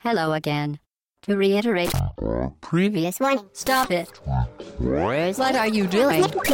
Hello 0.00 0.32
again. 0.32 0.78
To 1.22 1.36
reiterate, 1.36 1.90
previous 2.60 3.18
one, 3.18 3.40
stop 3.52 3.90
it. 3.90 4.08
What 4.78 5.56
are 5.56 5.66
you 5.66 5.88
doing? 5.88 6.22
Atomic 6.22 6.46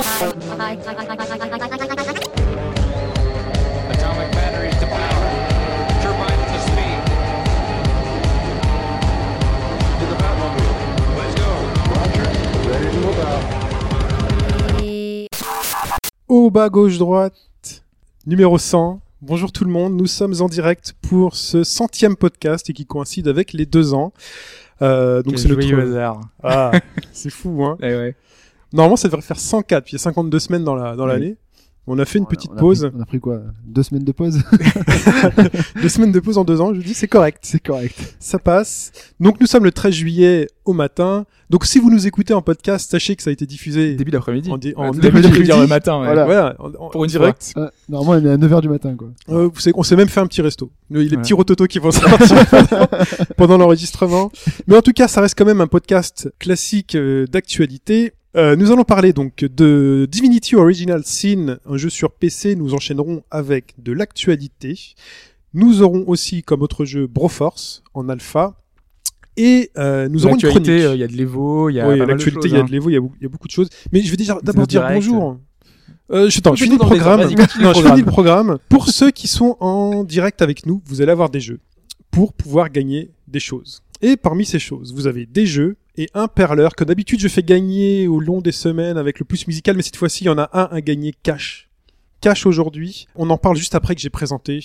batteries 4.32 4.74
to 4.80 4.86
power. 4.86 5.28
Turbines 6.00 6.52
to 6.52 6.58
speed. 6.64 6.98
To 10.00 10.04
the 10.08 10.16
Batmobile. 10.16 10.74
Let's 11.18 11.34
go. 11.34 11.50
Au 16.28 16.50
bas, 16.50 16.70
gauche, 16.70 16.96
droite, 16.96 17.36
numéro 18.24 18.56
100. 18.56 19.03
Bonjour 19.26 19.52
tout 19.52 19.64
le 19.64 19.70
monde, 19.70 19.94
nous 19.96 20.06
sommes 20.06 20.34
en 20.42 20.48
direct 20.50 20.92
pour 21.00 21.34
ce 21.34 21.64
centième 21.64 22.14
podcast 22.14 22.68
et 22.68 22.74
qui 22.74 22.84
coïncide 22.84 23.26
avec 23.26 23.54
les 23.54 23.64
deux 23.64 23.94
ans. 23.94 24.12
Euh, 24.82 25.22
donc 25.22 25.38
c'est 25.38 25.48
notre... 25.48 25.80
hasard. 25.80 26.20
Ah, 26.42 26.72
c'est 27.10 27.30
fou, 27.30 27.64
hein. 27.64 27.78
Eh 27.82 27.86
ouais. 27.94 28.16
Normalement, 28.74 28.96
ça 28.96 29.08
devrait 29.08 29.22
faire 29.22 29.38
104, 29.38 29.82
puis 29.84 29.92
il 29.92 29.94
y 29.94 29.96
a 29.96 30.02
52 30.02 30.38
semaines 30.38 30.64
dans 30.64 30.74
la 30.74 30.94
dans 30.94 31.04
Oui. 31.06 31.12
l'année. 31.12 31.36
On 31.86 31.98
a 31.98 32.04
fait 32.06 32.18
une 32.18 32.24
On 32.24 32.28
a- 32.28 32.30
petite 32.30 32.50
on 32.52 32.56
a 32.56 32.60
pause, 32.60 32.80
pris- 32.86 32.90
on 32.98 33.02
a 33.02 33.04
pris 33.04 33.20
quoi? 33.20 33.42
Deux 33.66 33.82
semaines 33.82 34.04
de 34.04 34.12
pause? 34.12 34.38
Deux 35.82 35.88
semaines 35.88 36.12
de 36.12 36.20
pause 36.20 36.38
en 36.38 36.44
deux 36.44 36.60
ans. 36.60 36.72
Je 36.74 36.80
dis 36.80 36.94
c'est 36.94 37.08
correct, 37.08 37.38
C'est 37.42 37.62
correct. 37.62 38.16
ça 38.18 38.38
passe. 38.38 38.90
Donc 39.20 39.40
nous 39.40 39.46
sommes 39.46 39.64
le 39.64 39.72
13 39.72 39.92
juillet 39.92 40.48
au 40.64 40.72
matin. 40.72 41.26
Donc 41.50 41.66
si 41.66 41.78
vous 41.78 41.90
nous 41.90 42.06
écoutez 42.06 42.32
en 42.32 42.40
podcast, 42.40 42.90
sachez 42.90 43.16
que 43.16 43.22
ça 43.22 43.28
a 43.30 43.32
été 43.34 43.44
diffusé 43.44 43.94
Début 43.96 44.10
d'après-midi. 44.10 44.50
en, 44.50 44.56
dé- 44.56 44.72
en 44.76 44.90
Ouais, 44.92 44.98
début 44.98 45.20
d'après-midi. 45.20 45.50
le 45.60 45.66
matin. 45.66 45.98
ouais. 46.00 46.06
Voilà. 46.06 46.24
Voilà, 46.24 46.56
en- 46.58 46.86
en- 46.86 46.88
Pour 46.90 47.04
une 47.04 47.10
direct. 47.10 47.52
Normalement, 47.88 48.26
on 48.26 48.30
est 48.30 48.32
à 48.32 48.36
9h 48.38 48.60
du 48.62 48.68
matin, 48.70 48.94
quoi. 48.96 49.08
Euh, 49.28 49.48
vous 49.52 49.60
savez, 49.60 49.74
on 49.76 49.82
s'est 49.82 49.96
même 49.96 50.08
fait 50.08 50.20
un 50.20 50.26
petit 50.26 50.40
resto. 50.42 50.70
Les 50.90 51.00
Ouais. 51.10 51.16
petits 51.18 51.34
rototos 51.34 51.66
qui 51.66 51.78
vont 51.80 51.90
sortir 51.90 52.46
pendant, 52.50 52.86
pendant 53.36 53.58
l'enregistrement. 53.58 54.32
Mais 54.66 54.76
en 54.76 54.82
tout 54.82 54.92
cas, 54.92 55.06
ça 55.06 55.20
reste 55.20 55.36
quand 55.36 55.44
même 55.44 55.60
un 55.60 55.66
podcast 55.66 56.30
classique 56.38 56.94
euh, 56.94 57.26
d'actualité. 57.26 58.12
Euh, 58.36 58.56
nous 58.56 58.72
allons 58.72 58.82
parler 58.82 59.12
donc 59.12 59.44
de 59.44 60.08
Divinity 60.10 60.56
Original 60.56 61.02
Sin, 61.04 61.58
un 61.66 61.76
jeu 61.76 61.88
sur 61.88 62.10
PC. 62.10 62.56
Nous 62.56 62.74
enchaînerons 62.74 63.22
avec 63.30 63.74
de 63.78 63.92
l'actualité. 63.92 64.76
Nous 65.52 65.82
aurons 65.82 66.04
aussi 66.08 66.42
comme 66.42 66.62
autre 66.62 66.84
jeu 66.84 67.06
Broforce 67.06 67.84
en 67.94 68.08
alpha. 68.08 68.56
Et 69.36 69.70
euh, 69.78 70.08
nous 70.08 70.26
aurons 70.26 70.34
une 70.36 70.48
chronique. 70.48 70.68
Euh, 70.68 70.94
il 70.94 71.00
y 71.00 71.04
a 71.04 71.06
de 71.06 71.12
l'Evo, 71.12 71.68
il 71.70 71.74
y 71.74 71.80
a 71.80 71.88
oui, 71.88 71.98
l'actualité, 71.98 72.48
il 72.48 72.54
y 72.54 72.56
a 72.56 72.60
hein. 72.60 72.64
de 72.64 72.70
l'Evo, 72.70 72.90
il 72.90 72.94
y 72.94 72.96
a 72.96 73.00
beaucoup- 73.00 73.16
il 73.20 73.22
y 73.22 73.26
a 73.26 73.28
beaucoup 73.28 73.46
de 73.48 73.52
choses. 73.52 73.68
Mais 73.92 74.00
je 74.00 74.10
vais 74.10 74.16
déjà 74.16 74.38
d'abord 74.42 74.66
dire 74.66 74.80
direct. 74.80 74.96
bonjour. 74.96 75.38
Euh, 76.10 76.28
je, 76.28 76.38
attends, 76.38 76.54
je 76.54 76.64
finis 76.64 76.76
le 76.76 76.80
programme. 76.80 77.20
le 77.20 77.28
je 77.28 77.82
finis 77.82 78.00
le 78.00 78.04
programme. 78.04 78.58
Pour 78.68 78.88
ceux 78.88 79.10
qui 79.10 79.26
sont 79.28 79.56
en 79.60 80.04
direct 80.04 80.42
avec 80.42 80.66
nous, 80.66 80.82
vous 80.86 81.00
allez 81.02 81.12
avoir 81.12 81.30
des 81.30 81.40
jeux 81.40 81.60
pour 82.10 82.32
pouvoir 82.32 82.70
gagner 82.70 83.10
des 83.26 83.40
choses. 83.40 83.80
Et 84.02 84.16
parmi 84.16 84.44
ces 84.44 84.58
choses, 84.58 84.92
vous 84.92 85.06
avez 85.06 85.24
des 85.24 85.46
jeux 85.46 85.76
et 85.96 86.08
un 86.14 86.28
perleur 86.28 86.74
que 86.74 86.84
d'habitude 86.84 87.20
je 87.20 87.28
fais 87.28 87.42
gagner 87.42 88.08
au 88.08 88.20
long 88.20 88.40
des 88.40 88.52
semaines 88.52 88.96
avec 88.98 89.18
le 89.18 89.24
plus 89.24 89.46
musical, 89.46 89.76
mais 89.76 89.82
cette 89.82 89.96
fois-ci 89.96 90.24
il 90.24 90.26
y 90.26 90.30
en 90.30 90.38
a 90.38 90.50
un 90.52 90.68
à 90.74 90.80
gagner 90.80 91.14
cash. 91.22 91.68
Cash 92.20 92.46
aujourd'hui. 92.46 93.06
On 93.16 93.28
en 93.30 93.38
parle 93.38 93.56
juste 93.56 93.74
après 93.74 93.94
que 93.94 94.00
j'ai 94.00 94.10
présenté 94.10 94.64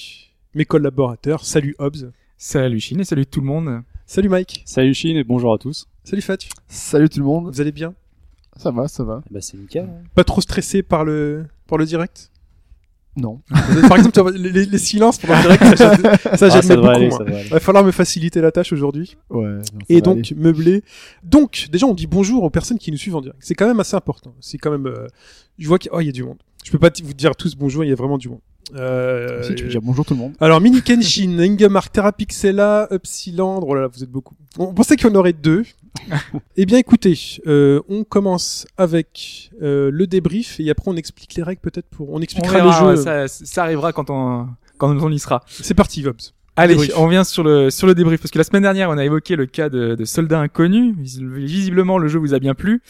mes 0.55 0.65
collaborateurs. 0.65 1.43
Salut 1.45 1.75
Hobbs. 1.77 2.11
Salut 2.37 2.79
Chine 2.79 3.01
et 3.01 3.03
salut 3.03 3.25
tout 3.25 3.41
le 3.41 3.47
monde. 3.47 3.81
Salut 4.05 4.29
Mike. 4.29 4.63
Salut 4.65 4.93
Chine 4.93 5.17
et 5.17 5.23
bonjour 5.23 5.53
à 5.53 5.57
tous. 5.57 5.87
Salut 6.03 6.21
Fatch. 6.21 6.49
Salut 6.67 7.09
tout 7.09 7.19
le 7.19 7.25
monde. 7.25 7.53
Vous 7.53 7.61
allez 7.61 7.71
bien? 7.73 7.93
Ça 8.55 8.71
va, 8.71 8.87
ça 8.87 9.03
va. 9.03 9.21
Bah 9.29 9.41
c'est 9.41 9.57
nickel. 9.57 9.83
hein. 9.85 10.03
Pas 10.15 10.23
trop 10.23 10.41
stressé 10.41 10.81
par 10.83 11.03
le 11.05 11.45
par 11.67 11.77
le 11.77 11.85
direct? 11.85 12.31
Non. 13.19 13.41
Par 13.87 13.97
exemple, 13.97 14.11
tu 14.13 14.21
vois, 14.21 14.31
les, 14.31 14.65
les- 14.65 14.77
silences 14.77 15.17
pendant 15.17 15.35
le 15.35 15.41
direct, 15.41 15.77
ça, 15.77 15.95
j'aime- 15.95 16.37
ça 16.37 16.45
Ah, 16.47 16.61
ça 16.61 16.75
devrait 16.75 16.75
beaucoup. 16.77 16.87
aller, 16.89 17.09
moi. 17.09 17.21
aller. 17.27 17.49
Va 17.49 17.59
falloir 17.59 17.83
me 17.83 17.91
faciliter 17.91 18.39
la 18.41 18.51
tâche 18.51 18.71
aujourd'hui. 18.73 19.17
Ouais. 19.29 19.45
non, 19.47 19.61
Et 19.89 20.01
donc 20.01 20.17
aller. 20.31 20.35
meubler. 20.37 20.83
Donc 21.23 21.67
déjà 21.71 21.85
on 21.85 21.93
dit 21.93 22.07
bonjour 22.07 22.43
aux 22.43 22.49
personnes 22.49 22.77
qui 22.79 22.91
nous 22.91 22.97
suivent 22.97 23.15
en 23.15 23.21
direct. 23.21 23.39
C'est 23.41 23.55
quand 23.55 23.67
même 23.67 23.79
assez 23.79 23.95
important. 23.95 24.33
C'est 24.39 24.57
quand 24.57 24.71
même. 24.71 24.87
euh, 24.87 25.07
je 25.57 25.67
vois 25.67 25.79
qu'il 25.79 25.91
oh, 25.93 25.99
il 25.99 26.05
y 26.05 26.09
a 26.09 26.13
du 26.13 26.23
monde. 26.23 26.37
Je 26.63 26.71
peux 26.71 26.79
pas 26.79 26.89
vous 27.03 27.13
dire 27.13 27.35
tous 27.35 27.55
bonjour. 27.55 27.83
Il 27.83 27.89
y 27.89 27.93
a 27.93 27.95
vraiment 27.95 28.17
du 28.17 28.29
monde. 28.29 28.39
Euh, 28.75 29.41
Si, 29.41 29.55
tu 29.55 29.63
peux 29.63 29.69
dire 29.71 29.81
bonjour 29.81 30.05
tout 30.05 30.13
le 30.13 30.19
monde. 30.19 30.33
Alors 30.39 30.61
Mini 30.61 30.81
Kenshin, 30.83 31.39
Ingemar, 31.39 31.89
Terrapixella, 31.89 32.87
Upsiland. 32.91 33.61
Oh 33.65 33.73
là 33.73 33.81
là, 33.81 33.87
vous 33.87 34.03
êtes 34.03 34.11
beaucoup. 34.11 34.35
On 34.59 34.73
pensait 34.73 34.95
qu'il 34.95 35.07
y 35.07 35.11
en 35.11 35.15
aurait 35.15 35.33
deux. 35.33 35.63
Eh 36.57 36.65
bien 36.65 36.77
écoutez, 36.77 37.17
euh, 37.47 37.81
on 37.89 38.03
commence 38.03 38.67
avec 38.77 39.51
euh, 39.61 39.89
le 39.91 40.07
débrief 40.07 40.59
et 40.59 40.69
après 40.69 40.89
on 40.91 40.95
explique 40.95 41.35
les 41.35 41.43
règles 41.43 41.61
peut-être 41.61 41.87
pour. 41.87 42.09
On 42.11 42.17
On 42.17 42.21
expliquera 42.21 42.53
verra, 42.53 42.91
le 42.91 42.95
jeu. 42.97 43.01
ça, 43.01 43.27
ça 43.27 43.63
arrivera 43.63 43.93
quand 43.93 44.09
on, 44.09 44.47
quand 44.77 44.89
on 45.01 45.11
y 45.11 45.19
sera. 45.19 45.43
C'est 45.47 45.73
parti, 45.73 46.01
Vobs. 46.01 46.15
Allez, 46.55 46.73
Débrief. 46.73 46.93
on 46.97 47.07
vient 47.07 47.23
sur 47.23 47.43
le, 47.43 47.69
sur 47.69 47.87
le 47.87 47.95
débrief. 47.95 48.19
Parce 48.21 48.31
que 48.31 48.37
la 48.37 48.43
semaine 48.43 48.63
dernière, 48.63 48.89
on 48.89 48.97
a 48.97 49.05
évoqué 49.05 49.35
le 49.37 49.45
cas 49.45 49.69
de, 49.69 49.95
de 49.95 50.05
soldats 50.05 50.41
inconnus. 50.41 50.93
Vis- 50.97 51.23
Visiblement, 51.23 51.97
le 51.97 52.09
jeu 52.09 52.19
vous 52.19 52.33
a 52.33 52.39
bien 52.39 52.53
plu. 52.53 52.81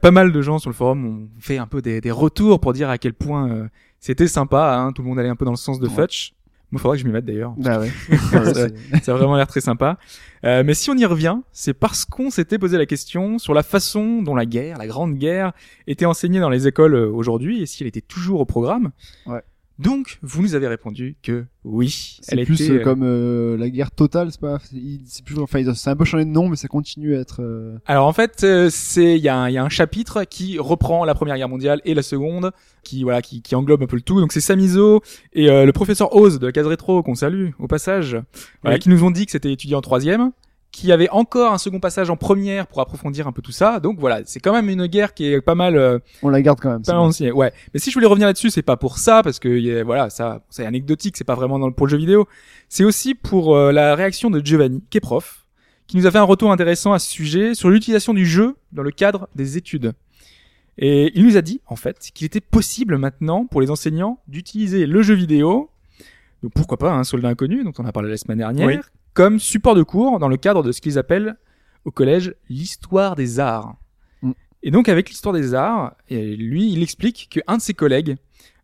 Pas 0.00 0.10
mal 0.12 0.32
de 0.32 0.40
gens 0.40 0.58
sur 0.58 0.70
le 0.70 0.74
forum 0.74 1.04
ont 1.04 1.28
fait 1.40 1.58
un 1.58 1.66
peu 1.66 1.82
des, 1.82 2.00
des 2.00 2.10
retours 2.10 2.58
pour 2.60 2.72
dire 2.72 2.88
à 2.88 2.96
quel 2.96 3.12
point 3.12 3.50
euh, 3.50 3.64
c'était 4.00 4.28
sympa. 4.28 4.78
Hein. 4.78 4.92
Tout 4.92 5.02
le 5.02 5.08
monde 5.08 5.18
allait 5.18 5.28
un 5.28 5.36
peu 5.36 5.44
dans 5.44 5.50
le 5.50 5.56
sens 5.58 5.78
de 5.80 5.88
Ouais. 5.88 5.94
Futch. 5.94 6.32
Moi, 6.70 6.80
faudra 6.82 6.96
que 6.96 7.02
je 7.02 7.06
m'y 7.06 7.12
mette 7.12 7.24
d'ailleurs. 7.24 7.54
Bah 7.56 7.80
ouais. 7.80 7.90
Ça- 8.54 8.68
ça 9.02 9.12
a 9.12 9.14
vraiment 9.16 9.36
l'air 9.36 9.46
très 9.46 9.60
sympa. 9.62 9.98
Euh, 10.44 10.62
mais 10.64 10.74
si 10.74 10.90
on 10.90 10.94
y 10.96 11.06
revient, 11.06 11.38
c'est 11.50 11.72
parce 11.74 12.04
qu'on 12.04 12.30
s'était 12.30 12.58
posé 12.58 12.76
la 12.76 12.84
question 12.86 13.38
sur 13.38 13.54
la 13.54 13.62
façon 13.62 14.20
dont 14.22 14.34
la 14.34 14.44
guerre, 14.44 14.76
la 14.78 14.86
grande 14.86 15.14
guerre, 15.14 15.52
était 15.86 16.04
enseignée 16.04 16.40
dans 16.40 16.50
les 16.50 16.66
écoles 16.66 16.94
euh, 16.94 17.10
aujourd'hui 17.10 17.62
et 17.62 17.66
si 17.66 17.82
elle 17.82 17.88
était 17.88 18.02
toujours 18.02 18.40
au 18.40 18.44
programme. 18.44 18.90
Ouais. 19.26 19.40
Donc, 19.78 20.18
vous 20.22 20.42
nous 20.42 20.54
avez 20.56 20.66
répondu 20.66 21.16
que 21.22 21.44
oui, 21.62 22.18
C'est 22.22 22.42
plus 22.44 22.60
était. 22.62 22.72
euh, 22.80 22.82
comme 22.82 23.02
euh, 23.04 23.56
la 23.56 23.70
guerre 23.70 23.92
totale, 23.92 24.32
c'est 24.32 24.40
pas. 24.40 24.58
C'est 25.06 25.24
plus. 25.24 25.38
Enfin, 25.38 25.62
c'est 25.74 25.90
un 25.90 25.94
peu 25.94 26.04
changé 26.04 26.24
de 26.24 26.30
nom, 26.30 26.48
mais 26.48 26.56
ça 26.56 26.66
continue 26.66 27.16
à 27.16 27.20
être. 27.20 27.42
euh, 27.42 27.78
Alors 27.86 28.06
en 28.08 28.12
fait, 28.12 28.42
euh, 28.42 28.70
c'est 28.72 29.16
il 29.16 29.22
y, 29.22 29.28
a 29.28 29.36
un- 29.36 29.48
il 29.48 29.52
y 29.52 29.58
a 29.58 29.62
un 29.64 29.68
chapitre 29.68 30.24
qui 30.24 30.58
reprend 30.58 31.04
la 31.04 31.14
Première 31.14 31.36
Guerre 31.36 31.48
mondiale 31.48 31.80
et 31.84 31.94
la 31.94 32.02
Seconde, 32.02 32.50
qui 32.82 33.04
voilà, 33.04 33.22
qui, 33.22 33.40
qui 33.40 33.54
englobe 33.54 33.82
un 33.82 33.86
peu 33.86 33.94
le 33.96 34.02
tout. 34.02 34.20
Donc 34.20 34.32
c'est 34.32 34.40
Samizo 34.40 35.00
et 35.32 35.48
euh, 35.48 35.64
le 35.64 35.72
professeur 35.72 36.12
Oz 36.16 36.40
de 36.40 36.46
la 36.46 36.52
case 36.52 36.66
rétro 36.66 37.02
qu'on 37.04 37.14
salue 37.14 37.50
au 37.60 37.68
passage, 37.68 38.16
voilà, 38.62 38.76
Oui. 38.76 38.80
qui 38.80 38.88
nous 38.88 39.04
ont 39.04 39.12
dit 39.12 39.26
que 39.26 39.32
c'était 39.32 39.52
étudié 39.52 39.76
en 39.76 39.80
troisième, 39.80 40.32
qui 40.70 40.92
avait 40.92 41.08
encore 41.10 41.52
un 41.52 41.58
second 41.58 41.80
passage 41.80 42.10
en 42.10 42.16
première 42.16 42.66
pour 42.66 42.80
approfondir 42.80 43.26
un 43.26 43.32
peu 43.32 43.42
tout 43.42 43.52
ça. 43.52 43.80
Donc 43.80 43.98
voilà, 43.98 44.20
c'est 44.26 44.38
quand 44.38 44.52
même 44.52 44.68
une 44.68 44.86
guerre 44.86 45.14
qui 45.14 45.24
est 45.32 45.40
pas 45.40 45.54
mal, 45.54 45.76
euh, 45.76 45.98
On 46.22 46.28
la 46.28 46.42
garde 46.42 46.60
quand 46.60 46.70
même. 46.70 46.82
pas 46.82 46.98
ancienne. 46.98 47.32
Ouais. 47.32 47.52
Mais 47.72 47.80
si 47.80 47.90
je 47.90 47.94
voulais 47.94 48.06
revenir 48.06 48.26
là-dessus, 48.28 48.50
c'est 48.50 48.62
pas 48.62 48.76
pour 48.76 48.98
ça 48.98 49.22
parce 49.22 49.38
que 49.38 49.48
y 49.48 49.72
a- 49.78 49.82
voilà, 49.82 50.10
ça 50.10 50.42
c'est 50.50 50.66
anecdotique, 50.66 51.16
c'est 51.16 51.24
pas 51.24 51.34
vraiment 51.34 51.58
dans 51.58 51.66
le, 51.66 51.72
pour 51.72 51.86
le 51.86 51.90
jeu 51.90 51.96
vidéo. 51.96 52.28
C'est 52.68 52.84
aussi 52.84 53.14
pour 53.14 53.56
euh, 53.56 53.72
la 53.72 53.94
réaction 53.94 54.30
de 54.30 54.44
Giovanni, 54.44 54.82
qui 54.90 54.98
est 54.98 55.00
prof, 55.00 55.46
qui 55.86 55.96
nous 55.96 56.06
a 56.06 56.10
fait 56.10 56.18
un 56.18 56.22
retour 56.24 56.52
intéressant 56.52 56.92
à 56.92 56.98
ce 56.98 57.10
sujet 57.10 57.54
sur 57.54 57.70
l'utilisation 57.70 58.12
du 58.12 58.26
jeu 58.26 58.54
dans 58.72 58.82
le 58.82 58.90
cadre 58.90 59.28
des 59.34 59.56
études. 59.56 59.94
Et 60.76 61.10
il 61.18 61.24
nous 61.24 61.36
a 61.36 61.42
dit, 61.42 61.60
en 61.66 61.76
fait, 61.76 61.98
qu'il 62.14 62.26
était 62.26 62.40
possible 62.42 62.98
maintenant 62.98 63.46
pour 63.46 63.60
les 63.60 63.70
enseignants 63.70 64.20
d'utiliser 64.28 64.86
le 64.86 65.02
jeu 65.02 65.14
vidéo, 65.14 65.70
donc 66.42 66.52
pourquoi 66.52 66.76
pas 66.76 66.92
un 66.92 67.02
soldat 67.04 67.28
inconnu, 67.30 67.64
dont 67.64 67.72
on 67.78 67.84
a 67.84 67.90
parlé 67.90 68.10
la 68.10 68.16
semaine 68.16 68.38
dernière, 68.38 68.66
Oui. 68.68 68.76
Comme 69.18 69.40
support 69.40 69.74
de 69.74 69.82
cours 69.82 70.20
dans 70.20 70.28
le 70.28 70.36
cadre 70.36 70.62
de 70.62 70.70
ce 70.70 70.80
qu'ils 70.80 70.96
appellent 70.96 71.34
au 71.84 71.90
collège 71.90 72.36
l'histoire 72.48 73.16
des 73.16 73.40
arts. 73.40 73.74
Mm. 74.22 74.30
Et 74.62 74.70
donc 74.70 74.88
avec 74.88 75.08
l'histoire 75.08 75.34
des 75.34 75.54
arts, 75.54 75.96
et 76.08 76.36
lui, 76.36 76.72
il 76.72 76.84
explique 76.84 77.28
qu'un 77.28 77.56
de 77.56 77.60
ses 77.60 77.74
collègues 77.74 78.16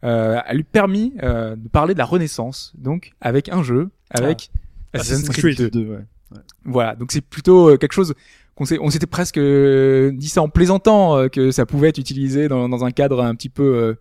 euh, 0.04 0.38
a 0.46 0.54
lui 0.54 0.62
permis 0.62 1.12
euh, 1.24 1.56
de 1.56 1.68
parler 1.68 1.94
de 1.94 1.98
la 1.98 2.04
Renaissance, 2.04 2.72
donc 2.78 3.14
avec 3.20 3.48
un 3.48 3.64
jeu, 3.64 3.90
avec 4.10 4.52
Assassin's 4.92 5.28
Creed 5.30 5.58
2. 5.58 5.70
Deux, 5.70 5.86
ouais. 5.86 6.38
Voilà, 6.64 6.94
donc 6.94 7.10
c'est 7.10 7.20
plutôt 7.20 7.70
euh, 7.70 7.76
quelque 7.76 7.92
chose 7.92 8.14
qu'on 8.54 8.64
on 8.80 8.90
s'était 8.90 9.06
presque 9.08 9.40
dit 9.40 10.28
ça 10.28 10.40
en 10.40 10.48
plaisantant 10.48 11.28
que 11.30 11.50
ça 11.50 11.66
pouvait 11.66 11.88
être 11.88 11.98
utilisé 11.98 12.46
dans, 12.46 12.68
dans 12.68 12.84
un 12.84 12.92
cadre 12.92 13.24
un 13.24 13.34
petit 13.34 13.48
peu 13.48 13.64
euh, 13.64 13.94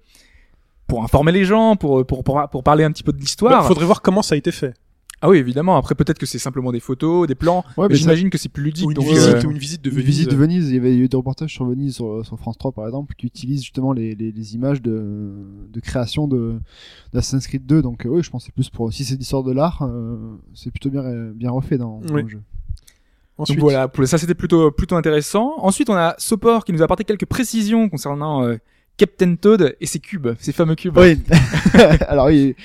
pour 0.85 1.03
informer 1.03 1.31
les 1.31 1.45
gens, 1.45 1.77
pour, 1.77 2.05
pour 2.05 2.23
pour 2.23 2.47
pour 2.51 2.63
parler 2.63 2.83
un 2.83 2.91
petit 2.91 3.01
peu 3.01 3.11
de 3.11 3.17
l'histoire. 3.19 3.63
Bah, 3.63 3.67
faudrait 3.67 3.85
voir 3.85 4.03
comment 4.03 4.21
ça 4.21 4.35
a 4.35 4.37
été 4.37 4.51
fait. 4.51 4.75
Ah 5.25 5.29
oui, 5.29 5.37
évidemment. 5.37 5.77
Après, 5.77 5.95
peut-être 5.95 6.19
que 6.19 6.25
c'est 6.25 6.37
simplement 6.37 6.73
des 6.73 6.81
photos, 6.81 7.27
des 7.27 7.33
plans. 7.35 7.63
Ouais, 7.77 7.87
mais 7.87 7.95
ça- 7.95 8.01
j'imagine 8.01 8.29
que 8.29 8.37
c'est 8.37 8.49
plus 8.49 8.61
ludique. 8.63 8.85
Ou 8.85 8.91
une 8.91 8.95
donc, 8.95 9.05
visite, 9.05 9.35
euh, 9.35 9.47
ou 9.47 9.51
une 9.51 9.57
visite 9.57 9.81
de 9.81 9.89
Une 9.89 9.95
Venise. 9.95 10.07
visite 10.09 10.29
de 10.31 10.35
Venise, 10.35 10.69
il 10.69 10.75
y 10.75 10.77
avait 10.77 10.95
eu 10.97 11.07
des 11.07 11.15
reportages 11.15 11.53
sur 11.53 11.63
Venise 11.65 11.95
sur, 11.95 12.25
sur 12.25 12.37
France 12.37 12.57
3 12.57 12.73
par 12.73 12.85
exemple 12.85 13.15
qui 13.15 13.25
utilisent 13.27 13.61
justement 13.63 13.93
les, 13.93 14.15
les, 14.15 14.33
les 14.33 14.55
images 14.55 14.81
de, 14.81 15.31
de 15.71 15.79
création 15.79 16.27
de 16.27 16.55
d'Assassin's 17.13 17.47
Creed 17.47 17.65
2 17.65 17.81
donc 17.81 18.05
euh, 18.05 18.09
oui 18.09 18.21
je 18.21 18.29
pense 18.29 18.43
que 18.43 18.47
c'est 18.47 18.53
plus 18.53 18.69
pour 18.69 18.91
si 18.91 19.05
c'est 19.05 19.15
l'histoire 19.15 19.43
de 19.43 19.53
l'art 19.53 19.81
euh, 19.83 20.17
c'est 20.53 20.71
plutôt 20.71 20.89
bien 20.89 21.03
bien 21.33 21.51
refait 21.51 21.77
dans, 21.77 22.01
dans 22.01 22.15
le 22.15 22.27
jeu. 22.27 22.41
Ensuite, 23.37 23.57
Donc 23.59 23.63
voilà, 23.71 23.89
ça 24.05 24.17
c'était 24.17 24.35
plutôt 24.35 24.69
plutôt 24.71 24.95
intéressant. 24.95 25.53
Ensuite, 25.57 25.89
on 25.89 25.95
a 25.95 26.13
Sopor 26.19 26.65
qui 26.65 26.71
nous 26.73 26.81
a 26.81 26.85
apporté 26.85 27.03
quelques 27.03 27.25
précisions 27.25 27.89
concernant 27.89 28.43
euh, 28.43 28.57
Captain 29.05 29.35
Toad 29.35 29.75
et 29.81 29.85
ses 29.85 29.99
cubes, 29.99 30.29
ses 30.39 30.53
fameux 30.53 30.75
cubes. 30.75 30.97
Oui. 30.97 31.19
Alors 32.07 32.27
oui, 32.27 32.55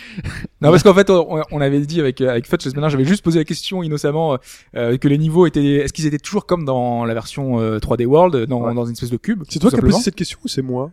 Non, 0.60 0.70
parce 0.70 0.84
qu'en 0.84 0.94
fait, 0.94 1.10
on, 1.10 1.42
on 1.50 1.60
avait 1.60 1.80
dit 1.80 1.98
avec 1.98 2.20
avec 2.20 2.46
Fudge 2.46 2.64
la 2.64 2.70
semaine 2.70 2.74
dernière, 2.82 2.90
j'avais 2.90 3.04
juste 3.04 3.24
posé 3.24 3.38
la 3.40 3.44
question 3.44 3.82
innocemment 3.82 4.38
euh, 4.76 4.96
que 4.98 5.08
les 5.08 5.18
niveaux 5.18 5.46
étaient, 5.46 5.76
est-ce 5.76 5.92
qu'ils 5.92 6.06
étaient 6.06 6.18
toujours 6.18 6.46
comme 6.46 6.64
dans 6.64 7.04
la 7.04 7.14
version 7.14 7.58
euh, 7.60 7.78
3D 7.78 8.06
World, 8.06 8.46
dans, 8.46 8.62
Ouais. 8.62 8.74
dans 8.74 8.84
une 8.86 8.92
espèce 8.92 9.10
de 9.10 9.16
cube 9.16 9.42
c'est 9.48 9.58
toi 9.58 9.70
qui 9.70 9.76
as 9.76 9.80
posé 9.80 9.98
cette 10.00 10.14
question 10.14 10.38
ou 10.44 10.48
c'est 10.48 10.62
moi? 10.62 10.90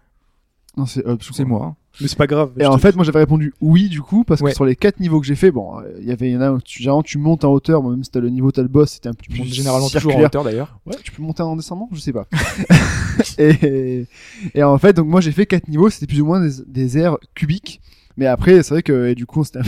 Non 0.78 0.86
c'est 0.88 1.04
C'est 1.32 1.46
moi. 1.46 1.76
Mais 2.02 2.08
c'est 2.08 2.18
pas 2.18 2.28
grave. 2.28 2.52
Et 2.60 2.66
en 2.66 2.78
fait, 2.78 2.96
moi 2.96 3.06
j'avais 3.06 3.20
répondu 3.20 3.54
oui 3.62 3.88
du 3.90 4.02
coup 4.02 4.24
parce 4.24 4.42
Ouais. 4.42 4.52
que 4.52 4.56
sur 4.56 4.66
les 4.66 4.76
quatre 4.76 5.00
niveaux 5.00 5.20
que 5.22 5.26
j'ai 5.26 5.36
fait, 5.36 5.52
bon, 5.52 5.80
euh, 5.80 5.84
il 6.02 6.06
y 6.08 6.12
avait, 6.12 6.30
il 6.30 6.34
y 6.34 6.38
en 6.38 6.42
a, 6.42 6.52
où 6.52 6.60
tu, 6.62 6.80
généralement 6.80 7.04
tu 7.04 7.18
montes 7.18 7.46
en 7.46 7.52
hauteur, 7.54 7.82
moi, 7.82 7.92
même 7.92 8.04
si 8.04 8.12
t'as 8.12 8.20
le 8.20 8.30
niveau 8.30 8.52
t'as 8.52 8.62
le 8.64 8.68
boss, 8.68 8.92
c'était 8.92 9.10
un 9.10 9.14
peu 9.14 9.24
plus 9.30 9.40
montes 9.40 9.48
généralement 9.48 9.90
toujours 9.90 10.16
en 10.16 10.22
hauteur 10.24 10.44
d'ailleurs. 10.44 10.80
Ouais, 10.86 10.96
tu 11.04 11.12
peux 11.12 11.22
monter 11.24 11.44
en 11.44 11.56
descendant, 11.56 11.88
je 11.94 12.00
sais 12.00 12.14
pas. 12.14 12.28
et, 13.38 14.06
et 14.54 14.64
en 14.64 14.78
fait, 14.78 14.94
donc 14.94 15.08
moi 15.08 15.22
j'ai 15.22 15.32
fait 15.32 15.46
quatre 15.46 15.68
niveaux, 15.68 15.90
c'était 15.90 16.08
plus 16.08 16.22
ou 16.22 16.26
moins 16.26 16.42
des, 16.46 16.52
des 16.68 16.98
aires 16.98 17.18
cubiques. 17.34 17.82
Mais 18.18 18.28
après, 18.28 18.64
c'est 18.64 18.74
vrai 18.74 18.84
que 18.84 19.08
et 19.08 19.16
du 19.16 19.26
coup, 19.26 19.44
c'était 19.44 19.60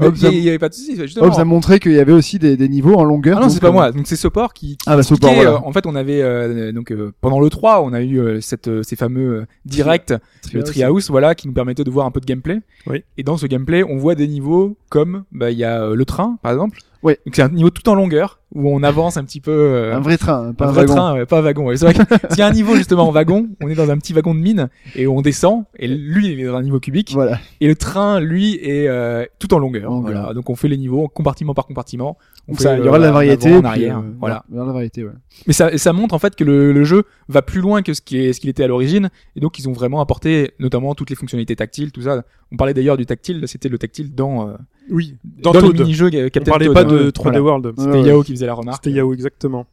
Hobbs 0.00 0.16
il 0.32 0.38
y, 0.40 0.48
avait 0.48 0.58
pas 0.58 0.68
de 0.68 0.74
souci, 0.74 0.96
justement. 0.96 1.26
Hobbs 1.26 1.38
a 1.40 1.44
montré 1.44 1.78
qu'il 1.80 1.92
y 1.92 1.98
avait 1.98 2.12
aussi 2.12 2.38
des, 2.38 2.56
des 2.56 2.68
niveaux 2.68 2.94
en 2.94 3.04
longueur. 3.04 3.38
Ah 3.38 3.42
non, 3.42 3.48
c'est 3.48 3.60
pas 3.60 3.68
euh, 3.68 3.72
moi. 3.72 3.92
Donc 3.92 4.06
c'est 4.06 4.16
Sopor 4.16 4.52
qui, 4.52 4.76
qui 4.76 4.84
Ah 4.86 4.96
bah 4.96 5.02
Sopor, 5.02 5.32
voilà. 5.34 5.52
euh, 5.52 5.58
en 5.64 5.72
fait, 5.72 5.86
on 5.86 5.94
avait 5.94 6.22
euh, 6.22 6.72
donc 6.72 6.92
euh, 6.92 7.12
pendant 7.20 7.40
le 7.40 7.48
3, 7.50 7.82
on 7.82 7.92
a 7.92 8.00
eu 8.02 8.18
euh, 8.20 8.40
cette 8.40 8.68
euh, 8.68 8.82
ces 8.82 8.96
fameux 8.96 9.46
directs, 9.64 10.12
le 10.52 10.62
Treehouse. 10.62 11.10
Voilà, 11.10 11.34
qui 11.34 11.46
nous 11.48 11.54
permettait 11.54 11.84
de 11.84 11.90
voir 11.90 12.06
un 12.06 12.10
peu 12.10 12.20
de 12.20 12.26
gameplay. 12.26 12.60
Oui. 12.86 13.02
Et 13.18 13.22
dans 13.22 13.36
ce 13.36 13.46
gameplay, 13.46 13.82
on 13.82 13.96
voit 13.96 14.14
des 14.14 14.28
niveaux 14.28 14.76
comme 14.88 15.24
bah 15.32 15.50
il 15.50 15.58
y 15.58 15.64
a 15.64 15.82
euh, 15.82 15.94
le 15.94 16.04
train, 16.04 16.38
par 16.42 16.52
exemple. 16.52 16.78
Ouais. 17.02 17.18
Donc 17.26 17.34
c'est 17.34 17.42
un 17.42 17.48
niveau 17.48 17.70
tout 17.70 17.88
en 17.88 17.96
longueur 17.96 18.38
où 18.54 18.68
on 18.72 18.80
avance 18.84 19.16
un 19.16 19.24
petit 19.24 19.40
peu. 19.40 19.90
Un 19.92 19.98
vrai 19.98 20.16
train, 20.18 20.52
pas 20.52 20.66
un 20.66 20.68
un, 20.68 20.72
vrai 20.72 20.82
wagon. 20.82 20.94
train, 20.94 21.14
ouais, 21.14 21.26
pas 21.26 21.38
un 21.38 21.42
wagon. 21.42 21.66
ouais. 21.66 21.76
C'est 21.76 21.86
vrai 21.92 21.94
que 21.94 22.00
s'il 22.30 22.38
y 22.38 22.42
a 22.42 22.46
un 22.46 22.52
niveau 22.52 22.76
justement 22.76 23.08
en 23.08 23.10
wagon, 23.10 23.48
on 23.60 23.68
est 23.68 23.74
dans 23.74 23.90
un 23.90 23.98
petit 23.98 24.12
wagon 24.12 24.34
de 24.36 24.38
mine 24.40 24.68
et 24.94 25.08
on 25.08 25.20
descend 25.20 25.64
et 25.76 25.88
lui 25.88 26.28
il 26.28 26.38
est 26.40 26.44
dans 26.44 26.54
un 26.54 26.62
niveau 26.62 26.78
cubique 26.78 27.10
Voilà. 27.12 27.40
et 27.60 27.66
le 27.66 27.74
train 27.74 28.20
lui 28.20 28.54
est 28.62 28.86
euh, 28.86 29.24
tout 29.52 29.56
en 29.56 29.60
longueur. 29.60 29.92
Voilà. 30.00 30.32
Donc 30.34 30.50
on 30.50 30.54
fait 30.56 30.68
les 30.68 30.76
niveaux 30.76 31.08
compartiment 31.08 31.54
par 31.54 31.66
compartiment. 31.66 32.16
On 32.48 32.52
Donc 32.52 32.58
fait, 32.58 32.64
ça, 32.64 32.78
il 32.78 32.84
y 32.84 32.88
aura 32.88 32.98
de 32.98 33.04
la 33.04 33.12
variété. 33.12 33.54
en 33.54 33.58
puis, 33.60 33.68
arrière. 33.68 33.98
euh, 33.98 34.02
voilà. 34.18 34.44
Il 34.48 34.54
y 34.54 34.56
aura 34.56 34.64
de 34.64 34.70
la 34.70 34.74
variété, 34.74 35.04
ouais. 35.04 35.12
Mais 35.46 35.52
ça, 35.52 35.76
ça 35.78 35.92
montre 35.92 36.14
en 36.14 36.18
fait 36.18 36.34
que 36.34 36.44
le, 36.44 36.72
le 36.72 36.84
jeu 36.84 37.04
va 37.28 37.42
plus 37.42 37.60
loin 37.60 37.82
que 37.82 37.94
ce 37.94 38.00
qui 38.00 38.18
est, 38.18 38.32
ce 38.32 38.40
qu'il 38.40 38.50
était 38.50 38.64
à 38.64 38.66
l'origine, 38.66 39.10
et 39.36 39.40
donc 39.40 39.58
ils 39.58 39.68
ont 39.68 39.72
vraiment 39.72 40.00
apporté 40.00 40.52
notamment 40.58 40.94
toutes 40.94 41.10
les 41.10 41.16
fonctionnalités 41.16 41.56
tactiles, 41.56 41.92
tout 41.92 42.02
ça. 42.02 42.22
On 42.50 42.56
parlait 42.56 42.74
d'ailleurs 42.74 42.96
du 42.96 43.06
tactile, 43.06 43.42
c'était 43.46 43.68
le 43.68 43.78
tactile 43.78 44.14
dans 44.14 44.48
euh, 44.48 44.52
Oui. 44.90 45.16
dans, 45.24 45.52
Dans, 45.52 45.60
le 45.60 45.72
mini-jeu 45.72 46.06
On 46.12 46.28
Captain 46.28 46.50
parlait 46.50 46.66
Toad, 46.66 46.74
pas 46.74 46.82
hein. 46.82 46.84
de 46.84 47.10
3D 47.10 47.22
Voilà. 47.22 47.42
World. 47.42 47.72
C'était 47.78 47.90
Ouais, 47.90 48.00
ouais. 48.00 48.06
Yao 48.08 48.22
qui 48.22 48.32
faisait 48.32 48.46
la 48.46 48.54
remarque. 48.54 48.80
C'était 48.84 48.96
Yao, 48.96 49.12
exactement. 49.14 49.66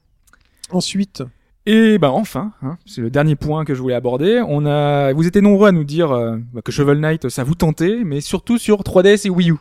Ensuite, 0.72 1.24
Et 1.66 1.98
ben 1.98 2.10
enfin, 2.10 2.52
hein, 2.62 2.78
c'est 2.86 3.02
le 3.02 3.10
dernier 3.10 3.36
point 3.36 3.66
que 3.66 3.74
je 3.74 3.82
voulais 3.82 3.96
aborder. 3.96 4.42
On 4.48 4.66
a, 4.66 5.12
vous 5.14 5.26
étiez 5.28 5.42
nombreux 5.42 5.68
à 5.68 5.72
nous 5.72 5.84
dire 5.84 6.12
euh, 6.12 6.38
bah, 6.54 6.62
que 6.64 6.72
Shovel 6.72 7.00
Knight 7.00 7.28
ça 7.30 7.44
vous 7.44 7.56
tentait, 7.56 8.04
mais 8.06 8.22
surtout 8.22 8.58
sur 8.58 8.82
3DS 8.82 9.26
et 9.28 9.30
Wii 9.30 9.52
U. 9.52 9.56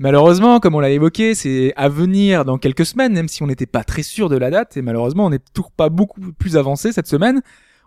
Malheureusement, 0.00 0.60
comme 0.60 0.76
on 0.76 0.80
l'a 0.80 0.90
évoqué, 0.90 1.34
c'est 1.34 1.72
à 1.76 1.88
venir 1.88 2.44
dans 2.44 2.56
quelques 2.56 2.86
semaines, 2.86 3.12
même 3.12 3.26
si 3.26 3.42
on 3.42 3.48
n'était 3.48 3.66
pas 3.66 3.82
très 3.82 4.04
sûr 4.04 4.28
de 4.28 4.36
la 4.36 4.50
date. 4.50 4.76
Et 4.76 4.82
malheureusement, 4.82 5.26
on 5.26 5.30
n'est 5.30 5.40
toujours 5.52 5.72
pas 5.72 5.88
beaucoup 5.88 6.20
plus 6.38 6.56
avancé 6.56 6.92
cette 6.92 7.08
semaine. 7.08 7.42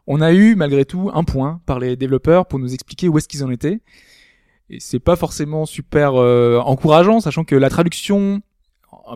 On 0.07 0.19
a 0.19 0.33
eu 0.33 0.55
malgré 0.55 0.83
tout 0.83 1.09
un 1.13 1.23
point 1.23 1.61
par 1.65 1.79
les 1.79 1.95
développeurs 1.95 2.47
pour 2.47 2.59
nous 2.59 2.73
expliquer 2.73 3.07
où 3.07 3.17
est-ce 3.17 3.29
qu'ils 3.29 3.45
en 3.45 3.51
étaient. 3.51 3.79
Et 4.69 4.79
c'est 4.79 4.99
pas 4.99 5.15
forcément 5.15 5.65
super 5.65 6.15
euh, 6.15 6.59
encourageant, 6.59 7.21
sachant 7.21 7.45
que 7.45 7.55
la 7.55 7.69
traduction, 7.69 8.41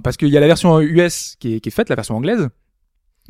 parce 0.04 0.16
qu'il 0.16 0.30
y 0.30 0.38
a 0.38 0.40
la 0.40 0.48
version 0.48 0.80
US 0.80 1.36
qui 1.40 1.56
est, 1.56 1.60
qui 1.60 1.72
faite, 1.72 1.90
la 1.90 1.96
version 1.96 2.16
anglaise. 2.16 2.50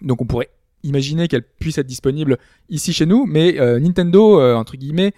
Donc 0.01 0.21
on 0.21 0.25
pourrait 0.25 0.49
imaginer 0.83 1.27
qu'elle 1.27 1.43
puisse 1.43 1.77
être 1.77 1.87
disponible 1.87 2.37
ici 2.69 2.93
chez 2.93 3.05
nous, 3.05 3.25
mais 3.25 3.59
euh, 3.59 3.79
Nintendo, 3.79 4.39
euh, 4.39 4.55
entre 4.55 4.77
guillemets, 4.77 5.13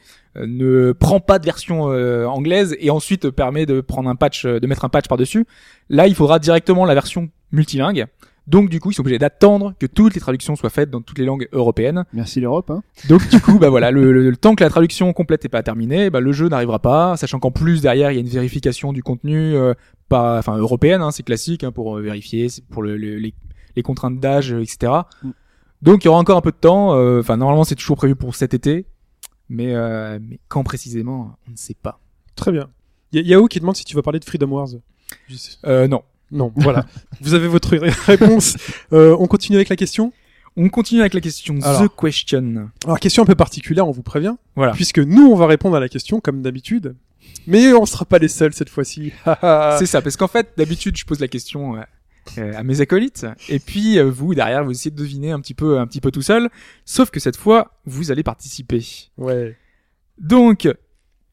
ne 0.46 0.92
prend 0.92 1.20
pas 1.20 1.40
de 1.40 1.46
version 1.46 1.90
euh, 1.92 2.26
anglaise 2.26 2.76
et 2.80 2.90
ensuite 2.90 3.30
permet 3.30 3.66
de 3.66 3.82
prendre 3.82 4.10
un 4.10 4.16
patch, 4.16 4.46
euh, 4.46 4.60
de 4.60 4.68
mettre 4.68 4.86
un 4.86 4.90
patch 4.90 5.08
par-dessus. 5.08 5.46
Là, 5.90 6.08
il 6.08 6.16
faudra 6.16 6.40
directement 6.40 6.86
la 6.86 6.94
version 6.94 7.30
multilingue. 7.52 8.06
Donc 8.46 8.70
du 8.70 8.80
coup, 8.80 8.92
ils 8.92 8.94
sont 8.94 9.02
obligés 9.02 9.20
d'attendre 9.20 9.74
que 9.78 9.86
toutes 9.86 10.16
les 10.16 10.22
traductions 10.22 10.56
soient 10.56 10.70
faites 10.70 10.90
dans 10.90 11.02
toutes 11.02 11.20
les 11.20 11.26
langues 11.26 11.50
européennes. 11.52 12.06
Merci 12.14 12.40
l'Europe, 12.40 12.70
hein. 12.72 12.82
Donc 13.10 13.28
du 13.30 13.42
coup, 13.42 13.60
bah 13.60 13.70
voilà, 13.70 13.92
le, 13.92 14.14
le- 14.14 14.30
le 14.30 14.38
temps 14.38 14.56
que 14.56 14.64
la 14.64 14.70
traduction 14.70 15.12
complète 15.12 15.44
n'est 15.44 15.50
pas 15.50 15.64
terminée, 15.64 16.10
bah, 16.10 16.22
le 16.22 16.32
jeu 16.32 16.48
n'arrivera 16.48 16.80
pas, 16.80 17.18
sachant 17.18 17.40
qu'en 17.40 17.52
plus 17.52 17.82
derrière 17.82 18.10
il 18.12 18.14
y 18.16 18.18
a 18.18 18.22
une 18.22 18.28
vérification 18.30 18.94
du 18.94 19.04
contenu, 19.04 19.54
euh, 19.54 19.74
pas, 20.08 20.38
enfin 20.40 20.56
européenne, 20.58 21.02
hein, 21.02 21.12
c'est 21.12 21.24
classique 21.24 21.66
hein, 21.66 21.74
pour 21.74 21.98
euh, 21.98 22.02
vérifier, 22.02 22.48
pour 22.72 22.84
le- 22.84 22.96
le- 22.96 23.18
les, 23.18 23.34
les 23.76 23.84
contraintes 23.84 24.22
d'âge, 24.22 24.54
euh, 24.54 24.62
etc. 24.62 24.94
Mm. 25.24 25.30
Donc 25.82 26.04
il 26.04 26.08
y 26.08 26.10
aura 26.10 26.20
encore 26.20 26.38
un 26.38 26.42
peu 26.42 26.52
de 26.52 26.56
temps. 26.58 26.96
euh, 26.96 27.20
Enfin 27.20 27.36
normalement 27.36 27.66
c'est 27.66 27.76
toujours 27.76 27.98
prévu 27.98 28.16
pour 28.16 28.34
cet 28.34 28.54
été, 28.54 28.86
mais 29.50 29.74
euh, 29.76 30.20
mais 30.22 30.40
quand 30.48 30.64
précisément, 30.64 31.36
on 31.48 31.52
ne 31.52 31.58
sait 31.58 31.76
pas. 31.82 32.00
très 32.36 32.52
bien. 32.52 32.70
Y 33.14 33.20
a 33.20 33.22
Yao 33.22 33.48
qui 33.48 33.60
demande 33.60 33.76
si 33.78 33.86
tu 33.86 33.96
vas 33.96 34.02
parler 34.02 34.20
de 34.20 34.26
Freedom 34.26 34.48
Wars. 34.52 34.70
Euh, 35.66 35.88
non. 35.88 36.04
Non, 36.30 36.52
voilà. 36.58 36.86
Vous 37.22 37.34
avez 37.34 37.48
votre 37.48 37.70
ré- 37.78 37.90
réponse. 38.06 38.58
Euh, 38.92 39.16
on 39.18 39.28
continue 39.28 39.56
avec 39.56 39.70
la 39.70 39.78
question? 39.78 40.12
On 40.58 40.68
continue 40.70 41.00
avec 41.00 41.14
la 41.14 41.22
question 41.22 41.58
Alors. 41.62 41.84
The 41.84 41.96
Question. 42.02 42.70
Alors, 42.84 43.00
question 43.00 43.24
un 43.24 43.26
peu 43.26 43.36
particulière, 43.36 43.88
on 43.88 43.92
vous 43.92 44.04
prévient. 44.04 44.36
Voilà. 44.56 44.74
Puisque 44.74 45.00
nous, 45.00 45.28
on 45.28 45.36
va 45.36 45.48
répondre 45.48 45.76
à 45.78 45.80
la 45.80 45.88
question, 45.88 46.20
comme 46.20 46.42
d'habitude. 46.42 46.96
Mais 47.46 47.72
on 47.74 47.86
sera 47.86 48.04
pas 48.06 48.18
les 48.20 48.28
seuls 48.28 48.54
cette 48.54 48.70
fois-ci. 48.70 49.14
C'est 49.80 49.86
ça, 49.86 50.02
parce 50.02 50.18
qu'en 50.18 50.28
fait, 50.28 50.50
d'habitude, 50.58 50.98
je 50.98 51.06
pose 51.06 51.20
la 51.22 51.28
question 51.30 51.76
euh, 52.38 52.54
à 52.56 52.64
mes 52.64 52.82
acolytes, 52.82 53.26
et 53.50 53.60
puis 53.60 53.98
euh, 54.00 54.10
vous 54.10 54.34
derrière, 54.36 54.64
vous 54.64 54.72
essayez 54.72 54.92
de 54.92 54.96
deviner 54.96 55.32
un 55.32 55.40
petit 55.40 55.54
peu, 55.54 55.80
un 55.80 55.88
petit 55.88 56.02
peu 56.02 56.12
tout 56.12 56.22
seul. 56.22 56.50
Sauf 56.86 57.10
que 57.10 57.20
cette 57.20 57.38
fois, 57.38 57.72
vous 57.86 58.12
allez 58.12 58.24
participer. 58.24 58.84
ouais. 59.18 59.56
Donc, 60.20 60.68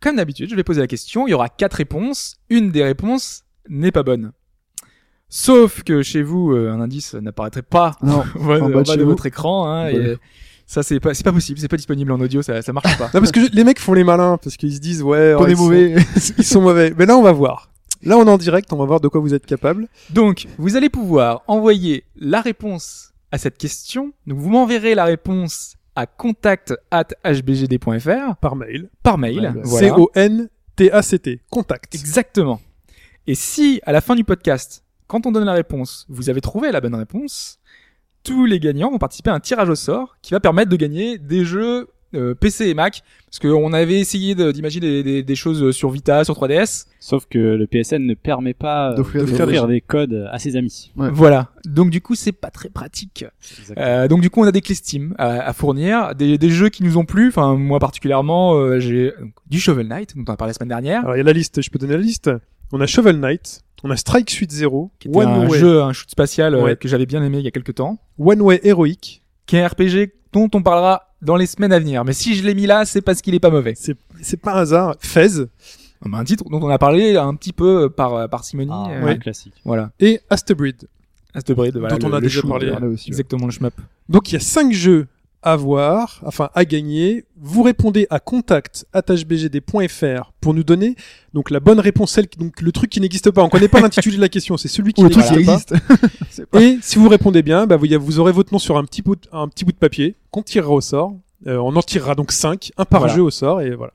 comme 0.00 0.16
d'habitude, 0.16 0.50
je 0.50 0.54
vais 0.56 0.62
poser 0.64 0.82
la 0.82 0.86
question. 0.86 1.26
Il 1.26 1.30
y 1.30 1.34
aura 1.34 1.48
quatre 1.48 1.74
réponses. 1.74 2.36
Une 2.50 2.70
des 2.70 2.84
réponses 2.84 3.44
n'est 3.68 3.92
pas 3.92 4.02
bonne. 4.02 4.32
Sauf 5.30 5.82
que 5.82 6.02
chez 6.02 6.22
vous, 6.22 6.52
euh, 6.52 6.70
un 6.70 6.80
indice 6.80 7.14
n'apparaîtrait 7.14 7.62
pas 7.62 7.96
Non. 8.02 8.22
en 8.38 8.44
bas, 8.46 8.60
En 8.60 8.68
bas 8.70 8.96
de 8.96 9.02
votre 9.02 9.26
écran. 9.26 9.66
Hein, 9.72 9.88
et 9.88 10.18
ça, 10.66 10.82
c'est 10.82 11.00
pas, 11.00 11.14
c'est 11.14 11.24
pas 11.24 11.32
possible. 11.32 11.58
C'est 11.58 11.68
pas 11.68 11.76
disponible 11.78 12.12
en 12.12 12.20
audio. 12.20 12.42
Ça, 12.42 12.60
ça 12.62 12.72
marche 12.72 12.96
pas. 12.98 13.06
Non, 13.14 13.20
parce 13.20 13.32
que 13.32 13.40
je- 13.40 13.50
les 13.52 13.64
mecs 13.64 13.78
font 13.80 13.94
les 13.94 14.04
malins, 14.04 14.38
parce 14.42 14.56
qu'ils 14.56 14.74
se 14.74 14.80
disent, 14.80 15.02
ouais, 15.02 15.34
oh, 15.38 15.46
est 15.46 15.54
mauvais. 15.54 15.96
ils 16.38 16.44
sont 16.44 16.60
mauvais. 16.60 16.92
Mais 16.98 17.06
là, 17.06 17.16
on 17.16 17.22
va 17.22 17.32
voir. 17.32 17.70
Là, 18.04 18.18
on 18.18 18.26
est 18.26 18.30
en 18.30 18.38
direct, 18.38 18.72
on 18.72 18.76
va 18.76 18.84
voir 18.84 19.00
de 19.00 19.08
quoi 19.08 19.20
vous 19.20 19.34
êtes 19.34 19.46
capable. 19.46 19.88
Donc, 20.10 20.46
vous 20.58 20.76
allez 20.76 20.88
pouvoir 20.90 21.42
envoyer 21.46 22.04
la 22.16 22.40
réponse 22.40 23.12
à 23.32 23.38
cette 23.38 23.58
question. 23.58 24.12
Donc, 24.26 24.38
vous 24.38 24.50
m'enverrez 24.50 24.94
la 24.94 25.04
réponse 25.04 25.74
à 25.96 26.06
contact@hbgd.fr 26.06 28.36
Par 28.40 28.56
mail. 28.56 28.88
par 29.02 29.18
mail. 29.18 29.38
Ouais, 29.38 29.50
bah, 29.50 29.60
voilà. 29.64 29.88
C-O-N-T-A-C-T. 29.88 31.40
Contact. 31.50 31.94
Exactement. 31.94 32.60
Et 33.26 33.34
si, 33.34 33.80
à 33.84 33.92
la 33.92 34.00
fin 34.00 34.14
du 34.14 34.24
podcast, 34.24 34.84
quand 35.06 35.26
on 35.26 35.32
donne 35.32 35.44
la 35.44 35.52
réponse, 35.52 36.06
vous 36.08 36.30
avez 36.30 36.40
trouvé 36.40 36.72
la 36.72 36.80
bonne 36.80 36.94
réponse, 36.94 37.58
tous 38.22 38.46
les 38.46 38.58
gagnants 38.60 38.90
vont 38.90 38.98
participer 38.98 39.30
à 39.30 39.34
un 39.34 39.40
tirage 39.40 39.68
au 39.68 39.74
sort 39.74 40.16
qui 40.22 40.32
va 40.32 40.40
permettre 40.40 40.70
de 40.70 40.76
gagner 40.76 41.18
des 41.18 41.44
jeux 41.44 41.88
euh, 42.14 42.34
PC 42.34 42.68
et 42.68 42.74
Mac. 42.74 43.02
Parce 43.26 43.38
qu'on 43.40 43.72
avait 43.72 43.98
essayé 43.98 44.34
de- 44.34 44.52
d'imaginer 44.52 44.86
des, 44.88 45.02
des- 45.02 45.22
des 45.22 45.34
choses 45.34 45.72
sur 45.74 45.90
Vita, 45.90 46.24
sur 46.24 46.34
3DS. 46.34 46.86
Sauf 47.00 47.26
que 47.28 47.38
le 47.38 47.66
PSN 47.66 47.98
ne 48.06 48.14
permet 48.14 48.54
pas 48.54 48.92
euh, 48.92 48.96
D'offrir 48.96 49.24
des 49.24 49.74
des, 49.74 49.80
codes 49.80 50.28
à 50.30 50.38
ses 50.38 50.56
amis. 50.56 50.92
Ouais. 50.96 51.08
Voilà. 51.12 51.50
Donc 51.64 51.90
du 51.90 52.00
coup, 52.00 52.14
c'est 52.14 52.32
pas 52.32 52.50
très 52.50 52.68
pratique. 52.68 53.24
Euh, 53.78 54.08
donc 54.08 54.20
du 54.20 54.30
coup, 54.30 54.40
on 54.42 54.46
a 54.46 54.52
des 54.52 54.60
clés 54.60 54.74
Steam 54.74 55.14
à, 55.18 55.48
à 55.48 55.52
fournir, 55.52 56.14
des, 56.14 56.38
des 56.38 56.50
jeux 56.50 56.68
qui 56.68 56.82
nous 56.84 56.96
ont 56.96 57.04
plu. 57.04 57.28
Enfin, 57.28 57.56
moi 57.56 57.78
particulièrement, 57.78 58.54
euh, 58.54 58.78
j'ai 58.78 59.12
du 59.50 59.58
Shovel 59.60 59.88
Knight, 59.88 60.16
dont 60.16 60.24
on 60.28 60.32
a 60.32 60.36
parlé 60.36 60.50
la 60.50 60.54
semaine 60.54 60.68
dernière, 60.68 61.00
Alors, 61.02 61.16
il 61.16 61.18
y 61.18 61.22
a 61.22 61.24
la 61.24 61.32
liste, 61.32 61.60
je 61.62 61.70
peux 61.70 61.78
donner 61.78 61.94
la 61.94 62.00
liste. 62.02 62.30
On 62.72 62.80
a 62.80 62.86
Shovel 62.86 63.18
Knight, 63.20 63.60
on 63.82 63.90
a 63.90 63.96
Strike 63.96 64.30
Suite 64.30 64.50
Zero, 64.52 64.90
qui 64.98 65.08
était 65.08 65.16
One 65.18 65.28
un 65.28 65.48
Way, 65.48 65.58
jeu, 65.58 65.82
un 65.82 65.92
shoot 65.92 66.10
spatial 66.10 66.54
euh, 66.54 66.62
Ouais. 66.62 66.76
que 66.76 66.88
j'avais 66.88 67.06
bien 67.06 67.22
aimé 67.22 67.38
il 67.38 67.44
y 67.44 67.48
a 67.48 67.50
quelques 67.50 67.74
temps. 67.74 67.98
One 68.18 68.40
Way 68.40 68.60
Heroic. 68.64 69.22
qui 69.46 69.56
est 69.56 69.62
un 69.62 69.66
RPG 69.68 70.12
dont 70.32 70.48
on 70.54 70.62
parlera 70.62 71.13
dans 71.24 71.36
les 71.36 71.46
semaines 71.46 71.72
à 71.72 71.78
venir. 71.78 72.04
Mais 72.04 72.12
si 72.12 72.34
je 72.34 72.44
l'ai 72.44 72.54
mis 72.54 72.66
là, 72.66 72.84
c'est 72.84 73.00
parce 73.02 73.20
qu'il 73.22 73.34
est 73.34 73.40
pas 73.40 73.50
mauvais. 73.50 73.74
C'est, 73.76 73.96
c'est 74.22 74.36
pas 74.40 74.54
un 74.54 74.58
hasard. 74.62 74.96
Fez 75.00 75.28
Bah, 76.04 76.18
Un 76.18 76.24
titre 76.24 76.44
dont 76.50 76.60
on 76.62 76.68
a 76.68 76.78
parlé 76.78 77.16
un 77.16 77.34
petit 77.34 77.52
peu 77.52 77.88
par 77.90 78.28
par 78.28 78.44
Simony. 78.44 78.70
Ah, 78.72 78.86
euh, 78.90 79.06
un 79.06 79.16
classique. 79.16 79.54
Voilà. 79.64 79.90
et 80.00 80.20
Astebreed. 80.30 80.86
Astebreed, 81.34 81.76
voilà. 81.76 81.96
Dont 81.96 82.08
on 82.08 82.12
a 82.12 82.20
déjà 82.20 82.42
parlé. 82.42 82.70
voilà. 82.70 82.86
Aussi, 82.86 83.06
ouais. 83.06 83.14
Exactement 83.14 83.46
le 83.46 83.52
shmup. 83.52 83.74
Donc, 84.08 84.30
il 84.30 84.34
y 84.34 84.36
a 84.36 84.40
cinq 84.40 84.72
jeux 84.72 85.06
à 85.44 85.56
voir, 85.56 86.20
enfin, 86.24 86.50
à 86.54 86.64
gagner. 86.64 87.24
Vous 87.36 87.62
répondez 87.62 88.06
à 88.10 88.20
contact.hbgd.fr 88.20 90.32
pour 90.40 90.54
nous 90.54 90.64
donner, 90.64 90.96
donc, 91.32 91.50
la 91.50 91.60
bonne 91.60 91.80
réponse, 91.80 92.12
celle, 92.12 92.26
donc, 92.38 92.60
le 92.60 92.72
truc 92.72 92.90
qui 92.90 93.00
n'existe 93.00 93.30
pas. 93.30 93.42
On 93.42 93.48
connaît 93.48 93.68
pas 93.68 93.80
l'intitulé 93.80 94.16
de 94.16 94.20
la 94.20 94.28
question, 94.28 94.56
c'est 94.56 94.68
celui 94.68 94.92
qui 94.92 95.02
le 95.02 95.10
truc 95.10 95.24
pas. 95.26 95.34
existe. 95.34 95.74
Pas- 96.50 96.60
Et 96.62 96.78
si 96.82 96.98
vous 96.98 97.08
répondez 97.08 97.42
bien, 97.42 97.66
bah, 97.66 97.76
vous, 97.76 98.18
aurez 98.18 98.32
votre 98.32 98.52
nom 98.52 98.58
sur 98.58 98.76
un 98.76 98.84
petit 98.84 99.02
bout, 99.02 99.16
de- 99.16 99.28
un 99.32 99.48
petit 99.48 99.64
bout 99.64 99.72
de 99.72 99.76
papier 99.78 100.16
qu'on 100.30 100.42
tirera 100.42 100.72
au 100.72 100.80
sort. 100.80 101.14
Euh, 101.46 101.56
on 101.58 101.74
en 101.76 101.82
tirera 101.82 102.14
donc 102.14 102.32
5, 102.32 102.72
un 102.76 102.84
par 102.84 103.00
Voilà. 103.00 103.14
jeu 103.14 103.22
au 103.22 103.30
sort, 103.30 103.60
et 103.60 103.74
voilà. 103.74 103.92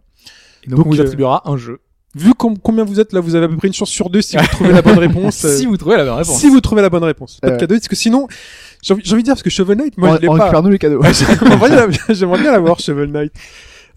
Et 0.63 0.69
donc, 0.69 0.77
Donc, 0.77 0.87
on 0.87 0.89
vous 0.91 0.99
euh, 0.99 1.03
attribuera 1.03 1.49
un 1.49 1.57
jeu. 1.57 1.79
Vu 2.15 2.33
com- 2.33 2.57
combien 2.57 2.83
vous 2.83 2.99
êtes 2.99 3.13
là, 3.13 3.19
vous 3.19 3.35
avez 3.35 3.45
à 3.45 3.47
peu 3.49 3.57
près 3.57 3.67
une 3.67 3.73
chance 3.73 3.89
sur 3.89 4.09
deux 4.09 4.21
si 4.21 4.35
vous 4.35 4.43
trouvez 4.51 4.71
la 4.71 4.81
bonne 4.81 4.97
réponse. 4.97 5.45
euh, 5.45 5.55
si 5.57 5.65
vous 5.67 5.77
trouvez 5.77 5.95
la 5.97 6.05
bonne 6.05 6.15
réponse. 6.15 6.39
si 6.39 6.49
vous 6.49 6.59
trouvez 6.61 6.81
la 6.81 6.89
bonne 6.89 7.03
réponse. 7.03 7.39
Pas 7.39 7.51
de 7.51 7.57
cadeau, 7.57 7.75
parce 7.75 7.87
que 7.87 7.95
sinon, 7.95 8.27
j'ai 8.81 8.93
envie, 8.95 9.03
j'ai 9.05 9.13
envie 9.13 9.21
de 9.21 9.25
dire, 9.25 9.33
parce 9.35 9.43
que 9.43 9.49
Shovel 9.51 9.77
Knight, 9.77 9.97
moi, 9.97 10.09
on 10.09 10.15
je 10.15 10.21
l'ai 10.21 10.27
on 10.29 10.35
pas. 10.37 10.43
récupère 10.45 10.63
nous 10.63 10.69
les 10.69 10.79
cadeaux. 10.79 11.01
J'aimerais 11.39 11.69
bien, 11.69 11.87
la- 11.87 12.13
j'aimerais 12.13 12.41
bien 12.41 12.51
l'avoir, 12.51 12.79
Shovel 12.79 13.11
Knight. 13.11 13.31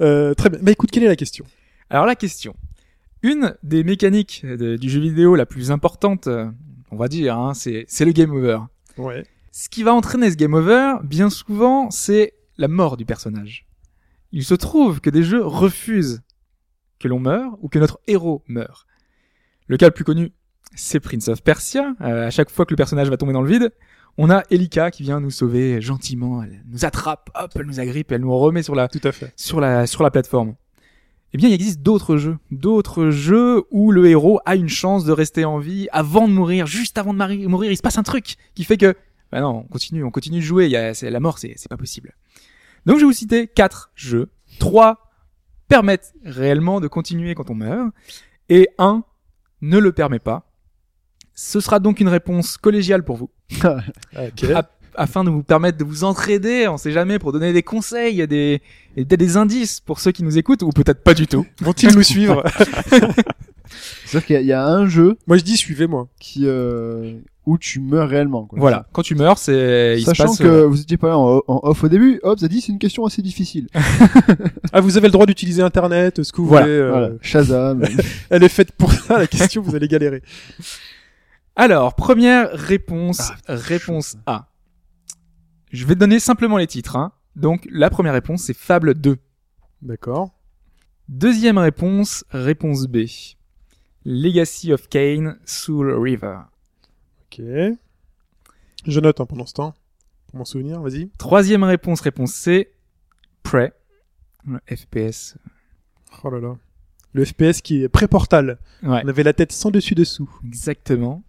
Euh, 0.03 0.35
très 0.35 0.51
bien. 0.51 0.59
Bah 0.63 0.73
écoute, 0.73 0.91
quelle 0.91 1.05
est 1.05 1.09
la 1.09 1.17
question? 1.17 1.45
Alors 1.89 2.05
la 2.07 2.15
question. 2.15 2.55
Une 3.23 3.55
des 3.63 3.85
mécaniques 3.85 4.45
de- 4.45 4.77
du 4.77 4.91
jeu 4.91 5.01
vidéo 5.01 5.35
la 5.37 5.47
plus 5.47 5.71
importante, 5.71 6.29
on 6.91 6.97
va 6.97 7.09
dire, 7.09 7.39
hein, 7.39 7.55
c'est 7.55 7.85
c'est 7.89 8.05
le 8.05 8.13
game 8.13 8.33
over. 8.33 8.59
Ouais. 8.99 9.25
Ce 9.53 9.69
qui 9.69 9.83
va 9.83 9.95
entraîner 9.95 10.31
ce 10.31 10.37
game 10.37 10.55
over, 10.55 10.95
bien 11.05 11.31
souvent, 11.31 11.91
c'est 11.91 12.35
la 12.59 12.69
mort 12.69 12.97
du 12.97 13.05
personnage. 13.07 13.67
Il 14.33 14.45
se 14.45 14.55
trouve 14.55 15.01
que 15.01 15.09
des 15.11 15.23
jeux 15.23 15.45
refusent 15.45 16.21
que 17.03 17.09
l'on 17.09 17.21
meurt 17.21 17.59
ou 17.61 17.69
que 17.69 17.79
notre 17.79 18.01
héros 18.07 18.43
meurt. 18.47 18.87
Le 19.67 19.77
cas 19.77 19.87
le 19.87 19.93
plus 19.93 20.05
connu, 20.05 20.33
c'est 20.75 21.01
Prince 21.01 21.29
of 21.29 21.43
Persia. 21.43 21.95
Euh, 22.01 22.27
à 22.27 22.31
chaque 22.31 22.51
fois 22.51 22.65
que 22.65 22.73
le 22.73 22.77
personnage 22.77 23.11
va 23.11 23.17
tomber 23.17 23.33
dans 23.33 23.43
le 23.43 23.51
vide, 23.51 23.73
on 24.19 24.31
a 24.31 24.43
Elika 24.51 24.91
qui 24.91 25.03
vient 25.03 25.21
nous 25.21 25.31
sauver 25.31 25.81
gentiment, 25.81 26.43
elle 26.43 26.63
nous 26.71 26.85
attrape, 26.85 27.31
hop, 27.35 27.51
elle 27.55 27.67
nous 27.67 27.81
agrippe, 27.81 28.13
et 28.13 28.17
elle 28.17 28.21
nous 28.21 28.37
remet 28.37 28.63
sur 28.63 28.75
la 28.75 28.89
Tout 28.89 29.01
à 29.05 29.13
fait. 29.13 29.33
sur 29.37 29.61
la 29.61 29.87
sur 29.87 30.03
la 30.03 30.11
plateforme. 30.11 30.55
Eh 31.35 31.39
bien, 31.39 31.49
il 31.49 31.55
existe 31.55 31.81
d'autres 31.81 32.19
jeux, 32.19 32.37
d'autres 32.51 33.09
jeux 33.09 33.63
où 33.71 33.91
le 33.91 34.07
héros 34.07 34.41
a 34.45 34.55
une 34.55 34.69
chance 34.69 35.07
de 35.07 35.13
rester 35.13 35.47
en 35.47 35.59
vie 35.59 35.89
avant 35.91 36.29
de 36.29 36.33
mourir, 36.35 36.67
juste 36.67 36.99
avant 36.99 37.15
de 37.15 37.47
mourir, 37.47 37.71
il 37.71 37.77
se 37.77 37.83
passe 37.83 37.97
un 37.97 38.03
truc 38.03 38.37
qui 38.55 38.65
fait 38.65 38.77
que, 38.77 38.95
bah 39.31 39.41
non, 39.41 39.65
on 39.65 39.69
continue, 39.69 40.05
on 40.05 40.11
continue 40.11 40.41
de 40.41 40.45
jouer. 40.45 40.67
Il 40.67 40.73
y 40.73 40.77
a 40.77 40.93
c'est 40.93 41.09
la 41.11 41.21
mort, 41.21 41.39
c'est 41.39 41.55
c'est 41.57 41.71
pas 41.71 41.79
possible. 41.79 42.15
Donc, 42.85 42.97
je 42.97 43.03
vais 43.03 43.07
vous 43.07 43.13
citer 43.13 43.47
quatre 43.47 43.93
jeux. 43.95 44.29
Trois 44.59 45.12
permettent 45.73 46.13
réellement 46.25 46.81
de 46.81 46.89
continuer 46.89 47.35
quand 47.35 47.51
on 47.51 47.55
meurt, 47.55 47.91
et 48.49 48.69
un 48.79 49.05
ne 49.63 49.79
le 49.79 49.93
permet 49.93 50.19
pas. 50.19 50.51
Ce 51.35 51.61
sera 51.61 51.79
donc 51.81 52.01
une 52.01 52.09
réponse 52.09 52.59
collégiale 52.59 53.05
pour 53.05 53.17
vous 53.17 53.31
Ok. 53.63 54.45
a- 54.55 54.69
afin 54.95 55.25
de 55.25 55.31
vous 55.31 55.43
permettre 55.43 55.79
de 55.79 55.85
vous 55.85 56.05
entraider, 56.05 56.69
on 56.69 56.77
sait 56.77 56.93
jamais, 56.93 57.19
pour 57.19 57.33
donner 57.33 57.55
des 57.55 57.63
conseils, 57.63 58.21
et 58.21 58.27
des, 58.27 58.61
et 58.97 59.05
peut-être 59.07 59.19
des 59.21 59.37
indices 59.39 59.81
pour 59.81 59.99
ceux 60.01 60.13
qui 60.13 60.23
nous 60.23 60.37
écoutent, 60.37 60.63
ou 60.63 60.69
peut-être 60.69 61.03
pas 61.03 61.15
du 61.15 61.27
tout. 61.27 61.47
Vont-ils 61.61 61.95
nous 61.95 62.03
suivre? 62.03 62.43
C'est-à-dire 64.05 64.27
qu'il 64.27 64.41
y 64.43 64.47
y, 64.49 64.53
a 64.53 64.67
un 64.67 64.87
jeu 64.87 65.17
Moi, 65.27 65.39
je 65.39 65.43
dis 65.45 65.57
suivez-moi. 65.57 66.09
qui 66.21 66.43
euh, 66.47 67.15
où 67.45 67.59
tu 67.59 67.81
meurs 67.81 68.09
réellement. 68.09 68.47
Quoi. 68.47 68.59
Voilà, 68.61 68.87
quand 68.93 69.03
tu 69.03 69.15
meurs, 69.17 69.37
c'est... 69.39 69.95
il 69.99 70.01
se 70.03 70.07
Sachant 70.07 70.27
passe, 70.27 70.39
que 70.39 70.45
euh, 70.47 70.67
vous 70.67 70.81
étiez 70.81 70.97
pas 70.97 71.09
là 71.09 71.19
en, 71.19 71.43
en 71.49 71.61
off 71.65 71.83
au 71.83 71.89
début, 71.89 72.21
hop, 72.23 72.39
ça 72.39 72.47
dit 72.49 72.61
c'est 72.61 72.71
une 72.73 72.79
question 72.79 73.05
assez 73.05 73.21
difficile. 73.23 73.69
Ah, 74.75 74.81
vous 74.81 74.97
avez 74.97 75.09
le 75.09 75.13
droit 75.13 75.27
d'utiliser 75.27 75.61
Internet, 75.63 76.23
ce 76.23 76.33
que 76.33 76.41
vous 76.41 76.47
Voilà, 76.49 76.65
voulez. 76.67 76.79
euh, 76.79 76.91
Voilà. 76.91 77.11
Shazam. 77.21 77.85
Elle 78.31 78.43
est 78.45 78.49
faite 78.49 78.73
pour 78.73 78.91
ça, 78.93 79.19
la 79.19 79.27
question, 79.27 79.61
vous 79.61 79.75
allez 79.75 79.89
galérer. 79.89 80.23
Alors, 81.57 81.95
première 81.95 82.51
réponse, 82.53 83.33
Ah, 83.47 83.55
réponse 83.55 84.17
A. 84.27 84.49
Je 85.71 85.85
vais 85.85 85.95
te 85.95 86.01
donner 86.01 86.21
simplement 86.21 86.57
les 86.57 86.67
titres. 86.67 86.97
Hein. 86.97 87.13
Donc, 87.37 87.67
la 87.71 87.91
première 87.91 88.13
réponse, 88.15 88.43
c'est 88.45 88.57
Fable 88.57 88.95
2. 88.95 89.17
D'accord. 89.83 90.31
Deuxième 91.09 91.59
réponse, 91.59 92.25
réponse 92.31 92.87
B. 92.87 93.01
Legacy 94.05 94.73
of 94.73 94.89
Kain, 94.89 95.37
Soul 95.45 95.93
River. 96.01 96.39
Ok. 97.39 97.45
Je 98.87 99.01
note 99.01 99.21
hein, 99.21 99.27
pendant 99.27 99.47
ce 99.47 99.55
temps. 99.55 99.75
Pour 100.29 100.39
m'en 100.39 100.45
souvenir, 100.45 100.81
vas-y. 100.81 101.09
Troisième 101.19 101.63
réponse, 101.65 102.01
réponse 102.01 102.33
C. 102.33 102.71
Prey. 103.43 103.73
Le 104.47 104.59
FPS. 104.75 105.37
Oh 106.25 106.31
là 106.31 106.41
là. 106.41 106.57
Le 107.13 107.25
FPS 107.25 107.61
qui 107.63 107.83
est 107.83 107.89
pré-portal. 107.89 108.59
Ouais. 108.83 109.03
On 109.05 109.09
avait 109.09 109.23
la 109.23 109.33
tête 109.35 109.53
sans 109.53 109.71
dessus 109.71 109.95
dessous. 109.95 110.31
Exactement. 110.45 111.23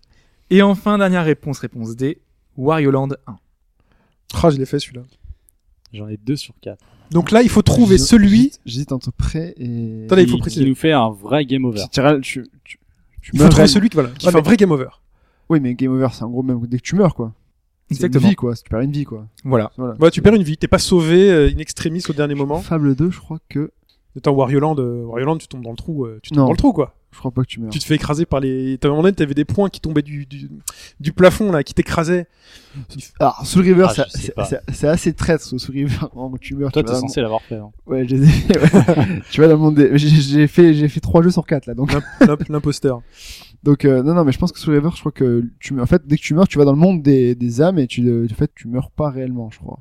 Et 0.50 0.62
enfin, 0.62 0.98
dernière 0.98 1.26
réponse, 1.26 1.60
réponse 1.60 1.96
D, 1.96 2.22
Wario 2.58 2.92
Land 2.92 3.10
1. 3.28 3.38
Ah, 4.42 4.50
je 4.50 4.58
l'ai 4.58 4.66
fait 4.66 4.80
celui-là. 4.80 5.04
J'en 5.94 6.08
ai 6.08 6.18
deux 6.18 6.36
sur 6.36 6.54
quatre. 6.62 6.84
Donc 7.12 7.30
là, 7.32 7.44
il 7.44 7.50
faut 7.50 7.62
trouver 7.62 7.98
Je- 7.98 8.04
celui. 8.04 8.52
j'hésite- 8.66 8.92
entre 8.92 9.12
prêt 9.12 9.54
et. 9.58 10.06
Attendez, 10.06 10.24
il 10.24 10.30
faut 10.30 10.38
préciser. 10.40 10.64
Qui 10.64 10.70
nous 10.70 10.76
fait 10.76 10.92
un 10.92 11.10
vrai 11.12 11.46
game 11.46 11.66
over. 11.66 11.84
Tu, 11.92 12.02
tu, 12.22 12.50
tu, 12.64 12.80
tu 13.22 13.32
Il 13.34 13.40
faut 13.40 13.50
trouver 13.50 13.68
celui 13.68 13.90
qui, 13.90 13.96
voilà, 13.96 14.10
qui 14.12 14.26
Ouais, 14.26 14.32
fait 14.32 14.38
un 14.38 14.42
vrai 14.42 14.58
game 14.58 14.72
over. 14.72 14.90
Oui, 15.54 15.60
mais 15.60 15.76
game 15.76 15.92
over, 15.92 16.08
c'est 16.12 16.24
en 16.24 16.30
gros 16.30 16.42
même 16.44 16.60
dès 16.68 16.78
que 16.78 16.84
tu 16.84 16.96
meurs, 16.96 17.14
quoi. 17.16 17.32
C'est 17.92 17.98
une 18.00 18.06
Exactement. 18.06 18.30
vie, 18.30 18.36
quoi. 18.36 18.56
Tu 18.56 18.64
perds 18.70 18.80
une 18.80 18.92
vie, 18.92 19.04
quoi. 19.04 19.28
Voilà. 19.44 19.72
Voilà. 19.78 19.94
Ouais, 20.00 20.10
tu 20.10 20.22
perds 20.22 20.34
une 20.34 20.42
vie. 20.44 20.58
T'es 20.58 20.68
pas 20.68 20.80
sauvé 20.80 21.30
euh, 21.32 21.50
in 21.54 21.58
extremis 21.60 22.04
au 22.10 22.14
dernier 22.14 22.34
moment. 22.34 22.58
Fable 22.60 22.96
2, 22.96 23.12
je 23.12 23.20
crois 23.20 23.38
que. 23.50 23.72
Attends, 24.18 24.32
Wario 24.32 24.60
Land, 24.60 24.78
euh, 24.80 25.04
Wario 25.06 25.26
Land, 25.26 25.38
tu 25.38 25.48
tombes 25.48 25.64
dans 25.64 25.72
le 25.72 25.76
trou. 25.76 26.06
euh, 26.06 26.20
tu 26.24 26.30
tombes 26.32 26.40
Non. 26.40 26.46
dans 26.46 26.52
le 26.52 26.58
trou, 26.58 26.74
quoi. 26.74 26.96
Je 27.14 27.20
crois 27.20 27.32
pas 27.32 27.44
que 27.44 27.48
tu 27.48 27.60
meurs. 27.62 27.70
Tu 27.70 27.80
te 27.80 27.86
fais 27.86 27.96
écraser 27.96 28.26
par 28.26 28.40
les. 28.40 28.78
T'avais 28.78 28.90
un 28.92 28.96
moment 28.96 29.04
donné, 29.04 29.16
t'avais 29.16 29.34
des 29.36 29.46
points 29.46 29.70
qui 29.70 29.80
tombaient 29.80 30.02
du, 30.02 30.26
du, 30.26 30.50
du 31.00 31.14
plafond, 31.14 31.52
là, 31.52 31.64
qui 31.64 31.74
t'écrasaient. 31.74 32.28
Alors, 33.20 33.46
Soul 33.46 33.64
River, 33.64 33.88
Ah, 33.90 34.06
c'est- 34.74 34.88
assez 34.88 35.14
traître, 35.14 35.44
ce 35.44 35.58
Soul 35.58 35.76
River. 35.76 35.96
Quand 36.14 36.34
tu 36.42 36.56
meurs, 36.56 36.72
Toi, 36.72 36.84
t'es 36.84 36.94
censé 36.96 37.22
l'avoir 37.22 37.42
fait. 37.44 37.56
hein. 37.56 37.72
Ouais, 37.86 38.08
je 38.08 38.16
les 38.16 38.24
ai 38.24 38.28
fait, 38.32 38.60
ouais. 38.60 39.22
tu 39.32 39.42
vas 39.42 39.48
dans 39.48 39.54
le 39.54 39.60
monde 39.60 39.76
des... 39.76 39.98
J'ai- 39.98 40.10
J'ai 40.10 40.48
fait, 40.48 40.74
j'ai 40.74 40.88
fait 40.88 41.00
3 41.00 41.22
jeux 41.22 41.32
sur 41.32 41.46
4, 41.46 41.68
là. 41.68 41.74
Donc, 41.76 41.94
L'imp- 42.22 42.50
L'imposteur. 42.50 43.02
donc 43.64 43.86
euh, 43.86 44.02
non, 44.04 44.14
non, 44.16 44.24
mais 44.26 44.32
je 44.32 44.40
pense 44.40 44.52
que 44.52 44.60
Soul 44.60 44.74
River, 44.76 44.90
je 44.96 45.00
crois 45.00 45.12
que 45.12 45.44
tu, 45.60 45.80
en 45.80 45.86
fait, 45.86 46.02
dès 46.08 46.18
que 46.18 46.22
tu 46.22 46.34
meurs, 46.34 46.48
tu 46.48 46.58
vas 46.58 46.66
dans 46.66 46.74
le 46.74 46.78
monde 46.80 47.02
des, 47.04 47.36
des 47.36 47.62
âmes 47.62 47.78
et 47.80 47.88
tu, 47.88 48.26
en 48.32 48.36
fait, 48.36 48.52
tu 48.56 48.68
meurs 48.68 48.90
pas 48.92 49.10
réellement, 49.12 49.50
je 49.52 49.60
crois. 49.60 49.80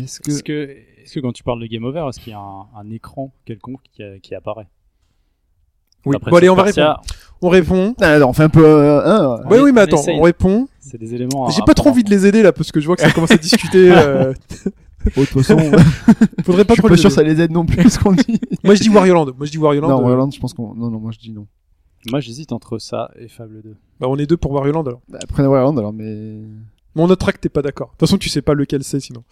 Est-ce 0.00 0.20
que. 0.20 0.30
Est-ce 0.30 0.42
que, 0.42 0.70
est-ce 1.02 1.14
que 1.14 1.20
quand 1.20 1.32
tu 1.32 1.42
parles 1.42 1.60
de 1.60 1.66
game 1.66 1.84
over, 1.84 2.06
est-ce 2.08 2.18
qu'il 2.20 2.32
y 2.32 2.34
a 2.34 2.38
un, 2.40 2.66
un 2.76 2.90
écran 2.90 3.32
quelconque 3.44 3.80
qui 4.22 4.34
apparaît? 4.34 4.66
Oui. 6.06 6.16
Bon, 6.22 6.36
allez, 6.36 6.48
on 6.50 6.54
va 6.54 6.64
répondre. 6.64 7.02
On 7.42 7.48
répond. 7.48 7.94
Ah, 8.00 8.12
alors, 8.12 8.30
on 8.30 8.32
fait 8.32 8.42
un 8.42 8.48
peu, 8.48 8.64
euh, 8.64 9.02
hein, 9.04 9.42
Oui, 9.50 9.58
oui, 9.62 9.72
mais 9.72 9.82
attends, 9.82 10.02
on 10.08 10.22
répond. 10.22 10.66
C'est 10.80 10.98
des 10.98 11.14
éléments. 11.14 11.50
J'ai 11.50 11.62
pas 11.62 11.74
trop 11.74 11.90
envie 11.90 12.04
de 12.04 12.10
les 12.10 12.26
aider, 12.26 12.42
là, 12.42 12.52
parce 12.52 12.72
que 12.72 12.80
je 12.80 12.86
vois 12.86 12.96
que 12.96 13.02
ça 13.02 13.10
commence 13.10 13.30
à 13.32 13.36
discuter. 13.36 13.90
euh, 13.92 14.32
oh, 15.16 15.20
de 15.20 15.26
toute 15.26 15.42
façon, 15.42 15.58
Faudrait 16.44 16.64
pas 16.64 16.74
je 16.74 16.80
suis 16.80 16.88
pas 16.88 16.96
sûr 16.96 17.10
que 17.10 17.14
ça 17.14 17.22
les 17.22 17.40
aide 17.40 17.50
non 17.50 17.66
plus, 17.66 17.90
ce 17.90 17.98
qu'on 17.98 18.12
dit. 18.12 18.40
Moi, 18.64 18.74
je 18.74 18.80
dis 18.80 18.88
Wario 18.88 19.14
Land. 19.14 19.26
Moi, 19.36 19.46
je 19.46 19.50
dis 19.50 19.58
Wario 19.58 19.80
Land. 19.82 19.88
non, 19.88 19.98
euh, 19.98 20.02
Wario 20.02 20.16
Land, 20.16 20.30
je 20.30 20.40
pense 20.40 20.54
qu'on, 20.54 20.74
non, 20.74 20.90
non, 20.90 20.98
moi, 20.98 21.10
je 21.12 21.18
dis 21.18 21.32
non. 21.32 21.46
Moi, 22.10 22.20
j'hésite 22.20 22.52
entre 22.52 22.78
ça 22.78 23.10
et 23.18 23.28
Fable 23.28 23.62
2. 23.62 23.76
Bah, 24.00 24.06
on 24.08 24.16
est 24.16 24.26
deux 24.26 24.36
pour 24.36 24.52
Wario 24.52 24.72
Land, 24.72 24.84
alors. 24.84 25.00
Bah, 25.08 25.18
prenez 25.28 25.48
Wario 25.48 25.66
Land, 25.66 25.76
alors, 25.76 25.92
mais. 25.92 26.40
Mon 26.94 27.04
autre 27.04 27.16
track, 27.16 27.40
t'es 27.40 27.48
pas 27.48 27.62
d'accord. 27.62 27.88
De 27.88 27.92
toute 27.92 28.00
façon, 28.00 28.18
tu 28.18 28.28
sais 28.28 28.42
pas 28.42 28.54
lequel 28.54 28.84
c'est, 28.84 29.00
sinon. 29.00 29.22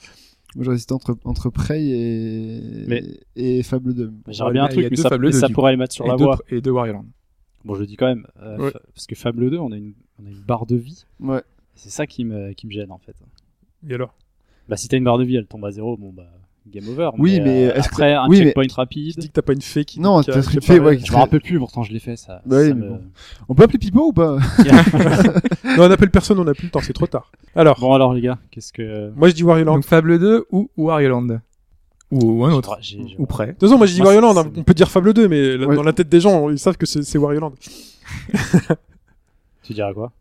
Moi, 0.56 0.64
j'hésite 0.66 0.92
entre, 0.92 1.16
entre 1.24 1.48
Prey 1.50 1.82
et, 1.82 2.84
Mais- 2.86 3.04
et 3.36 3.62
Fable 3.62 3.94
2. 3.94 4.12
J'aurais 4.28 4.52
bien 4.52 4.64
un 4.64 4.68
truc, 4.68 4.84
mais 4.84 4.90
deux 4.96 5.02
ça, 5.02 5.08
Fable 5.08 5.24
mais 5.26 5.32
2, 5.32 5.38
ça 5.38 5.48
pourrait 5.48 5.70
les 5.72 5.76
mettre 5.78 5.94
sur 5.94 6.04
et, 6.04 6.08
la 6.08 6.16
deux, 6.16 6.24
voie. 6.24 6.38
et 6.48 6.60
deux 6.60 6.70
Wario 6.70 6.92
Land. 6.92 7.06
Bon, 7.64 7.74
je 7.74 7.80
le 7.80 7.86
dis 7.86 7.96
quand 7.96 8.06
même, 8.06 8.26
euh, 8.42 8.58
Ouais. 8.58 8.72
parce 8.94 9.06
que 9.06 9.14
Fable 9.14 9.48
2, 9.50 9.56
on 9.58 9.72
a 9.72 9.76
une, 9.76 9.94
on 10.22 10.26
a 10.26 10.30
une 10.30 10.40
barre 10.40 10.66
de 10.66 10.76
vie. 10.76 11.04
Ouais. 11.20 11.42
C'est 11.74 11.90
ça 11.90 12.06
qui 12.06 12.24
me, 12.24 12.52
qui 12.52 12.66
me 12.66 12.72
gêne 12.72 12.90
en 12.92 12.98
fait. 12.98 13.16
Et 13.88 13.94
alors? 13.94 14.14
Bah, 14.68 14.76
si 14.76 14.88
t'as 14.88 14.96
une 14.98 15.04
barre 15.04 15.18
de 15.18 15.24
vie, 15.24 15.36
elle 15.36 15.46
tombe 15.46 15.64
à 15.64 15.70
zéro, 15.70 15.96
bon 15.96 16.12
bah, 16.12 16.30
game 16.70 16.88
over. 16.88 17.10
Oui, 17.18 17.40
mais 17.40 17.66
euh, 17.70 17.74
est-ce 17.74 17.88
que- 17.88 17.94
après, 17.94 18.14
un 18.14 18.26
oui, 18.28 18.38
mais- 18.38 18.44
checkpoint 18.46 18.66
Tu 18.66 18.74
rapide. 18.74 19.14
dis 19.18 19.28
que 19.28 19.32
t'as 19.32 19.42
pas 19.42 19.52
une 19.52 19.60
fée 19.62 19.84
qui. 19.84 20.00
Non, 20.00 20.22
t'as 20.22 20.34
une 20.36 20.42
préparé- 20.42 20.60
fée, 20.60 20.80
ouais, 20.80 20.96
qui- 20.98 21.06
Je 21.06 21.12
me 21.12 21.16
rappelle 21.18 21.40
plus, 21.40 21.58
pourtant 21.58 21.82
je 21.82 21.92
l'ai 21.92 21.98
fait 21.98 22.16
ça. 22.16 22.40
Oui, 22.46 22.50
ça 22.68 22.74
mais 22.74 22.74
me- 22.74 22.88
bon. 22.90 23.00
On 23.48 23.54
peut 23.54 23.64
appeler 23.64 23.78
Pipo 23.78 24.06
ou 24.08 24.12
pas 24.12 24.36
Non, 25.76 25.84
on 25.84 25.90
appelle 25.90 26.10
personne, 26.10 26.38
on 26.38 26.46
a 26.46 26.54
plus 26.54 26.66
le 26.66 26.70
temps, 26.70 26.80
c'est 26.82 26.92
trop 26.92 27.06
tard. 27.06 27.30
Alors, 27.56 27.78
Bon 27.80 27.92
alors 27.94 28.14
les 28.14 28.20
gars, 28.20 28.38
qu'est-ce 28.50 28.72
que. 28.72 29.10
moi, 29.16 29.28
je 29.28 29.34
dis 29.34 29.42
Wario 29.44 29.64
Land. 29.64 29.74
Donc 29.74 29.84
Fable 29.84 30.18
2 30.18 30.46
ou 30.50 30.70
Wario 30.76 31.08
Land. 31.08 31.38
Ou 32.10 32.44
un 32.44 32.52
autre. 32.52 32.76
J'ai- 32.82 33.00
j'ai- 33.08 33.16
Ou 33.18 33.24
près. 33.26 33.46
De 33.46 33.52
toute 33.52 33.60
façon, 33.62 33.78
moi, 33.78 33.86
je 33.86 33.94
dis 33.94 34.02
Moi, 34.02 34.14
Wario 34.14 34.20
Land. 34.20 34.36
hein. 34.40 34.52
On 34.56 34.62
peut 34.62 34.74
dire 34.74 34.90
Fable 34.90 35.14
2, 35.14 35.28
mais 35.28 35.56
Ouais. 35.64 35.74
dans 35.74 35.82
la 35.82 35.92
tête 35.94 36.08
des 36.10 36.20
gens, 36.20 36.50
ils 36.50 36.58
savent 36.58 36.76
que 36.76 36.84
c'est 36.86 37.16
Wario 37.18 37.40
Land. 37.40 37.54
Tu 39.62 39.72
dirais 39.74 39.94
quoi? 39.94 40.12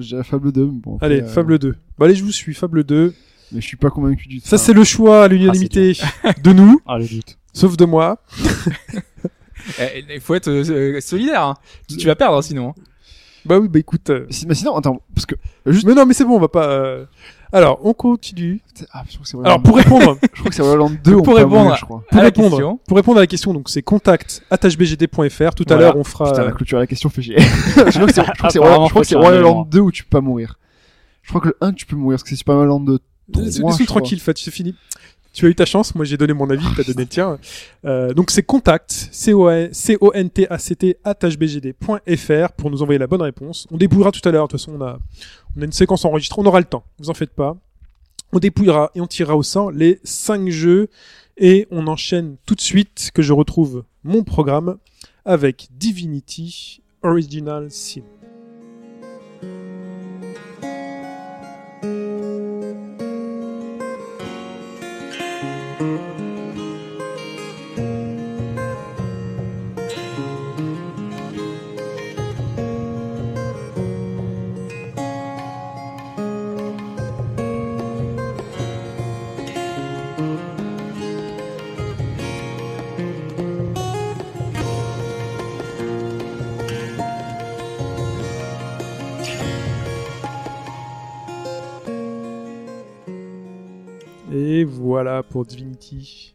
J'ai 0.00 0.22
Fable 0.22 0.52
2. 0.52 0.66
mais 0.66 0.72
Bon, 0.82 0.94
après, 0.96 1.06
Allez, 1.06 1.22
euh, 1.22 1.26
Fable 1.26 1.58
2. 1.58 1.76
Bah, 1.98 2.06
allez, 2.06 2.14
je 2.14 2.24
vous 2.24 2.32
suis, 2.32 2.54
Fable 2.54 2.82
2. 2.84 3.14
Mais 3.52 3.60
je 3.60 3.66
suis 3.66 3.76
pas 3.76 3.90
convaincu 3.90 4.28
du 4.28 4.40
tout. 4.40 4.46
Ça, 4.48 4.58
c'est 4.58 4.72
le 4.72 4.84
choix 4.84 5.24
à 5.24 5.28
l'unanimité 5.28 5.92
de 6.42 6.52
nous, 6.52 6.80
Ah 6.86 6.98
le 6.98 7.06
doute. 7.06 7.36
sauf 7.52 7.76
de 7.76 7.84
moi. 7.84 8.18
Eh, 9.78 10.04
Il 10.14 10.20
faut 10.20 10.34
être 10.34 10.48
euh, 10.48 11.00
solidaire. 11.00 11.42
Hein. 11.42 11.54
Tu, 11.88 11.96
tu 11.98 12.06
vas 12.06 12.14
perdre 12.16 12.38
hein, 12.38 12.42
sinon. 12.42 12.70
hein. 12.70 12.74
Bah 13.44 13.58
oui, 13.58 13.68
bah 13.68 13.78
écoute. 13.78 14.08
euh, 14.10 14.26
Mais 14.48 14.54
sinon, 14.54 14.76
attends, 14.76 15.00
parce 15.14 15.26
que. 15.26 15.34
Juste. 15.66 15.86
Mais 15.86 15.94
non, 15.94 16.06
mais 16.06 16.14
c'est 16.14 16.24
bon, 16.24 16.36
on 16.36 16.40
va 16.40 16.48
pas. 16.48 16.66
euh, 16.70 17.04
Alors, 17.52 17.78
on 17.84 17.92
continue. 17.92 18.62
Ah, 18.92 19.02
je 19.06 19.12
crois 19.14 19.22
que 19.22 19.28
c'est 19.28 19.36
Wario 19.36 19.50
Alors, 19.50 19.62
pour 19.62 19.76
répondre, 19.76 20.16
je 20.34 20.40
crois 20.40 20.48
que 20.48 20.54
c'est 20.54 20.62
Wario 20.62 20.76
Land 20.78 20.90
2. 21.04 21.16
Pour 21.22 21.36
répondre 21.36 21.56
mourir, 21.64 21.76
je 21.76 21.84
crois. 21.84 22.02
pour 22.08 22.14
À 22.18 22.22
la 22.22 22.24
répondre, 22.24 22.48
question. 22.50 22.80
pour 22.86 22.96
répondre 22.96 23.18
à 23.18 23.20
la 23.20 23.26
question, 23.26 23.52
donc 23.52 23.68
c'est 23.68 23.82
contact 23.82 24.42
@bgd.fr. 24.50 25.54
Tout 25.54 25.64
à 25.68 25.74
Voilà. 25.74 25.80
l'heure, 25.82 25.96
on 25.96 26.04
fera. 26.04 26.30
Putain, 26.32 26.44
la 26.44 26.52
clôture 26.52 26.78
à 26.78 26.80
la 26.80 26.86
question 26.86 27.08
fait 27.10 27.22
chier. 27.22 27.36
je 27.38 27.90
crois 27.90 28.06
que 28.06 28.12
c'est 28.14 28.24
je 28.24 28.30
crois 28.32 28.48
que 28.48 28.52
c'est 28.52 28.58
Apparemment, 28.58 28.84
Wario- 28.84 28.86
je 28.86 28.90
crois 28.90 29.02
que 29.02 29.08
c'est 29.08 29.14
faut 29.14 29.20
tirer 29.20 29.32
Wario 29.34 29.38
un 29.40 29.42
Land 29.42 29.64
2 29.70 29.80
où 29.80 29.92
tu 29.92 30.04
peux 30.04 30.10
pas 30.10 30.20
mourir. 30.22 30.58
Je 31.22 31.28
crois 31.28 31.40
que 31.42 31.48
le 31.48 31.56
1 31.60 31.72
tu 31.74 31.84
peux 31.86 31.96
mourir 31.96 32.14
parce 32.16 32.22
que 32.22 32.30
c'est 32.30 32.36
Super 32.36 32.54
Mario 32.54 32.68
Land 32.70 32.80
2. 32.80 32.98
Laisse-nous 33.36 33.86
tranquille, 33.86 34.20
Fat, 34.20 34.32
c'est 34.36 34.50
fini. 34.50 34.74
Tu 35.32 35.46
as 35.46 35.48
eu 35.48 35.54
ta 35.54 35.64
chance, 35.64 35.94
moi 35.94 36.04
j'ai 36.04 36.16
donné 36.16 36.32
mon 36.32 36.50
avis, 36.50 36.66
t'as 36.76 36.82
donné 36.82 37.02
le 37.02 37.08
tien. 37.08 37.38
Euh, 37.84 38.12
donc 38.12 38.32
c'est 38.32 38.42
contact, 38.42 39.08
C-O-N-T-A-C-T, 39.12 40.96
hbgd.fr 41.04 42.52
pour 42.52 42.70
nous 42.70 42.82
envoyer 42.82 42.98
la 42.98 43.06
bonne 43.06 43.22
réponse. 43.22 43.68
On 43.70 43.76
dépouillera 43.76 44.10
tout 44.10 44.28
à 44.28 44.32
l'heure, 44.32 44.48
de 44.48 44.52
toute 44.52 44.60
façon 44.60 44.76
on 44.76 44.84
a, 44.84 44.98
on 45.56 45.62
a 45.62 45.64
une 45.64 45.72
séquence 45.72 46.04
enregistrée, 46.04 46.42
on 46.42 46.46
aura 46.46 46.58
le 46.58 46.64
temps, 46.64 46.82
vous 46.98 47.10
en 47.10 47.14
faites 47.14 47.30
pas. 47.30 47.56
On 48.32 48.38
dépouillera 48.38 48.90
et 48.96 49.00
on 49.00 49.06
tirera 49.06 49.36
au 49.36 49.42
sort 49.44 49.70
les 49.70 50.00
5 50.02 50.48
jeux 50.48 50.88
et 51.36 51.68
on 51.70 51.86
enchaîne 51.86 52.36
tout 52.44 52.56
de 52.56 52.60
suite 52.60 53.10
que 53.14 53.22
je 53.22 53.32
retrouve 53.32 53.84
mon 54.02 54.24
programme 54.24 54.78
avec 55.24 55.68
Divinity 55.76 56.82
Original 57.02 57.70
Sin. 57.70 58.02
Pour 95.40 95.46
Divinity. 95.46 96.34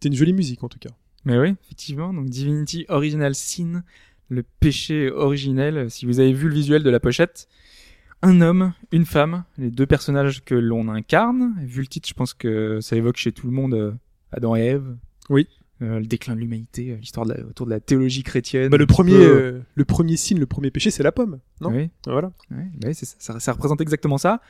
C'est 0.00 0.08
une 0.08 0.14
jolie 0.14 0.32
musique 0.32 0.62
en 0.62 0.68
tout 0.68 0.78
cas. 0.78 0.90
Mais 1.24 1.38
oui, 1.38 1.54
effectivement. 1.64 2.14
Donc 2.14 2.26
Divinity 2.26 2.84
Original 2.88 3.34
Sin, 3.34 3.82
le 4.28 4.44
péché 4.60 5.10
originel. 5.10 5.90
Si 5.90 6.06
vous 6.06 6.20
avez 6.20 6.32
vu 6.32 6.48
le 6.48 6.54
visuel 6.54 6.84
de 6.84 6.90
la 6.90 7.00
pochette, 7.00 7.48
un 8.22 8.40
homme, 8.40 8.72
une 8.92 9.06
femme, 9.06 9.42
les 9.58 9.70
deux 9.72 9.86
personnages 9.86 10.44
que 10.44 10.54
l'on 10.54 10.88
incarne. 10.88 11.54
Vu 11.64 11.80
le 11.80 11.88
titre, 11.88 12.08
je 12.08 12.14
pense 12.14 12.32
que 12.32 12.78
ça 12.80 12.94
évoque 12.94 13.16
chez 13.16 13.32
tout 13.32 13.46
le 13.48 13.52
monde 13.52 13.74
euh, 13.74 13.92
Adam 14.30 14.54
et 14.54 14.60
Ève. 14.66 14.96
Oui. 15.30 15.48
Euh, 15.82 15.98
le 15.98 16.06
déclin 16.06 16.34
de 16.36 16.40
l'humanité, 16.40 16.92
euh, 16.92 16.96
l'histoire 16.96 17.26
de 17.26 17.34
la- 17.34 17.44
autour 17.44 17.66
de 17.66 17.70
la 17.70 17.80
théologie 17.80 18.22
chrétienne. 18.22 18.68
Bah, 18.70 18.76
le 18.76 18.86
premier, 18.86 19.12
peu, 19.12 19.18
euh, 19.42 19.60
le 19.74 19.84
premier 19.84 20.16
signe, 20.16 20.38
le 20.38 20.46
premier 20.46 20.70
péché, 20.70 20.92
c'est 20.92 21.02
la 21.04 21.12
pomme, 21.12 21.40
non? 21.60 21.70
Oui. 21.72 21.90
Voilà. 22.06 22.32
Ouais, 22.52 22.66
bah 22.74 22.88
oui, 22.88 22.94
c'est 22.94 23.04
ça, 23.06 23.16
ça, 23.18 23.40
ça 23.40 23.52
représente 23.52 23.80
exactement 23.80 24.18
ça. 24.18 24.40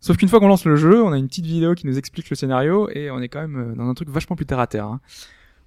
Sauf 0.00 0.16
qu'une 0.16 0.28
fois 0.28 0.40
qu'on 0.40 0.48
lance 0.48 0.64
le 0.64 0.76
jeu, 0.76 1.02
on 1.02 1.12
a 1.12 1.18
une 1.18 1.28
petite 1.28 1.44
vidéo 1.46 1.74
qui 1.74 1.86
nous 1.86 1.98
explique 1.98 2.30
le 2.30 2.36
scénario 2.36 2.88
et 2.90 3.10
on 3.10 3.20
est 3.20 3.28
quand 3.28 3.40
même 3.40 3.72
euh, 3.72 3.74
dans 3.74 3.88
un 3.88 3.94
truc 3.94 4.08
vachement 4.08 4.34
plus 4.36 4.46
terre 4.46 4.58
à 4.60 4.66
terre. 4.66 4.86
hein. 4.86 5.00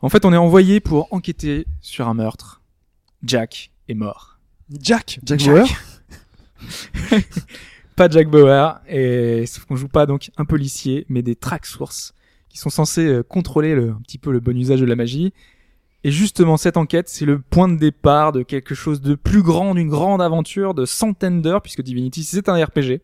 En 0.01 0.09
fait, 0.09 0.25
on 0.25 0.33
est 0.33 0.37
envoyé 0.37 0.79
pour 0.79 1.07
enquêter 1.13 1.65
sur 1.81 2.07
un 2.07 2.13
meurtre. 2.13 2.61
Jack 3.23 3.71
est 3.87 3.93
mort. 3.93 4.39
Jack? 4.81 5.19
Jack 5.23 5.39
Jack. 5.39 5.49
Bauer? 5.53 5.67
Pas 7.95 8.09
Jack 8.09 8.27
Bauer, 8.27 8.79
et 8.89 9.45
sauf 9.45 9.65
qu'on 9.65 9.75
joue 9.75 9.87
pas 9.87 10.07
donc 10.07 10.31
un 10.37 10.45
policier, 10.45 11.05
mais 11.09 11.21
des 11.21 11.35
track 11.35 11.65
sources 11.67 12.15
qui 12.49 12.57
sont 12.57 12.71
censés 12.71 13.05
euh, 13.05 13.21
contrôler 13.23 13.75
le, 13.75 13.91
un 13.91 14.01
petit 14.03 14.17
peu 14.17 14.31
le 14.31 14.39
bon 14.39 14.57
usage 14.57 14.79
de 14.79 14.85
la 14.85 14.95
magie. 14.95 15.31
Et 16.03 16.09
justement, 16.11 16.57
cette 16.57 16.75
enquête, 16.75 17.07
c'est 17.07 17.25
le 17.25 17.39
point 17.39 17.69
de 17.69 17.77
départ 17.77 18.31
de 18.31 18.41
quelque 18.41 18.73
chose 18.73 18.99
de 18.99 19.13
plus 19.15 19.43
grand, 19.43 19.75
d'une 19.75 19.89
grande 19.89 20.21
aventure 20.23 20.73
de 20.73 20.85
centaines 20.85 21.41
d'heures, 21.43 21.61
puisque 21.61 21.81
Divinity, 21.83 22.23
c'est 22.23 22.49
un 22.49 22.55
RPG. 22.65 23.01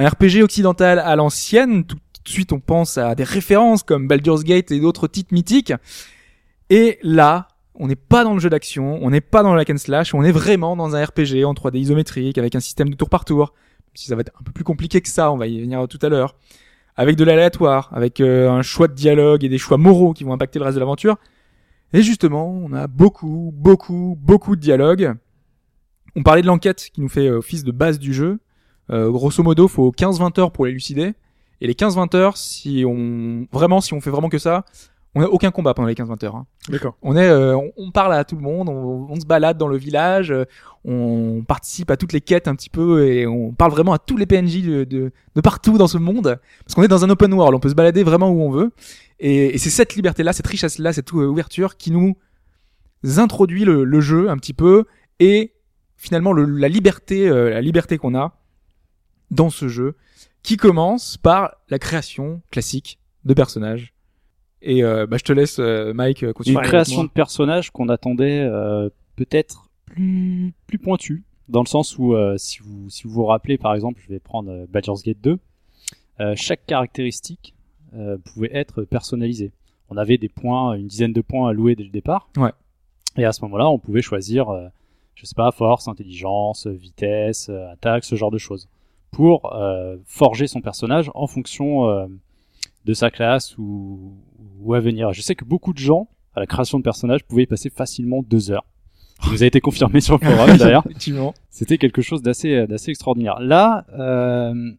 Un 0.00 0.08
RPG 0.08 0.42
occidental 0.42 0.98
à 0.98 1.14
l'ancienne, 1.14 1.84
tout 1.84 1.98
de 2.24 2.28
suite 2.30 2.54
on 2.54 2.58
pense 2.58 2.96
à 2.96 3.14
des 3.14 3.22
références 3.22 3.82
comme 3.82 4.08
Baldur's 4.08 4.44
Gate 4.44 4.70
et 4.70 4.80
d'autres 4.80 5.08
titres 5.08 5.34
mythiques. 5.34 5.74
Et 6.70 6.98
là, 7.02 7.48
on 7.74 7.86
n'est 7.86 7.96
pas 7.96 8.24
dans 8.24 8.32
le 8.32 8.40
jeu 8.40 8.48
d'action, 8.48 8.98
on 9.02 9.10
n'est 9.10 9.20
pas 9.20 9.42
dans 9.42 9.52
le 9.52 9.60
hack 9.60 9.68
and 9.68 9.76
slash, 9.76 10.14
on 10.14 10.22
est 10.22 10.32
vraiment 10.32 10.74
dans 10.74 10.96
un 10.96 11.04
RPG 11.04 11.44
en 11.44 11.52
3D 11.52 11.80
isométrique 11.80 12.38
avec 12.38 12.54
un 12.54 12.60
système 12.60 12.88
de 12.88 12.94
tour 12.94 13.10
par 13.10 13.26
tour. 13.26 13.52
Si 13.92 14.06
ça 14.06 14.14
va 14.14 14.22
être 14.22 14.32
un 14.40 14.42
peu 14.42 14.52
plus 14.52 14.64
compliqué 14.64 15.02
que 15.02 15.08
ça, 15.10 15.30
on 15.32 15.36
va 15.36 15.46
y 15.48 15.60
venir 15.60 15.86
tout 15.86 15.98
à 16.00 16.08
l'heure. 16.08 16.34
Avec 16.96 17.16
de 17.16 17.24
l'aléatoire, 17.24 17.90
avec 17.92 18.22
euh, 18.22 18.50
un 18.50 18.62
choix 18.62 18.88
de 18.88 18.94
dialogue 18.94 19.44
et 19.44 19.50
des 19.50 19.58
choix 19.58 19.76
moraux 19.76 20.14
qui 20.14 20.24
vont 20.24 20.32
impacter 20.32 20.58
le 20.58 20.64
reste 20.64 20.76
de 20.76 20.80
l'aventure. 20.80 21.18
Et 21.92 22.00
justement, 22.00 22.48
on 22.48 22.72
a 22.72 22.86
beaucoup, 22.86 23.52
beaucoup, 23.54 24.16
beaucoup 24.18 24.56
de 24.56 24.62
dialogues. 24.62 25.12
On 26.16 26.22
parlait 26.22 26.40
de 26.40 26.46
l'enquête 26.46 26.88
qui 26.90 27.02
nous 27.02 27.10
fait 27.10 27.28
euh, 27.28 27.40
office 27.40 27.64
de 27.64 27.70
base 27.70 27.98
du 27.98 28.14
jeu. 28.14 28.38
Euh, 28.90 29.10
grosso 29.10 29.42
modo, 29.42 29.68
faut 29.68 29.92
15-20 29.92 30.40
heures 30.40 30.52
pour 30.52 30.66
l'élucider. 30.66 31.14
Et 31.60 31.66
les 31.66 31.74
15-20 31.74 32.16
heures, 32.16 32.36
si 32.36 32.84
on 32.86 33.46
vraiment, 33.52 33.80
si 33.80 33.92
on 33.94 34.00
fait 34.00 34.10
vraiment 34.10 34.28
que 34.30 34.38
ça, 34.38 34.64
on 35.14 35.20
n'a 35.20 35.28
aucun 35.28 35.50
combat 35.50 35.74
pendant 35.74 35.88
les 35.88 35.94
15-20 35.94 36.24
heures. 36.24 36.36
hein. 36.36 36.46
D'accord. 36.68 36.96
On 37.02 37.16
est, 37.16 37.28
euh, 37.28 37.56
on, 37.56 37.70
on 37.76 37.90
parle 37.90 38.14
à 38.14 38.24
tout 38.24 38.36
le 38.36 38.42
monde, 38.42 38.68
on, 38.68 39.06
on 39.10 39.20
se 39.20 39.26
balade 39.26 39.58
dans 39.58 39.66
le 39.68 39.76
village, 39.76 40.30
euh, 40.30 40.44
on 40.84 41.42
participe 41.46 41.90
à 41.90 41.96
toutes 41.96 42.12
les 42.12 42.20
quêtes 42.20 42.48
un 42.48 42.54
petit 42.54 42.70
peu 42.70 43.06
et 43.06 43.26
on 43.26 43.52
parle 43.52 43.72
vraiment 43.72 43.92
à 43.92 43.98
tous 43.98 44.16
les 44.16 44.24
PNJ 44.26 44.62
de, 44.62 44.84
de, 44.84 45.12
de 45.34 45.40
partout 45.40 45.76
dans 45.78 45.88
ce 45.88 45.98
monde. 45.98 46.38
Parce 46.64 46.74
qu'on 46.74 46.82
est 46.82 46.88
dans 46.88 47.04
un 47.04 47.10
open 47.10 47.32
world, 47.34 47.54
on 47.54 47.60
peut 47.60 47.68
se 47.68 47.74
balader 47.74 48.02
vraiment 48.04 48.30
où 48.30 48.40
on 48.40 48.50
veut. 48.50 48.70
Et, 49.18 49.54
et 49.54 49.58
c'est 49.58 49.68
cette 49.70 49.94
liberté-là, 49.96 50.32
cette 50.32 50.46
richesse-là, 50.46 50.92
cette 50.94 51.12
ouverture 51.12 51.76
qui 51.76 51.90
nous 51.90 52.16
introduit 53.16 53.64
le, 53.64 53.84
le 53.84 54.00
jeu 54.00 54.30
un 54.30 54.36
petit 54.36 54.54
peu 54.54 54.84
et 55.18 55.52
finalement 55.96 56.32
le- 56.32 56.44
la 56.46 56.68
liberté, 56.68 57.28
euh, 57.28 57.50
la 57.50 57.60
liberté 57.60 57.98
qu'on 57.98 58.14
a 58.14 58.36
dans 59.30 59.50
ce 59.50 59.68
jeu, 59.68 59.96
qui 60.42 60.56
commence 60.56 61.16
par 61.16 61.56
la 61.68 61.78
création 61.78 62.40
classique 62.50 62.98
de 63.24 63.34
personnages. 63.34 63.92
Et 64.62 64.84
euh, 64.84 65.06
bah, 65.06 65.16
je 65.18 65.24
te 65.24 65.32
laisse, 65.32 65.58
euh, 65.58 65.92
Mike, 65.94 66.22
euh, 66.22 66.32
continuer. 66.32 66.58
Une 66.58 66.62
création 66.62 67.04
de 67.04 67.08
personnage 67.08 67.70
qu'on 67.70 67.88
attendait 67.88 68.40
euh, 68.40 68.90
peut-être 69.16 69.70
plus 69.86 70.52
plus 70.66 70.78
pointue, 70.78 71.24
dans 71.48 71.62
le 71.62 71.66
sens 71.66 71.98
où 71.98 72.14
si 72.36 72.60
vous 72.60 72.88
si 72.90 73.04
vous 73.04 73.10
vous 73.10 73.24
rappelez 73.24 73.58
par 73.58 73.74
exemple, 73.74 74.00
je 74.04 74.08
vais 74.08 74.20
prendre 74.20 74.66
Baldur's 74.68 75.02
Gate 75.02 75.20
2, 75.20 75.38
euh, 76.20 76.34
chaque 76.36 76.64
caractéristique 76.66 77.54
pouvait 78.24 78.50
être 78.52 78.84
personnalisée. 78.84 79.50
On 79.88 79.96
avait 79.96 80.16
des 80.16 80.28
points, 80.28 80.74
une 80.74 80.86
dizaine 80.86 81.12
de 81.12 81.22
points 81.22 81.50
à 81.50 81.52
louer 81.52 81.74
dès 81.74 81.82
le 81.82 81.90
départ. 81.90 82.30
Ouais. 82.36 82.52
Et 83.16 83.24
à 83.24 83.32
ce 83.32 83.42
moment-là, 83.42 83.68
on 83.68 83.80
pouvait 83.80 84.02
choisir, 84.02 84.46
je 85.16 85.26
sais 85.26 85.34
pas, 85.34 85.50
force, 85.50 85.88
intelligence, 85.88 86.68
vitesse, 86.68 87.48
attaque, 87.72 88.04
ce 88.04 88.14
genre 88.14 88.30
de 88.30 88.38
choses, 88.38 88.68
pour 89.10 89.52
euh, 89.54 89.96
forger 90.06 90.46
son 90.46 90.60
personnage 90.60 91.10
en 91.14 91.26
fonction 91.26 91.88
euh, 91.88 92.06
de 92.84 92.94
sa 92.94 93.10
classe 93.10 93.56
ou, 93.58 94.14
ou 94.60 94.74
à 94.74 94.80
venir. 94.80 95.12
Je 95.12 95.20
sais 95.22 95.34
que 95.34 95.44
beaucoup 95.44 95.72
de 95.72 95.78
gens, 95.78 96.08
à 96.34 96.40
la 96.40 96.46
création 96.46 96.78
de 96.78 96.84
personnages, 96.84 97.24
pouvaient 97.24 97.42
y 97.42 97.46
passer 97.46 97.70
facilement 97.70 98.22
deux 98.22 98.50
heures. 98.50 98.64
Ça 99.22 99.30
nous 99.32 99.42
a 99.42 99.46
été 99.46 99.60
confirmé 99.60 100.00
sur 100.00 100.18
le 100.18 100.26
forum 100.26 100.56
d'ailleurs. 100.56 100.82
Effectivement. 100.86 101.34
C'était 101.50 101.76
quelque 101.76 102.00
chose 102.02 102.22
d'assez 102.22 102.66
d'assez 102.66 102.90
extraordinaire. 102.90 103.38
Là, 103.40 103.84
euh, 103.98 104.72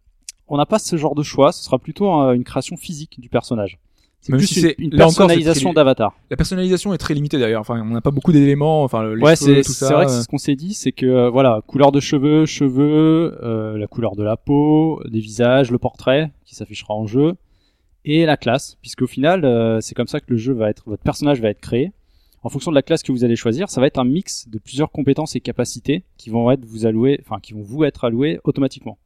on 0.47 0.57
n'a 0.57 0.65
pas 0.65 0.79
ce 0.79 0.95
genre 0.95 1.13
de 1.13 1.21
choix. 1.23 1.51
Ce 1.51 1.63
sera 1.63 1.77
plutôt 1.77 2.09
un- 2.09 2.33
une 2.33 2.43
création 2.43 2.75
physique 2.75 3.19
du 3.19 3.29
personnage. 3.29 3.77
C'est 4.23 4.33
plus 4.33 4.45
si 4.45 4.67
une, 4.77 4.91
personnalisation 4.91 5.69
très- 5.71 5.75
d'avatar. 5.75 6.15
La 6.29 6.37
personnalisation 6.37 6.93
est 6.93 6.99
très 6.99 7.15
limitée 7.15 7.39
d'ailleurs. 7.39 7.61
Enfin, 7.61 7.81
on 7.81 7.93
n'a 7.93 8.01
pas 8.01 8.11
beaucoup 8.11 8.31
d'éléments. 8.31 8.83
Enfin, 8.83 9.01
le- 9.01 9.15
les 9.15 9.21
Ouais, 9.23 9.35
cheveux, 9.35 9.63
c'est 9.63 9.85
vrai 9.91 10.05
que 10.05 10.11
euh, 10.11 10.21
ce 10.21 10.27
qu'on 10.27 10.37
s'est 10.37 10.55
dit, 10.55 10.75
c'est 10.75 10.91
que 10.91 11.07
euh, 11.07 11.29
voilà, 11.31 11.61
couleur 11.65 11.91
de 11.91 11.99
cheveux, 11.99 12.45
cheveux, 12.45 13.35
euh, 13.41 13.77
la 13.79 13.87
couleur 13.87 14.15
de 14.15 14.23
la 14.23 14.37
peau, 14.37 15.01
des 15.09 15.19
visages, 15.19 15.71
le 15.71 15.79
portrait 15.79 16.31
qui 16.45 16.53
s'affichera 16.53 16.93
en 16.93 17.07
jeu 17.07 17.33
et 18.05 18.25
la 18.27 18.37
classe, 18.37 18.77
puisqu'au 18.81 19.07
final, 19.07 19.43
euh, 19.43 19.79
c'est 19.81 19.95
comme 19.95 20.07
ça 20.07 20.19
que 20.19 20.25
le 20.29 20.37
jeu 20.37 20.53
va 20.53 20.69
être, 20.69 20.83
votre 20.85 21.03
personnage 21.03 21.41
va 21.41 21.49
être 21.49 21.59
créé. 21.61 21.91
En 22.43 22.49
fonction 22.49 22.71
de 22.71 22.75
la 22.75 22.81
classe 22.81 23.03
que 23.03 23.11
vous 23.11 23.23
allez 23.23 23.35
choisir, 23.35 23.69
ça 23.69 23.81
va 23.81 23.87
être 23.87 23.99
un 23.99 24.03
mix 24.03 24.47
de 24.49 24.57
plusieurs 24.59 24.91
compétences 24.91 25.35
et 25.35 25.39
capacités 25.39 26.03
qui 26.17 26.29
vont 26.31 26.49
être 26.51 26.65
vous 26.65 26.85
allouées, 26.87 27.19
enfin 27.23 27.39
qui 27.41 27.53
vont 27.53 27.61
vous 27.61 27.83
être 27.83 28.03
allouées 28.03 28.39
automatiquement. 28.43 28.97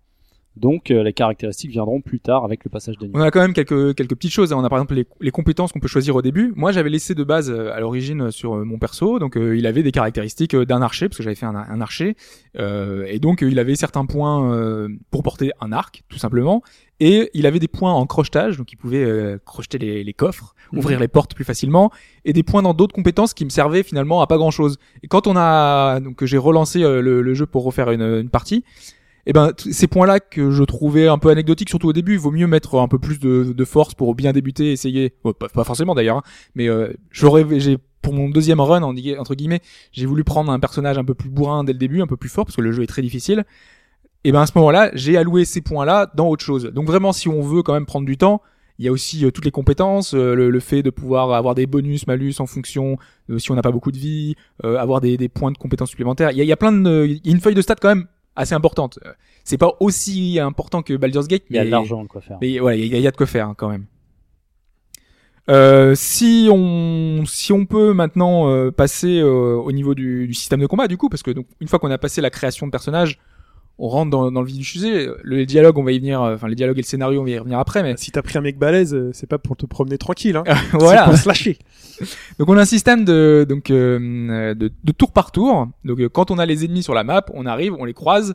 Donc 0.57 0.91
euh, 0.91 1.03
les 1.03 1.13
caractéristiques 1.13 1.71
viendront 1.71 2.01
plus 2.01 2.19
tard 2.19 2.45
avec 2.45 2.63
le 2.63 2.69
passage 2.69 2.97
de 2.97 3.05
niveau. 3.05 3.19
On 3.19 3.21
a 3.21 3.31
quand 3.31 3.41
même 3.41 3.53
quelques 3.53 3.95
quelques 3.95 4.15
petites 4.15 4.31
choses. 4.31 4.53
On 4.53 4.63
a 4.63 4.69
par 4.69 4.79
exemple 4.79 4.95
les, 4.95 5.05
les 5.19 5.31
compétences 5.31 5.71
qu'on 5.71 5.79
peut 5.79 5.87
choisir 5.87 6.15
au 6.15 6.21
début. 6.21 6.53
Moi, 6.55 6.71
j'avais 6.71 6.89
laissé 6.89 7.13
de 7.13 7.23
base 7.23 7.51
euh, 7.51 7.73
à 7.73 7.79
l'origine 7.79 8.21
euh, 8.23 8.31
sur 8.31 8.55
euh, 8.55 8.63
mon 8.63 8.77
perso, 8.77 9.19
donc 9.19 9.35
euh, 9.35 9.57
il 9.57 9.65
avait 9.67 9.83
des 9.83 9.91
caractéristiques 9.91 10.55
d'un 10.55 10.81
archer 10.81 11.09
parce 11.09 11.17
que 11.17 11.23
j'avais 11.23 11.35
fait 11.35 11.45
un, 11.45 11.55
un 11.55 11.81
archer, 11.81 12.15
Euh, 12.57 13.05
et 13.07 13.19
donc 13.19 13.41
il 13.41 13.59
avait 13.59 13.75
certains 13.75 14.05
points 14.05 14.53
euh, 14.53 14.87
pour 15.11 15.23
porter 15.23 15.51
un 15.59 15.73
arc, 15.73 16.03
tout 16.07 16.17
simplement, 16.17 16.61
et 17.01 17.29
il 17.33 17.45
avait 17.45 17.59
des 17.59 17.67
points 17.67 17.91
en 17.91 18.05
crochetage, 18.05 18.57
donc 18.57 18.71
il 18.71 18.77
pouvait 18.77 19.03
euh, 19.03 19.37
crocheter 19.43 19.77
les, 19.77 20.05
les 20.05 20.13
coffres, 20.13 20.55
ouvrir 20.71 20.99
les 21.01 21.09
portes 21.09 21.35
plus 21.35 21.43
facilement, 21.43 21.91
et 22.23 22.31
des 22.31 22.43
points 22.43 22.61
dans 22.61 22.73
d'autres 22.73 22.95
compétences 22.95 23.33
qui 23.33 23.43
me 23.43 23.49
servaient 23.49 23.83
finalement 23.83 24.21
à 24.21 24.27
pas 24.27 24.37
grand 24.37 24.51
chose. 24.51 24.77
Et 25.03 25.07
quand 25.09 25.27
on 25.27 25.35
a 25.35 25.99
donc 25.99 26.23
j'ai 26.23 26.37
relancé 26.37 26.79
le, 26.79 27.21
le 27.21 27.33
jeu 27.33 27.45
pour 27.45 27.65
refaire 27.65 27.91
une, 27.91 28.01
une 28.23 28.29
partie. 28.29 28.63
Et 29.25 29.33
ben 29.33 29.53
t- 29.53 29.73
ces 29.73 29.87
points-là 29.87 30.19
que 30.19 30.51
je 30.51 30.63
trouvais 30.63 31.07
un 31.07 31.17
peu 31.17 31.29
anecdotiques, 31.29 31.69
surtout 31.69 31.87
au 31.87 31.93
début, 31.93 32.13
il 32.13 32.19
vaut 32.19 32.31
mieux 32.31 32.47
mettre 32.47 32.75
un 32.75 32.87
peu 32.87 32.99
plus 32.99 33.19
de, 33.19 33.53
de 33.53 33.65
force 33.65 33.95
pour 33.95 34.13
bien 34.15 34.33
débuter, 34.33 34.71
essayer. 34.71 35.13
Pas, 35.53 35.63
forcément 35.63 35.95
d'ailleurs, 35.95 36.17
hein, 36.17 36.23
mais 36.53 36.67
euh, 36.69 36.93
j'aurais, 37.11 37.45
j'ai 37.59 37.77
pour 38.01 38.13
mon 38.13 38.29
deuxième 38.29 38.59
run 38.59 38.83
entre 38.83 39.33
guillemets, 39.33 39.61
j'ai 39.91 40.05
voulu 40.05 40.23
prendre 40.23 40.51
un 40.51 40.59
personnage 40.59 40.99
un 40.99 41.03
peu 41.03 41.15
plus 41.15 41.29
bourrin 41.29 41.63
dès 41.63 41.73
le 41.73 41.79
début, 41.79 42.01
un 42.01 42.07
peu 42.07 42.17
plus 42.17 42.29
fort 42.29 42.45
parce 42.45 42.55
que 42.55 42.61
le 42.61 42.71
jeu 42.71 42.83
est 42.83 42.87
très 42.87 43.01
difficile. 43.01 43.45
Et 44.23 44.31
ben 44.31 44.41
à 44.41 44.45
ce 44.45 44.51
moment-là, 44.55 44.91
j'ai 44.93 45.17
alloué 45.17 45.43
ces 45.45 45.61
points-là 45.61 46.11
dans 46.15 46.27
autre 46.29 46.43
chose. 46.43 46.65
Donc 46.65 46.85
vraiment, 46.85 47.13
si 47.13 47.27
on 47.27 47.41
veut 47.41 47.63
quand 47.63 47.73
même 47.73 47.85
prendre 47.87 48.05
du 48.05 48.17
temps, 48.17 48.41
il 48.77 48.85
y 48.85 48.87
a 48.87 48.91
aussi 48.91 49.25
euh, 49.25 49.31
toutes 49.31 49.45
les 49.45 49.51
compétences, 49.51 50.13
euh, 50.13 50.35
le, 50.35 50.49
le 50.49 50.59
fait 50.59 50.83
de 50.83 50.89
pouvoir 50.89 51.31
avoir 51.31 51.55
des 51.55 51.65
bonus, 51.65 52.05
malus 52.07 52.35
en 52.39 52.45
fonction 52.45 52.97
de 53.29 53.37
si 53.37 53.51
on 53.51 53.55
n'a 53.55 53.61
pas 53.61 53.71
beaucoup 53.71 53.91
de 53.91 53.97
vie, 53.97 54.35
euh, 54.63 54.77
avoir 54.77 54.99
des, 54.99 55.17
des 55.17 55.29
points 55.29 55.51
de 55.51 55.57
compétences 55.57 55.89
supplémentaires. 55.89 56.31
Il 56.31 56.37
y 56.37 56.41
a, 56.41 56.43
il 56.43 56.47
y 56.47 56.51
a 56.51 56.57
plein 56.57 56.71
de, 56.73 57.05
il 57.07 57.25
y 57.25 57.29
a 57.29 57.31
une 57.31 57.39
feuille 57.39 57.55
de 57.55 57.61
stats 57.61 57.75
quand 57.75 57.89
même 57.89 58.05
assez 58.35 58.53
importante. 58.55 58.99
Euh, 59.05 59.11
C'est 59.43 59.57
pas 59.59 59.73
aussi 59.79 60.39
important 60.39 60.81
que 60.81 60.95
Baldur's 60.95 61.27
Gate, 61.27 61.43
Il 61.49 61.55
y 61.55 61.59
a 61.59 61.61
mais- 61.61 61.67
de 61.67 61.71
l'argent 61.71 62.01
de 62.03 62.07
quoi 62.07 62.21
faire. 62.21 62.37
mais 62.41 62.57
voilà, 62.59 62.75
il 62.77 62.87
y, 62.87 62.93
a- 62.95 62.97
il 62.97 63.03
y 63.03 63.07
a 63.07 63.11
de 63.11 63.15
quoi 63.17 63.27
faire 63.27 63.47
hein, 63.47 63.53
quand 63.57 63.69
même. 63.69 63.85
Euh, 65.47 65.93
si 65.93 66.47
on 66.51 67.23
si 67.27 67.53
on 67.53 67.67
peut 67.67 67.93
maintenant 67.93 68.49
euh, 68.49 68.71
passer 68.71 69.19
euh, 69.19 69.55
au 69.55 69.71
niveau 69.71 69.93
du, 69.93 70.25
du 70.25 70.33
système 70.33 70.59
de 70.59 70.65
combat 70.65 70.87
du 70.87 70.97
coup 70.97 71.07
parce 71.07 71.21
que 71.21 71.29
donc 71.29 71.45
une 71.61 71.67
fois 71.67 71.77
qu'on 71.77 71.91
a 71.91 71.99
passé 71.99 72.19
la 72.19 72.31
création 72.31 72.65
de 72.65 72.71
personnages 72.71 73.19
on 73.77 73.89
rentre 73.89 74.09
dans, 74.11 74.31
dans 74.31 74.41
le 74.41 74.47
vif 74.47 74.57
du 74.57 74.63
sujet 74.63 75.07
le 75.23 75.45
dialogue 75.45 75.77
on 75.77 75.83
va 75.83 75.91
y 75.91 75.99
venir 75.99 76.21
euh, 76.21 76.35
enfin 76.35 76.47
les 76.47 76.55
dialogues 76.55 76.77
et 76.77 76.81
le 76.81 76.85
scénario 76.87 77.19
on 77.19 77.23
va 77.25 77.29
y 77.29 77.37
revenir 77.37 77.59
après 77.59 77.83
mais 77.83 77.95
Si 77.97 78.11
t'as 78.11 78.21
pris 78.21 78.37
un 78.37 78.41
mec 78.41 78.57
balèze, 78.57 78.93
euh, 78.93 79.09
c'est 79.13 79.27
pas 79.27 79.37
pour 79.37 79.57
te 79.57 79.65
promener 79.65 79.97
tranquille, 79.97 80.37
hein. 80.37 80.43
voilà 80.73 81.03
C'est 81.05 81.09
pour 81.11 81.19
se 81.19 81.27
lâcher. 81.27 81.57
donc 82.39 82.49
on 82.49 82.57
a 82.57 82.61
un 82.61 82.65
système 82.65 83.03
de 83.05 83.45
donc 83.47 83.69
euh, 83.71 84.53
de, 84.53 84.71
de 84.83 84.91
tour 84.91 85.11
par 85.11 85.31
tour. 85.31 85.67
Donc 85.83 85.99
euh, 85.99 86.09
quand 86.09 86.31
on 86.31 86.37
a 86.39 86.45
les 86.45 86.63
ennemis 86.65 86.83
sur 86.83 86.93
la 86.93 87.03
map, 87.03 87.25
on 87.33 87.45
arrive, 87.45 87.73
on 87.77 87.85
les 87.85 87.93
croise, 87.93 88.33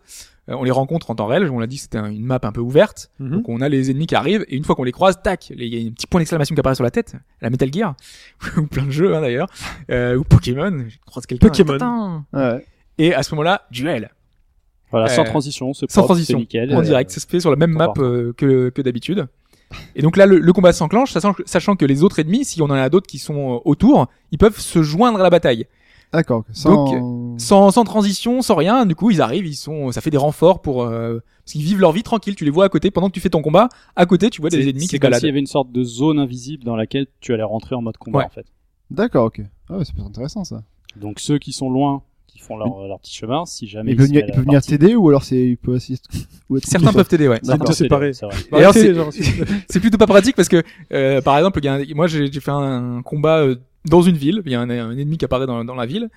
euh, 0.48 0.54
on 0.58 0.64
les 0.64 0.70
rencontre 0.70 1.10
en 1.10 1.14
temps 1.14 1.26
réel. 1.26 1.48
On 1.50 1.58
l'a 1.58 1.66
dit, 1.66 1.78
c'était 1.78 1.98
un- 1.98 2.10
une 2.10 2.24
map 2.24 2.38
un 2.42 2.52
peu 2.52 2.60
ouverte. 2.60 3.10
Mhm. 3.18 3.30
Donc 3.30 3.48
on 3.48 3.60
a 3.60 3.68
les 3.68 3.90
ennemis 3.90 4.06
qui 4.06 4.14
arrivent 4.14 4.44
et 4.48 4.56
une 4.56 4.64
fois 4.64 4.74
qu'on 4.74 4.84
les 4.84 4.92
croise, 4.92 5.20
tac, 5.22 5.50
il 5.50 5.62
y 5.62 5.82
a 5.84 5.88
un 5.88 5.92
petit 5.92 6.06
point 6.06 6.20
d'exclamation 6.20 6.54
qui 6.54 6.60
apparaît 6.60 6.74
sur 6.74 6.84
la 6.84 6.90
tête, 6.90 7.14
la 7.40 7.50
Metal 7.50 7.72
Gear 7.72 7.94
ou 8.58 8.66
plein 8.66 8.84
de 8.84 8.90
jeux 8.90 9.14
hein, 9.14 9.20
d'ailleurs, 9.20 9.48
euh, 9.90 10.16
ou 10.16 10.24
Pokémon. 10.24 10.84
Je 10.88 10.96
croise 11.06 11.24
quelqu'un. 11.26 11.48
Pokémon. 11.48 11.72
tintin. 11.78 12.24
Ouais. 12.32 12.64
Et 12.98 13.14
à 13.14 13.22
ce 13.22 13.34
moment-là, 13.34 13.62
duel. 13.70 14.10
Voilà, 14.90 15.08
sans 15.08 15.22
Euh, 15.22 15.24
transition, 15.24 15.72
c'est 15.74 15.90
Sans 15.90 16.00
propre, 16.02 16.14
transition, 16.14 16.38
c'est 16.38 16.42
nickel. 16.42 16.74
en 16.74 16.80
Euh, 16.80 16.82
direct. 16.82 17.10
Ça 17.10 17.20
se 17.20 17.26
fait 17.26 17.40
sur 17.40 17.50
la 17.50 17.56
même 17.56 17.70
map 17.72 17.92
euh, 17.98 18.32
que, 18.36 18.70
que 18.70 18.82
d'habitude. 18.82 19.26
Et 19.94 20.02
donc 20.02 20.16
là, 20.16 20.26
le, 20.26 20.38
le 20.38 20.52
combat 20.52 20.72
s'enclenche, 20.72 21.12
sachant, 21.12 21.32
que- 21.32 21.44
sachant 21.46 21.76
que 21.76 21.84
les 21.84 22.02
autres 22.02 22.18
ennemis, 22.18 22.44
si 22.44 22.60
on 22.60 22.64
en 22.66 22.70
a 22.72 22.88
d'autres 22.88 23.06
qui 23.06 23.18
sont 23.18 23.54
euh, 23.54 23.58
autour, 23.64 24.08
ils 24.32 24.38
peuvent 24.38 24.58
se 24.58 24.82
joindre 24.82 25.20
à 25.20 25.22
la 25.22 25.30
bataille. 25.30 25.66
D'accord. 26.12 26.40
ok. 26.40 26.46
Sans... 26.52 27.38
Sans, 27.38 27.70
sans 27.70 27.84
transition, 27.84 28.42
sans 28.42 28.56
rien, 28.56 28.84
du 28.84 28.96
coup 28.96 29.12
ils 29.12 29.22
arrivent, 29.22 29.46
ils 29.46 29.54
sont, 29.54 29.92
ça 29.92 30.00
fait 30.00 30.10
des 30.10 30.16
renforts 30.16 30.60
pour, 30.60 30.82
euh, 30.82 31.20
parce 31.44 31.52
qu'ils 31.52 31.62
vivent 31.62 31.78
leur 31.80 31.92
vie 31.92 32.02
tranquille, 32.02 32.34
tu 32.34 32.44
les 32.44 32.50
vois 32.50 32.64
à 32.64 32.68
côté 32.68 32.90
pendant 32.90 33.06
que 33.08 33.14
tu 33.14 33.20
fais 33.20 33.30
ton 33.30 33.40
combat, 33.42 33.68
à 33.94 34.04
côté 34.06 34.28
tu 34.28 34.40
vois 34.40 34.50
des 34.50 34.68
ennemis 34.68 34.82
c'est 34.88 34.96
qui 34.96 34.98
comme 34.98 35.14
s'il 35.14 35.26
y 35.26 35.30
avait 35.30 35.38
une 35.38 35.46
sorte 35.46 35.70
de 35.70 35.84
zone 35.84 36.18
invisible 36.18 36.64
dans 36.64 36.74
laquelle 36.76 37.06
tu 37.20 37.32
allais 37.32 37.44
rentrer 37.44 37.76
en 37.76 37.80
mode 37.82 37.96
combat 37.96 38.18
Ouais. 38.18 38.24
en 38.24 38.28
fait. 38.28 38.44
D'accord, 38.90 39.26
ok. 39.26 39.40
Ah 39.70 39.78
ouais, 39.78 39.84
c'est 39.84 39.94
pas 39.94 40.02
intéressant 40.02 40.42
ça. 40.42 40.64
Donc 40.96 41.20
ceux 41.20 41.38
qui 41.38 41.52
sont 41.52 41.70
loin, 41.70 42.02
qui 42.40 42.46
font 42.46 42.56
leur, 42.56 42.86
leur 42.88 42.98
petit 43.00 43.14
chemin, 43.14 43.44
si 43.46 43.66
jamais 43.68 43.92
il 43.92 43.96
peut 43.96 44.04
venir, 44.04 44.24
il 44.26 44.32
peut 44.44 44.60
t'aider 44.60 44.94
ou 44.94 45.08
alors 45.08 45.24
c'est 45.24 45.40
il 45.40 45.56
peut 45.56 45.74
assister. 45.74 46.08
ou 46.48 46.56
être 46.56 46.66
Certains 46.66 46.92
peuvent 46.92 47.08
t'aider, 47.08 47.28
ouais. 47.28 47.40
C'est 47.42 47.72
séparé. 47.74 48.12
c'est 48.12 48.26
vrai. 48.26 48.34
Et 48.52 48.54
alors, 48.56 48.70
Arrêtez, 48.70 48.80
c'est- 48.88 48.94
genre, 48.94 49.10
c'est 49.68 49.80
plutôt 49.80 49.98
pas 49.98 50.06
pratique 50.06 50.36
parce 50.36 50.48
que, 50.48 50.62
euh, 50.92 51.20
par 51.20 51.36
exemple, 51.38 51.58
il 51.62 51.64
y 51.66 51.68
a 51.68 51.74
un- 51.74 51.84
moi 51.94 52.06
j'ai 52.06 52.30
j'ai 52.32 52.40
fait 52.40 52.50
un 52.50 53.02
combat 53.02 53.38
euh, 53.40 53.56
dans 53.84 54.02
une 54.02 54.16
ville, 54.16 54.42
il 54.46 54.52
y 54.52 54.54
a 54.54 54.60
un, 54.60 54.70
un 54.70 54.92
ennemi 54.96 55.16
qui 55.18 55.24
apparaît 55.24 55.46
dans, 55.46 55.64
dans 55.64 55.74
la 55.74 55.86
ville, 55.86 56.08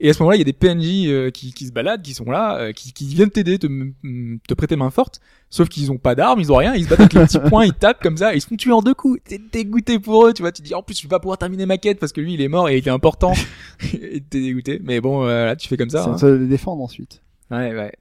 et 0.00 0.10
à 0.10 0.12
ce 0.12 0.18
moment-là 0.20 0.36
il 0.36 0.40
y 0.40 0.42
a 0.42 0.44
des 0.44 0.52
PNJ 0.52 1.08
euh, 1.08 1.30
qui, 1.30 1.52
qui 1.52 1.66
se 1.66 1.72
baladent, 1.72 2.02
qui 2.02 2.14
sont 2.14 2.30
là, 2.30 2.58
euh, 2.58 2.72
qui, 2.72 2.92
qui 2.92 3.06
viennent 3.06 3.30
t'aider, 3.30 3.58
te, 3.58 3.66
te 3.66 4.54
prêter 4.54 4.76
main 4.76 4.90
forte, 4.90 5.20
sauf 5.50 5.68
qu'ils 5.68 5.90
ont 5.90 5.98
pas 5.98 6.14
d'armes, 6.14 6.40
ils 6.40 6.52
ont 6.52 6.56
rien, 6.56 6.74
ils 6.74 6.84
se 6.84 6.88
battent 6.88 7.00
avec 7.00 7.14
les 7.14 7.24
petits 7.24 7.38
poings, 7.48 7.64
ils 7.64 7.72
tapent 7.72 8.02
comme 8.02 8.16
ça, 8.16 8.32
et 8.34 8.36
ils 8.36 8.40
se 8.40 8.46
font 8.46 8.56
tuer 8.56 8.72
en 8.72 8.82
deux 8.82 8.94
coups. 8.94 9.20
T'es 9.24 9.40
dégoûté 9.52 9.98
pour 9.98 10.26
eux, 10.26 10.32
tu 10.32 10.42
vois, 10.42 10.52
tu 10.52 10.62
te 10.62 10.66
dis 10.66 10.74
en 10.74 10.82
plus 10.82 10.96
je 10.96 11.02
vais 11.02 11.08
pas 11.08 11.20
pouvoir 11.20 11.38
terminer 11.38 11.66
ma 11.66 11.78
quête 11.78 11.98
parce 11.98 12.12
que 12.12 12.20
lui 12.20 12.34
il 12.34 12.40
est 12.40 12.48
mort 12.48 12.68
et 12.68 12.78
il 12.78 12.86
est 12.86 12.90
important, 12.90 13.32
et 13.94 14.20
t'es 14.20 14.40
dégoûté. 14.40 14.80
Mais 14.82 15.00
bon, 15.00 15.26
euh, 15.26 15.46
là 15.46 15.56
tu 15.56 15.68
fais 15.68 15.76
comme 15.76 15.90
ça. 15.90 16.02
C'est 16.04 16.10
hein. 16.10 16.14
à 16.14 16.18
toi 16.18 16.30
de 16.30 16.36
les 16.36 16.46
défendre 16.46 16.82
ensuite. 16.82 17.22
Ouais, 17.50 17.72
ouais. 17.74 17.92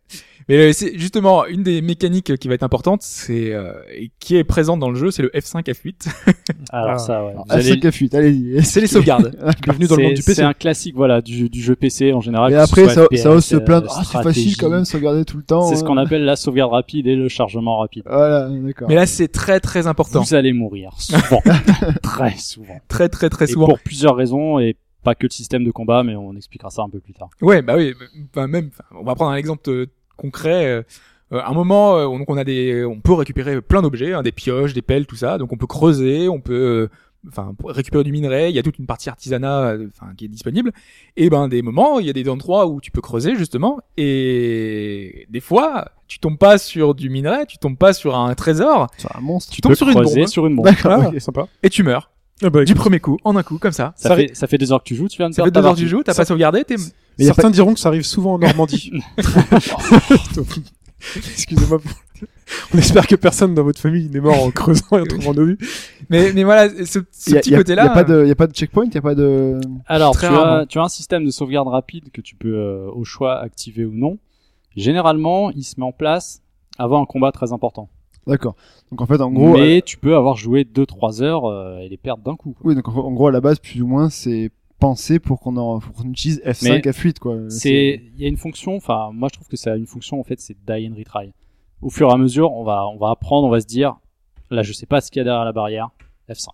Mais 0.49 0.57
euh, 0.57 0.73
c'est 0.73 0.97
justement 0.97 1.45
une 1.45 1.63
des 1.63 1.81
mécaniques 1.81 2.37
qui 2.37 2.47
va 2.47 2.53
être 2.55 2.63
importante, 2.63 3.01
c'est 3.01 3.51
euh, 3.53 3.73
et 3.95 4.11
qui 4.19 4.35
est 4.37 4.43
présente 4.43 4.79
dans 4.79 4.89
le 4.89 4.95
jeu, 4.95 5.09
c'est 5.11 5.21
le 5.23 5.29
F5 5.29 5.63
F8. 5.65 6.07
Alors 6.71 6.91
Ah. 6.91 6.97
ça, 6.99 7.25
ouais. 7.25 7.33
Vous 7.35 7.43
Ah, 7.49 7.53
allez- 7.55 7.63
5 7.79 7.83
F8, 7.83 8.15
allez-y. 8.15 8.63
c'est 8.63 8.81
les 8.81 8.87
sauvegardes. 8.87 9.35
Bienvenue 9.63 9.87
dans 9.87 9.95
le 9.95 10.03
monde 10.03 10.13
du 10.13 10.21
PC. 10.23 10.35
C'est 10.35 10.43
un 10.43 10.53
classique, 10.53 10.95
voilà, 10.95 11.21
du, 11.21 11.49
du 11.49 11.61
jeu 11.61 11.75
PC 11.75 12.13
en 12.13 12.21
général. 12.21 12.53
Et 12.53 12.55
après, 12.55 12.87
ça, 12.89 13.05
FPS, 13.05 13.17
ça 13.21 13.31
ose 13.31 13.43
se 13.45 13.55
euh, 13.55 13.59
plaindre. 13.59 13.91
Ah, 13.95 14.03
c'est 14.03 14.21
facile 14.23 14.57
quand 14.57 14.69
même, 14.69 14.81
de 14.81 14.85
sauvegarder 14.85 15.25
tout 15.25 15.37
le 15.37 15.43
temps. 15.43 15.67
C'est 15.67 15.75
ce 15.77 15.83
hein. 15.83 15.87
qu'on 15.87 15.97
appelle 15.97 16.25
la 16.25 16.35
sauvegarde 16.35 16.71
rapide 16.71 17.07
et 17.07 17.15
le 17.15 17.27
chargement 17.27 17.77
rapide. 17.79 18.03
Voilà, 18.05 18.49
d'accord. 18.49 18.87
Mais 18.87 18.95
là, 18.95 19.05
c'est 19.07 19.27
très 19.27 19.59
très 19.59 19.87
important, 19.87 20.21
Vous 20.21 20.33
allez 20.35 20.53
mourir 20.53 20.91
souvent, 20.99 21.41
très 22.03 22.35
souvent. 22.37 22.79
très 22.87 23.09
très 23.09 23.29
très 23.29 23.45
Et 23.45 23.47
souvent. 23.53 23.67
pour 23.67 23.79
plusieurs 23.79 24.15
raisons 24.15 24.59
et 24.59 24.75
pas 25.05 25.15
que 25.15 25.25
le 25.25 25.31
système 25.31 25.63
de 25.63 25.71
combat, 25.71 26.03
mais 26.03 26.15
on 26.17 26.35
expliquera 26.35 26.69
ça 26.69 26.81
un 26.81 26.89
peu 26.89 26.99
plus 26.99 27.13
tard. 27.13 27.29
Ouais, 27.41 27.61
bah 27.61 27.75
oui. 27.77 27.93
Enfin, 28.31 28.47
même, 28.47 28.69
on 28.91 29.03
va 29.03 29.15
prendre 29.15 29.31
un 29.31 29.35
exemple 29.37 29.69
euh, 29.69 29.85
concret. 30.17 30.65
euh, 30.65 30.83
euh, 31.31 31.39
à 31.39 31.49
un 31.49 31.53
moment, 31.53 31.95
euh, 31.97 32.05
on- 32.05 32.19
donc 32.19 32.29
on 32.29 32.37
a 32.37 32.43
des, 32.43 32.83
on 32.83 32.99
peut 32.99 33.13
récupérer 33.13 33.61
plein 33.61 33.81
d'objets, 33.81 34.11
hein, 34.13 34.21
des 34.21 34.31
pioches, 34.33 34.73
des 34.73 34.81
pelles, 34.81 35.05
tout 35.07 35.15
ça. 35.15 35.37
Donc 35.37 35.53
on 35.53 35.57
peut 35.57 35.65
creuser, 35.67 36.27
on 36.29 36.39
peut, 36.41 36.53
euh, 36.53 36.89
enfin, 37.29 37.55
récupérer 37.65 38.03
du 38.03 38.11
minerai. 38.11 38.49
Il 38.49 38.55
y 38.55 38.59
a 38.59 38.63
toute 38.63 38.77
une 38.77 38.85
partie 38.85 39.09
artisanat, 39.09 39.61
euh, 39.71 39.87
enfin, 39.99 40.11
qui 40.15 40.25
est 40.25 40.27
disponible. 40.27 40.71
Et 41.17 41.29
ben, 41.31 41.47
des 41.47 41.61
moments, 41.63 41.99
il 41.99 42.05
y 42.05 42.09
a 42.11 42.13
des 42.13 42.29
endroits 42.29 42.67
où 42.67 42.79
tu 42.81 42.91
peux 42.91 43.01
creuser 43.01 43.35
justement. 43.35 43.79
Et 43.97 45.25
des 45.29 45.39
fois, 45.39 45.89
tu 46.07 46.19
tombes 46.19 46.37
pas 46.37 46.57
sur 46.59 46.93
du 46.93 47.09
minerai, 47.09 47.45
tu 47.47 47.57
tombes 47.57 47.77
pas 47.77 47.93
sur 47.93 48.15
un 48.15 48.33
trésor, 48.35 48.87
C'est 48.97 49.07
un 49.15 49.21
monstre. 49.21 49.51
tu 49.53 49.61
tombes 49.61 49.71
peux 49.71 49.75
sur 49.75 49.87
une 49.89 49.93
bombe 50.03 50.27
sur 50.27 50.45
une 50.47 50.55
bombe. 50.55 50.65
D'accord, 50.65 51.11
Ah, 51.15 51.19
sympa. 51.19 51.47
et 51.63 51.69
tu 51.69 51.81
meurs 51.83 52.11
Ah 52.43 52.49
bah, 52.49 52.65
du 52.65 52.75
premier 52.75 52.99
coup, 52.99 53.17
en 53.23 53.35
un 53.37 53.43
coup, 53.43 53.57
comme 53.59 53.71
ça. 53.71 53.93
Ça, 53.95 54.09
Ça 54.09 54.15
fait, 54.15 54.31
ça 54.35 54.47
fait 54.47 54.57
deux 54.57 54.71
heures 54.73 54.79
que 54.83 54.87
tu 54.87 54.95
joues, 54.95 55.07
tu 55.07 55.17
viens 55.17 55.29
de 55.29 55.35
Ça 55.35 55.43
fait 55.43 55.51
deux 55.51 55.59
heures 55.59 55.65
partie. 55.67 55.83
du 55.83 55.87
jeu, 55.87 56.01
t'as 56.03 56.13
Ça- 56.13 56.21
pas 56.23 56.25
sauvegardé, 56.25 56.63
t'es 56.65 56.75
Mais 57.17 57.25
Certains 57.25 57.49
diront 57.49 57.73
que 57.73 57.79
ça 57.79 57.87
arrive 57.89 58.03
souvent 58.03 58.33
en 58.33 58.39
Normandie. 58.39 58.91
Excusez-moi. 61.15 61.79
pour- 61.79 61.91
On 62.73 62.77
espère 62.77 63.07
que 63.07 63.15
personne 63.15 63.55
dans 63.55 63.63
votre 63.63 63.79
famille 63.79 64.09
n'est 64.09 64.19
mort 64.19 64.43
en 64.43 64.51
creusant 64.51 64.97
et 64.97 65.01
en 65.01 65.05
trouvant 65.05 65.33
nos. 65.33 65.55
Mais, 66.09 66.31
mais 66.33 66.43
voilà, 66.43 66.69
ce, 66.85 66.99
ce 67.11 67.31
Y 67.31 67.37
a- 67.37 67.39
petit 67.39 67.55
côté-là. 67.55 67.85
Y 67.85 67.87
a 67.87 67.89
pas 67.89 68.03
de, 68.03 68.25
y 68.25 68.31
a 68.31 68.35
pas 68.35 68.47
de 68.47 68.53
checkpoint, 68.53 68.85
y 68.93 68.97
a 68.97 69.01
pas 69.01 69.15
de. 69.15 69.59
Alors, 69.87 70.17
tu 70.17 70.25
as, 70.25 70.65
tu 70.67 70.77
as 70.77 70.83
un 70.83 70.89
système 70.89 71.25
de 71.25 71.31
sauvegarde 71.31 71.67
rapide 71.67 72.11
que 72.11 72.21
tu 72.21 72.35
peux 72.35 72.55
euh, 72.55 72.87
au 72.93 73.03
choix 73.03 73.39
activer 73.39 73.83
ou 73.85 73.93
non. 73.93 74.17
Généralement, 74.75 75.51
il 75.51 75.63
se 75.63 75.75
met 75.79 75.85
en 75.85 75.91
place 75.91 76.41
avant 76.77 77.01
un 77.01 77.05
combat 77.05 77.31
très 77.31 77.51
important. 77.53 77.89
D'accord. 78.27 78.55
Donc 78.91 79.01
en 79.01 79.05
fait, 79.05 79.21
en 79.21 79.31
gros, 79.31 79.53
Mais 79.53 79.77
euh, 79.77 79.81
tu 79.81 79.97
peux 79.97 80.15
avoir 80.15 80.35
joué 80.35 80.63
2-3 80.63 81.21
heures 81.21 81.45
euh, 81.45 81.77
et 81.79 81.89
les 81.89 81.97
perdre 81.97 82.23
d'un 82.23 82.35
coup. 82.35 82.53
quoi. 82.53 82.69
oui, 82.69 82.75
donc 82.75 82.87
en 82.87 83.11
gros 83.11 83.27
à 83.27 83.31
la 83.31 83.41
base, 83.41 83.59
plus 83.59 83.81
ou 83.81 83.87
moins, 83.87 84.09
c'est 84.09 84.51
pensé 84.79 85.19
pour 85.19 85.39
qu'on 85.39 85.57
en, 85.57 85.79
qu'on 85.79 86.09
utilise 86.09 86.41
F5, 86.41 86.63
Mais 86.63 86.79
F8 86.79 87.19
quoi. 87.19 87.37
C'est, 87.49 88.01
il 88.15 88.21
y 88.21 88.25
a 88.25 88.27
une 88.27 88.37
fonction, 88.37 88.75
enfin, 88.75 89.11
moi 89.13 89.29
je 89.31 89.37
trouve 89.37 89.47
que 89.47 89.57
ça 89.57 89.73
a 89.73 89.75
une 89.75 89.87
fonction 89.87 90.19
en 90.19 90.23
fait, 90.23 90.39
c'est 90.39 90.55
die 90.65 90.87
and 90.87 90.95
retry. 90.97 91.33
Au 91.81 91.89
fur 91.89 92.09
et 92.09 92.13
à 92.13 92.17
mesure, 92.17 92.51
on 92.53 92.63
va, 92.63 92.87
on 92.87 92.97
va 92.97 93.11
apprendre, 93.11 93.47
on 93.47 93.51
va 93.51 93.61
se 93.61 93.67
dire, 93.67 93.95
là 94.49 94.63
je 94.63 94.73
sais 94.73 94.85
pas 94.85 95.01
ce 95.01 95.11
qu'il 95.11 95.19
y 95.19 95.21
a 95.21 95.23
derrière 95.23 95.45
la 95.45 95.53
barrière, 95.53 95.89
F5. 96.29 96.49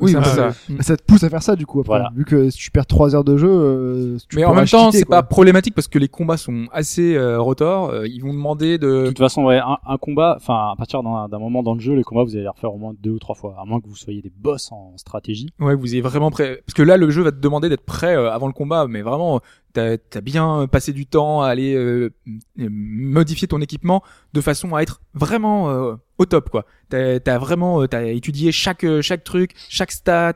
Oui, 0.00 0.10
c'est 0.12 0.16
un 0.18 0.20
bah, 0.20 0.26
peu 0.30 0.74
ça. 0.76 0.82
Ça 0.82 0.96
te 0.96 1.02
pousse 1.02 1.22
à 1.24 1.30
faire 1.30 1.42
ça 1.42 1.56
du 1.56 1.66
coup. 1.66 1.80
Après, 1.80 1.88
Voilà. 1.98 2.10
vu 2.14 2.24
que 2.24 2.50
si 2.50 2.58
tu 2.58 2.70
perds 2.70 2.86
3 2.86 3.14
heures 3.14 3.24
de 3.24 3.36
jeu, 3.36 3.48
euh, 3.50 4.16
tu 4.28 4.36
Mais 4.36 4.44
en 4.44 4.54
même 4.54 4.66
temps, 4.66 4.90
c'est 4.92 5.04
pas 5.04 5.22
problématique 5.22 5.74
parce 5.74 5.88
que 5.88 5.98
les 5.98 6.08
combats 6.08 6.36
sont 6.36 6.66
assez 6.72 7.14
euh, 7.16 7.40
rotors. 7.40 7.90
euh, 7.90 8.06
ils 8.06 8.20
vont 8.20 8.32
demander 8.32 8.78
De 8.78 9.02
de. 9.04 9.06
toute 9.08 9.18
façon, 9.18 9.44
ouais, 9.44 9.58
un, 9.58 9.78
un 9.86 9.96
combat, 9.98 10.34
enfin, 10.38 10.70
à 10.72 10.74
partir 10.76 11.02
d'un, 11.02 11.28
moment 11.38 11.62
dans 11.62 11.74
le 11.74 11.80
jeu, 11.80 11.94
les 11.94 12.02
combats, 12.02 12.24
vous 12.24 12.34
allez 12.34 12.42
les 12.42 12.48
refaire 12.48 12.72
au 12.74 12.78
moins 12.78 12.92
deux 13.02 13.10
ou 13.12 13.18
trois 13.18 13.34
fois, 13.34 13.56
à 13.60 13.64
moins 13.64 13.80
que 13.80 13.88
vous 13.88 13.96
soyez 13.96 14.22
des 14.22 14.32
boss 14.36 14.70
en 14.72 14.92
stratégie. 14.96 15.48
Ouais, 15.60 15.74
vous 15.74 15.92
ayez 15.94 16.02
vraiment 16.02 16.30
prêt. 16.30 16.60
Parce 16.66 16.74
que 16.74 16.82
là, 16.82 16.96
le 16.96 17.10
jeu 17.10 17.22
va 17.22 17.32
te 17.32 17.38
demander 17.40 17.68
d'être 17.68 17.84
prêt 17.84 18.16
euh, 18.16 18.30
avant 18.30 18.46
le 18.46 18.52
combat, 18.52 18.86
mais 18.88 19.02
vraiment, 19.02 19.40
t'as 19.76 20.18
as 20.18 20.20
bien 20.20 20.66
passé 20.66 20.92
du 20.92 21.06
temps 21.06 21.42
à 21.42 21.48
aller 21.48 21.74
euh, 21.74 22.12
modifier 22.58 23.46
ton 23.48 23.60
équipement 23.60 24.02
de 24.32 24.40
façon 24.40 24.74
à 24.74 24.80
être 24.82 25.00
vraiment 25.14 25.70
euh, 25.70 25.94
au 26.18 26.26
top, 26.26 26.50
quoi. 26.50 26.64
T'as 26.88 27.18
as 27.26 27.38
vraiment, 27.38 27.82
euh, 27.82 27.86
t'as 27.86 28.04
étudié 28.04 28.52
chaque 28.52 28.84
euh, 28.84 29.02
chaque 29.02 29.24
truc, 29.24 29.52
chaque 29.68 29.92
stat. 29.92 30.34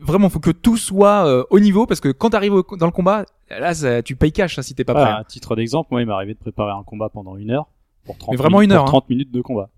Vraiment, 0.00 0.28
faut 0.28 0.38
que 0.38 0.50
tout 0.52 0.76
soit 0.76 1.26
euh, 1.26 1.42
au 1.50 1.58
niveau 1.58 1.84
parce 1.86 2.00
que 2.00 2.10
quand 2.10 2.30
t'arrives 2.30 2.62
dans 2.78 2.86
le 2.86 2.92
combat, 2.92 3.24
là, 3.50 3.74
ça, 3.74 4.00
tu 4.02 4.14
payes 4.14 4.30
cash 4.30 4.56
hein, 4.58 4.62
si 4.62 4.74
t'es 4.76 4.84
pas 4.84 4.94
prêt. 4.94 5.02
à 5.02 5.24
titre 5.24 5.56
d'exemple, 5.56 5.88
moi, 5.90 6.00
il 6.02 6.06
m'est 6.06 6.12
arrivé 6.12 6.34
de 6.34 6.38
préparer 6.38 6.70
un 6.70 6.84
combat 6.84 7.08
pendant 7.08 7.36
une 7.36 7.50
heure. 7.50 7.66
Pour 8.04 8.16
30 8.16 8.30
Mais 8.30 8.36
vraiment 8.36 8.60
minutes, 8.60 8.70
une 8.70 8.76
heure, 8.76 8.84
pour 8.84 8.92
30 8.92 9.10
minutes 9.10 9.32
de 9.32 9.40
combat. 9.40 9.70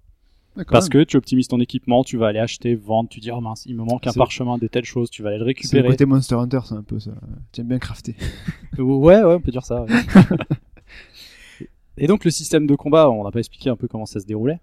Parce 0.69 0.89
que 0.89 1.05
tu 1.05 1.17
optimises 1.17 1.49
ton 1.49 1.61
équipement, 1.61 2.03
tu 2.05 2.17
vas 2.17 2.29
aller 2.29 2.39
acheter, 2.39 2.75
vendre, 2.75 3.09
tu 3.09 3.21
dis, 3.21 3.31
oh 3.31 3.41
mince, 3.41 3.65
il 3.67 3.77
me 3.77 3.85
manque 3.85 4.07
un 4.07 4.13
C'est- 4.13 4.19
parchemin 4.19 4.59
de 4.59 4.67
telle 4.67 4.85
chose, 4.85 5.11
tu 5.11 5.23
vas 5.23 5.31
aller 5.31 5.39
le 5.39 5.45
c'est 5.45 5.45
le 5.45 5.49
récupérer. 5.49 5.89
côté 5.89 6.05
Monster 6.07 6.35
Hunter, 6.35 6.61
c'est 6.65 6.75
un 6.75 6.83
peu 6.83 6.99
ça. 6.99 7.13
Tu 7.53 7.61
aimes 7.61 7.69
bien 7.69 7.79
crafter. 7.79 8.17
Ouais, 8.79 9.23
ouais, 9.23 9.35
on 9.35 9.41
peut 9.41 9.51
dire 9.53 9.65
ça. 9.65 9.83
ouais. 9.83 9.89
Et 11.99 12.07
donc 12.07 12.25
le 12.25 12.31
système 12.31 12.67
de 12.67 12.75
combat, 12.75 13.11
on 13.11 13.25
n'a 13.25 13.31
pas 13.31 13.41
expliqué 13.41 13.69
un 13.69 13.77
peu 13.77 13.89
comment 13.89 14.07
ça 14.07 14.21
se 14.21 14.27
déroulait. 14.27 14.61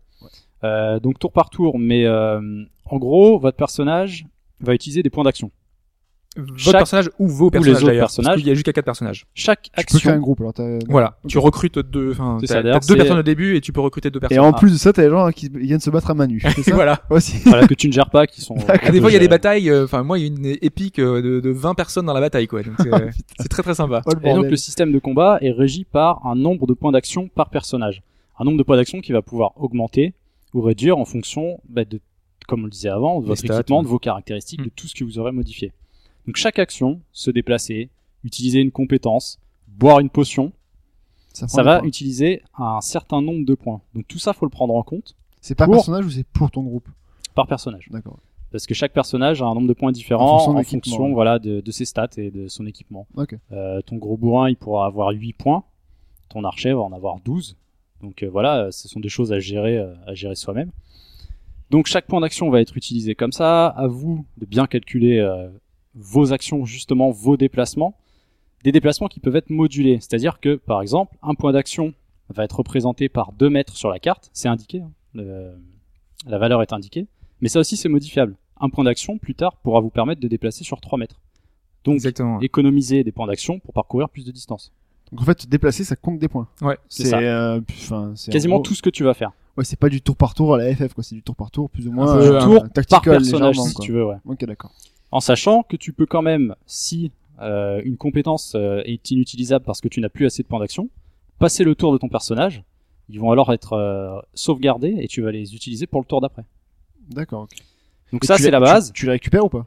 Euh, 0.63 1.00
donc 1.00 1.19
tour 1.19 1.32
par 1.32 1.52
tour, 1.52 1.78
mais 1.78 2.06
euh, 2.06 2.63
en 2.86 2.97
gros, 2.97 3.38
votre 3.38 3.58
personnage 3.58 4.26
va 4.60 4.73
utiliser 4.73 5.04
des 5.04 5.12
points 5.12 5.23
d'action. 5.23 5.52
Votre 6.38 6.58
Chaque- 6.60 6.73
personnage 6.73 7.10
ou 7.19 7.28
vos 7.28 7.50
personnages 7.50 7.84
d'ailleurs. 7.84 8.10
Parce 8.15 8.36
qu'il 8.38 8.47
y 8.47 8.52
a 8.52 8.54
jusqu'à 8.54 8.73
quatre 8.73 8.86
personnages. 8.86 9.26
Chaque 9.34 9.63
Tu 9.63 9.69
peux 9.71 10.00
créer 10.00 10.12
un 10.12 10.15
action, 10.15 10.21
groupe. 10.21 10.39
Alors 10.41 10.54
t'as- 10.54 10.80
Voilà. 10.88 11.17
Tu 11.28 11.38
recrutes 11.38 11.80
deux, 11.80 12.12
enfin, 12.12 12.38
t'as 12.45 12.62
deux 12.80 12.95
personnes 12.95 13.17
au 13.19 13.23
début 13.23 13.56
et 13.56 13.62
tu 13.62 13.73
peux 13.73 13.82
recruter 13.82 14.10
deux 14.12 14.19
Et 14.19 14.28
personnes. 14.28 14.39
en 14.45 14.54
plus 14.54 14.71
de 14.71 14.78
ça, 14.78 14.93
t'as 14.93 15.04
les 15.04 15.10
gens 15.10 15.30
qui 15.32 15.50
viennent 15.54 15.80
se 15.80 15.89
battre 15.89 16.10
à 16.12 16.13
Manu. 16.13 16.41
C'est 16.56 16.62
ça 16.63 16.76
voilà. 16.76 17.00
Aussi. 17.10 17.38
voilà, 17.45 17.67
que 17.67 17.73
tu 17.73 17.88
ne 17.88 17.93
gères 17.93 18.10
pas, 18.10 18.28
qui 18.28 18.41
sont. 18.41 18.56
Ah, 18.67 18.91
des 18.91 19.00
fois, 19.02 19.10
il 19.10 19.13
y 19.13 19.17
a 19.17 19.19
des 19.19 19.28
batailles. 19.28 19.69
euh, 19.69 19.86
Enfin, 19.86 20.04
moi, 20.04 20.19
il 20.19 20.21
y 20.21 20.23
a 20.26 20.28
une 20.28 20.58
épique 20.62 21.00
euh, 21.00 21.21
de, 21.21 21.39
de 21.39 21.50
20 21.50 21.73
personnes 21.76 22.06
dans 22.06 22.13
la 22.13 22.21
bataille, 22.21 22.47
quoi. 22.47 22.62
Donc, 22.63 22.76
c'est 23.39 23.47
très 23.47 23.63
très 23.63 23.76
sympa. 23.76 24.02
Oh, 24.06 24.12
le 24.21 24.28
Et 24.30 24.34
donc 24.34 24.45
le 24.45 24.56
système 24.58 24.91
de 24.91 25.00
combat 25.00 25.38
est 25.41 25.52
régi 25.52 25.86
par 25.86 26.26
un 26.26 26.36
nombre 26.36 26.67
de 26.67 26.73
points 26.73 26.91
d'action 26.91 27.28
par 27.28 27.50
personnage. 27.50 28.02
Un 28.39 28.45
nombre 28.45 28.58
de 28.58 28.63
points 28.63 28.76
d'action 28.78 29.00
qui 29.02 29.12
va 29.12 29.21
pouvoir 29.21 29.54
augmenter 29.56 30.13
ou 30.54 30.62
réduire 30.62 30.97
en 30.97 31.06
fonction 31.06 31.60
bah, 31.69 31.86
de, 31.86 32.00
comme 32.47 32.62
on 32.62 32.65
le 32.65 32.69
disait 32.69 32.89
avant, 32.89 33.19
de 33.21 33.26
votre 33.28 33.39
stats, 33.39 33.56
équipement, 33.56 33.78
ouais. 33.80 33.84
de 33.84 33.88
vos 33.89 34.00
caractéristiques, 34.00 34.62
Mm. 34.62 34.65
de 34.65 34.69
tout 34.76 34.88
ce 34.88 34.93
que 34.95 35.04
vous 35.04 35.17
aurez 35.19 35.32
modifié. 35.32 35.71
Donc 36.28 36.36
chaque 36.36 36.60
action, 36.60 37.02
se 37.12 37.32
déplacer, 37.32 37.90
utiliser 38.24 38.60
une 38.60 38.72
compétence, 38.72 39.40
boire 39.68 40.00
une 40.00 40.10
potion, 40.10 40.52
ça, 41.34 41.63
va 41.63 41.82
utiliser 41.84 42.42
un 42.58 42.82
certain 42.82 43.22
nombre 43.22 43.46
de 43.46 43.54
points. 43.54 43.82
Donc 43.94 44.08
tout 44.08 44.18
ça, 44.20 44.34
faut 44.34 44.46
le 44.46 44.50
prendre 44.50 44.74
en 44.76 44.84
compte 44.84 45.16
C'est 45.40 45.56
par 45.56 45.68
pour- 45.68 45.76
personnage 45.76 46.06
ou 46.06 46.10
c'est 46.10 46.26
pour 46.26 46.52
ton 46.52 46.63
groupe? 46.63 46.88
par 47.36 47.46
personnage. 47.48 47.88
D'accord. 47.92 48.18
Parce 48.52 48.66
que 48.66 48.74
chaque 48.74 48.94
personnage 48.94 49.42
a 49.44 49.46
un 49.46 49.54
nombre 49.54 49.68
de 49.68 49.74
points 49.74 49.92
différents 49.92 50.48
En 50.48 50.58
en 50.58 50.63
fonction 50.63 51.06
ouais. 51.08 51.13
voilà, 51.13 51.38
de, 51.38 51.62
de 51.62 51.72
ses 51.72 51.86
stats 51.86 52.10
et 52.18 52.32
de 52.32 52.48
son 52.48 52.66
équipement. 52.66 53.06
Ok. 53.16 53.36
Euh, 53.52 53.82
ton 53.82 53.98
gros 53.98 54.18
bourrin, 54.18 54.50
il 54.50 54.56
pourra 54.56 54.88
avoir 54.88 55.10
8 55.12 55.34
points. 55.34 55.63
Ton 56.30 56.44
archer 56.46 56.74
va 56.74 56.80
en 56.80 56.94
avoir 56.94 57.20
12. 57.20 57.56
Donc 58.02 58.24
euh, 58.24 58.28
voilà, 58.30 58.63
euh, 58.66 58.72
ce 58.72 58.88
sont 58.88 59.00
des 59.00 59.10
choses 59.10 59.32
à 59.32 59.40
gérer, 59.40 59.78
euh, 59.78 59.94
à 60.08 60.16
gérer 60.16 60.34
soi-même. 60.36 60.72
Donc 61.70 61.86
chaque 61.86 62.08
point 62.08 62.22
d'action 62.22 62.50
va 62.50 62.60
être 62.62 62.76
utilisé 62.76 63.13
comme 63.13 63.32
ça. 63.32 63.68
À 63.68 63.86
vous 63.86 64.26
de 64.38 64.46
bien 64.48 64.66
calculer 64.66 65.20
vos 65.97 66.33
actions, 66.33 66.65
justement 66.65 67.12
vos 67.12 67.38
déplacements. 67.38 67.95
Des 68.63 68.71
déplacements 68.71 69.07
qui 69.07 69.19
peuvent 69.19 69.36
être 69.36 69.49
modulés. 69.49 69.97
C'est-à-dire 69.99 70.39
que, 70.39 70.55
par 70.55 70.81
exemple, 70.81 71.15
un 71.21 71.36
point 71.36 71.51
d'action 71.51 71.93
va 72.29 72.43
être 72.43 72.57
représenté 72.57 73.07
par 73.10 73.31
2 73.33 73.49
mètres 73.49 73.75
sur 73.77 73.89
la 73.89 73.99
carte. 73.99 74.29
C'est 74.33 74.47
indiqué. 74.47 74.81
hein. 74.81 74.91
Le- 75.13 75.53
la 76.25 76.38
valeur 76.38 76.62
est 76.62 76.73
indiquée. 76.73 77.07
Mais 77.41 77.49
ça 77.49 77.60
aussi, 77.60 77.77
c'est 77.77 77.89
modifiable. 77.89 78.36
Un 78.60 78.69
point 78.69 78.83
d'action, 78.83 79.17
plus 79.19 79.36
tard, 79.36 79.57
pourra 79.57 79.79
vous 79.79 79.91
permettre 79.91 80.19
de 80.19 80.27
déplacer 80.27 80.63
sur 80.63 80.81
3 80.81 80.97
mètres. 80.97 81.19
Donc, 81.83 81.95
Exactement. 81.95 82.39
économiser 82.41 83.03
des 83.03 83.12
points 83.12 83.27
d'action 83.27 83.60
pour 83.60 83.73
parcourir 83.73 84.10
plus 84.10 84.25
de 84.25 84.31
distance. 84.31 84.71
Donc 85.12 85.21
en 85.21 85.23
fait, 85.23 85.36
te 85.36 85.47
déplacer, 85.47 85.86
ça 85.86 85.95
compte 85.95 86.19
des 86.19 86.27
points. 86.27 86.49
Ouais. 86.62 86.77
c'est 86.89 87.13
euh, 87.13 87.62
Quasiment 88.29 88.55
gros- 88.55 88.63
tout 88.63 88.75
ce 88.75 88.81
que 88.81 88.89
tu 88.89 89.03
vas 89.05 89.13
faire. 89.13 89.31
Ouais, 89.55 89.63
c'est 89.63 89.79
pas 89.79 89.88
du 89.88 90.01
tour 90.01 90.17
par 90.17 90.33
tour 90.33 90.55
à 90.55 90.57
la 90.57 90.75
FF, 90.75 90.93
quoi. 90.93 91.03
C'est 91.03 91.15
du 91.15 91.23
tour 91.23 91.36
par 91.36 91.49
tour, 91.49 91.69
plus 91.69 91.88
ou 91.88 91.91
moins. 91.93 92.13
peu, 92.13 92.21
euh, 92.21 92.39
un 92.39 92.43
tour 92.43 92.60
par 92.63 92.71
tactical, 92.73 93.01
personnage 93.19 93.49
légèrement, 93.51 93.67
si 93.69 93.73
quoi. 93.75 93.86
tu 93.86 93.91
veux, 93.93 94.05
ouais. 94.05 94.17
Ok, 94.25 94.43
d'accord. 94.45 94.73
En 95.17 95.19
sachant 95.19 95.63
que 95.63 95.75
tu 95.75 95.93
peux 95.93 96.06
quand 96.06 96.21
même, 96.21 96.53
si 96.67 97.12
euh, 97.41 97.82
une 97.84 97.97
compétence 97.97 98.53
euh, 98.53 98.84
est 98.86 99.10
inutilisable 99.10 99.65
parce 99.65 99.82
que 99.82 99.88
tu 99.88 99.99
n'as 99.99 100.10
plus 100.10 100.27
assez 100.27 100.43
de 100.43 100.47
points 100.47 100.60
d'action, 100.60 100.91
passer 101.39 101.63
le 101.63 101.73
tour 101.73 101.91
de 101.91 101.97
ton 101.97 102.08
personnage. 102.08 102.63
Ils 103.10 103.19
vont 103.19 103.32
alors 103.32 103.51
être 103.51 103.73
euh, 103.73 104.19
sauvegardés 104.36 104.95
et 104.99 105.08
tu 105.08 105.23
vas 105.23 105.32
les 105.32 105.56
utiliser 105.56 105.88
pour 105.88 106.01
le 106.01 106.06
tour 106.06 106.21
d'après. 106.21 106.43
D'accord. 107.10 107.47
Donc 108.12 108.25
Et 108.25 108.27
ça 108.27 108.38
c'est 108.38 108.51
la 108.51 108.60
base. 108.60 108.93
Tu, 108.93 108.99
tu 108.99 109.06
les 109.08 109.13
récupères 109.13 109.43
ou 109.43 109.49
pas? 109.49 109.65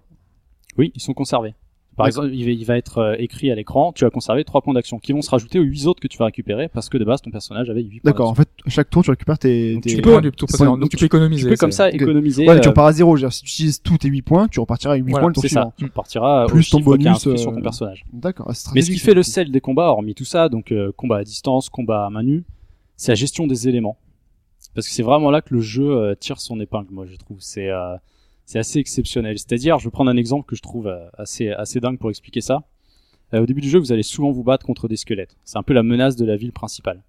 Oui, 0.78 0.92
ils 0.94 1.00
sont 1.00 1.14
conservés. 1.14 1.54
Par 2.00 2.06
exemple, 2.08 2.28
il 2.32 2.44
va, 2.44 2.50
il 2.50 2.64
va 2.64 2.76
être 2.76 2.98
euh, 2.98 3.14
écrit 3.18 3.50
à 3.50 3.54
l'écran, 3.54 3.92
tu 3.92 4.04
as 4.04 4.10
conservé 4.10 4.44
3 4.44 4.62
points 4.62 4.74
d'action 4.74 4.98
qui 4.98 5.12
vont 5.12 5.22
se 5.22 5.30
rajouter 5.30 5.58
aux 5.58 5.62
8 5.62 5.86
autres 5.86 6.00
que 6.00 6.08
tu 6.08 6.18
vas 6.18 6.24
récupérer 6.26 6.68
parce 6.68 6.88
que 6.88 6.98
de 6.98 7.04
base 7.04 7.22
ton 7.22 7.30
personnage 7.30 7.70
avait 7.70 7.82
8 7.82 8.00
points 8.00 8.10
D'accord. 8.10 8.30
En 8.30 8.34
fait, 8.34 8.48
chaque 8.66 8.90
tour, 8.90 9.02
tu 9.04 9.10
récupères 9.10 9.38
tes. 9.38 9.74
Donc 9.74 9.82
tes- 9.84 9.90
tu 9.96 10.02
peux, 10.02 10.14
peux- 10.14 10.20
du 10.20 10.32
tour 10.32 10.48
c'est 10.48 10.56
précédent. 10.56 10.74
pas- 10.74 10.80
donc 10.80 10.90
tu 10.90 10.96
peux 10.96 11.04
économiser. 11.06 11.42
Tu 11.44 11.48
peux 11.50 11.56
comme 11.56 11.70
c'est- 11.70 11.76
ça 11.76 11.90
économiser. 11.90 12.48
Ouais, 12.48 12.54
mais 12.54 12.60
tu 12.60 12.68
euh, 12.68 12.70
repars 12.70 12.86
à 12.86 12.92
zéro. 12.92 13.16
je 13.16 13.22
veux 13.22 13.28
dire, 13.28 13.32
Si 13.32 13.42
tu 13.44 13.48
utilises 13.50 13.82
tous 13.82 13.98
tes 13.98 14.08
8 14.08 14.22
points, 14.22 14.48
tu 14.48 14.60
repartiras 14.60 14.94
à 14.94 14.96
8 14.96 15.02
voilà, 15.10 15.20
points 15.22 15.28
le 15.30 15.34
tour 15.34 15.42
c'est 15.42 15.48
ça. 15.48 15.60
suivant. 15.60 15.72
Tu 15.78 15.88
partiras 15.88 16.46
Plus 16.46 16.74
au 16.74 16.78
ton 16.78 16.84
bonus, 16.84 17.18
sur 17.18 17.30
euh, 17.32 17.34
ton 17.36 17.60
personnage. 17.62 18.04
D'accord. 18.12 18.50
c'est 18.54 18.72
Mais 18.74 18.82
ce 18.82 18.90
qui 18.90 18.98
fait 18.98 19.14
le 19.14 19.22
sel 19.22 19.50
des 19.50 19.60
combats, 19.60 19.88
hormis 19.88 20.14
tout 20.14 20.24
ça, 20.24 20.48
donc 20.48 20.72
euh, 20.72 20.92
combat 20.96 21.18
à 21.18 21.24
distance, 21.24 21.68
combat 21.68 22.06
à 22.06 22.10
main 22.10 22.22
nue, 22.22 22.44
c'est 22.96 23.12
la 23.12 23.16
gestion 23.16 23.46
des 23.46 23.68
éléments. 23.68 23.96
Parce 24.74 24.86
que 24.86 24.92
c'est 24.94 25.02
vraiment 25.02 25.30
là 25.30 25.40
que 25.40 25.52
le 25.54 25.60
jeu 25.60 25.90
euh, 25.90 26.14
tire 26.14 26.40
son 26.40 26.60
épingle, 26.60 26.88
moi 26.92 27.04
je 27.06 27.16
trouve. 27.16 27.38
C'est 27.40 27.70
euh, 27.70 27.96
c'est 28.50 28.58
assez 28.58 28.80
exceptionnel. 28.80 29.38
C'est-à-dire, 29.38 29.78
je 29.78 29.84
vais 29.84 29.92
prendre 29.92 30.10
un 30.10 30.16
exemple 30.16 30.44
que 30.44 30.56
je 30.56 30.62
trouve 30.62 30.88
euh, 30.88 31.06
assez 31.16 31.50
assez 31.50 31.78
dingue 31.78 32.00
pour 32.00 32.10
expliquer 32.10 32.40
ça. 32.40 32.64
Euh, 33.32 33.42
au 33.42 33.46
début 33.46 33.60
du 33.60 33.70
jeu, 33.70 33.78
vous 33.78 33.92
allez 33.92 34.02
souvent 34.02 34.32
vous 34.32 34.42
battre 34.42 34.66
contre 34.66 34.88
des 34.88 34.96
squelettes. 34.96 35.36
C'est 35.44 35.56
un 35.56 35.62
peu 35.62 35.72
la 35.72 35.84
menace 35.84 36.16
de 36.16 36.24
la 36.24 36.34
ville 36.34 36.50
principale. 36.50 37.00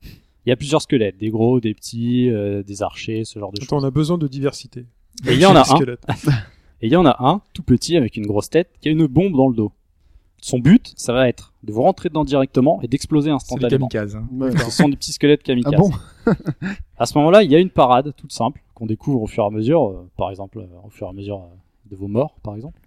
Il 0.45 0.49
y 0.49 0.51
a 0.51 0.55
plusieurs 0.55 0.83
squelettes, 0.83 1.17
des 1.17 1.31
gros, 1.31 1.59
des 1.59 1.73
petits, 1.73 2.29
euh, 2.29 2.61
des 2.61 2.83
archers, 2.83 3.25
ce 3.25 3.39
genre 3.39 3.51
de 3.51 3.59
choses. 3.59 3.69
on 3.71 3.83
a 3.83 3.89
besoin 3.89 4.19
de 4.19 4.27
diversité. 4.27 4.85
Et 5.27 5.33
il 5.33 5.39
y 5.39 5.45
en 5.47 5.55
a 5.55 5.61
un. 5.61 6.13
Et 6.83 6.87
il 6.87 6.91
y 6.91 6.95
en 6.95 7.07
a 7.07 7.15
un, 7.19 7.41
tout 7.53 7.63
petit, 7.63 7.97
avec 7.97 8.17
une 8.17 8.27
grosse 8.27 8.51
tête, 8.51 8.69
qui 8.79 8.89
a 8.89 8.91
une 8.91 9.07
bombe 9.07 9.35
dans 9.35 9.47
le 9.47 9.55
dos. 9.55 9.71
Son 10.43 10.59
but, 10.59 10.93
ça 10.95 11.11
va 11.11 11.27
être 11.27 11.50
de 11.63 11.71
vous 11.71 11.81
rentrer 11.83 12.09
dedans 12.09 12.23
directement 12.23 12.81
et 12.81 12.87
d'exploser 12.87 13.25
C'est 13.25 13.29
les 13.29 13.35
instantanément. 13.35 13.87
kamikazes. 13.87 14.15
hein. 14.15 14.27
Ouais, 14.31 14.51
Ce 14.57 14.71
sont 14.71 14.89
des 14.89 14.95
petits 14.95 15.11
squelettes 15.13 15.41
Ah 15.43 15.47
kamikazes. 15.47 15.79
bon 15.79 15.91
À 16.97 17.05
ce 17.05 17.17
moment-là, 17.19 17.43
il 17.43 17.51
y 17.51 17.55
a 17.55 17.59
une 17.59 17.69
parade 17.69 18.13
toute 18.15 18.31
simple 18.31 18.61
qu'on 18.73 18.85
découvre 18.87 19.21
au 19.21 19.27
fur 19.27 19.43
et 19.43 19.47
à 19.47 19.49
mesure, 19.51 19.89
euh, 19.89 20.09
par 20.17 20.29
exemple 20.31 20.59
euh, 20.59 20.67
au 20.85 20.89
fur 20.89 21.07
et 21.07 21.09
à 21.09 21.13
mesure 21.13 21.37
euh, 21.37 21.55
de 21.91 21.95
vos 21.95 22.07
morts, 22.07 22.35
par 22.43 22.55
exemple. 22.55 22.79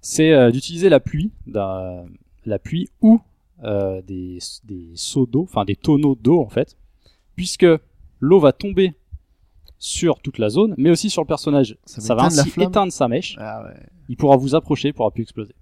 C'est 0.00 0.32
euh, 0.32 0.50
d'utiliser 0.50 0.88
la 0.88 0.98
pluie, 1.00 1.30
la 1.46 2.58
pluie 2.62 2.88
ou 3.02 3.20
euh, 3.64 4.00
des, 4.02 4.38
des 4.64 4.90
seaux 4.94 5.26
d'eau, 5.26 5.42
enfin 5.42 5.64
des 5.64 5.76
tonneaux 5.76 6.16
d'eau 6.20 6.40
en 6.40 6.48
fait, 6.48 6.76
puisque 7.36 7.66
l'eau 8.18 8.40
va 8.40 8.52
tomber 8.52 8.94
sur 9.78 10.20
toute 10.20 10.38
la 10.38 10.48
zone, 10.50 10.74
mais 10.78 10.90
aussi 10.90 11.10
sur 11.10 11.22
le 11.22 11.26
personnage. 11.26 11.76
Ça 11.84 12.00
va 12.00 12.06
Ça 12.06 12.14
va 12.14 12.20
éteindre 12.22 12.36
la 12.36 12.42
ainsi 12.42 12.50
flamme 12.50 12.68
éteindre 12.68 12.92
sa 12.92 13.08
mèche. 13.08 13.36
Ah 13.38 13.62
ouais. 13.64 13.74
Il 14.08 14.16
pourra 14.16 14.36
vous 14.36 14.54
approcher, 14.54 14.88
il 14.88 14.94
pourra 14.94 15.10
plus 15.10 15.22
exploser. 15.22 15.54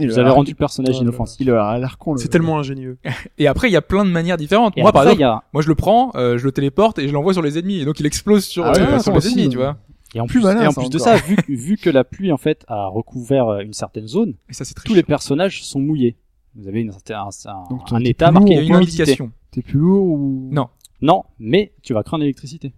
Il 0.00 0.06
Vous 0.08 0.12
a 0.14 0.16
avez 0.20 0.24
l'air- 0.28 0.34
rendu 0.34 0.52
le 0.52 0.56
personnage 0.56 0.96
Oh 0.98 1.02
inoffensif. 1.02 1.36
Il 1.40 1.50
a 1.50 1.78
l'air 1.78 1.98
con. 1.98 2.16
C'est 2.16 2.28
tellement 2.28 2.58
ingénieux. 2.58 2.98
Et 3.38 3.46
après, 3.48 3.68
il 3.68 3.72
y 3.72 3.76
a 3.76 3.82
plein 3.82 4.04
de 4.04 4.10
manières 4.10 4.36
différentes. 4.36 4.74
Et 4.76 4.82
moi, 4.82 4.92
par 4.92 5.02
exemple, 5.04 5.22
a 5.22 5.42
moi, 5.52 5.62
je 5.62 5.68
le 5.68 5.74
prends, 5.74 6.12
euh, 6.14 6.38
je 6.38 6.44
le 6.44 6.52
téléporte 6.52 6.98
et 6.98 7.08
je 7.08 7.12
l'envoie 7.12 7.32
sur 7.32 7.42
les 7.42 7.58
ennemis. 7.58 7.80
Et 7.80 7.84
donc, 7.84 7.98
il 8.00 8.06
explose 8.06 8.44
sur, 8.44 8.64
Ah 8.64 8.72
ouais, 8.72 8.80
euh, 8.80 8.86
ah, 8.94 8.98
sur 9.00 9.12
les 9.14 9.26
ennemis, 9.28 9.46
euh. 9.46 9.50
tu 9.50 9.56
vois. 9.56 9.76
et 10.14 10.20
en 10.20 10.26
plus 10.26 10.38
plus, 10.40 10.44
malin, 10.44 10.62
et 10.62 10.66
en 10.66 10.70
ça, 10.70 10.80
plus 10.80 10.90
de 10.90 10.98
ça, 10.98 11.16
vu, 11.16 11.36
que- 11.36 11.52
vu 11.52 11.76
que 11.76 11.90
la 11.90 12.04
pluie 12.04 12.32
en 12.32 12.36
fait 12.38 12.64
a 12.68 12.86
recouvert 12.86 13.48
euh, 13.48 13.60
une 13.60 13.72
certaine 13.74 14.06
zone, 14.06 14.34
Et 14.48 14.52
ça, 14.54 14.64
tous 14.84 14.94
les 14.94 15.02
personnages 15.02 15.62
sont 15.64 15.80
mouillés. 15.80 16.16
Vous 16.56 16.66
avez 16.68 16.80
une, 16.80 16.90
un, 16.90 17.14
un, 17.14 17.64
Donc, 17.70 17.82
un 17.92 17.98
t'es 17.98 18.10
état 18.10 18.26
plus 18.28 18.34
marqué 18.34 18.52
Il 18.52 18.56
y 18.56 18.58
a 18.60 18.62
une 18.62 18.74
indication. 18.74 19.30
T'es 19.50 19.62
plus 19.62 19.78
lourd 19.78 20.04
ou? 20.06 20.48
Non. 20.52 20.68
Non, 21.02 21.24
mais 21.38 21.72
tu 21.82 21.92
vas 21.94 22.02
craindre 22.02 22.22
l'électricité. 22.22 22.72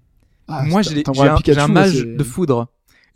Ah, 0.48 0.64
Moi, 0.66 0.82
j'ai 0.82 1.02
un, 1.58 1.68
mage 1.68 2.04
de 2.04 2.24
foudre. 2.24 2.66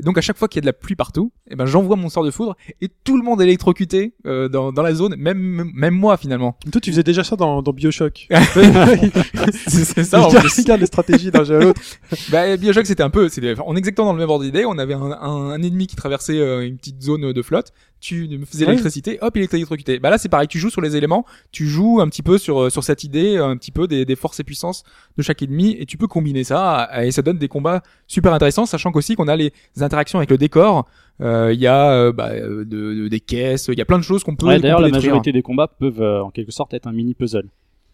Et 0.01 0.03
donc, 0.03 0.19
à 0.19 0.21
chaque 0.21 0.37
fois 0.37 0.49
qu'il 0.49 0.59
y 0.59 0.63
a 0.63 0.63
de 0.63 0.67
la 0.67 0.73
pluie 0.73 0.97
partout, 0.97 1.33
eh 1.51 1.57
ben, 1.57 1.67
j'envoie 1.67 1.97
mon 1.97 2.09
sort 2.09 2.25
de 2.25 2.31
foudre 2.31 2.57
et 2.81 2.89
tout 3.05 3.17
le 3.17 3.23
monde 3.23 3.41
est 3.41 3.45
électrocuté 3.45 4.15
euh, 4.27 4.49
dans, 4.49 4.73
dans 4.73 4.83
la 4.83 4.95
zone, 4.95 5.15
même, 5.17 5.71
même 5.75 5.95
moi, 5.95 6.17
finalement. 6.17 6.57
Toi, 6.71 6.81
tu 6.81 6.91
faisais 6.91 7.03
déjà 7.03 7.25
ça 7.25 7.37
dans, 7.37 7.63
dans 7.63 7.73
Bioshock. 7.73 8.27
c'est 9.67 10.05
ça, 10.05 10.21
en 10.21 10.29
regarde, 10.29 10.47
plus. 10.47 10.63
regarde 10.63 10.81
les 10.81 10.87
stratégies 10.87 11.31
d'un 11.31 11.45
jeu 11.45 11.57
à 11.57 11.61
l'autre. 11.61 11.81
Bah, 12.31 12.57
Bioshock, 12.57 12.87
c'était 12.87 13.03
un 13.03 13.11
peu, 13.11 13.29
c'était, 13.29 13.49
est 13.49 13.77
exactement 13.77 14.09
dans 14.09 14.13
le 14.15 14.19
même 14.19 14.31
ordre 14.31 14.45
d'idée. 14.45 14.65
On 14.65 14.79
avait 14.79 14.95
un, 14.95 15.13
un, 15.13 15.51
un 15.51 15.63
ennemi 15.63 15.87
qui 15.87 15.97
traversait 15.97 16.39
euh, 16.39 16.67
une 16.67 16.77
petite 16.77 17.03
zone 17.03 17.33
de 17.33 17.43
flotte. 17.43 17.73
Tu 18.07 18.29
me 18.29 18.45
faisais 18.45 18.65
Ouais. 18.67 18.73
l'électricité, 18.73 19.19
hop, 19.23 19.35
il 19.35 19.43
est 19.45 19.55
électrocuté. 19.55 19.99
Bah 19.99 20.11
là, 20.11 20.19
c'est 20.19 20.29
pareil. 20.29 20.47
Tu 20.47 20.59
joues 20.59 20.69
sur 20.69 20.83
les 20.83 20.95
éléments. 20.95 21.25
Tu 21.53 21.67
joues 21.67 22.03
un 22.03 22.09
petit 22.11 22.21
peu 22.21 22.37
sur 22.37 22.65
euh, 22.65 22.69
sur 22.69 22.85
cette 22.85 23.03
idée, 23.03 23.39
un 23.39 23.57
petit 23.57 23.71
peu 23.71 23.89
des, 23.89 24.05
des 24.05 24.15
forces 24.15 24.39
et 24.41 24.45
puissances 24.45 24.85
de 25.17 25.23
chaque 25.23 25.41
ennemi, 25.41 25.75
et 25.79 25.87
tu 25.87 25.97
peux 25.97 26.07
combiner 26.07 26.45
ça 26.45 26.91
et 27.03 27.11
ça 27.13 27.23
donne 27.23 27.39
des 27.39 27.49
combats 27.49 27.83
super 28.07 28.35
intéressants, 28.35 28.67
sachant 28.67 28.93
qu'aussi 28.93 29.15
qu'on 29.17 29.27
a 29.27 29.37
les 29.37 29.53
interactions 29.81 30.19
avec 30.19 30.29
le 30.31 30.37
décor. 30.37 30.87
Euh, 31.23 31.53
Il 31.55 31.61
y 31.61 31.67
a 31.67 31.93
euh, 31.93 32.13
bah, 32.13 32.29
euh, 32.33 32.65
de, 32.67 32.95
de- 32.95 33.09
des 33.09 33.21
caisses, 33.21 33.69
il 33.73 33.79
y 33.79 33.81
a 33.81 33.87
plein 33.87 33.99
de 33.99 34.05
choses 34.05 34.23
qu'on 34.23 34.37
peut. 34.37 34.49
Ouais, 34.49 34.61
D'ailleurs, 34.61 34.81
la 34.81 34.91
majorité 34.91 35.33
des 35.33 35.41
combats 35.43 35.69
peuvent 35.69 36.03
euh, 36.03 36.23
en 36.23 36.31
quelque 36.31 36.53
sorte 36.53 36.75
être 36.75 36.87
un 36.87 36.93
mini 36.93 37.15
puzzle. 37.15 37.49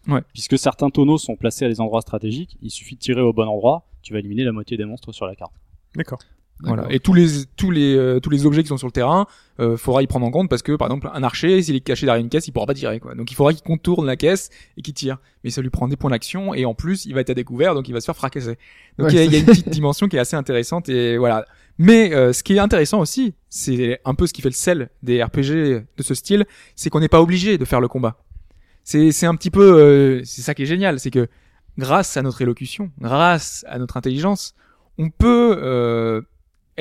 Ouais. 0.09 0.21
Puisque 0.33 0.57
certains 0.57 0.89
tonneaux 0.89 1.19
sont 1.19 1.37
placés 1.37 1.63
à 1.63 1.69
des 1.69 1.79
endroits 1.79 2.01
stratégiques, 2.01 2.57
il 2.61 2.69
suffit 2.71 2.95
de 2.95 2.99
tirer 2.99 3.21
au 3.21 3.31
bon 3.31 3.47
endroit, 3.47 3.85
tu 4.01 4.11
vas 4.11 4.19
éliminer 4.19 4.43
la 4.43 4.51
moitié 4.51 4.75
des 4.75 4.83
monstres 4.85 5.13
sur 5.13 5.25
la 5.25 5.35
carte. 5.35 5.53
D'accord. 5.95 6.19
Voilà. 6.63 6.85
Et 6.89 6.99
tous 6.99 7.13
les 7.13 7.27
tous 7.57 7.71
les 7.71 7.95
euh, 7.95 8.19
tous 8.19 8.29
les 8.29 8.45
objets 8.45 8.61
qui 8.61 8.67
sont 8.69 8.77
sur 8.77 8.87
le 8.87 8.91
terrain, 8.91 9.25
euh, 9.59 9.77
faudra 9.77 10.03
y 10.03 10.07
prendre 10.07 10.25
en 10.25 10.31
compte 10.31 10.49
parce 10.49 10.61
que 10.61 10.75
par 10.75 10.87
exemple 10.87 11.09
un 11.13 11.23
archer, 11.23 11.61
s'il 11.61 11.75
est 11.75 11.79
caché 11.81 12.05
derrière 12.05 12.21
une 12.23 12.29
caisse, 12.29 12.47
il 12.47 12.51
pourra 12.51 12.65
pas 12.67 12.73
tirer 12.73 12.99
quoi. 12.99 13.15
Donc 13.15 13.31
il 13.31 13.35
faudra 13.35 13.53
qu'il 13.53 13.63
contourne 13.63 14.05
la 14.05 14.15
caisse 14.15 14.49
et 14.77 14.81
qu'il 14.81 14.93
tire. 14.93 15.17
Mais 15.43 15.49
ça 15.49 15.61
lui 15.61 15.69
prend 15.71 15.87
des 15.87 15.95
points 15.95 16.11
d'action 16.11 16.53
et 16.53 16.65
en 16.65 16.73
plus 16.75 17.05
il 17.05 17.13
va 17.15 17.21
être 17.21 17.31
à 17.31 17.33
découvert 17.33 17.73
donc 17.73 17.87
il 17.89 17.93
va 17.93 17.99
se 18.01 18.05
faire 18.05 18.15
fracasser. 18.15 18.57
Donc 18.99 19.07
Ouais, 19.09 19.13
il 19.13 19.15
y, 19.15 19.19
a- 19.19 19.23
il 19.25 19.31
y 19.33 19.35
a 19.35 19.39
c'est- 19.39 19.39
une 19.39 19.45
petite 19.47 19.69
dimension 19.69 20.07
qui 20.07 20.17
est 20.17 20.19
assez 20.19 20.35
intéressante 20.35 20.87
et 20.89 21.17
voilà. 21.17 21.45
Mais 21.77 22.13
euh, 22.13 22.31
ce 22.33 22.43
qui 22.43 22.53
est 22.53 22.59
intéressant 22.59 22.99
aussi, 22.99 23.33
c'est 23.49 23.99
un 24.05 24.13
peu 24.13 24.27
ce 24.27 24.33
qui 24.33 24.41
fait 24.43 24.49
le 24.49 24.53
sel 24.53 24.89
des 25.01 25.23
RPG 25.23 25.81
de 25.97 26.03
ce 26.03 26.13
style, 26.13 26.45
c'est 26.75 26.89
qu'on 26.91 26.99
n'est 26.99 27.07
pas 27.09 27.21
obligé 27.21 27.57
de 27.57 27.65
faire 27.65 27.81
le 27.81 27.87
combat. 27.87 28.17
C'est 28.83 29.11
c'est 29.11 29.25
un 29.25 29.35
petit 29.35 29.49
peu 29.51 29.79
euh, 29.79 30.21
c'est 30.25 30.41
ça 30.43 30.53
qui 30.53 30.63
est 30.63 30.67
génial, 30.67 30.99
c'est 30.99 31.11
que 31.11 31.27
grâce 31.77 32.17
à 32.17 32.21
notre 32.21 32.41
élocution, 32.41 32.91
grâce 32.99 33.65
à 33.67 33.79
notre 33.79 33.97
intelligence, 33.97 34.53
on 34.97 35.09
peut 35.09 35.55
euh, 35.57 36.21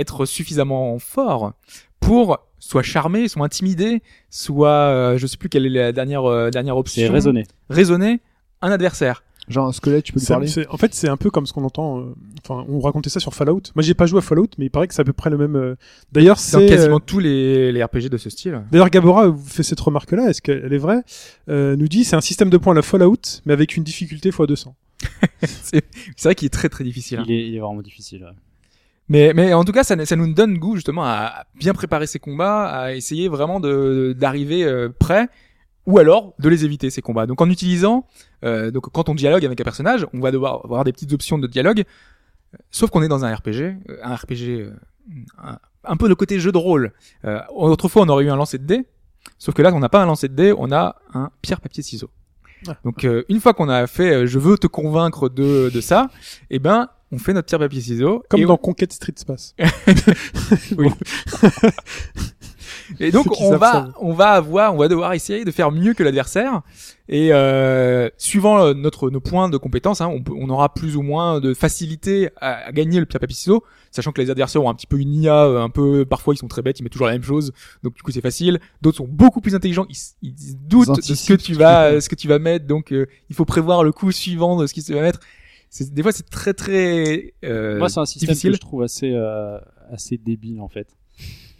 être 0.01 0.27
suffisamment 0.27 0.99
fort 0.99 1.53
pour 2.01 2.39
soit 2.59 2.83
charmer, 2.83 3.29
soit 3.29 3.45
intimider, 3.45 4.03
soit 4.31 4.69
euh, 4.71 5.19
je 5.19 5.27
sais 5.27 5.37
plus 5.37 5.49
quelle 5.49 5.67
est 5.67 5.71
la 5.71 5.93
dernière 5.93 6.25
euh, 6.25 6.51
dernière 6.51 6.77
option. 6.77 7.03
C'est 7.03 7.09
raisonné. 7.09 7.45
Raisonner 7.69 8.21
un 8.63 8.71
adversaire. 8.71 9.23
Genre 9.49 9.67
un 9.67 9.73
squelette, 9.73 10.05
tu 10.05 10.13
peux 10.13 10.21
lui 10.21 10.27
parler. 10.27 10.49
en 10.69 10.77
fait, 10.77 10.95
c'est 10.95 11.09
un 11.09 11.17
peu 11.17 11.29
comme 11.29 11.45
ce 11.45 11.53
qu'on 11.53 11.65
entend. 11.65 11.99
euh, 12.01 12.15
Enfin, 12.47 12.65
on 12.69 12.79
racontait 12.79 13.11
ça 13.11 13.19
sur 13.19 13.35
Fallout. 13.35 13.63
Moi, 13.75 13.83
j'ai 13.83 13.95
pas 13.95 14.07
joué 14.07 14.19
à 14.19 14.21
Fallout, 14.21 14.47
mais 14.59 14.67
il 14.67 14.71
paraît 14.71 14.87
que 14.87 14.95
c'est 14.95 15.01
à 15.03 15.05
peu 15.05 15.13
près 15.13 15.29
le 15.29 15.39
même. 15.39 15.57
euh, 15.57 15.75
D'ailleurs, 16.13 16.37
Dans 16.37 16.41
c'est. 16.43 16.67
quasiment 16.67 16.97
euh, 16.97 17.05
tous 17.05 17.19
les, 17.19 17.73
les 17.73 17.83
RPG 17.83 18.09
de 18.11 18.17
ce 18.17 18.31
style. 18.31 18.63
D'ailleurs, 18.71 18.91
Gabora 18.91 19.35
fait 19.45 19.65
cette 19.65 19.81
remarque-là. 19.81 20.29
Est-ce 20.31 20.41
qu'elle 20.41 20.73
est 20.73 20.79
vraie? 20.79 21.03
Euh, 21.49 21.75
Nous 21.75 21.89
dit, 21.89 22.05
c'est 22.05 22.15
un 22.17 22.21
système 22.21 22.49
de 22.49 22.57
points 22.59 22.75
à 22.75 22.77
la 22.77 22.83
Fallout, 22.83 23.17
mais 23.45 23.53
avec 23.53 23.77
une 23.77 23.83
difficulté 23.83 24.29
x 24.29 24.39
200. 24.41 24.77
c'est 25.43 25.83
c'est 26.17 26.29
vrai 26.29 26.35
qu'il 26.37 26.47
est 26.47 26.51
très 26.51 26.69
très 26.69 26.85
difficile. 26.85 27.19
hein. 27.19 27.25
Il, 27.27 27.33
est, 27.35 27.49
il 27.49 27.57
est 27.57 27.61
vraiment 27.61 27.83
difficile. 27.83 28.23
ouais. 28.23 28.31
Mais, 29.11 29.33
mais 29.35 29.53
en 29.53 29.64
tout 29.64 29.73
cas, 29.73 29.85
ça, 29.85 30.03
ça 30.07 30.16
nous 30.16 30.33
donne 30.33 30.57
goût 30.57 30.77
justement 30.77 31.05
à 31.05 31.44
bien 31.57 31.75
préparer 31.75 32.07
ces 32.07 32.18
combats, 32.18 32.66
à 32.68 32.92
essayer 32.94 33.29
vraiment 33.29 33.61
de 33.61 34.14
d'arriver 34.16 34.64
euh, 34.64 34.88
prêt, 34.88 35.29
ou 35.85 35.99
alors 35.99 36.33
de 36.38 36.49
les 36.49 36.64
éviter 36.64 36.88
ces 36.90 37.03
combats. 37.03 37.27
Donc 37.27 37.40
en 37.42 37.51
utilisant, 37.51 38.07
euh, 38.44 38.70
donc 38.70 38.88
quand 38.90 39.09
on 39.09 39.14
dialogue 39.14 39.44
avec 39.44 39.61
un 39.61 39.64
personnage, 39.64 40.07
on 40.14 40.20
va 40.20 40.31
devoir 40.31 40.64
avoir 40.64 40.85
des 40.85 40.92
petites 40.92 41.12
options 41.12 41.38
de 41.38 41.46
dialogue. 41.46 41.85
Sauf 42.70 42.90
qu'on 42.90 43.03
est 43.03 43.09
dans 43.09 43.25
un 43.25 43.35
RPG, 43.35 43.61
euh, 43.61 43.99
un 44.03 44.14
RPG 44.14 44.49
euh, 44.49 44.73
un, 45.42 45.59
un 45.85 45.96
peu 45.96 46.09
le 46.09 46.14
côté 46.14 46.38
jeu 46.38 46.53
de 46.53 46.59
rôle. 46.59 46.92
Euh, 47.25 47.40
autrefois, 47.51 48.03
on 48.03 48.09
aurait 48.09 48.25
eu 48.25 48.31
un 48.31 48.37
lancer 48.37 48.59
de 48.59 48.64
dés, 48.64 48.87
sauf 49.38 49.55
que 49.55 49.62
là, 49.62 49.73
on 49.75 49.81
n'a 49.81 49.88
pas 49.88 50.03
un 50.03 50.07
lancer 50.07 50.29
de 50.29 50.35
dés, 50.35 50.55
on 50.57 50.70
a 50.73 50.96
un 51.14 51.31
pierre 51.42 51.61
papier 51.61 51.83
ciseaux. 51.83 52.11
Donc 52.85 53.05
euh, 53.05 53.25
une 53.29 53.40
fois 53.40 53.55
qu'on 53.55 53.68
a 53.68 53.87
fait, 53.87 54.12
euh, 54.12 54.27
je 54.27 54.38
veux 54.38 54.59
te 54.59 54.66
convaincre 54.66 55.29
de 55.29 55.70
de 55.73 55.81
ça, 55.81 56.11
eh 56.51 56.59
ben 56.59 56.88
on 57.12 57.18
fait 57.18 57.33
notre 57.33 57.46
pierre 57.46 57.59
papier 57.59 57.81
ciseaux. 57.81 58.23
Comme 58.29 58.40
dans 58.46 58.57
Conquête 58.57 58.92
Street 58.92 59.14
Space. 59.16 59.55
Et 62.99 63.12
donc 63.12 63.27
on 63.40 63.57
va 63.57 63.88
on 64.01 64.12
va 64.12 64.31
avoir 64.33 64.75
on 64.75 64.79
va 64.79 64.88
devoir 64.88 65.12
essayer 65.12 65.44
de 65.44 65.51
faire 65.51 65.70
mieux 65.70 65.94
que 65.94 66.03
l'adversaire. 66.03 66.62
Et 67.09 67.33
euh, 67.33 68.09
suivant 68.18 68.59
euh, 68.64 68.75
notre 68.75 69.11
nos 69.11 69.20
points 69.20 69.49
de 69.49 69.57
compétence 69.57 70.01
hein, 70.01 70.09
on, 70.09 70.23
peut- 70.23 70.35
on 70.37 70.49
aura 70.49 70.73
plus 70.75 70.96
ou 70.96 71.03
moins 71.03 71.40
de 71.40 71.55
facilité 71.55 72.31
à, 72.40 72.66
à 72.68 72.73
gagner 72.73 73.01
le 73.01 73.07
pierre 73.07 73.20
papier 73.20 73.35
ciseaux 73.35 73.64
sachant 73.90 74.12
que 74.12 74.20
les 74.20 74.31
adversaires 74.31 74.62
ont 74.62 74.70
un 74.70 74.75
petit 74.75 74.87
peu 74.87 74.99
une 74.99 75.14
IA 75.14 75.44
euh, 75.44 75.62
un 75.62 75.70
peu 75.70 76.05
parfois 76.05 76.35
ils 76.35 76.38
sont 76.38 76.49
très 76.49 76.62
bêtes 76.62 76.79
ils 76.79 76.83
mettent 76.85 76.92
toujours 76.92 77.09
la 77.09 77.14
même 77.14 77.23
chose. 77.25 77.53
Donc 77.83 77.94
du 77.94 78.03
coup 78.03 78.11
c'est 78.12 78.20
facile. 78.20 78.61
D'autres 78.83 78.99
sont 78.99 79.09
beaucoup 79.09 79.40
plus 79.40 79.55
intelligents. 79.55 79.87
Ils, 79.88 79.96
ils 80.23 80.57
doutent 80.66 80.88
Ils 81.03 81.11
de 81.11 81.14
ce 81.14 81.29
que 81.29 81.35
tu 81.35 81.55
vas 81.55 81.85
euh, 81.87 82.01
ce 82.01 82.09
que 82.09 82.14
tu 82.14 82.29
vas 82.29 82.38
mettre. 82.38 82.66
Donc 82.66 82.92
euh, 82.92 83.07
il 83.29 83.37
faut 83.37 83.44
prévoir 83.44 83.83
le 83.85 83.92
coup 83.92 84.12
suivant 84.12 84.57
de 84.57 84.66
ce 84.66 84.75
qui 84.75 84.83
se 84.83 84.92
va 84.92 85.01
mettre 85.03 85.20
des 85.93 86.03
fois 86.03 86.13
c'est 86.13 86.29
très 86.29 86.53
très 86.55 87.35
euh, 87.45 87.79
Moi, 87.79 87.89
c'est 87.89 88.01
un 88.01 88.05
système 88.07 88.29
difficile. 88.31 88.51
que 88.51 88.57
je 88.57 88.61
trouve 88.61 88.83
assez, 88.83 89.11
euh, 89.13 89.59
assez 89.91 90.17
débile 90.19 90.61
en 90.61 90.69
fait. 90.69 90.89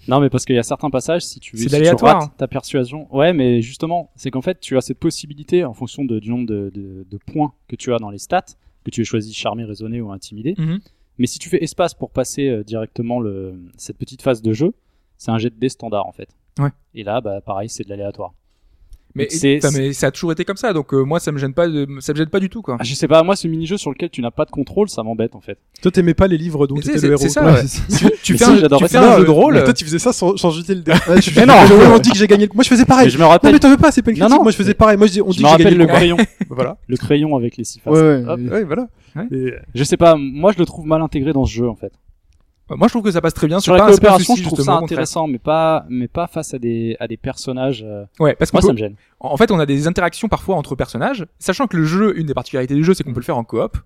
Non, 0.09 0.19
mais 0.19 0.31
parce 0.31 0.45
qu'il 0.47 0.57
y 0.57 0.59
a 0.59 0.63
certains 0.63 0.91
passages, 0.91 1.23
si 1.23 1.39
tu, 1.41 1.57
C'est 1.57 1.69
si 1.69 1.83
tu 1.83 2.05
rates 2.05 2.23
hein. 2.25 2.33
ta 2.39 2.49
persuasion, 2.49 3.07
ouais, 3.15 3.33
mais 3.33 3.61
justement, 3.63 4.11
c'est 4.17 4.31
qu'en 4.31 4.41
fait, 4.41 4.59
tu 4.59 4.77
as 4.77 4.81
cette 4.81 4.99
possibilité 4.99 5.65
en 5.65 5.75
fonction 5.75 6.05
de- 6.05 6.19
du 6.19 6.31
nombre 6.31 6.47
de, 6.47 6.71
de, 6.75 7.07
de 7.09 7.19
points 7.19 7.53
que 7.69 7.77
tu 7.77 7.93
as 7.93 7.99
dans 7.99 8.11
les 8.11 8.19
stats 8.19 8.47
que 8.85 8.91
tu 8.91 9.03
aies 9.03 9.05
choisi 9.05 9.33
charmer, 9.35 9.65
raisonner 9.65 10.01
ou 10.01 10.11
intimider. 10.11 10.55
Mhm. 10.57 10.81
Mais 11.19 11.27
si 11.27 11.39
tu 11.39 11.51
fais 11.51 11.63
espace 11.63 11.93
pour 11.93 12.11
passer 12.11 12.49
euh, 12.49 12.65
directement 12.65 13.21
le, 13.21 13.61
cette 13.77 13.99
petite 13.99 14.23
phase 14.23 14.41
de 14.41 14.55
jeu, 14.55 14.73
c'est 15.19 15.31
un 15.31 15.39
jet 15.39 15.51
de 15.51 15.59
dés 15.61 15.69
standard 15.69 16.07
en 16.07 16.13
fait. 16.13 16.31
Ouais. 16.59 16.71
Et 16.95 17.05
là, 17.05 17.21
bah, 17.21 17.43
pareil, 17.43 17.69
c'est 17.69 17.85
de 17.85 17.91
l'aléatoire. 17.91 18.33
Mais, 19.17 19.27
Donc 19.61 19.73
mais 19.73 19.93
ça 19.93 20.07
a 20.07 20.11
toujours 20.13 20.31
été 20.33 20.45
comme 20.45 20.57
ça, 20.57 20.73
donc 20.73 20.95
euh, 20.95 21.03
moi 21.03 21.19
ça 21.19 21.33
me 21.33 21.39
gêne 21.39 21.53
pas, 21.53 21.67
de- 21.67 21.87
ça 21.99 22.13
me 22.13 22.19
gêne 22.19 22.29
pas 22.29 22.39
du 22.39 22.49
tout 22.49 22.63
quoi. 22.63 22.77
Ah, 22.79 22.85
je 22.85 22.95
sais 22.95 23.09
pas, 23.09 23.23
moi, 23.25 23.35
ce 23.35 23.49
mini-jeu 23.49 23.77
sur 23.77 23.91
lequel 23.91 24.09
tu 24.09 24.21
n'as 24.23 24.31
pas 24.31 24.45
de 24.45 24.51
contrôle, 24.51 24.89
ça 24.89 25.03
m'embête 25.03 25.35
en 25.35 25.41
fait. 25.41 25.59
Toi, 25.83 25.91
t'aimais 25.91 26.15
pas 26.15 26.29
les 26.29 26.39
livres 26.39 26.67
dont 26.69 26.77
Mais 26.77 26.83
t'étais 26.83 27.01
le 27.07 27.13
héros. 27.15 27.23
c'est 27.23 27.29
ça, 27.29 27.45
ouais. 27.45 27.63
Tu, 27.65 28.11
tu 28.23 28.39
fais 28.39 28.45
si, 28.45 28.51
un, 28.51 28.57
tu 28.69 28.79
fais 28.85 28.89
ça. 28.89 29.15
un 29.15 29.19
jeu 29.19 29.25
de 29.25 29.31
rôle. 29.31 29.55
Mais 29.55 29.65
toi, 29.65 29.73
tu 29.73 29.85
faisais 29.85 29.99
ça 29.99 30.13
sans, 30.13 30.37
sans 30.37 30.51
jeter 30.51 30.75
le 30.77 30.83
dé. 30.83 30.93
Je 31.21 31.31
Mais 31.41 31.47
non, 31.47 31.55
on 31.95 31.99
dit 31.99 32.11
que 32.11 32.17
j'ai 32.19 32.27
gagné. 32.29 32.47
le- 32.47 32.53
Moi, 32.55 32.63
je 32.63 32.69
faisais 32.69 32.85
pareil. 32.85 33.07
Mais 33.07 33.11
je 33.11 33.19
me 33.19 33.23
Non, 33.23 33.31
rappelle, 33.31 33.53
mais 33.53 33.59
t'en 33.59 33.71
veux 33.71 33.77
pas, 33.77 33.91
c'est 33.91 34.03
pas 34.03 34.11
une 34.13 34.19
Non, 34.19 34.27
critique. 34.27 34.37
non. 34.39 34.43
Moi, 34.45 34.53
je 34.53 34.57
faisais 34.57 34.75
pareil. 34.75 34.97
Moi, 34.97 35.07
je 35.09 35.13
dis, 35.13 35.23
on 35.23 35.31
dit 35.31 35.43
que 35.43 35.49
j'ai 35.49 35.65
gagné 35.65 35.77
le 35.77 35.87
crayon, 35.87 36.17
Voilà. 36.49 36.77
le 36.87 36.97
crayon 36.97 37.35
avec 37.37 37.57
les 37.57 37.65
six 37.65 37.81
faces. 37.81 37.93
Ouais, 37.99 38.65
voilà. 38.65 38.87
Je 39.75 39.85
sais 39.85 39.97
pas, 39.97 40.15
moi, 40.17 40.53
je 40.53 40.59
le 40.59 40.67
trouve 40.67 40.87
mal 40.87 41.03
intégré 41.03 41.33
dans 41.33 41.45
ce 41.45 41.53
jeu 41.53 41.69
en 41.69 41.75
fait. 41.75 41.93
Moi 42.77 42.89
je 42.89 42.93
trouve 42.93 43.03
que 43.03 43.11
ça 43.11 43.21
passe 43.21 43.35
très 43.35 43.47
bien. 43.47 43.61
Sur 43.61 43.73
la 43.73 43.79
pas 43.81 43.85
pas 43.87 43.91
un 43.91 43.95
coopération, 43.95 44.35
souci, 44.35 44.43
je 44.45 44.49
trouve 44.49 44.61
ça 44.65 44.75
intéressant, 44.77 45.27
mais 45.27 45.39
pas, 45.39 45.85
mais 45.89 46.09
pas 46.09 46.27
face 46.27 46.55
à 46.55 46.59
des, 46.59 46.97
à 47.01 47.09
des 47.09 47.17
personnages. 47.17 47.85
euh, 47.87 48.05
Ouais, 48.19 48.35
parce 48.35 48.51
qu'on 48.51 48.57
Moi, 48.57 48.61
peut- 48.63 48.67
ça 48.69 48.73
me 48.73 48.79
gêne. 48.79 48.95
En 49.21 49.37
fait, 49.37 49.51
on 49.51 49.59
a 49.59 49.67
des 49.67 49.87
interactions 49.87 50.29
parfois 50.29 50.57
entre 50.57 50.75
personnages, 50.77 51.27
sachant 51.39 51.67
que 51.67 51.77
le 51.77 51.85
jeu, 51.85 52.19
une 52.19 52.27
des 52.27 52.35
particularités 52.35 52.75
du 52.75 52.85
jeu, 52.85 52.95
c'est 52.95 53.03
qu'on 53.05 53.13
peut 53.13 53.21
le 53.21 53.25
faire 53.25 53.39
en 53.39 53.45
coop. 53.45 53.77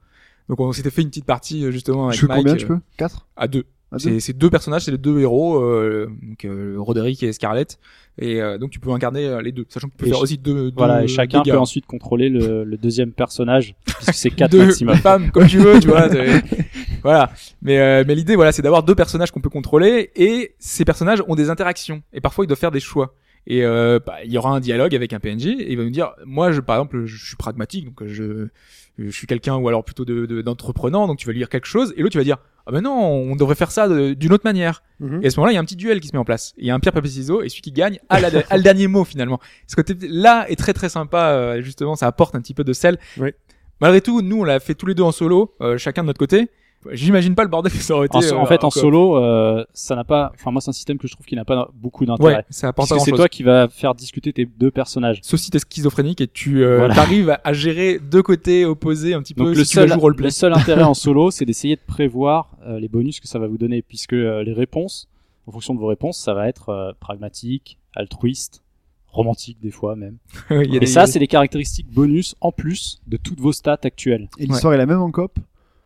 Donc 0.48 0.60
on 0.60 0.72
s'était 0.72 0.90
fait 0.90 1.02
une 1.02 1.08
petite 1.08 1.24
partie 1.24 1.64
euh, 1.64 1.70
justement 1.70 2.08
avec 2.08 2.20
Je 2.20 2.26
Mike 2.26 2.38
combien 2.40 2.54
euh, 2.54 2.58
tu 2.58 2.66
peux? 2.66 2.78
4 2.98 3.26
à 3.36 3.48
deux. 3.48 3.64
C'est 3.96 4.18
c'est 4.18 4.32
deux 4.32 4.50
personnages, 4.50 4.82
c'est 4.86 4.90
les 4.90 4.98
deux 4.98 5.20
héros, 5.20 5.56
euh, 5.62 6.10
donc 6.20 6.44
euh, 6.44 6.74
Roderick 6.78 7.22
et 7.22 7.32
Scarlett, 7.32 7.78
et 8.18 8.42
euh, 8.42 8.58
donc 8.58 8.70
tu 8.70 8.80
peux 8.80 8.90
incarner 8.90 9.24
euh, 9.24 9.40
les 9.40 9.52
deux, 9.52 9.66
sachant 9.68 9.86
que 9.86 9.92
tu 9.92 9.98
peux 9.98 10.06
Et 10.06 10.10
faire 10.10 10.18
aussi 10.20 10.36
deux. 10.36 10.72
deux 10.72 10.72
Voilà, 10.76 11.04
et 11.04 11.06
chacun 11.06 11.42
peut 11.44 11.56
ensuite 11.56 11.86
contrôler 11.86 12.28
le, 12.28 12.64
le 12.64 12.76
deuxième 12.76 13.12
personnage, 13.12 13.76
puisque 13.86 14.14
c'est 14.14 14.30
quatre 14.34 14.50
deux 14.50 14.66
maximum. 14.66 14.96
femmes 14.96 15.30
comme 15.30 15.46
tu 15.46 15.58
veux, 15.58 15.78
tu 15.78 15.86
vois. 15.86 16.08
voilà. 17.04 17.30
Mais 17.62 17.78
euh, 17.78 18.02
mais 18.06 18.14
l'idée 18.16 18.34
voilà, 18.34 18.50
c'est 18.50 18.62
d'avoir 18.62 18.82
deux 18.82 18.94
personnages 18.96 19.30
qu'on 19.30 19.40
peut 19.40 19.50
contrôler 19.50 20.10
et 20.16 20.54
ces 20.58 20.84
personnages 20.84 21.22
ont 21.28 21.34
des 21.36 21.50
interactions 21.50 22.02
et 22.12 22.20
parfois 22.20 22.44
ils 22.44 22.48
doivent 22.48 22.58
faire 22.58 22.70
des 22.72 22.80
choix. 22.80 23.14
Et 23.46 23.62
euh, 23.62 23.98
bah, 24.04 24.16
il 24.24 24.32
y 24.32 24.38
aura 24.38 24.50
un 24.52 24.60
dialogue 24.60 24.94
avec 24.94 25.12
un 25.12 25.20
PNJ 25.20 25.46
et 25.48 25.70
il 25.72 25.76
va 25.76 25.84
nous 25.84 25.90
dire 25.90 26.12
moi 26.24 26.50
je 26.50 26.60
par 26.60 26.76
exemple 26.76 27.04
je 27.04 27.26
suis 27.26 27.36
pragmatique 27.36 27.84
donc 27.84 28.02
je 28.06 28.48
je 28.96 29.10
suis 29.10 29.26
quelqu'un 29.26 29.56
ou 29.56 29.68
alors 29.68 29.84
plutôt 29.84 30.04
de 30.06 30.24
de- 30.24 30.40
d'entreprenant 30.40 31.06
donc 31.06 31.18
tu 31.18 31.26
vas 31.26 31.32
lui 31.32 31.40
dire 31.40 31.50
quelque 31.50 31.66
chose 31.66 31.92
et 31.96 32.00
l'autre 32.00 32.12
tu 32.12 32.18
vas 32.18 32.24
dire 32.24 32.38
ah 32.66 32.72
ben 32.72 32.80
non 32.80 32.94
on 32.96 33.36
devrait 33.36 33.54
faire 33.56 33.70
ça 33.70 33.86
de- 33.86 34.14
d'une 34.14 34.32
autre 34.32 34.44
manière 34.46 34.82
Mhm. 35.00 35.20
et 35.22 35.26
à 35.26 35.30
ce 35.30 35.36
moment-là 35.40 35.52
il 35.52 35.56
y 35.56 35.58
a 35.58 35.60
un 35.60 35.64
petit 35.64 35.76
duel 35.76 36.00
qui 36.00 36.08
se 36.08 36.12
met 36.14 36.18
en 36.20 36.24
place 36.24 36.54
il 36.56 36.64
y 36.66 36.70
a 36.70 36.74
un 36.74 36.80
pierre 36.80 36.94
papier 36.94 37.10
ciseaux 37.10 37.42
et 37.42 37.50
celui 37.50 37.60
qui 37.60 37.72
gagne 37.72 37.98
a, 38.08 38.18
la, 38.20 38.28
a 38.48 38.56
le 38.56 38.62
dernier 38.62 38.86
mot 38.86 39.04
finalement 39.04 39.40
ce 39.66 39.76
côté 39.76 39.94
là 40.08 40.46
est 40.48 40.56
très 40.56 40.72
très 40.72 40.88
sympa 40.88 41.32
euh, 41.32 41.60
justement 41.60 41.96
ça 41.96 42.06
apporte 42.06 42.34
un 42.36 42.40
petit 42.40 42.54
peu 42.54 42.64
de 42.64 42.72
sel 42.72 42.96
Oui. 43.18 43.32
malgré 43.80 44.00
tout 44.00 44.22
nous 44.22 44.38
on 44.40 44.44
l'a 44.44 44.58
fait 44.60 44.74
tous 44.74 44.86
les 44.86 44.94
deux 44.94 45.02
en 45.02 45.12
solo 45.12 45.54
euh, 45.60 45.76
chacun 45.76 46.00
de 46.02 46.06
notre 46.06 46.18
côté 46.20 46.48
j'imagine 46.92 47.34
pas 47.34 47.42
le 47.42 47.48
bordel 47.48 47.72
que 47.72 47.78
ça 47.78 47.94
aurait 47.94 48.06
été 48.06 48.16
En, 48.16 48.20
so- 48.20 48.34
euh, 48.34 48.38
en 48.38 48.46
fait, 48.46 48.64
en 48.64 48.70
solo, 48.70 49.16
euh, 49.16 49.64
ça 49.72 49.94
n'a 49.96 50.04
pas. 50.04 50.32
Enfin, 50.34 50.50
moi, 50.50 50.60
c'est 50.60 50.70
un 50.70 50.72
système 50.72 50.98
que 50.98 51.06
je 51.08 51.14
trouve 51.14 51.26
qui 51.26 51.34
n'a 51.36 51.44
pas 51.44 51.68
beaucoup 51.74 52.04
d'intérêt. 52.06 52.34
ouais 52.36 52.42
Puisque 52.44 52.66
grand 52.74 52.98
c'est 53.04 53.10
toi 53.12 53.28
qui 53.28 53.42
vas 53.42 53.68
faire 53.68 53.94
discuter 53.94 54.32
tes 54.32 54.46
deux 54.46 54.70
personnages. 54.70 55.20
sauf 55.22 55.40
si 55.40 55.50
t'es 55.50 55.58
schizophrénique 55.58 56.20
et 56.20 56.26
tu 56.28 56.64
euh, 56.64 56.78
Voilà. 56.78 56.98
arrives 56.98 57.36
à, 57.42 57.52
gérer 57.52 57.98
deux 57.98 58.22
côtés 58.22 58.64
opposés 58.64 59.14
un 59.14 59.22
petit 59.22 59.34
peu 59.34 59.44
Donc 59.44 59.54
si 59.54 59.58
le 59.60 59.64
tu 59.66 59.76
vas 59.76 59.88
seul, 59.98 60.12
le 60.18 60.30
seul 60.30 60.52
intérêt 60.52 60.82
en 60.82 60.94
solo, 60.94 61.30
c'est 61.30 61.44
d'essayer 61.44 61.76
de 61.76 61.80
prévoir 61.86 62.50
euh, 62.66 62.78
les 62.80 62.88
bonus 62.88 63.20
que 63.20 63.28
ça 63.28 63.38
va 63.38 63.46
vous 63.46 63.58
donner, 63.58 63.82
puisque 63.82 64.12
euh, 64.12 64.42
les 64.42 64.52
réponses, 64.52 65.08
en 65.46 65.52
fonction 65.52 65.74
de 65.74 65.80
vos 65.80 65.86
réponses, 65.86 66.18
ça 66.18 66.34
va 66.34 66.48
être 66.48 66.68
euh, 66.70 66.92
pragmatique, 67.00 67.78
altruiste, 67.94 68.62
romantique 69.08 69.58
des 69.62 69.70
fois 69.70 69.94
même. 69.96 70.16
Et 70.50 70.80
des- 70.80 70.86
ça, 70.86 71.06
c'est 71.06 71.18
les 71.18 71.26
caractéristiques 71.28 71.86
bonus 71.90 72.34
en 72.40 72.50
plus 72.52 73.00
de 73.06 73.16
toutes 73.16 73.40
vos 73.40 73.52
stats 73.52 73.78
actuelles. 73.84 74.28
Et 74.38 74.46
l'histoire 74.46 74.74
est 74.74 74.78
la 74.78 74.86
même 74.86 75.00
en 75.00 75.10
coop 75.10 75.38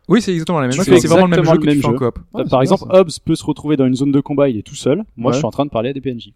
oui 0.09 0.21
c'est 0.21 0.31
exactement 0.33 0.59
la 0.59 0.67
même 0.67 0.75
chose 0.75 0.85
c'est 0.85 1.07
vraiment 1.07 1.27
le 1.27 1.35
même 1.37 1.45
jeu 1.45 1.51
que 1.51 1.57
le 1.57 1.61
tu 1.61 1.67
même 1.69 1.81
fais 1.81 1.87
en 1.87 1.93
coop 1.95 2.19
Ouais, 2.33 2.41
Euh, 2.41 2.45
Par 2.49 2.61
exemple, 2.61 2.83
ça. 2.91 2.99
Hobbs 2.99 3.11
peut 3.23 3.35
se 3.35 3.45
retrouver 3.45 3.77
dans 3.77 3.85
une 3.85 3.95
zone 3.95 4.11
de 4.11 4.19
combat, 4.19 4.49
il 4.49 4.57
est 4.57 4.63
tout 4.63 4.75
seul. 4.75 5.03
Moi, 5.15 5.29
Ouais. 5.29 5.33
je 5.33 5.37
suis 5.37 5.45
en 5.45 5.51
train 5.51 5.65
de 5.65 5.69
parler 5.71 5.89
à 5.89 5.93
des 5.93 6.01
PNJ. 6.01 6.33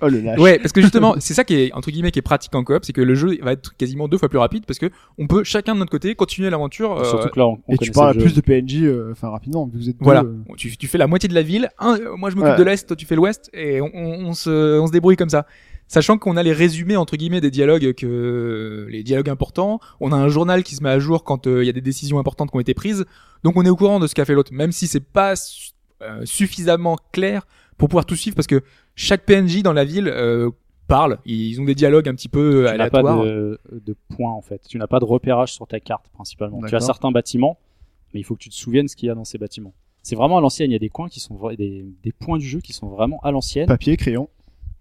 Oh 0.00 0.08
le 0.08 0.20
lâche. 0.20 0.38
Ouais, 0.38 0.58
parce 0.58 0.72
que 0.72 0.80
justement, 0.80 1.16
c'est 1.18 1.34
ça 1.34 1.42
qui 1.44 1.54
est 1.54 1.72
entre 1.74 1.90
guillemets 1.90 2.12
qui 2.12 2.18
est 2.20 2.22
pratique 2.22 2.54
en 2.54 2.62
coop, 2.64 2.84
c'est 2.84 2.92
que 2.92 3.00
le 3.00 3.14
jeu 3.14 3.36
va 3.42 3.52
être 3.52 3.76
quasiment 3.76 4.06
deux 4.08 4.16
fois 4.16 4.28
plus 4.28 4.38
rapide 4.38 4.64
parce 4.64 4.78
que 4.78 4.90
on 5.18 5.26
peut 5.26 5.42
chacun 5.44 5.74
de 5.74 5.80
notre 5.80 5.90
côté 5.90 6.14
continuer 6.14 6.48
l'aventure. 6.50 6.96
euh, 6.98 7.04
Surtout 7.04 7.28
que 7.28 7.38
là, 7.38 7.46
on, 7.48 7.58
on 7.66 7.74
Et 7.74 7.78
tu 7.78 7.90
parles 7.90 8.10
à 8.10 8.14
plus 8.14 8.32
de 8.34 8.40
PNJ, 8.40 8.84
euh, 8.84 9.10
enfin 9.12 9.28
rapidement, 9.30 9.66
vu 9.66 9.72
que 9.72 9.76
vous 9.78 9.88
êtes 9.90 9.98
deux, 9.98 10.04
voilà, 10.04 10.22
euh, 10.22 10.36
tu, 10.56 10.76
tu 10.76 10.86
fais 10.86 10.98
la 10.98 11.06
moitié 11.08 11.28
de 11.28 11.34
la 11.34 11.42
ville. 11.42 11.68
Un, 11.78 11.96
euh, 11.98 12.16
moi 12.16 12.30
je 12.30 12.36
m'occupe 12.36 12.52
Ouais. 12.52 12.58
de 12.58 12.62
l'est, 12.62 12.86
toi 12.86 12.96
tu 12.96 13.04
fais 13.06 13.16
l'ouest, 13.16 13.50
et 13.52 13.80
on, 13.80 13.90
on, 13.92 14.26
on 14.28 14.32
se, 14.34 14.78
on 14.80 14.86
se 14.86 14.92
débrouille 14.92 15.16
comme 15.16 15.30
ça. 15.30 15.46
Sachant 15.92 16.16
qu'on 16.16 16.38
a 16.38 16.42
les 16.42 16.54
résumés 16.54 16.96
entre 16.96 17.18
guillemets 17.18 17.42
des 17.42 17.50
dialogues 17.50 17.92
que 17.92 18.86
les 18.88 19.02
dialogues 19.02 19.28
importants, 19.28 19.78
on 20.00 20.10
a 20.10 20.16
un 20.16 20.28
journal 20.28 20.62
qui 20.62 20.74
se 20.74 20.82
met 20.82 20.88
à 20.88 20.98
jour 20.98 21.22
quand 21.22 21.46
euh, 21.46 21.62
il 21.62 21.66
y 21.66 21.68
a 21.68 21.72
des 21.74 21.82
décisions 21.82 22.18
importantes 22.18 22.50
qui 22.50 22.56
ont 22.56 22.60
été 22.60 22.72
prises, 22.72 23.04
donc 23.44 23.58
on 23.58 23.64
est 23.66 23.68
au 23.68 23.76
courant 23.76 24.00
de 24.00 24.06
ce 24.06 24.14
qu'a 24.14 24.24
fait 24.24 24.32
l'autre, 24.32 24.54
même 24.54 24.72
si 24.72 24.86
c'est 24.86 25.04
pas 25.04 25.34
euh, 26.00 26.24
suffisamment 26.24 26.96
clair 27.12 27.46
pour 27.76 27.90
pouvoir 27.90 28.06
tout 28.06 28.16
suivre, 28.16 28.34
parce 28.34 28.46
que 28.46 28.62
chaque 28.94 29.26
PNJ 29.26 29.62
dans 29.62 29.74
la 29.74 29.84
ville 29.84 30.08
euh, 30.08 30.48
parle, 30.88 31.18
ils 31.26 31.60
ont 31.60 31.64
des 31.64 31.74
dialogues 31.74 32.08
un 32.08 32.14
petit 32.14 32.30
peu 32.30 32.64
tu 32.66 32.78
n'as 32.78 32.88
pas 32.88 33.00
aléatoires. 33.00 33.24
de, 33.24 33.60
de 33.70 33.96
points 34.16 34.32
en 34.32 34.40
fait. 34.40 34.62
Tu 34.66 34.78
n'as 34.78 34.86
pas 34.86 34.98
de 34.98 35.04
repérage 35.04 35.52
sur 35.52 35.66
ta 35.66 35.78
carte 35.78 36.08
principalement. 36.14 36.62
Tu 36.66 36.74
as 36.74 36.80
certains 36.80 37.12
bâtiments, 37.12 37.58
mais 38.14 38.20
il 38.20 38.22
faut 38.22 38.34
que 38.34 38.40
tu 38.40 38.48
te 38.48 38.54
souviennes 38.54 38.88
ce 38.88 38.96
qu'il 38.96 39.08
y 39.08 39.10
a 39.10 39.14
dans 39.14 39.24
ces 39.26 39.36
bâtiments. 39.36 39.74
C'est 40.02 40.16
vraiment 40.16 40.38
à 40.38 40.40
l'ancienne. 40.40 40.70
Il 40.70 40.72
y 40.72 40.76
a 40.76 40.78
des 40.78 40.88
coins 40.88 41.10
qui 41.10 41.20
sont 41.20 41.38
des, 41.50 41.84
des 42.02 42.12
points 42.12 42.38
du 42.38 42.46
jeu 42.46 42.60
qui 42.60 42.72
sont 42.72 42.88
vraiment 42.88 43.20
à 43.22 43.30
l'ancienne. 43.30 43.66
papier, 43.66 43.98
crayon. 43.98 44.30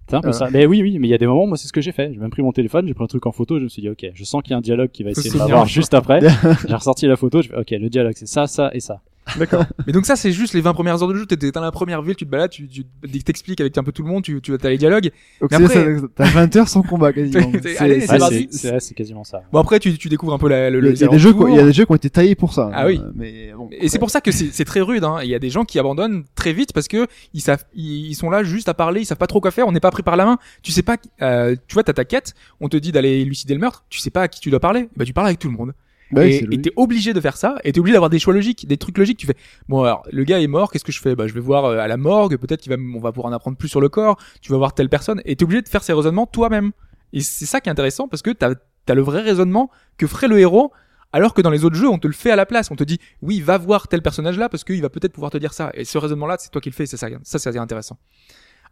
C'est 0.10 0.16
un 0.16 0.22
peu 0.22 0.30
Euh. 0.30 0.34
ça. 0.34 0.50
Mais 0.52 0.66
oui, 0.66 0.82
oui, 0.82 1.00
mais 1.00 1.08
il 1.08 1.12
y 1.12 1.14
a 1.14 1.18
des 1.18 1.28
moments, 1.28 1.48
moi, 1.48 1.58
c'est 1.58 1.68
ce 1.68 1.74
que 1.74 1.80
j'ai 1.82 1.92
fait. 1.94 2.12
J'ai 2.14 2.20
même 2.20 2.30
pris 2.32 2.42
mon 2.42 2.52
téléphone, 2.52 2.86
j'ai 2.88 2.94
pris 2.94 3.04
un 3.04 3.08
truc 3.08 3.26
en 3.26 3.32
photo, 3.32 3.60
je 3.60 3.64
me 3.64 3.70
suis 3.70 3.82
dit, 3.82 3.90
ok, 3.90 4.06
je 4.14 4.24
sens 4.24 4.42
qu'il 4.42 4.52
y 4.52 4.54
a 4.54 4.58
un 4.58 4.62
dialogue 4.62 4.90
qui 4.92 5.04
va 5.04 5.12
essayer 5.12 5.30
de 5.32 5.38
m'avoir 5.38 5.66
juste 5.68 5.94
après. 5.94 6.20
j'ai 6.68 6.76
ressorti 6.76 7.08
la 7.08 7.16
photo, 7.16 7.42
je 7.42 7.50
fais, 7.50 7.56
ok, 7.58 7.72
le 7.72 7.90
dialogue, 7.90 8.14
c'est 8.16 8.28
ça, 8.28 8.48
ça 8.48 8.72
et 8.74 8.80
ça. 8.80 9.02
D'accord. 9.38 9.66
Mais 9.88 9.94
donc 9.94 10.06
ça 10.06 10.16
c'est 10.16 10.32
juste 10.32 10.54
les 10.54 10.62
20 10.62 10.74
premières 10.74 11.02
heures 11.02 11.08
de 11.10 11.16
jeu, 11.16 11.26
t'es 11.26 11.52
dans 11.52 11.62
la 11.62 11.72
première 11.72 12.02
ville, 12.02 12.16
tu 12.16 12.26
te 12.26 12.30
balades, 12.32 12.50
tu 12.52 12.68
tu 12.68 12.84
t'expliques 13.24 13.62
avec 13.62 13.78
un 13.78 13.84
peu 13.84 13.92
tout 13.92 14.04
le 14.04 14.10
monde, 14.10 14.24
tu 14.24 14.42
tu 14.42 14.54
as 14.54 14.70
les 14.70 14.78
dialogues. 14.78 15.12
Donc 15.42 15.52
Mais 15.52 15.58
après- 15.58 15.96
t'as 16.16 16.26
20 16.30 16.56
heures 16.56 16.68
sans 16.68 16.82
combat 16.82 17.14
quasiment. 17.14 17.52
C'est- 17.64 17.74
C'est- 17.74 17.78
allez, 17.80 18.48
c'est- 18.52 18.80
c'est 18.80 18.94
quasiment 18.94 19.24
ça. 19.24 19.42
Bon 19.52 19.60
après 19.60 19.80
tu 19.80 19.98
tu 19.98 20.10
découvres 20.10 20.34
un 20.34 20.40
peu 20.40 20.50
la, 20.50 20.70
le, 20.70 20.80
Il 20.80 20.84
y 20.84 20.88
a, 20.88 20.92
les 20.92 20.98
il 20.98 21.02
y 21.02 21.04
a 21.06 21.08
des 21.10 21.20
jeux, 21.20 21.34
il 21.50 21.56
y 21.56 21.60
a 21.60 21.64
des 21.64 21.74
jeux 21.74 21.86
qui 21.86 21.92
ont 21.92 21.96
été 21.96 22.10
taillés 22.10 22.36
pour 22.36 22.54
ça. 22.54 22.70
Ah 22.74 22.86
oui. 22.86 23.00
euh, 23.04 23.12
Mais 23.16 23.54
bon. 23.56 23.70
Et 23.72 23.88
c'est 23.90 24.00
pour 24.00 24.10
ça 24.10 24.22
que 24.22 24.32
c'est 24.32 24.50
c'est 24.52 24.66
très 24.66 24.82
rude. 24.82 25.04
Hein. 25.04 25.18
Il 25.24 25.30
y 25.30 25.36
a 25.36 25.40
des 25.40 25.50
gens 25.50 25.66
qui 25.66 25.80
abandonnent 25.80 26.24
très 26.36 26.54
vite 26.54 26.74
parce 26.74 26.88
que 26.88 27.08
ils 27.34 27.42
savent, 27.42 27.64
ils, 27.74 28.08
ils 28.10 28.16
sont 28.16 28.30
là 28.30 28.44
juste 28.44 28.70
à 28.70 28.74
parler, 28.74 29.02
ils 29.02 29.06
savent 29.06 29.18
pas 29.18 29.28
trop 29.28 29.42
quoi 29.42 29.52
faire. 29.52 29.68
On 29.68 29.72
n'est 29.72 29.80
pas 29.80 29.92
pris 29.92 30.04
par 30.04 30.16
la 30.16 30.26
main. 30.26 30.38
Tu 30.64 30.72
sais 30.72 30.84
pas. 30.84 30.98
euh, 31.22 31.56
tu 31.68 31.74
vois, 31.74 31.84
t'as 31.84 31.94
ta 31.94 32.06
quête. 32.06 32.34
On 32.60 32.70
te 32.70 32.78
dit 32.78 32.92
d'aller 32.92 33.20
élucider 33.22 33.54
le 33.54 33.60
meurtre. 33.60 33.86
Tu 33.90 34.00
sais 34.00 34.10
pas 34.10 34.24
à 34.24 34.28
qui 34.28 34.40
tu 34.40 34.50
dois 34.50 34.60
parler. 34.60 34.90
Bah 34.96 35.06
tu 35.06 35.14
parles 35.14 35.28
avec 35.28 35.40
tout 35.40 35.50
le 35.50 35.56
monde. 35.56 35.74
Bah 36.12 36.26
et 36.52 36.62
t'es 36.62 36.72
obligé 36.76 37.14
de 37.14 37.22
faire 37.22 37.38
ça. 37.38 37.56
Et 37.64 37.72
t'es 37.72 37.80
obligé 37.80 37.94
d'avoir 37.94 38.10
des 38.10 38.20
choix 38.20 38.34
logiques, 38.34 38.68
des 38.68 38.78
trucs 38.78 38.98
logiques. 38.98 39.18
Tu 39.20 39.28
fais 39.28 39.36
bon 39.70 39.82
alors 39.84 40.04
le 40.12 40.24
gars 40.24 40.40
est 40.42 40.48
mort. 40.48 40.72
Qu'est-ce 40.72 40.84
que 40.84 40.92
je 40.92 41.00
fais? 41.00 41.16
Bah 41.16 41.28
je 41.28 41.34
vais 41.34 41.40
voir 41.40 41.66
euh, 41.66 41.78
à 41.80 41.88
la 41.88 41.98
morgue. 41.98 42.38
Peut-être 42.38 42.62
qu'il 42.62 42.70
va, 42.70 42.76
m- 42.76 42.96
on 42.96 43.00
va 43.00 43.12
pouvoir 43.12 43.32
en 43.32 43.36
apprendre 43.36 43.58
plus 43.58 43.70
sur 43.70 43.82
le 43.82 43.90
corps. 43.90 44.18
Tu 44.42 44.52
vas 44.52 44.58
voir 44.58 44.74
telle 44.74 44.90
personne. 44.90 45.22
Et 45.26 45.36
t'es 45.36 45.44
obligé 45.44 45.62
de 45.62 45.70
faire 45.70 45.84
ces 45.84 45.94
raisonnements 45.94 46.28
toi-même. 46.28 46.72
Et 47.14 47.22
c'est 47.22 47.46
ça 47.46 47.62
qui 47.62 47.70
est 47.70 47.72
intéressant 47.72 48.08
parce 48.08 48.22
que 48.22 48.32
t'as 48.32 48.54
as 48.88 48.94
le 48.94 49.02
vrai 49.02 49.22
raisonnement 49.22 49.70
que 49.98 50.08
ferait 50.08 50.28
le 50.28 50.40
héros. 50.40 50.72
Alors 51.14 51.34
que 51.34 51.42
dans 51.42 51.50
les 51.50 51.66
autres 51.66 51.76
jeux, 51.76 51.90
on 51.90 51.98
te 52.00 52.08
le 52.08 52.14
fait 52.14 52.32
à 52.32 52.38
la 52.38 52.46
place. 52.46 52.72
On 52.72 52.76
te 52.78 52.86
dit, 52.86 52.98
oui, 53.22 53.42
va 53.42 53.58
voir 53.58 53.90
tel 53.90 54.02
personnage 54.02 54.38
là 54.38 54.48
parce 54.48 54.64
qu'il 54.64 54.82
va 54.82 54.90
peut-être 54.90 55.12
pouvoir 55.12 55.30
te 55.32 55.38
dire 55.38 55.52
ça. 55.54 55.70
Et 55.74 55.84
ce 55.84 55.98
raisonnement-là, 55.98 56.38
c'est 56.40 56.50
toi 56.52 56.62
qui 56.62 56.70
le 56.70 56.74
fais. 56.74 56.86
C'est 56.86 56.96
ça, 56.96 57.08
ça, 57.24 57.38
c'est 57.40 57.58
intéressant. 57.58 57.98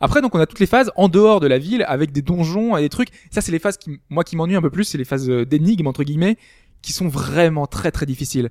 Après, 0.01 0.21
donc, 0.21 0.35
on 0.35 0.39
a 0.39 0.45
toutes 0.45 0.59
les 0.59 0.65
phases 0.65 0.91
en 0.95 1.09
dehors 1.09 1.39
de 1.39 1.47
la 1.47 1.57
ville 1.57 1.83
avec 1.87 2.11
des 2.11 2.21
donjons 2.21 2.77
et 2.77 2.81
des 2.81 2.89
trucs. 2.89 3.09
Ça, 3.31 3.41
c'est 3.41 3.51
les 3.51 3.59
phases 3.59 3.77
qui, 3.77 3.99
moi, 4.09 4.23
qui 4.23 4.35
m'ennuient 4.35 4.55
un 4.55 4.61
peu 4.61 4.69
plus. 4.69 4.85
C'est 4.85 4.97
les 4.97 5.05
phases 5.05 5.29
euh, 5.29 5.45
d'énigmes 5.45 5.87
entre 5.87 6.03
guillemets 6.03 6.37
qui 6.81 6.93
sont 6.93 7.07
vraiment 7.07 7.67
très 7.67 7.91
très 7.91 8.05
difficiles. 8.05 8.49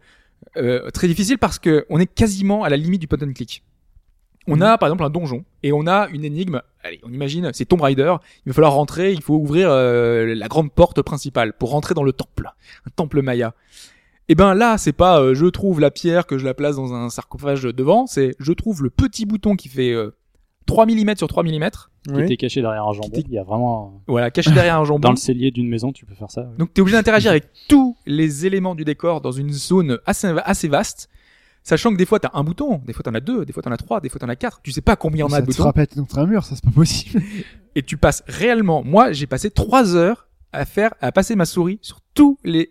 Euh, 0.56 0.90
très 0.90 1.08
difficiles 1.08 1.38
parce 1.38 1.58
que 1.58 1.86
on 1.88 1.98
est 1.98 2.06
quasiment 2.06 2.62
à 2.64 2.68
la 2.68 2.76
limite 2.76 3.00
du 3.00 3.08
point 3.08 3.18
and 3.22 3.32
click. 3.32 3.62
On 4.50 4.62
a 4.62 4.78
par 4.78 4.88
exemple 4.88 5.04
un 5.04 5.10
donjon 5.10 5.44
et 5.62 5.72
on 5.72 5.86
a 5.86 6.08
une 6.08 6.24
énigme. 6.24 6.62
Allez, 6.82 7.00
on 7.02 7.12
imagine, 7.12 7.50
c'est 7.52 7.66
Tomb 7.66 7.82
Raider. 7.82 8.14
Il 8.46 8.50
va 8.50 8.54
falloir 8.54 8.72
rentrer, 8.72 9.12
il 9.12 9.20
faut 9.20 9.34
ouvrir 9.34 9.68
euh, 9.70 10.34
la 10.34 10.48
grande 10.48 10.72
porte 10.72 11.02
principale 11.02 11.52
pour 11.52 11.70
rentrer 11.70 11.94
dans 11.94 12.02
le 12.02 12.14
temple, 12.14 12.50
un 12.86 12.90
temple 12.96 13.20
maya. 13.20 13.54
Et 14.28 14.34
ben 14.34 14.54
là, 14.54 14.78
c'est 14.78 14.92
pas 14.92 15.20
euh, 15.20 15.34
je 15.34 15.46
trouve 15.46 15.80
la 15.80 15.90
pierre 15.90 16.26
que 16.26 16.38
je 16.38 16.46
la 16.46 16.54
place 16.54 16.76
dans 16.76 16.94
un 16.94 17.10
sarcophage 17.10 17.62
devant, 17.62 18.06
c'est 18.06 18.34
je 18.38 18.52
trouve 18.52 18.82
le 18.82 18.90
petit 18.90 19.26
bouton 19.26 19.54
qui 19.54 19.68
fait 19.68 19.92
euh, 19.92 20.14
3 20.68 20.86
mm 20.86 21.16
sur 21.16 21.26
3 21.26 21.42
mm, 21.42 21.48
Qui 21.48 22.12
Oui. 22.12 22.22
était 22.22 22.36
caché 22.36 22.60
derrière 22.60 22.86
un 22.86 22.92
jambon. 22.92 23.10
Il 23.14 23.32
y 23.32 23.38
a 23.38 23.42
vraiment, 23.42 24.00
voilà, 24.06 24.30
caché 24.30 24.52
derrière 24.52 24.78
un 24.78 24.84
jambon. 24.84 25.00
dans 25.08 25.10
le 25.10 25.16
cellier 25.16 25.50
d'une 25.50 25.68
maison, 25.68 25.92
tu 25.92 26.06
peux 26.06 26.14
faire 26.14 26.30
ça. 26.30 26.42
Donc 26.58 26.72
t'es 26.72 26.80
obligé 26.80 26.96
d'interagir 26.96 27.30
avec 27.32 27.48
tous 27.68 27.96
les 28.06 28.46
éléments 28.46 28.74
du 28.76 28.84
décor 28.84 29.20
dans 29.20 29.32
une 29.32 29.50
zone 29.50 29.98
assez, 30.06 30.28
assez 30.44 30.68
vaste, 30.68 31.08
sachant 31.64 31.90
que 31.92 31.96
des 31.96 32.06
fois 32.06 32.20
t'as 32.20 32.30
un 32.34 32.44
bouton, 32.44 32.80
des 32.86 32.92
fois 32.92 33.02
t'en 33.02 33.14
as 33.14 33.20
deux, 33.20 33.44
des 33.44 33.52
fois 33.52 33.62
t'en 33.62 33.72
as 33.72 33.76
trois, 33.76 34.00
des 34.00 34.08
fois 34.08 34.20
t'en 34.20 34.28
as 34.28 34.36
quatre, 34.36 34.60
tu 34.62 34.70
sais 34.70 34.80
pas 34.80 34.94
combien 34.94 35.24
on 35.24 35.28
a 35.28 35.36
ça 35.36 35.40
de 35.40 35.46
te 35.46 35.50
boutons, 35.50 35.62
frappe 35.72 35.94
contre 35.94 36.18
un 36.18 36.26
mur, 36.26 36.44
ça 36.44 36.54
c'est 36.54 36.64
pas 36.64 36.70
possible. 36.70 37.22
et 37.74 37.82
tu 37.82 37.96
passes 37.96 38.22
réellement, 38.28 38.84
moi 38.84 39.12
j'ai 39.12 39.26
passé 39.26 39.50
trois 39.50 39.96
heures 39.96 40.28
à 40.52 40.64
faire, 40.64 40.94
à 41.00 41.12
passer 41.12 41.34
ma 41.34 41.46
souris 41.46 41.78
sur 41.82 42.00
tous 42.14 42.38
les, 42.44 42.68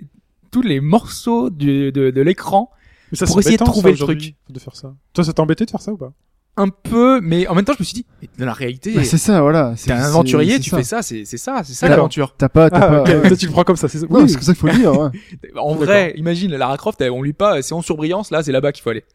tous 0.51 0.61
les 0.61 0.79
morceaux 0.79 1.49
du, 1.49 1.91
de, 1.91 2.11
de 2.11 2.21
l'écran. 2.21 2.69
Mais 3.11 3.17
ça 3.17 3.25
Pour 3.25 3.39
essayer 3.39 3.57
de 3.57 3.63
trouver 3.63 3.95
ça, 3.95 3.99
le 3.99 4.05
truc. 4.05 4.35
De 4.49 4.59
faire 4.59 4.75
ça. 4.75 4.93
Toi, 5.13 5.23
ça 5.23 5.31
t'embêtait 5.31 5.65
de 5.65 5.71
faire 5.71 5.81
ça 5.81 5.93
ou 5.93 5.97
pas? 5.97 6.11
Un 6.57 6.69
peu, 6.69 7.21
mais 7.21 7.47
en 7.47 7.55
même 7.55 7.63
temps, 7.65 7.73
je 7.73 7.81
me 7.81 7.85
suis 7.85 7.93
dit, 7.93 8.05
mais 8.21 8.27
dans 8.39 8.45
la 8.47 8.53
réalité, 8.53 8.93
Bah, 8.93 9.03
c'est 9.03 9.17
ça, 9.17 9.41
voilà. 9.41 9.73
t'es 9.81 9.91
un 9.91 10.01
aventurier, 10.03 10.59
tu 10.59 10.69
fais 10.71 10.83
ça, 10.83 11.01
c'est 11.01 11.23
c'est 11.25 11.37
ça, 11.37 11.61
c'est 11.63 11.73
ça 11.73 11.87
l'aventure. 11.87 12.33
T'as 12.37 12.49
pas, 12.49 12.69
t'as 12.69 12.77
Ah, 12.77 12.87
pas. 12.89 13.01
ok, 13.01 13.07
ouais. 13.07 13.21
toi, 13.29 13.37
tu 13.37 13.45
le 13.45 13.51
prends 13.51 13.63
comme 13.63 13.75
ça. 13.75 13.87
c'est 13.87 13.99
Oui. 14.01 14.07
comme 14.09 14.27
ça 14.29 14.53
qu'il 14.53 14.55
faut 14.55 14.67
le 14.67 14.73
dire, 14.73 14.99
ouais. 14.99 15.09
En 15.55 15.75
vrai, 15.75 16.13
imagine 16.17 16.55
Lara 16.55 16.75
Croft, 16.77 17.01
on 17.01 17.21
lui 17.21 17.33
pas, 17.33 17.61
c'est 17.61 17.73
en 17.73 17.81
surbrillance, 17.81 18.31
là, 18.31 18.43
c'est 18.43 18.51
là-bas 18.51 18.71
qu'il 18.71 18.83
faut 18.83 18.89
aller. 18.89 19.05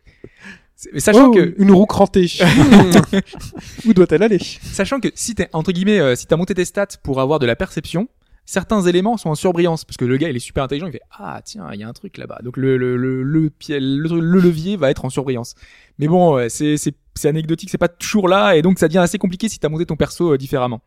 Mais 0.92 1.00
sachant 1.00 1.28
Oh, 1.28 1.30
que, 1.32 1.54
une 1.58 1.70
roue 1.70 1.86
crantée. 1.86 2.26
Où 3.86 3.94
doit-elle 3.94 4.22
aller? 4.22 4.38
Sachant 4.62 5.00
que 5.00 5.08
si 5.14 5.34
t'es 5.34 5.48
entre 5.52 5.72
guillemets, 5.72 6.00
euh, 6.00 6.16
si 6.16 6.26
t'as 6.26 6.36
monté 6.36 6.54
tes 6.54 6.64
stats 6.64 6.86
pour 7.02 7.20
avoir 7.20 7.38
de 7.38 7.46
la 7.46 7.56
perception, 7.56 8.08
certains 8.52 8.82
éléments 8.82 9.16
sont 9.16 9.30
en 9.30 9.34
surbrillance 9.34 9.84
parce 9.84 9.96
que 9.96 10.04
le 10.04 10.16
gars 10.16 10.28
il 10.28 10.36
est 10.36 10.40
super 10.40 10.62
intelligent, 10.64 10.86
il 10.86 10.92
fait 10.92 11.00
ah 11.18 11.40
tiens 11.44 11.68
il 11.72 11.80
y 11.80 11.82
a 11.82 11.88
un 11.88 11.92
truc 11.92 12.18
là-bas, 12.18 12.38
donc 12.44 12.56
le 12.56 12.76
le 12.76 12.96
le 12.96 13.22
le, 13.22 13.50
pied- 13.50 13.80
le, 13.80 14.20
le 14.20 14.40
levier 14.40 14.76
va 14.76 14.90
être 14.90 15.04
en 15.04 15.10
surbrillance. 15.10 15.54
Mais 15.98 16.06
bon, 16.08 16.36
euh, 16.38 16.46
c'est 16.48 16.76
c'est 16.76 16.94
c'est 17.14 17.28
anecdotique, 17.28 17.70
c'est 17.70 17.78
pas 17.78 17.88
toujours 17.88 18.28
là 18.28 18.54
et 18.56 18.62
donc 18.62 18.78
ça 18.78 18.88
devient 18.88 18.98
assez 18.98 19.18
compliqué 19.18 19.48
si 19.48 19.58
t'as 19.58 19.68
monté 19.68 19.86
ton 19.86 19.96
perso 19.96 20.32
euh, 20.34 20.38
différemment. 20.38 20.80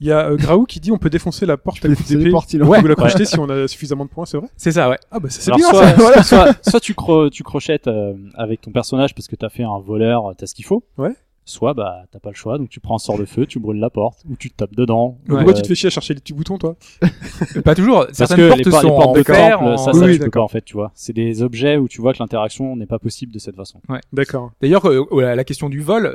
Il 0.00 0.06
y 0.08 0.12
a 0.12 0.28
euh, 0.28 0.36
Graou 0.36 0.64
qui 0.66 0.78
dit 0.78 0.92
on 0.92 0.98
peut 0.98 1.08
défoncer 1.08 1.46
la 1.46 1.56
porte 1.56 1.82
à 1.82 1.88
coup 1.88 1.94
C'est 2.04 2.14
d'épée 2.14 2.24
des 2.24 2.30
portes, 2.30 2.52
il 2.52 2.62
en- 2.62 2.68
ou 2.68 2.86
la 2.86 2.94
crocheter 2.94 3.24
si 3.24 3.38
on 3.38 3.48
a 3.48 3.66
suffisamment 3.66 4.04
de 4.04 4.10
points, 4.10 4.26
c'est 4.26 4.36
vrai 4.36 4.48
C'est 4.56 4.72
ça, 4.72 4.90
ouais. 4.90 4.98
Ah 5.10 5.18
bah 5.20 5.30
ça, 5.30 5.40
c'est 5.40 5.52
bien 5.52 5.70
soit, 5.70 5.86
ça. 5.88 5.94
Voilà. 5.94 6.22
soit, 6.22 6.54
soit 6.68 6.80
tu, 6.80 6.92
cro- 6.92 7.30
tu 7.30 7.42
crochettes 7.42 7.86
euh, 7.88 8.12
avec 8.34 8.60
ton 8.60 8.72
personnage 8.72 9.14
parce 9.14 9.26
que 9.26 9.36
t'as 9.36 9.48
fait 9.48 9.62
un 9.62 9.78
voleur, 9.78 10.34
t'as 10.36 10.46
ce 10.46 10.54
qu'il 10.54 10.66
faut. 10.66 10.84
Ouais. 10.98 11.14
Soit 11.48 11.74
bah 11.74 12.02
t'as 12.10 12.18
pas 12.18 12.30
le 12.30 12.34
choix, 12.34 12.58
donc 12.58 12.70
tu 12.70 12.80
prends 12.80 12.96
un 12.96 12.98
sort 12.98 13.16
de 13.18 13.24
feu, 13.24 13.46
tu 13.46 13.60
brûles 13.60 13.78
la 13.78 13.88
porte 13.88 14.18
ou 14.28 14.34
tu 14.36 14.50
te 14.50 14.56
tapes 14.56 14.74
dedans. 14.74 15.16
Mais 15.28 15.34
ou, 15.34 15.36
Pourquoi 15.36 15.52
euh, 15.52 15.56
tu 15.56 15.62
te 15.62 15.68
fais 15.68 15.74
chier 15.76 15.86
à 15.86 15.90
chercher 15.90 16.12
les 16.14 16.20
petits 16.20 16.32
boutons 16.32 16.58
toi 16.58 16.74
Pas 17.64 17.76
toujours. 17.76 18.04
Parce 18.06 18.16
Certaines 18.18 18.36
que 18.38 18.48
portes 18.48 18.58
les, 18.58 18.64
por- 18.70 18.82
les 18.82 18.88
sont 18.88 18.94
portes 18.96 19.06
en 19.08 19.12
de 19.12 19.22
fer, 19.22 19.58
temple, 19.58 19.64
en- 19.70 19.76
ça, 19.76 19.92
ça 19.92 19.98
oui, 20.06 20.14
tu 20.18 20.24
peux 20.24 20.30
pas 20.30 20.40
en 20.40 20.48
fait, 20.48 20.62
tu 20.62 20.74
vois. 20.74 20.90
C'est 20.94 21.12
des 21.12 21.42
objets 21.44 21.76
où 21.76 21.86
tu 21.86 22.00
vois 22.00 22.12
que 22.12 22.18
l'interaction 22.18 22.74
n'est 22.74 22.86
pas 22.86 22.98
possible 22.98 23.32
de 23.32 23.38
cette 23.38 23.54
façon. 23.54 23.80
D'accord. 24.12 24.50
D'ailleurs, 24.60 24.88
euh, 24.88 25.06
la 25.20 25.36
la 25.36 25.44
question 25.44 25.68
du 25.68 25.80
vol, 25.80 26.14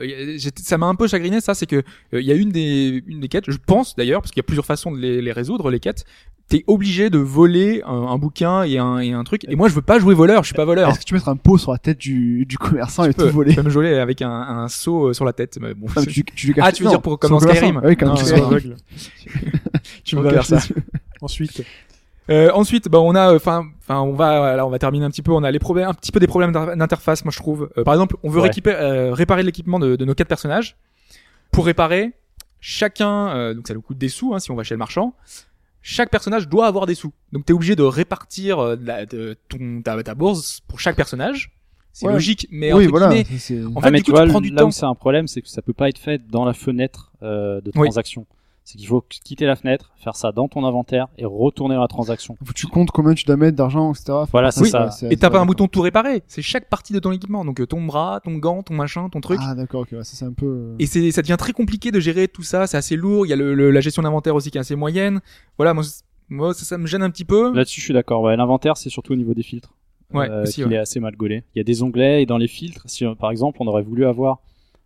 ça 0.57 0.77
m'a 0.77 0.87
un 0.87 0.95
peu 0.95 1.07
chagriné. 1.07 1.39
Ça, 1.39 1.53
c'est 1.53 1.65
que 1.65 1.77
euh, 1.77 2.19
il 2.21 2.25
y 2.27 2.31
a 2.31 2.35
une 2.35 2.49
des 2.49 3.01
une 3.07 3.21
des 3.21 3.29
quêtes, 3.29 3.49
je 3.49 3.57
pense 3.65 3.95
d'ailleurs, 3.95 4.21
parce 4.21 4.31
qu'il 4.31 4.41
y 4.41 4.45
a 4.45 4.47
plusieurs 4.47 4.65
façons 4.65 4.91
de 4.91 4.97
les, 4.97 5.21
les 5.21 5.31
résoudre 5.31 5.69
les 5.71 5.79
quêtes. 5.79 6.03
T'es 6.49 6.65
obligé 6.67 7.09
de 7.09 7.17
voler 7.17 7.81
un, 7.85 7.93
un 7.93 8.17
bouquin 8.17 8.63
et 8.63 8.77
un, 8.77 8.99
et 8.99 9.13
un 9.13 9.23
truc. 9.23 9.45
Et 9.47 9.55
moi, 9.55 9.69
je 9.69 9.73
veux 9.73 9.81
pas 9.81 9.99
jouer 9.99 10.13
voleur. 10.13 10.43
Je 10.43 10.47
suis 10.47 10.53
pas 10.55 10.65
voleur. 10.65 10.89
Est-ce 10.89 10.99
que 10.99 11.05
tu 11.05 11.13
peux 11.13 11.17
mettre 11.17 11.29
un 11.29 11.37
pot 11.37 11.57
sur 11.57 11.71
la 11.71 11.77
tête 11.77 11.97
du, 11.97 12.45
du 12.45 12.57
commerçant 12.57 13.05
et 13.05 13.13
Tu 13.13 13.13
peux, 13.13 13.27
tout 13.29 13.33
voler 13.35 13.51
tu 13.51 13.55
peux 13.55 13.61
me 13.63 13.69
jouer 13.69 13.97
avec 13.97 14.21
un, 14.21 14.29
un 14.29 14.67
seau 14.67 15.07
euh, 15.07 15.13
sur 15.21 15.25
la 15.25 15.33
tête. 15.33 15.57
Mais 15.61 15.73
bon, 15.73 15.87
Ah, 15.95 16.01
tu, 16.05 16.23
tu 16.23 16.47
lui 16.47 16.53
Ah, 16.57 16.65
caches- 16.65 16.75
tu 16.77 16.83
veux 16.83 16.87
non, 16.87 16.93
dire 16.95 17.01
pour- 17.01 17.19
comme 17.19 17.31
dans. 17.31 17.39
Skyrim 17.39 17.79
Oui, 17.83 17.93
Skyrim. 18.17 18.43
aveugles. 18.45 18.75
tu 20.03 20.15
va 20.15 20.29
faire 20.31 20.45
ça. 20.45 20.59
Ensuite, 21.21 21.63
Euh, 22.29 22.49
ensuite, 22.53 22.87
bah, 22.87 22.99
on 22.99 23.13
a, 23.15 23.35
enfin, 23.35 23.65
enfin, 23.81 23.99
on 23.99 24.13
va, 24.13 24.65
on 24.65 24.69
va 24.69 24.79
terminer 24.79 25.05
un 25.05 25.09
petit 25.09 25.21
peu. 25.23 25.31
On 25.31 25.43
a 25.43 25.51
les 25.51 25.59
problèmes, 25.59 25.87
un 25.89 25.93
petit 25.93 26.11
peu 26.11 26.19
des 26.19 26.27
problèmes 26.27 26.51
d'inter- 26.53 26.75
d'interface, 26.77 27.25
moi 27.25 27.31
je 27.31 27.37
trouve. 27.39 27.69
Euh, 27.77 27.83
par 27.83 27.93
exemple, 27.93 28.15
on 28.23 28.29
veut 28.29 28.41
Ouais. 28.41 28.49
euh, 28.67 29.13
réparer 29.13 29.43
l'équipement 29.43 29.79
de, 29.79 29.95
de 29.95 30.05
nos 30.05 30.13
quatre 30.13 30.27
personnages. 30.29 30.77
Pour 31.51 31.65
réparer, 31.65 32.13
chacun, 32.61 33.29
euh, 33.35 33.53
donc 33.53 33.67
ça 33.67 33.73
nous 33.73 33.81
coûte 33.81 33.97
des 33.97 34.07
sous, 34.07 34.33
hein, 34.33 34.39
si 34.39 34.49
on 34.51 34.55
va 34.55 34.63
chez 34.63 34.75
le 34.75 34.79
marchand. 34.79 35.13
Chaque 35.81 36.09
personnage 36.11 36.47
doit 36.47 36.67
avoir 36.67 36.85
des 36.85 36.95
sous. 36.95 37.11
Donc 37.33 37.43
t'es 37.45 37.53
obligé 37.53 37.75
de 37.75 37.83
répartir 37.83 38.59
euh, 38.59 38.75
de 38.77 38.85
la- 38.85 39.05
de 39.05 39.35
ton, 39.49 39.81
ta, 39.83 40.01
ta 40.03 40.15
bourse 40.15 40.61
pour 40.67 40.79
chaque 40.79 40.95
personnage. 40.95 41.51
C'est 41.93 42.07
Ouais. 42.07 42.13
logique, 42.13 42.47
mais 42.51 42.71
Oui, 42.73 42.87
voilà. 42.87 43.09
guillemets, 43.09 43.65
en 43.65 43.71
Ah, 43.77 43.81
fait, 43.81 43.91
mais 43.91 43.97
du 43.99 44.03
tu 44.05 44.11
coup, 44.11 44.17
vois, 44.17 44.25
tu 44.25 44.31
prends 44.31 44.41
du 44.41 44.49
là 44.51 44.61
temps. 44.61 44.67
où 44.69 44.71
c'est 44.71 44.85
un 44.85 44.95
problème, 44.95 45.27
c'est 45.27 45.41
que 45.41 45.49
ça 45.49 45.61
peut 45.61 45.73
pas 45.73 45.89
être 45.89 45.97
fait 45.99 46.21
dans 46.29 46.45
la 46.45 46.53
fenêtre 46.53 47.11
euh, 47.21 47.59
de 47.61 47.71
Oui. 47.75 47.83
transaction. 47.87 48.25
C'est 48.63 48.77
qu'il 48.77 48.87
faut 48.87 49.01
quitter 49.01 49.45
la 49.47 49.55
fenêtre, 49.55 49.91
faire 49.97 50.15
ça 50.15 50.31
dans 50.31 50.47
ton 50.47 50.63
inventaire 50.65 51.07
et 51.17 51.25
retourner 51.25 51.75
dans 51.75 51.81
la 51.81 51.87
transaction. 51.87 52.37
Faut 52.39 52.45
que 52.45 52.53
tu 52.57 52.67
comptes 52.67 52.91
combien 52.91 53.13
tu 53.15 53.25
dois 53.25 53.35
mettre 53.35 53.57
d'argent, 53.57 53.91
etc. 53.91 54.13
Voilà, 54.31 54.51
c'est 54.51 54.65
ça. 54.65 54.91
c'est- 54.91 55.11
Et 55.11 55.17
t'as 55.17 55.29
pas 55.31 55.39
un 55.41 55.45
bouton 55.45 55.67
tout 55.67 55.81
réparer. 55.81 56.23
C'est 56.27 56.43
chaque 56.43 56.69
partie 56.69 56.93
de 56.93 56.99
ton 56.99 57.11
équipement. 57.11 57.43
Donc 57.43 57.59
euh, 57.59 57.65
ton 57.65 57.83
bras, 57.83 58.21
ton 58.23 58.35
gant, 58.35 58.61
ton 58.63 58.75
machin, 58.75 59.09
ton 59.09 59.19
truc. 59.19 59.39
Ah, 59.43 59.55
d'accord, 59.55 59.81
ok, 59.81 59.89
ouais, 59.93 60.03
ça 60.03 60.15
c'est 60.15 60.25
un 60.25 60.31
peu. 60.33 60.45
euh, 60.45 60.75
Et 60.79 60.85
c'est, 60.85 61.11
ça 61.11 61.21
devient 61.23 61.35
très 61.39 61.53
compliqué 61.53 61.91
de 61.91 61.99
gérer 61.99 62.27
tout 62.27 62.43
ça. 62.43 62.67
C'est 62.67 62.77
assez 62.77 62.95
lourd. 62.95 63.25
Il 63.25 63.29
y 63.29 63.33
a 63.33 63.35
le, 63.35 63.55
le- 63.55 63.71
la 63.71 63.81
gestion 63.81 64.03
d'inventaire 64.03 64.35
aussi 64.35 64.51
qui 64.51 64.57
est 64.59 64.61
assez 64.61 64.75
moyenne. 64.75 65.21
Voilà, 65.57 65.73
moi, 65.73 65.83
moi 66.29 66.53
ça, 66.53 66.63
ça 66.63 66.77
me 66.77 66.85
gêne 66.87 67.01
un 67.03 67.09
petit 67.09 67.25
peu. 67.25 67.51
Là-dessus, 67.53 67.81
je 67.81 67.85
suis 67.85 67.93
d'accord. 67.95 68.21
Ouais, 68.21 68.37
l'inventaire, 68.37 68.77
c'est 68.77 68.89
surtout 68.89 69.13
au 69.13 69.17
niveau 69.17 69.33
des 69.33 69.43
filtres. 69.43 69.73
Ouais, 70.13 70.29
euh, 70.29 70.43
aussi, 70.43 70.55
qu'il 70.55 70.65
ouais. 70.67 70.75
est 70.75 70.77
assez 70.79 70.99
mal 70.99 71.15
gaulé. 71.15 71.43
Il 71.55 71.59
y 71.59 71.61
a 71.61 71.63
des 71.63 71.83
onglets 71.83 72.21
et 72.23 72.25
dans 72.25 72.37
les 72.37 72.47
filtres, 72.47 72.83
si 72.87 73.05
par 73.19 73.31
exemple 73.31 73.57
on 73.61 73.67
aurait 73.67 73.81
voulu 73.83 74.05
avoir 74.05 74.39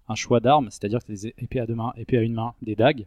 un 0.08 0.16
choix 0.16 0.40
d'armes, 0.40 0.68
c'est-à-dire 0.70 1.00
que 1.04 1.12
des 1.12 1.28
épées 1.38 1.60
à 1.60 1.66
deux 1.66 1.76
mains, 1.76 1.94
épées 1.98 2.18
à 2.18 2.22
une 2.22 2.34
main, 2.34 2.54
des 2.62 2.76
dagues, 2.76 3.06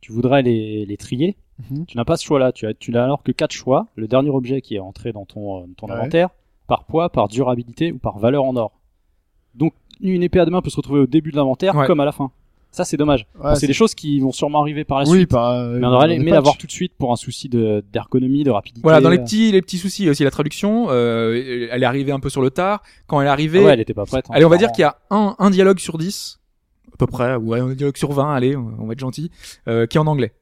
tu 0.00 0.12
voudrais 0.12 0.42
les, 0.42 0.84
les 0.84 0.96
trier. 0.96 1.36
Mhm. 1.70 1.86
Tu 1.86 1.96
n'as 1.96 2.04
pas 2.04 2.16
ce 2.16 2.24
choix-là. 2.24 2.52
Tu 2.52 2.66
as, 2.66 2.74
tu 2.74 2.90
n'as 2.90 3.04
alors 3.04 3.22
que 3.22 3.32
quatre 3.32 3.52
choix. 3.52 3.86
Le 3.96 4.06
dernier 4.08 4.28
objet 4.30 4.60
qui 4.60 4.74
est 4.74 4.80
entré 4.80 5.12
dans 5.12 5.24
ton, 5.24 5.62
euh, 5.62 5.66
ton 5.76 5.86
Ouais. 5.86 5.92
inventaire, 5.94 6.30
par 6.66 6.84
poids, 6.84 7.08
par 7.10 7.28
durabilité 7.28 7.92
ou 7.92 7.98
par 7.98 8.18
valeur 8.18 8.44
en 8.44 8.56
or. 8.56 8.72
Donc 9.54 9.72
une 10.00 10.22
épée 10.22 10.40
à 10.40 10.44
deux 10.44 10.50
mains 10.50 10.60
peut 10.62 10.70
se 10.70 10.76
retrouver 10.76 11.00
au 11.00 11.06
début 11.06 11.30
de 11.30 11.36
l'inventaire 11.36 11.74
Ouais. 11.76 11.86
comme 11.86 12.00
à 12.00 12.04
la 12.04 12.12
fin. 12.12 12.32
Ça, 12.74 12.84
c'est 12.84 12.96
dommage. 12.96 13.26
ouais, 13.36 13.50
Bon, 13.50 13.54
c'est 13.54 13.68
des 13.68 13.72
choses 13.72 13.94
qui 13.94 14.18
vont 14.18 14.32
sûrement 14.32 14.60
arriver 14.60 14.84
par 14.84 14.98
la 14.98 15.08
Oui, 15.08 15.18
suite. 15.18 15.30
par. 15.30 15.50
euh, 15.52 15.78
Mais 15.78 15.86
on 15.86 15.90
aurait 15.92 16.12
aimé 16.14 16.32
l'avoir 16.32 16.56
tout 16.58 16.66
de 16.66 16.72
suite 16.72 16.92
pour 16.98 17.12
un 17.12 17.16
souci 17.16 17.48
de 17.48 17.84
d'ergonomie, 17.92 18.42
de 18.42 18.50
rapidité. 18.50 18.80
Voilà, 18.82 19.00
dans 19.00 19.10
les 19.10 19.18
euh. 19.18 19.22
petits, 19.22 19.52
les 19.52 19.62
petits 19.62 19.78
soucis 19.78 20.10
aussi, 20.10 20.24
la 20.24 20.30
traduction, 20.32 20.86
euh, 20.90 21.68
elle 21.70 21.82
est 21.82 21.86
arrivée 21.86 22.10
un 22.10 22.18
peu 22.18 22.30
sur 22.30 22.42
le 22.42 22.50
tard. 22.50 22.82
Quand 23.06 23.20
elle 23.20 23.28
est 23.28 23.30
arrivée, 23.30 23.60
Ah 23.62 23.66
ouais, 23.66 23.72
elle 23.74 23.80
était 23.80 23.94
pas 23.94 24.06
prête. 24.06 24.24
hein, 24.28 24.32
allez, 24.34 24.44
on 24.44 24.48
va 24.48 24.56
dire 24.56 24.72
qu'il 24.72 24.82
y 24.82 24.84
a 24.86 24.96
un, 25.10 25.36
un 25.38 25.50
dialogue 25.50 25.78
sur 25.78 25.98
10, 25.98 26.40
à 26.92 26.96
peu 26.96 27.06
près, 27.06 27.36
ou 27.36 27.54
un 27.54 27.74
dialogue 27.74 27.96
sur 27.96 28.10
20, 28.12 28.34
allez, 28.34 28.56
on 28.56 28.86
va 28.86 28.92
être 28.92 28.98
gentil, 28.98 29.30
euh, 29.68 29.86
qui 29.86 29.96
est 29.96 30.00
en 30.00 30.06
anglais. 30.08 30.32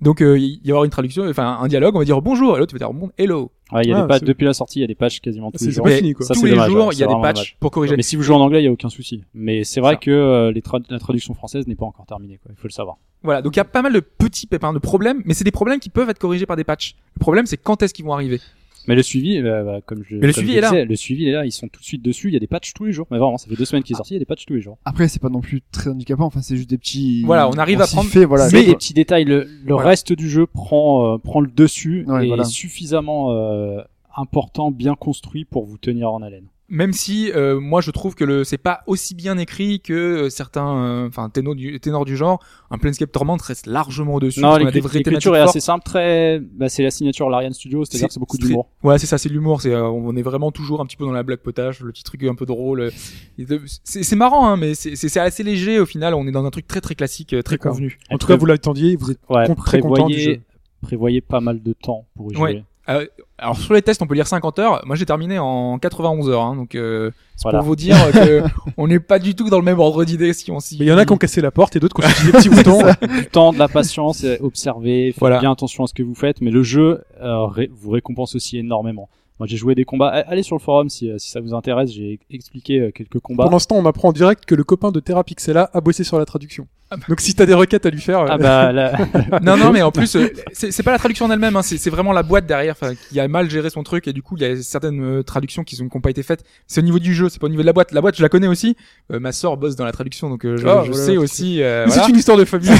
Donc, 0.00 0.22
euh, 0.22 0.38
il 0.38 0.44
y 0.44 0.68
y 0.68 0.70
avoir 0.70 0.84
une 0.84 0.90
traduction, 0.90 1.28
enfin, 1.28 1.58
un 1.60 1.66
dialogue, 1.68 1.94
on 1.96 1.98
va 1.98 2.04
dire 2.04 2.22
bonjour, 2.22 2.56
et 2.56 2.60
l'autre 2.60 2.72
va 2.72 2.78
dire 2.78 2.92
bon, 2.92 3.10
hello. 3.18 3.50
Ouais, 3.72 3.82
il 3.84 3.90
y 3.90 3.92
a 3.92 3.98
Ah, 3.98 4.02
des 4.02 4.08
patchs 4.08 4.22
depuis 4.24 4.44
la 4.44 4.52
sortie, 4.54 4.78
il 4.78 4.82
y 4.82 4.84
a 4.84 4.88
des 4.88 4.94
patchs 4.94 5.20
quasiment 5.20 5.50
tous 5.50 5.58
c'est- 5.58 5.66
les 5.66 5.72
jours. 5.72 5.88
fini, 5.88 6.12
quoi. 6.12 6.26
Ça, 6.26 6.34
Tous 6.34 6.44
les 6.44 6.50
dommage, 6.52 6.70
jours, 6.70 6.86
ouais, 6.88 6.94
il 6.94 6.98
y 6.98 7.04
a 7.04 7.06
des 7.06 7.12
patchs 7.14 7.34
dommage. 7.36 7.56
pour 7.60 7.70
corriger. 7.70 7.96
Mais 7.96 8.02
si 8.02 8.16
vous 8.16 8.22
jouez 8.22 8.34
en 8.36 8.40
anglais, 8.40 8.60
il 8.62 8.64
y 8.64 8.68
a 8.68 8.72
aucun 8.72 8.88
souci. 8.88 9.22
Mais 9.34 9.64
c'est 9.64 9.80
vrai 9.80 9.92
Ça. 9.94 9.96
que 9.98 10.10
euh, 10.10 10.52
les 10.52 10.60
tra- 10.60 10.82
la 10.88 10.98
traduction 10.98 11.34
française 11.34 11.66
n'est 11.66 11.74
pas 11.76 11.86
encore 11.86 12.06
terminée, 12.06 12.38
quoi. 12.42 12.50
Il 12.54 12.60
faut 12.60 12.68
le 12.68 12.72
savoir. 12.72 12.96
Voilà, 13.22 13.42
donc 13.42 13.54
il 13.54 13.58
y 13.58 13.60
a 13.60 13.64
pas 13.64 13.82
mal 13.82 13.92
de 13.92 14.00
petits 14.00 14.46
pépins, 14.46 14.72
de 14.72 14.78
problèmes, 14.78 15.22
mais 15.26 15.34
c'est 15.34 15.44
des 15.44 15.50
problèmes 15.50 15.78
qui 15.78 15.90
peuvent 15.90 16.08
être 16.08 16.18
corrigés 16.18 16.46
par 16.46 16.56
des 16.56 16.64
patchs. 16.64 16.94
Le 17.16 17.20
problème, 17.20 17.46
c'est 17.46 17.58
quand 17.58 17.82
est-ce 17.82 17.92
qu'ils 17.94 18.04
vont 18.06 18.14
arriver. 18.14 18.40
Mais 18.88 18.94
le 18.94 19.02
suivi, 19.02 19.38
euh, 19.38 19.62
bah, 19.64 19.80
comme 19.84 20.02
je, 20.08 20.16
Mais 20.16 20.26
le 20.26 20.32
comme 20.32 20.42
suivi 20.42 20.52
je 20.52 20.58
est 20.58 20.60
là. 20.60 20.70
disais, 20.70 20.84
Le 20.84 20.96
suivi 20.96 21.28
est 21.28 21.32
là. 21.32 21.44
Ils 21.46 21.52
sont 21.52 21.68
tout 21.68 21.80
de 21.80 21.84
suite 21.84 22.02
dessus. 22.02 22.28
Il 22.28 22.34
y 22.34 22.36
a 22.36 22.40
des 22.40 22.46
patchs 22.46 22.72
tous 22.72 22.84
les 22.86 22.92
jours. 22.92 23.06
Mais 23.10 23.18
vraiment, 23.18 23.36
ça 23.38 23.48
fait 23.48 23.56
deux 23.56 23.64
semaines 23.64 23.82
qu'il 23.82 23.94
est 23.94 23.96
sorti. 23.96 24.14
Il 24.14 24.16
y 24.16 24.18
a 24.18 24.20
des 24.20 24.24
patchs 24.24 24.46
tous 24.46 24.54
les 24.54 24.60
jours. 24.60 24.78
Après, 24.84 25.08
c'est 25.08 25.20
pas 25.20 25.28
non 25.28 25.40
plus 25.40 25.60
très 25.72 25.90
handicapant. 25.90 26.24
Enfin, 26.26 26.40
c'est 26.42 26.56
juste 26.56 26.70
des 26.70 26.78
petits. 26.78 27.22
Voilà, 27.24 27.48
on 27.48 27.52
arrive 27.52 27.80
à 27.80 27.86
s'y 27.86 27.94
prendre- 27.94 28.08
Fait, 28.10 28.24
voilà. 28.24 28.48
c'est 28.48 28.56
Mais- 28.60 28.66
des 28.66 28.74
petits 28.74 28.94
détails. 28.94 29.24
Le, 29.24 29.44
le 29.44 29.72
Voilà. 29.74 29.90
reste 29.90 30.12
du 30.12 30.28
jeu 30.28 30.46
prend 30.46 31.14
euh, 31.14 31.18
prend 31.18 31.40
le 31.40 31.50
dessus 31.50 32.04
Ouais, 32.08 32.24
et 32.24 32.28
voilà. 32.28 32.42
est 32.44 32.46
suffisamment 32.46 33.32
euh, 33.32 33.80
important, 34.16 34.70
bien 34.70 34.94
construit 34.94 35.44
pour 35.44 35.64
vous 35.66 35.78
tenir 35.78 36.12
en 36.12 36.22
haleine. 36.22 36.46
Même 36.72 36.92
si 36.92 37.32
euh, 37.32 37.58
moi 37.58 37.80
je 37.80 37.90
trouve 37.90 38.14
que 38.14 38.22
le 38.22 38.44
c'est 38.44 38.56
pas 38.56 38.82
aussi 38.86 39.16
bien 39.16 39.36
écrit 39.38 39.80
que 39.80 39.92
euh, 39.92 40.30
certains 40.30 40.76
euh, 40.76 41.08
enfin 41.08 41.28
ténors 41.28 41.56
du 41.56 41.80
ténors 41.80 42.04
du 42.04 42.16
genre, 42.16 42.38
un 42.70 42.78
Planescape 42.78 43.10
Torment 43.10 43.38
reste 43.42 43.66
largement 43.66 44.14
au-dessus. 44.14 44.38
Non, 44.40 44.56
l'écriture 44.56 45.34
est 45.34 45.40
assez 45.40 45.58
simple, 45.58 45.82
très. 45.84 46.38
Bah, 46.40 46.68
c'est 46.68 46.84
la 46.84 46.92
signature 46.92 47.28
Larian 47.28 47.50
Studio, 47.52 47.84
c'est-à-dire 47.84 48.06
que 48.06 48.14
c'est 48.14 48.20
beaucoup 48.20 48.38
très- 48.38 48.46
d'humour. 48.46 48.68
Ouais, 48.84 48.98
c'est 48.98 49.06
ça, 49.06 49.18
c'est 49.18 49.28
de 49.28 49.34
l'humour. 49.34 49.60
C'est, 49.62 49.72
euh, 49.74 49.82
on 49.88 50.14
est 50.14 50.22
vraiment 50.22 50.52
toujours 50.52 50.80
un 50.80 50.86
petit 50.86 50.96
peu 50.96 51.04
dans 51.04 51.10
la 51.12 51.24
blague 51.24 51.40
potage, 51.40 51.80
le 51.80 51.90
petit 51.90 52.04
truc 52.04 52.22
un 52.22 52.36
peu 52.36 52.46
drôle. 52.46 52.80
euh, 52.82 52.90
de- 53.38 53.60
C'est, 53.82 54.04
c'est 54.04 54.16
marrant, 54.16 54.48
hein, 54.48 54.56
mais 54.56 54.74
c'est, 54.74 55.16
assez 55.18 55.42
léger 55.42 55.80
au 55.80 55.86
final. 55.86 56.14
On 56.14 56.24
est 56.28 56.32
dans 56.32 56.44
un 56.44 56.50
truc 56.50 56.68
très 56.68 56.80
très 56.80 56.94
classique, 56.94 57.32
euh, 57.32 57.42
très 57.42 57.56
D'accord. 57.56 57.72
convenu. 57.72 57.98
En 58.10 58.18
tout 58.18 58.28
cas, 58.28 58.36
vous 58.36 58.46
l'attendiez, 58.46 58.94
vous 58.94 59.10
êtes 59.10 59.18
Ouais, 59.28 59.52
très 59.56 59.80
content 59.80 60.06
du 60.06 60.20
jeu. 60.20 60.40
prévoyez, 60.82 61.20
pas 61.20 61.40
mal 61.40 61.60
de 61.62 61.72
temps 61.72 62.06
pour 62.14 62.32
y 62.32 62.36
Ouais. 62.36 62.64
Euh, 62.88 63.06
alors 63.38 63.56
sur 63.56 63.74
les 63.74 63.82
tests, 63.82 64.02
on 64.02 64.06
peut 64.06 64.14
lire 64.14 64.26
50 64.26 64.58
heures. 64.58 64.82
Moi, 64.86 64.96
j'ai 64.96 65.06
terminé 65.06 65.38
en 65.38 65.78
91 65.78 66.28
heures, 66.30 66.42
hein, 66.42 66.56
donc 66.56 66.74
euh, 66.74 67.10
c'est 67.36 67.42
Voilà. 67.44 67.58
pour 67.58 67.68
vous 67.68 67.76
dire 67.76 67.96
que 68.12 68.42
on 68.76 68.88
n'est 68.88 68.98
pas 69.00 69.18
du 69.18 69.34
tout 69.34 69.48
dans 69.50 69.58
le 69.58 69.64
même 69.64 69.78
ordre 69.78 70.04
d'idée 70.04 70.32
si 70.32 70.50
on 70.50 70.60
s'y. 70.60 70.76
Mais 70.78 70.86
il 70.86 70.88
y 70.88 70.92
en 70.92 70.98
a 70.98 71.04
qui 71.04 71.12
ont 71.12 71.16
cassé 71.18 71.40
la 71.40 71.50
porte 71.50 71.76
et 71.76 71.80
d'autres 71.80 71.94
qui 71.94 72.04
ont 72.04 72.10
utilisé 72.10 72.32
des 72.32 72.38
petits 72.38 72.48
boutons. 72.50 72.80
du 73.06 73.26
temps, 73.26 73.52
de 73.52 73.58
la 73.58 73.68
patience, 73.68 74.24
observer, 74.40 75.12
faites 75.12 75.20
Voilà. 75.20 75.38
bien 75.40 75.52
attention 75.52 75.84
à 75.84 75.86
ce 75.86 75.94
que 75.94 76.02
vous 76.02 76.14
faites, 76.14 76.40
mais 76.40 76.50
le 76.50 76.62
jeu 76.62 77.02
euh, 77.22 77.44
ré- 77.46 77.70
vous 77.72 77.90
récompense 77.90 78.34
aussi 78.34 78.58
énormément. 78.58 79.08
Moi, 79.40 79.46
j'ai 79.48 79.56
joué 79.56 79.74
des 79.74 79.84
combats. 79.84 80.08
Allez 80.08 80.42
sur 80.44 80.54
le 80.54 80.60
forum 80.60 80.88
si, 80.88 81.10
euh, 81.10 81.16
si 81.18 81.30
ça 81.30 81.40
vous 81.40 81.54
intéresse. 81.54 81.90
J'ai 81.90 82.20
expliqué 82.30 82.78
euh, 82.78 82.90
quelques 82.92 83.18
combats. 83.18 83.44
Pendant 83.44 83.58
ce 83.58 83.66
temps, 83.66 83.76
on 83.76 83.86
apprend 83.86 84.10
en 84.10 84.12
direct 84.12 84.44
que 84.44 84.54
le 84.54 84.62
copain 84.64 84.92
de 84.92 85.00
Terrapixela 85.00 85.70
a 85.72 85.80
bossé 85.80 86.04
sur 86.04 86.18
la 86.18 86.26
traduction. 86.26 86.68
Donc 87.08 87.20
si 87.20 87.34
t'as 87.36 87.46
des 87.46 87.54
requêtes 87.54 87.86
à 87.86 87.90
lui 87.90 88.00
faire, 88.00 88.20
euh, 88.20 88.26
Ah 88.28 88.36
bah 88.36 88.72
là, 88.72 88.98
non, 89.42 89.56
non, 89.56 89.70
mais 89.70 89.80
en 89.80 89.92
plus, 89.92 90.16
euh, 90.16 90.28
c'est, 90.52 90.82
pas 90.82 90.90
la 90.90 90.98
traduction 90.98 91.26
en 91.26 91.30
elle-même. 91.30 91.54
Hein, 91.54 91.62
c'est, 91.62 91.88
vraiment 91.88 92.12
la 92.12 92.24
boîte 92.24 92.46
derrière, 92.46 92.72
enfin, 92.72 92.94
qui 92.94 93.20
a 93.20 93.28
mal 93.28 93.48
géré 93.48 93.70
son 93.70 93.84
truc 93.84 94.08
et 94.08 94.12
du 94.12 94.22
coup, 94.22 94.36
il 94.36 94.42
y 94.42 94.44
a 94.44 94.60
certaines 94.60 95.00
euh, 95.00 95.22
traductions 95.22 95.62
qui 95.62 95.76
sont 95.76 95.88
qui 95.88 95.96
ont 95.96 96.00
pas 96.00 96.10
été 96.10 96.24
faites. 96.24 96.44
C'est 96.66 96.80
au 96.80 96.84
niveau 96.84 96.98
du 96.98 97.14
jeu, 97.14 97.28
c'est 97.28 97.38
pas 97.40 97.46
au 97.46 97.50
niveau 97.50 97.62
de 97.62 97.66
la 97.66 97.72
boîte. 97.72 97.92
La 97.92 98.00
boîte, 98.00 98.16
je 98.16 98.22
la 98.22 98.28
connais 98.28 98.48
aussi. 98.48 98.76
Euh, 99.12 99.20
ma 99.20 99.30
sœur 99.30 99.56
bosse 99.56 99.76
dans 99.76 99.84
la 99.84 99.92
traduction, 99.92 100.28
donc 100.28 100.44
euh, 100.44 100.56
je, 100.56 100.66
Ah, 100.66 100.82
je 100.84 100.90
voilà. 100.90 101.06
sais 101.06 101.16
aussi. 101.16 101.62
euh, 101.62 101.86
c'est 101.88 102.08
une 102.08 102.16
histoire 102.16 102.36
de 102.36 102.44
famille. 102.44 102.68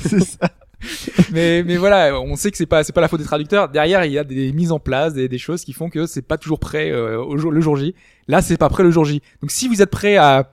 c'est 0.00 0.20
ça. 0.20 0.50
mais 1.32 1.62
mais 1.62 1.76
voilà, 1.76 2.20
on 2.20 2.36
sait 2.36 2.50
que 2.50 2.56
c'est 2.56 2.66
pas 2.66 2.84
c'est 2.84 2.92
pas 2.92 3.00
la 3.00 3.08
faute 3.08 3.20
des 3.20 3.26
traducteurs. 3.26 3.68
Derrière, 3.68 4.04
il 4.04 4.12
y 4.12 4.18
a 4.18 4.24
des 4.24 4.52
mises 4.52 4.72
en 4.72 4.78
place, 4.78 5.12
des, 5.14 5.28
des 5.28 5.38
choses 5.38 5.64
qui 5.64 5.72
font 5.72 5.90
que 5.90 6.06
c'est 6.06 6.22
pas 6.22 6.38
toujours 6.38 6.58
prêt 6.58 6.90
euh, 6.90 7.22
au 7.22 7.36
jour 7.36 7.50
le 7.50 7.60
jour 7.60 7.76
J. 7.76 7.94
Là, 8.28 8.42
c'est 8.42 8.56
pas 8.56 8.68
prêt 8.68 8.82
le 8.82 8.90
jour 8.90 9.04
J. 9.04 9.20
Donc 9.42 9.50
si 9.50 9.68
vous 9.68 9.82
êtes 9.82 9.90
prêt 9.90 10.16
à 10.16 10.52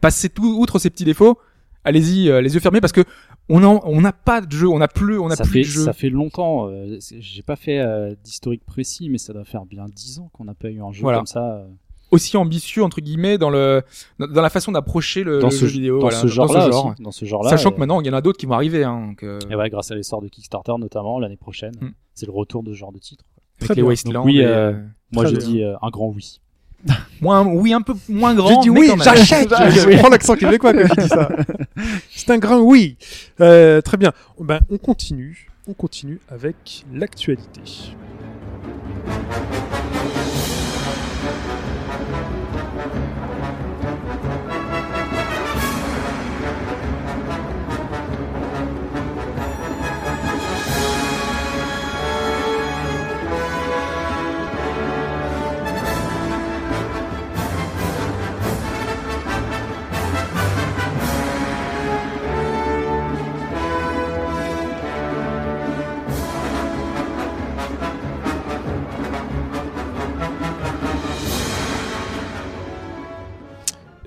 passer 0.00 0.28
tout 0.28 0.56
outre 0.58 0.78
ces 0.78 0.90
petits 0.90 1.04
défauts, 1.04 1.38
allez-y 1.84 2.28
euh, 2.30 2.40
les 2.40 2.54
yeux 2.54 2.60
fermés 2.60 2.80
parce 2.80 2.92
que 2.92 3.04
on 3.48 3.64
en, 3.64 3.80
on 3.84 4.00
n'a 4.00 4.12
pas 4.12 4.40
de 4.40 4.52
jeu, 4.52 4.68
on 4.68 4.78
n'a 4.78 4.86
plus 4.86 5.18
on 5.18 5.28
a 5.28 5.34
ça 5.36 5.42
plus 5.44 5.52
fait 5.52 5.58
de 5.60 5.64
jeu. 5.64 5.84
ça 5.84 5.92
fait 5.92 6.10
longtemps. 6.10 6.68
euh, 6.68 6.98
j'ai 7.18 7.42
pas 7.42 7.56
fait 7.56 7.80
euh, 7.80 8.14
d'historique 8.22 8.64
précis, 8.64 9.08
mais 9.08 9.18
ça 9.18 9.32
doit 9.32 9.44
faire 9.44 9.66
bien 9.66 9.86
dix 9.92 10.18
ans 10.20 10.30
qu'on 10.32 10.44
n'a 10.44 10.54
pas 10.54 10.68
eu 10.70 10.80
un 10.80 10.92
jeu 10.92 11.02
Voilà. 11.02 11.18
comme 11.18 11.26
ça. 11.26 11.64
Euh. 12.12 12.16
aussi 12.16 12.36
ambitieux 12.36 12.82
entre 12.82 13.00
guillemets 13.00 13.38
dans 13.38 13.50
le 13.50 13.82
dans, 14.18 14.26
dans 14.26 14.42
la 14.42 14.50
façon 14.50 14.72
d'approcher 14.72 15.22
le, 15.24 15.38
dans 15.40 15.48
le 15.48 15.52
ce, 15.52 15.66
jeu 15.66 15.72
vidéo. 15.72 15.94
dans 15.96 16.00
voilà, 16.08 16.16
ce 16.18 16.26
genre-là 16.26 16.70
genre. 16.70 16.86
aussi, 16.92 17.02
dans 17.02 17.10
ce 17.12 17.24
genre-là. 17.24 17.50
Sachant 17.50 17.70
euh, 17.70 17.74
que 17.74 17.78
maintenant 17.78 18.00
il 18.00 18.06
y 18.06 18.10
en 18.10 18.14
a 18.14 18.20
d'autres 18.20 18.38
qui 18.38 18.46
vont 18.46 18.54
arriver. 18.54 18.84
Hein, 18.84 19.06
donc, 19.08 19.22
euh, 19.22 19.38
et 19.50 19.54
ouais, 19.54 19.70
grâce 19.70 19.90
à 19.90 19.94
l'essor 19.94 20.20
de 20.22 20.28
Kickstarter 20.28 20.72
notamment 20.78 21.18
l'année 21.18 21.36
prochaine, 21.36 21.72
Mm. 21.80 21.90
c'est 22.14 22.26
le 22.26 22.32
retour 22.32 22.62
de 22.62 22.72
ce 22.72 22.78
genre 22.78 22.92
de 22.92 22.98
titre. 22.98 23.24
avec 23.60 23.66
Très 23.68 23.74
les. 23.74 23.82
Wasteland. 23.82 24.12
Donc 24.12 24.24
oui, 24.26 24.40
euh, 24.42 24.72
euh, 24.72 24.82
Moi, 25.12 25.26
je 25.26 25.36
bien. 25.36 25.46
dis 25.46 25.62
euh, 25.62 25.74
un 25.82 25.90
grand 25.90 26.08
oui. 26.08 26.40
moins 27.20 27.44
oui 27.46 27.74
un 27.74 27.82
peu 27.82 27.92
moins 28.08 28.34
grand. 28.34 28.48
J'ai 28.62 28.68
dit 28.68 28.70
mais 28.70 28.90
oui, 28.90 28.90
j'achète. 29.04 29.50
Je 29.70 29.98
prends 29.98 30.08
l'accent 30.08 30.34
québécois 30.34 30.72
quand 30.72 30.86
je 30.96 31.00
dis 31.02 31.08
ça. 31.08 31.28
C'est 32.10 32.30
un 32.30 32.38
grand 32.38 32.60
oui. 32.60 32.96
Euh, 33.40 33.82
très 33.82 33.98
bien. 33.98 34.12
Ben, 34.40 34.60
on 34.70 34.78
continue. 34.78 35.50
On 35.68 35.74
continue 35.74 36.20
avec 36.30 36.86
l'actualité. 36.92 37.60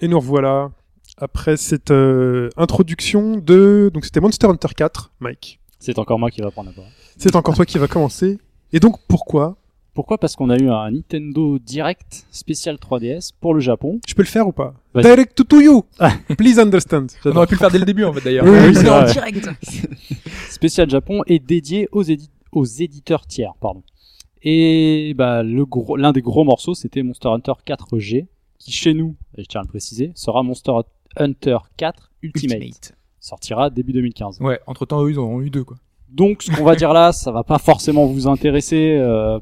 Et 0.03 0.09
nous 0.09 0.19
revoilà 0.19 0.69
après 1.17 1.55
cette 1.55 1.91
euh, 1.91 2.49
introduction 2.57 3.37
de 3.37 3.89
donc 3.93 4.03
c'était 4.03 4.19
Monster 4.19 4.47
Hunter 4.47 4.67
4, 4.75 5.13
Mike. 5.21 5.61
C'est 5.79 5.97
encore 5.97 6.19
moi 6.19 6.29
qui 6.29 6.41
va 6.41 6.51
prendre 6.51 6.71
la 6.71 6.75
parole. 6.75 6.91
C'est 7.17 7.37
encore 7.37 7.55
toi 7.55 7.65
qui 7.65 7.77
va 7.77 7.87
commencer. 7.87 8.37
Et 8.73 8.81
donc 8.81 8.97
pourquoi? 9.07 9.55
Pourquoi? 9.93 10.17
Parce 10.17 10.35
qu'on 10.35 10.49
a 10.49 10.57
eu 10.57 10.69
un 10.69 10.91
Nintendo 10.91 11.57
Direct 11.57 12.25
spécial 12.31 12.75
3DS 12.75 13.29
pour 13.39 13.53
le 13.53 13.61
Japon. 13.61 14.01
Je 14.05 14.13
peux 14.13 14.23
le 14.23 14.27
faire 14.27 14.45
ou 14.45 14.51
pas? 14.51 14.73
Vas-y. 14.93 15.03
Direct 15.03 15.35
to, 15.35 15.45
to 15.45 15.61
you. 15.61 15.85
Please 16.37 16.59
understand. 16.59 17.07
On 17.23 17.31
aurait 17.37 17.47
pu 17.47 17.53
le 17.53 17.59
faire 17.59 17.71
dès 17.71 17.79
le 17.79 17.85
début 17.85 18.03
en 18.03 18.11
fait 18.11 18.25
d'ailleurs. 18.25 18.45
Oui, 18.45 18.75
c'est 18.75 18.89
en 18.89 19.05
direct. 19.05 19.49
spécial 20.49 20.89
Japon 20.89 21.21
est 21.27 21.39
dédié 21.39 21.87
aux, 21.93 22.03
édi- 22.03 22.29
aux 22.51 22.65
éditeurs 22.65 23.25
tiers, 23.25 23.53
pardon. 23.61 23.83
Et 24.41 25.13
bah 25.15 25.43
le 25.43 25.65
gros, 25.65 25.95
l'un 25.95 26.11
des 26.11 26.21
gros 26.21 26.43
morceaux, 26.43 26.73
c'était 26.75 27.03
Monster 27.03 27.29
Hunter 27.29 27.53
4G, 27.65 28.25
qui 28.57 28.71
chez 28.71 28.93
nous, 28.93 29.15
et 29.37 29.43
je 29.43 29.47
tiens 29.47 29.61
à 29.61 29.63
le 29.63 29.69
préciser, 29.69 30.11
sera 30.15 30.43
Monster 30.43 30.71
Hunter 31.17 31.57
4 31.77 32.11
Ultimate. 32.21 32.57
Ultimate. 32.57 32.93
Sortira 33.19 33.69
début 33.69 33.93
2015. 33.93 34.39
Ouais. 34.41 34.59
Entre 34.67 34.85
temps 34.85 35.03
eux 35.03 35.11
ils 35.11 35.19
en 35.19 35.23
ont 35.23 35.41
eu 35.41 35.49
deux 35.49 35.63
quoi. 35.63 35.77
Donc 36.09 36.43
ce 36.43 36.51
qu'on 36.51 36.63
va 36.63 36.75
dire 36.75 36.93
là, 36.93 37.11
ça 37.11 37.31
va 37.31 37.43
pas 37.43 37.57
forcément 37.57 38.05
vous 38.05 38.27
intéresser 38.27 38.97
euh, 38.97 39.39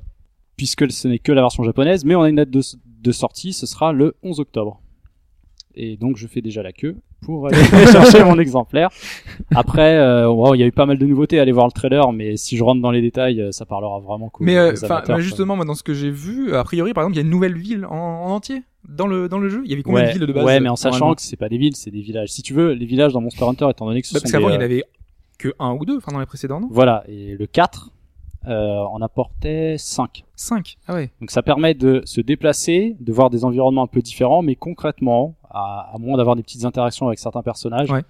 puisque 0.56 0.90
ce 0.92 1.08
n'est 1.08 1.20
que 1.20 1.32
la 1.32 1.42
version 1.42 1.64
japonaise, 1.64 2.06
mais 2.06 2.16
on 2.16 2.22
a 2.22 2.30
une 2.30 2.38
date 2.38 2.50
de, 2.50 2.62
de 2.86 3.12
sortie, 3.12 3.54
ce 3.54 3.66
sera 3.66 3.92
le 3.92 4.16
11 4.24 4.40
octobre. 4.40 4.82
Et 5.76 5.98
donc 5.98 6.18
je 6.18 6.28
fais 6.28 6.42
déjà 6.42 6.64
la 6.64 6.72
queue 6.72 6.98
pour 7.22 7.48
aller 7.48 7.58
chercher 7.92 8.24
mon 8.24 8.40
exemplaire. 8.40 8.90
Après, 9.56 9.98
euh, 9.98 10.30
wow, 10.30 10.56
il 10.56 10.60
y 10.60 10.64
a 10.64 10.68
eu 10.68 10.72
pas 10.72 10.86
mal 10.86 10.98
de 10.98 11.06
nouveautés, 11.06 11.40
allez 11.40 11.52
voir 11.52 11.68
le 11.68 11.72
trailer, 11.72 12.12
mais 12.12 12.38
si 12.38 12.58
je 12.58 12.64
rentre 12.64 12.82
dans 12.82 12.92
les 12.92 13.02
détails, 13.02 13.42
euh, 13.42 13.52
ça 13.52 13.66
parlera 13.66 14.00
vraiment 14.00 14.30
qu'aux 14.30 14.44
Mais 14.44 14.58
euh, 14.58 14.74
amateurs, 14.84 15.20
justement 15.20 15.56
moi 15.56 15.66
dans 15.66 15.76
ce 15.76 15.84
que 15.84 15.94
j'ai 15.94 16.12
vu, 16.12 16.54
a 16.56 16.64
priori 16.64 16.94
par 16.94 17.04
exemple 17.04 17.16
il 17.16 17.20
y 17.20 17.24
a 17.24 17.26
une 17.26 17.32
nouvelle 17.32 17.58
ville 17.58 17.86
en, 17.86 17.96
en 17.96 18.32
entier 18.32 18.64
dans 18.88 19.08
le 19.08 19.30
dans 19.30 19.40
le 19.40 19.50
jeu. 19.50 19.62
Il 19.66 19.70
y 19.70 19.74
avait 19.74 19.84
combien 19.84 20.02
ouais, 20.02 20.08
de 20.08 20.18
villes 20.18 20.28
de 20.28 20.34
base 20.34 20.46
ouais, 20.46 20.60
mais 20.60 20.70
en 20.70 20.76
sachant 20.76 21.14
que 21.14 21.22
c'est 21.22 21.38
pas 21.38 21.50
des 21.50 21.58
villes, 21.58 21.76
c'est 21.76 21.92
des 21.92 22.02
villages. 22.02 22.30
Si 22.30 22.42
tu 22.42 22.54
veux, 22.54 22.74
les 22.74 22.86
villages 22.86 23.14
dans 23.14 23.22
Monster 23.22 23.46
Hunter, 23.46 23.68
étant 23.70 23.86
donné 23.86 24.02
que 24.02 24.08
ce 24.08 24.14
Bah, 24.14 24.20
sont 24.20 24.24
parce 24.24 24.32
qu'avant 24.32 24.50
il 24.50 24.56
y 24.56 24.58
en 24.58 24.62
avait 24.62 24.84
que 25.38 25.54
un 25.60 25.74
ou 25.74 25.86
deux, 25.86 25.98
enfin 25.98 26.12
dans 26.12 26.20
les 26.20 26.26
précédents 26.26 26.60
non? 26.60 26.68
Voilà, 26.72 27.04
et 27.08 27.36
le 27.38 27.46
4 27.46 27.92
euh, 28.48 28.78
en 28.80 29.02
apportait 29.02 29.76
5. 29.78 30.24
5 30.36 30.78
Ah 30.88 30.96
ouais. 30.96 31.12
Donc 31.20 31.32
ça 31.32 31.42
permet 31.44 31.74
de 31.74 32.02
se 32.06 32.22
déplacer, 32.22 32.96
de 33.00 33.12
voir 33.14 33.30
des 33.30 33.46
environnements 33.46 33.84
un 33.84 33.88
peu 33.88 34.02
différents, 34.02 34.42
mais 34.42 34.56
concrètement, 34.56 35.36
à, 35.50 35.92
à 35.94 35.98
moins 36.00 36.18
d'avoir 36.18 36.36
des 36.36 36.44
petites 36.44 36.66
interactions 36.66 37.08
avec 37.08 37.20
certains 37.20 37.44
personnages, 37.44 37.92
Ouais. 37.92 38.02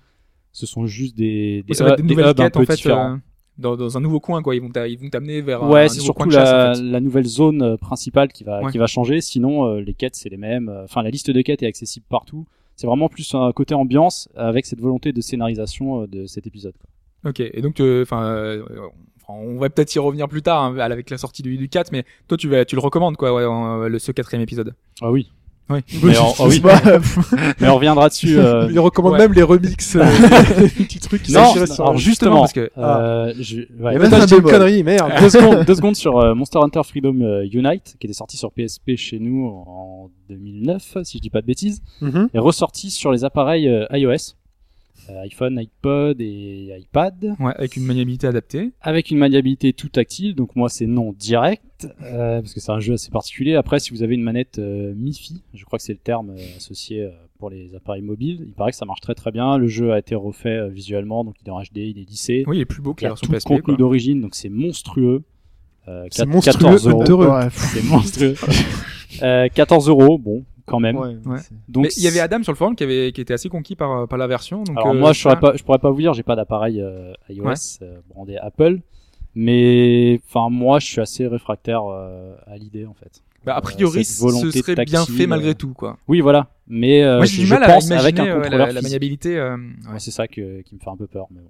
ce 0.52 0.66
sont 0.66 0.86
juste 0.86 1.18
des, 1.18 1.64
des, 1.68 1.74
ça 1.74 1.84
va 1.84 1.92
être 1.92 1.98
des 1.98 2.04
nouvelles 2.04 2.26
hubs 2.32 2.40
un 2.40 2.44
quêtes 2.46 2.54
peu 2.54 2.62
en 2.62 2.66
fait 2.66 2.76
différents. 2.76 3.14
euh, 3.14 3.18
dans, 3.58 3.76
dans 3.76 3.98
un 3.98 4.02
nouveau 4.02 4.20
coin 4.20 4.42
quoi. 4.42 4.56
Ils 4.56 4.62
vont 4.62 4.70
t'amener 4.70 5.42
vers 5.42 5.64
un- 5.64 5.70
ouais, 5.70 5.84
un 5.86 5.88
c'est 5.90 6.00
nouveau 6.00 6.14
coin 6.14 6.30
surtout 6.30 6.38
de 6.40 6.46
chasse, 6.46 6.52
la, 6.54 6.72
en 6.72 6.76
fait. 6.76 6.82
la 6.92 7.00
nouvelle 7.02 7.26
zone 7.26 7.62
euh, 7.62 7.78
principale 7.78 8.30
qui 8.30 8.44
va, 8.44 8.62
Ouais. 8.64 8.72
qui 8.72 8.78
va 8.78 8.88
changer. 8.88 9.20
Sinon, 9.22 9.66
euh, 9.66 9.82
les 9.82 9.94
quêtes, 9.94 10.16
c'est 10.16 10.30
les 10.30 10.38
mêmes. 10.38 10.70
Enfin, 10.84 11.04
la 11.04 11.10
liste 11.10 11.30
de 11.30 11.42
quêtes 11.42 11.62
est 11.64 11.68
accessible 11.68 12.06
partout. 12.10 12.46
C'est 12.78 12.88
vraiment 12.88 13.10
plus 13.10 13.36
un 13.36 13.52
côté 13.52 13.76
ambiance 13.76 14.30
avec 14.36 14.66
cette 14.66 14.80
volonté 14.80 15.12
de 15.14 15.22
scénarisation 15.22 16.08
de 16.08 16.26
cet 16.26 16.48
épisode. 16.48 16.74
quoi. 16.80 17.30
Ok, 17.30 17.40
et 17.42 17.62
donc, 17.62 17.76
enfin, 18.02 18.24
euh, 18.24 18.64
enfin, 18.72 18.90
on 19.32 19.58
va 19.60 19.70
peut-être 19.70 19.94
y 19.96 20.00
revenir 20.00 20.28
plus 20.28 20.42
tard 20.42 20.64
hein, 20.64 20.78
avec 20.80 21.10
la 21.10 21.18
sortie 21.18 21.42
du, 21.42 21.58
du 21.58 21.70
4, 21.70 21.92
mais 21.92 22.06
toi, 22.28 22.38
tu 22.38 22.48
vas, 22.50 22.66
tu 22.66 22.76
le 22.76 22.82
recommandes 22.82 23.18
quoi, 23.18 23.34
ouais, 23.34 23.46
en- 23.46 23.88
le, 23.88 24.00
ce 24.00 24.12
quatrième 24.12 24.42
épisode. 24.44 24.74
Ah 25.02 25.12
oui. 25.12 25.30
Oui. 25.70 25.80
Mais, 26.04 26.18
on, 26.18 26.34
ah 26.38 26.48
oui. 26.48 26.62
Mais 27.62 27.70
on 27.70 27.76
reviendra 27.76 28.10
dessus. 28.10 28.38
euh, 28.38 28.68
Il 28.70 28.80
recommande 28.80 29.14
Ouais. 29.14 29.20
même 29.20 29.32
les 29.32 29.44
remixes, 29.44 29.96
euh, 29.96 30.04
les 30.60 30.68
petits 30.68 31.00
trucs 31.00 31.24
qui 31.24 31.32
Non, 31.32 31.46
sur- 31.54 31.82
alors 31.82 31.98
justement, 31.98 32.40
parce 32.42 32.52
que 32.52 32.70
euh, 32.78 33.34
je- 33.40 33.60
ouais. 33.60 33.66
Il 33.80 33.84
y 33.84 33.88
avait 33.96 34.08
Attends, 34.08 34.18
un 34.24 34.28
je 34.28 34.36
une 34.36 34.42
connerie, 34.42 34.84
merde. 34.84 35.14
deux, 35.22 35.30
secondes, 35.30 35.64
deux 35.66 35.76
secondes 35.76 35.96
sur 35.96 36.20
euh, 36.20 36.36
Monster 36.36 36.60
Hunter 36.62 36.82
Freedom 36.84 37.22
euh, 37.22 37.48
Unite, 37.54 37.96
qui 38.00 38.08
était 38.08 38.14
sorti 38.14 38.36
sur 38.36 38.52
PSP 38.52 38.98
chez 38.98 39.20
nous 39.20 39.46
en 39.66 40.10
2009, 40.30 40.98
si 41.04 41.20
je 41.20 41.22
dis 41.22 41.30
pas 41.30 41.40
de 41.42 41.46
bêtises, 41.48 41.82
Mhm. 42.02 42.28
est 42.34 42.40
ressorti 42.40 42.90
sur 42.90 43.14
les 43.14 43.24
appareils 43.24 43.70
euh, 43.70 43.86
iOS, 43.94 44.10
euh, 44.12 44.16
iPhone, 45.10 45.58
iPod 45.58 46.22
et 46.22 46.76
iPad, 46.80 47.36
ouais, 47.40 47.54
avec 47.56 47.76
une 47.76 47.84
maniabilité 47.86 48.28
adaptée. 48.28 48.72
avec 48.82 49.12
une 49.12 49.18
maniabilité 49.18 49.74
tout 49.74 49.90
tactile. 49.90 50.36
Donc 50.36 50.56
moi 50.56 50.70
c'est 50.70 50.86
non 50.86 51.14
direct, 51.14 51.88
euh, 52.04 52.42
parce 52.42 52.54
que 52.54 52.60
c'est 52.60 52.72
un 52.72 52.80
jeu 52.80 52.94
assez 52.94 53.10
particulier. 53.12 53.56
Après, 53.56 53.80
si 53.80 53.92
vous 53.92 54.04
avez 54.04 54.16
une 54.16 54.24
manette 54.24 54.60
euh, 54.60 54.94
MIFI, 54.96 55.42
je 55.54 55.66
crois 55.66 55.80
que 55.80 55.84
c'est 55.84 55.94
le 55.94 56.00
terme 56.00 56.32
euh, 56.32 56.58
associé 56.58 57.04
euh, 57.04 57.10
pour 57.40 57.50
les 57.50 57.74
appareils 57.76 58.02
mobiles, 58.04 58.40
il 58.46 58.54
paraît 58.54 58.72
que 58.72 58.78
ça 58.78 58.86
marche 58.86 59.02
très 59.02 59.16
très 59.16 59.32
bien. 59.32 59.58
Le 59.58 59.68
jeu 59.68 59.92
a 59.94 60.00
été 60.00 60.14
refait 60.16 60.50
euh, 60.50 60.68
visuellement, 60.68 61.24
donc 61.24 61.36
il 61.44 61.48
est 61.48 61.52
en 61.52 61.62
HD, 61.62 61.78
il 61.78 61.98
est 62.00 62.08
lissé. 62.10 62.44
Oui, 62.48 62.58
il 62.58 62.62
est 62.62 62.66
plus 62.66 62.82
beau 62.82 62.94
que 62.94 63.02
Il 63.02 63.06
la 63.06 63.10
a 63.10 63.12
version 63.14 63.26
tout 63.26 63.32
le 63.32 63.38
PSP. 63.40 63.48
contenu 63.48 63.64
quoi. 63.64 63.76
d'origine, 63.78 64.22
donc 64.22 64.36
c'est 64.36 64.50
monstrueux. 64.50 65.24
Euh, 65.88 66.06
C'est 66.12 66.24
4- 66.24 66.28
monstrueux, 66.28 66.54
14 66.62 66.88
euros. 66.88 67.04
heureux. 67.10 67.28
ouais, 67.28 67.48
C'est 67.52 67.84
monstrueux. 67.84 68.36
euh, 69.24 69.48
14 69.50 69.90
euros, 69.90 70.18
bon, 70.20 70.44
quand 70.72 70.80
même. 70.80 70.96
ouais, 70.96 71.16
Ouais. 71.26 71.38
c'est- 71.40 71.54
Donc, 71.70 71.88
il 71.98 72.04
y 72.04 72.08
avait 72.08 72.20
Adam 72.20 72.42
sur 72.44 72.52
le 72.52 72.58
forum 72.58 72.76
qui 72.76 72.84
avait, 72.84 73.12
qui 73.12 73.22
était 73.22 73.34
assez 73.34 73.50
conquis 73.50 73.76
par, 73.76 74.08
par 74.08 74.18
la 74.18 74.28
version. 74.28 74.64
Donc, 74.64 74.78
alors 74.78 74.90
euh, 74.96 74.98
moi, 74.98 75.14
je 75.14 75.22
saurais 75.22 75.36
ça- 75.36 75.42
pas, 75.42 75.56
je 75.56 75.64
pourrais 75.64 75.80
pas 75.80 75.92
vous 75.92 76.00
dire, 76.02 76.14
j'ai 76.14 76.24
pas 76.24 76.36
d'appareil 76.36 76.82
euh, 76.82 77.14
iOS 77.30 77.44
Ouais. 77.46 77.54
euh, 77.84 78.00
brandé 78.10 78.38
Apple, 78.38 78.80
mais 79.36 80.20
enfin 80.28 80.50
moi, 80.50 80.80
je 80.80 80.88
suis 80.88 81.02
assez 81.02 81.28
réfractaire 81.28 81.84
euh, 81.86 82.36
à 82.48 82.58
l'idée 82.58 82.86
en 82.86 82.94
fait. 82.94 83.22
Bah, 83.44 83.54
a 83.56 83.58
Euh, 83.58 83.62
priori, 83.62 84.06
ce 84.06 84.30
serait 84.52 84.86
bien 84.86 85.04
fait 85.06 85.26
malgré 85.26 85.50
euh, 85.52 85.54
tout, 85.56 85.74
quoi. 85.74 85.98
Oui, 86.08 86.22
voilà. 86.22 86.50
Mais 86.68 87.04
euh, 87.04 87.18
Moi, 87.18 87.26
j'ai 87.26 87.38
je, 87.38 87.42
du 87.42 87.48
je 87.48 87.54
mal 87.56 87.64
à 87.64 87.68
pense 87.74 87.90
avec 87.90 88.16
imaginer 88.20 88.30
un 88.46 88.50
la, 88.68 88.82
maniabilité. 88.82 89.36
euh, 89.38 89.58
ouais. 89.58 89.94
Ouais, 89.94 90.00
c'est 90.00 90.12
ça 90.12 90.28
que, 90.28 90.62
qui 90.62 90.76
me 90.76 90.80
fait 90.80 90.90
un 90.90 90.96
peu 90.98 91.08
peur. 91.08 91.26
Mais 91.32 91.42
bon. 91.42 91.50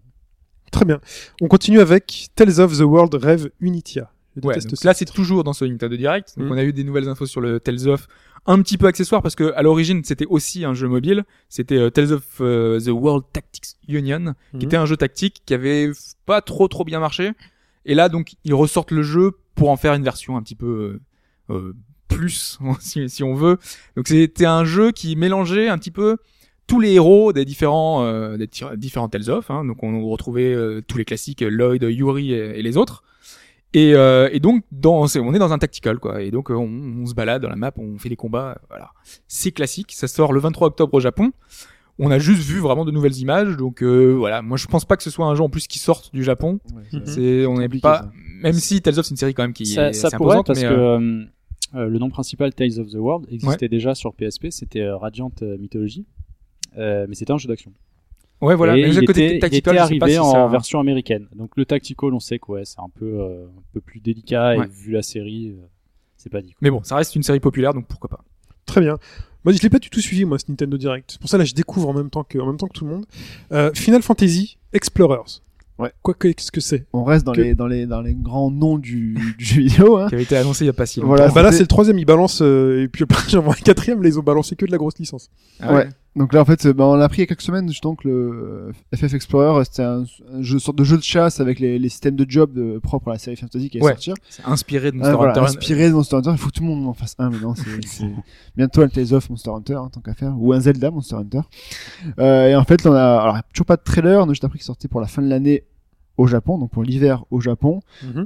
Très 0.72 0.86
bien. 0.86 1.02
On 1.42 1.48
continue 1.50 1.82
avec 1.82 2.30
Tales 2.34 2.62
of 2.62 2.78
the 2.78 2.82
World 2.84 3.14
Rêve 3.16 3.50
Unitia. 3.60 4.10
Ouais, 4.42 4.56
là 4.86 4.94
c'est 4.94 5.04
toujours 5.04 5.44
dans 5.44 5.52
ce 5.52 5.66
Nintendo 5.66 5.98
Direct. 5.98 6.36
Donc 6.38 6.46
Mhm. 6.48 6.54
on 6.54 6.58
a 6.58 6.64
eu 6.64 6.72
des 6.72 6.86
nouvelles 6.86 7.10
infos 7.10 7.26
sur 7.26 7.42
le 7.42 7.60
Tales 7.60 7.90
of, 7.90 8.08
un 8.48 8.62
petit 8.62 8.78
peu 8.78 8.88
accessoire 8.88 9.22
parce 9.22 9.36
que 9.36 9.54
à 9.56 9.62
l'origine 9.62 10.04
c'était 10.04 10.26
aussi 10.26 10.66
un 10.66 10.74
jeu 10.74 10.88
mobile. 10.88 11.24
C'était 11.50 11.78
euh, 11.78 11.90
Tales 11.90 12.12
of 12.14 12.24
euh, 12.42 12.80
the 12.80 12.88
World 12.90 13.24
Tactics 13.34 13.76
Union, 13.88 14.34
qui 14.52 14.58
Mhm. 14.58 14.64
était 14.64 14.78
un 14.78 14.86
jeu 14.86 14.98
tactique 14.98 15.44
qui 15.46 15.54
avait 15.54 15.92
pas 16.26 16.42
trop 16.42 16.68
trop 16.68 16.84
bien 16.84 17.00
marché. 17.00 17.32
Et 17.86 17.94
là 17.96 18.10
donc 18.10 18.34
ils 18.44 18.54
ressortent 18.54 18.92
le 18.92 19.04
jeu 19.04 19.32
pour 19.56 19.70
en 19.70 19.78
faire 19.78 19.94
une 19.94 20.04
version 20.04 20.38
un 20.38 20.42
petit 20.42 20.56
peu 20.56 21.00
euh, 21.50 21.54
euh, 21.56 21.74
plus 22.08 22.58
si, 22.80 23.10
si 23.10 23.24
on 23.24 23.36
veut. 23.36 23.58
Donc 23.96 24.08
c'était 24.08 24.46
un 24.46 24.66
jeu 24.66 24.92
qui 24.92 25.16
mélangeait 25.16 25.68
un 25.70 25.78
petit 25.78 25.92
peu 25.92 26.18
tous 26.68 26.80
les 26.80 26.94
héros 26.94 27.34
des 27.34 27.44
différents 27.46 28.04
euh, 28.06 28.38
des 28.38 28.50
différents 28.78 29.10
Tales 29.10 29.30
of. 29.30 29.52
Hein. 29.52 29.66
Donc 29.66 29.84
on 29.84 30.08
retrouvait 30.10 30.54
euh, 30.54 30.82
tous 30.88 30.98
les 30.98 31.06
classiques 31.06 31.42
Lloyd, 31.42 31.84
Yuri 31.84 32.34
et, 32.34 32.60
et 32.60 32.62
les 32.64 32.78
autres. 32.78 33.04
Et, 33.74 33.94
euh, 33.96 34.30
et 34.34 34.40
donc 34.42 34.64
dans, 34.72 35.08
c'est- 35.08 35.20
on 35.20 35.34
est 35.34 35.40
dans 35.40 35.54
un 35.54 35.58
tactical 35.58 35.98
quoi. 36.00 36.22
Et 36.22 36.30
donc 36.32 36.52
euh, 36.52 36.56
on, 36.56 37.02
on 37.02 37.06
se 37.06 37.14
balade 37.14 37.42
dans 37.42 37.50
la 37.50 37.56
map, 37.56 37.72
on 37.78 37.98
fait 37.98 38.10
des 38.10 38.16
combats. 38.18 38.60
Voilà, 38.70 38.92
c'est 39.28 39.52
classique. 39.52 39.94
Ça 39.94 40.08
sort 40.08 40.34
le 40.34 40.40
23 40.42 40.68
octobre 40.68 40.94
au 40.94 41.00
Japon. 41.00 41.32
On 42.00 42.10
a 42.12 42.20
juste 42.20 42.42
vu 42.44 42.60
vraiment 42.60 42.84
de 42.84 42.92
nouvelles 42.92 43.18
images. 43.18 43.56
Donc 43.58 43.82
euh, 43.82 44.12
voilà, 44.18 44.42
moi 44.42 44.58
je 44.58 44.68
pense 44.68 44.84
pas 44.86 44.98
que 44.98 45.04
ce 45.04 45.10
soit 45.10 45.26
un 45.26 45.36
jeu 45.36 45.44
en 45.44 45.50
plus 45.50 45.68
qui 45.68 45.80
sorte 45.80 46.14
du 46.14 46.24
Japon. 46.24 46.60
ouais, 46.76 46.84
Mhm. 47.00 47.06
C'est 47.06 47.46
on 47.46 47.58
n'est 47.60 47.70
pas, 47.70 48.00
ça. 48.00 48.12
même 48.42 48.54
si 48.54 48.82
Tales 48.82 49.00
of 49.00 49.06
c'est 49.06 49.12
une 49.12 49.18
série 49.18 49.34
quand 49.34 49.44
même 49.44 49.54
qui 49.54 49.66
ça, 49.68 49.90
est 49.90 49.94
ça 49.94 50.08
assez 50.08 50.18
pourrait 50.18 50.38
imposante, 50.38 50.48
parce 50.48 50.62
mais, 50.62 50.68
que 50.68 50.74
euh, 50.74 51.00
euh, 51.00 51.26
euh, 51.76 51.88
le 51.88 52.00
nom 52.00 52.10
principal 52.10 52.54
Tales 52.54 52.78
of 52.80 52.90
the 52.90 52.96
World 52.96 53.28
existait 53.32 53.70
déjà 53.70 53.96
sur 53.96 54.14
PSP, 54.14 54.48
c'était 54.50 54.82
euh, 54.82 54.98
Radiant 54.98 55.32
euh, 55.44 55.58
Mythology, 55.58 56.06
euh, 56.78 57.06
mais 57.08 57.16
c'était 57.16 57.32
un 57.32 57.38
jeu 57.38 57.48
d'action. 57.48 57.72
Ouais 58.42 58.56
voilà. 58.56 58.78
Et 58.78 58.82
Mais 58.84 58.90
il 58.96 59.04
était, 59.04 59.36
il 59.36 59.40
tactical, 59.40 59.76
était 59.76 59.86
sais 59.94 60.00
pas 60.00 60.06
arrivé 60.06 60.12
si 60.14 60.20
en 60.20 60.32
ça- 60.32 60.48
version 60.48 60.80
américaine. 60.80 61.28
Donc 61.36 61.52
le 61.58 61.66
tactical, 61.66 62.14
on 62.14 62.20
sait 62.20 62.40
que 62.40 62.52
ouais, 62.52 62.66
c'est 62.66 62.80
un 62.80 62.90
peu 62.94 63.06
euh, 63.20 63.46
un 63.46 63.62
peu 63.74 63.82
plus 63.82 64.00
délicat 64.00 64.58
Ouais. 64.58 64.66
et 64.66 64.70
vu 64.70 64.92
la 64.92 65.02
série, 65.02 65.50
euh, 65.50 65.66
c'est 66.18 66.32
pas 66.32 66.42
dit. 66.42 66.50
quoi. 66.50 66.58
Mais 66.62 66.70
bon, 66.70 66.82
ça 66.84 66.96
reste 66.96 67.16
une 67.16 67.24
série 67.24 67.40
populaire, 67.40 67.74
donc 67.74 67.88
pourquoi 67.88 68.10
pas. 68.10 68.24
Très 68.66 68.82
bien. 68.82 68.98
Moi, 69.44 69.54
je 69.54 69.62
l'ai 69.62 69.70
pas 69.70 69.80
du 69.80 69.90
tout 69.90 70.02
suivi, 70.02 70.24
moi, 70.24 70.38
ce 70.38 70.46
Nintendo 70.50 70.78
Direct. 70.78 71.18
Pour 71.20 71.28
ça, 71.30 71.38
là, 71.38 71.44
je 71.46 71.54
découvre 71.56 71.90
en 71.90 71.94
même 71.94 72.12
temps 72.12 72.24
que, 72.24 72.38
en 72.38 72.46
même 72.46 72.58
temps 72.58 72.68
que 72.68 72.78
tout 72.78 72.86
le 72.86 72.92
monde. 72.92 73.06
Euh, 73.52 73.72
Final 73.74 74.04
Fantasy 74.04 74.58
Explorers. 74.72 75.42
Ouais. 75.80 75.92
Quoi 76.04 76.14
que, 76.14 76.28
qu'est-ce 76.28 76.52
que 76.52 76.62
c'est 76.62 76.86
On 76.94 77.04
reste 77.04 77.26
dans 77.26 77.32
Que- 77.32 77.42
les 77.42 77.56
dans 77.56 77.66
les 77.66 77.88
dans 77.88 78.02
les 78.02 78.14
grands 78.14 78.52
noms 78.52 78.78
du, 78.78 79.18
du 79.40 79.44
jeu 79.46 79.62
vidéo. 79.62 79.98
Hein. 79.98 80.10
Qui 80.10 80.14
avait 80.14 80.24
été 80.26 80.38
annoncé 80.38 80.64
il 80.64 80.68
y 80.68 80.70
a 80.70 80.74
pas 80.74 80.86
si 80.86 81.00
longtemps. 81.00 81.08
Voilà. 81.16 81.26
Ah, 81.30 81.32
Bah 81.34 81.42
là, 81.42 81.52
c'est 81.52 81.62
le 81.62 81.68
troisième, 81.68 81.98
ils 81.98 82.06
balancent, 82.06 82.44
euh, 82.44 82.84
et 82.84 82.88
puis 82.88 83.04
après, 83.04 83.24
j'en 83.30 83.42
vois 83.42 83.54
un 83.54 83.64
quatrième, 83.64 84.04
là, 84.04 84.10
ils 84.10 84.20
ont 84.20 84.24
balancé 84.24 84.56
que 84.56 84.66
de 84.68 84.72
la 84.72 84.78
grosse 84.78 85.00
licence. 85.00 85.32
Ah 85.60 85.74
Ouais. 85.74 85.90
Donc 86.18 86.34
là, 86.34 86.42
en 86.42 86.46
fait, 86.46 86.66
euh, 86.66 86.74
bah, 86.74 86.86
on 86.86 86.96
l'a 86.96 87.06
appris 87.06 87.20
il 87.20 87.22
y 87.22 87.24
a 87.24 87.28
quelques 87.28 87.42
semaines, 87.42 87.70
justement, 87.70 87.96
que 87.96 88.06
le 88.08 88.14
euh, 88.94 88.96
FF 88.98 89.14
Explorer, 89.14 89.64
c'était 89.64 89.84
un, 89.84 90.04
un 90.34 90.42
jeu, 90.42 90.60
sorte 90.60 90.78
de 90.78 90.84
jeu 90.84 90.98
de 90.98 91.04
chasse 91.04 91.40
avec 91.40 91.60
les, 91.60 91.80
les 91.80 91.88
systèmes 91.88 92.18
de 92.18 92.26
job 92.28 92.52
de, 92.54 92.80
propres 92.80 93.08
à 93.08 93.12
la 93.14 93.18
série 93.18 93.38
Fantasy 93.38 93.70
qui 93.70 93.78
allait 93.78 93.86
Ouais. 93.86 93.92
sortir. 93.94 94.16
C'est 94.30 94.46
inspiré 94.46 94.92
de 94.92 94.98
Ah, 94.98 95.00
Monster 95.00 95.16
voilà, 95.16 95.32
Hunter. 95.32 95.42
inspiré 95.46 95.88
de 95.88 95.94
Monster 95.94 96.18
Hunter. 96.18 96.32
Il 96.34 96.38
faut 96.38 96.48
que 96.50 96.54
tout 96.56 96.64
le 96.64 96.70
monde 96.70 96.86
en 96.86 96.94
fasse 96.94 97.16
un 97.18 97.30
maintenant. 97.30 97.56
C'est, 97.56 97.64
c'est 97.86 98.12
bientôt 98.58 98.82
un 98.82 98.90
Tales 98.90 99.14
of 99.14 99.30
Monster 99.30 99.52
Hunter, 99.52 99.76
hein, 99.76 99.90
tant 99.90 100.02
qu'à 100.02 100.14
faire. 100.14 100.34
Ou 100.38 100.52
un 100.52 100.60
Zelda 100.60 100.92
Monster 100.92 101.16
Hunter. 101.16 101.42
Euh, 102.20 102.48
et 102.50 102.56
en 102.58 102.64
fait, 102.66 102.84
là, 102.84 102.92
on 102.92 102.94
a, 102.94 103.22
alors, 103.22 103.38
toujours 103.54 103.66
pas 103.68 103.78
de 103.78 103.84
trailer. 103.84 104.22
On 104.22 104.26
a 104.26 104.34
juste 104.34 104.44
appris 104.44 104.60
qu'il 104.60 104.66
sortait 104.66 104.90
pour 104.90 105.00
la 105.00 105.08
fin 105.08 105.22
de 105.22 105.30
l'année 105.30 105.64
au 106.18 106.28
Japon, 106.28 106.58
donc 106.60 106.70
pour 106.72 106.84
l'hiver 106.84 107.24
au 107.32 107.40
Japon. 107.40 107.80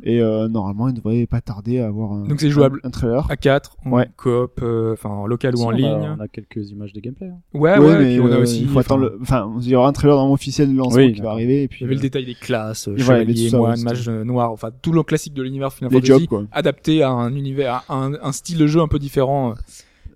Et, 0.04 0.20
euh, 0.22 0.48
normalement, 0.48 0.88
il 0.90 0.94
devrait 0.96 1.26
pas 1.28 1.40
tarder 1.40 1.80
à 1.80 1.88
avoir 1.88 2.12
un, 2.14 2.24
Donc 2.28 2.40
c'est 2.42 2.50
jouable. 2.50 2.80
un, 2.84 2.90
trailer. 2.90 3.26
À 3.32 3.38
4, 3.38 3.78
en 3.86 3.92
Ouais. 3.92 4.10
coop, 4.18 4.60
euh, 4.62 4.94
enfin 4.94 5.10
en 5.10 5.28
local 5.28 5.56
ou 5.56 5.62
en 5.64 5.70
a- 5.70 5.74
ligne. 5.74 5.88
On 6.18 6.20
a 6.20 6.28
quelques 6.28 6.72
images 6.72 6.94
de 6.94 7.00
gameplay. 7.00 7.28
hein. 7.28 7.38
Ouais, 7.54 7.78
Ouais, 7.78 7.86
ouais, 7.86 8.00
mais 8.00 8.06
puis 8.18 8.20
on 8.20 8.32
a 8.32 8.36
euh, 8.36 8.42
aussi. 8.42 8.62
il 8.64 8.68
faut 8.68 8.80
attendre 8.80 9.14
enfin, 9.22 9.46
le, 9.46 9.50
enfin, 9.52 9.60
il 9.62 9.70
y 9.70 9.76
aura 9.76 9.88
un 9.88 9.94
trailer 9.94 10.16
dans 10.16 10.32
officiel 10.32 10.72
de 10.74 10.78
lancement 10.78 10.98
Oui, 11.04 11.14
qui 11.14 11.22
va 11.22 11.32
arriver. 11.32 11.60
Et 11.60 11.64
Il 11.64 11.68
puis, 11.70 11.82
y 11.82 11.86
avait 11.86 11.94
le 11.94 12.00
euh, 12.00 12.02
détail 12.02 12.26
des 12.26 12.36
classes, 12.36 12.88
Et 12.88 12.92
il 12.98 13.04
chevalier, 13.04 13.50
moine, 13.52 13.82
mage 13.82 14.10
noir, 14.10 14.52
enfin 14.52 14.70
tout 14.82 14.92
le 14.92 15.04
classique 15.04 15.34
de 15.34 15.44
l'univers 15.44 15.72
Final 15.72 15.92
les 15.92 15.98
Fantasy, 16.00 16.12
jobs, 16.20 16.28
quoi. 16.28 16.44
adapté 16.52 17.04
à 17.04 17.12
un 17.12 17.34
univers, 17.36 17.84
à 17.88 17.96
un, 17.96 18.14
un 18.22 18.32
style 18.32 18.58
de 18.58 18.68
jeu 18.68 18.82
un 18.82 18.88
peu 18.88 19.00
différent, 19.00 19.52
euh, 19.52 19.54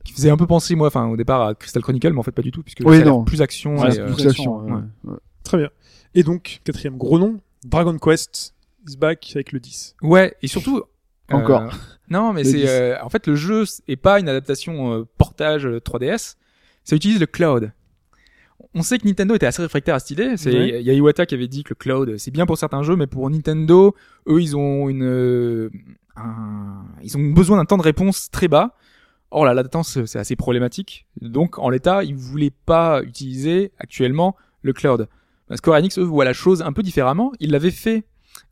qui 0.04 0.14
faisait 0.14 0.30
un 0.32 0.38
peu 0.38 0.48
penser 0.48 0.76
moi, 0.76 0.88
enfin 0.88 1.08
au 1.08 1.16
départ 1.18 1.42
à 1.46 1.54
Crystal 1.56 1.84
Chronicle, 1.84 2.12
mais 2.14 2.20
en 2.20 2.24
fait 2.24 2.32
pas 2.32 2.42
du 2.42 2.52
tout, 2.52 2.64
puisque 2.64 2.82
Oui, 2.86 3.04
non. 3.04 3.24
plus 3.24 3.42
action. 3.42 3.78
Ouais, 3.78 3.96
et, 3.96 4.00
euh, 4.00 4.06
plus 4.08 4.16
Plus 4.16 4.28
action, 4.28 4.60
action, 4.60 4.74
ouais. 4.76 4.82
ouais. 5.06 5.12
Ouais. 5.14 5.18
Très 5.44 5.58
bien. 5.58 5.70
Et 6.16 6.24
donc, 6.24 6.62
quatrième 6.64 6.98
gros 6.98 7.20
nom, 7.20 7.40
Dragon 7.64 7.98
Quest 7.98 8.56
is 8.88 8.98
back 8.98 9.32
avec 9.36 9.52
le 9.52 9.60
10. 9.60 9.96
Ouais, 10.02 10.36
et 10.42 10.48
surtout. 10.48 10.84
Encore. 11.32 11.62
euh, 11.62 11.70
non, 12.10 12.34
mais 12.34 12.44
c'est 12.44 12.58
10. 12.58 12.66
euh, 12.68 12.96
en 13.04 13.10
fait 13.10 13.28
le 13.28 13.36
jeu 13.36 13.64
est 13.88 13.96
pas 13.98 14.20
une 14.20 14.30
adaptation 14.30 14.94
euh, 14.94 15.04
portage 15.18 15.66
euh, 15.66 15.80
3DS. 15.80 16.36
Ça 16.84 16.96
utilise 16.96 17.20
le 17.20 17.26
cloud. 17.28 17.72
On 18.74 18.82
sait 18.82 18.98
que 19.00 19.08
Nintendo 19.08 19.36
était 19.36 19.46
assez 19.46 19.62
réfractaire 19.62 19.96
à 19.96 20.00
cette 20.00 20.12
idée. 20.12 20.38
C'est 20.38 20.52
Ouais. 20.54 20.80
il 20.82 20.86
y 20.86 20.90
a 20.90 20.94
Iwata 20.94 21.26
qui 21.26 21.34
avait 21.36 21.48
dit 21.48 21.64
que 21.64 21.70
le 21.72 21.76
cloud 21.76 22.18
c'est 22.18 22.32
bien 22.32 22.46
pour 22.46 22.58
certains 22.58 22.84
jeux, 22.84 22.96
mais 22.96 23.08
pour 23.08 23.30
Nintendo, 23.30 23.96
eux 24.28 24.42
ils 24.42 24.56
ont 24.58 24.90
une 24.90 25.04
euh, 25.04 25.70
un- 26.16 26.86
ils 27.04 27.16
ont 27.18 27.22
besoin 27.32 27.58
d'un 27.58 27.66
temps 27.66 27.78
de 27.78 27.84
réponse 27.84 28.30
très 28.32 28.48
bas. 28.48 28.76
Or 29.32 29.46
la 29.46 29.54
latence 29.54 30.04
c'est 30.06 30.18
assez 30.20 30.36
problématique. 30.36 31.06
Donc 31.22 31.60
en 31.60 31.70
l'état 31.70 32.04
ils 32.04 32.16
voulaient 32.16 32.54
pas 32.66 33.02
utiliser 33.04 33.72
actuellement 33.78 34.36
le 34.64 34.74
cloud. 34.74 35.08
Square 35.56 35.78
Enix 35.78 35.98
eux 35.98 36.04
voient 36.04 36.26
la 36.26 36.34
chose 36.34 36.62
un 36.62 36.74
peu 36.74 36.84
différemment. 36.84 37.32
Ils 37.40 37.52
l'avaient 37.52 37.72
fait 37.72 38.06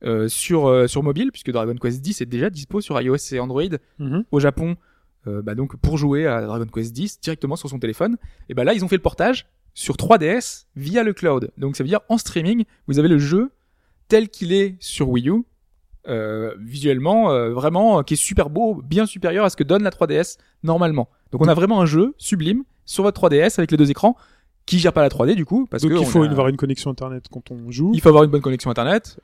euh, 0.04 0.28
sur 0.28 0.68
euh, 0.68 0.88
sur 0.88 1.02
mobile 1.02 1.32
puisque 1.32 1.52
Dragon 1.52 1.76
Quest 1.76 2.06
X 2.06 2.22
est 2.22 2.26
déjà 2.26 2.50
dispo 2.50 2.82
sur 2.82 3.00
iOS 3.00 3.18
et 3.32 3.39
Android 3.39 3.64
au 4.32 4.39
Japon. 4.39 4.76
Euh, 5.26 5.41
bah 5.41 5.56
donc 5.56 5.76
pour 5.78 5.98
jouer 5.98 6.28
à 6.28 6.41
Dragon 6.41 6.66
Quest 6.66 6.98
X 6.98 7.20
directement 7.20 7.56
sur 7.56 7.70
son 7.70 7.80
téléphone. 7.80 8.18
Et 8.50 8.54
bah 8.54 8.64
là 8.64 8.74
ils 8.74 8.84
ont 8.84 8.88
fait 8.88 8.95
le 8.95 9.02
portage 9.02 9.48
sur 9.74 9.95
3DS 9.95 10.66
via 10.76 11.04
le 11.04 11.14
cloud. 11.14 11.52
Donc 11.58 11.76
ça 11.76 11.84
veut 11.84 11.89
dire 11.89 12.02
en 12.10 12.18
streaming 12.18 12.66
vous 12.88 13.00
avez 13.00 13.08
le 13.08 13.20
jeu 13.20 13.52
tel 14.08 14.30
qu'il 14.30 14.54
est 14.54 14.76
sur 14.80 15.10
Wii 15.10 15.30
U 15.30 15.43
visuellement 16.60 17.50
vraiment 17.50 18.02
qui 18.02 18.14
est 18.14 18.18
super 18.18 18.50
beau 18.50 18.82
bien 18.82 19.06
supérieur 19.06 19.43
à 19.43 19.50
ce 19.50 19.58
que 19.58 19.64
donne 19.64 19.84
la 19.84 19.89
3DS 19.89 20.38
normalement. 20.64 21.10
Donc 21.32 21.41
on 21.41 21.48
a 21.48 21.54
vraiment 21.54 21.82
un 21.82 21.86
jeu 21.86 22.16
sublime 22.18 22.64
sur 22.86 23.04
votre 23.04 23.28
3DS 23.28 23.60
avec 23.60 23.72
les 23.72 23.78
deux 23.78 23.91
écrans 23.91 24.16
qui 24.68 24.78
gère 24.78 24.93
pas 24.93 25.01
la 25.01 25.09
3D 25.09 25.34
du 25.34 25.45
coup 25.45 25.65
parce 25.65 25.82
Donc 25.82 25.93
que 25.93 25.97
il 25.97 26.05
faut 26.05 26.22
a- 26.22 26.28
avoir 26.30 26.49
une 26.49 26.57
connexion 26.57 26.91
internet 26.91 27.26
quand 27.32 27.49
on 27.49 27.72
joue. 27.72 27.91
il 27.95 28.01
faut 28.01 28.09
avoir 28.09 28.24
une 28.26 28.30
bonne 28.30 28.41
connexion 28.41 28.70
internet 28.70 29.18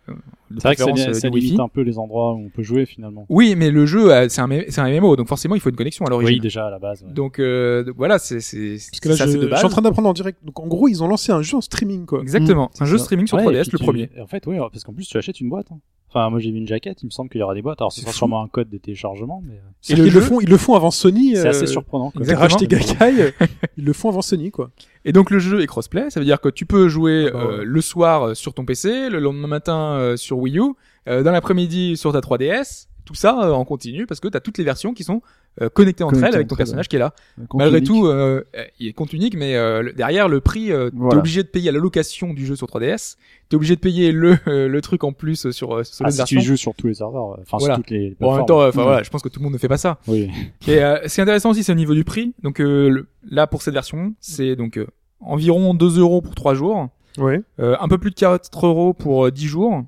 C'est 0.58 0.68
vrai 0.68 0.76
que 0.76 0.82
ça, 0.99 1.10
euh, 1.10 1.14
ça 1.14 1.30
limite 1.30 1.60
un 1.60 1.68
peu 1.68 1.82
les 1.82 1.97
endroits 1.97 2.34
où 2.34 2.38
on 2.45 2.49
peut 2.49 2.64
jouer 2.64 2.86
finalement. 2.86 3.26
Oui, 3.30 3.56
mais 3.58 3.72
le 3.72 3.86
jeu, 3.86 4.12
euh, 4.14 4.28
c'est 4.30 4.41
un, 4.41 4.49
un 4.49 4.99
MMO, 4.99 5.16
donc 5.16 5.28
forcément, 5.28 5.56
il 5.56 5.62
faut 5.62 5.70
une 5.70 5.76
connexion 5.76 6.06
à 6.06 6.10
l'origine. 6.10 6.36
Oui, 6.36 6.39
déjà 6.39 6.68
à 6.68 6.70
la 6.70 6.80
base. 6.80 7.04
ouais. 7.04 7.12
Donc, 7.14 7.39
euh, 7.39 7.84
donc 7.84 7.95
voilà, 7.97 8.20
c'est 8.20 8.39
c'est 8.39 8.78
Parce 8.91 8.99
que 8.99 9.10
là, 9.10 9.16
c'est 9.18 9.32
je, 9.32 9.38
de 9.38 9.49
je 9.49 9.56
suis 9.56 9.66
en 9.66 9.70
train 9.70 9.82
d'apprendre 9.82 10.10
en 10.10 10.14
direct. 10.14 10.39
Donc 10.43 10.60
en 10.60 10.68
gros, 10.68 10.88
ils 10.88 11.01
ont 11.04 11.08
lancé 11.08 11.32
un 11.32 11.41
jeu 11.41 11.58
en 11.58 11.62
streaming, 11.62 12.06
quoi. 12.06 12.22
Exactement, 12.22 12.70
c'est 12.74 12.84
un 12.84 12.88
jeu 12.88 12.97
ça. 12.97 13.06
streaming 13.06 13.28
sur 13.28 13.38
Ouais, 13.38 13.43
3DS, 13.45 13.60
et 13.60 13.62
puis 13.64 13.72
le 13.74 13.78
tu- 13.80 13.84
premier. 13.86 14.10
En 14.22 14.28
fait, 14.28 14.45
oui, 14.47 14.58
parce 14.60 14.84
qu'en 14.84 14.93
plus 14.93 15.08
tu 15.08 15.18
achètes 15.18 15.39
une 15.41 15.49
boîte. 15.49 15.68
hein. 15.72 15.80
Enfin, 16.16 16.30
moi 16.30 16.38
j'ai 16.38 16.51
vu 16.51 16.60
une 16.60 16.68
jaquette, 16.68 17.01
il 17.01 17.08
me 17.08 17.10
semble 17.10 17.28
qu'il 17.32 17.39
y 17.39 17.43
aura 17.43 17.56
des 17.56 17.64
boîtes. 17.64 17.82
Alors 17.82 17.91
ce 17.91 17.99
C'est 17.99 18.06
sera 18.06 18.14
sûrement 18.14 18.43
un 18.43 18.47
code 18.47 18.70
de 18.70 18.78
téléchargement, 18.78 19.41
mais 19.43 19.56
euh, 19.56 19.62
C'est 19.82 19.95
le 19.95 20.22
font, 20.22 20.39
ils 20.41 20.47
le 20.47 20.58
font 20.58 20.76
avant 20.76 20.91
Sony. 20.91 21.36
c'est 21.36 21.47
euh, 21.47 21.49
assez 21.49 21.66
surprenant. 21.66 22.12
quoi. 22.12 22.22
Ils 22.24 22.36
racheté 22.36 22.68
Gaikai, 22.68 23.20
euh, 23.20 23.32
ils 23.78 23.84
le 23.84 23.93
font 23.93 24.10
avant 24.10 24.22
Sony, 24.22 24.51
quoi. 24.51 24.70
Et 25.06 25.12
donc 25.12 25.32
le 25.32 25.39
jeu 25.39 25.62
est 25.62 25.66
crossplay, 25.66 26.12
ça 26.12 26.20
veut 26.20 26.26
dire 26.28 26.39
que 26.39 26.49
tu 26.49 26.68
peux 26.68 26.88
jouer 26.88 27.30
Ah 27.30 27.32
bah 27.34 27.39
euh, 27.54 27.64
le 27.66 27.82
soir 27.82 28.36
sur 28.36 28.54
ton 28.54 28.64
PC, 28.64 29.10
le 29.10 29.18
lendemain 29.18 29.47
matin 29.47 29.95
euh, 29.97 30.16
sur 30.16 30.38
Wii 30.44 30.60
U, 30.60 30.74
euh, 31.08 31.24
dans 31.24 31.32
l'après-midi 31.32 31.98
sur 31.98 32.12
ta 32.14 32.20
3DS, 32.20 32.88
tout 33.06 33.16
ça 33.16 33.38
euh, 33.44 33.52
en 33.52 33.66
continu 33.66 34.06
parce 34.06 34.22
que 34.22 34.30
tu 34.30 34.38
as 34.38 34.39
toutes 34.39 34.58
les 34.58 34.64
versions 34.64 34.94
qui 34.94 35.04
sont 35.04 35.22
euh, 35.62 35.68
connectées 35.70 36.06
entre 36.06 36.14
Connectées 36.14 36.30
elles 36.30 36.36
avec 36.36 36.48
ton 36.48 36.56
personnage 36.56 36.88
qui 36.88 36.96
est 36.96 37.00
là. 37.00 37.14
Malgré 37.54 37.80
unique. 37.80 37.88
tout, 37.89 38.06
euh, 38.08 38.44
il 38.80 38.88
est 38.88 38.94
compte 38.94 39.12
unique, 39.12 39.36
mais 39.36 39.56
euh, 39.58 39.82
le- 39.82 39.91
derrière 39.91 40.30
le 40.30 40.39
prix, 40.39 40.72
euh, 40.72 40.89
t'es 40.89 40.96
Voilà. 40.98 41.18
obligé 41.20 41.44
de 41.44 41.50
payer 41.50 41.68
à 41.68 41.72
la 41.74 41.80
location 41.80 42.34
du 42.34 42.46
jeu 42.46 42.56
sur 42.56 42.66
3DS, 42.68 43.18
t'es 43.50 43.56
obligé 43.58 43.76
de 43.76 43.82
payer 43.82 44.14
le 44.14 44.38
euh, 44.48 44.70
le 44.70 44.82
truc 44.82 45.04
en 45.04 45.12
plus 45.12 45.52
sur 45.52 45.76
euh, 45.76 45.84
sur 45.84 46.06
Ah, 46.06 46.12
si 46.12 46.18
version. 46.18 46.39
tu 46.39 46.46
joues 46.48 46.56
sur 46.56 46.74
tous 46.76 46.88
les 46.88 46.94
serveurs, 46.94 47.38
enfin 47.41 47.58
Voilà. 47.60 47.76
sur 47.76 47.84
toutes 47.84 47.91
les 47.91 48.16
Bon, 48.22 48.32
en 48.32 48.38
même 48.38 48.46
temps, 48.46 48.62
euh, 48.62 48.70
enfin 48.70 48.80
Ouais. 48.80 48.84
voilà, 48.86 49.04
je 49.04 49.10
pense 49.10 49.22
que 49.22 49.28
tout 49.30 49.41
le 49.41 49.44
monde 49.44 49.54
ne 49.54 49.58
fait 49.60 49.68
pas 49.68 49.78
ça. 49.78 50.00
Oui. 50.08 50.32
Et 50.68 50.82
euh, 50.82 50.98
ce 51.08 51.14
qui 51.14 51.20
est 51.20 51.24
intéressant 51.24 51.50
aussi, 51.52 51.64
c'est 51.66 51.74
au 51.74 51.76
niveau 51.76 51.94
du 51.94 52.06
prix. 52.06 52.34
Donc 52.41 52.62
euh, 52.62 52.88
le- 52.89 53.08
là, 53.30 53.46
pour 53.46 53.62
cette 53.64 53.74
version, 53.74 54.14
c'est 54.22 54.56
donc 54.56 54.78
euh, 54.78 54.88
environ 55.20 55.74
2 55.74 56.00
euros 56.00 56.22
pour 56.22 56.36
3 56.36 56.54
jours, 56.54 56.88
euh, 57.20 57.76
un 57.80 57.88
peu 57.89 57.98
plus 57.98 58.12
de 58.12 58.16
4 58.16 58.66
euros 58.66 58.94
pour 58.94 59.26
euh, 59.26 59.32
10 59.32 59.46
jours. 59.48 59.84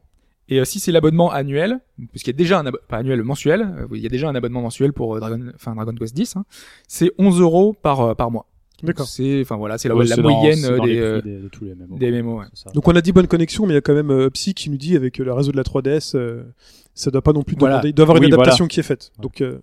Et 0.47 0.59
euh, 0.59 0.65
si 0.65 0.79
c'est 0.79 0.91
l'abonnement 0.91 1.31
annuel, 1.31 1.79
puisqu'il 2.11 2.29
y 2.31 2.33
a 2.35 2.37
déjà 2.37 2.59
un 2.59 2.71
pas 2.87 2.97
annuel 2.97 3.23
mensuel, 3.23 3.61
euh, 3.61 3.87
il 3.95 4.01
y 4.01 4.05
a 4.05 4.09
déjà 4.09 4.29
un 4.29 4.35
abonnement 4.35 4.61
mensuel 4.61 4.93
pour 4.93 5.15
euh, 5.15 5.19
Dragon, 5.19 5.39
enfin 5.55 5.73
Dragon 5.75 5.93
Quest 5.95 6.15
10, 6.15 6.35
hein, 6.35 6.45
c'est 6.87 7.11
11 7.17 7.41
euros 7.41 7.73
par 7.73 8.01
euh, 8.01 8.13
par 8.13 8.29
mois. 8.31 8.45
Donc, 8.81 8.87
D'accord. 8.89 9.07
C'est, 9.07 9.41
enfin 9.41 9.55
voilà, 9.55 9.77
c'est 9.77 9.87
la, 9.87 9.95
Ouais, 9.95 10.05
moyenne 10.21 10.65
euh, 10.65 10.77
dans 10.77 10.83
des, 10.85 10.89
prix 10.95 10.99
euh, 10.99 11.21
des, 11.21 11.37
de 11.39 11.47
tous 11.47 11.63
les 11.63 11.73
MMO. 11.75 11.97
des 11.97 12.11
MMO. 12.21 12.39
Ouais. 12.39 12.45
Ça. 12.53 12.69
Donc 12.71 12.87
on 12.87 12.95
a 12.95 13.01
dit 13.01 13.11
bonne 13.13 13.25
connexion, 13.27 13.65
mais 13.65 13.71
il 13.71 13.75
y 13.75 13.77
a 13.77 13.81
quand 13.81 13.93
même 13.95 14.11
euh, 14.11 14.29
Psy 14.29 14.53
qui 14.53 14.69
nous 14.69 14.77
dit 14.77 14.95
avec 14.95 15.19
euh, 15.19 15.23
le 15.23 15.33
réseau 15.33 15.51
de 15.51 15.57
la 15.57 15.63
3DS, 15.63 16.15
euh, 16.15 16.43
ça 16.93 17.09
doit 17.09 17.21
pas 17.21 17.31
non 17.33 17.41
plus 17.43 17.55
Voilà. 17.57 17.75
demander, 17.75 17.89
il 17.89 17.93
doit 17.93 18.03
y 18.03 18.05
avoir 18.05 18.19
Oui, 18.19 18.27
une 18.27 18.33
adaptation 18.33 18.65
voilà. 18.65 18.69
qui 18.73 18.79
est 18.81 18.83
faite. 18.83 19.11
Donc 19.19 19.41
euh, 19.41 19.59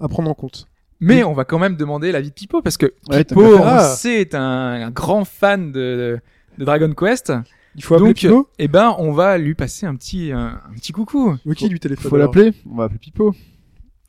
à 0.00 0.08
prendre 0.08 0.30
en 0.30 0.34
compte. 0.34 0.66
Mais 0.98 1.22
on 1.22 1.34
va 1.34 1.44
quand 1.44 1.58
même 1.58 1.76
demander 1.76 2.10
l'avis 2.10 2.30
de 2.30 2.34
Pipo 2.34 2.62
parce 2.62 2.78
que 2.78 2.94
Ouais, 3.10 3.22
Pipo, 3.24 3.42
on. 3.42 3.62
Ah. 3.62 3.84
sait, 3.84 4.22
est 4.22 4.34
un, 4.34 4.40
un 4.40 4.90
grand 4.90 5.26
fan 5.26 5.70
de, 5.70 6.18
de 6.58 6.64
Dragon 6.64 6.92
Quest. 6.94 7.32
Il 7.76 7.84
faut 7.84 7.94
appeler 7.94 8.08
Donc, 8.08 8.16
Pipo 8.16 8.48
eh 8.58 8.68
ben, 8.68 8.94
on 8.98 9.12
va 9.12 9.36
lui 9.36 9.54
passer 9.54 9.84
un 9.86 9.94
petit, 9.96 10.32
un, 10.32 10.62
un 10.66 10.74
petit 10.74 10.92
coucou. 10.92 11.36
Ou 11.44 11.52
qui 11.52 11.68
du 11.68 11.78
téléphone 11.78 12.08
Faut 12.08 12.16
alors 12.16 12.28
l'appeler 12.28 12.52
On 12.70 12.76
va 12.76 12.84
appeler 12.84 12.98
Pipo. 12.98 13.34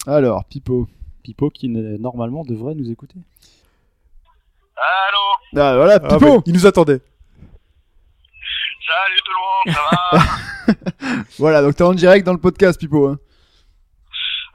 Alors, 0.07 0.45
Pipo. 0.45 0.87
Pipo 1.21 1.49
qui 1.49 1.67
normalement 1.67 2.43
devrait 2.45 2.75
nous 2.75 2.89
écouter. 2.89 3.15
Allô 4.77 5.61
Ah, 5.61 5.75
voilà, 5.75 5.95
Ah, 5.95 6.17
Pipo 6.17 6.35
ouais, 6.37 6.41
Il 6.45 6.53
nous 6.53 6.65
attendait. 6.65 7.01
Salut 8.87 9.19
tout 9.25 9.31
le 9.33 9.73
monde, 9.73 9.75
ça 9.75 9.81
va 9.91 11.23
Voilà, 11.37 11.61
donc 11.61 11.75
t'es 11.75 11.83
en 11.83 11.93
direct 11.93 12.25
dans 12.25 12.31
le 12.33 12.39
podcast, 12.39 12.79
Pipo. 12.79 13.07
Hein. 13.07 13.19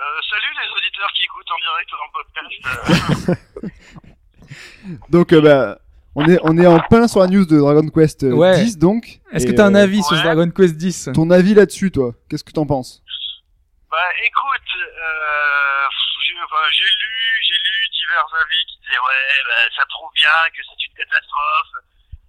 Euh, 0.00 0.20
Salut 0.30 0.54
les 0.56 0.70
auditeurs 0.78 1.12
qui 1.14 1.24
écoutent 1.24 1.50
en 1.52 1.60
direct 1.68 1.90
dans 1.92 2.06
le 2.08 2.12
podcast. 2.16 3.28
Euh, 3.28 4.98
Donc, 5.10 5.32
euh, 5.34 5.40
bah, 5.42 5.78
on 6.14 6.28
est, 6.28 6.38
on 6.42 6.58
est 6.58 6.66
en 6.66 6.78
plein 6.80 7.08
sur 7.08 7.20
la 7.20 7.26
news 7.26 7.46
de 7.46 7.58
Dragon 7.58 7.88
Quest 7.88 8.22
euh, 8.24 8.32
Ouais. 8.32 8.56
10, 8.64 8.78
donc. 8.78 9.20
Est-ce 9.32 9.46
Et, 9.46 9.50
que 9.50 9.56
t'as 9.56 9.66
un 9.66 9.74
euh, 9.74 9.82
avis 9.84 10.02
sur 10.02 10.16
ce. 10.16 10.22
Dragon 10.22 10.50
Quest 10.50 10.76
10 10.76 11.10
Ton 11.14 11.30
avis 11.30 11.54
là-dessus, 11.54 11.90
toi 11.90 12.12
Qu'est-ce 12.28 12.44
que 12.44 12.52
t'en 12.52 12.66
penses? 12.66 13.02
Bah 13.90 14.08
écoute, 14.24 14.72
euh, 14.80 15.84
j'ai 16.24 16.32
enfin, 16.44 16.64
j'ai 16.72 16.88
lu, 16.88 17.16
j'ai 17.44 17.58
lu 17.60 17.76
divers 17.92 18.24
avis 18.40 18.64
qui 18.64 18.80
disaient 18.80 18.96
ouais, 19.04 19.28
bah, 19.44 19.68
ça 19.76 19.84
prouve 19.84 20.08
bien 20.16 20.32
que 20.56 20.64
c'est 20.64 20.80
une 20.88 20.96
catastrophe. 20.96 21.76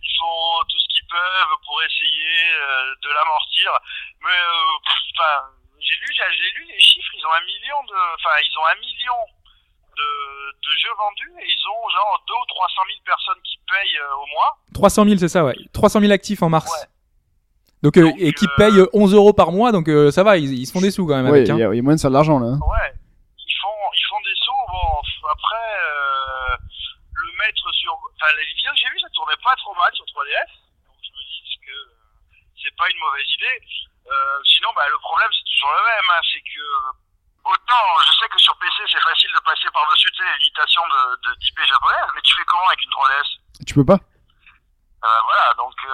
Ils 0.04 0.16
font 0.20 0.60
tout 0.68 0.76
ce 0.80 0.88
qu'ils 0.92 1.08
peuvent 1.08 1.56
pour 1.64 1.80
essayer 1.84 2.36
euh, 2.52 2.92
de 3.00 3.10
l'amortir. 3.16 3.72
Mais 4.28 4.36
euh, 4.36 4.76
pff, 4.84 5.04
enfin, 5.16 5.56
j'ai 5.80 5.96
lu, 5.96 6.08
j'ai 6.12 6.28
j'ai 6.36 6.52
lu 6.60 6.64
les 6.68 6.80
chiffres. 6.84 7.16
Ils 7.16 7.26
ont 7.28 7.36
un 7.36 7.46
million 7.48 7.80
de, 7.88 8.00
enfin, 8.20 8.36
ils 8.44 8.56
ont 8.60 8.68
un 8.68 8.80
million 8.84 9.22
de, 9.96 10.10
de 10.68 10.72
jeux 10.84 10.96
vendus 11.00 11.32
et 11.40 11.48
ils 11.48 11.64
ont 11.64 11.84
genre 11.96 12.20
deux 12.28 12.36
ou 12.44 12.48
trois 12.52 12.68
cent 12.76 12.84
mille 12.92 13.04
personnes 13.08 13.40
qui 13.48 13.56
payent 13.84 13.98
euh, 14.00 14.16
au 14.16 14.26
mois. 14.28 14.58
300 14.74 15.06
000, 15.06 15.18
c'est 15.18 15.28
ça, 15.28 15.44
ouais. 15.44 15.56
300 15.74 16.00
000 16.00 16.12
actifs 16.12 16.42
en 16.42 16.50
mars. 16.50 16.72
Ouais. 16.72 16.88
Donc, 17.84 17.98
euh, 17.98 18.04
Donc, 18.10 18.16
et 18.18 18.32
qui 18.34 18.46
euh, 18.46 18.56
payent 18.58 18.82
11 18.94 19.14
euros 19.14 19.34
par 19.34 19.52
mois, 19.52 19.72
donc 19.72 19.90
euh, 19.90 20.10
ça 20.12 20.24
va, 20.24 20.38
ils, 20.38 20.54
ils 20.56 20.66
se 20.66 20.72
font 20.72 20.80
des 20.82 20.92
sous 20.92 21.06
quand 21.06 21.16
même 21.20 21.28
Ouais, 21.28 21.44
avec. 21.44 21.50
il 21.50 21.52
y, 21.52 21.64
Hein. 21.64 21.76
y 21.76 21.80
a 21.80 21.84
moyen 21.84 21.96
de 21.96 22.02
faire 22.02 22.10
de 22.12 22.16
l'argent 22.16 22.40
là. 22.40 22.56
hein. 22.56 22.60
Ouais, 22.64 22.90
ils 23.36 23.58
font, 23.60 23.80
ils 23.92 24.06
font 24.08 24.22
des 24.24 24.38
sauts. 24.40 24.66
Bon, 24.72 25.28
après, 25.28 25.68
euh, 25.84 26.56
le 27.12 27.28
mettre 27.44 27.68
sur. 27.76 27.92
Enfin, 27.92 28.32
les 28.40 28.46
vidéos 28.56 28.72
que 28.72 28.80
j'ai 28.80 28.88
vues, 28.88 29.04
ça 29.04 29.12
tournait 29.12 29.36
pas 29.44 29.56
trop 29.60 29.76
mal 29.76 29.92
sur 29.94 30.06
3DS. 30.16 30.52
Donc, 30.88 30.96
je 31.04 31.12
me 31.12 31.22
dis 31.28 31.60
que 31.60 31.76
c'est 32.64 32.76
pas 32.80 32.88
une 32.88 33.00
mauvaise 33.04 33.28
idée? 33.36 33.58
Euh, 34.08 34.40
sinon, 34.48 34.72
bah, 34.80 34.88
le 34.88 35.00
problème, 35.04 35.32
c'est 35.36 35.44
toujours 35.44 35.76
le 35.76 35.84
même. 35.84 36.08
Hein, 36.08 36.24
c'est 36.32 36.40
que 36.44 36.64
autant, 37.52 37.84
je 38.08 38.12
sais 38.16 38.28
que 38.32 38.40
sur 38.40 38.56
PC 38.64 38.80
c'est 38.88 39.04
facile 39.04 39.32
de 39.36 39.44
passer 39.44 39.68
par-dessus 39.76 40.08
tu 40.16 40.24
sais, 40.24 40.28
les 40.32 40.40
limitations 40.48 40.88
de, 40.88 41.02
de 41.28 41.32
d'IP 41.44 41.60
japonaise, 41.68 42.08
mais 42.16 42.24
tu 42.24 42.32
fais 42.40 42.48
comment 42.48 42.64
avec 42.72 42.80
une 42.80 42.96
3DS 42.96 43.43
Tu 43.66 43.74
peux 43.74 43.86
pas 43.86 43.94
euh, 43.96 45.08
Voilà, 45.26 45.54
donc 45.58 45.74
euh, 45.86 45.90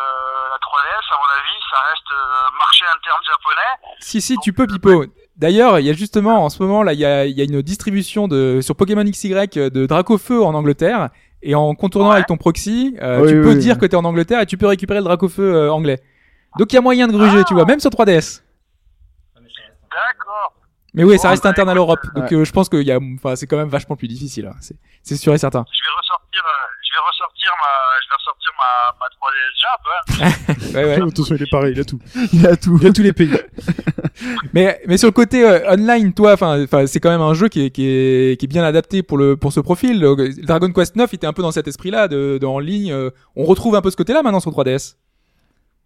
la 0.49 0.57
3DS, 0.57 1.05
à 1.13 1.17
mon 1.17 1.29
avis, 1.39 1.57
ça 1.69 1.77
reste 1.89 2.11
euh, 2.11 2.57
marché 2.57 2.85
interne 2.85 3.21
japonais. 3.25 3.95
Si, 3.99 4.21
si, 4.21 4.37
tu 4.37 4.53
peux, 4.53 4.67
Pipo. 4.67 5.05
D'ailleurs, 5.37 5.79
il 5.79 5.85
y 5.85 5.89
a 5.89 5.93
justement, 5.93 6.43
en 6.43 6.49
ce 6.49 6.61
moment, 6.61 6.83
là, 6.83 6.93
il 6.93 6.99
y 6.99 7.05
a, 7.05 7.25
il 7.25 7.37
y 7.37 7.41
a 7.41 7.45
une 7.45 7.61
distribution 7.61 8.27
de, 8.27 8.59
sur 8.61 8.75
Pokémon 8.75 9.03
XY 9.03 9.29
de 9.69 9.85
Dracofeu 9.85 10.43
en 10.43 10.53
Angleterre. 10.53 11.09
Et 11.41 11.55
en 11.55 11.73
contournant 11.73 12.09
Ouais. 12.09 12.15
avec 12.15 12.27
ton 12.27 12.35
proxy, 12.35 12.97
euh, 13.01 13.21
Oui, 13.21 13.29
tu 13.29 13.37
oui, 13.37 13.43
peux 13.43 13.53
oui. 13.53 13.59
dire 13.59 13.77
que 13.77 13.85
t'es 13.85 13.95
en 13.95 14.03
Angleterre 14.03 14.41
et 14.41 14.45
tu 14.45 14.57
peux 14.57 14.67
récupérer 14.67 14.99
le 14.99 15.05
Dracofeu 15.05 15.55
euh, 15.55 15.71
anglais. 15.71 16.01
Donc 16.57 16.73
il 16.73 16.75
y 16.75 16.77
a 16.77 16.81
moyen 16.81 17.07
de 17.07 17.13
gruger, 17.13 17.39
Ah. 17.39 17.43
tu 17.47 17.53
vois, 17.53 17.63
même 17.63 17.79
sur 17.79 17.89
3DS. 17.91 18.41
D'accord. 19.89 20.53
Mais 20.93 21.03
oui, 21.03 21.17
ça 21.19 21.29
reste 21.29 21.43
bah, 21.43 21.49
interne 21.51 21.69
à 21.69 21.73
l'Europe. 21.73 21.99
Donc 22.15 22.31
euh, 22.33 22.43
je 22.43 22.51
pense 22.51 22.67
que 22.67 22.77
y 22.77 22.91
a, 22.91 22.99
enfin, 23.15 23.35
c'est 23.35 23.47
quand 23.47 23.57
même 23.57 23.69
vachement 23.69 23.95
plus 23.95 24.07
difficile. 24.07 24.47
hein. 24.47 24.55
C'est, 24.59 24.75
c'est 25.03 25.15
sûr 25.15 25.33
et 25.33 25.37
certain. 25.37 25.63
Je 25.71 25.81
vais 25.81 25.95
ressortir, 25.97 26.43
euh, 26.43 26.67
vais 26.99 27.07
ressortir 27.07 27.51
ma, 27.59 27.71
je 28.03 28.09
vais 28.09 28.15
ressortir 28.15 28.51
ma, 28.59 28.95
ma 28.99 29.07
3DS 29.07 29.53
Jap. 29.61 29.81
Hein. 29.87 30.55
Ouais, 30.75 30.83
ouais. 30.85 31.01
Attention, 31.01 31.35
il 31.35 31.41
est 31.43 31.49
pareil, 31.49 31.73
il 31.73 31.79
a 31.79 31.83
tout. 31.85 31.99
Il 32.33 32.45
a 32.45 32.55
tout. 32.55 32.77
Il 32.81 32.87
a 32.87 32.91
tous 32.93 33.01
les 33.01 33.13
pays. 33.13 33.31
Mais 34.53 34.81
mais 34.85 34.97
sur 34.97 35.07
le 35.07 35.13
côté 35.13 35.43
euh, 35.47 35.71
online, 35.71 36.13
toi, 36.13 36.33
enfin, 36.33 36.61
enfin, 36.63 36.85
c'est 36.87 36.99
quand 36.99 37.09
même 37.09 37.21
un 37.21 37.33
jeu 37.33 37.47
qui 37.47 37.65
est 37.65 37.69
qui 37.71 37.87
est 37.87 38.37
qui 38.37 38.45
est 38.45 38.51
bien 38.51 38.63
adapté 38.65 39.01
pour 39.01 39.17
le 39.17 39.37
pour 39.37 39.53
ce 39.53 39.61
profil. 39.61 39.99
Le 39.99 40.11
Dragon 40.43 40.71
Quest 40.73 40.95
9 40.97 41.13
était 41.13 41.25
un 41.25 41.31
peu 41.31 41.41
dans 41.41 41.51
cet 41.55 41.67
esprit-là 41.67 42.07
de, 42.09 42.37
de 42.37 42.45
en 42.45 42.59
ligne. 42.59 42.91
euh, 42.91 43.11
on 43.37 43.45
retrouve 43.45 43.75
un 43.75 43.81
peu 43.81 43.89
ce 43.89 43.95
côté-là 43.95 44.21
maintenant 44.21 44.41
sur 44.41 44.51
3DS. 44.51 44.97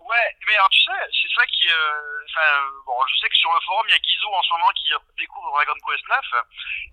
Ouais, 0.02 0.28
mais 0.48 0.56
alors 0.58 0.70
tu 0.74 0.82
sais, 0.82 1.02
c'est 1.14 1.30
ça 1.38 1.46
qui, 1.46 1.70
euh, 1.70 2.26
enfin, 2.26 2.50
bon, 2.86 2.94
je 3.06 3.16
sais 3.22 3.30
que 3.30 3.38
sur 3.38 3.54
le 3.54 3.62
forum 3.66 3.86
il 3.88 3.92
y 3.94 3.98
a 3.98 4.02
Guizou 4.02 4.30
en 4.34 4.42
ce 4.42 4.52
moment 4.58 4.72
qui 4.82 4.90
découvre 5.22 5.50
Dragon 5.54 5.78
Quest 5.86 6.06
9, 6.10 6.18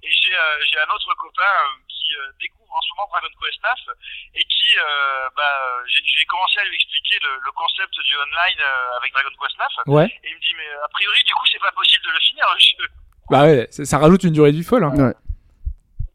et 0.05 0.13
j'ai, 0.13 0.35
euh, 0.37 0.57
j'ai 0.69 0.79
un 0.81 0.93
autre 0.93 1.09
copain 1.17 1.53
euh, 1.65 1.81
qui 1.89 2.13
euh, 2.21 2.29
découvre 2.41 2.60
en 2.71 2.81
ce 2.83 2.89
moment 2.97 3.09
Dragon 3.11 3.29
Quest 3.43 3.59
9 3.63 3.97
et 4.35 4.45
qui, 4.45 4.71
euh, 4.79 5.29
bah, 5.37 5.43
euh, 5.43 5.83
j'ai, 5.87 6.01
j'ai 6.05 6.25
commencé 6.27 6.61
à 6.61 6.65
lui 6.65 6.75
expliquer 6.77 7.19
le, 7.23 7.39
le 7.45 7.53
concept 7.53 7.95
du 8.01 8.17
online 8.17 8.61
euh, 8.61 8.97
avec 8.99 9.13
Dragon 9.13 9.31
Quest 9.41 9.59
9, 9.59 9.69
Ouais. 9.87 10.07
et 10.07 10.29
il 10.31 10.35
me 10.35 10.41
dit 10.41 10.55
mais 10.57 10.69
a 10.85 10.89
priori 10.89 11.23
du 11.25 11.35
coup 11.35 11.47
c'est 11.51 11.59
pas 11.61 11.73
possible 11.73 12.05
de 12.05 12.11
le 12.11 12.21
finir 12.21 12.45
le 12.55 12.59
jeu. 12.61 12.89
Bah 13.31 13.43
ouais, 13.45 13.69
ça, 13.71 13.85
ça 13.85 13.99
rajoute 13.99 14.25
une 14.25 14.33
durée 14.35 14.53
de 14.53 14.57
vie 14.59 14.65
folle. 14.65 14.85
Hein. 14.85 14.95
Ouais. 14.97 15.15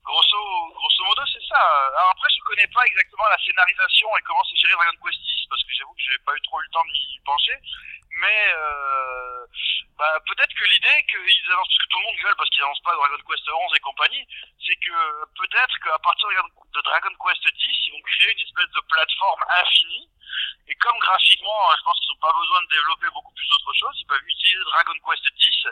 Grosso, 0.05 0.37
grosso 0.75 1.01
modo, 1.09 1.21
c'est 1.31 1.41
ça. 1.47 1.57
Alors 1.97 2.11
après, 2.13 2.29
je 2.29 2.41
connais 2.45 2.67
pas 2.67 2.83
exactement 2.85 3.23
la 3.31 3.37
scénarisation 3.43 4.07
et 4.17 4.21
comment 4.21 4.43
c'est 4.45 4.57
géré 4.57 4.73
Dragon 4.73 4.97
Quest 5.03 5.17
X, 5.17 5.47
parce 5.49 5.63
que 5.63 5.71
j'avoue 5.73 5.93
que 5.95 6.01
j'ai 6.05 6.19
pas 6.21 6.35
eu 6.35 6.41
trop 6.41 6.59
eu 6.61 6.63
le 6.63 6.71
temps 6.71 6.85
de 6.85 6.91
m'y 6.91 7.19
pencher. 7.25 7.57
Mais 8.15 8.41
euh, 8.55 9.45
bah, 9.99 10.07
peut-être 10.27 10.53
que 10.55 10.65
l'idée 10.71 10.97
qu'ils 11.11 11.51
annoncent, 11.51 11.67
parce 11.67 11.81
que 11.83 11.89
tout 11.91 11.99
le 11.99 12.05
monde 12.07 12.19
gueule 12.23 12.37
parce 12.39 12.49
qu'ils 12.49 12.63
annoncent 12.63 12.85
pas 12.87 12.95
Dragon 12.95 13.19
Quest 13.27 13.43
11 13.47 13.75
et 13.75 13.83
compagnie, 13.83 14.23
c'est 14.63 14.77
que 14.79 14.95
peut-être 15.35 15.75
qu'à 15.83 15.99
partir 15.99 16.27
de 16.31 16.79
Dragon 16.81 17.13
Quest 17.19 17.43
10, 17.43 17.59
ils 17.87 17.91
vont 17.91 18.03
créer 18.07 18.31
une 18.31 18.43
espèce 18.47 18.71
de 18.71 18.81
plateforme 18.87 19.43
infinie. 19.59 20.07
Et 20.67 20.75
comme 20.79 20.97
graphiquement, 20.99 21.59
je 21.77 21.83
pense 21.83 21.99
qu'ils 21.99 22.11
n'ont 22.15 22.23
pas 22.25 22.33
besoin 22.35 22.59
de 22.63 22.69
développer 22.71 23.07
beaucoup 23.13 23.33
plus 23.35 23.47
d'autres 23.51 23.73
choses, 23.75 23.95
ils 23.99 24.07
peuvent 24.07 24.25
utiliser 24.27 24.63
Dragon 24.71 24.97
Quest 25.05 25.25
10 25.35 25.67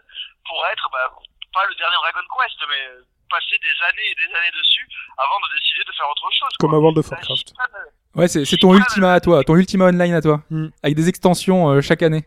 pour 0.46 0.60
être, 0.68 0.86
bah, 0.92 1.08
pas 1.56 1.66
le 1.66 1.76
dernier 1.76 1.96
Dragon 2.04 2.28
Quest, 2.28 2.60
mais 2.70 2.84
passer 3.32 3.58
des 3.64 3.76
années 3.88 4.08
et 4.12 4.16
des 4.20 4.30
années 4.36 4.52
dessus 4.54 4.86
avant 5.18 5.40
de 5.42 5.48
décider 5.56 5.84
de 5.88 5.92
faire 5.96 6.06
autre 6.12 6.30
chose. 6.32 6.54
Comme 6.60 6.70
quoi. 6.70 6.78
à 6.78 6.82
World 6.82 6.98
of 7.00 7.08
Warcraft. 7.10 7.54
prennent- 7.56 7.92
Ouais, 8.16 8.28
c'est 8.28 8.46
ton 8.62 8.76
Ultima 8.78 9.14
à 9.14 9.20
toi, 9.20 9.44
ton 9.44 9.56
Ultima 9.56 9.86
online 9.86 10.14
à 10.14 10.22
toi, 10.22 10.38
Hmm. 10.52 10.70
avec 10.84 10.96
des 10.96 11.10
extensions 11.10 11.72
euh, 11.72 11.82
chaque 11.82 12.04
année. 12.04 12.24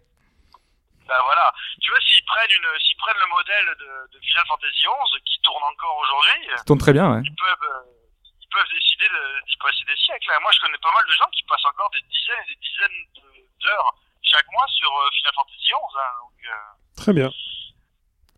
Bah 1.07 1.21
voilà, 1.25 1.47
tu 1.81 1.91
vois, 1.91 2.01
s'ils 2.03 2.25
prennent 2.27 2.51
une, 2.51 2.69
s'ils 2.83 2.97
prennent 2.99 3.21
le 3.23 3.31
modèle 3.31 3.69
de, 3.79 3.91
de 4.11 4.19
Final 4.27 4.45
Fantasy 4.51 4.83
XI 4.83 5.21
qui 5.25 5.39
tourne 5.47 5.63
encore 5.63 5.97
aujourd'hui, 6.03 6.41
Ça 6.59 6.65
tourne 6.67 6.83
très 6.83 6.93
bien. 6.93 7.07
Ouais. 7.15 7.23
ils 7.25 7.35
peuvent, 7.39 7.67
euh, 7.71 8.27
ils 8.43 8.51
peuvent 8.51 8.73
décider 8.75 9.07
de- 9.07 9.39
d'y 9.47 9.57
passer 9.63 9.85
des 9.87 9.95
siècles. 10.03 10.31
hein. 10.35 10.41
Moi, 10.43 10.51
je 10.51 10.61
connais 10.67 10.79
pas 10.83 10.91
mal 10.91 11.07
de 11.07 11.15
gens 11.15 11.31
qui 11.31 11.43
passent 11.47 11.67
encore 11.71 11.91
des 11.95 12.03
dizaines 12.11 12.43
et 12.43 12.51
des 12.51 12.61
dizaines 12.61 13.01
de- 13.23 13.47
d'heures 13.63 13.91
chaque 14.23 14.47
mois 14.51 14.67
sur 14.75 14.91
euh, 14.91 15.09
Final 15.15 15.35
Fantasy 15.39 15.63
XI. 15.63 15.75
Hein, 15.75 16.13
donc, 16.27 16.39
euh, 16.43 16.99
Très 16.99 17.13
bien. 17.15 17.31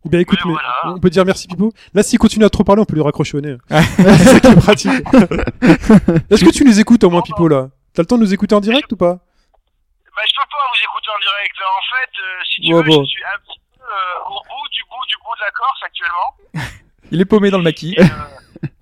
Eh 0.05 0.09
bien, 0.09 0.19
écoute, 0.21 0.39
mais 0.45 0.53
voilà. 0.53 0.75
on 0.85 0.99
peut 0.99 1.09
dire 1.09 1.25
merci 1.25 1.47
Pipo. 1.47 1.73
Là, 1.93 2.03
s'il 2.03 2.19
continue 2.19 2.45
à 2.45 2.49
trop 2.49 2.63
parler, 2.63 2.81
on 2.81 2.85
peut 2.85 2.95
lui 2.95 3.03
raccrocher 3.03 3.35
au 3.37 3.41
nez. 3.41 3.57
c'est 3.69 4.55
pratique. 4.61 4.91
Est-ce 6.31 6.45
que 6.45 6.51
tu 6.53 6.63
nous 6.63 6.79
écoutes 6.79 7.03
au 7.03 7.09
moins, 7.09 7.21
Pipo, 7.21 7.47
là? 7.47 7.69
T'as 7.93 8.03
le 8.03 8.07
temps 8.07 8.17
de 8.17 8.21
nous 8.23 8.33
écouter 8.33 8.55
en 8.55 8.61
direct 8.61 8.91
ou 8.93 8.97
pas? 8.97 9.17
Bah, 10.19 10.25
je 10.27 10.35
peux 10.35 10.49
pas 10.51 10.65
vous 10.67 10.83
écouter 10.83 11.09
en 11.15 11.19
direct. 11.19 11.55
En 11.63 11.83
fait, 11.95 12.11
euh, 12.19 12.43
si 12.43 12.61
tu 12.61 12.73
Ouais, 12.75 12.83
veux, 12.83 12.89
bon. 12.91 13.03
je 13.05 13.09
suis 13.09 13.23
un 13.23 13.39
petit 13.39 13.59
peu 13.77 13.83
euh, 13.87 14.19
au 14.35 14.43
bout 14.43 14.67
du 14.75 14.83
bout 14.83 15.05
du 15.07 15.15
bout 15.23 15.35
de 15.35 15.41
la 15.47 15.51
Corse 15.51 15.81
actuellement. 15.83 16.29
Il 17.11 17.21
est 17.21 17.25
paumé 17.25 17.49
dans 17.51 17.57
le 17.57 17.63
maquis. 17.63 17.95
Et, 17.97 18.03
euh, 18.03 18.05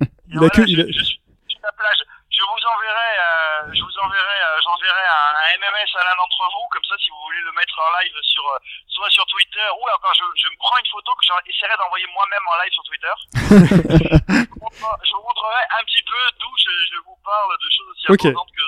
et 0.01 0.09
Il 0.33 0.43
a 0.43 0.49
que- 0.49 0.65
je, 0.65 0.73
il 0.73 0.81
a- 0.81 0.89
je 0.89 1.03
suis 1.05 1.21
sur 1.47 1.59
la 1.61 1.71
plage. 1.73 2.01
Je 2.33 2.43
vous 2.43 2.63
enverrai, 2.69 3.11
euh, 3.17 3.73
je 3.73 3.81
vous 3.81 3.97
enverrai, 4.01 4.37
euh, 4.45 4.59
j'enverrai 4.61 5.05
un, 5.09 5.29
un 5.41 5.57
MMS 5.57 5.89
à 5.97 6.03
l'un 6.05 6.15
d'entre 6.21 6.41
vous, 6.53 6.67
comme 6.69 6.83
ça, 6.85 6.93
si 7.01 7.09
vous 7.09 7.17
voulez 7.25 7.41
le 7.41 7.51
mettre 7.53 7.73
en 7.81 7.89
live 8.01 8.13
sur, 8.21 8.45
euh, 8.45 8.59
soit 8.89 9.09
sur 9.09 9.25
Twitter, 9.25 9.65
ou 9.73 9.81
encore 9.89 10.13
je, 10.13 10.21
je 10.37 10.47
me 10.49 10.57
prends 10.59 10.77
une 10.77 10.85
photo 10.85 11.15
que 11.17 11.25
j'essaierai 11.25 11.73
d'envoyer 11.81 12.05
moi-même 12.13 12.45
en 12.45 12.55
live 12.61 12.73
sur 12.77 12.83
Twitter. 12.85 13.15
je, 13.33 14.45
vous 14.53 14.59
montrerai, 14.61 14.97
je 15.01 15.11
vous 15.17 15.25
montrerai 15.25 15.61
un 15.81 15.83
petit 15.85 16.03
peu 16.05 16.21
d'où 16.37 16.51
je, 16.61 16.69
je 16.93 16.97
vous 17.09 17.17
parle 17.25 17.51
de 17.57 17.69
choses 17.73 17.89
aussi 17.89 18.05
importantes 18.11 18.51
que. 18.53 18.65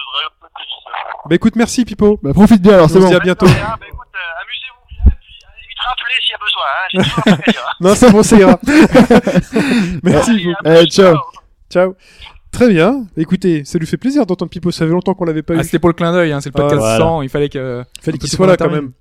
Bah 1.30 1.36
écoute, 1.36 1.56
merci 1.56 1.86
Pipo. 1.86 2.20
Bah, 2.24 2.34
profite 2.34 2.62
bien 2.62 2.74
alors, 2.74 2.86
On 2.86 2.88
c'est 2.90 2.96
se 2.96 3.00
bon. 3.00 3.10
dit 3.10 3.16
à 3.16 3.20
bientôt. 3.20 3.46
Bah, 3.46 3.52
écoute, 3.88 4.08
euh, 4.16 4.42
amusez-vous 4.42 5.02
à 5.02 5.10
la 5.10 5.62
limite, 5.62 5.80
rappelez 5.88 6.16
s'il 6.22 6.32
y 6.32 6.36
a 6.36 6.44
besoin, 6.44 6.68
hein, 6.74 6.88
toujours 7.04 7.54
dire. 7.54 7.66
Non, 7.82 7.96
c'est 7.96 8.12
bon, 8.12 8.24
ça 8.24 8.38
ira. 8.38 8.60
merci. 10.04 10.32
À 10.32 10.64
plus, 10.64 10.82
Eh, 10.84 10.86
ciao. 10.88 11.16
Ciao. 11.70 11.96
Très 12.52 12.68
bien. 12.68 13.06
Écoutez, 13.16 13.64
ça 13.64 13.78
lui 13.78 13.86
fait 13.86 13.98
plaisir 13.98 14.26
d'entendre 14.26 14.50
Pipo. 14.50 14.72
Ça 14.72 14.86
fait 14.86 14.92
longtemps 14.92 15.14
qu'on 15.14 15.26
l'avait 15.26 15.44
pas 15.44 15.54
Ah, 15.56 15.62
eu. 15.62 15.64
c'était 15.64 15.78
pour 15.78 15.90
le 15.90 15.94
clin 15.94 16.12
d'œil, 16.12 16.32
hein, 16.32 16.42
c'est 16.42 16.50
le 16.50 16.54
podcast 16.54 16.80
Voilà. 16.80 16.98
100, 16.98 17.22
il 17.22 17.30
fallait 17.30 17.48
que... 17.50 17.84
Fallait 18.02 18.16
un 18.16 18.20
qu'il 18.20 18.30
soit 18.30 18.48
là 18.48 18.58
quand 18.58 18.72
même. 18.72 18.92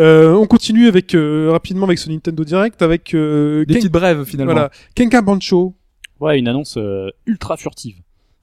Euh, 0.00 0.32
on 0.34 0.46
continue 0.46 0.88
avec 0.88 1.14
euh, 1.14 1.48
rapidement 1.52 1.86
avec 1.86 1.98
ce 1.98 2.10
Nintendo 2.10 2.42
Direct 2.44 2.82
avec 2.82 3.14
euh, 3.14 3.64
Des 3.66 3.74
Ken- 3.74 3.80
petites 3.82 3.92
brèves 3.92 4.24
finalement. 4.24 4.52
voilà 4.52 4.70
Kenka 4.96 5.22
Bancho. 5.22 5.76
Ouais, 6.18 6.40
une 6.40 6.48
annonce 6.48 6.76
euh, 6.76 7.08
ultra 7.26 7.56
furtive. 7.56 7.94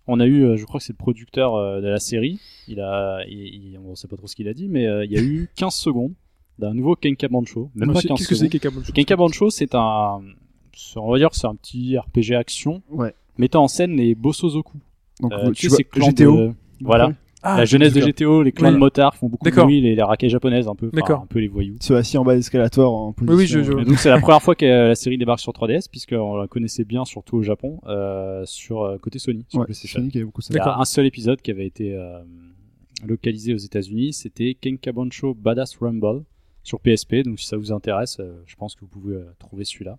On 0.08 0.20
a 0.20 0.26
eu, 0.26 0.44
euh, 0.44 0.56
je 0.58 0.66
crois 0.66 0.80
que 0.80 0.86
c'est 0.86 0.94
le 0.94 0.98
producteur 0.98 1.56
euh, 1.56 1.82
de 1.82 1.88
la 1.88 2.00
série. 2.00 2.40
Il 2.68 2.80
a, 2.80 3.20
il, 3.28 3.38
il- 3.38 3.80
on 3.84 3.96
sait 3.96 4.08
pas 4.08 4.18
trop 4.18 4.28
ce 4.28 4.36
qu'il 4.36 4.48
a 4.48 4.54
dit, 4.54 4.68
mais 4.68 4.86
euh, 4.88 5.04
il 5.06 5.12
y 5.12 5.18
a 5.18 5.22
eu 5.22 5.50
15 5.56 5.74
secondes 5.74 6.14
d'un 6.60 6.74
nouveau 6.74 6.96
Kenka 6.96 7.28
Bancho. 7.28 7.70
Même 7.76 7.92
pas 7.94 8.02
15 8.02 8.18
Qu'est-ce 8.18 8.30
que 8.30 8.36
c'est. 8.36 8.50
Kenka 8.50 8.70
Bancho? 8.70 8.94
Kenka 8.94 9.16
Bancho, 9.16 9.50
c'est 9.50 9.74
un, 9.76 10.22
on 10.96 11.12
va 11.12 11.18
dire, 11.18 11.30
que 11.30 11.36
c'est 11.36 11.48
un 11.48 11.56
petit 11.56 11.98
RPG 11.98 12.34
action 12.36 12.82
Ouais. 12.90 13.14
mettant 13.38 13.64
en 13.64 13.68
scène 13.68 13.96
les 13.96 14.14
Bossozoku. 14.16 14.78
Donc, 15.22 15.34
Euh, 15.34 15.52
tu 15.52 15.70
sais, 15.70 15.84
vois, 15.84 15.84
clans 15.92 16.10
GTO. 16.12 16.38
de- 16.38 16.52
Voilà. 16.82 17.12
Ah, 17.48 17.58
la 17.60 17.66
jeunesse 17.66 17.94
de. 17.94 18.02
GTO, 18.02 18.42
les 18.44 18.52
clans 18.52 18.70
Oui. 18.70 18.74
de 18.74 18.80
motards 18.80 19.14
qui 19.14 19.20
font 19.20 19.30
beaucoup 19.30 19.50
de 19.50 19.56
bruit, 19.56 19.80
les, 19.82 19.96
les 19.96 20.02
racailles 20.04 20.30
japonaises 20.30 20.68
un 20.68 20.76
peu, 20.76 20.90
enfin, 21.00 21.22
un 21.24 21.28
peu 21.28 21.40
les 21.40 21.48
voyous. 21.48 21.76
Ceux 21.82 21.96
assis 21.96 22.18
en 22.18 22.24
bas 22.24 22.36
d'escalator 22.36 22.94
en 22.94 23.14
position. 23.14 23.36
Oui, 23.38 23.44
oui, 23.44 23.48
je- 23.48 23.62
je- 23.62 23.78
Et 23.80 23.86
donc 23.86 24.00
c'est 24.00 24.10
la 24.10 24.20
première 24.20 24.42
fois 24.42 24.56
que 24.56 24.66
la 24.66 24.96
série 24.96 25.18
débarque 25.18 25.40
sur 25.40 25.54
3DS, 25.54 25.88
puisqu'on 25.90 26.36
la 26.38 26.48
connaissait 26.48 26.84
bien 26.86 27.06
surtout 27.06 27.38
au 27.38 27.44
Japon, 27.44 27.80
euh, 27.88 28.44
sur 28.46 28.82
euh, 28.84 28.98
côté 28.98 29.20
Sony, 29.20 29.46
sur 29.50 29.60
Ouais, 29.60 29.66
PlayStation. 29.66 30.00
Sonic 30.00 30.16
avait 30.16 30.26
beaucoup 30.26 30.42
ça. 30.42 30.54
Il 30.54 30.58
y 30.58 30.60
a 30.60 30.78
un 30.78 30.86
seul 30.86 31.06
épisode 31.06 31.42
qui 31.42 31.52
avait 31.52 31.68
été 31.68 31.94
euh, 31.96 32.20
localisé 33.06 33.54
aux 33.54 33.58
États-Unis, 33.58 34.14
c'était 34.14 34.56
Kenkabancho 34.60 35.34
Badass 35.34 35.78
Rumble 35.78 36.24
sur 36.64 36.80
PSP. 36.80 37.24
Donc 37.24 37.40
si 37.40 37.46
ça 37.48 37.58
vous 37.58 37.72
intéresse, 37.72 38.18
euh, 38.20 38.42
je 38.48 38.56
pense 38.56 38.74
que 38.76 38.82
vous 38.82 38.88
pouvez 38.88 39.16
euh, 39.16 39.26
trouver 39.40 39.66
celui-là. 39.66 39.98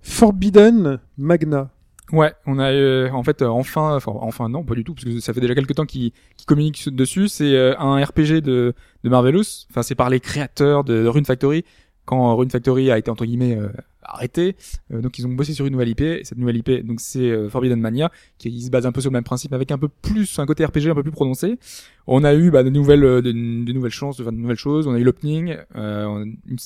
Forbidden 0.00 0.98
Magna. 1.16 1.70
Ouais, 2.14 2.32
on 2.46 2.58
a 2.58 2.70
euh, 2.70 3.10
en 3.10 3.22
fait 3.22 3.42
euh, 3.42 3.48
enfin, 3.48 3.96
enfin, 3.96 4.12
enfin 4.14 4.48
non, 4.48 4.62
pas 4.62 4.74
du 4.74 4.84
tout, 4.84 4.94
parce 4.94 5.04
que 5.04 5.18
ça 5.20 5.32
fait 5.34 5.40
déjà 5.40 5.54
quelques 5.54 5.74
temps 5.74 5.86
qu'ils 5.86 6.12
qu'ils 6.36 6.46
communiquent 6.46 6.88
dessus. 6.88 7.28
C'est 7.28 7.54
euh, 7.54 7.76
un 7.78 8.02
RPG 8.02 8.40
de, 8.40 8.74
de 9.02 9.08
Marvelous. 9.08 9.66
Enfin, 9.70 9.82
c'est 9.82 9.94
par 9.94 10.10
les 10.10 10.20
créateurs 10.20 10.84
de 10.84 11.06
Rune 11.06 11.24
Factory 11.24 11.64
quand 12.04 12.36
Rune 12.36 12.50
Factory 12.50 12.90
a 12.90 12.98
été 12.98 13.10
entre 13.10 13.24
guillemets 13.24 13.56
euh, 13.56 13.68
arrêté. 14.02 14.56
Euh, 14.92 15.00
donc 15.00 15.18
ils 15.18 15.26
ont 15.26 15.30
bossé 15.30 15.54
sur 15.54 15.66
une 15.66 15.72
nouvelle 15.72 15.88
IP. 15.88 16.02
Et 16.02 16.24
cette 16.24 16.38
nouvelle 16.38 16.56
IP, 16.56 16.86
donc 16.86 17.00
c'est 17.00 17.30
euh, 17.30 17.48
Forbidden 17.48 17.80
Mania, 17.80 18.10
qui 18.38 18.62
se 18.62 18.70
base 18.70 18.86
un 18.86 18.92
peu 18.92 19.00
sur 19.00 19.10
le 19.10 19.14
même 19.14 19.24
principe, 19.24 19.52
avec 19.52 19.70
un 19.70 19.78
peu 19.78 19.88
plus 19.88 20.38
un 20.38 20.46
côté 20.46 20.64
RPG 20.64 20.88
un 20.88 20.94
peu 20.94 21.02
plus 21.02 21.12
prononcé. 21.12 21.58
On 22.06 22.24
a 22.24 22.34
eu 22.34 22.50
bah, 22.50 22.62
de 22.62 22.70
nouvelles, 22.70 23.04
euh, 23.04 23.22
de, 23.22 23.32
de 23.32 23.72
nouvelles 23.72 23.90
chances, 23.90 24.16
de, 24.18 24.24
de 24.24 24.30
nouvelles 24.30 24.56
choses. 24.56 24.86
On 24.86 24.94
a 24.94 24.98
eu 24.98 25.04
l'opening, 25.04 25.56
euh, 25.76 26.24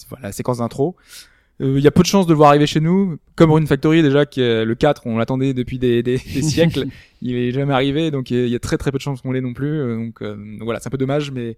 voilà, 0.09 0.29
la 0.29 0.33
séquence 0.33 0.59
d'intro. 0.59 0.97
Euh, 1.61 1.75
Il 1.79 1.83
y 1.83 1.87
a 1.89 1.91
peu 1.91 2.03
de 2.03 2.07
chances 2.07 2.27
de 2.27 2.33
le 2.33 2.37
voir 2.37 2.51
arriver 2.51 2.67
chez 2.67 2.81
nous. 2.81 3.17
Comme 3.37 3.51
Rune 3.53 3.67
Factory, 3.67 4.03
déjà, 4.03 4.27
qui 4.27 4.41
est 4.41 4.65
le 4.65 4.75
4, 4.75 5.03
on 5.07 5.17
l'attendait 5.19 5.55
depuis 5.55 5.79
des, 5.79 6.03
des, 6.03 6.19
des 6.19 6.43
siècles. 6.43 6.87
Il 7.23 7.35
est 7.35 7.51
jamais 7.53 7.73
arrivé, 7.75 8.11
donc 8.11 8.31
il 8.31 8.47
y 8.49 8.55
a 8.55 8.59
très 8.61 8.79
très 8.79 8.93
peu 8.93 8.99
de 8.99 9.03
chances 9.03 9.21
qu'on 9.23 9.33
l'ait 9.33 9.41
non 9.41 9.53
plus. 9.55 9.69
Euh, 9.81 9.97
Donc 9.97 10.23
euh, 10.23 10.37
voilà, 10.61 10.79
c'est 10.81 10.87
un 10.87 10.91
peu 10.91 10.99
dommage, 10.99 11.33
mais 11.33 11.57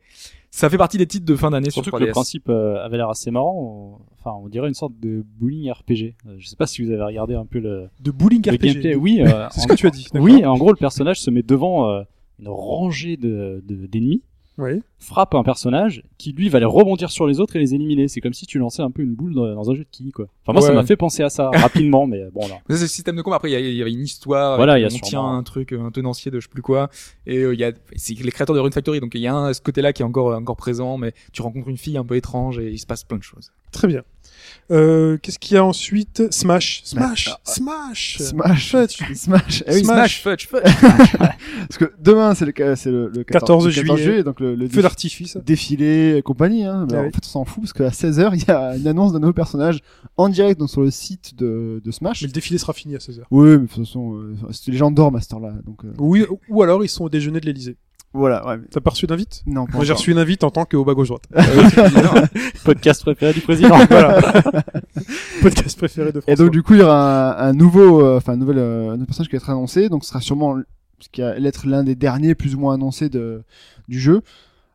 ça 0.51 0.71
fait 0.71 0.79
partie 0.79 0.97
des 0.99 1.07
titres 1.07 1.27
de 1.27 1.37
fin 1.37 1.51
d'année 1.51 1.69
sur 1.71 1.83
Surtout 1.85 1.99
3DS. 1.99 2.01
que 2.01 2.07
le 2.07 2.13
principe 2.13 2.49
euh, 2.49 2.83
avait 2.85 2.97
l'air 2.97 3.09
assez 3.11 3.31
marrant. 3.31 3.99
On- 4.01 4.05
Enfin, 4.23 4.37
on 4.39 4.49
dirait 4.51 4.69
une 4.69 4.75
sorte 4.75 4.93
de 5.01 5.25
bowling 5.39 5.71
RPG. 5.71 6.15
Euh, 6.27 6.35
je 6.37 6.47
sais 6.47 6.57
pas 6.57 6.67
si 6.67 6.85
vous 6.85 6.91
avez 6.91 7.03
regardé 7.03 7.35
un 7.35 7.47
peu 7.47 7.59
le, 7.59 7.89
De 8.03 8.11
bowling 8.11 8.43
le 8.47 8.53
RPG. 8.53 8.59
gameplay. 8.67 8.95
Oui, 8.95 9.23
euh, 9.23 9.47
C'est 9.51 9.61
ce 9.61 9.65
en- 9.65 9.69
que 9.69 9.75
tu 9.77 9.87
as 9.87 9.91
dit. 9.91 10.09
d'accord 10.13 10.23
Oui, 10.23 10.45
en 10.45 10.59
gros, 10.59 10.69
le 10.73 10.77
personnage 10.77 11.19
se 11.23 11.31
met 11.31 11.43
devant 11.43 11.89
euh, 11.89 12.03
une 12.39 12.49
rangée 12.49 13.17
de 13.17 13.63
de- 13.67 13.87
d'ennemis 13.87 14.23
Oui. 14.61 14.83
frappe 14.99 15.35
un 15.35 15.43
personnage 15.43 16.03
qui 16.19 16.33
lui 16.33 16.49
va 16.49 16.57
aller 16.59 16.67
rebondir 16.67 17.11
sur 17.11 17.27
les 17.27 17.41
autres 17.41 17.57
et 17.57 17.59
les 17.59 17.75
éliminer. 17.75 18.09
C'est 18.09 18.21
comme 18.21 18.35
si 18.35 18.47
tu 18.47 18.59
lançais 18.59 18.83
un 18.83 18.91
peu 18.91 19.03
une 19.03 19.15
boule 19.15 19.35
dans, 19.35 19.55
dans 19.55 19.71
un 19.71 19.75
jeu 19.75 19.85
de 19.85 19.89
quilles 19.91 20.13
quoi. 20.13 20.27
Enfin 20.45 20.53
moi 20.53 20.61
ça 20.63 20.73
m'a 20.73 20.85
fait 20.85 20.97
penser 20.97 21.23
à 21.23 21.31
ça 21.31 21.51
rapidement 21.55 22.07
mais 22.07 22.25
bon 22.33 22.47
là. 22.49 22.57
C'est 22.69 22.81
le 22.83 22.87
système 22.87 23.17
de 23.17 23.23
combat. 23.23 23.37
Après, 23.37 23.49
il 23.51 23.53
y, 23.53 23.57
a- 23.57 23.61
il 23.61 23.75
y 23.75 23.81
avait 23.83 23.93
une 23.93 24.01
histoire. 24.03 24.57
Voilà, 24.57 24.79
il 24.79 24.83
y 24.83 24.85
a 24.85 24.89
on 24.89 24.91
tient 24.91 25.03
sûrement- 25.09 25.37
un 25.37 25.43
truc, 25.43 25.73
un 25.73 25.91
tenancier 25.91 26.31
de 26.31 26.39
je 26.41 26.47
sais 26.47 26.51
plus 26.53 26.63
quoi. 26.63 26.91
Et 27.27 27.39
euh, 27.39 27.55
il 27.55 27.61
y 27.61 27.65
a, 27.65 27.73
c'est 27.97 28.15
les 28.15 28.31
créateurs 28.31 28.55
de 28.55 28.61
Rune 28.61 28.73
Factory. 28.73 29.01
Donc 29.01 29.15
il 29.15 29.21
y 29.21 29.27
a 29.27 29.35
un, 29.35 29.53
ce 29.53 29.61
côté-là 29.61 29.93
qui 29.93 30.03
est 30.03 30.05
encore, 30.05 30.35
encore 30.35 30.57
présent, 30.57 30.99
mais 30.99 31.13
tu 31.33 31.43
rencontres 31.43 31.69
une 31.69 31.77
fille 31.79 31.97
un 31.97 32.05
peu 32.05 32.17
étrange 32.17 32.59
et 32.59 32.71
il 32.71 32.79
se 32.79 32.87
passe 32.87 33.05
plein 33.05 33.19
de 33.19 33.23
choses. 33.23 33.51
Très 33.73 33.89
bien. 33.89 34.03
Euh, 34.71 35.17
Qu'est-ce 35.21 35.39
qu'il 35.39 35.55
y 35.55 35.59
a 35.59 35.65
ensuite 35.65 36.31
Smash. 36.33 36.83
Smash. 36.85 37.29
Bah, 37.31 37.41
Smash. 37.45 38.19
Smash. 38.19 38.71
Fudge. 38.71 39.15
Smash. 39.15 39.65
Eh 39.67 39.75
oui, 39.75 39.85
Smash. 39.85 40.23
fudge, 40.23 40.47
fudge. 40.47 40.63
Parce 41.19 41.79
que 41.79 41.93
demain, 41.99 42.35
c'est 42.35 42.45
le, 42.47 42.77
c'est 42.77 42.91
le, 42.91 43.09
le 43.09 43.25
14 43.25 43.65
le 43.67 43.71
juillet. 43.71 44.23
donc 44.23 44.41
le, 44.41 44.55
le 44.55 44.69
Feu 44.69 44.83
d'artifice. 44.83 45.37
défilé 45.45 46.17
et 46.17 46.23
compagnie. 46.23 46.65
Hein. 46.65 46.87
Mais 46.91 46.97
Ah 46.97 47.01
en 47.01 47.05
oui. 47.07 47.11
fait, 47.13 47.21
on 47.25 47.29
s'en 47.29 47.45
fout 47.45 47.63
parce 47.65 47.73
qu'à 47.73 47.89
16h, 47.89 48.31
il 48.35 48.45
y 48.47 48.51
a 48.51 48.77
une 48.77 48.87
annonce 48.87 49.13
d'un 49.13 49.21
nouveau 49.21 49.33
personnage 49.33 49.81
en 50.17 50.29
direct 50.29 50.59
donc 50.61 50.71
sur 50.71 50.81
le 50.83 50.91
site 50.91 51.37
de, 51.37 51.81
de 51.85 51.91
Smash. 51.91 52.23
Mais 52.23 52.29
le 52.29 52.33
défilé 52.33 52.59
sera 52.59 52.73
fini 52.73 52.95
à 52.95 52.99
16h. 52.99 53.23
Oui, 53.31 53.49
mais 53.51 53.57
de 53.59 53.67
toute 53.67 53.85
façon, 53.87 54.15
euh, 54.15 54.35
les 54.67 54.77
gens 54.77 54.91
dorment 54.91 55.17
à 55.17 55.21
cette 55.21 55.33
heure-là. 55.33 55.55
Donc, 55.65 55.85
euh, 55.85 55.93
Oui, 55.99 56.25
ou 56.49 56.63
alors 56.63 56.85
ils 56.85 56.89
sont 56.89 57.05
au 57.05 57.09
déjeuner 57.09 57.41
de 57.41 57.47
l'Elysée. 57.47 57.77
Voilà, 58.13 58.47
ouais. 58.47 58.57
T'as 58.71 58.81
pas 58.81 58.91
reçu 58.91 59.07
d'invite? 59.07 59.43
Non, 59.47 59.67
Moi 59.73 59.85
j'ai 59.85 59.93
reçu 59.93 60.11
une 60.11 60.19
invite 60.19 60.43
en 60.45 60.51
tant 60.51 60.65
que 60.65 60.77
haut 60.77 60.85
bas 60.85 60.95
gauche 60.95 61.09
droite. 61.09 61.23
Podcast 62.65 63.03
préféré 63.03 63.33
du 63.33 63.41
président. 63.41 63.77
Podcast 65.43 65.79
préféré 65.79 66.13
de 66.13 66.19
Et 66.19 66.21
François. 66.23 66.45
donc, 66.45 66.53
du 66.53 66.63
coup, 66.63 66.75
il 66.75 66.81
y 66.81 66.83
aura 66.83 67.41
un, 67.43 67.49
un 67.49 67.53
nouveau, 67.53 68.05
euh, 68.05 68.17
enfin, 68.17 68.33
un 68.33 68.37
nouvel, 68.37 68.59
euh, 68.59 68.91
un 68.91 68.95
nouveau 68.95 69.07
personnage 69.07 69.29
qui 69.29 69.37
va 69.37 69.43
être 69.43 69.51
annoncé. 69.51 69.89
Donc, 69.89 70.05
ce 70.05 70.11
sera 70.11 70.21
sûrement 70.21 70.59
ce 70.99 71.09
qui 71.11 71.21
va 71.23 71.37
être 71.37 71.67
l'un 71.67 71.83
des 71.85 71.95
derniers 71.95 72.35
plus 72.35 72.55
ou 72.55 72.59
moins 72.61 72.75
annoncés 72.75 73.09
de, 73.09 73.43
du 73.89 74.01
jeu. 74.01 74.23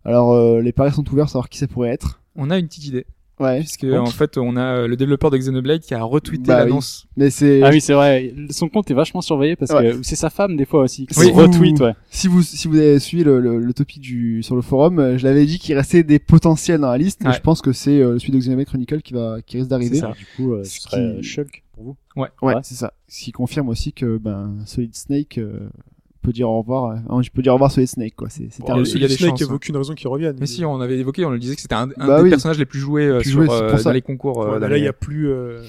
Alors, 0.05 0.33
euh, 0.33 0.61
les 0.61 0.71
paris 0.71 0.91
sont 0.93 1.07
ouverts, 1.11 1.27
savoir 1.29 1.49
qui 1.49 1.57
ça 1.57 1.67
pourrait 1.67 1.89
être. 1.89 2.21
On 2.35 2.49
a 2.49 2.57
une 2.57 2.67
petite 2.67 2.85
idée. 2.87 3.05
Ouais. 3.39 3.59
Puisque, 3.59 3.85
Bon. 3.85 3.99
en 3.99 4.05
fait, 4.05 4.37
on 4.37 4.55
a 4.55 4.61
euh, 4.63 4.87
le 4.87 4.95
développeur 4.95 5.29
de 5.29 5.37
Xenoblade 5.37 5.81
qui 5.81 5.93
a 5.93 6.01
retweeté 6.03 6.43
Bah 6.47 6.59
oui. 6.59 6.69
l'annonce. 6.69 7.05
Mais 7.17 7.29
c'est, 7.29 7.61
ah 7.63 7.69
oui 7.69 7.81
c'est 7.81 7.93
vrai. 7.93 8.33
Son 8.49 8.69
compte 8.69 8.89
est 8.89 8.93
vachement 8.93 9.19
surveillé 9.21 9.55
parce 9.57 9.71
Ouais. 9.71 9.91
que 9.91 10.03
c'est 10.03 10.15
sa 10.15 10.29
femme 10.29 10.55
des 10.55 10.63
fois 10.65 10.81
aussi. 10.83 11.05
qui 11.05 11.19
Oui. 11.19 11.31
retweet 11.31 11.79
ouais. 11.81 11.93
si 12.09 12.27
vous, 12.29 12.41
si 12.41 12.67
vous 12.69 12.77
avez 12.77 12.97
suivi 12.99 13.23
le, 13.25 13.41
le, 13.41 13.59
le 13.59 13.73
topic 13.73 13.99
du, 14.01 14.41
sur 14.41 14.55
le 14.55 14.61
forum, 14.61 14.99
euh, 14.99 15.17
je 15.17 15.25
l'avais 15.25 15.45
dit 15.45 15.59
qu'il 15.59 15.75
restait 15.75 16.03
des 16.03 16.19
potentiels 16.19 16.79
dans 16.79 16.91
la 16.91 16.97
liste. 16.97 17.23
Et 17.23 17.27
Ouais. 17.27 17.33
je 17.33 17.41
pense 17.41 17.61
que 17.61 17.73
c'est 17.73 17.99
euh, 17.99 18.17
celui 18.19 18.31
de 18.31 18.37
Xenoblade 18.39 18.67
Chronicle 18.67 19.01
qui 19.01 19.13
va, 19.13 19.37
qui 19.45 19.57
risque 19.57 19.69
d'arriver. 19.69 19.95
C'est 19.95 20.01
ça. 20.01 20.13
Du 20.17 20.25
coup 20.37 20.53
euh, 20.53 20.63
Ce 20.63 20.71
ce 20.77 20.81
serait 20.83 21.15
qui- 21.17 21.23
Shulk 21.23 21.63
pour 21.73 21.83
vous. 21.83 21.97
Ouais. 22.15 22.29
Ouais, 22.41 22.55
Ouais. 22.55 22.61
c'est 22.63 22.75
ça. 22.75 22.93
Ce 23.09 23.21
qui 23.25 23.33
confirme 23.33 23.67
aussi 23.67 23.91
que, 23.91 24.17
ben, 24.17 24.55
Solid 24.65 24.95
Snake, 24.95 25.39
euh, 25.39 25.67
peut 26.25 26.31
dire 26.33 26.49
au 26.49 26.59
revoir, 26.59 26.91
euh, 26.91 26.95
hein, 27.09 27.21
je 27.21 27.29
peux 27.29 27.41
dire 27.41 27.51
au 27.51 27.55
revoir 27.55 27.71
Solid 27.71 27.87
Snake, 27.87 28.15
quoi. 28.15 28.29
C'est, 28.29 28.47
c'est 28.51 28.61
Bon, 28.61 28.65
terminé. 28.67 28.89
il 28.89 29.01
y 29.01 29.05
a 29.05 29.07
des 29.07 29.13
Snake, 29.15 29.29
chances, 29.31 29.39
il 29.39 29.43
n'y 29.43 29.45
avait 29.47 29.51
hein. 29.53 29.55
aucune 29.55 29.77
raison 29.77 29.93
qu'il 29.93 30.07
revienne. 30.07 30.35
Mais 30.39 30.45
si, 30.47 30.65
on 30.65 30.81
avait 30.81 30.97
évoqué, 30.97 31.23
on 31.25 31.29
le 31.29 31.39
disait 31.39 31.55
que 31.55 31.61
c'était 31.61 31.75
un, 31.75 31.89
un 31.97 32.07
Bah 32.07 32.17
des 32.17 32.23
oui. 32.23 32.29
personnages 32.29 32.57
les 32.59 32.65
plus 32.65 32.79
joués, 32.79 33.05
euh, 33.05 33.19
Plus 33.19 33.29
sur, 33.29 33.39
joués, 33.39 33.45
pour 33.47 33.55
euh, 33.55 33.77
ça. 33.77 33.83
dans 33.85 33.91
les 33.93 34.01
concours. 34.01 34.41
euh, 34.41 34.53
Ouais, 34.53 34.59
là, 34.59 34.67
il 34.69 34.73
les- 34.73 34.81
n'y 34.81 34.87
a 34.87 34.93
plus. 34.93 35.29
euh, 35.29 35.61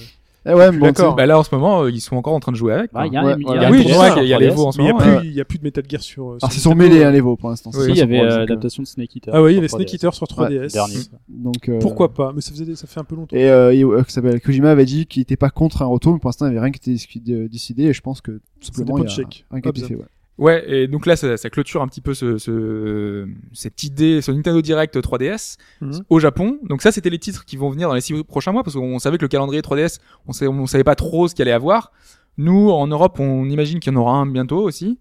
Eh 0.49 0.55
ouais, 0.55 0.71
mais 0.71 0.79
bon, 0.79 0.87
D'accord. 0.87 1.17
Bah 1.17 1.27
là, 1.27 1.39
en 1.39 1.43
ce 1.43 1.53
moment, 1.53 1.83
euh, 1.83 1.91
ils 1.91 2.01
sont 2.01 2.15
encore 2.15 2.33
en 2.33 2.39
train 2.39 2.53
de 2.53 2.57
jouer 2.57 2.73
avec. 2.73 2.93
Bah, 2.93 3.05
il 3.07 3.13
y 3.13 3.17
a 3.17 3.25
Ouais, 3.25 3.33
un- 3.33 3.37
il 3.37 3.43
y 3.43 3.45
a 3.47 3.47
voilà. 3.47 3.67
un 3.67 3.71
Oui, 3.73 3.83
tournoi 3.83 3.97
c'est 4.05 4.09
ça, 4.11 4.15
sur 4.15 4.23
il 4.23 4.29
y 4.29 4.33
a 4.33 4.39
les 4.39 4.47
3DS. 4.47 4.55
veaux 4.57 4.67
en 4.67 4.71
ce 4.73 4.79
Mais 4.79 4.85
il 4.85 4.87
n'y 4.87 4.91
a, 4.91 4.95
moment. 5.05 5.19
plus- 5.19 5.29
il 5.29 5.35
y 5.35 5.41
a 5.41 5.45
plus 5.45 5.59
de 5.59 5.65
Metal 5.65 5.85
Gear 5.89 6.01
sur. 6.01 6.23
euh, 6.23 6.27
Alors, 6.29 6.39
sur 6.41 6.53
c'est 6.53 6.61
sont 6.61 6.75
mêlés, 6.77 7.03
hein, 7.03 7.11
les 7.11 7.21
veaux, 7.21 7.35
pour 7.37 7.49
l'instant. 7.51 7.71
Oui, 7.75 7.87
il 7.89 7.97
y 7.97 8.01
avait 8.01 8.21
euh, 8.21 8.31
euh, 8.31 8.39
l'adaptation 8.39 8.83
de 8.85 8.87
Snake 8.87 9.17
Eater. 9.17 9.33
Ah 9.35 9.43
oui, 9.43 9.57
il 9.57 9.65
y 9.65 9.69
sur 9.69 9.75
avait 9.77 9.85
3DS. 9.85 9.89
Snake 9.89 9.95
Eater 9.95 10.15
sur 10.15 10.27
3DS. 10.29 10.73
Dernier. 10.73 10.95
Donc, 11.29 11.69
euh, 11.69 11.79
Pourquoi 11.81 12.15
pas 12.15 12.33
Mais 12.33 12.41
ça, 12.43 12.53
faisait, 12.53 12.77
ça 12.77 12.87
fait 12.87 13.01
un 13.01 13.05
peu 13.05 13.17
longtemps. 13.17 13.35
Et 13.37 13.51
euh, 13.51 13.73
euh, 13.73 14.05
s'appelle 14.07 14.41
Kojima 14.41 14.71
avait 14.71 14.85
dit 14.85 15.07
qu'il 15.07 15.21
était 15.23 15.37
pas 15.37 15.51
contre 15.51 15.83
un 15.83 15.87
retour, 15.87 16.13
mais 16.13 16.21
pour 16.21 16.29
l'instant 16.29 16.47
il 16.47 16.51
n'y 16.51 16.57
avait 16.59 16.65
rien 16.67 16.71
qui 16.73 17.19
était 17.19 17.49
décidé. 17.49 17.83
Et 17.87 17.93
je 17.93 18.01
pense 18.01 18.21
que 18.21 18.31
tout 18.31 18.41
simplement 18.73 18.99
il 18.99 19.03
de 19.05 19.09
y 19.09 19.11
a 19.13 19.15
chèque. 19.17 19.45
rien 19.51 19.61
qui 19.61 19.67
a 19.69 19.71
été 19.71 19.81
fait. 19.83 19.99
Ouais. 20.39 20.65
Et 20.71 20.87
donc 20.87 21.07
là, 21.07 21.17
ça, 21.17 21.37
ça 21.37 21.49
clôture 21.51 21.81
un 21.83 21.89
petit 21.89 22.01
peu 22.01 22.13
ce, 22.15 22.37
ce, 22.39 23.27
cette 23.53 23.83
idée, 23.85 24.21
ce 24.21 24.31
Nintendo 24.33 24.61
Direct 24.61 24.97
3DS 24.97 25.57
Mhm. 25.81 26.03
au 26.11 26.19
Japon. 26.21 26.59
Donc 26.65 26.83
ça, 26.83 26.93
c'était 26.93 27.11
les 27.11 27.19
titres 27.19 27.45
qui 27.45 27.57
vont 27.57 27.71
venir 27.71 27.89
dans 27.89 27.95
les 27.95 28.01
six 28.01 28.23
prochains 28.25 28.53
mois, 28.53 28.63
parce 28.63 28.77
qu'on 28.77 28.99
savait 28.99 29.17
que 29.19 29.23
le 29.23 29.29
calendrier 29.29 29.63
3DS, 29.63 29.99
on 30.27 30.33
savait, 30.33 30.51
on 30.51 30.67
savait 30.67 30.85
pas 30.85 30.95
trop 30.95 31.27
ce 31.29 31.35
qu'il 31.35 31.43
allait 31.43 31.53
avoir. 31.53 31.93
Nous, 32.39 32.71
en 32.71 32.87
Europe, 32.87 33.19
on 33.19 33.49
imagine 33.49 33.81
qu'il 33.81 33.93
y 33.93 33.97
en 33.97 33.99
aura 34.01 34.13
un 34.15 34.27
bientôt 34.27 34.59
aussi. 34.63 34.99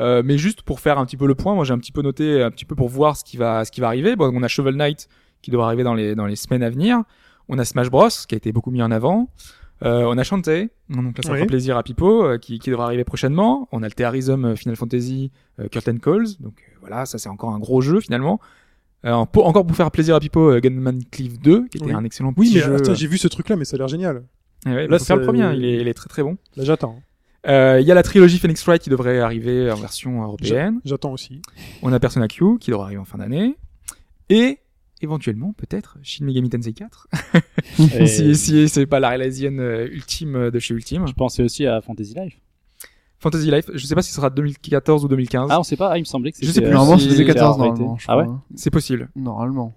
Euh, 0.00 0.22
mais 0.24 0.38
juste 0.38 0.62
pour 0.62 0.78
faire 0.80 0.98
un 0.98 1.04
petit 1.06 1.16
peu 1.16 1.26
le 1.26 1.34
point, 1.34 1.54
moi 1.56 1.64
j'ai 1.64 1.72
un 1.74 1.78
petit 1.78 1.90
peu 1.90 2.02
noté, 2.02 2.40
un 2.42 2.52
petit 2.52 2.64
peu 2.64 2.76
pour 2.76 2.88
voir 2.88 3.16
ce 3.16 3.24
qui 3.24 3.36
va, 3.36 3.64
ce 3.64 3.72
qui 3.72 3.80
va 3.80 3.88
arriver. 3.88 4.14
Bon, 4.14 4.30
on 4.32 4.42
a 4.44 4.48
Shovel 4.48 4.76
Knight 4.76 5.08
qui 5.42 5.50
devra 5.50 5.66
arriver 5.66 5.82
dans 5.82 5.94
les, 5.94 6.14
dans 6.14 6.26
les 6.26 6.36
semaines 6.36 6.62
à 6.62 6.70
venir. 6.70 7.02
On 7.48 7.58
a 7.58 7.64
Smash 7.64 7.90
Bros 7.90 8.08
qui 8.28 8.34
a 8.34 8.38
été 8.38 8.52
beaucoup 8.52 8.70
mis 8.70 8.80
en 8.80 8.90
avant. 8.92 9.28
Euh, 9.84 10.04
on 10.06 10.18
a 10.18 10.24
Shantae, 10.24 10.68
donc 10.90 11.16
là 11.16 11.22
ça 11.22 11.30
Oui. 11.30 11.38
fera 11.38 11.46
plaisir 11.46 11.76
à 11.76 11.82
Pipo, 11.84 12.24
euh, 12.24 12.38
qui, 12.38 12.58
qui 12.58 12.70
devra 12.70 12.86
arriver 12.86 13.04
prochainement. 13.04 13.68
On 13.70 13.82
a 13.82 13.86
le 13.86 13.92
Thearism 13.92 14.44
euh, 14.44 14.56
Final 14.56 14.74
Fantasy 14.76 15.30
euh, 15.60 15.68
Curtain 15.68 15.98
Calls, 15.98 16.26
donc 16.40 16.54
euh, 16.58 16.76
voilà, 16.80 17.06
ça 17.06 17.18
c'est 17.18 17.28
encore 17.28 17.50
un 17.50 17.58
gros 17.60 17.80
jeu 17.80 18.00
finalement. 18.00 18.40
Euh, 19.04 19.24
pour, 19.26 19.46
encore 19.46 19.64
pour 19.64 19.76
faire 19.76 19.90
plaisir 19.92 20.16
à 20.16 20.20
Pipo, 20.20 20.58
Gunman 20.60 20.98
Cleave 21.12 21.38
2, 21.38 21.68
qui 21.68 21.76
était 21.78 21.86
Oui. 21.86 21.92
un 21.92 22.02
excellent 22.02 22.32
Oui, 22.36 22.48
petit 22.48 22.56
mais 22.56 22.62
jeu. 22.62 22.74
attends, 22.74 22.94
j'ai 22.94 23.06
vu 23.06 23.18
ce 23.18 23.28
truc-là, 23.28 23.54
mais 23.54 23.64
ça 23.64 23.76
a 23.76 23.78
l'air 23.78 23.86
génial. 23.88 24.24
Ouais, 24.66 24.88
là, 24.88 24.98
faire 24.98 25.16
le 25.16 25.22
c'est- 25.22 25.26
premier, 25.26 25.42
hein, 25.42 25.52
il, 25.54 25.64
est, 25.64 25.76
il 25.76 25.86
est 25.86 25.94
très 25.94 26.08
très 26.08 26.24
bon. 26.24 26.36
Là, 26.56 26.64
j'attends. 26.64 27.00
Euh, 27.46 27.78
Il 27.80 27.86
y 27.86 27.92
a 27.92 27.94
la 27.94 28.02
trilogie 28.02 28.38
Phoenix 28.40 28.64
Wright 28.64 28.82
qui 28.82 28.90
devrait 28.90 29.20
arriver 29.20 29.70
en 29.70 29.76
version 29.76 30.24
européenne. 30.24 30.80
J'attends 30.84 31.12
aussi. 31.12 31.40
On 31.82 31.92
a 31.92 32.00
Persona 32.00 32.26
Q 32.26 32.58
qui 32.58 32.72
devrait 32.72 32.86
arriver 32.86 33.00
en 33.00 33.04
fin 33.04 33.18
d'année. 33.18 33.56
Et 34.28 34.58
éventuellement, 35.02 35.52
peut-être, 35.56 35.98
Shin 36.02 36.24
Megami 36.24 36.48
Tensei 36.50 36.72
4. 36.72 37.08
Et 37.98 38.06
si 38.06 38.34
si 38.34 38.68
c'est 38.68 38.86
pas 38.86 39.00
la 39.00 39.10
réalisienne 39.10 39.60
euh, 39.60 39.86
ultime 39.90 40.36
euh, 40.36 40.50
de 40.50 40.58
chez 40.58 40.74
Ultime. 40.74 41.06
Je 41.06 41.12
pensais 41.12 41.42
aussi 41.42 41.66
à 41.66 41.80
Fantasy 41.80 42.14
Life. 42.14 42.38
Fantasy 43.20 43.50
Life, 43.50 43.68
je 43.74 43.84
sais 43.84 43.94
pas 43.96 44.02
si 44.02 44.10
ce 44.10 44.16
sera 44.16 44.30
2014 44.30 45.04
ou 45.04 45.08
2015. 45.08 45.48
Ah, 45.50 45.58
on 45.58 45.62
sait 45.64 45.76
pas. 45.76 45.90
Ah, 45.90 45.96
il 45.98 46.02
me 46.02 46.04
semblait 46.04 46.30
que 46.32 46.38
Je 46.40 46.46
c'était. 46.46 46.54
sais 46.54 46.60
plus. 46.60 46.70
euh, 46.70 46.74
Normalement 46.74 46.98
si- 46.98 47.04
c'est 47.10 47.16
2014 47.16 47.58
arrêté. 47.60 47.68
normalement. 47.80 47.96
Je 47.98 48.04
Ah 48.08 48.18
ouais. 48.18 48.26
C'est 48.54 48.70
possible. 48.70 49.08
Normalement. 49.16 49.74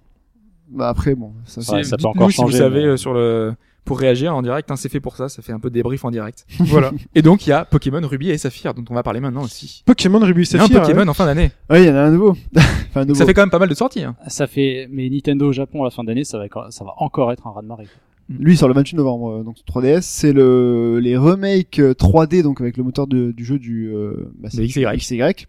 Bah 0.70 0.88
après 0.88 1.14
bon, 1.14 1.32
ça 1.44 1.60
Ouais, 1.74 1.82
ça 1.84 1.96
peut 1.96 2.06
encore 2.06 2.30
si 2.30 2.36
changer, 2.36 2.52
vous 2.52 2.58
savez 2.58 2.80
mais- 2.82 2.86
euh, 2.86 2.96
sur 2.96 3.12
le 3.12 3.54
pour 3.84 3.98
réagir 3.98 4.34
en 4.34 4.42
direct, 4.42 4.70
hein, 4.70 4.76
c'est 4.76 4.88
fait 4.88 5.00
pour 5.00 5.16
ça, 5.16 5.28
ça 5.28 5.42
fait 5.42 5.52
un 5.52 5.58
peu 5.58 5.70
débrief 5.70 6.04
en 6.04 6.10
direct. 6.10 6.46
voilà. 6.60 6.92
Et 7.14 7.22
donc 7.22 7.46
il 7.46 7.50
y 7.50 7.52
a 7.52 7.64
Pokémon 7.64 8.00
Ruby 8.06 8.30
et 8.30 8.38
Saphir 8.38 8.74
dont 8.74 8.84
on 8.90 8.94
va 8.94 9.02
parler 9.02 9.20
maintenant 9.20 9.42
aussi. 9.42 9.82
Pokémon 9.86 10.20
Ruby 10.20 10.42
Il 10.42 10.56
y 10.56 10.60
a 10.60 10.64
un. 10.64 10.68
Pokémon 10.68 11.02
ouais. 11.02 11.08
en 11.08 11.14
fin 11.14 11.26
d'année. 11.26 11.50
Ouais, 11.68 11.82
il 11.82 11.88
y 11.88 11.90
en 11.90 11.96
a 11.96 12.02
un 12.02 12.10
nouveau. 12.10 12.36
enfin 12.56 13.00
un 13.00 13.04
nouveau. 13.04 13.18
Ça 13.18 13.26
fait 13.26 13.34
quand 13.34 13.42
même 13.42 13.50
pas 13.50 13.58
mal 13.58 13.68
de 13.68 13.74
sorties. 13.74 14.04
Hein. 14.04 14.14
Ça 14.28 14.46
fait, 14.46 14.88
mais 14.90 15.08
Nintendo 15.10 15.48
au 15.48 15.52
Japon 15.52 15.82
à 15.82 15.86
la 15.86 15.90
fin 15.90 16.04
d'année, 16.04 16.24
ça 16.24 16.38
va, 16.38 16.46
ça 16.70 16.84
va 16.84 16.92
encore 16.98 17.32
être 17.32 17.46
un 17.46 17.50
raz 17.50 17.62
de 17.62 17.66
marée. 17.66 17.88
Lui 18.28 18.56
sur 18.56 18.68
le 18.68 18.74
28 18.74 18.96
novembre 18.96 19.40
euh, 19.40 19.42
donc 19.42 19.58
sur 19.58 19.66
3DS, 19.66 20.02
c'est 20.02 20.32
le 20.32 21.00
les 21.02 21.16
remakes 21.16 21.80
euh, 21.80 21.92
3D 21.92 22.42
donc 22.42 22.60
avec 22.60 22.76
le 22.76 22.84
moteur 22.84 23.06
de- 23.08 23.32
du 23.32 23.44
jeu 23.44 23.58
du 23.58 23.92
euh, 23.92 24.30
bah, 24.38 24.48
c'est 24.50 24.60
Le 24.62 24.66
XY. 24.68 24.86
XY. 24.96 25.46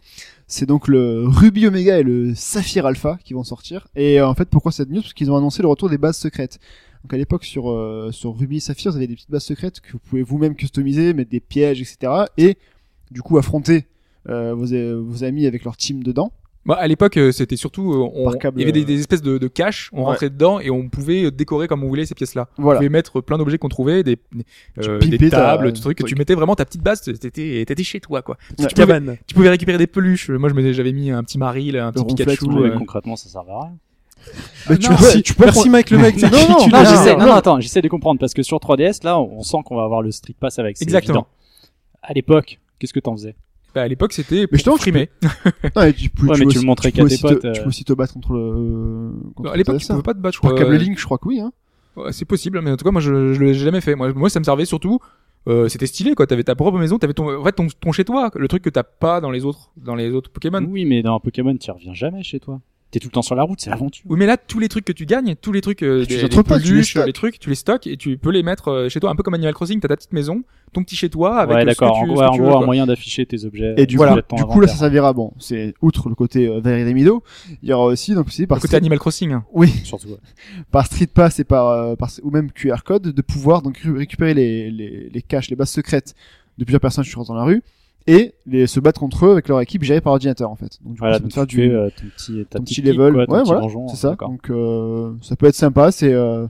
C'est 0.47 0.65
donc 0.65 0.87
le 0.87 1.23
Ruby 1.25 1.67
Omega 1.67 1.99
et 1.99 2.03
le 2.03 2.33
Saphir 2.35 2.85
Alpha 2.85 3.17
qui 3.23 3.33
vont 3.33 3.43
sortir. 3.43 3.87
Et 3.95 4.19
euh, 4.19 4.27
en 4.27 4.33
fait, 4.33 4.49
pourquoi 4.49 4.71
cette 4.71 4.89
news? 4.89 5.01
Parce 5.01 5.13
qu'ils 5.13 5.31
ont 5.31 5.37
annoncé 5.37 5.61
le 5.61 5.67
retour 5.67 5.89
des 5.89 5.97
bases 5.97 6.17
secrètes. 6.17 6.59
Donc 7.03 7.13
à 7.13 7.17
l'époque 7.17 7.43
sur 7.43 7.69
euh, 7.69 8.09
sur 8.11 8.37
Ruby 8.37 8.57
et 8.57 8.59
Saphir, 8.61 8.91
vous 8.91 8.97
avez 8.97 9.07
des 9.07 9.15
petites 9.15 9.31
bases 9.31 9.43
secrètes 9.43 9.81
que 9.81 9.91
vous 9.93 9.99
pouvez 9.99 10.23
vous-même 10.23 10.55
customiser, 10.55 11.13
mettre 11.13 11.29
des 11.31 11.41
pièges, 11.41 11.81
etc. 11.81 12.11
Et 12.37 12.57
du 13.11 13.21
coup 13.21 13.37
affronter 13.37 13.85
euh, 14.29 14.53
vos, 14.53 14.71
euh, 14.73 15.01
vos 15.03 15.23
amis 15.23 15.45
avec 15.45 15.65
leur 15.65 15.75
team 15.75 16.01
dedans. 16.01 16.31
Bah, 16.65 16.75
à 16.75 16.87
l'époque, 16.87 17.17
euh, 17.17 17.33
c'était 17.33 17.57
surtout, 17.57 17.91
euh, 17.91 18.09
on, 18.15 18.31
câble, 18.37 18.57
il 18.57 18.61
y 18.61 18.63
avait 18.63 18.71
des, 18.71 18.85
des 18.85 18.97
espèces 18.97 19.21
de, 19.21 19.37
de 19.37 19.47
caches, 19.49 19.89
on 19.91 19.97
Ouais. 19.99 20.03
rentrait 20.05 20.29
dedans 20.29 20.61
et 20.61 20.69
on 20.69 20.87
pouvait 20.87 21.29
décorer 21.29 21.67
comme 21.67 21.83
on 21.83 21.89
voulait 21.89 22.05
ces 22.05 22.15
pièces-là. 22.15 22.47
On 22.57 22.61
Voilà. 22.61 22.79
pouvait 22.79 22.87
mettre 22.87 23.19
plein 23.19 23.37
d'objets 23.37 23.57
qu'on 23.57 23.67
trouvait, 23.67 24.01
des, 24.01 24.17
euh, 24.77 24.97
des 24.99 25.17
ta- 25.29 25.29
tables, 25.57 25.73
des 25.73 25.79
trucs, 25.81 25.97
que 25.97 26.03
tu 26.03 26.11
truc. 26.13 26.19
mettais 26.19 26.35
vraiment 26.35 26.55
ta 26.55 26.63
petite 26.63 26.81
base, 26.81 27.01
t'étais, 27.01 27.65
t'étais 27.67 27.83
chez 27.83 27.99
toi, 27.99 28.21
quoi. 28.21 28.37
Ouais. 28.51 28.67
Tu, 28.67 28.75
pouvais, 28.75 28.87
Cabane. 28.87 29.17
tu 29.27 29.35
pouvais 29.35 29.49
récupérer 29.49 29.77
des 29.77 29.87
peluches. 29.87 30.29
Moi, 30.29 30.47
je 30.47 30.53
me- 30.53 30.71
j'avais 30.71 30.93
mis 30.93 31.11
un 31.11 31.21
petit 31.25 31.37
Maril, 31.37 31.75
un 31.77 31.91
petit 31.91 32.05
Pikachu. 32.05 32.45
euh, 32.49 32.77
concrètement, 32.77 33.17
ça 33.17 33.27
servait 33.27 33.51
à 33.51 33.59
rien. 33.63 33.77
Mais 34.69 34.77
tu 34.77 34.89
non, 34.89 34.95
peux, 34.95 35.03
Merci, 35.03 35.23
tu 35.23 35.33
peux 35.33 35.43
merci 35.45 35.69
Mike 35.69 35.89
le 35.89 35.97
mec. 35.97 36.15
Non, 36.21 36.29
non, 36.29 36.37
tu 36.37 36.51
non, 36.51 36.57
Non, 36.67 36.69
Ah, 36.73 36.83
j'essaie, 36.85 37.11
non, 37.13 37.19
non, 37.19 37.25
non. 37.25 37.31
non, 37.31 37.37
attends, 37.37 37.59
j'essaie 37.59 37.81
de 37.81 37.87
comprendre 37.89 38.19
parce 38.19 38.33
que 38.33 38.43
sur 38.43 38.57
3DS, 38.59 39.03
là, 39.03 39.19
on 39.19 39.43
sent 39.43 39.57
qu'on 39.65 39.75
va 39.75 39.83
avoir 39.83 40.01
le 40.01 40.11
Street 40.11 40.35
Pass 40.39 40.59
avec. 40.59 40.81
Exactement. 40.81 41.19
évident. 41.19 41.27
À 42.01 42.13
l'époque, 42.13 42.59
qu'est-ce 42.79 42.93
que 42.93 42.99
t'en 42.99 43.13
faisais? 43.15 43.35
Bah, 43.75 43.81
à 43.81 43.87
l'époque, 43.87 44.13
c'était 44.13 44.41
Mais 44.41 44.47
pour 44.47 44.55
justement, 44.57 44.75
tu 44.75 44.81
frimer. 44.83 45.09
Non, 45.23 45.29
tu 45.29 45.31
peux, 45.75 45.77
Ouais, 45.79 45.91
tu 45.91 46.09
mais 46.11 46.11
peux 46.27 46.35
tu 46.35 46.37
le 46.43 46.47
aussi- 46.47 46.65
montrais 46.65 46.91
tu 46.91 46.97
qu'à 46.97 47.01
tes 47.07 47.13
aussi 47.13 47.21
te- 47.23 47.27
potes, 47.27 47.41
Tu 47.41 47.47
euh. 47.47 47.63
peux 47.63 47.69
aussi 47.69 47.83
te 47.83 47.93
battre 47.93 48.13
contre 48.13 48.33
le. 48.33 48.39
euh, 48.39 49.11
contre 49.35 49.51
à 49.51 49.57
l'époque, 49.57 49.77
tu 49.79 49.87
pouvais 49.87 50.01
pas 50.03 50.13
te 50.13 50.19
battre, 50.19 50.35
je 50.35 50.39
crois. 50.39 50.53
câble 50.55 50.73
euh, 50.73 50.77
Link, 50.77 50.99
je 50.99 51.05
crois 51.05 51.17
que 51.17 51.27
oui. 51.27 51.39
Hein. 51.39 51.51
Ouais, 51.95 52.11
c'est 52.11 52.25
possible, 52.25 52.61
mais 52.61 52.71
en 52.71 52.77
tout 52.77 52.85
cas, 52.85 52.91
moi, 52.91 53.01
je, 53.01 53.33
je 53.33 53.39
l'ai 53.43 53.53
jamais 53.53 53.81
fait. 53.81 53.95
Moi, 53.95 54.13
moi, 54.13 54.29
ça 54.29 54.39
me 54.39 54.43
servait 54.45 54.65
surtout. 54.65 54.99
Euh, 55.47 55.67
c'était 55.67 55.87
stylé, 55.87 56.15
quoi. 56.15 56.25
T'avais 56.25 56.43
ta 56.43 56.55
propre 56.55 56.77
maison, 56.79 56.97
t'avais 56.97 57.13
ton, 57.13 57.37
en 57.39 57.43
fait, 57.43 57.51
ton, 57.51 57.67
ton 57.79 57.91
chez 57.91 58.05
toi, 58.05 58.31
le 58.35 58.47
truc 58.47 58.63
que 58.63 58.69
t'as 58.69 58.83
pas 58.83 59.19
dans 59.21 59.29
les 59.31 59.43
autres, 59.43 59.71
dans 59.75 59.95
les 59.95 60.09
autres 60.11 60.29
Pokémon. 60.29 60.63
Oui, 60.69 60.85
mais 60.85 61.01
dans 61.01 61.15
un 61.15 61.19
Pokémon, 61.19 61.55
tu 61.57 61.69
reviens 61.71 61.93
jamais 61.93 62.23
chez 62.23 62.39
toi. 62.39 62.61
T'es 62.93 62.99
tout 62.99 63.07
le 63.07 63.11
temps 63.11 63.23
sur 63.23 63.33
la 63.33 63.41
route, 63.41 63.59
c'est 63.59 63.71
l'aventure. 63.71 64.05
Oui, 64.07 64.19
mais 64.19 64.27
là, 64.27 64.37
tous 64.37 64.59
les 64.59 64.69
trucs 64.69 64.85
que 64.85 64.91
tu 64.91 65.07
gagnes, 65.07 65.33
tous 65.41 65.51
les 65.51 65.61
trucs, 65.61 65.81
euh, 65.81 66.01
Tu 66.03 66.09
des, 66.09 66.15
les 66.17 66.21
les 66.21 66.29
tu 66.29 67.03
les 67.03 67.11
trucs, 67.13 67.39
tu 67.39 67.49
les 67.49 67.55
stocks 67.55 67.87
et 67.87 67.97
tu 67.97 68.19
peux 68.19 68.29
les 68.29 68.43
mettre 68.43 68.67
euh, 68.67 68.87
chez 68.89 68.99
toi, 68.99 69.09
un 69.09 69.15
peu 69.15 69.23
comme 69.23 69.33
Animal 69.33 69.55
Crossing. 69.55 69.79
T'as 69.79 69.87
ta 69.87 69.95
petite 69.97 70.13
maison, 70.13 70.43
ton 70.73 70.83
petit 70.83 70.95
chez 70.95 71.09
toi 71.09 71.39
avec 71.39 71.55
ouais, 71.55 71.61
ce 71.61 71.65
que 71.65 71.69
d'accord. 71.85 71.97
tu, 71.97 72.03
En, 72.03 72.15
ce 72.15 72.19
ouais, 72.19 72.25
que 72.27 72.29
en 72.29 72.35
tu 72.35 72.41
gros, 72.43 72.61
un 72.61 72.65
moyen 72.67 72.85
d'afficher 72.85 73.25
tes 73.25 73.45
objets. 73.45 73.73
Et 73.77 73.87
du, 73.87 73.97
coup, 73.97 74.05
du 74.05 74.61
là, 74.61 74.67
ça 74.67 74.75
servira, 74.75 75.11
bon, 75.11 75.33
c'est 75.39 75.73
outre 75.81 76.07
le 76.07 76.13
côté 76.13 76.47
euh, 76.47 76.59
Veridemido, 76.59 77.23
il 77.63 77.69
y 77.69 77.73
aura 77.73 77.85
aussi, 77.85 78.13
donc, 78.13 78.27
aussi 78.27 78.45
par, 78.45 78.57
Le 78.57 78.61
côté 78.61 78.67
Street- 78.67 78.77
Animal 78.77 78.99
Crossing. 78.99 79.31
hein. 79.31 79.43
oui, 79.53 79.69
Surtout. 79.83 80.09
ouais. 80.09 80.17
par 80.69 80.85
Street 80.85 81.07
Pass 81.11 81.39
et 81.39 81.45
par, 81.45 81.69
euh, 81.69 81.95
par, 81.95 82.09
ou 82.21 82.29
même 82.29 82.51
QR 82.51 82.83
code, 82.85 83.01
de 83.07 83.21
pouvoir 83.23 83.63
donc 83.63 83.77
ré- 83.79 83.89
récupérer 83.97 84.35
les, 84.35 84.69
les, 84.69 85.09
les 85.09 85.21
caches, 85.23 85.49
les 85.49 85.55
bases 85.55 85.71
secrètes 85.71 86.13
de 86.59 86.63
plusieurs 86.63 86.79
personnes 86.81 87.03
qui 87.03 87.15
rentrent 87.15 87.29
dans 87.29 87.35
la 87.39 87.43
rue, 87.45 87.63
et 88.07 88.33
les, 88.45 88.67
se 88.67 88.79
battre 88.79 88.99
contre 88.99 89.25
eux 89.27 89.31
avec 89.31 89.47
leur 89.47 89.61
équipe 89.61 89.83
gérée 89.83 90.01
par 90.01 90.13
ordinateur 90.13 90.49
en 90.49 90.55
fait. 90.55 90.77
Donc, 90.83 90.93
du 90.93 90.99
coup, 90.99 91.05
Voilà, 91.05 91.13
ça 91.15 91.19
peut 91.19 91.23
donc 91.23 91.33
faire 91.33 91.47
tu 91.47 91.55
du, 91.57 91.61
fais 91.69 91.73
euh, 91.73 91.89
ton 91.89 92.05
petit, 92.15 92.45
ta 92.49 92.59
ton 92.59 92.63
petit 92.65 92.81
level. 92.81 93.13
quoi, 93.13 93.25
ton 93.25 93.33
ouais, 93.33 93.41
petit 93.43 93.51
voilà, 93.51 93.87
c'est 93.89 93.95
ça. 93.97 94.09
d'accord. 94.11 94.29
Donc 94.29 94.49
euh, 94.49 95.13
ça 95.21 95.35
peut 95.35 95.45
être 95.47 95.55
sympa. 95.55 95.91
C'est 95.91 96.13
euh, 96.13 96.45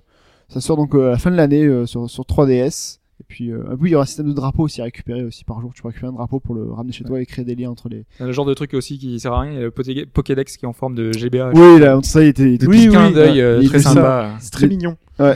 ça 0.49 0.61
sort 0.61 0.77
donc 0.77 0.93
euh, 0.95 1.07
à 1.07 1.11
la 1.11 1.17
fin 1.17 1.31
de 1.31 1.35
l'année 1.35 1.63
euh, 1.65 1.85
sur, 1.85 2.09
sur 2.09 2.23
3DS. 2.23 2.99
Et 3.21 3.23
puis 3.27 3.51
euh, 3.51 3.63
oui, 3.79 3.89
il 3.89 3.91
y 3.91 3.95
aura 3.95 4.03
un 4.03 4.05
système 4.07 4.27
de 4.27 4.33
drapeau 4.33 4.63
aussi 4.63 4.81
à 4.81 4.85
récupérer 4.85 5.23
aussi 5.23 5.43
par 5.45 5.61
jour. 5.61 5.71
Tu 5.75 5.81
peux 5.83 5.87
récupérer 5.89 6.09
un 6.09 6.15
drapeau 6.15 6.39
pour 6.39 6.55
le 6.55 6.71
ramener 6.71 6.91
chez 6.91 7.03
toi 7.03 7.21
et 7.21 7.25
créer 7.25 7.45
des 7.45 7.55
liens 7.55 7.69
entre 7.69 7.87
les. 7.87 8.05
Le 8.19 8.31
genre 8.31 8.45
de 8.45 8.53
truc 8.55 8.73
aussi 8.73 8.97
qui 8.97 9.19
sert 9.19 9.31
à 9.33 9.41
rien. 9.41 9.51
Il 9.51 9.55
y 9.55 9.59
a 9.59 9.61
le 9.61 9.69
Poké- 9.71 10.05
Pokédex 10.07 10.57
qui 10.57 10.65
est 10.65 10.67
en 10.67 10.73
forme 10.73 10.95
de 10.95 11.11
GBA. 11.13 11.51
Oui, 11.53 11.79
là, 11.79 11.99
ça 12.03 12.23
il 12.23 12.29
était, 12.29 12.43
il 12.43 12.53
était 12.55 12.67
Oui, 12.67 12.89
oui, 12.89 13.13
d'œil 13.13 13.39
euh, 13.41 13.61
très 13.63 13.79
ça. 13.79 13.89
sympa. 13.91 14.31
C'est 14.39 14.51
très 14.51 14.67
mignon. 14.67 14.97
Ouais. 15.19 15.35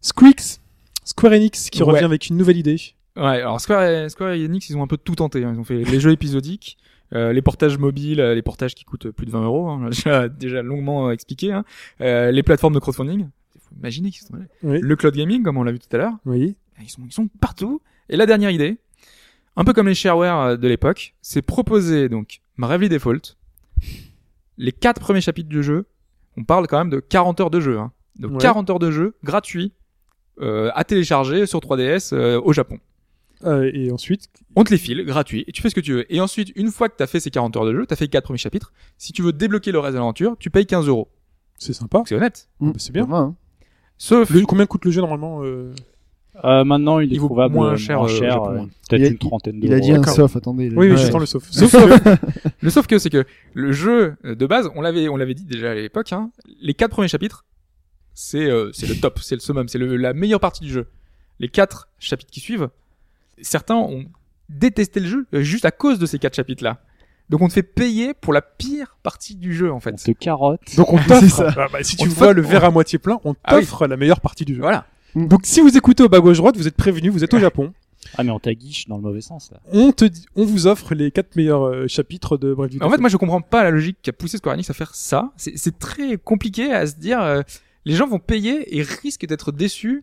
Squeaks, 0.00 0.60
Square 1.04 1.32
Enix 1.32 1.70
qui 1.70 1.82
Ouais. 1.82 1.92
revient 1.92 2.04
avec 2.04 2.28
une 2.28 2.36
nouvelle 2.36 2.58
idée. 2.58 2.76
Ouais, 3.16 3.40
alors 3.40 3.60
Square, 3.60 4.10
Square 4.10 4.32
Enix, 4.32 4.68
ils 4.68 4.76
ont 4.76 4.82
un 4.82 4.86
peu 4.86 4.96
tout 4.96 5.14
tenté. 5.14 5.44
hein. 5.44 5.52
Ils 5.54 5.58
ont 5.60 5.64
fait 5.64 5.82
les 5.84 6.00
jeux 6.00 6.12
épisodiques, 6.12 6.76
euh, 7.14 7.32
les 7.32 7.42
portages 7.42 7.78
mobiles, 7.78 8.20
euh, 8.20 8.34
les 8.34 8.42
portages 8.42 8.74
qui 8.74 8.84
coûtent 8.84 9.10
plus 9.10 9.26
de 9.26 9.30
20 9.30 9.44
euros, 9.44 9.68
hein, 9.68 9.86
déjà, 9.90 10.28
déjà 10.28 10.62
longuement 10.62 11.08
euh, 11.08 11.12
expliqué, 11.12 11.52
hein. 11.52 11.64
euh, 12.00 12.30
les 12.30 12.42
plateformes 12.42 12.74
de 12.74 12.78
crowdfunding. 12.78 13.28
Faut 13.58 13.74
imaginer 13.78 14.10
qu'ils 14.10 14.26
sont. 14.26 14.34
Oui. 14.62 14.78
Le 14.80 14.96
cloud 14.96 15.14
gaming, 15.14 15.42
comme 15.42 15.56
on 15.56 15.62
l'a 15.64 15.72
vu 15.72 15.78
tout 15.78 15.88
à 15.92 15.98
l'heure. 15.98 16.12
Oui. 16.26 16.56
Ils 16.82 16.90
sont, 16.90 17.02
ils 17.06 17.12
sont 17.12 17.28
partout. 17.40 17.80
Et 18.10 18.16
la 18.16 18.26
dernière 18.26 18.50
idée, 18.50 18.76
un 19.56 19.64
peu 19.64 19.72
comme 19.72 19.88
les 19.88 19.94
shareware 19.94 20.58
de 20.58 20.68
l'époque, 20.68 21.14
c'est 21.22 21.40
proposer 21.42 22.08
donc 22.10 22.40
Bravely 22.58 22.88
Default, 22.90 23.34
les 24.58 24.72
quatre 24.72 25.00
premiers 25.00 25.20
chapitres 25.20 25.48
du 25.48 25.62
jeu. 25.62 25.86
On 26.36 26.44
parle 26.44 26.66
quand 26.66 26.78
même 26.78 26.90
de 26.90 27.00
40 27.00 27.40
heures 27.40 27.50
de 27.50 27.60
jeu. 27.60 27.78
Hein. 27.78 27.92
Donc 28.18 28.32
Ouais. 28.32 28.38
40 28.38 28.68
heures 28.70 28.78
de 28.78 28.90
jeu 28.90 29.14
gratuit 29.24 29.72
euh, 30.40 30.70
à 30.74 30.84
télécharger 30.84 31.46
sur 31.46 31.60
3DS 31.60 32.12
euh, 32.14 32.38
au 32.42 32.52
Japon. 32.52 32.78
Euh, 33.44 33.70
et 33.74 33.90
ensuite, 33.92 34.28
On 34.56 34.64
te 34.64 34.70
les 34.70 34.78
file 34.78 35.04
gratuit 35.04 35.44
et 35.46 35.52
tu 35.52 35.60
fais 35.60 35.68
ce 35.70 35.74
que 35.74 35.80
tu 35.80 35.92
veux. 35.92 36.12
Et 36.14 36.20
ensuite, 36.20 36.52
une 36.56 36.70
fois 36.70 36.88
que 36.88 36.94
t'as 36.96 37.06
fait 37.06 37.20
ces 37.20 37.30
40 37.30 37.54
heures 37.56 37.66
de 37.66 37.74
jeu, 37.74 37.84
t'as 37.86 37.94
fait 37.96 38.04
les 38.06 38.08
quatre 38.10 38.24
premiers 38.24 38.38
chapitres. 38.38 38.72
Si 38.96 39.12
tu 39.12 39.22
veux 39.22 39.32
débloquer 39.32 39.72
le 39.72 39.78
reste 39.78 39.92
de 39.92 39.98
l'aventure, 39.98 40.36
tu 40.38 40.48
payes 40.50 40.66
15 40.66 40.88
euros. 40.88 41.08
c'est 41.58 41.72
sympa. 41.74 42.02
C'est 42.06 42.14
honnête. 42.14 42.48
Mm. 42.60 42.70
Bah, 42.70 42.76
c'est 42.78 42.92
bien. 42.92 43.06
Hein. 43.12 43.34
Sauf 43.98 44.30
Le- 44.30 44.42
combien 44.46 44.66
coûte 44.66 44.84
le 44.86 44.90
jeu 44.90 45.00
normalement 45.00 45.42
euh, 45.42 45.72
Euh, 46.44 46.64
maintenant, 46.64 46.98
il 47.00 47.10
est 47.12 47.14
Il 47.16 47.20
vaut 47.20 47.28
moins 47.30 47.48
moins 47.48 47.76
cher, 47.76 48.02
euh, 48.04 48.08
cher 48.08 48.42
peut-être 48.90 49.10
une 49.10 49.16
trentaine 49.18 49.58
d'euros. 49.60 49.72
Il 49.72 49.74
a 49.74 49.80
dit 49.80 49.92
un 49.92 50.02
soft, 50.02 50.36
attendez. 50.36 50.68
Oui, 50.70 50.74
oui, 50.76 50.90
Ouais. 50.90 50.96
j'attends 50.98 51.18
le 51.18 51.24
sauf. 51.26 51.46
Sauf 51.50 51.70
Sauf 51.70 52.02
que- 52.02 52.10
le 52.60 52.70
sauf 52.70 52.86
que 52.88 52.98
c'est 52.98 53.08
que 53.10 53.24
le 53.54 53.72
jeu 53.72 54.16
de 54.22 54.46
base, 54.46 54.70
on 54.74 54.82
l'avait 54.82 55.08
on 55.08 55.16
l'avait 55.16 55.32
dit 55.34 55.44
déjà 55.46 55.70
à 55.70 55.74
l'époque, 55.74 56.12
hein, 56.12 56.30
les 56.60 56.74
quatre 56.74 56.90
premiers 56.90 57.08
chapitres, 57.08 57.46
c'est 58.12 58.50
euh, 58.50 58.70
c'est 58.74 58.86
le 58.86 58.96
top, 58.96 59.18
c'est 59.22 59.34
le 59.34 59.40
summum, 59.40 59.66
c'est 59.68 59.78
le- 59.78 59.96
la 59.96 60.12
meilleure 60.12 60.40
partie 60.40 60.62
du 60.64 60.70
jeu. 60.70 60.86
Les 61.38 61.48
quatre 61.48 61.88
chapitres 61.98 62.30
qui 62.30 62.40
suivent, 62.40 62.68
certains 63.42 63.76
ont 63.76 64.04
détesté 64.48 65.00
le 65.00 65.06
jeu 65.06 65.26
euh, 65.34 65.42
juste 65.42 65.64
à 65.64 65.70
cause 65.70 65.98
de 65.98 66.06
ces 66.06 66.18
quatre 66.18 66.34
chapitres 66.36 66.62
là. 66.64 66.78
Donc 67.28 67.42
on 67.42 67.48
te 67.48 67.52
fait 67.54 67.64
payer 67.64 68.14
pour 68.14 68.32
la 68.32 68.40
pire 68.42 68.96
partie 69.02 69.34
du 69.34 69.52
jeu 69.54 69.72
en 69.72 69.76
On 69.76 69.80
fait. 69.80 69.92
te 69.92 70.10
carotte. 70.12 70.60
Donc 70.76 70.92
on 70.92 70.98
t'offre. 71.08 71.26
ça. 71.28 71.52
Ah, 71.56 71.66
bah, 71.72 71.82
si 71.82 71.96
On 71.98 72.04
tu 72.04 72.08
vois 72.08 72.32
le 72.32 72.42
verre 72.42 72.64
à 72.64 72.70
moitié 72.70 72.98
plein, 73.00 73.18
on 73.24 73.34
Ah 73.42 73.56
oui. 73.56 73.62
t'offre 73.62 73.86
la 73.86 73.96
meilleure 73.96 74.20
partie 74.20 74.44
du 74.44 74.54
jeu. 74.54 74.60
Voilà. 74.60 74.86
Donc 75.16 75.40
si 75.44 75.60
vous 75.60 75.76
écoutez 75.76 76.02
au 76.04 76.08
bas 76.08 76.20
gauche 76.20 76.36
droite, 76.36 76.56
vous 76.56 76.68
êtes 76.68 76.76
prévenus, 76.76 77.10
vous 77.12 77.24
êtes 77.24 77.34
au 77.34 77.38
Japon. 77.40 77.72
Ah, 78.16 78.22
mais 78.22 78.30
on 78.30 78.38
t'aguiche 78.38 78.86
dans 78.86 78.96
le 78.96 79.02
mauvais 79.02 79.20
sens, 79.22 79.50
là. 79.50 79.58
On 79.72 79.90
te 79.90 80.04
dit, 80.04 80.26
on 80.36 80.44
vous 80.44 80.68
offre 80.68 80.94
les 80.94 81.10
quatre 81.10 81.34
meilleurs 81.34 81.66
euh, 81.66 81.88
chapitres 81.88 82.36
de 82.36 82.54
Bref 82.54 82.70
En 82.80 82.88
fait, 82.90 82.98
moi, 82.98 83.08
je 83.08 83.16
comprends 83.16 83.40
pas 83.40 83.64
la 83.64 83.70
logique 83.72 83.96
qui 84.00 84.10
a 84.10 84.12
poussé 84.12 84.36
Square 84.36 84.54
Enix 84.54 84.70
à 84.70 84.74
faire 84.74 84.94
ça. 84.94 85.32
C'est 85.36 85.56
c'est 85.58 85.76
très 85.80 86.16
compliqué 86.16 86.72
à 86.72 86.86
se 86.86 86.94
dire. 86.94 87.20
euh, 87.20 87.42
les 87.84 87.94
gens 87.94 88.06
vont 88.06 88.20
payer 88.20 88.76
et 88.78 88.82
risquent 88.82 89.26
d'être 89.26 89.50
déçus. 89.50 90.02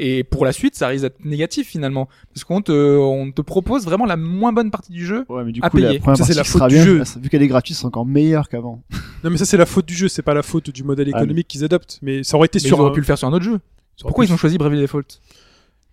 Et 0.00 0.24
pour 0.24 0.44
la 0.44 0.52
suite, 0.52 0.74
ça 0.74 0.88
risque 0.88 1.02
d'être 1.02 1.24
négatif 1.24 1.68
finalement, 1.68 2.08
parce 2.32 2.42
qu'on 2.42 2.60
te, 2.62 2.72
on 2.98 3.30
te 3.30 3.42
propose 3.42 3.84
vraiment 3.84 4.06
la 4.06 4.16
moins 4.16 4.52
bonne 4.52 4.70
partie 4.72 4.90
du 4.92 5.06
jeu. 5.06 5.24
Ouais, 5.28 5.44
mais 5.44 5.52
du 5.52 5.60
à 5.62 5.70
coup, 5.70 5.76
la 5.76 5.88
payer. 5.88 5.98
première 6.00 6.16
Ça, 6.16 6.24
c'est 6.24 6.34
la 6.34 6.42
faute 6.42 6.66
du 6.68 6.74
bien, 6.74 6.84
jeu. 6.84 7.02
vu 7.20 7.28
qu'elle 7.28 7.42
est 7.42 7.48
gratuite, 7.48 7.76
c'est 7.76 7.84
encore 7.86 8.04
meilleur 8.06 8.48
qu'avant. 8.48 8.82
Non 9.24 9.30
mais 9.30 9.38
ça 9.38 9.46
c'est 9.46 9.56
la 9.56 9.64
faute 9.64 9.86
du 9.86 9.94
jeu, 9.94 10.08
c'est 10.08 10.20
pas 10.20 10.34
la 10.34 10.42
faute 10.42 10.68
du 10.68 10.82
modèle 10.84 11.08
Ah, 11.14 11.16
économique 11.18 11.48
qu'ils 11.48 11.64
adoptent. 11.64 11.98
Mais 12.02 12.22
ça 12.24 12.36
aurait 12.36 12.44
été 12.44 12.58
Mais 12.62 12.68
sur 12.68 12.76
ils 12.76 12.80
auraient 12.82 12.90
un- 12.90 12.92
pu 12.92 13.00
le 13.00 13.06
faire 13.06 13.16
sur 13.16 13.26
un 13.26 13.32
autre 13.32 13.44
jeu. 13.46 13.58
Pourquoi 14.02 14.26
ils 14.26 14.32
ont 14.34 14.36
choisi 14.36 14.58
Bravely 14.58 14.82
Default? 14.82 15.04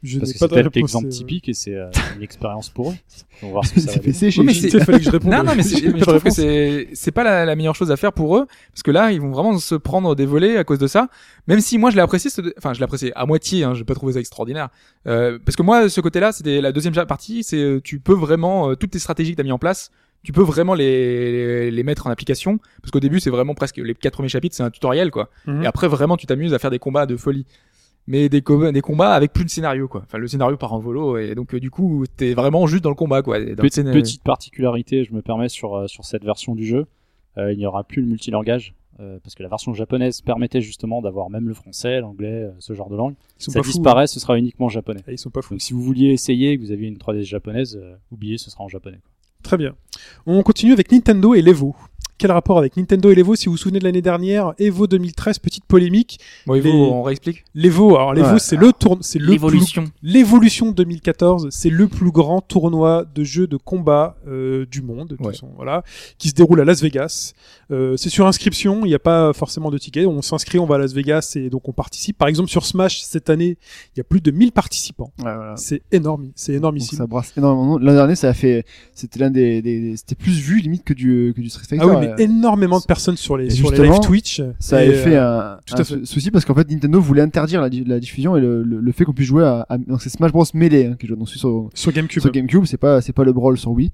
Je 0.03 0.17
Parce 0.19 0.33
que 0.33 0.39
pas 0.39 0.47
c'est 0.47 0.55
peut-être 0.55 0.75
l'exemple 0.75 1.07
euh, 1.07 1.09
typique 1.11 1.47
et 1.49 1.53
c'est 1.53 1.75
euh, 1.75 1.89
une 2.15 2.23
expérience 2.23 2.69
pour 2.69 2.91
eux. 2.91 2.95
On 3.43 3.47
va 3.47 3.51
voir 3.51 3.65
ce 3.65 3.73
que 3.73 3.79
ça 3.81 3.91
va 3.91 4.11
C'est 4.13 4.29
donner. 4.31 4.33
Oui, 4.39 4.45
mais 4.45 4.53
c'est- 4.69 4.79
fallait 4.83 4.97
que 4.97 5.03
je 5.03 5.11
réponde. 5.11 5.31
Non, 5.31 5.43
non, 5.43 5.53
mais, 5.55 5.61
je 5.63 5.99
trouve 6.03 6.23
que 6.23 6.29
c'est 6.31 6.87
c'est 6.93 7.11
pas 7.11 7.23
la, 7.23 7.45
la 7.45 7.55
meilleure 7.55 7.75
chose 7.75 7.91
à 7.91 7.97
faire 7.97 8.11
pour 8.11 8.35
eux, 8.37 8.47
parce 8.73 8.81
que 8.83 8.89
là, 8.91 9.11
ils 9.11 9.21
vont 9.21 9.31
vraiment 9.31 9.57
se 9.59 9.75
prendre 9.75 10.15
des 10.15 10.25
volets 10.25 10.57
à 10.57 10.63
cause 10.63 10.79
de 10.79 10.87
ça. 10.87 11.07
Même 11.47 11.59
si 11.61 11.77
moi, 11.77 11.91
je 11.91 11.95
l'ai 11.95 12.01
apprécié, 12.01 12.29
ce- 12.31 12.41
enfin, 12.57 12.73
je 12.73 12.79
l'ai 12.79 12.83
apprécié 12.85 13.11
à 13.15 13.25
moitié. 13.25 13.63
Hein, 13.63 13.73
j'ai 13.75 13.83
pas 13.83 13.93
trouvé 13.93 14.13
ça 14.13 14.19
extraordinaire, 14.19 14.69
euh, 15.07 15.37
parce 15.45 15.55
que 15.55 15.61
moi, 15.63 15.87
ce 15.89 16.01
côté-là, 16.01 16.31
c'était 16.31 16.61
la 16.61 16.71
deuxième 16.71 16.93
partie. 16.93 17.43
C'est 17.43 17.57
euh, 17.57 17.79
tu 17.83 17.99
peux 17.99 18.13
vraiment 18.15 18.71
euh, 18.71 18.75
toutes 18.75 18.91
tes 18.91 18.99
stratégies 18.99 19.31
que 19.33 19.37
t'as 19.37 19.43
mis 19.43 19.51
en 19.51 19.59
place. 19.59 19.91
Tu 20.23 20.31
peux 20.33 20.43
vraiment 20.43 20.75
les, 20.75 21.31
les, 21.31 21.71
les 21.71 21.83
mettre 21.83 22.05
en 22.05 22.11
application 22.11 22.59
parce 22.83 22.91
qu'au 22.91 22.99
début 22.99 23.19
c'est 23.19 23.31
vraiment 23.31 23.55
presque 23.55 23.77
les 23.77 23.95
quatre 23.95 24.13
premiers 24.13 24.29
chapitres 24.29 24.55
c'est 24.55 24.61
un 24.61 24.69
tutoriel 24.69 25.09
quoi 25.09 25.31
Mhm. 25.47 25.63
et 25.63 25.65
après 25.65 25.87
vraiment 25.87 26.15
tu 26.15 26.27
t'amuses 26.27 26.53
à 26.53 26.59
faire 26.59 26.69
des 26.69 26.77
combats 26.77 27.07
de 27.07 27.17
folie 27.17 27.47
mais 28.07 28.29
des, 28.29 28.41
co- 28.41 28.71
des 28.71 28.81
combats 28.81 29.13
avec 29.13 29.31
plus 29.33 29.45
de 29.45 29.49
scénario 29.49 29.87
quoi 29.87 30.01
enfin 30.03 30.17
le 30.17 30.27
scénario 30.27 30.57
part 30.57 30.73
en 30.73 30.79
volo 30.79 31.17
et 31.17 31.35
donc 31.35 31.53
euh, 31.53 31.59
du 31.59 31.69
coup 31.69 32.05
t'es 32.17 32.33
vraiment 32.33 32.65
juste 32.67 32.83
dans 32.83 32.89
le 32.89 32.95
combat 32.95 33.21
quoi 33.21 33.39
dans 33.39 33.61
Petite, 33.93 34.23
particularité, 34.23 35.03
je 35.03 35.13
me 35.13 35.21
permets 35.21 35.49
sur, 35.49 35.75
euh, 35.75 35.87
sur 35.87 36.03
cette 36.05 36.23
version 36.23 36.55
du 36.55 36.65
jeu, 36.65 36.87
euh, 37.37 37.51
il 37.53 37.57
n'y 37.59 37.65
aura 37.65 37.83
plus 37.83 38.01
le 38.01 38.07
multilangage. 38.07 38.73
euh, 38.99 39.19
parce 39.23 39.35
que 39.35 39.41
la 39.43 39.49
version 39.49 39.73
japonaise 39.73 40.21
permettait 40.21 40.61
justement 40.61 41.01
d'avoir 41.01 41.29
même 41.29 41.47
le 41.47 41.53
français, 41.53 42.01
l'anglais, 42.01 42.43
euh, 42.43 42.51
ce 42.59 42.73
genre 42.73 42.89
de 42.89 42.95
langue. 42.97 43.15
Ils 43.39 43.43
sont 43.45 43.51
Ça 43.51 43.59
pas 43.59 43.63
fous. 43.63 43.71
disparaît, 43.71 44.05
ce 44.07 44.19
sera 44.19 44.37
uniquement 44.37 44.67
japonais. 44.69 45.01
Ah, 45.07 45.11
Ils 45.11 45.17
sont 45.17 45.29
pas 45.31 45.41
fous. 45.41 45.53
Donc 45.53 45.61
si 45.61 45.73
vous 45.73 45.81
vouliez 45.81 46.09
essayer 46.11 46.51
et 46.51 46.57
que 46.57 46.61
vous 46.63 46.71
aviez 46.71 46.87
une 46.89 46.97
3DS 46.97 47.23
japonaise, 47.23 47.79
euh, 47.81 47.95
oubliez, 48.11 48.37
ce 48.37 48.51
sera 48.51 48.63
en 48.63 48.67
japonais. 48.67 48.97
quoi. 49.01 49.11
Très 49.43 49.57
bien. 49.57 49.73
On 50.27 50.43
continue 50.43 50.73
avec 50.73 50.91
Nintendo 50.91 51.33
et 51.33 51.41
l'Evo. 51.41 51.75
Quel 52.21 52.31
rapport 52.31 52.59
avec 52.59 52.77
Nintendo 52.77 53.09
et 53.09 53.15
l'Evo 53.15 53.35
Si 53.35 53.47
vous 53.47 53.53
vous 53.53 53.57
souvenez 53.57 53.79
de 53.79 53.83
l'année 53.83 54.03
dernière, 54.03 54.53
Evo 54.59 54.85
2013, 54.85 55.39
petite 55.39 55.65
polémique. 55.65 56.19
bon 56.45 56.53
les- 56.53 56.61
faut 56.61 56.67
on 56.69 57.01
réexplique 57.01 57.45
L'Evo, 57.55 57.95
alors 57.95 58.13
l'Evo 58.13 58.33
Ouais. 58.33 58.39
c'est 58.39 58.57
le 58.57 58.71
tour, 58.73 58.99
c'est 59.01 59.17
le 59.17 59.25
plus- 59.25 59.31
l'évolution 59.33 59.85
L'évolution 60.03 60.71
2014, 60.71 61.47
c'est 61.49 61.71
le 61.71 61.87
plus 61.87 62.11
grand 62.11 62.41
tournoi 62.41 63.05
de 63.15 63.23
jeux 63.23 63.47
de 63.47 63.57
combat 63.57 64.17
euh, 64.27 64.67
du 64.67 64.83
monde, 64.83 65.17
Ouais. 65.19 65.31
façon, 65.31 65.49
voilà, 65.55 65.83
qui 66.19 66.29
se 66.29 66.35
déroule 66.35 66.61
à 66.61 66.63
Las 66.63 66.83
Vegas. 66.83 67.33
Euh, 67.71 67.97
c'est 67.97 68.09
sur 68.09 68.27
inscription, 68.27 68.85
il 68.85 68.89
n'y 68.89 68.93
a 68.93 68.99
pas 68.99 69.33
forcément 69.33 69.71
de 69.71 69.79
ticket. 69.79 70.05
On 70.05 70.21
s'inscrit, 70.21 70.59
on 70.59 70.67
va 70.67 70.75
à 70.75 70.77
Las 70.77 70.93
Vegas 70.93 71.33
et 71.37 71.49
donc 71.49 71.67
on 71.69 71.73
participe. 71.73 72.19
Par 72.19 72.27
exemple, 72.27 72.49
sur 72.51 72.67
Smash 72.67 73.01
cette 73.01 73.31
année, 73.31 73.57
il 73.95 73.97
y 73.97 74.01
a 74.01 74.03
plus 74.03 74.21
de 74.21 74.29
1000 74.29 74.51
participants. 74.51 75.11
Ouais, 75.17 75.23
voilà. 75.35 75.55
C'est 75.57 75.81
énorme, 75.91 76.29
c'est 76.35 76.51
Donc 76.51 76.59
énormissime. 76.59 76.99
ça 76.99 77.07
brasse 77.07 77.33
énormément. 77.35 77.79
L'an 77.79 77.93
dernier, 77.93 78.15
ça 78.15 78.29
a 78.29 78.33
fait, 78.35 78.63
c'était 78.93 79.17
l'un 79.17 79.31
des, 79.31 79.63
des- 79.63 79.95
c'était 79.97 80.13
plus 80.13 80.33
vu 80.39 80.59
limite 80.59 80.83
que 80.83 80.93
du, 80.93 81.33
que 81.35 81.41
du 81.41 81.49
Street 81.49 81.65
Fighter. 81.67 81.83
Ah 81.83 81.87
oui, 81.87 81.95
mais 81.99 82.10
Euh, 82.11 82.17
énormément 82.17 82.79
de 82.79 82.85
personnes 82.85 83.17
sur 83.17 83.37
les, 83.37 83.49
sur 83.49 83.71
les 83.71 83.83
live 83.83 83.99
Twitch. 84.01 84.41
ça 84.59 84.83
Et, 84.83 84.87
avait 84.87 84.97
fait 84.97 85.15
euh, 85.15 85.53
un, 85.53 85.57
tout 85.65 85.75
un 85.75 85.79
à 85.79 85.83
fait. 85.83 85.93
sou- 85.95 86.05
souci 86.05 86.31
parce 86.31 86.45
qu'en 86.45 86.55
fait 86.55 86.69
Nintendo 86.69 86.99
voulait 86.99 87.21
interdire 87.21 87.61
la, 87.61 87.69
di- 87.69 87.83
la 87.85 87.99
diffusion 87.99 88.35
et 88.37 88.41
le, 88.41 88.63
le, 88.63 88.79
le 88.79 88.91
fait 88.91 89.05
qu'on 89.05 89.13
puisse 89.13 89.27
jouer 89.27 89.43
à, 89.43 89.65
à 89.69 89.77
donc 89.77 90.01
c'est 90.01 90.09
Smash 90.09 90.31
Bros 90.31 90.45
Melee 90.53 90.85
hein, 90.87 90.95
qui 90.99 91.07
joue 91.07 91.15
donc 91.15 91.29
sur 91.29 91.69
sur 91.73 91.91
GameCube. 91.91 92.21
sur 92.21 92.31
GameCube, 92.31 92.65
c'est 92.65 92.77
pas 92.77 93.01
c'est 93.01 93.13
pas 93.13 93.23
le 93.23 93.33
Brawl 93.33 93.57
sur 93.57 93.71
Wii. 93.71 93.91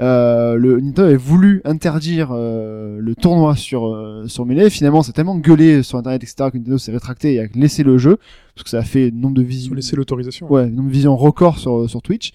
Euh, 0.00 0.56
le 0.56 0.78
Nintendo 0.80 1.08
avait 1.08 1.16
voulu 1.16 1.62
interdire 1.64 2.28
euh, 2.32 2.98
le 3.00 3.14
tournoi 3.14 3.56
sur 3.56 3.86
euh, 3.86 4.24
sur 4.26 4.44
Melee. 4.46 4.68
Finalement, 4.70 5.02
c'est 5.02 5.12
tellement 5.12 5.36
gueulé 5.38 5.82
sur 5.82 5.98
internet 5.98 6.22
etc 6.22 6.50
que 6.52 6.58
Nintendo 6.58 6.78
s'est 6.78 6.92
rétracté 6.92 7.34
et 7.34 7.40
a 7.40 7.46
laissé 7.54 7.82
le 7.82 7.96
jeu 7.98 8.18
parce 8.54 8.64
que 8.64 8.70
ça 8.70 8.78
a 8.78 8.82
fait 8.82 9.10
nombre 9.10 9.34
de 9.36 9.42
visions. 9.42 9.74
laissé 9.74 9.96
l'autorisation. 9.96 10.50
Ouais, 10.52 10.66
nombre 10.68 10.88
de 10.88 10.92
visions 10.94 11.16
record 11.16 11.58
sur 11.58 11.88
sur 11.88 12.02
Twitch. 12.02 12.32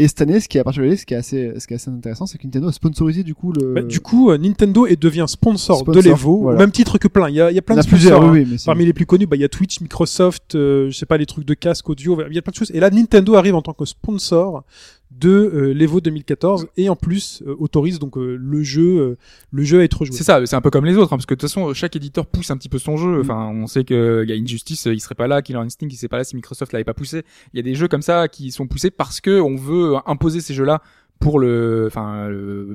Et 0.00 0.06
cette 0.06 0.20
année, 0.20 0.38
ce 0.38 0.48
qui 0.48 0.58
est 0.58 0.60
à 0.60 0.64
particulier, 0.64 0.96
ce 0.96 1.04
qui 1.04 1.14
est 1.14 1.16
assez, 1.16 1.52
ce 1.58 1.66
qui 1.66 1.74
est 1.74 1.76
assez 1.76 1.90
intéressant, 1.90 2.24
c'est 2.26 2.38
que 2.38 2.44
Nintendo 2.46 2.68
a 2.68 2.72
sponsorisé 2.72 3.24
du 3.24 3.34
coup 3.34 3.52
le. 3.52 3.74
Bah, 3.74 3.82
du 3.82 3.98
coup, 3.98 4.30
euh, 4.30 4.38
Nintendo 4.38 4.86
est 4.86 4.94
devient 5.00 5.24
sponsor, 5.26 5.82
de 5.84 5.98
l'Evo, 6.00 6.38
voilà. 6.42 6.56
au 6.56 6.60
même 6.60 6.70
titre 6.70 6.98
que 6.98 7.08
plein. 7.08 7.28
Il 7.28 7.34
y 7.34 7.40
a, 7.40 7.50
il 7.50 7.54
y 7.54 7.58
a 7.58 7.62
plein 7.62 7.74
il 7.74 7.78
y 7.78 7.82
de 7.82 7.86
a 7.86 7.88
plusieurs, 7.88 8.18
sponsors. 8.18 8.30
hein. 8.30 8.32
oui, 8.38 8.46
mais 8.48 8.58
c'est- 8.58 8.66
Parmi 8.66 8.84
les 8.86 8.92
plus 8.92 9.06
connus, 9.06 9.26
bah, 9.26 9.34
il 9.36 9.40
y 9.40 9.44
a 9.44 9.48
Twitch, 9.48 9.80
Microsoft, 9.80 10.54
euh, 10.54 10.88
je 10.90 10.96
sais 10.96 11.06
pas, 11.06 11.16
les 11.16 11.26
trucs 11.26 11.44
de 11.44 11.54
casque 11.54 11.88
audio, 11.90 12.16
il 12.30 12.34
y 12.34 12.38
a 12.38 12.42
plein 12.42 12.52
de 12.52 12.56
choses. 12.56 12.70
Et 12.72 12.78
là, 12.80 12.90
Nintendo 12.90 13.34
arrive 13.34 13.56
en 13.56 13.62
tant 13.62 13.72
que 13.72 13.84
sponsor 13.84 14.62
de 15.10 15.30
euh, 15.30 15.72
l'Evo 15.72 16.00
2014 16.00 16.68
et 16.76 16.88
en 16.88 16.96
plus 16.96 17.42
euh, 17.46 17.56
autorise 17.58 17.98
donc 17.98 18.18
euh, 18.18 18.36
le 18.36 18.62
jeu, 18.62 18.98
euh, 18.98 19.18
le 19.50 19.62
jeu 19.64 19.80
à 19.80 19.84
être 19.84 20.04
joué. 20.04 20.16
C'est 20.16 20.24
ça, 20.24 20.44
c'est 20.44 20.56
un 20.56 20.60
peu 20.60 20.70
comme 20.70 20.84
les 20.84 20.96
autres, 20.96 21.12
hein, 21.12 21.16
parce 21.16 21.26
que 21.26 21.34
de 21.34 21.40
toute 21.40 21.48
façon, 21.48 21.72
chaque 21.74 21.96
éditeur 21.96 22.26
pousse 22.26 22.50
un 22.50 22.56
petit 22.56 22.68
peu 22.68 22.78
son 22.78 22.96
jeu. 22.96 23.20
Enfin, 23.20 23.48
on 23.48 23.66
sait 23.66 23.84
que 23.84 24.22
il 24.24 24.30
y 24.30 24.32
a 24.32 24.36
Injustice, 24.36 24.86
il 24.86 25.00
serait 25.00 25.14
pas 25.14 25.26
là, 25.26 25.42
Killer 25.42 25.58
Instinct, 25.58 25.88
il 25.90 25.96
serait 25.96 26.08
pas 26.08 26.18
là 26.18 26.24
si 26.24 26.36
Microsoft 26.36 26.72
l'avait 26.72 26.84
pas 26.84 26.94
poussé. 26.94 27.22
Il 27.52 27.56
y 27.56 27.60
a 27.60 27.62
des 27.62 27.74
jeux 27.74 27.88
comme 27.88 28.02
ça 28.02 28.28
qui 28.28 28.50
sont 28.50 28.66
poussés 28.66 28.90
parce 28.90 29.20
que 29.20 29.40
on 29.40 29.56
veut 29.56 29.94
imposer 30.06 30.40
ces 30.40 30.54
jeux-là 30.54 30.82
pour 31.18 31.38
le, 31.38 31.86
enfin, 31.86 32.30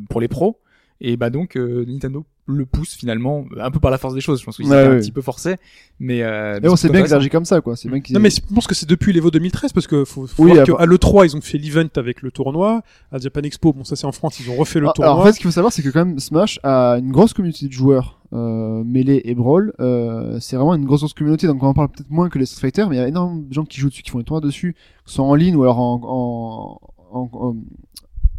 pour 0.10 0.20
les 0.20 0.28
pros. 0.28 0.60
Et 1.04 1.18
bah 1.18 1.30
donc 1.30 1.58
euh, 1.58 1.86
Nintendo 1.86 2.26
le 2.46 2.66
pousse 2.66 2.94
finalement 2.96 3.46
un 3.60 3.72
peu 3.72 3.80
par 3.80 3.90
la 3.92 3.98
force 3.98 4.14
des 4.14 4.20
choses. 4.22 4.40
Je 4.42 4.46
pense 4.46 4.58
que 4.58 4.64
Ouais, 4.64 4.76
un 4.76 5.00
petit 5.00 5.12
peu 5.14 5.22
forcé, 5.22 5.56
mais. 6.00 6.22
Euh, 6.24 6.60
Mais 6.62 6.68
bon, 6.68 6.76
c'est 6.76 6.88
c'est 6.88 6.92
bien 6.94 7.02
qu'ils 7.04 7.14
agissent 7.14 7.30
comme 7.32 7.46
ça, 7.46 7.62
quoi. 7.62 7.76
C'est 7.78 7.88
bien 7.90 8.02
qu'ils. 8.02 8.14
Non 8.16 8.20
mais 8.20 8.30
je 8.30 8.42
pense 8.54 8.68
que 8.68 8.76
c'est 8.76 8.88
depuis 8.90 9.14
l'Evo 9.14 9.32
2013 9.32 9.72
parce 9.72 9.88
que 9.88 10.04
faut, 10.04 10.28
faut 10.28 10.44
Oui, 10.44 10.52
voir 10.54 10.66
qu'à 10.66 10.86
l'E3 10.86 11.26
ils 11.26 11.38
ont 11.38 11.42
fait 11.42 11.58
l'event 11.58 11.88
avec 11.96 12.22
le 12.22 12.32
tournoi, 12.32 12.82
à 13.12 13.18
Japan 13.20 13.42
Expo, 13.44 13.72
bon 13.74 13.84
ça 13.86 13.96
c'est 13.96 14.06
en 14.06 14.12
France, 14.12 14.40
ils 14.42 14.50
ont 14.50 14.56
refait 14.56 14.80
le 14.82 14.88
Ah, 14.90 14.94
tournoi. 14.94 15.12
Alors 15.14 15.24
en 15.24 15.26
fait, 15.26 15.34
ce 15.34 15.38
qu'il 15.40 15.46
faut 15.48 15.52
savoir, 15.52 15.72
c'est 15.72 15.82
que 15.84 15.90
quand 15.90 16.06
même 16.06 16.20
Smash 16.20 16.60
a 16.64 16.98
une 17.00 17.12
grosse 17.12 17.34
communauté 17.34 17.68
de 17.68 17.72
joueurs 17.72 18.20
euh, 18.34 18.84
Melee 18.84 19.22
et 19.24 19.36
Brawl. 19.36 19.74
Euh, 19.80 20.38
c'est 20.42 20.56
vraiment 20.58 20.74
une 20.76 20.86
grosse, 20.86 21.02
grosse 21.02 21.14
communauté, 21.14 21.48
donc 21.48 21.62
on 21.64 21.68
en 21.68 21.74
parle 21.74 21.90
peut-être 21.90 22.10
moins 22.10 22.30
que 22.30 22.40
les 22.40 22.46
Street 22.46 22.62
Fighter, 22.62 22.86
mais 22.90 22.96
il 22.98 23.00
y 23.00 23.02
a 23.02 23.08
énormément 23.08 23.42
de 23.48 23.54
gens 23.54 23.64
qui 23.64 23.80
jouent 23.80 23.90
dessus, 23.90 24.02
qui 24.04 24.10
font 24.12 24.18
des 24.18 24.24
tournois 24.26 24.42
dessus, 24.42 24.76
soit 25.06 25.24
en 25.24 25.36
ligne 25.36 25.56
ou 25.56 25.64
alors 25.64 25.80
en, 25.80 26.02
en, 26.04 26.80
en- 27.18 27.30
en- 27.32 27.56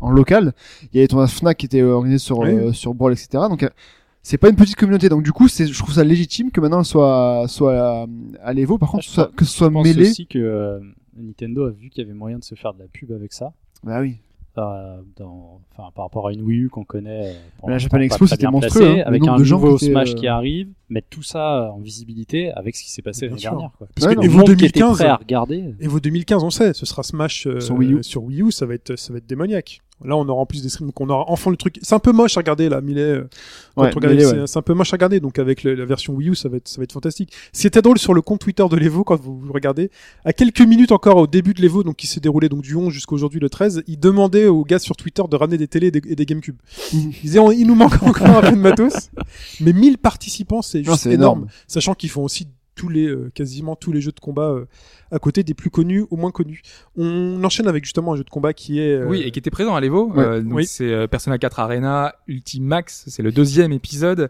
en 0.01 0.11
local. 0.11 0.53
Il 0.93 0.97
y 0.97 0.99
avait 1.01 1.09
ton 1.09 1.27
Fnac 1.27 1.57
qui 1.57 1.67
était 1.67 1.81
euh, 1.81 1.93
organisé 1.95 2.19
sur 2.19 2.39
Oui. 2.39 2.49
euh, 2.51 2.73
sur 2.73 2.95
Brawl, 2.95 3.13
etc. 3.13 3.29
Donc 3.49 3.63
euh, 3.63 3.69
c'est 4.23 4.39
pas 4.39 4.49
une 4.49 4.57
petite 4.57 4.77
communauté. 4.77 5.09
Donc 5.09 5.23
du 5.23 5.33
coup, 5.33 5.49
c'est 5.49 5.67
je 5.67 5.79
trouve 5.79 5.95
ça 5.95 6.05
légitime 6.05 6.51
que 6.51 6.61
maintenant 6.61 6.81
elle 6.81 6.85
soit 6.85 7.45
soit 7.49 7.79
à, 7.79 8.07
à 8.43 8.53
l'Evo. 8.53 8.79
Par 8.79 8.91
contre, 8.91 9.05
je 9.05 9.11
soit- 9.11 9.27
pense- 9.27 9.35
que 9.37 9.45
ce 9.45 9.53
soit 9.57 9.69
Je 9.69 9.73
pense 9.73 9.85
mêlé. 9.87 10.11
aussi 10.11 10.27
que 10.27 10.39
euh, 10.39 10.81
Nintendo 11.17 11.65
a 11.67 11.71
vu 11.71 11.91
qu'il 11.91 12.03
y 12.03 12.07
avait 12.07 12.17
moyen 12.17 12.39
de 12.39 12.45
se 12.45 12.55
faire 12.55 12.75
de 12.75 12.79
la 12.81 12.87
pub 12.87 13.13
avec 13.13 13.33
ça. 13.33 13.53
Bah 13.83 14.01
oui. 14.01 14.17
Euh, 14.63 15.01
dans, 15.17 15.61
enfin, 15.73 15.91
par 15.95 16.05
rapport 16.05 16.29
à 16.29 16.33
une 16.33 16.43
Wii 16.43 16.59
U 16.65 16.69
qu'on 16.69 16.85
connaît. 16.85 17.31
euh, 17.31 17.33
pour 17.59 17.71
La 17.71 17.79
Japan 17.79 17.99
Expo, 17.99 18.27
c'était 18.27 18.47
monstrueux, 18.49 18.85
placé, 18.85 19.01
hein, 19.01 19.05
avec 19.07 19.27
un 19.27 19.37
de 19.37 19.45
gens 19.45 19.59
nouveau 19.61 19.77
qui 19.77 19.87
étaient, 19.87 19.93
Smash 19.93 20.11
euh, 20.13 20.15
qui 20.15 20.27
arrive, 20.27 20.69
mettre 20.89 21.09
tout 21.11 21.23
ça 21.23 21.71
en 21.73 21.79
visibilité 21.81 22.51
avec 22.53 22.77
ce 22.77 22.85
qui 22.85 22.91
s'est 22.91 23.03
passé 23.03 23.27
l'année 23.29 23.41
dernière. 23.41 23.71
Quoi. 23.77 23.89
Parce 23.95 24.07
Ouais, 24.07 24.15
que 24.15 24.21
non, 24.21 24.25
Evo 24.27 24.33
Le 24.41 24.47
monde 24.47 24.57
qui 24.57 24.65
était 24.67 24.81
2015, 24.81 24.97
prêt 24.99 25.09
à 25.09 25.17
regarder. 25.17 25.75
Evo 25.81 26.01
2015, 26.01 26.45
on 26.45 26.51
sait, 26.51 26.73
ce 26.73 26.87
sera 26.87 27.03
Smash 27.03 27.47
euh, 27.47 27.61
Sur 27.61 27.77
Wii 27.77 27.93
U. 27.95 28.03
sur 28.03 28.23
Wii 28.25 28.43
U, 28.43 28.53
ça 28.53 28.67
va 28.67 28.75
être, 28.75 28.97
ça 28.97 29.13
va 29.13 29.19
être 29.19 29.27
démoniaque. 29.27 29.81
Là, 30.05 30.17
on 30.17 30.29
aura 30.29 30.43
en 30.43 30.47
plus 30.47 30.61
des 30.63 30.69
streams, 30.69 30.89
donc 30.89 31.01
on 31.01 31.09
aura 31.09 31.25
enfin 31.29 31.51
le 31.51 31.57
truc. 31.57 31.79
C'est 31.81 31.95
un 31.95 31.99
peu 32.01 32.13
moche 32.13 32.37
à 32.37 32.41
regarder 32.41 32.69
là, 32.69 32.81
Millet. 32.81 33.01
euh, 33.01 33.29
Ouais, 33.77 33.91
c'est- 34.25 34.41
ouais. 34.41 34.47
c'est 34.47 34.59
un 34.59 34.63
peu 34.63 34.75
moche 34.75 34.93
à 34.93 34.97
regarder. 34.97 35.21
Donc 35.21 35.39
avec 35.39 35.63
le- 35.63 35.75
la 35.75 35.85
version 35.85 36.13
Wii 36.15 36.31
U, 36.31 36.35
ça 36.35 36.49
va 36.49 36.57
être, 36.59 36.69
ça 36.69 36.79
va 36.79 36.85
être 36.85 36.93
fantastique. 36.93 37.33
C'était 37.53 37.81
drôle 37.81 37.99
sur 37.99 38.13
le 38.13 38.21
compte 38.21 38.41
Twitter 38.41 38.65
de 38.69 38.77
l'Evo 38.77 39.05
quand 39.05 39.19
vous, 39.19 39.39
vous 39.39 39.53
regardez. 39.53 39.91
À 40.25 40.33
quelques 40.33 40.61
minutes 40.61 40.93
encore 40.93 41.17
au 41.17 41.27
début 41.27 41.55
de 41.55 41.63
l'Evo, 41.63 41.83
donc 41.85 41.97
qui 41.97 42.07
s'est 42.07 42.21
déroulé 42.21 42.49
donc 42.49 42.63
du 42.63 42.75
11 42.75 42.93
jusqu'à 42.93 43.15
aujourd'hui 43.15 43.41
le 43.41 43.49
13, 43.49 43.83
il 43.87 43.99
demandait 43.99 44.47
aux 44.47 44.65
gars 44.65 44.79
sur 44.81 44.97
Twitter 44.97 45.23
de 45.31 45.37
ramener 45.37 45.59
des 45.59 45.69
télés 45.69 45.87
et 45.87 45.91
des, 45.93 46.03
et 46.11 46.17
des 46.17 46.27
GameCube. 46.27 46.57
Il 46.93 47.11
disait, 47.23 47.39
on- 47.39 47.53
il 47.53 47.65
nous 47.67 47.75
manque 47.77 48.03
encore 48.03 48.27
un 48.27 48.41
peu 48.43 48.51
de 48.51 48.57
matos. 48.61 49.11
Mais 49.61 49.73
1000 49.73 49.97
participants, 49.99 50.61
c'est 50.61 50.83
juste 50.85 51.07
énorme. 51.15 51.47
Sachant 51.69 51.95
qu'ils 51.95 52.11
font 52.11 52.25
aussi 52.25 52.47
tous 52.75 52.89
les, 52.89 53.07
euh, 53.07 53.31
quasiment 53.35 53.77
tous 53.77 53.93
les 53.93 54.01
jeux 54.01 54.13
de 54.13 54.21
combat 54.21 54.51
euh, 54.51 54.67
à 55.11 55.19
côté 55.19 55.43
des 55.45 55.55
plus 55.55 55.71
connus 55.71 56.05
aux 56.11 56.17
moins 56.17 56.31
connus. 56.31 56.63
On 56.97 57.43
enchaîne 57.45 57.69
avec 57.69 57.85
justement 57.85 58.13
un 58.15 58.17
jeu 58.17 58.25
de 58.25 58.31
combat 58.31 58.53
qui 58.53 58.81
est 58.81 58.95
euh, 58.97 59.07
Oui, 59.07 59.21
et 59.23 59.31
qui 59.31 59.39
était 59.39 59.51
présent 59.51 59.75
à 59.75 59.81
l'Evo. 59.81 60.13
Ouais. 60.13 60.23
Euh, 60.25 60.41
donc 60.43 60.55
Oui. 60.55 60.67
c'est 60.67 60.93
euh, 60.93 61.07
Persona 61.07 61.39
4 61.39 61.61
Arena 61.61 62.15
Ultimax, 62.27 63.05
c'est 63.09 63.23
le 63.23 63.33
deuxième 63.33 63.73
épisode. 63.73 64.29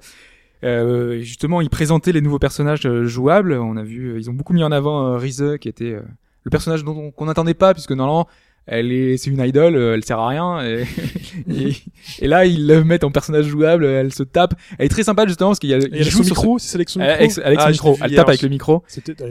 Euh, 0.62 1.20
justement, 1.20 1.60
ils 1.60 1.70
présentaient 1.70 2.12
les 2.12 2.20
nouveaux 2.22 2.38
personnages 2.38 2.88
jouables. 3.04 3.52
On 3.52 3.76
a 3.76 3.82
vu, 3.82 4.18
ils 4.18 4.30
ont 4.30 4.34
beaucoup 4.34 4.52
mis 4.54 4.64
en 4.64 4.72
avant 4.72 5.16
Rize, 5.18 5.56
qui 5.60 5.68
était 5.68 5.98
le 6.42 6.50
personnage 6.50 6.84
dont 6.84 6.96
on- 6.96 7.10
qu'on 7.10 7.26
n'attendait 7.26 7.54
pas, 7.54 7.74
puisque 7.74 7.92
normalement, 7.92 8.26
elle 8.66 8.92
est, 8.92 9.16
c'est 9.18 9.30
une 9.30 9.40
idole, 9.44 9.76
euh, 9.76 9.94
elle 9.94 10.04
sert 10.04 10.18
à 10.18 10.28
rien. 10.28 10.60
Et, 10.64 10.84
et, 11.50 11.72
et 12.20 12.28
là, 12.28 12.46
ils 12.46 12.66
le 12.66 12.82
mettent 12.84 13.04
en 13.04 13.10
personnage 13.10 13.46
jouable, 13.46 13.84
elle 13.84 14.12
se 14.12 14.22
tape. 14.22 14.54
Elle 14.78 14.86
est 14.86 14.88
très 14.90 15.02
sympa 15.02 15.26
justement 15.26 15.50
parce 15.50 15.58
qu'il 15.58 15.70
y 15.70 15.74
a, 15.74 15.78
il 15.78 16.02
joue 16.04 16.18
son 16.18 16.24
sur 16.24 16.36
micro, 16.36 16.58
c'est 16.58 16.78
micro. 16.78 17.00
avec, 17.00 17.38
avec 17.38 17.60
son 17.60 17.66
Ah, 17.66 17.66
je 17.68 17.72
micro, 17.72 17.96
elle 18.02 18.10
hier. 18.10 18.16
tape 18.20 18.28
avec 18.28 18.42
le 18.42 18.48
micro. 18.48 18.82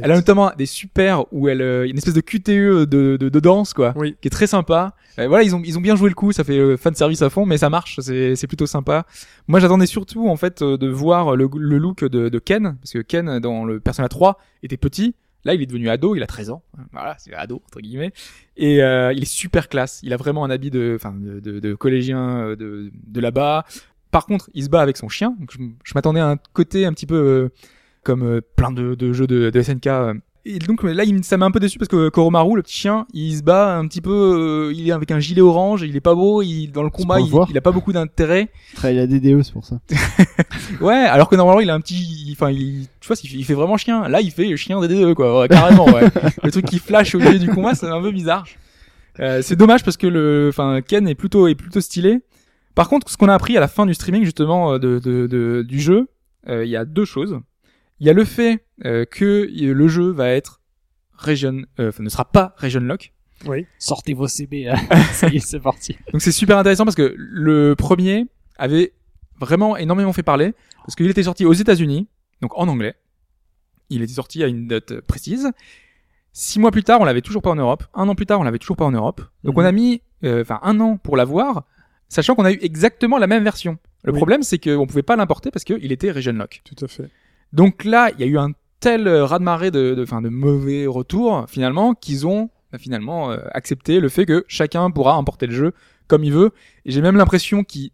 Elle 0.02 0.12
a 0.12 0.16
notamment 0.16 0.52
des 0.58 0.66
super 0.66 1.26
où 1.34 1.48
elle, 1.50 1.62
euh, 1.62 1.86
il 1.86 1.88
y 1.88 1.90
a 1.90 1.92
une 1.92 1.98
espèce 1.98 2.14
de 2.14 2.22
QTE 2.22 2.86
de, 2.86 3.18
de, 3.18 3.30
de 3.30 3.40
danse 3.40 3.74
quoi, 3.74 3.94
Oui. 3.98 4.16
qui 4.22 4.28
est 4.28 4.32
très 4.32 4.48
sympa. 4.48 4.94
Euh, 5.20 5.28
voilà, 5.28 5.44
ils 5.44 5.56
ont 5.56 5.62
ils 5.64 5.78
ont 5.78 5.82
bien 5.82 5.96
joué 5.96 6.10
le 6.10 6.16
coup, 6.16 6.32
ça 6.32 6.44
fait 6.44 6.58
euh, 6.58 6.76
fan 6.78 6.96
service 6.96 7.22
à 7.22 7.30
fond, 7.30 7.46
mais 7.46 7.58
ça 7.58 7.70
marche, 7.70 8.00
c'est 8.02 8.36
c'est 8.36 8.48
plutôt 8.48 8.66
sympa. 8.66 9.06
Moi, 9.48 9.60
j'attendais 9.60 9.86
surtout 9.86 10.28
en 10.28 10.36
fait 10.38 10.64
de 10.64 10.88
voir 10.88 11.36
le, 11.36 11.48
le 11.56 11.78
look 11.78 12.04
de, 12.04 12.30
de 12.30 12.40
Ken, 12.40 12.78
parce 12.82 12.94
que 12.94 13.00
Ken 13.00 13.40
dans 13.40 13.64
le 13.66 13.80
Persona 13.80 14.10
3 14.10 14.40
était 14.64 14.78
petit. 14.78 15.16
Là, 15.46 15.54
il 15.54 15.62
est 15.62 15.66
devenu 15.66 15.90
ado, 15.90 16.16
il 16.16 16.24
a 16.24 16.28
13 16.28 16.50
ans. 16.52 16.64
Voilà, 16.92 17.16
c'est 17.20 17.34
ado 17.34 17.62
entre 17.66 17.82
guillemets. 17.82 18.14
Et 18.56 18.82
euh, 18.82 19.12
il 19.14 19.24
est 19.24 19.32
super 19.32 19.68
classe. 19.70 20.00
Il 20.04 20.14
a 20.14 20.18
vraiment 20.18 20.46
un 20.46 20.50
habit 20.50 20.72
de, 20.72 20.94
enfin, 20.96 21.14
de, 21.14 21.40
de, 21.40 21.60
de 21.60 21.76
collégien 21.76 22.40
euh, 22.40 22.56
de, 22.56 22.92
de 22.94 23.20
là-bas. 23.20 23.66
Par 24.12 24.26
contre, 24.26 24.50
il 24.54 24.64
se 24.64 24.70
bat 24.70 24.82
avec 24.82 24.96
son 24.98 25.10
chien. 25.10 25.36
Donc, 25.40 25.52
je, 25.52 25.58
je 25.84 25.92
m'attendais 25.96 26.20
à 26.20 26.30
un 26.30 26.38
côté 26.54 26.86
un 26.86 26.94
petit 26.94 27.06
peu 27.08 27.16
euh, 27.16 27.50
comme 28.04 28.24
euh, 28.24 28.42
plein 28.56 28.72
de, 28.72 28.96
de 28.96 29.12
jeux 29.12 29.28
de, 29.28 29.50
de 29.50 29.62
SNK. 29.62 29.88
Et 30.46 30.60
donc 30.60 30.84
là, 30.84 31.06
il, 31.06 31.24
ça 31.24 31.38
m'a 31.38 31.46
un 31.46 31.52
peu 31.52 31.62
déçu 31.62 31.80
parce 31.80 31.88
que 31.88 32.10
Koromaru, 32.10 32.58
le 32.58 32.64
petit 32.64 32.76
chien, 32.76 33.06
il 33.14 33.38
se 33.38 33.44
bat 33.44 33.78
un 33.78 33.88
petit 33.88 34.02
peu. 34.02 34.12
euh, 34.70 34.74
il 34.76 34.86
est 34.88 34.92
avec 34.92 35.10
un 35.12 35.20
gilet 35.20 35.40
orange. 35.42 35.84
Il 35.84 35.96
est 35.96 36.02
pas 36.02 36.16
beau. 36.16 36.42
Il 36.42 36.68
dans 36.72 36.84
le 36.84 36.90
combat, 36.90 37.20
il, 37.22 37.32
il 37.50 37.58
a 37.58 37.62
pas 37.62 37.72
beaucoup 37.72 37.94
d'intérêt. 37.94 38.50
Il 38.84 39.00
a 39.00 39.08
des 39.08 39.22
DE, 39.22 39.42
c'est 39.42 39.54
pour 39.54 39.64
ça. 39.64 39.80
Ouais, 40.82 40.94
alors 40.96 41.30
que 41.30 41.36
normalement 41.36 41.62
il 41.62 41.70
a 41.70 41.74
un 41.74 41.80
petit, 41.82 42.30
enfin, 42.36 42.52
il, 42.52 42.88
tu 43.00 43.08
vois, 43.08 43.16
il 43.24 43.30
fait, 43.30 43.38
il 43.38 43.44
fait 43.46 43.54
vraiment 43.54 43.78
chien. 43.78 44.08
Là, 44.10 44.20
il 44.22 44.32
fait 44.32 44.56
chien 44.58 44.80
DD2 44.82 45.14
quoi, 45.14 45.40
ouais, 45.42 45.48
carrément. 45.48 45.86
Ouais. 45.86 46.04
le 46.44 46.52
truc 46.52 46.66
qui 46.66 46.80
flash 46.80 47.16
au 47.16 47.20
milieu 47.20 47.40
du 47.40 47.50
combat, 47.50 47.74
c'est 47.76 47.88
un 47.88 48.02
peu 48.02 48.12
bizarre. 48.12 48.46
Euh, 49.20 49.42
c'est 49.42 49.56
dommage 49.56 49.84
parce 49.84 49.96
que 49.98 50.08
le, 50.08 50.48
enfin, 50.50 50.82
Ken 50.82 51.08
est 51.08 51.16
plutôt 51.16 51.48
est 51.48 51.56
plutôt 51.56 51.80
stylé. 51.82 52.20
Par 52.76 52.90
contre, 52.90 53.10
ce 53.10 53.16
qu'on 53.18 53.30
a 53.30 53.34
appris 53.34 53.56
à 53.56 53.60
la 53.60 53.68
fin 53.68 53.86
du 53.86 53.94
streaming 53.94 54.24
justement 54.24 54.74
euh, 54.74 54.80
de, 54.80 55.00
de, 55.00 55.28
de- 55.28 55.64
du 55.68 55.80
jeu, 55.80 56.08
euh, 56.50 56.66
il 56.66 56.72
y 56.72 56.76
a 56.76 56.84
deux 56.86 57.06
choses. 57.06 57.40
Il 58.00 58.08
y 58.08 58.10
a 58.10 58.14
le 58.14 58.26
fait 58.26 58.66
euh, 58.86 59.06
que 59.06 59.48
le 59.52 59.88
jeu 59.88 60.12
va 60.12 60.30
être 60.30 60.62
region, 61.14 61.64
euh, 61.80 61.90
enfin, 61.90 62.04
ne 62.04 62.10
sera 62.10 62.26
pas 62.26 62.54
region 62.58 62.82
lock. 62.82 63.14
Oui. 63.46 63.66
Sortez 63.78 64.14
vos 64.14 64.28
CB. 64.28 64.70
hein. 64.70 64.76
Ça 65.14 65.28
y 65.30 65.38
est, 65.38 65.40
c'est 65.40 65.60
parti. 65.60 65.98
Donc 66.12 66.22
c'est 66.22 66.32
super 66.32 66.58
intéressant 66.58 66.86
parce 66.86 66.96
que 66.96 67.14
le 67.18 67.76
premier 67.76 68.26
avait 68.58 68.94
vraiment 69.40 69.76
énormément 69.78 70.14
fait 70.14 70.24
parler 70.24 70.54
parce 70.86 70.96
qu'il 70.96 71.10
était 71.10 71.24
sorti 71.24 71.46
aux 71.46 71.54
États-Unis, 71.54 72.08
donc 72.42 72.58
en 72.58 72.68
anglais. 72.68 72.96
Il 73.90 74.02
était 74.02 74.14
sorti 74.14 74.44
à 74.44 74.48
une 74.48 74.68
date 74.68 75.02
précise. 75.02 75.52
Six 76.32 76.60
mois 76.60 76.72
plus 76.72 76.84
tard, 76.84 77.00
on 77.02 77.06
l'avait 77.06 77.22
toujours 77.22 77.42
pas 77.42 77.52
en 77.52 77.56
Europe. 77.56 77.84
Un 77.94 78.08
an 78.08 78.16
plus 78.16 78.26
tard, 78.26 78.40
on 78.40 78.44
l'avait 78.44 78.58
toujours 78.60 78.78
pas 78.78 78.86
en 78.86 78.92
Europe. 78.92 79.22
Donc 79.44 79.56
Mhm. 79.56 79.62
on 79.62 79.66
a 79.66 79.72
mis, 79.72 80.02
euh, 80.24 80.42
enfin 80.42 80.60
un 80.64 80.80
an 80.80 80.98
pour 80.98 81.16
l'avoir, 81.16 81.66
sachant 82.10 82.34
qu'on 82.36 82.46
a 82.46 82.52
eu 82.52 82.58
exactement 82.62 83.18
la 83.18 83.28
même 83.28 83.44
version. 83.44 83.78
Le 84.04 84.12
Oui. 84.14 84.18
problème, 84.18 84.42
c'est 84.44 84.58
qu'on 84.58 84.88
pouvait 84.88 85.04
pas 85.04 85.16
l'importer 85.16 85.52
parce 85.52 85.64
qu'il 85.64 85.92
était 85.92 86.12
region 86.12 86.34
lock. 86.34 86.62
Tout 86.66 86.84
à 86.84 86.88
fait. 86.88 87.10
Donc 87.54 87.86
là, 87.86 88.10
il 88.14 88.20
y 88.20 88.24
a 88.24 88.28
eu 88.28 88.38
un 88.38 88.52
tel 88.82 89.08
euh, 89.08 89.26
raz-de-marée 89.26 89.72
de, 89.72 89.94
de, 89.96 90.04
enfin, 90.04 90.22
de 90.22 90.30
mauvais 90.30 90.86
retours, 90.88 91.46
finalement, 91.48 91.94
qu'ils 91.94 92.28
ont 92.28 92.50
bah, 92.72 92.78
finalement 92.78 93.32
euh, 93.32 93.38
accepté 93.52 94.00
le 94.00 94.10
fait 94.10 94.26
que 94.26 94.44
chacun 94.48 94.92
pourra 94.92 95.16
importer 95.16 95.48
le 95.48 95.54
jeu 95.54 95.72
comme 96.08 96.24
il 96.24 96.34
veut. 96.34 96.52
Et 96.86 96.92
j'ai 96.92 97.02
même 97.02 97.16
l'impression 97.16 97.64
qu'ils 97.64 97.92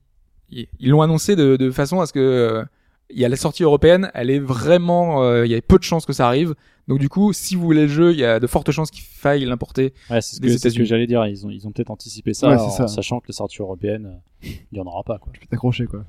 ils 0.50 0.68
ils 0.80 0.90
l'ont 0.90 1.02
annoncé 1.04 1.36
de, 1.36 1.58
de 1.58 1.70
façon 1.72 2.00
à 2.02 2.08
ce 2.08 2.14
que 2.14 2.20
euh, 2.20 2.64
il 3.12 3.20
y 3.20 3.26
a 3.26 3.30
la 3.30 3.36
sortie 3.36 3.64
européenne, 3.64 4.12
elle 4.14 4.30
est 4.30 4.40
vraiment, 4.40 5.24
euh, 5.24 5.46
il 5.46 5.52
y 5.52 5.56
a 5.56 5.62
peu 5.62 5.78
de 5.80 5.84
chances 5.84 6.06
que 6.06 6.14
ça 6.14 6.28
arrive. 6.28 6.54
Donc 6.88 7.00
du 7.00 7.10
coup, 7.10 7.34
si 7.34 7.56
vous 7.56 7.64
voulez 7.64 7.84
le 7.84 7.88
jeu, 7.88 8.12
il 8.14 8.20
y 8.20 8.24
a 8.24 8.40
de 8.40 8.46
fortes 8.48 8.72
chances 8.72 8.92
qu'il 8.92 9.04
faille 9.04 9.46
l'importer. 9.46 9.94
Ouais, 10.12 10.22
c'est 10.22 10.36
ce 10.36 10.42
que, 10.42 10.58
ce 10.58 10.84
j'allais 10.84 11.08
dire. 11.08 11.26
Ils 11.28 11.46
ont, 11.46 11.50
ils 11.50 11.68
ont 11.68 11.72
peut-être 11.72 11.90
anticipé 11.92 12.34
ça, 12.34 12.50
Ouais, 12.50 12.58
c'est 12.58 12.64
en 12.66 12.70
ça. 12.70 12.88
sachant 12.88 13.20
que 13.20 13.28
les 13.28 13.34
sorties 13.34 13.62
européennes, 13.62 14.06
euh, 14.06 14.18
il 14.44 14.78
y 14.78 14.80
en 14.80 14.86
aura 14.86 15.04
pas. 15.04 15.18
Quoi. 15.18 15.32
Tu 15.34 15.40
peux 15.40 15.48
t'accrocher, 15.48 15.86
quoi. 15.86 16.04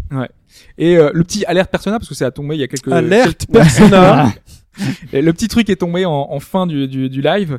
Et 0.79 0.97
euh, 0.97 1.11
le 1.13 1.25
petit 1.25 1.45
alerte 1.47 1.71
persona, 1.71 1.99
parce 1.99 2.09
que 2.09 2.15
c'est 2.15 2.25
à 2.25 2.31
tomber 2.31 2.57
il 2.57 2.61
y 2.61 2.65
a 2.65 2.69
quelques 2.69 2.91
Alerte 2.91 3.47
Persona. 3.51 4.33
Et 5.13 5.21
le 5.21 5.33
petit 5.33 5.49
truc 5.49 5.69
est 5.69 5.77
tombé 5.77 6.07
en, 6.07 6.13
en 6.13 6.41
fin 6.41 6.67
du, 6.67 6.87
du, 6.89 7.11
du 7.11 7.21
live. 7.21 7.59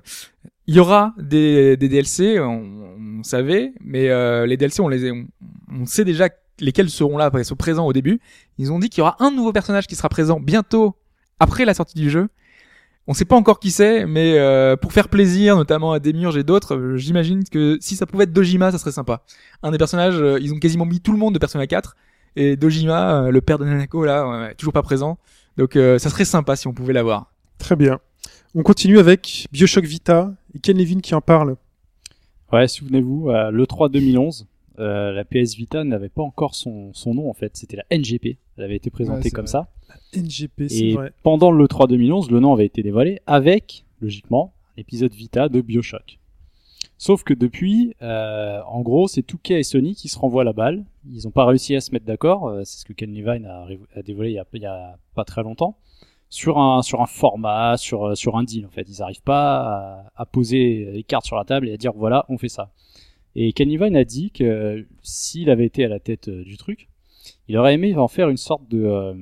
Il 0.67 0.75
y 0.75 0.79
aura 0.79 1.13
des, 1.17 1.75
des 1.75 1.89
DLC, 1.89 2.39
on, 2.39 2.63
on 3.19 3.23
savait, 3.23 3.73
mais 3.81 4.09
euh, 4.09 4.45
les 4.45 4.57
DLC, 4.57 4.81
on 4.81 4.87
les 4.87 5.11
on, 5.11 5.25
on 5.71 5.85
sait 5.85 6.05
déjà 6.05 6.29
lesquels 6.59 6.89
seront 6.89 7.17
là, 7.17 7.29
qu'ils 7.29 7.45
sont 7.45 7.55
présents 7.55 7.85
au 7.85 7.93
début. 7.93 8.21
Ils 8.57 8.71
ont 8.71 8.79
dit 8.79 8.89
qu'il 8.89 8.99
y 8.99 9.01
aura 9.01 9.17
un 9.19 9.31
nouveau 9.31 9.51
personnage 9.51 9.87
qui 9.87 9.95
sera 9.95 10.09
présent 10.09 10.39
bientôt 10.39 10.95
après 11.39 11.65
la 11.65 11.73
sortie 11.73 11.99
du 11.99 12.09
jeu. 12.09 12.29
On 13.07 13.13
sait 13.13 13.25
pas 13.25 13.35
encore 13.35 13.59
qui 13.59 13.71
c'est, 13.71 14.05
mais 14.05 14.37
euh, 14.37 14.75
pour 14.75 14.93
faire 14.93 15.09
plaisir, 15.09 15.55
notamment 15.55 15.91
à 15.91 15.99
Demiurge 15.99 16.37
et 16.37 16.43
d'autres, 16.43 16.75
euh, 16.75 16.97
j'imagine 16.97 17.43
que 17.43 17.77
si 17.81 17.95
ça 17.95 18.05
pouvait 18.05 18.25
être 18.25 18.33
Dojima, 18.33 18.71
ça 18.71 18.77
serait 18.77 18.91
sympa. 18.91 19.23
Un 19.63 19.71
des 19.71 19.77
personnages, 19.77 20.21
euh, 20.21 20.39
ils 20.39 20.53
ont 20.53 20.59
quasiment 20.59 20.85
mis 20.85 21.01
tout 21.01 21.11
le 21.11 21.17
monde 21.17 21.33
de 21.33 21.39
Persona 21.39 21.65
4, 21.65 21.95
et 22.35 22.55
Dojima, 22.55 23.23
euh, 23.23 23.31
le 23.31 23.41
père 23.41 23.59
de 23.59 23.65
Nanako, 23.65 24.05
là, 24.05 24.53
toujours 24.57 24.73
pas 24.73 24.83
présent. 24.83 25.17
Donc 25.57 25.75
euh, 25.75 25.99
ça 25.99 26.09
serait 26.09 26.25
sympa 26.25 26.55
si 26.55 26.67
on 26.67 26.73
pouvait 26.73 26.93
l'avoir. 26.93 27.31
Très 27.57 27.75
bien. 27.75 27.99
On 28.55 28.63
continue 28.63 28.99
avec 28.99 29.47
Bioshock 29.51 29.85
Vita 29.85 30.33
et 30.53 30.59
Ken 30.59 30.77
Levin 30.77 30.99
qui 30.99 31.13
en 31.13 31.21
parle. 31.21 31.55
Ouais, 32.51 32.67
souvenez-vous, 32.67 33.29
à 33.29 33.51
l'E3 33.51 33.89
2011, 33.91 34.47
euh, 34.79 35.11
la 35.11 35.23
PS 35.23 35.55
Vita 35.55 35.83
n'avait 35.83 36.09
pas 36.09 36.21
encore 36.21 36.55
son, 36.55 36.93
son 36.93 37.13
nom 37.13 37.29
en 37.29 37.33
fait, 37.33 37.55
c'était 37.55 37.77
la 37.77 37.97
NGP. 37.97 38.37
Elle 38.61 38.65
avait 38.65 38.75
été 38.75 38.89
Ouais, 38.89 38.93
présentée 38.93 39.23
c'est 39.23 39.31
comme 39.31 39.45
vrai. 39.45 39.51
ça. 39.51 39.67
NGP, 40.15 40.67
c'est 40.69 40.85
Et 40.85 40.93
vrai. 40.93 41.11
pendant 41.23 41.51
le 41.51 41.67
3 41.67 41.87
2011, 41.87 42.29
le 42.29 42.39
nom 42.39 42.53
avait 42.53 42.65
été 42.67 42.83
dévoilé 42.83 43.19
avec, 43.25 43.85
logiquement, 44.01 44.53
l'épisode 44.77 45.11
Vita 45.13 45.49
de 45.49 45.61
Bioshock. 45.61 46.19
Sauf 46.97 47.23
que 47.23 47.33
depuis, 47.33 47.95
euh, 48.03 48.61
en 48.67 48.81
gros, 48.81 49.07
c'est 49.07 49.23
Touquet 49.23 49.59
et 49.59 49.63
Sony 49.63 49.95
qui 49.95 50.07
se 50.07 50.19
renvoient 50.19 50.43
la 50.43 50.53
balle. 50.53 50.85
Ils 51.11 51.23
n'ont 51.25 51.31
pas 51.31 51.45
réussi 51.45 51.75
à 51.75 51.81
se 51.81 51.91
mettre 51.91 52.05
d'accord. 52.05 52.47
euh, 52.49 52.61
c'est 52.63 52.81
ce 52.81 52.85
que 52.85 52.93
Ken 52.93 53.11
Levine 53.11 53.45
a, 53.47 54.01
dévoilé 54.03 54.29
il 54.31 54.61
y 54.61 54.65
a, 54.67 54.97
pas 55.15 55.25
très 55.25 55.41
longtemps. 55.41 55.77
Sur 56.29 56.59
un, 56.59 56.81
sur 56.83 57.01
un 57.01 57.07
format, 57.07 57.75
sur, 57.77 58.05
euh, 58.09 58.15
sur 58.15 58.37
un 58.37 58.43
deal, 58.43 58.67
en 58.67 58.69
fait. 58.69 58.87
Ils 58.87 58.99
n'arrivent 58.99 59.23
pas 59.23 59.57
à, 59.61 60.11
à 60.15 60.25
poser 60.27 60.89
les 60.93 61.03
cartes 61.03 61.25
sur 61.25 61.35
la 61.37 61.43
table 61.43 61.67
et 61.67 61.73
à 61.73 61.77
dire 61.77 61.91
voilà, 61.95 62.25
on 62.29 62.37
fait 62.37 62.49
ça. 62.49 62.71
Et 63.35 63.51
Ken 63.53 63.67
Levine 63.69 63.95
a 63.95 64.03
dit 64.03 64.29
que 64.29 64.85
s'il 65.01 65.49
avait 65.49 65.65
été 65.65 65.83
à 65.83 65.87
la 65.87 65.99
tête 65.99 66.29
du 66.29 66.57
truc, 66.57 66.89
il 67.47 67.57
aurait 67.57 67.73
aimé 67.73 67.95
en 67.95 68.07
faire 68.07 68.29
une 68.29 68.37
sorte 68.37 68.67
de, 68.69 68.83
euh, 68.83 69.13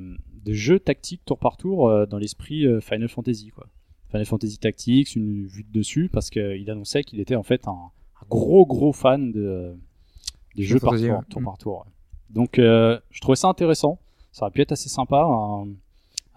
de 0.45 0.53
jeu 0.53 0.79
tactique 0.79 1.23
tour 1.25 1.37
par 1.37 1.57
tour 1.57 1.89
euh, 1.89 2.05
dans 2.05 2.17
l'esprit 2.17 2.65
euh, 2.65 2.79
Final 2.79 3.09
Fantasy 3.09 3.49
quoi. 3.49 3.67
Final 4.09 4.25
Fantasy 4.25 4.57
Tactics, 4.57 5.15
une 5.15 5.45
vue 5.45 5.63
de 5.63 5.71
dessus 5.71 6.09
parce 6.11 6.29
qu'il 6.29 6.69
annonçait 6.69 7.03
qu'il 7.03 7.19
était 7.19 7.35
en 7.35 7.43
fait 7.43 7.67
un, 7.67 7.71
un 7.71 8.25
gros 8.29 8.65
gros 8.65 8.93
fan 8.93 9.31
de 9.31 9.75
des 10.55 10.63
jeux 10.63 10.79
par 10.79 10.97
tour, 10.97 11.23
tour 11.29 11.43
par 11.43 11.57
tour. 11.57 11.77
ouais. 11.85 11.91
Donc 12.29 12.55
je 12.57 13.21
trouvais 13.21 13.35
ça 13.35 13.47
intéressant. 13.47 13.99
Ça 14.31 14.45
aurait 14.45 14.51
pu 14.51 14.61
être 14.61 14.71
assez 14.71 14.89
sympa 14.89 15.27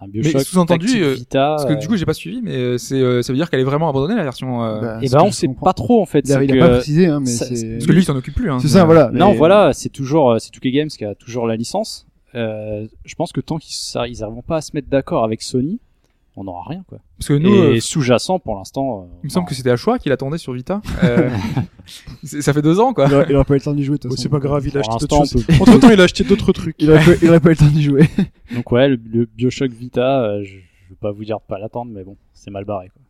un, 0.03 0.07
Mais 0.13 0.21
Bioshock 0.21 0.43
sous-entendu, 0.43 1.03
euh, 1.03 1.15
Vita. 1.15 1.55
Parce 1.57 1.65
que 1.67 1.73
euh, 1.73 1.77
du 1.77 1.89
coup, 1.89 1.97
j'ai 1.97 2.05
pas 2.07 2.15
suivi, 2.15 2.41
mais 2.43 2.55
euh, 2.57 2.79
c'est, 2.79 3.01
euh, 3.01 3.23
ça 3.23 3.33
veut 3.33 3.37
dire 3.37 3.49
qu'elle 3.51 3.61
est 3.61 3.65
vraiment 3.65 3.89
abandonnée 3.89 4.15
la 4.17 4.25
version. 4.25 4.65
euh, 4.65 4.81
Bah, 4.81 4.99
eh 5.03 5.09
c'est 5.09 5.17
ben 5.17 5.23
on 5.25 5.31
sait 5.33 5.47
comprends. 5.47 5.65
pas 5.65 5.73
trop 5.73 6.03
en 6.03 6.07
fait. 6.07 6.21
Il 6.27 6.33
a, 6.33 6.39
c'est 6.39 6.45
il 6.47 6.59
a 6.61 6.67
pas 6.67 6.75
précisé, 6.75 7.07
hein, 7.07 7.21
mais 7.21 7.27
ça- 7.27 7.47
c'est. 7.47 7.73
Parce 7.75 7.87
que 7.87 7.93
lui, 7.93 8.01
il 8.03 8.05
s'en 8.05 8.17
occupe 8.17 8.35
plus. 8.35 8.51
Hein. 8.51 8.59
C'est 8.61 8.69
ça, 8.69 8.85
voilà. 8.85 9.11
Non, 9.13 9.31
mais- 9.33 9.37
voilà, 9.37 9.73
c'est 9.73 9.89
toujours, 9.89 10.33
euh, 10.33 10.39
c'est 10.39 10.51
2K 10.53 10.71
Games 10.73 10.89
qui 10.89 11.05
a 11.05 11.15
toujours 11.15 11.47
la 11.47 11.57
licence. 11.57 12.07
Euh, 12.35 12.87
je 13.05 13.15
pense 13.15 13.31
que 13.33 13.41
tant 13.41 13.59
qu'ils 13.59 13.75
ils 14.11 14.23
arriveront 14.23 14.43
pas 14.43 14.57
à 14.57 14.61
se 14.63 14.71
mettre 14.75 14.89
d'accord 14.89 15.23
avec 15.25 15.43
Sony, 15.43 15.79
on 16.37 16.45
n'aura 16.45 16.65
rien 16.69 16.83
quoi. 16.89 16.99
Parce 17.19 17.29
que 17.29 17.35
nous, 17.35 17.55
Et 17.55 17.77
euh, 17.77 17.81
sous-jacent 17.81 18.39
pour 18.39 18.57
l'instant. 18.57 19.03
euh, 19.03 19.17
il 19.23 19.27
me 19.27 19.29
semble 19.31 19.45
non. 19.45 19.49
que 19.49 19.55
c'était 19.55 19.71
Ashura 19.71 19.99
qui 19.99 20.09
l'attendait 20.09 20.39
sur 20.39 20.53
Vita. 20.53 20.81
Euh, 21.05 21.31
ça 22.25 22.53
fait 22.53 22.63
deux 22.63 22.79
ans, 22.79 22.93
quoi. 22.95 23.07
Il 23.09 23.15
aurait, 23.15 23.27
il 23.31 23.35
aurait 23.37 23.45
pas 23.45 23.55
eu 23.55 23.59
le 23.59 23.63
temps 23.65 23.73
d'y 23.75 23.83
jouer, 23.85 23.99
Oh, 24.05 24.15
c'est 24.17 24.29
pas 24.29 24.39
grave, 24.39 24.65
il 24.67 24.79
a 24.79 24.81
Pour 24.83 24.95
acheté 24.95 25.07
l'instant, 25.17 25.19
d'autres 25.21 25.35
on 25.35 25.39
choses. 25.39 25.47
peut- 25.47 25.71
Entre 25.73 25.81
temps, 25.81 25.91
il 25.91 26.01
a 26.01 26.05
acheté 26.05 26.23
d'autres 26.25 26.53
trucs. 26.53 26.77
Il 26.79 26.91
aurait, 26.91 27.05
pas, 27.05 27.13
il 27.21 27.29
aurait 27.29 27.41
pas 27.41 27.49
eu 27.49 27.53
le 27.53 27.57
temps 27.59 27.67
d'y 27.67 27.83
jouer. 27.83 28.09
Donc 28.55 28.71
ouais, 28.71 28.89
le, 28.89 29.01
le 29.13 29.27
Bioshock 29.27 29.73
Vita, 29.73 30.23
euh, 30.23 30.45
je, 30.45 30.51
je 30.51 30.91
vais 30.91 30.97
pas 31.01 31.11
vous 31.11 31.25
dire 31.25 31.39
de 31.39 31.43
pas 31.49 31.59
l'attendre, 31.59 31.91
mais 31.93 32.05
bon, 32.05 32.17
c'est 32.33 32.51
mal 32.53 32.65
barré 32.65 32.89
quoi. 32.93 33.03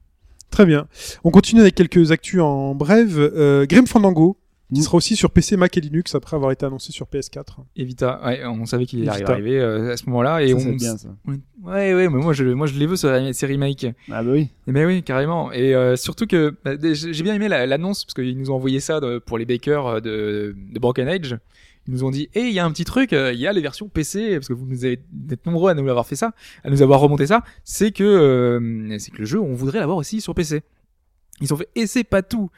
Très 0.51 0.65
bien. 0.67 0.87
On 1.25 1.31
continue 1.31 1.61
avec 1.63 1.75
quelques 1.75 2.13
actus 2.13 2.41
en 2.41 2.75
brève. 2.75 3.19
Euh, 3.19 3.67
Grim 3.67 3.87
Fandango, 3.87 4.37
qui 4.73 4.81
Mm. 4.81 4.85
sera 4.85 4.97
aussi 4.97 5.17
sur 5.17 5.31
PC, 5.31 5.57
Mac 5.57 5.77
et 5.77 5.81
Linux 5.81 6.15
après 6.15 6.37
avoir 6.37 6.51
été 6.53 6.65
annoncé 6.67 6.93
sur 6.93 7.07
PS4. 7.07 7.65
Et 7.77 7.85
Vita, 7.85 8.21
ouais, 8.25 8.45
on 8.47 8.65
savait 8.67 8.87
qu'il 8.87 9.09
allait 9.09 9.29
arriver 9.31 9.59
euh, 9.61 9.93
à 9.93 9.97
ce 9.97 10.07
moment-là. 10.07 10.43
Et 10.43 10.49
Ça, 10.49 10.55
on... 10.57 10.59
c'est 10.61 10.73
bien, 10.73 10.97
ça. 10.97 11.09
Ouais, 11.27 11.95
ouais, 11.95 12.09
mais 12.09 12.19
moi, 12.23 12.33
je, 12.33 12.45
moi, 12.45 12.67
je 12.67 12.79
les 12.79 12.87
veux, 12.87 12.97
ce- 12.97 13.31
ces 13.33 13.47
remakes. 13.47 13.87
Ah 14.11 14.23
bah 14.23 14.31
oui. 14.33 14.49
Mais 14.67 14.71
Eh 14.71 14.73
ben 14.73 14.87
oui, 14.87 15.03
carrément. 15.03 15.53
Et 15.53 15.75
euh, 15.75 15.97
surtout 15.97 16.27
que 16.27 16.55
bah, 16.65 16.73
j'ai 16.81 17.23
bien 17.23 17.35
aimé 17.35 17.49
la- 17.49 17.67
l'annonce 17.67 18.05
parce 18.05 18.15
qu'ils 18.15 18.39
nous 18.39 18.51
ont 18.51 18.55
envoyé 18.55 18.81
ça 18.81 19.01
de- 19.01 19.19
pour 19.19 19.39
les 19.39 19.45
bakers 19.45 19.87
euh, 19.87 20.01
de, 20.01 20.57
de 20.57 20.79
Broken 20.79 21.07
Age. 21.09 21.37
Ils 21.89 21.93
nous 21.95 22.05
ont 22.05 22.11
dit, 22.13 22.29
eh, 22.35 22.43
il 22.43 22.53
y 22.53 22.61
a 22.61 22.65
un 22.65 22.71
petit 22.71 22.85
truc, 22.85 23.11
il 23.11 23.41
y 23.41 23.47
a 23.49 23.53
les 23.53 23.61
versions 23.61 23.89
PC 23.89 24.35
parce 24.37 24.47
que 24.47 24.53
vous 24.53 24.67
nous 24.67 24.85
avez 24.85 25.01
êtes 25.33 25.45
nombreux 25.47 25.69
à 25.71 25.75
nous 25.75 25.89
avoir 25.89 26.07
fait 26.07 26.15
ça, 26.15 26.33
à 26.63 26.71
nous 26.71 26.81
avoir 26.81 27.01
remonté 27.01 27.27
ça. 27.27 27.43
C'est 27.65 27.91
que 27.91 28.05
euh, 28.05 28.97
c'est 29.01 29.11
que 29.11 29.19
le 29.19 29.25
jeu, 29.25 29.41
on 29.41 29.53
voudrait 29.55 29.81
l'avoir 29.81 29.97
aussi 29.99 30.21
sur 30.21 30.33
PC. 30.33 30.63
Ils 31.41 31.53
ont 31.53 31.57
fait, 31.57 31.69
et 31.75 31.89
c'est 31.89 32.05
pas 32.05 32.23
tout. 32.23 32.51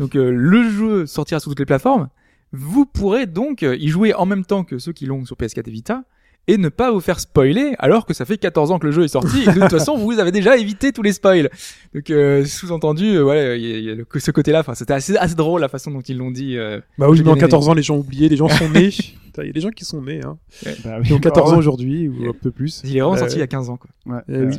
Donc 0.00 0.16
euh, 0.16 0.32
le 0.34 0.68
jeu 0.70 1.06
sortira 1.06 1.38
sur 1.38 1.50
toutes 1.50 1.60
les 1.60 1.66
plateformes. 1.66 2.08
Vous 2.52 2.84
pourrez 2.86 3.26
donc 3.26 3.62
euh, 3.62 3.76
y 3.76 3.86
jouer 3.88 4.12
en 4.14 4.26
même 4.26 4.44
temps 4.44 4.64
que 4.64 4.78
ceux 4.78 4.92
qui 4.92 5.06
l'ont 5.06 5.24
sur 5.24 5.36
PS4 5.36 5.68
et 5.68 5.70
Vita 5.70 6.02
et 6.48 6.56
ne 6.56 6.68
pas 6.70 6.90
vous 6.90 7.00
faire 7.00 7.20
spoiler 7.20 7.74
alors 7.78 8.06
que 8.06 8.14
ça 8.14 8.24
fait 8.24 8.38
14 8.38 8.72
ans 8.72 8.78
que 8.80 8.86
le 8.86 8.92
jeu 8.92 9.04
est 9.04 9.08
sorti 9.08 9.42
et 9.42 9.44
que 9.44 9.50
de 9.50 9.60
toute 9.60 9.70
façon 9.70 9.96
vous 9.96 10.18
avez 10.18 10.32
déjà 10.32 10.56
évité 10.56 10.90
tous 10.90 11.02
les 11.02 11.12
spoils. 11.12 11.48
Donc 11.94 12.10
euh, 12.10 12.44
sous-entendu, 12.44 13.04
euh, 13.14 13.22
ouais, 13.22 13.60
il 13.60 13.68
y 13.68 13.72
a, 13.74 13.76
il 13.76 13.84
y 13.84 13.90
a 13.90 13.94
le- 13.94 14.06
ce 14.18 14.30
côté-là. 14.32 14.60
Enfin, 14.60 14.74
c'était 14.74 14.94
assez, 14.94 15.16
assez 15.16 15.34
drôle 15.36 15.60
la 15.60 15.68
façon 15.68 15.90
dont 15.92 16.00
ils 16.00 16.16
l'ont 16.16 16.30
dit. 16.32 16.56
euh. 16.56 16.80
Bah 16.98 17.08
oui, 17.08 17.20
aimé. 17.20 17.38
14 17.38 17.68
ans, 17.68 17.74
les 17.74 17.82
gens 17.82 17.96
ont 17.96 18.00
oublié, 18.00 18.28
les 18.28 18.36
gens 18.36 18.48
sont 18.48 18.68
nés. 18.70 18.88
Il 19.38 19.46
y 19.46 19.50
a 19.50 19.52
des 19.52 19.60
gens 19.60 19.70
qui 19.70 19.84
sont 19.84 20.02
nés, 20.02 20.20
hein. 20.24 20.38
Bah 20.84 21.00
Qui 21.02 21.12
ont 21.12 21.16
oui. 21.16 21.20
14 21.20 21.52
ans 21.52 21.58
aujourd'hui, 21.58 22.08
ou 22.08 22.28
un 22.28 22.32
peu 22.32 22.50
plus. 22.50 22.82
Il 22.84 22.96
est 22.96 23.00
vraiment 23.00 23.14
Euh, 23.14 23.18
sorti 23.18 23.36
il 23.36 23.38
y 23.40 23.42
a 23.42 23.46
15 23.46 23.70
ans. 23.70 23.76
Quoi. 23.76 23.90
Ouais. 24.16 24.22
Eh 24.28 24.44
oui. 24.44 24.58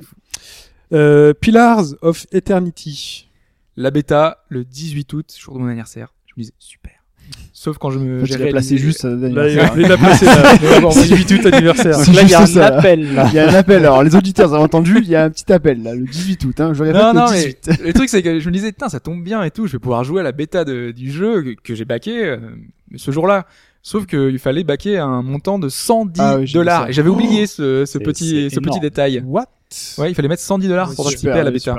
Euh, 0.93 1.33
Pillars 1.33 1.83
of 2.01 2.25
Eternity. 2.31 3.27
La 3.81 3.89
bêta 3.91 4.43
le 4.49 4.63
18 4.63 5.11
août, 5.13 5.33
jour 5.39 5.55
de 5.55 5.59
mon 5.59 5.65
anniversaire. 5.67 6.13
Je 6.27 6.33
me 6.37 6.41
disais 6.43 6.53
super. 6.59 6.91
Sauf 7.53 7.77
quand 7.77 7.91
je 7.91 7.99
me 7.99 8.25
j'ai 8.25 8.49
placé 8.49 8.77
juste 8.77 9.05
à 9.05 9.09
la 9.09 9.29
Là, 9.29 9.71
il 9.75 9.81
l'a 9.87 9.97
placé 9.97 10.25
là. 10.25 10.57
18 10.91 11.31
août 11.31 11.45
anniversaire. 11.47 11.95
C'est 11.95 12.11
Là, 12.13 12.21
il 12.23 12.29
y 12.29 12.33
a 12.33 12.41
un 12.41 12.45
ça, 12.45 12.65
appel 12.67 13.13
là. 13.13 13.27
Il 13.31 13.35
y 13.35 13.39
a 13.39 13.49
un 13.49 13.53
appel. 13.53 13.77
Alors, 13.85 14.03
les 14.03 14.15
auditeurs, 14.15 14.49
vous 14.49 14.55
avez 14.55 14.63
entendu, 14.63 14.97
il 15.01 15.07
y 15.09 15.15
a 15.15 15.23
un 15.23 15.29
petit 15.29 15.51
appel, 15.51 15.81
là, 15.81 15.95
le 15.95 16.05
18 16.05 16.43
août, 16.45 16.59
hein. 16.59 16.73
Je 16.73 16.83
regarde 16.83 17.15
Non, 17.15 17.21
le 17.21 17.27
non, 17.27 17.31
mais 17.31 17.57
18. 17.63 17.83
le 17.85 17.93
truc 17.93 18.09
c'est 18.09 18.21
que 18.21 18.39
je 18.39 18.47
me 18.47 18.53
disais, 18.53 18.71
putain, 18.71 18.89
ça 18.89 18.99
tombe 18.99 19.23
bien 19.23 19.43
et 19.43 19.51
tout, 19.51 19.65
je 19.67 19.73
vais 19.73 19.79
pouvoir 19.79 20.03
jouer 20.03 20.19
à 20.21 20.23
la 20.23 20.31
bêta 20.31 20.63
de- 20.65 20.91
du 20.91 21.11
jeu 21.11 21.41
que, 21.41 21.61
que 21.63 21.75
j'ai 21.75 21.85
baqué 21.85 22.23
euh, 22.25 22.37
ce 22.97 23.11
jour-là. 23.11 23.45
Sauf 23.81 24.05
qu'il 24.05 24.37
fallait 24.37 24.63
baquer 24.63 24.97
un 24.99 25.21
montant 25.23 25.57
de 25.57 25.69
110 25.69 26.19
Ah 26.21 26.37
oui, 26.37 26.51
dollars. 26.51 26.89
Et 26.89 26.93
j'avais 26.93 27.09
oublié 27.09 27.47
ce, 27.47 27.83
petit, 27.99 28.49
ce 28.51 28.59
petit 28.59 28.79
détail. 28.79 29.23
What? 29.25 29.47
Ouais, 29.97 30.11
il 30.11 30.15
fallait 30.15 30.27
mettre 30.27 30.43
110 30.43 30.67
dollars 30.67 30.93
pour 30.93 31.05
participer 31.05 31.31
à 31.31 31.35
la 31.35 31.49
élevé, 31.49 31.53
bêta. 31.53 31.75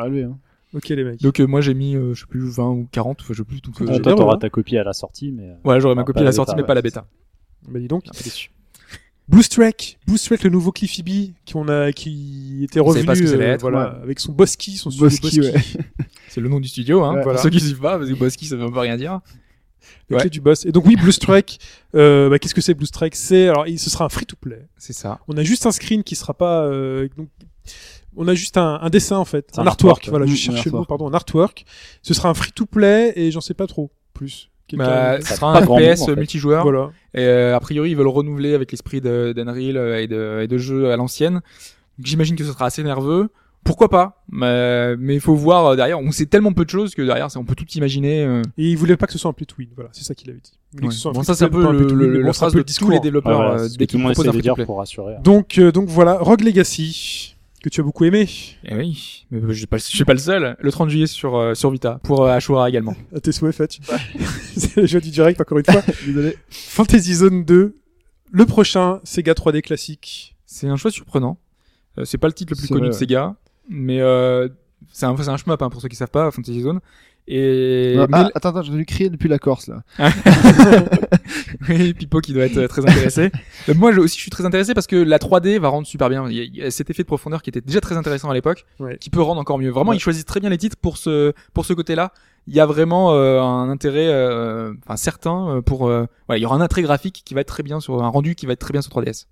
Ok 0.74 0.88
les 0.88 1.04
mecs. 1.04 1.20
Donc 1.20 1.38
euh, 1.40 1.46
moi 1.46 1.60
j'ai 1.60 1.74
mis, 1.74 1.96
euh, 1.96 2.14
je 2.14 2.20
sais 2.20 2.26
plus, 2.26 2.40
20 2.48 2.68
ou 2.70 2.88
40, 2.90 3.18
enfin 3.20 3.34
je 3.34 3.38
sais 3.38 3.44
plus. 3.44 3.60
Donc, 3.60 3.80
euh, 3.80 3.84
Euh, 3.88 3.92
j'ai 3.94 4.00
toi, 4.02 4.14
t'auras 4.14 4.36
ta 4.38 4.48
copie 4.50 4.76
à 4.78 4.84
la 4.84 4.92
sortie, 4.92 5.32
mais. 5.32 5.48
euh, 5.50 5.54
ouais, 5.70 5.80
j'aurais 5.80 5.94
ma 5.94 6.04
copie 6.04 6.14
pas 6.14 6.20
à 6.20 6.24
la 6.24 6.28
la 6.28 6.32
sortie, 6.32 6.52
bêta, 6.52 6.62
mais 6.62 6.66
pas 6.66 6.74
la 6.74 6.82
bêta. 6.82 7.06
Bah 7.68 7.78
dis 7.78 7.88
donc. 7.88 8.06
Un 8.08 8.12
peu 8.16 8.24
déçu. 8.24 8.50
Blue 9.28 9.42
Strike, 9.42 9.98
Blue 10.06 10.18
Strike, 10.18 10.42
le 10.44 10.50
nouveau 10.50 10.72
Cliffy 10.72 11.02
B, 11.02 11.08
qui 11.44 11.54
on 11.56 11.68
a, 11.68 11.92
qui 11.92 12.64
était 12.64 12.74
savez 12.80 12.86
revenu, 12.88 13.04
pas 13.06 13.14
ce 13.14 13.20
que 13.20 13.26
ça 13.28 13.34
allait 13.34 13.50
euh, 13.50 13.54
être, 13.54 13.60
voilà, 13.60 13.98
avec 14.02 14.18
son 14.18 14.32
Boski, 14.32 14.76
son 14.76 14.90
studio 14.90 15.08
Boski, 15.08 15.40
ouais. 15.40 15.54
C'est 16.28 16.40
le 16.40 16.48
nom 16.48 16.58
du 16.58 16.68
studio, 16.68 17.02
hein. 17.04 17.10
Ouais. 17.10 17.14
Pour 17.16 17.24
Voilà. 17.24 17.38
ceux 17.38 17.50
qui 17.50 17.60
suivent 17.60 17.80
pas, 17.80 17.98
parce 17.98 18.10
que 18.10 18.14
Boski 18.14 18.46
ça 18.46 18.56
veut 18.56 18.70
pas 18.70 18.80
rien 18.80 18.96
dire. 18.96 19.20
la 20.10 20.16
Ouais. 20.16 20.20
clé 20.22 20.30
du 20.30 20.40
boss. 20.40 20.66
Et 20.66 20.72
donc 20.72 20.86
oui, 20.86 20.96
Blue 20.96 21.12
Strike, 21.12 21.60
euh, 21.94 22.28
bah, 22.28 22.38
qu'est-ce 22.38 22.54
que 22.54 22.60
c'est 22.60 22.74
Blue 22.74 22.86
Strike 22.86 23.14
C'est 23.14 23.48
alors, 23.48 23.66
il- 23.68 23.78
ce 23.78 23.90
sera 23.90 24.04
un 24.04 24.08
free-to-play. 24.08 24.66
C'est 24.76 24.92
ça. 24.92 25.20
On 25.28 25.36
a 25.36 25.42
juste 25.44 25.66
un 25.66 25.70
screen 25.72 26.02
qui 26.02 26.16
sera 26.16 26.34
pas, 26.34 26.64
euh, 26.64 27.08
donc, 27.16 27.28
on 28.16 28.28
a 28.28 28.34
juste 28.34 28.56
un, 28.56 28.78
un 28.82 28.90
dessin 28.90 29.16
en 29.18 29.24
fait, 29.24 29.50
un 29.56 29.62
un 29.62 29.66
artwork. 29.66 29.98
artwork, 29.98 30.08
Voilà, 30.10 30.26
je 30.26 30.34
cherchais 30.36 30.70
le 30.70 30.76
mot, 30.78 30.84
pardon, 30.84 31.08
un 31.08 31.14
artwork. 31.14 31.64
Ce 32.02 32.14
sera 32.14 32.28
un 32.28 32.34
free-to-play 32.34 33.12
et 33.16 33.30
j'en 33.30 33.40
sais 33.40 33.54
pas 33.54 33.66
trop 33.66 33.90
plus. 34.14 34.48
Bah, 34.74 35.20
ce 35.20 35.26
ça 35.26 35.34
sera 35.36 35.58
un 35.58 35.66
en 35.66 35.76
fait. 35.76 36.16
multijoueur. 36.16 36.62
voilà. 36.62 36.90
Et 37.12 37.20
euh, 37.20 37.54
a 37.54 37.60
priori, 37.60 37.90
ils 37.90 37.96
veulent 37.96 38.06
renouveler 38.08 38.54
avec 38.54 38.70
l'esprit 38.72 39.02
d'Unreal 39.02 39.76
euh, 39.76 40.00
et 40.00 40.06
de, 40.06 40.40
et 40.42 40.48
de 40.48 40.56
jeux 40.58 40.90
à 40.90 40.96
l'ancienne. 40.96 41.34
Donc, 41.98 42.06
J'imagine 42.06 42.36
que 42.36 42.44
ce 42.44 42.52
sera 42.52 42.66
assez 42.66 42.82
nerveux. 42.82 43.28
Pourquoi 43.64 43.90
pas? 43.90 44.24
Mais 44.30 44.96
mais 44.96 45.14
il 45.14 45.20
faut 45.20 45.34
voir 45.34 45.66
euh, 45.66 45.76
derrière. 45.76 46.00
On 46.00 46.10
sait 46.10 46.24
tellement 46.26 46.52
peu 46.54 46.64
de 46.64 46.70
choses 46.70 46.94
que 46.94 47.02
derrière, 47.02 47.28
on 47.36 47.44
peut 47.44 47.54
tout 47.54 47.66
imaginer. 47.76 48.24
euh. 48.24 48.40
Et 48.56 48.70
il 48.70 48.76
voulait 48.78 48.96
pas 48.96 49.06
que 49.06 49.12
ce 49.12 49.18
soit 49.18 49.30
un 49.30 49.34
play 49.34 49.44
to 49.46 49.54
win. 49.58 49.68
Voilà, 49.74 49.90
c'est 49.92 50.04
ça 50.04 50.14
qu'il 50.14 50.30
avait 50.30 50.40
dit. 50.40 50.52
Ouais. 50.80 50.88
que 50.88 50.94
ce 50.94 51.00
soit 51.00 51.10
un 51.10 51.14
Bon, 51.14 51.20
free 51.22 51.26
ça 51.26 51.32
to 51.34 51.38
c'est 51.38 51.44
un 51.44 51.48
play, 51.48 51.58
peu 51.66 51.72
le, 51.72 51.78
play 51.78 51.86
to 51.86 51.94
le- 51.94 52.06
bon, 52.06 52.48
de 52.48 52.56
le 52.56 52.64
discours. 52.64 52.86
tous 52.86 52.90
les 52.92 52.96
Ouais, 52.96 53.02
développeurs 53.02 53.36
voilà, 53.36 53.60
euh, 53.60 53.68
que 53.68 53.76
dès 53.76 53.86
qu'ils 53.86 54.00
le 54.00 54.06
proposent 54.06 54.26
un 54.28 54.32
free 54.32 54.42
to 54.42 54.54
play. 54.54 54.64
pour 54.64 54.78
rassurer. 54.78 55.14
Donc, 55.22 55.58
euh, 55.58 55.70
donc 55.70 55.88
voilà, 55.90 56.14
Rogue 56.18 56.40
Legacy 56.40 57.36
que 57.62 57.68
tu 57.68 57.80
as 57.80 57.84
beaucoup 57.84 58.04
aimé. 58.04 58.28
Eh 58.64 58.74
oui, 58.74 59.26
mais 59.30 59.40
je 59.48 59.52
suis 59.52 59.66
pas, 59.66 59.78
je 59.78 59.84
suis 59.84 60.04
pas 60.04 60.12
le 60.12 60.18
seul. 60.18 60.56
Le 60.58 60.72
30 60.72 60.90
juillet 60.90 61.06
sur 61.06 61.36
euh, 61.36 61.54
sur 61.54 61.70
Vita 61.70 62.00
pour 62.02 62.24
euh, 62.24 62.32
Ashura 62.32 62.68
également. 62.68 62.94
À 63.14 63.20
tes 63.20 63.32
souhaits, 63.32 63.54
Fetch. 63.54 63.80
c'est 64.56 64.76
le 64.76 64.86
jeu 64.86 65.00
du 65.00 65.10
direct, 65.10 65.40
encore 65.40 65.58
une 65.58 65.64
fois. 65.64 65.82
Désolé. 66.06 66.36
Fantasy 66.50 67.14
Zone 67.14 67.44
2, 67.44 67.76
le 68.32 68.46
prochain 68.46 69.00
Sega 69.04 69.32
3D 69.32 69.62
classique. 69.62 70.36
C'est 70.44 70.66
un 70.68 70.76
choix 70.76 70.90
surprenant. 70.90 71.38
Euh, 71.98 72.04
c'est 72.04 72.18
pas 72.18 72.26
le 72.26 72.32
titre 72.32 72.52
le 72.52 72.58
plus 72.58 72.68
connu 72.68 72.80
vrai, 72.80 72.88
de 72.88 72.94
ouais. 72.94 72.98
Sega, 72.98 73.36
mais 73.68 74.00
euh, 74.00 74.48
c'est 74.92 75.06
un, 75.06 75.16
c'est 75.16 75.28
un 75.28 75.36
shmup 75.36 75.62
hein, 75.62 75.70
pour 75.70 75.80
ceux 75.80 75.88
qui 75.88 75.96
savent 75.96 76.10
pas, 76.10 76.30
Fantasy 76.30 76.62
Zone. 76.62 76.80
Et 77.28 77.94
Ah, 77.98 78.06
mais- 78.10 78.18
attends, 78.34 78.48
attends, 78.50 78.62
j'ai 78.62 78.72
dû 78.72 78.84
crier 78.84 79.08
depuis 79.08 79.28
la 79.28 79.38
Corse, 79.38 79.68
là. 79.68 79.82
oui, 81.68 81.94
Pipo 81.94 82.20
qui 82.20 82.32
doit 82.32 82.44
être 82.44 82.66
très 82.66 82.82
intéressé. 82.82 83.30
Euh, 83.68 83.74
Moi 83.74 83.92
je- 83.92 84.00
aussi 84.00 84.16
je 84.16 84.22
suis 84.22 84.30
très 84.30 84.44
intéressé 84.44 84.74
parce 84.74 84.86
que 84.86 84.96
la 84.96 85.18
3D 85.18 85.58
va 85.58 85.68
rendre 85.68 85.86
super 85.86 86.08
bien. 86.08 86.28
Il 86.28 86.54
y 86.56 86.62
a- 86.62 86.70
cet 86.70 86.90
effet 86.90 87.02
de 87.02 87.06
profondeur 87.06 87.42
qui 87.42 87.50
était 87.50 87.60
déjà 87.60 87.80
très 87.80 87.96
intéressant 87.96 88.30
à 88.30 88.34
l'époque, 88.34 88.64
Ouais. 88.80 88.96
qui 88.98 89.10
peut 89.10 89.22
rendre 89.22 89.40
encore 89.40 89.58
mieux. 89.58 89.70
Vraiment, 89.70 89.90
Ouais. 89.90 89.96
ils 89.96 90.00
choisissent 90.00 90.24
très 90.24 90.40
bien 90.40 90.50
les 90.50 90.58
titres 90.58 90.76
pour 90.76 90.96
ce 90.96 91.32
pour 91.54 91.64
ce 91.64 91.72
côté-là. 91.72 92.12
Il 92.48 92.54
y 92.54 92.60
a 92.60 92.66
vraiment 92.66 93.12
euh, 93.12 93.40
un 93.40 93.70
intérêt, 93.70 94.08
euh, 94.08 94.72
enfin 94.84 94.96
certain 94.96 95.48
euh, 95.58 95.62
pour. 95.62 95.86
euh, 95.88 96.06
voilà, 96.26 96.38
il 96.38 96.42
y 96.42 96.46
aura 96.46 96.56
un 96.56 96.60
attrait 96.60 96.82
graphique 96.82 97.22
qui 97.24 97.34
va 97.34 97.40
être 97.42 97.48
très 97.48 97.62
bien 97.62 97.78
sur 97.80 98.02
un 98.02 98.08
rendu 98.08 98.34
qui 98.34 98.46
va 98.46 98.52
être 98.54 98.58
très 98.60 98.72
bien 98.72 98.82
sur 98.82 98.90
3DS. 98.90 99.26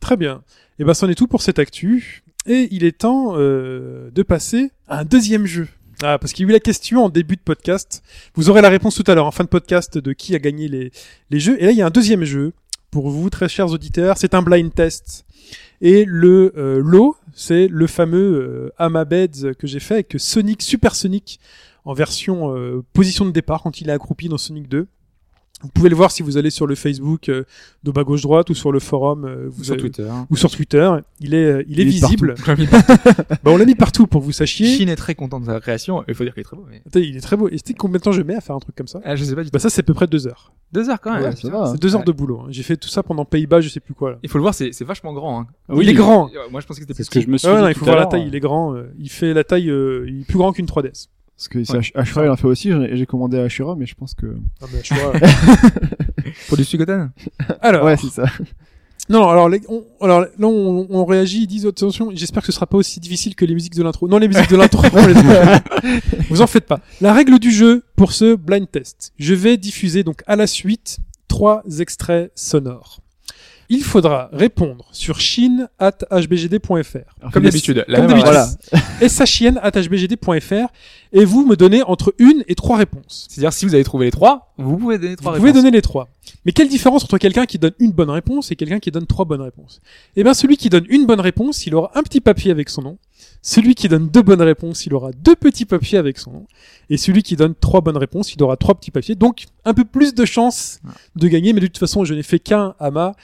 Très 0.00 0.16
bien. 0.16 0.42
Et 0.78 0.84
ben, 0.84 0.94
c'en 0.94 1.08
est 1.08 1.14
tout 1.14 1.26
pour 1.26 1.42
cette 1.42 1.58
actu. 1.58 2.22
Et 2.46 2.68
il 2.70 2.84
est 2.84 2.96
temps 2.98 3.34
euh, 3.36 4.10
de 4.14 4.22
passer 4.22 4.70
à 4.86 5.00
un 5.00 5.04
deuxième 5.04 5.44
jeu. 5.44 5.68
Ah, 6.02 6.18
parce 6.18 6.32
qu'il 6.32 6.44
y 6.44 6.48
a 6.48 6.50
eu 6.50 6.52
la 6.52 6.60
question 6.60 7.04
en 7.04 7.08
début 7.08 7.34
de 7.34 7.40
podcast. 7.40 8.04
Vous 8.34 8.50
aurez 8.50 8.62
la 8.62 8.68
réponse 8.68 8.94
tout 8.94 9.04
à 9.10 9.14
l'heure 9.14 9.26
en 9.26 9.32
fin 9.32 9.42
de 9.42 9.48
podcast 9.48 9.98
de 9.98 10.12
qui 10.12 10.34
a 10.36 10.38
gagné 10.38 10.68
les, 10.68 10.92
les 11.30 11.40
jeux. 11.40 11.60
Et 11.60 11.66
là, 11.66 11.72
il 11.72 11.76
y 11.76 11.82
a 11.82 11.86
un 11.86 11.90
deuxième 11.90 12.24
jeu 12.24 12.52
pour 12.90 13.10
vous, 13.10 13.30
très 13.30 13.48
chers 13.48 13.70
auditeurs. 13.70 14.16
C'est 14.16 14.34
un 14.34 14.42
blind 14.42 14.72
test. 14.72 15.24
Et 15.80 16.04
le 16.04 16.52
euh, 16.56 16.80
lot, 16.82 17.16
c'est 17.34 17.68
le 17.68 17.86
fameux 17.86 18.18
euh, 18.18 18.72
Amabeds 18.78 19.54
que 19.58 19.66
j'ai 19.66 19.80
fait 19.80 19.94
avec 19.94 20.14
Sonic, 20.18 20.62
Super 20.62 20.94
Sonic, 20.94 21.40
en 21.84 21.94
version 21.94 22.54
euh, 22.56 22.84
position 22.92 23.24
de 23.24 23.30
départ 23.30 23.62
quand 23.62 23.80
il 23.80 23.88
est 23.88 23.92
accroupi 23.92 24.28
dans 24.28 24.38
Sonic 24.38 24.68
2. 24.68 24.86
Vous 25.60 25.68
pouvez 25.68 25.88
le 25.88 25.96
voir 25.96 26.12
si 26.12 26.22
vous 26.22 26.36
allez 26.36 26.50
sur 26.50 26.66
le 26.68 26.76
Facebook 26.76 27.28
euh, 27.28 27.42
de 27.82 27.90
bas 27.90 28.04
gauche 28.04 28.22
droite 28.22 28.48
ou 28.48 28.54
sur 28.54 28.70
le 28.70 28.78
forum 28.78 29.24
euh, 29.24 29.46
vous 29.48 29.64
sur 29.64 29.72
avez- 29.74 29.80
Twitter. 29.82 30.08
ou 30.30 30.36
sur 30.36 30.50
Twitter. 30.52 30.88
Il 31.18 31.34
est, 31.34 31.44
euh, 31.44 31.64
il 31.68 31.80
est 31.80 31.82
Il 31.82 31.88
visible. 31.88 32.34
Je 32.44 32.52
l'ai 32.52 32.56
mis 32.62 32.66
bah, 32.68 33.36
on 33.46 33.56
l'a 33.56 33.64
mis 33.64 33.74
partout 33.74 34.06
pour 34.06 34.20
que 34.20 34.26
vous 34.26 34.32
sachiez. 34.32 34.66
Chine 34.76 34.88
est 34.88 34.94
très 34.96 35.16
content 35.16 35.40
de 35.40 35.46
sa 35.46 35.58
création. 35.58 36.04
Il 36.06 36.14
faut 36.14 36.22
dire 36.22 36.32
qu'il 36.32 36.42
est 36.42 36.44
très 36.44 36.56
beau. 36.56 36.64
Mais... 36.70 36.80
Attends, 36.86 37.00
il 37.00 37.16
est 37.16 37.20
très 37.20 37.36
beau. 37.36 37.48
Et 37.48 37.56
c'était 37.58 37.74
combien 37.74 37.98
de 37.98 38.02
temps 38.04 38.12
je 38.12 38.22
mets 38.22 38.36
à 38.36 38.40
faire 38.40 38.54
un 38.54 38.60
truc 38.60 38.76
comme 38.76 38.86
ça 38.86 39.00
Ah, 39.04 39.16
je 39.16 39.24
sais 39.24 39.34
pas 39.34 39.42
du 39.42 39.48
tout. 39.50 39.52
Bah 39.52 39.58
ça 39.58 39.68
c'est 39.68 39.80
à 39.80 39.82
peu 39.82 39.94
près 39.94 40.06
deux 40.06 40.28
heures. 40.28 40.52
Deux 40.72 40.88
heures 40.90 41.00
quand 41.00 41.12
même. 41.12 41.22
Ouais, 41.22 41.28
hein. 41.28 41.32
C'est 41.72 41.80
deux 41.80 41.94
heures 41.94 42.00
Ouais. 42.00 42.04
de 42.06 42.12
boulot. 42.12 42.40
hein. 42.42 42.46
J'ai 42.50 42.62
fait 42.62 42.76
tout 42.76 42.88
ça 42.88 43.02
pendant 43.02 43.24
Pays-Bas, 43.24 43.60
je 43.60 43.68
sais 43.68 43.80
plus 43.80 43.94
quoi 43.94 44.12
là. 44.12 44.18
Il 44.22 44.28
faut 44.28 44.38
le 44.38 44.42
voir, 44.42 44.54
c'est 44.54 44.70
vachement 44.82 45.12
grand. 45.12 45.40
Hein. 45.40 45.46
Oui, 45.70 45.84
il 45.84 45.90
est 45.90 45.94
grand. 45.94 46.26
Ouais, 46.26 46.32
Moi, 46.52 46.60
je 46.60 46.66
pensais 46.66 46.80
que 46.80 46.86
c'était 46.86 46.94
C'est 46.94 47.02
ce 47.04 47.10
que 47.10 47.20
je 47.20 47.26
me 47.28 47.36
suis 47.36 47.48
Ah 47.48 47.52
ouais, 47.52 47.56
dit 47.58 47.62
non, 47.64 47.68
il 47.70 47.74
faut 47.74 47.84
voir 47.84 47.96
la 47.96 48.06
taille. 48.06 48.26
Il 48.28 48.34
est 48.36 48.40
grand. 48.40 48.74
euh, 48.74 48.92
il 48.98 49.08
fait 49.10 49.34
la 49.34 49.42
taille. 49.44 49.70
euh, 49.70 50.04
il 50.08 50.20
est 50.20 50.24
plus 50.24 50.38
grand 50.38 50.52
qu'une 50.52 50.66
3DS. 50.66 51.08
Parce 51.38 51.46
que 51.48 51.62
c'est 51.62 51.76
Ash- 51.78 51.92
Ashura, 51.94 52.24
il 52.24 52.30
en 52.30 52.36
fait 52.36 52.48
aussi. 52.48 52.72
J'ai 52.92 53.06
commandé 53.06 53.38
à 53.38 53.44
Ashura, 53.44 53.76
mais 53.76 53.86
je 53.86 53.94
pense 53.94 54.12
que. 54.12 54.26
Ah, 54.60 54.66
bah, 54.72 54.78
vois. 54.90 55.12
pour 56.48 56.56
du 56.56 56.64
Sugoten. 56.64 57.12
alors, 57.62 57.84
Ouais, 57.84 57.96
c'est 57.96 58.08
ça. 58.10 58.24
non, 59.08 59.28
alors, 59.28 59.48
les- 59.48 59.60
on, 59.68 59.84
alors 60.00 60.22
là 60.22 60.28
on, 60.48 60.86
on 60.90 61.04
réagit, 61.04 61.42
ils 61.42 61.46
disent 61.46 61.64
attention. 61.64 62.10
J'espère 62.12 62.42
que 62.42 62.46
ce 62.46 62.52
sera 62.52 62.66
pas 62.66 62.76
aussi 62.76 62.98
difficile 62.98 63.36
que 63.36 63.44
les 63.44 63.54
musiques 63.54 63.76
de 63.76 63.84
l'intro. 63.84 64.08
Non, 64.08 64.18
les 64.18 64.26
musiques 64.26 64.50
de 64.50 64.56
l'intro. 64.56 64.82
vous 66.30 66.42
en 66.42 66.46
faites 66.48 66.66
pas. 66.66 66.80
La 67.00 67.12
règle 67.12 67.38
du 67.38 67.52
jeu 67.52 67.84
pour 67.94 68.12
ce 68.12 68.34
blind 68.34 68.68
test. 68.68 69.12
Je 69.18 69.34
vais 69.34 69.56
diffuser 69.56 70.02
donc 70.02 70.22
à 70.26 70.34
la 70.34 70.48
suite 70.48 70.98
trois 71.28 71.62
extraits 71.78 72.32
sonores. 72.34 73.00
Il 73.68 73.82
faudra 73.82 74.30
répondre 74.32 74.86
sur. 74.92 75.18
Comme 77.32 77.42
d'habitude. 77.42 77.84
La 77.88 77.98
Comme 77.98 78.06
d'habitude. 78.08 78.32
et 79.00 79.08
sachien@hbgd.fr 79.08 80.68
et 81.12 81.24
vous 81.24 81.46
me 81.46 81.56
donnez 81.56 81.82
entre 81.82 82.14
une 82.18 82.44
et 82.48 82.54
trois 82.54 82.76
réponses. 82.76 83.26
C'est-à-dire, 83.30 83.52
si 83.52 83.64
vous 83.64 83.74
avez 83.74 83.84
trouvé 83.84 84.06
les 84.06 84.10
trois, 84.10 84.52
vous 84.58 84.76
pouvez 84.76 84.98
donner 84.98 85.16
trois 85.16 85.32
Vous 85.32 85.38
pouvez 85.38 85.50
réponses. 85.50 85.62
donner 85.64 85.76
les 85.76 85.82
trois. 85.82 86.08
Mais 86.44 86.52
quelle 86.52 86.68
différence 86.68 87.04
entre 87.04 87.16
quelqu'un 87.18 87.46
qui 87.46 87.58
donne 87.58 87.72
une 87.78 87.92
bonne 87.92 88.10
réponse 88.10 88.50
et 88.50 88.56
quelqu'un 88.56 88.78
qui 88.78 88.90
donne 88.90 89.06
trois 89.06 89.24
bonnes 89.24 89.40
réponses? 89.40 89.80
Eh 90.16 90.22
bien, 90.24 90.34
celui 90.34 90.56
qui 90.56 90.68
donne 90.68 90.84
une 90.88 91.06
bonne 91.06 91.20
réponse, 91.20 91.66
il 91.66 91.74
aura 91.74 91.90
un 91.94 92.02
petit 92.02 92.20
papier 92.20 92.50
avec 92.50 92.68
son 92.68 92.82
nom. 92.82 92.98
Celui 93.42 93.74
qui 93.74 93.88
donne 93.88 94.08
deux 94.08 94.22
bonnes 94.22 94.42
réponses, 94.42 94.84
il 94.86 94.94
aura 94.94 95.10
deux 95.12 95.34
petits 95.36 95.64
papiers 95.64 95.96
avec 95.98 96.18
son 96.18 96.32
nom. 96.32 96.46
Et 96.90 96.96
celui 96.96 97.22
qui 97.22 97.36
donne 97.36 97.54
trois 97.54 97.80
bonnes 97.80 97.96
réponses, 97.96 98.34
il 98.34 98.42
aura 98.42 98.56
trois 98.56 98.74
petits 98.74 98.90
papiers. 98.90 99.14
Donc, 99.14 99.44
un 99.64 99.72
peu 99.74 99.84
plus 99.84 100.14
de 100.14 100.24
chances 100.24 100.80
de 101.16 101.28
gagner. 101.28 101.52
Mais 101.52 101.60
de 101.60 101.66
toute 101.66 101.78
façon, 101.78 102.04
je 102.04 102.14
n'ai 102.14 102.22
fait 102.22 102.38
qu'un 102.38 102.74
à 102.78 102.90
ma. 102.90 103.14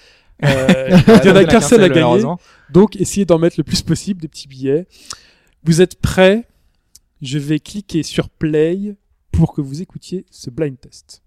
Euh, 0.42 0.98
il 1.06 1.20
n'y 1.22 1.30
en 1.30 1.36
a 1.36 1.44
qu'un 1.44 1.60
seul 1.60 1.82
à 1.82 1.88
gagner. 1.88 2.24
Donc, 2.70 2.96
essayez 2.96 3.24
d'en 3.24 3.38
mettre 3.38 3.56
le 3.58 3.64
plus 3.64 3.82
possible 3.82 4.20
des 4.20 4.28
petits 4.28 4.48
billets. 4.48 4.86
Vous 5.62 5.80
êtes 5.80 6.00
prêts? 6.00 6.46
Je 7.22 7.38
vais 7.38 7.58
cliquer 7.58 8.02
sur 8.02 8.28
play 8.28 8.96
pour 9.32 9.54
que 9.54 9.60
vous 9.60 9.80
écoutiez 9.80 10.26
ce 10.30 10.50
blind 10.50 10.78
test. 10.78 11.22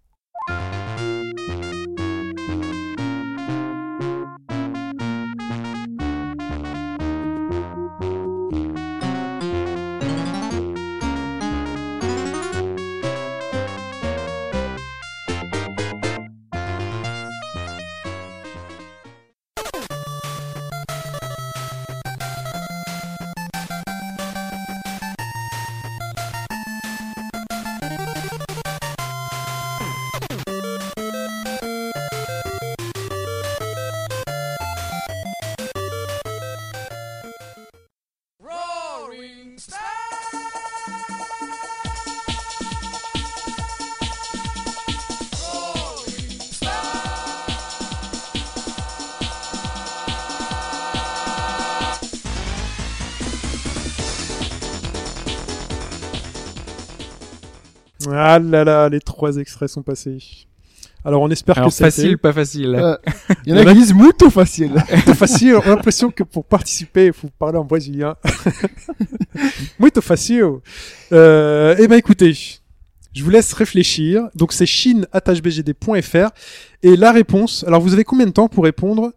Ah 58.30 58.40
là 58.40 58.66
là, 58.66 58.90
les 58.90 59.00
trois 59.00 59.38
extraits 59.38 59.70
sont 59.70 59.84
passés. 59.84 60.18
Alors 61.06 61.22
on 61.22 61.30
espère 61.30 61.58
Alors, 61.58 61.70
que 61.70 61.76
facile, 61.76 62.18
pas 62.18 62.34
facile. 62.34 62.76
Euh, 62.76 62.98
Il 63.46 63.56
y 63.56 63.58
en 63.58 63.66
a 63.66 63.72
qui 63.72 63.80
disent 63.80 63.94
muito 63.94 64.30
facile. 64.30 64.72
Muito 64.92 65.14
facile. 65.14 65.56
On 65.56 65.62
a 65.62 65.68
l'impression 65.70 66.12
que 66.12 66.24
pour 66.24 66.44
participer, 66.44 67.06
il 67.06 67.14
faut 67.14 67.30
parler 67.40 67.58
en 67.58 67.64
brésilien. 67.64 68.16
Muito 69.80 70.02
facile. 70.02 70.56
Euh, 71.14 71.76
eh 71.80 71.88
ben 71.88 71.96
écoutez, 71.96 72.34
je 73.14 73.24
vous 73.24 73.30
laisse 73.30 73.54
réfléchir. 73.54 74.24
Donc 74.36 74.52
c'est 74.52 74.66
chine@hbgd.fr 74.66 76.30
et 76.84 76.98
la 76.98 77.14
réponse. 77.14 77.64
Alors 77.66 77.80
vous 77.80 77.94
avez 77.94 78.04
combien 78.04 78.26
de 78.26 78.32
temps 78.32 78.50
pour 78.50 78.66
répondre? 78.66 79.14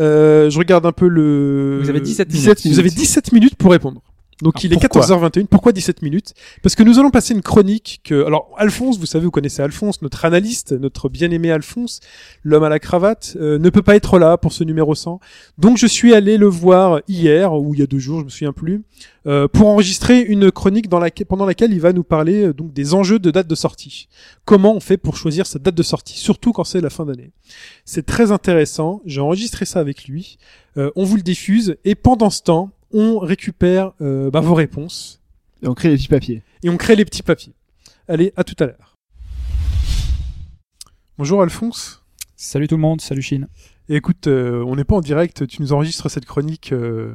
Euh, 0.00 0.50
Je 0.50 0.58
regarde 0.58 0.86
un 0.86 0.92
peu 0.92 1.06
le. 1.06 1.78
Vous 1.80 1.90
avez 1.90 2.00
17 2.00 2.32
minutes. 2.32 2.64
minutes. 2.64 2.74
Vous 2.74 2.80
avez 2.80 2.90
17 2.90 3.30
minutes 3.32 3.54
pour 3.54 3.70
répondre. 3.70 4.02
Donc 4.42 4.62
il 4.64 4.72
est 4.72 4.76
pourquoi 4.76 5.02
14h21. 5.02 5.46
Pourquoi 5.46 5.72
17 5.72 6.02
minutes? 6.02 6.34
Parce 6.62 6.74
que 6.74 6.82
nous 6.82 6.98
allons 6.98 7.10
passer 7.10 7.34
une 7.34 7.42
chronique 7.42 8.00
que 8.04 8.24
alors 8.24 8.50
Alphonse, 8.56 8.98
vous 8.98 9.06
savez, 9.06 9.24
vous 9.24 9.30
connaissez 9.30 9.62
Alphonse, 9.62 10.00
notre 10.02 10.24
analyste, 10.24 10.72
notre 10.72 11.08
bien-aimé 11.08 11.50
Alphonse, 11.50 12.00
l'homme 12.44 12.64
à 12.64 12.68
la 12.68 12.78
cravate, 12.78 13.36
euh, 13.40 13.58
ne 13.58 13.70
peut 13.70 13.82
pas 13.82 13.96
être 13.96 14.18
là 14.18 14.36
pour 14.36 14.52
ce 14.52 14.64
numéro 14.64 14.94
100. 14.94 15.20
Donc 15.58 15.76
je 15.76 15.86
suis 15.86 16.14
allé 16.14 16.36
le 16.36 16.46
voir 16.46 17.00
hier 17.08 17.52
ou 17.52 17.74
il 17.74 17.80
y 17.80 17.82
a 17.82 17.86
deux 17.86 17.98
jours, 17.98 18.20
je 18.20 18.24
me 18.24 18.30
souviens 18.30 18.52
plus, 18.52 18.82
euh, 19.26 19.48
pour 19.48 19.68
enregistrer 19.68 20.20
une 20.20 20.50
chronique 20.50 20.88
dans 20.88 21.00
laquelle, 21.00 21.26
pendant 21.26 21.44
laquelle 21.44 21.72
il 21.72 21.80
va 21.80 21.92
nous 21.92 22.04
parler 22.04 22.46
euh, 22.46 22.54
donc 22.54 22.72
des 22.72 22.94
enjeux 22.94 23.18
de 23.18 23.30
date 23.30 23.46
de 23.46 23.54
sortie. 23.54 24.08
Comment 24.44 24.74
on 24.74 24.80
fait 24.80 24.96
pour 24.96 25.16
choisir 25.16 25.46
sa 25.46 25.58
date 25.58 25.74
de 25.74 25.82
sortie, 25.82 26.18
surtout 26.18 26.52
quand 26.52 26.64
c'est 26.64 26.80
la 26.80 26.90
fin 26.90 27.04
d'année. 27.04 27.32
C'est 27.84 28.06
très 28.06 28.32
intéressant. 28.32 29.02
J'ai 29.04 29.20
enregistré 29.20 29.64
ça 29.64 29.80
avec 29.80 30.06
lui. 30.06 30.38
Euh, 30.76 30.90
on 30.96 31.04
vous 31.04 31.16
le 31.16 31.22
diffuse 31.22 31.76
et 31.84 31.94
pendant 31.94 32.30
ce 32.30 32.42
temps, 32.42 32.70
on 32.92 33.18
récupère 33.18 33.92
euh, 34.00 34.30
bah, 34.30 34.40
vos 34.40 34.54
réponses 34.54 35.20
Et 35.62 35.68
on 35.68 35.74
crée 35.74 35.90
les 35.90 35.96
petits 35.96 36.08
papiers. 36.08 36.42
et 36.62 36.70
on 36.70 36.76
crée 36.76 36.96
les 36.96 37.04
petits 37.04 37.22
papiers. 37.22 37.54
Allez, 38.08 38.32
à 38.36 38.44
tout 38.44 38.56
à 38.62 38.66
l'heure. 38.66 38.94
Bonjour 41.18 41.42
Alphonse. 41.42 42.02
Salut 42.36 42.68
tout 42.68 42.76
le 42.76 42.80
monde, 42.82 43.00
salut 43.00 43.22
Chine. 43.22 43.48
Et 43.88 43.96
écoute, 43.96 44.26
euh, 44.28 44.62
on 44.66 44.76
n'est 44.76 44.84
pas 44.84 44.96
en 44.96 45.00
direct, 45.00 45.46
tu 45.46 45.60
nous 45.62 45.72
enregistres 45.72 46.10
cette 46.10 46.26
chronique 46.26 46.72
euh, 46.72 47.14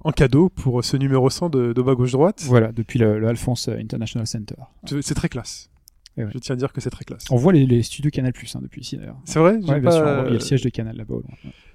en 0.00 0.10
cadeau 0.12 0.48
pour 0.48 0.84
ce 0.84 0.96
numéro 0.96 1.30
100 1.30 1.50
de, 1.50 1.72
de 1.72 1.82
bas 1.82 1.94
gauche 1.94 2.12
droite. 2.12 2.42
Voilà, 2.46 2.72
depuis 2.72 2.98
le, 2.98 3.18
le 3.18 3.28
Alphonse 3.28 3.68
International 3.68 4.26
Center. 4.26 4.56
C'est 5.02 5.14
très 5.14 5.28
classe. 5.28 5.70
Eh 6.16 6.24
ouais. 6.24 6.30
Je 6.32 6.38
tiens 6.38 6.54
à 6.54 6.56
dire 6.56 6.72
que 6.72 6.80
c'est 6.80 6.90
très 6.90 7.04
classe. 7.04 7.24
On 7.30 7.36
voit 7.36 7.52
les, 7.52 7.66
les 7.66 7.82
studios 7.82 8.10
Canal 8.10 8.32
Plus 8.32 8.54
hein, 8.56 8.60
depuis 8.62 8.80
ici 8.80 8.96
d'ailleurs. 8.96 9.18
C'est 9.24 9.38
vrai 9.38 9.56
Ouais, 9.56 9.80
bien 9.80 9.90
sûr, 9.90 10.02
il 10.02 10.24
y 10.24 10.28
a 10.28 10.30
le 10.30 10.40
siège 10.40 10.62
de 10.62 10.70
Canal 10.70 10.96
là-bas. 10.96 11.16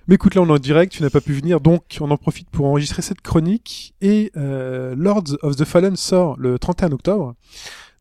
Mais 0.07 0.15
écoute, 0.15 0.35
là 0.35 0.41
on 0.41 0.47
est 0.47 0.51
en 0.51 0.57
direct, 0.57 0.93
tu 0.93 1.03
n'as 1.03 1.09
pas 1.09 1.21
pu 1.21 1.33
venir, 1.33 1.61
donc 1.61 1.97
on 2.01 2.09
en 2.09 2.17
profite 2.17 2.49
pour 2.49 2.65
enregistrer 2.65 3.01
cette 3.01 3.21
chronique. 3.21 3.93
Et 4.01 4.31
euh, 4.35 4.95
Lords 4.97 5.37
of 5.43 5.55
the 5.55 5.65
Fallen 5.65 5.95
sort 5.95 6.37
le 6.39 6.57
31 6.57 6.91
octobre. 6.91 7.35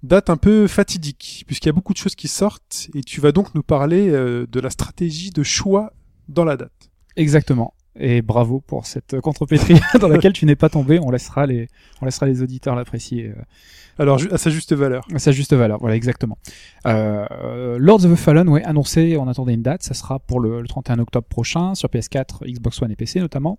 Date 0.03 0.31
un 0.31 0.39
peu 0.39 0.67
fatidique, 0.67 1.45
puisqu'il 1.47 1.69
y 1.69 1.71
a 1.71 1.75
beaucoup 1.75 1.93
de 1.93 1.99
choses 1.99 2.15
qui 2.15 2.27
sortent, 2.27 2.89
et 2.95 3.03
tu 3.03 3.21
vas 3.21 3.33
donc 3.33 3.55
nous 3.55 3.63
parler 3.63 4.09
euh, 4.09 4.47
de 4.51 4.59
la 4.59 4.71
stratégie 4.71 5.31
de 5.31 5.43
choix 5.43 5.93
dans 6.29 6.45
la 6.45 6.57
date. 6.57 6.91
Exactement. 7.17 7.75
Et 8.03 8.23
bravo 8.23 8.61
pour 8.67 8.87
cette 8.87 9.21
contrepétrie 9.21 9.79
dans 10.01 10.09
laquelle 10.09 10.33
tu 10.33 10.47
n'es 10.47 10.57
pas 10.57 10.71
tombé. 10.71 10.99
On 10.99 11.11
laissera 11.11 11.47
les, 11.47 11.69
on 12.01 12.07
laissera 12.07 12.27
les 12.27 12.43
auditeurs 12.43 12.75
l'apprécier 12.75 13.27
euh, 13.27 13.43
Alors, 13.99 14.19
à 14.33 14.39
sa 14.39 14.49
juste 14.49 14.73
valeur. 14.73 15.07
à 15.15 15.19
sa 15.19 15.33
juste 15.33 15.53
valeur. 15.53 15.79
Voilà, 15.81 15.97
exactement. 15.97 16.39
Euh, 16.87 17.77
Lords 17.79 18.07
of 18.07 18.13
the 18.13 18.17
Fallen, 18.17 18.49
ouais, 18.49 18.65
annoncé, 18.65 19.19
on 19.19 19.29
attendait 19.29 19.53
une 19.53 19.63
date. 19.63 19.83
Ça 19.83 19.93
sera 19.93 20.19
pour 20.19 20.41
le, 20.41 20.63
le 20.63 20.67
31 20.67 20.99
octobre 21.01 21.27
prochain 21.29 21.75
sur 21.75 21.91
PS4, 21.91 22.51
Xbox 22.51 22.81
One 22.81 22.91
et 22.91 22.97
PC 22.97 23.21
notamment. 23.21 23.59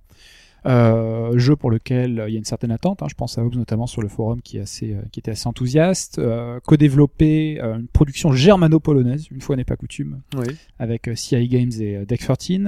Euh, 0.68 1.38
jeu 1.40 1.56
pour 1.56 1.72
lequel 1.72 2.20
euh, 2.20 2.30
il 2.30 2.34
y 2.34 2.36
a 2.36 2.38
une 2.38 2.46
certaine 2.46 2.70
attente. 2.72 3.02
hein. 3.02 3.08
Je 3.10 3.16
pense 3.16 3.38
à 3.40 3.44
Hobbes 3.44 3.56
notamment 3.56 3.88
sur 3.88 4.02
le 4.04 4.08
forum 4.08 4.42
qui, 4.42 4.58
est 4.58 4.62
assez, 4.62 4.94
euh, 4.94 5.02
qui 5.12 5.20
était 5.20 5.32
assez 5.32 5.48
enthousiaste. 5.48 6.20
Euh, 6.20 6.60
Co-développé, 6.64 7.60
euh, 7.62 7.80
une 7.80 7.88
production 7.88 8.32
germano-polonaise, 8.32 9.26
une 9.32 9.42
fois 9.42 9.56
n'est 9.56 9.64
pas 9.64 9.76
coutume, 9.76 10.22
Oui. 10.38 10.46
avec 10.78 11.10
CI 11.16 11.48
Games 11.48 11.72
et 11.80 12.06
Deck 12.06 12.20
13. 12.22 12.60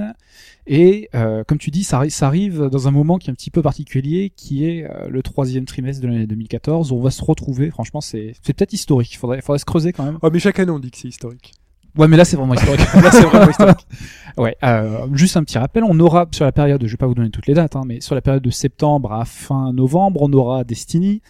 Et 0.66 1.08
euh, 1.14 1.44
comme 1.44 1.58
tu 1.58 1.70
dis, 1.70 1.84
ça, 1.84 2.02
ça 2.08 2.26
arrive 2.26 2.62
dans 2.64 2.88
un 2.88 2.90
moment 2.90 3.18
qui 3.18 3.28
est 3.28 3.32
un 3.32 3.34
petit 3.34 3.50
peu 3.50 3.62
particulier, 3.62 4.32
qui 4.34 4.64
est 4.64 4.88
le 5.08 5.22
troisième 5.22 5.64
trimestre 5.64 6.02
de 6.02 6.08
l'année 6.08 6.26
2014. 6.26 6.90
où 6.90 6.96
On 6.96 7.00
va 7.00 7.10
se 7.10 7.22
retrouver, 7.22 7.70
franchement, 7.70 8.00
c'est 8.00 8.32
c'est 8.42 8.54
peut-être 8.54 8.72
historique. 8.72 9.12
Il 9.12 9.18
faudrait, 9.18 9.40
faudrait 9.40 9.58
se 9.60 9.64
creuser 9.64 9.92
quand 9.92 10.04
même. 10.04 10.18
Oh, 10.22 10.30
mais 10.32 10.38
chaque 10.40 10.58
année 10.58 10.70
on 10.72 10.78
dit 10.80 10.90
que 10.90 10.96
c'est 10.98 11.08
historique. 11.08 11.52
Ouais, 11.96 12.08
mais 12.08 12.16
là 12.16 12.24
c'est 12.24 12.36
vraiment 12.36 12.54
historique. 12.54 12.80
là 12.94 13.10
c'est 13.12 13.22
vraiment 13.22 13.50
historique. 13.50 13.86
Ouais, 14.36 14.56
euh, 14.64 15.06
juste 15.12 15.36
un 15.36 15.44
petit 15.44 15.58
rappel, 15.58 15.84
on 15.84 15.98
aura 16.00 16.26
sur 16.32 16.44
la 16.44 16.52
période, 16.52 16.84
je 16.84 16.90
vais 16.90 16.96
pas 16.96 17.06
vous 17.06 17.14
donner 17.14 17.30
toutes 17.30 17.46
les 17.46 17.54
dates, 17.54 17.76
hein, 17.76 17.82
mais 17.86 18.00
sur 18.00 18.14
la 18.14 18.20
période 18.20 18.42
de 18.42 18.50
septembre 18.50 19.12
à 19.12 19.24
fin 19.24 19.72
novembre, 19.72 20.22
on 20.22 20.32
aura 20.32 20.64
Destiny, 20.64 21.22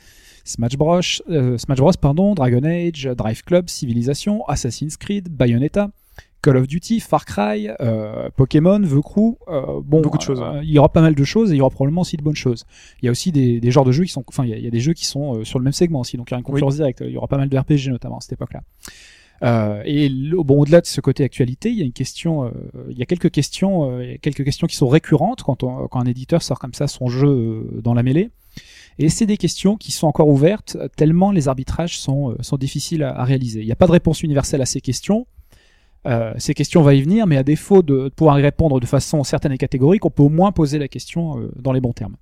Smash 0.44 0.76
Bros, 0.76 1.00
euh, 1.28 1.58
Smash 1.58 1.78
Bros 1.78 1.92
pardon, 2.00 2.34
Dragon 2.34 2.64
Age, 2.64 3.10
Drive 3.16 3.42
Club, 3.44 3.68
Civilization, 3.68 4.46
Assassin's 4.48 4.96
Creed, 4.96 5.28
Bayonetta, 5.28 5.90
Call 6.44 6.58
of 6.58 6.66
Duty, 6.66 7.00
Far 7.00 7.24
Cry, 7.24 7.70
euh, 7.80 8.28
Pokémon, 8.36 8.80
The 8.80 9.00
Crew, 9.00 9.36
euh, 9.48 9.80
bon, 9.82 10.02
Beaucoup 10.02 10.18
de 10.18 10.22
choses, 10.22 10.42
euh, 10.42 10.52
ouais. 10.52 10.60
il 10.62 10.70
y 10.70 10.78
aura 10.78 10.90
pas 10.90 11.00
mal 11.00 11.14
de 11.14 11.24
choses 11.24 11.50
et 11.50 11.54
il 11.54 11.58
y 11.58 11.60
aura 11.62 11.70
probablement 11.70 12.02
aussi 12.02 12.18
de 12.18 12.22
bonnes 12.22 12.36
choses. 12.36 12.66
Il 13.00 13.06
y 13.06 13.08
a 13.08 13.10
aussi 13.10 13.32
des, 13.32 13.60
des 13.60 13.70
genres 13.70 13.84
de 13.86 13.92
jeux 13.92 14.04
qui 14.04 14.12
sont, 14.12 14.22
enfin, 14.28 14.44
il 14.44 14.50
y 14.50 14.52
a, 14.52 14.56
il 14.56 14.64
y 14.64 14.66
a 14.66 14.70
des 14.70 14.80
jeux 14.80 14.92
qui 14.92 15.06
sont 15.06 15.36
euh, 15.36 15.44
sur 15.44 15.58
le 15.58 15.64
même 15.64 15.72
segment 15.72 16.00
aussi, 16.00 16.18
donc 16.18 16.30
il 16.30 16.32
y 16.32 16.36
a 16.36 16.38
une 16.38 16.44
concurrence 16.44 16.76
directe. 16.76 17.02
Il 17.06 17.12
y 17.12 17.16
aura 17.16 17.28
pas 17.28 17.38
mal 17.38 17.48
de 17.48 17.58
RPG 17.58 17.88
notamment 17.88 18.18
à 18.18 18.20
cette 18.20 18.34
époque-là. 18.34 18.62
Euh, 19.42 19.82
et 19.84 20.08
bon, 20.10 20.60
au-delà 20.60 20.80
de 20.80 20.86
ce 20.86 21.00
côté 21.00 21.24
actualité, 21.24 21.70
il 21.70 21.76
y 21.78 21.82
a 21.82 21.84
une 21.84 21.92
question, 21.92 22.44
euh, 22.44 22.50
il 22.90 22.98
y 22.98 23.02
a 23.02 23.06
quelques 23.06 23.30
questions, 23.30 23.90
euh, 23.90 24.14
quelques 24.22 24.44
questions 24.44 24.66
qui 24.66 24.76
sont 24.76 24.88
récurrentes 24.88 25.42
quand, 25.42 25.62
on- 25.64 25.88
quand 25.88 26.00
un 26.00 26.06
éditeur 26.06 26.42
sort 26.42 26.58
comme 26.58 26.72
ça 26.74 26.86
son 26.86 27.08
jeu 27.08 27.28
euh, 27.28 27.80
dans 27.82 27.94
la 27.94 28.02
mêlée. 28.02 28.30
Et 28.98 29.08
c'est 29.08 29.26
des 29.26 29.36
questions 29.36 29.76
qui 29.76 29.90
sont 29.90 30.06
encore 30.06 30.28
ouvertes 30.28 30.76
tellement 30.96 31.32
les 31.32 31.48
arbitrages 31.48 31.98
sont, 31.98 32.30
euh, 32.30 32.36
sont 32.40 32.56
difficiles 32.56 33.02
à 33.02 33.24
réaliser. 33.24 33.60
Il 33.60 33.66
n'y 33.66 33.72
a 33.72 33.76
pas 33.76 33.86
de 33.88 33.92
réponse 33.92 34.22
universelle 34.22 34.62
à 34.62 34.66
ces 34.66 34.80
questions. 34.80 35.26
Euh, 36.06 36.32
ces 36.38 36.54
questions, 36.54 36.80
on 36.80 36.84
va 36.84 36.94
y 36.94 37.02
venir, 37.02 37.26
mais 37.26 37.36
à 37.36 37.42
défaut 37.42 37.82
de 37.82 38.10
pouvoir 38.14 38.38
y 38.38 38.42
répondre 38.42 38.80
de 38.80 38.86
façon 38.86 39.24
certaine 39.24 39.52
et 39.52 39.58
catégorique, 39.58 40.04
on 40.04 40.10
peut 40.10 40.22
au 40.22 40.28
moins 40.28 40.52
poser 40.52 40.78
la 40.78 40.88
question 40.88 41.38
euh, 41.38 41.50
dans 41.56 41.72
les 41.72 41.80
bons 41.80 41.92
termes. 41.92 42.16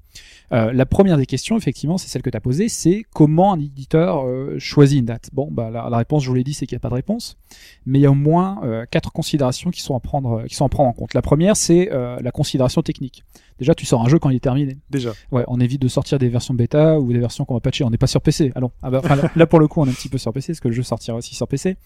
Euh, 0.53 0.73
la 0.73 0.85
première 0.85 1.17
des 1.17 1.27
questions, 1.27 1.57
effectivement, 1.57 1.97
c'est 1.97 2.09
celle 2.09 2.23
que 2.23 2.29
tu 2.29 2.37
as 2.37 2.41
posée, 2.41 2.69
c'est 2.69 3.05
comment 3.15 3.55
un 3.55 3.61
éditeur 3.61 4.27
euh, 4.27 4.57
choisit 4.59 4.99
une 4.99 5.07
date? 5.07 5.31
Bon, 5.33 5.49
bah, 5.51 5.71
la, 5.71 5.89
la 5.89 5.97
réponse, 5.97 6.23
je 6.25 6.29
vous 6.29 6.35
l'ai 6.35 6.45
dit, 6.45 6.53
c'est 6.53 6.67
qu'il 6.67 6.77
n'y 6.77 6.81
a 6.81 6.81
pas 6.81 6.91
de 6.91 6.95
réponse, 6.95 7.39
mais 7.87 7.99
il 7.99 8.03
y 8.03 8.07
a 8.07 8.11
au 8.11 8.15
moins 8.15 8.61
euh, 8.63 8.85
quatre 8.91 9.13
considérations 9.13 9.71
qui 9.71 9.81
sont 9.81 9.97
à 9.97 10.01
prendre, 10.01 10.45
qui 10.45 10.55
sont 10.55 10.67
à 10.67 10.69
prendre 10.69 10.91
en 10.91 10.93
compte. 10.93 11.15
La 11.15 11.23
première, 11.23 11.57
c'est 11.57 11.91
euh, 11.91 12.19
la 12.21 12.31
considération 12.31 12.83
technique. 12.83 13.25
Déjà, 13.59 13.75
tu 13.75 13.87
sors 13.87 14.05
un 14.05 14.09
jeu 14.09 14.19
quand 14.19 14.29
il 14.29 14.37
est 14.37 14.41
terminé. 14.41 14.79
Déjà. 14.91 15.13
Ouais, 15.31 15.45
on 15.49 15.59
évite 15.61 15.81
de 15.81 15.89
sortir 15.89 16.19
des 16.19 16.29
versions 16.29 16.53
bêta 16.53 17.01
ou 17.01 17.13
des 17.13 17.19
versions 17.19 17.45
qu'on 17.45 17.55
va 17.55 17.61
patcher. 17.61 17.85
On 17.85 17.91
n'est 17.91 17.99
pas 17.99 18.07
sur 18.07 18.21
PC. 18.21 18.53
Allons. 18.55 18.73
Ah 18.83 18.91
bah, 18.91 19.01
là, 19.05 19.31
là, 19.35 19.47
pour 19.47 19.61
le 19.61 19.69
coup, 19.69 19.81
on 19.81 19.87
est 19.87 19.91
un 19.91 19.95
petit 19.95 20.09
peu 20.09 20.19
sur 20.19 20.33
PC, 20.33 20.53
parce 20.53 20.61
que 20.61 20.69
le 20.69 20.75
jeu 20.75 20.83
sortira 20.83 21.17
aussi 21.17 21.35
sur 21.35 21.49
PC. 21.49 21.77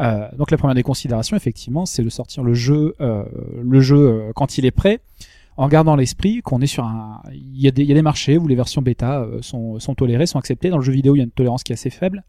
Euh, 0.00 0.28
donc 0.36 0.50
la 0.50 0.56
première 0.56 0.74
des 0.74 0.82
considérations, 0.82 1.36
effectivement, 1.36 1.86
c'est 1.86 2.02
de 2.02 2.08
sortir 2.08 2.42
le 2.42 2.54
jeu, 2.54 2.94
euh, 3.00 3.24
le 3.62 3.80
jeu 3.80 3.96
euh, 3.98 4.32
quand 4.34 4.58
il 4.58 4.64
est 4.64 4.70
prêt, 4.70 5.00
en 5.56 5.68
gardant 5.68 5.96
l'esprit 5.96 6.40
qu'on 6.40 6.60
est 6.62 6.66
sur 6.66 6.84
un, 6.84 7.22
il 7.32 7.60
y, 7.60 7.68
a 7.68 7.70
des, 7.70 7.82
il 7.82 7.88
y 7.88 7.92
a 7.92 7.94
des 7.94 8.02
marchés 8.02 8.38
où 8.38 8.46
les 8.48 8.54
versions 8.54 8.80
bêta 8.82 9.26
sont, 9.42 9.78
sont 9.78 9.94
tolérées, 9.94 10.26
sont 10.26 10.38
acceptées. 10.38 10.70
Dans 10.70 10.78
le 10.78 10.82
jeu 10.84 10.92
vidéo, 10.92 11.14
il 11.14 11.18
y 11.18 11.20
a 11.20 11.24
une 11.24 11.30
tolérance 11.30 11.62
qui 11.62 11.72
est 11.72 11.74
assez 11.74 11.90
faible 11.90 12.24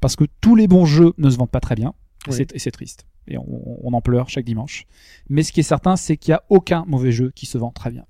parce 0.00 0.14
que 0.14 0.24
tous 0.42 0.54
les 0.56 0.68
bons 0.68 0.84
jeux 0.84 1.14
ne 1.16 1.30
se 1.30 1.36
vendent 1.38 1.50
pas 1.50 1.60
très 1.60 1.74
bien. 1.74 1.94
Et 2.26 2.30
Oui. 2.30 2.36
c'est- 2.36 2.54
Et 2.54 2.58
c'est 2.58 2.70
triste. 2.70 3.06
Et 3.28 3.38
on, 3.38 3.44
on 3.82 3.92
en 3.94 4.00
pleure 4.02 4.28
chaque 4.28 4.44
dimanche. 4.44 4.84
Mais 5.30 5.42
ce 5.42 5.52
qui 5.52 5.60
est 5.60 5.64
certain, 5.64 5.96
c'est 5.96 6.16
qu'il 6.18 6.32
n'y 6.32 6.36
a 6.36 6.42
aucun 6.50 6.84
mauvais 6.86 7.12
jeu 7.12 7.32
qui 7.34 7.46
se 7.46 7.56
vend 7.56 7.70
très 7.70 7.90
bien. 7.90 8.04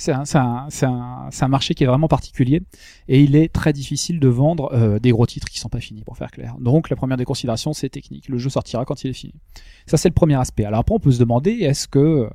C'est 0.00 0.12
un, 0.12 1.48
marché 1.48 1.74
qui 1.74 1.84
est 1.84 1.86
vraiment 1.86 2.08
particulier 2.08 2.62
et 3.08 3.20
il 3.20 3.36
est 3.36 3.52
très 3.52 3.74
difficile 3.74 4.18
de 4.18 4.28
vendre 4.28 4.72
euh, 4.72 4.98
des 4.98 5.10
gros 5.10 5.26
titres 5.26 5.48
qui 5.48 5.58
sont 5.58 5.68
pas 5.68 5.80
finis, 5.80 6.02
pour 6.04 6.16
faire 6.16 6.30
clair. 6.30 6.56
Donc 6.58 6.88
la 6.88 6.96
première 6.96 7.18
des 7.18 7.26
considérations, 7.26 7.74
c'est 7.74 7.90
technique. 7.90 8.28
Le 8.28 8.38
jeu 8.38 8.48
sortira 8.48 8.86
quand 8.86 9.04
il 9.04 9.10
est 9.10 9.14
fini. 9.14 9.34
Ça, 9.86 9.98
c'est 9.98 10.08
le 10.08 10.14
premier 10.14 10.36
aspect. 10.36 10.64
Alors 10.64 10.80
après, 10.80 10.94
on 10.94 11.00
peut 11.00 11.12
se 11.12 11.18
demander, 11.18 11.50
est-ce 11.50 11.86
que 11.86 12.30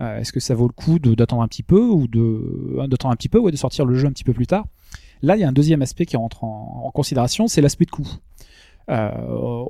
euh, 0.00 0.24
ça 0.24 0.54
vaut 0.54 0.66
le 0.66 0.72
coup 0.72 0.98
d'attendre 0.98 1.42
un 1.42 1.48
petit 1.48 1.62
peu 1.62 1.82
ou 1.82 2.08
de 2.08 2.86
d'attendre 2.86 3.12
un 3.12 3.16
petit 3.16 3.28
peu 3.28 3.38
ou 3.38 3.50
de 3.50 3.56
sortir 3.56 3.84
le 3.84 3.94
jeu 3.94 4.08
un 4.08 4.12
petit 4.12 4.24
peu 4.24 4.32
plus 4.32 4.46
tard? 4.46 4.64
Là, 5.20 5.36
il 5.36 5.40
y 5.40 5.44
a 5.44 5.48
un 5.48 5.52
deuxième 5.52 5.82
aspect 5.82 6.06
qui 6.06 6.16
rentre 6.16 6.44
en, 6.44 6.84
en 6.86 6.90
considération, 6.90 7.48
c'est 7.48 7.60
l'aspect 7.60 7.84
de 7.84 7.90
coût. 7.90 8.08
Euh, 8.90 9.10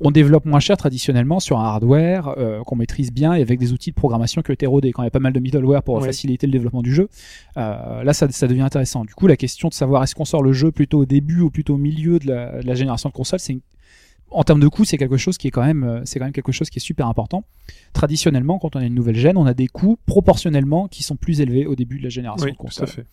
on 0.01 0.11
développe 0.11 0.47
moins 0.47 0.61
cher 0.61 0.77
traditionnellement 0.79 1.41
sur 1.41 1.59
un 1.59 1.65
hardware 1.65 2.35
euh, 2.39 2.63
qu'on 2.65 2.77
maîtrise 2.77 3.13
bien 3.13 3.35
et 3.35 3.43
avec 3.43 3.59
des 3.59 3.73
outils 3.73 3.91
de 3.91 3.95
programmation 3.95 4.41
qui 4.41 4.51
ont 4.51 4.55
été 4.55 4.67
rodés. 4.67 4.93
Quand 4.93 5.03
il 5.03 5.07
y 5.07 5.09
a 5.09 5.11
pas 5.11 5.19
mal 5.19 5.33
de 5.35 5.41
middleware 5.41 5.83
pour 5.83 5.97
Oui. 5.97 6.05
faciliter 6.05 6.47
le 6.47 6.53
développement 6.53 6.81
du 6.83 6.95
jeu, 6.95 7.09
euh, 7.59 8.03
là 8.03 8.13
ça, 8.15 8.29
ça 8.31 8.47
devient 8.49 8.63
intéressant. 8.63 9.05
Du 9.05 9.15
coup, 9.15 9.27
la 9.27 9.37
question 9.37 9.69
de 9.69 9.75
savoir 9.75 10.03
est-ce 10.03 10.15
qu'on 10.15 10.25
sort 10.25 10.43
le 10.43 10.53
jeu 10.53 10.71
plutôt 10.73 11.01
au 11.01 11.05
début 11.05 11.41
ou 11.41 11.51
plutôt 11.51 11.75
au 11.75 11.79
milieu 11.79 12.19
de 12.19 12.27
la, 12.29 12.63
de 12.63 12.67
la 12.67 12.75
génération 12.75 13.09
de 13.11 13.15
consoles, 13.15 13.41
c'est 13.41 13.53
une- 13.53 13.61
en 14.31 14.45
termes 14.45 14.61
de 14.61 14.69
coût, 14.69 14.85
c'est 14.85 14.99
quelque 14.99 15.17
chose 15.17 15.39
qui 15.39 15.49
est 15.49 15.51
quand 15.51 15.65
même, 15.65 15.85
euh, 15.85 16.01
c'est 16.05 16.19
quand 16.19 16.25
même 16.25 16.33
quelque 16.33 16.53
chose 16.53 16.71
qui 16.71 16.79
est 16.79 16.83
super 16.83 17.07
important. 17.07 17.45
Traditionnellement, 17.93 18.59
quand 18.59 18.77
on 18.77 18.81
a 18.81 18.85
une 18.85 18.95
nouvelle 18.95 19.17
gêne, 19.17 19.37
on 19.37 19.47
a 19.47 19.55
des 19.55 19.67
coûts 19.67 19.99
proportionnellement 20.07 20.89
qui 20.89 21.03
sont 21.03 21.17
plus 21.17 21.41
élevés 21.41 21.67
au 21.67 21.75
début 21.75 21.99
de 21.99 22.05
la 22.05 22.09
génération 22.09 22.47
Oui, 22.47 22.53
de 22.53 22.57
tout 22.57 22.83
à 22.83 22.87
fait. 22.87 23.07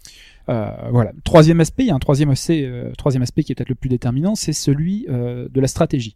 Euh, 0.49 0.72
voilà. 0.91 1.11
Troisième 1.23 1.60
aspect, 1.60 1.84
il 1.84 1.88
y 1.88 1.91
a 1.91 1.95
un 1.95 1.99
troisième 1.99 2.30
aspect, 2.30 2.64
euh, 2.65 2.91
troisième 2.98 3.23
aspect 3.23 3.44
qui 3.44 3.52
est 3.52 3.56
peut-être 3.56 3.69
le 3.69 3.76
plus 3.76 3.89
déterminant, 3.89 4.35
c'est 4.35 4.53
celui 4.53 5.06
euh, 5.10 5.48
de 5.49 5.61
la 5.61 5.68
stratégie. 5.68 6.15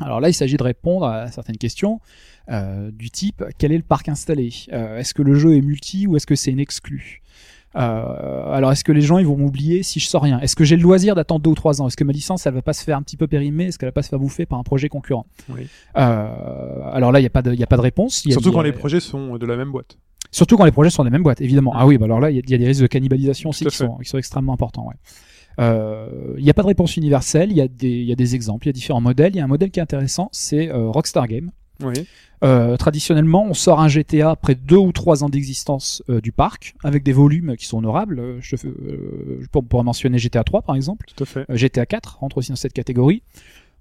Alors 0.00 0.20
là, 0.20 0.28
il 0.28 0.34
s'agit 0.34 0.56
de 0.56 0.62
répondre 0.62 1.06
à 1.06 1.30
certaines 1.30 1.58
questions 1.58 2.00
euh, 2.50 2.90
du 2.90 3.10
type 3.10 3.44
quel 3.58 3.72
est 3.72 3.76
le 3.76 3.82
parc 3.82 4.08
installé? 4.08 4.50
Euh, 4.72 4.98
Est-ce 4.98 5.14
que 5.14 5.22
le 5.22 5.34
jeu 5.34 5.56
est 5.56 5.60
multi 5.60 6.06
ou 6.06 6.16
est-ce 6.16 6.26
que 6.26 6.34
c'est 6.34 6.50
une 6.50 6.60
exclu 6.60 7.21
euh, 7.76 8.52
alors, 8.52 8.72
est-ce 8.72 8.84
que 8.84 8.92
les 8.92 9.00
gens 9.00 9.18
ils 9.18 9.26
vont 9.26 9.36
m'oublier 9.36 9.82
si 9.82 9.98
je 10.00 10.06
sors 10.06 10.22
rien? 10.22 10.38
Est-ce 10.40 10.54
que 10.56 10.64
j'ai 10.64 10.76
le 10.76 10.82
loisir 10.82 11.14
d'attendre 11.14 11.40
deux 11.42 11.50
ou 11.50 11.54
trois 11.54 11.80
ans? 11.80 11.88
Est-ce 11.88 11.96
que 11.96 12.04
ma 12.04 12.12
licence 12.12 12.46
elle 12.46 12.54
va 12.54 12.62
pas 12.62 12.72
se 12.72 12.84
faire 12.84 12.96
un 12.98 13.02
petit 13.02 13.16
peu 13.16 13.26
périmer? 13.26 13.64
Est-ce 13.66 13.78
qu'elle 13.78 13.88
va 13.88 13.92
pas 13.92 14.02
se 14.02 14.08
faire 14.10 14.18
bouffer 14.18 14.44
par 14.46 14.58
un 14.58 14.62
projet 14.62 14.88
concurrent? 14.88 15.26
Oui. 15.48 15.66
euh, 15.96 16.90
Alors 16.92 17.12
là, 17.12 17.20
il 17.20 17.22
y 17.22 17.26
a 17.26 17.30
pas 17.30 17.42
de, 17.42 17.54
y 17.54 17.62
a 17.62 17.66
pas 17.66 17.76
de 17.76 17.82
réponse. 17.82 18.24
Y 18.24 18.30
a- 18.30 18.32
Surtout 18.32 18.48
il 18.48 18.52
y 18.52 18.54
a- 18.54 18.58
quand 18.58 18.62
les 18.62 18.72
projets 18.72 19.00
sont 19.00 19.36
de 19.36 19.46
la 19.46 19.56
même 19.56 19.70
boîte. 19.72 19.96
Surtout 20.30 20.56
quand 20.56 20.64
les 20.64 20.72
projets 20.72 20.90
sont 20.90 21.04
des 21.04 21.10
mêmes 21.10 21.22
boîtes, 21.22 21.40
évidemment. 21.40 21.72
Ah 21.76 21.86
oui, 21.86 21.98
bah 21.98 22.06
alors 22.06 22.20
là, 22.20 22.30
il 22.30 22.36
y, 22.36 22.38
a- 22.38 22.42
il 22.44 22.50
y 22.50 22.54
a 22.54 22.58
des 22.58 22.66
risques 22.66 22.82
de 22.82 22.86
cannibalisation 22.86 23.50
aussi 23.50 23.64
qui 23.64 23.76
sont, 23.76 23.96
qui 23.98 24.08
sont 24.08 24.18
extrêmement 24.18 24.52
importants. 24.54 24.86
Ouais. 24.88 24.94
Euh, 25.60 26.34
Il 26.38 26.44
n'y 26.44 26.50
a 26.50 26.54
pas 26.54 26.62
de 26.62 26.68
réponse 26.68 26.96
universelle, 26.96 27.50
il 27.50 27.56
y, 27.56 27.60
a 27.60 27.68
des- 27.68 27.88
il 27.88 28.04
y 28.06 28.12
a 28.12 28.16
des 28.16 28.34
exemples, 28.34 28.66
il 28.66 28.68
y 28.68 28.70
a 28.70 28.72
différents 28.72 29.00
modèles. 29.02 29.32
Il 29.34 29.38
y 29.38 29.40
a 29.40 29.44
un 29.44 29.48
modèle 29.48 29.70
qui 29.70 29.80
est 29.80 29.82
intéressant, 29.82 30.28
c'est 30.32 30.70
euh, 30.70 30.88
Rockstar 30.88 31.26
Game. 31.28 31.50
Oui. 31.84 32.06
Euh, 32.44 32.76
traditionnellement, 32.76 33.44
on 33.48 33.54
sort 33.54 33.80
un 33.80 33.86
GTA 33.88 34.30
après 34.30 34.56
deux 34.56 34.76
ou 34.76 34.90
trois 34.90 35.22
ans 35.22 35.28
d'existence 35.28 36.02
euh, 36.10 36.20
du 36.20 36.32
parc, 36.32 36.74
avec 36.82 37.04
des 37.04 37.12
volumes 37.12 37.56
qui 37.56 37.66
sont 37.66 37.78
honorables. 37.78 38.18
Euh, 38.18 38.38
Je, 38.40 38.56
euh, 38.56 39.38
je 39.40 39.46
pour- 39.46 39.64
pourrais 39.64 39.84
mentionner 39.84 40.18
GTA 40.18 40.42
3 40.42 40.62
par 40.62 40.74
exemple. 40.74 41.06
Tout 41.14 41.22
à 41.22 41.26
fait. 41.26 41.44
Euh, 41.48 41.56
GTA 41.56 41.86
4 41.86 42.18
rentre 42.20 42.38
aussi 42.38 42.50
dans 42.50 42.56
cette 42.56 42.72
catégorie. 42.72 43.22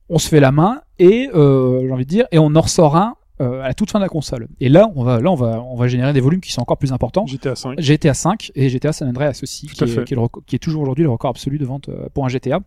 On 0.09 0.19
se 0.19 0.27
fait 0.29 0.39
la 0.39 0.51
main 0.51 0.81
et 0.99 1.29
euh, 1.33 1.81
j'ai 1.87 1.91
envie 1.91 2.05
de 2.05 2.09
dire 2.09 2.25
et 2.31 2.37
on 2.37 2.53
en 2.55 2.61
ressort 2.61 2.95
un 2.97 3.15
euh, 3.39 3.61
à 3.63 3.69
la 3.69 3.73
toute 3.73 3.89
fin 3.89 3.97
de 3.97 4.03
la 4.03 4.09
console. 4.09 4.47
Et 4.59 4.69
là, 4.69 4.91
on 4.95 5.03
va 5.03 5.19
là 5.19 5.31
on 5.31 5.35
va 5.35 5.59
on 5.63 5.75
va 5.75 5.87
générer 5.87 6.13
des 6.13 6.19
volumes 6.19 6.41
qui 6.41 6.51
sont 6.51 6.61
encore 6.61 6.77
plus 6.77 6.91
importants. 6.93 7.25
GTA 7.25 7.55
5. 7.55 7.79
GTA 7.79 8.13
5 8.13 8.51
et 8.53 8.69
GTA 8.69 8.93
San 8.93 9.07
Andreas 9.07 9.39
aussi, 9.41 9.65
qui 9.65 9.83
à 9.83 9.87
est, 9.87 10.03
qui, 10.05 10.13
est 10.13 10.17
le 10.17 10.21
reco- 10.21 10.43
qui 10.45 10.55
est 10.55 10.59
toujours 10.59 10.83
aujourd'hui 10.83 11.03
le 11.05 11.09
record 11.09 11.31
absolu 11.31 11.57
de 11.57 11.65
vente 11.65 11.89
euh, 11.89 12.07
pour 12.13 12.25
un 12.25 12.29
GTA. 12.29 12.59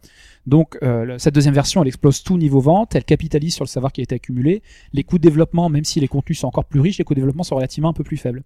Donc 0.47 0.79
euh, 0.83 1.17
cette 1.19 1.35
deuxième 1.35 1.55
version, 1.55 1.83
elle 1.83 1.89
explose 1.89 2.23
tout 2.23 2.37
niveau 2.37 2.61
vente, 2.61 2.95
elle 2.95 3.05
capitalise 3.05 3.55
sur 3.55 3.65
le 3.65 3.69
savoir 3.69 3.93
qui 3.93 4.01
a 4.01 4.05
été 4.05 4.15
accumulé. 4.15 4.63
Les 4.93 5.03
coûts 5.03 5.19
de 5.19 5.23
développement, 5.23 5.69
même 5.69 5.85
si 5.85 6.01
les 6.01 6.09
contenus 6.09 6.39
sont 6.39 6.49
encore 6.49 6.67
plus 6.67 6.81
riches, 6.81 6.99
les 6.99 7.05
coûts 7.05 7.15
de 7.15 7.21
développement 7.21 7.45
sont 7.45 7.57
relativement 7.57 7.89
un 7.89 7.95
peu 7.95 8.05
plus 8.05 8.17
faibles. 8.17 8.43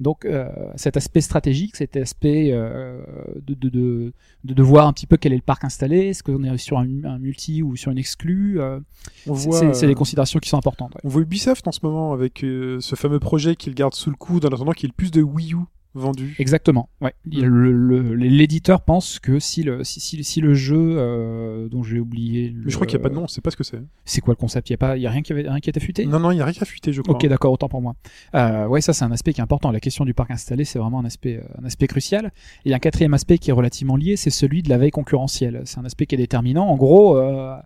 Donc 0.00 0.24
euh, 0.24 0.48
cet 0.76 0.96
aspect 0.96 1.20
stratégique, 1.20 1.76
cet 1.76 1.96
aspect 1.96 2.50
euh, 2.52 3.00
de, 3.46 3.54
de, 3.54 3.68
de, 3.68 4.12
de, 4.44 4.62
voir 4.62 4.86
un 4.86 4.92
petit 4.92 5.06
peu 5.06 5.16
quel 5.16 5.32
est 5.32 5.36
le 5.36 5.42
parc 5.42 5.64
installé, 5.64 6.08
est-ce 6.08 6.22
qu'on 6.22 6.44
est 6.44 6.58
sur 6.58 6.78
un, 6.78 6.86
un 7.04 7.18
multi 7.18 7.62
ou 7.62 7.76
sur 7.76 7.90
une 7.90 7.98
exclue, 7.98 8.60
euh, 8.60 8.80
c'est 9.34 9.84
euh, 9.84 9.86
des 9.86 9.94
considérations 9.94 10.38
qui 10.38 10.48
sont 10.48 10.58
importantes. 10.58 10.94
ouais. 10.94 11.00
on 11.04 11.08
voit 11.08 11.22
Ubisoft 11.22 11.66
en 11.66 11.72
ce 11.72 11.80
moment 11.82 12.12
avec 12.12 12.40
ce 12.40 12.94
fameux 12.94 13.20
projet 13.20 13.56
qu'il 13.56 13.74
garde 13.74 13.94
sous 13.94 14.10
le 14.10 14.16
coude 14.16 14.44
en 14.44 14.48
attendant 14.48 14.72
qu'il 14.72 14.84
y 14.84 14.90
ait 14.90 14.94
le 14.94 14.96
plus 14.96 15.10
de 15.10 15.22
Wii 15.22 15.54
U 15.54 15.58
vendus. 15.98 16.34
Exactement. 16.38 16.88
Ouais. 17.00 17.10
A 17.10 17.40
le- 17.44 18.14
L'éditeur 18.14 18.80
pense 18.82 19.18
que 19.18 19.38
si 19.38 19.62
le, 19.62 19.84
si, 19.84 20.00
si, 20.00 20.22
si 20.24 20.40
le 20.40 20.54
jeu 20.54 20.76
euh, 20.98 21.68
dont 21.68 21.82
j'ai 21.82 22.00
oublié, 22.00 22.48
le- 22.50 22.64
Mais 22.64 22.70
je 22.70 22.74
crois 22.76 22.86
qu'il 22.86 22.96
n'y 22.98 23.02
a 23.02 23.04
pas 23.04 23.08
de 23.08 23.14
nom, 23.14 23.24
on 23.24 23.28
sait 23.28 23.40
pas 23.40 23.50
ce 23.50 23.56
que 23.56 23.64
c'est. 23.64 23.80
C'est 24.04 24.20
quoi 24.20 24.32
le 24.32 24.36
concept? 24.36 24.68
Il 24.70 24.72
y 24.72 24.74
a 24.74 24.78
pas, 24.78 24.96
il 24.96 25.02
y 25.02 25.06
a 25.06 25.10
rien 25.10 25.22
qui 25.22 25.32
avait, 25.32 25.48
rien 25.48 25.60
qui 25.60 25.68
a 25.68 25.72
été 25.72 25.80
fuité? 25.80 26.06
Non, 26.06 26.18
non, 26.20 26.30
il 26.30 26.36
n'y 26.36 26.40
a 26.40 26.44
rien 26.44 26.54
à 26.60 26.64
fuiter, 26.64 26.92
je 26.92 27.02
crois. 27.02 27.14
Ok, 27.14 27.26
d'accord, 27.26 27.52
autant 27.52 27.68
pour 27.68 27.82
moi. 27.82 27.94
Euh, 28.34 28.66
ouais, 28.66 28.80
ça 28.80 28.92
c'est 28.92 29.04
un 29.04 29.12
aspect 29.12 29.32
qui 29.32 29.40
est 29.40 29.44
important. 29.44 29.70
La 29.70 29.80
question 29.80 30.04
du 30.04 30.14
parc 30.14 30.30
installé, 30.30 30.64
c'est 30.64 30.78
vraiment 30.78 31.00
un 31.00 31.04
aspect, 31.04 31.36
euh, 31.36 31.60
un 31.62 31.64
aspect 31.66 31.86
crucial. 31.86 32.26
Et 32.26 32.30
il 32.66 32.70
y 32.70 32.72
a 32.72 32.76
un 32.76 32.80
quatrième 32.80 33.14
aspect 33.14 33.38
qui 33.38 33.50
est 33.50 33.52
relativement 33.54 33.96
lié, 33.96 34.16
c'est 34.16 34.30
celui 34.30 34.62
de 34.62 34.68
la 34.68 34.78
veille 34.78 34.90
concurrentielle. 34.90 35.62
C'est 35.64 35.78
un 35.78 35.84
aspect 35.84 36.06
qui 36.06 36.14
est 36.14 36.18
déterminant. 36.18 36.66
En 36.66 36.76
gros, 36.76 37.16
euh, 37.18 37.56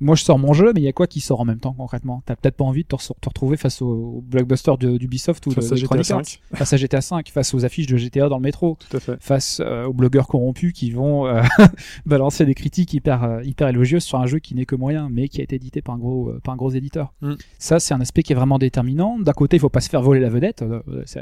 moi 0.00 0.14
je 0.14 0.22
sors 0.24 0.38
mon 0.38 0.52
jeu, 0.52 0.72
mais 0.74 0.80
il 0.80 0.84
y 0.84 0.88
a 0.88 0.92
quoi 0.92 1.06
qui 1.06 1.20
sort 1.20 1.40
en 1.40 1.44
même 1.44 1.58
temps 1.58 1.72
concrètement? 1.72 2.22
T'as 2.26 2.36
peut-être 2.36 2.56
pas 2.56 2.64
envie 2.64 2.82
de 2.82 2.88
te, 2.88 2.96
re- 2.96 3.12
te 3.20 3.28
retrouver 3.28 3.56
face 3.56 3.82
au, 3.82 4.22
blockbuster 4.26 4.72
de- 4.78 4.96
d'Ubisoft 4.96 5.46
ou 5.46 5.50
Face 5.50 5.68
de 5.68 5.74
à 5.74 5.76
GTA 5.76 5.94
Arts, 6.16 6.24
5. 6.26 6.40
face 6.54 6.72
à 6.72 6.76
GTA 6.76 7.00
5, 7.00 7.28
face 7.30 7.54
aux 7.54 7.64
affiches 7.64 7.86
de 7.86 7.96
GTA 7.96 8.28
dans 8.28 8.36
le 8.36 8.42
métro 8.42 8.76
Tout 8.88 8.96
à 8.96 9.00
fait. 9.00 9.16
face 9.20 9.60
euh, 9.64 9.86
aux 9.86 9.92
blogueurs 9.92 10.28
corrompus 10.28 10.72
qui 10.72 10.90
vont 10.90 11.26
euh, 11.26 11.42
balancer 12.06 12.44
des 12.46 12.54
critiques 12.54 12.94
hyper 12.94 13.24
euh, 13.24 13.42
hyper 13.44 13.68
élogieuses 13.68 14.04
sur 14.04 14.18
un 14.20 14.26
jeu 14.26 14.38
qui 14.38 14.54
n'est 14.54 14.66
que 14.66 14.76
moyen 14.76 15.08
mais 15.10 15.28
qui 15.28 15.40
a 15.40 15.44
été 15.44 15.56
édité 15.56 15.82
par 15.82 15.94
un 15.94 15.98
gros 15.98 16.32
par 16.44 16.54
un 16.54 16.56
gros 16.56 16.70
éditeur. 16.70 17.12
Mm. 17.22 17.34
Ça 17.58 17.80
c'est 17.80 17.94
un 17.94 18.00
aspect 18.00 18.22
qui 18.22 18.32
est 18.32 18.36
vraiment 18.36 18.58
déterminant. 18.58 19.18
D'un 19.18 19.32
côté, 19.32 19.56
il 19.56 19.60
faut 19.60 19.68
pas 19.68 19.80
se 19.80 19.88
faire 19.88 20.02
voler 20.02 20.20
la 20.20 20.28
vedette, 20.30 20.64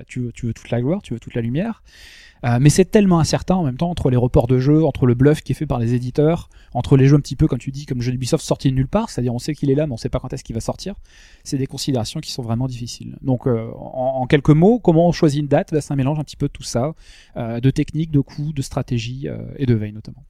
tu 0.07 0.21
veux 0.21 0.33
tu 0.33 0.47
veux 0.47 0.55
toute 0.55 0.71
la 0.71 0.81
gloire, 0.81 1.03
tu 1.03 1.15
veux 1.15 1.21
toute 1.21 1.35
la 1.35 1.41
lumière. 1.43 1.83
Euh, 2.45 2.59
mais 2.61 2.71
c'est 2.71 2.85
tellement 2.85 3.19
incertain 3.19 3.55
en 3.55 3.65
même 3.65 3.77
temps 3.77 3.91
entre 3.91 4.11
les 4.11 4.17
reports 4.17 4.47
de 4.47 4.59
jeux, 4.59 4.85
entre 4.85 5.07
le 5.07 5.15
bluff 5.15 5.43
qui 5.43 5.53
est 5.53 5.55
fait 5.55 5.67
par 5.67 5.79
les 5.79 5.95
éditeurs, 5.95 6.49
entre 6.75 6.97
les 6.97 7.07
jeux 7.07 7.17
un 7.17 7.21
petit 7.21 7.37
peu 7.37 7.47
comme 7.47 7.59
tu 7.59 7.71
dis 7.71 7.87
comme 7.87 8.03
jeu 8.03 8.13
d'Ubisoft 8.13 8.45
sorti 8.45 8.71
de 8.71 8.75
nulle 8.75 8.89
part, 8.89 9.11
c'est-à-dire 9.11 9.35
on 9.35 9.39
sait 9.39 9.55
qu'il 9.55 9.71
est 9.71 9.75
là 9.75 9.87
mais 9.87 9.93
on 9.93 9.97
sait 9.97 10.09
pas 10.09 10.21
quand 10.21 10.33
est-ce 10.33 10.45
qu'il 10.45 10.55
va 10.55 10.61
sortir. 10.61 10.95
C'est 11.45 11.59
des 11.59 11.67
considérations 11.67 12.21
qui 12.21 12.31
sont 12.31 12.43
vraiment 12.43 12.67
difficiles. 12.67 13.17
Donc 13.23 13.47
euh, 13.47 13.71
en, 13.75 14.27
quelques 14.27 14.51
mots, 14.51 14.79
comment 14.79 15.09
on 15.09 15.13
choisit 15.13 15.41
une 15.41 15.49
date? 15.49 15.73
Ben, 15.73 15.81
C'est 15.81 15.93
un 15.93 15.97
mélange 15.97 16.19
un 16.19 16.25
petit 16.25 16.37
peu 16.37 16.49
de 16.49 16.53
tout 16.53 16.63
ça, 16.63 16.95
euh, 17.37 17.61
de 17.61 17.71
technique, 17.71 18.11
de 18.11 18.21
coût, 18.21 18.53
de 18.53 18.63
stratégie 18.63 19.29
et 19.57 19.67
de 19.67 19.75
veille 19.75 19.93
notamment. 19.93 20.25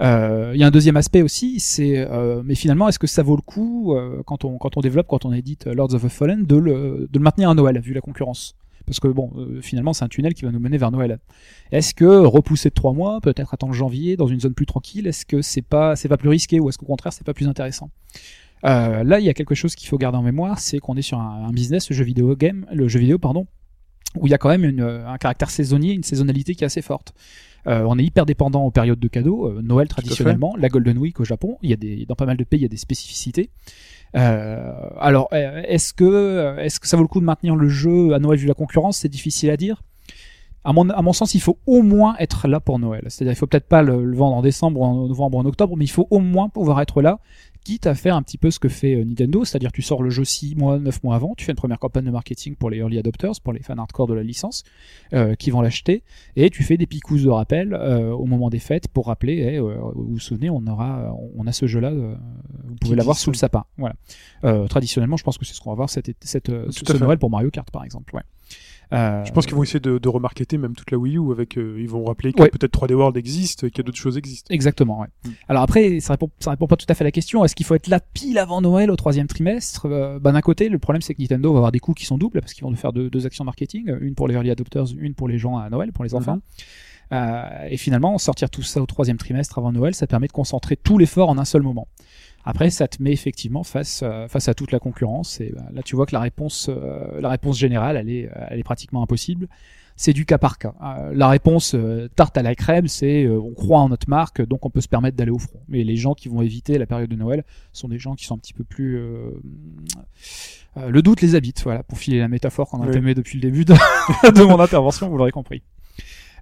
Il 0.00 0.58
y 0.58 0.64
a 0.64 0.66
un 0.66 0.72
deuxième 0.72 0.96
aspect 0.96 1.22
aussi, 1.22 1.60
c'est 1.60 2.08
mais 2.44 2.54
finalement 2.54 2.88
est-ce 2.88 2.98
que 2.98 3.06
ça 3.06 3.22
vaut 3.22 3.36
le 3.36 3.42
coup 3.42 3.96
quand 4.26 4.44
on 4.44 4.58
quand 4.58 4.76
on 4.76 4.80
développe, 4.80 5.06
quand 5.08 5.24
on 5.24 5.32
édite 5.32 5.66
Lords 5.66 5.94
of 5.94 6.02
the 6.02 6.08
Fallen 6.08 6.46
de 6.46 6.56
le 6.56 7.08
de 7.10 7.18
le 7.18 7.22
maintenir 7.22 7.50
à 7.50 7.54
Noël 7.54 7.78
vu 7.78 7.92
la 7.92 8.00
concurrence? 8.00 8.56
Parce 8.86 9.00
que 9.00 9.08
bon 9.08 9.30
euh, 9.36 9.60
finalement 9.60 9.92
c'est 9.92 10.04
un 10.04 10.08
tunnel 10.08 10.34
qui 10.34 10.44
va 10.44 10.50
nous 10.50 10.60
mener 10.60 10.78
vers 10.78 10.90
Noël. 10.90 11.18
Est-ce 11.72 11.94
que 11.94 12.04
repousser 12.04 12.68
de 12.68 12.74
trois 12.74 12.92
mois, 12.92 13.20
peut-être 13.20 13.54
attendre 13.54 13.72
janvier 13.72 14.16
dans 14.16 14.26
une 14.26 14.40
zone 14.40 14.54
plus 14.54 14.66
tranquille, 14.66 15.06
est-ce 15.06 15.26
que 15.26 15.42
c'est 15.42 15.62
pas 15.62 15.96
c'est 15.96 16.08
pas 16.08 16.16
plus 16.16 16.28
risqué 16.28 16.60
ou 16.60 16.68
est-ce 16.68 16.78
qu'au 16.78 16.86
contraire 16.86 17.12
c'est 17.12 17.24
pas 17.24 17.34
plus 17.34 17.48
intéressant? 17.48 17.90
Euh, 18.64 19.04
Là 19.04 19.20
il 19.20 19.26
y 19.26 19.28
a 19.28 19.34
quelque 19.34 19.54
chose 19.54 19.74
qu'il 19.74 19.88
faut 19.88 19.98
garder 19.98 20.18
en 20.18 20.22
mémoire, 20.22 20.58
c'est 20.58 20.78
qu'on 20.78 20.96
est 20.96 21.02
sur 21.02 21.18
un, 21.18 21.50
business, 21.52 21.90
le 21.90 21.96
jeu 21.96 22.04
vidéo 22.04 22.34
game, 22.36 22.66
le 22.72 22.88
jeu 22.88 23.00
vidéo 23.00 23.18
pardon, 23.18 23.46
où 24.16 24.26
il 24.26 24.30
y 24.30 24.34
a 24.34 24.38
quand 24.38 24.50
même 24.50 24.64
une, 24.64 24.82
un 24.82 25.18
caractère 25.18 25.50
saisonnier, 25.50 25.92
une 25.92 26.04
saisonnalité 26.04 26.54
qui 26.54 26.64
est 26.64 26.66
assez 26.66 26.82
forte. 26.82 27.14
Euh, 27.66 27.84
on 27.88 27.98
est 27.98 28.04
hyper 28.04 28.26
dépendant 28.26 28.64
aux 28.64 28.70
périodes 28.70 28.98
de 28.98 29.08
cadeaux. 29.08 29.48
Euh, 29.48 29.62
Noël 29.62 29.88
traditionnellement, 29.88 30.54
la 30.58 30.68
Golden 30.68 30.98
Week 30.98 31.18
au 31.20 31.24
Japon, 31.24 31.58
il 31.62 31.70
y 31.70 31.72
a 31.72 31.76
des 31.76 32.04
dans 32.06 32.14
pas 32.14 32.26
mal 32.26 32.36
de 32.36 32.44
pays 32.44 32.60
il 32.60 32.62
y 32.62 32.66
a 32.66 32.68
des 32.68 32.76
spécificités. 32.76 33.50
Euh, 34.16 34.72
alors 35.00 35.28
euh, 35.32 35.62
est-ce 35.66 35.92
que 35.92 36.56
est-ce 36.58 36.78
que 36.78 36.86
ça 36.86 36.96
vaut 36.96 37.02
le 37.02 37.08
coup 37.08 37.20
de 37.20 37.24
maintenir 37.24 37.56
le 37.56 37.68
jeu 37.68 38.14
à 38.14 38.18
Noël 38.18 38.38
vu 38.38 38.46
la 38.46 38.54
concurrence? 38.54 38.98
C'est 38.98 39.08
difficile 39.08 39.50
à 39.50 39.56
dire. 39.56 39.82
À 40.66 40.72
mon, 40.72 40.88
à 40.88 41.02
mon 41.02 41.12
sens, 41.12 41.34
il 41.34 41.42
faut 41.42 41.58
au 41.66 41.82
moins 41.82 42.16
être 42.18 42.48
là 42.48 42.58
pour 42.58 42.78
Noël. 42.78 43.04
C'est-à-dire, 43.08 43.32
il 43.32 43.36
faut 43.36 43.46
peut-être 43.46 43.68
pas 43.68 43.82
le, 43.82 44.02
le 44.02 44.16
vendre 44.16 44.36
en 44.36 44.40
décembre, 44.40 44.80
ou 44.80 44.84
en 44.84 45.08
novembre, 45.08 45.36
ou 45.36 45.40
en 45.40 45.44
octobre, 45.44 45.76
mais 45.76 45.84
il 45.84 45.90
faut 45.90 46.08
au 46.10 46.20
moins 46.20 46.48
pouvoir 46.48 46.80
être 46.80 47.02
là, 47.02 47.20
quitte 47.64 47.86
à 47.86 47.94
faire 47.94 48.14
un 48.14 48.22
petit 48.22 48.38
peu 48.38 48.50
ce 48.50 48.58
que 48.58 48.68
fait 48.68 48.94
euh, 48.94 49.04
Nintendo, 49.04 49.44
c'est-à-dire 49.44 49.72
tu 49.72 49.82
sors 49.82 50.02
le 50.02 50.10
jeu 50.10 50.24
6 50.24 50.54
mois, 50.54 50.78
9 50.78 51.02
mois 51.02 51.16
avant, 51.16 51.34
tu 51.34 51.44
fais 51.44 51.52
une 51.52 51.56
première 51.56 51.78
campagne 51.78 52.04
de 52.04 52.10
marketing 52.10 52.54
pour 52.54 52.70
les 52.70 52.78
early 52.78 52.98
adopters, 52.98 53.40
pour 53.42 53.52
les 53.52 53.60
fans 53.60 53.76
hardcore 53.78 54.06
de 54.06 54.14
la 54.14 54.22
licence, 54.22 54.62
euh, 55.12 55.34
qui 55.34 55.50
vont 55.50 55.62
l'acheter, 55.62 56.02
et 56.36 56.50
tu 56.50 56.62
fais 56.62 56.76
des 56.76 56.86
picousses 56.86 57.24
de 57.24 57.30
rappel 57.30 57.74
euh, 57.74 58.10
au 58.10 58.26
moment 58.26 58.50
des 58.50 58.58
fêtes 58.58 58.88
pour 58.88 59.06
rappeler, 59.06 59.38
eh, 59.38 59.58
euh, 59.58 59.76
vous 59.94 60.12
vous 60.12 60.20
souvenez, 60.20 60.50
on 60.50 60.66
aura, 60.66 61.14
on 61.36 61.46
a 61.46 61.52
ce 61.52 61.66
jeu-là, 61.66 61.90
euh, 61.90 62.14
vous 62.64 62.74
pouvez 62.76 62.96
l'avoir 62.96 63.16
sous 63.16 63.30
le 63.30 63.36
sapin. 63.36 63.64
Voilà. 63.78 63.94
Euh, 64.44 64.66
traditionnellement, 64.66 65.16
je 65.16 65.24
pense 65.24 65.38
que 65.38 65.44
c'est 65.44 65.54
ce 65.54 65.60
qu'on 65.60 65.70
va 65.70 65.76
voir 65.76 65.90
cette, 65.90 66.10
cette, 66.20 66.50
euh, 66.50 66.66
ce 66.70 66.84
fait. 66.84 66.98
Noël 66.98 67.18
pour 67.18 67.30
Mario 67.30 67.50
Kart, 67.50 67.70
par 67.70 67.84
exemple. 67.84 68.14
Ouais. 68.14 68.22
Euh, 68.92 69.24
Je 69.24 69.32
pense 69.32 69.46
qu'ils 69.46 69.54
vont 69.54 69.62
essayer 69.62 69.80
de, 69.80 69.98
de 69.98 70.08
remarketer 70.08 70.58
même 70.58 70.74
toute 70.74 70.90
la 70.90 70.98
Wii 70.98 71.16
U 71.16 71.32
avec. 71.32 71.56
euh, 71.56 71.76
ils 71.80 71.88
vont 71.88 72.04
rappeler 72.04 72.32
que 72.32 72.42
Ouais. 72.42 72.48
peut-être 72.50 72.72
3D 72.78 72.92
World 72.94 73.16
existe 73.16 73.64
et 73.64 73.70
que 73.70 73.82
d'autres 73.82 73.98
choses 73.98 74.16
existent. 74.18 74.52
Exactement, 74.52 75.00
ouais. 75.00 75.08
Mm. 75.24 75.30
Alors 75.48 75.62
après, 75.62 76.00
ça 76.00 76.12
répond, 76.12 76.30
ça 76.38 76.50
répond 76.50 76.66
pas 76.66 76.76
tout 76.76 76.86
à 76.88 76.94
fait 76.94 77.02
à 77.02 77.06
la 77.06 77.10
question. 77.12 77.44
Est-ce 77.44 77.54
qu'il 77.56 77.66
faut 77.66 77.74
être 77.74 77.88
là 77.88 78.00
pile 78.00 78.38
avant 78.38 78.60
Noël 78.60 78.90
au 78.90 78.96
troisième 78.96 79.26
trimestre? 79.26 79.86
Euh, 79.86 80.18
bah, 80.18 80.32
D'un 80.32 80.40
côté, 80.42 80.68
le 80.68 80.78
problème 80.78 81.02
c'est 81.02 81.14
que 81.14 81.22
Nintendo 81.22 81.52
va 81.52 81.58
avoir 81.58 81.72
des 81.72 81.80
coûts 81.80 81.94
qui 81.94 82.04
sont 82.04 82.18
doubles 82.18 82.40
parce 82.40 82.52
qu'ils 82.54 82.64
vont 82.64 82.70
nous 82.70 82.76
faire 82.76 82.92
deux, 82.92 83.10
deux 83.10 83.26
actions 83.26 83.44
marketing, 83.44 83.90
une 84.00 84.14
pour 84.14 84.28
les 84.28 84.34
early 84.34 84.50
adopters, 84.50 84.84
une 84.98 85.14
pour 85.14 85.28
les 85.28 85.38
gens 85.38 85.56
à 85.56 85.68
Noël, 85.70 85.92
pour 85.92 86.04
les 86.04 86.14
enfants. 86.14 86.38
Euh, 87.12 87.42
et 87.68 87.76
finalement, 87.76 88.16
sortir 88.18 88.48
tout 88.50 88.62
ça 88.62 88.80
au 88.80 88.86
troisième 88.86 89.18
trimestre 89.18 89.58
avant 89.58 89.72
Noël, 89.72 89.94
ça 89.94 90.06
permet 90.06 90.26
de 90.26 90.32
concentrer 90.32 90.76
tout 90.76 90.98
l'effort 90.98 91.28
en 91.28 91.38
un 91.38 91.44
seul 91.44 91.62
moment. 91.62 91.86
Après, 92.44 92.70
ça 92.70 92.88
te 92.88 93.02
met 93.02 93.12
effectivement 93.12 93.62
face 93.64 94.00
euh, 94.02 94.28
face 94.28 94.48
à 94.48 94.54
toute 94.54 94.70
la 94.72 94.78
concurrence. 94.78 95.40
Et 95.40 95.52
bah, 95.56 95.64
là, 95.72 95.82
tu 95.82 95.96
vois 95.96 96.06
que 96.06 96.14
la 96.14 96.20
réponse 96.20 96.68
euh, 96.68 97.20
la 97.20 97.30
réponse 97.30 97.58
générale, 97.58 97.96
elle 97.96 98.10
est 98.10 98.28
elle 98.50 98.58
est 98.58 98.64
pratiquement 98.64 99.02
impossible. 99.02 99.48
C'est 99.96 100.12
du 100.12 100.26
cas 100.26 100.38
par 100.38 100.58
cas. 100.58 100.74
Euh, 100.82 101.12
la 101.14 101.28
réponse 101.28 101.74
euh, 101.76 102.08
tarte 102.16 102.36
à 102.36 102.42
la 102.42 102.56
crème, 102.56 102.88
c'est 102.88 103.24
euh, 103.24 103.38
on 103.40 103.54
croit 103.54 103.78
en 103.78 103.88
notre 103.88 104.10
marque, 104.10 104.42
donc 104.44 104.66
on 104.66 104.70
peut 104.70 104.80
se 104.80 104.88
permettre 104.88 105.16
d'aller 105.16 105.30
au 105.30 105.38
front. 105.38 105.60
Mais 105.68 105.84
les 105.84 105.94
gens 105.96 106.14
qui 106.14 106.28
vont 106.28 106.42
éviter 106.42 106.78
la 106.78 106.86
période 106.86 107.08
de 107.08 107.14
Noël 107.14 107.44
sont 107.72 107.86
des 107.86 107.98
gens 108.00 108.16
qui 108.16 108.24
sont 108.24 108.34
un 108.34 108.38
petit 108.38 108.54
peu 108.54 108.64
plus 108.64 108.96
euh, 108.98 109.30
euh, 110.78 110.90
le 110.90 111.00
doute 111.00 111.20
les 111.20 111.36
habite. 111.36 111.62
Voilà, 111.62 111.82
pour 111.84 111.96
filer 111.98 112.18
la 112.18 112.26
métaphore 112.28 112.68
qu'on 112.68 112.82
a 112.82 112.86
Oui. 112.88 113.14
depuis 113.14 113.36
le 113.38 113.42
début 113.42 113.64
de, 113.64 113.74
de 114.34 114.42
mon 114.42 114.58
intervention, 114.58 115.08
vous 115.08 115.16
l'aurez 115.16 115.30
compris. 115.30 115.62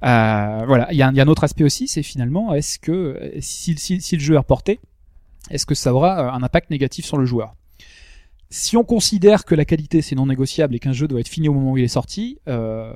Euh, 0.05 0.63
voilà, 0.67 0.89
il 0.91 0.97
y, 0.97 1.03
a 1.03 1.09
un- 1.09 1.13
il 1.13 1.17
y 1.17 1.21
a 1.21 1.25
un 1.25 1.29
autre 1.29 1.45
aspect 1.45 1.63
aussi, 1.65 1.87
c'est 1.87 2.03
finalement, 2.03 2.55
est-ce 2.55 2.79
que 2.79 3.35
si, 3.41 3.77
si, 3.79 4.01
si 4.01 4.17
le 4.17 4.21
jeu 4.23 4.35
est 4.35 4.39
reporté, 4.39 4.81
est-ce 5.53 5.67
que 5.67 5.75
ça 5.75 5.95
aura 5.95 6.19
euh, 6.19 6.31
un 6.31 6.43
impact 6.43 6.71
négatif 6.71 7.05
sur 7.05 7.19
le 7.19 7.27
joueur? 7.27 7.55
Si 8.51 8.77
on 8.77 8.85
considère 8.85 9.45
que 9.45 9.55
la 9.55 9.65
qualité 9.65 10.03
c'est 10.03 10.15
non 10.15 10.27
négociable 10.27 10.75
et 10.75 10.79
qu'un 10.79 10.93
jeu 10.93 11.07
doit 11.07 11.21
être 11.21 11.29
fini 11.29 11.49
au 11.49 11.55
moment 11.55 11.73
où 11.73 11.79
il 11.79 11.85
est 11.85 11.89
sorti, 11.89 12.39
euh, 12.49 12.93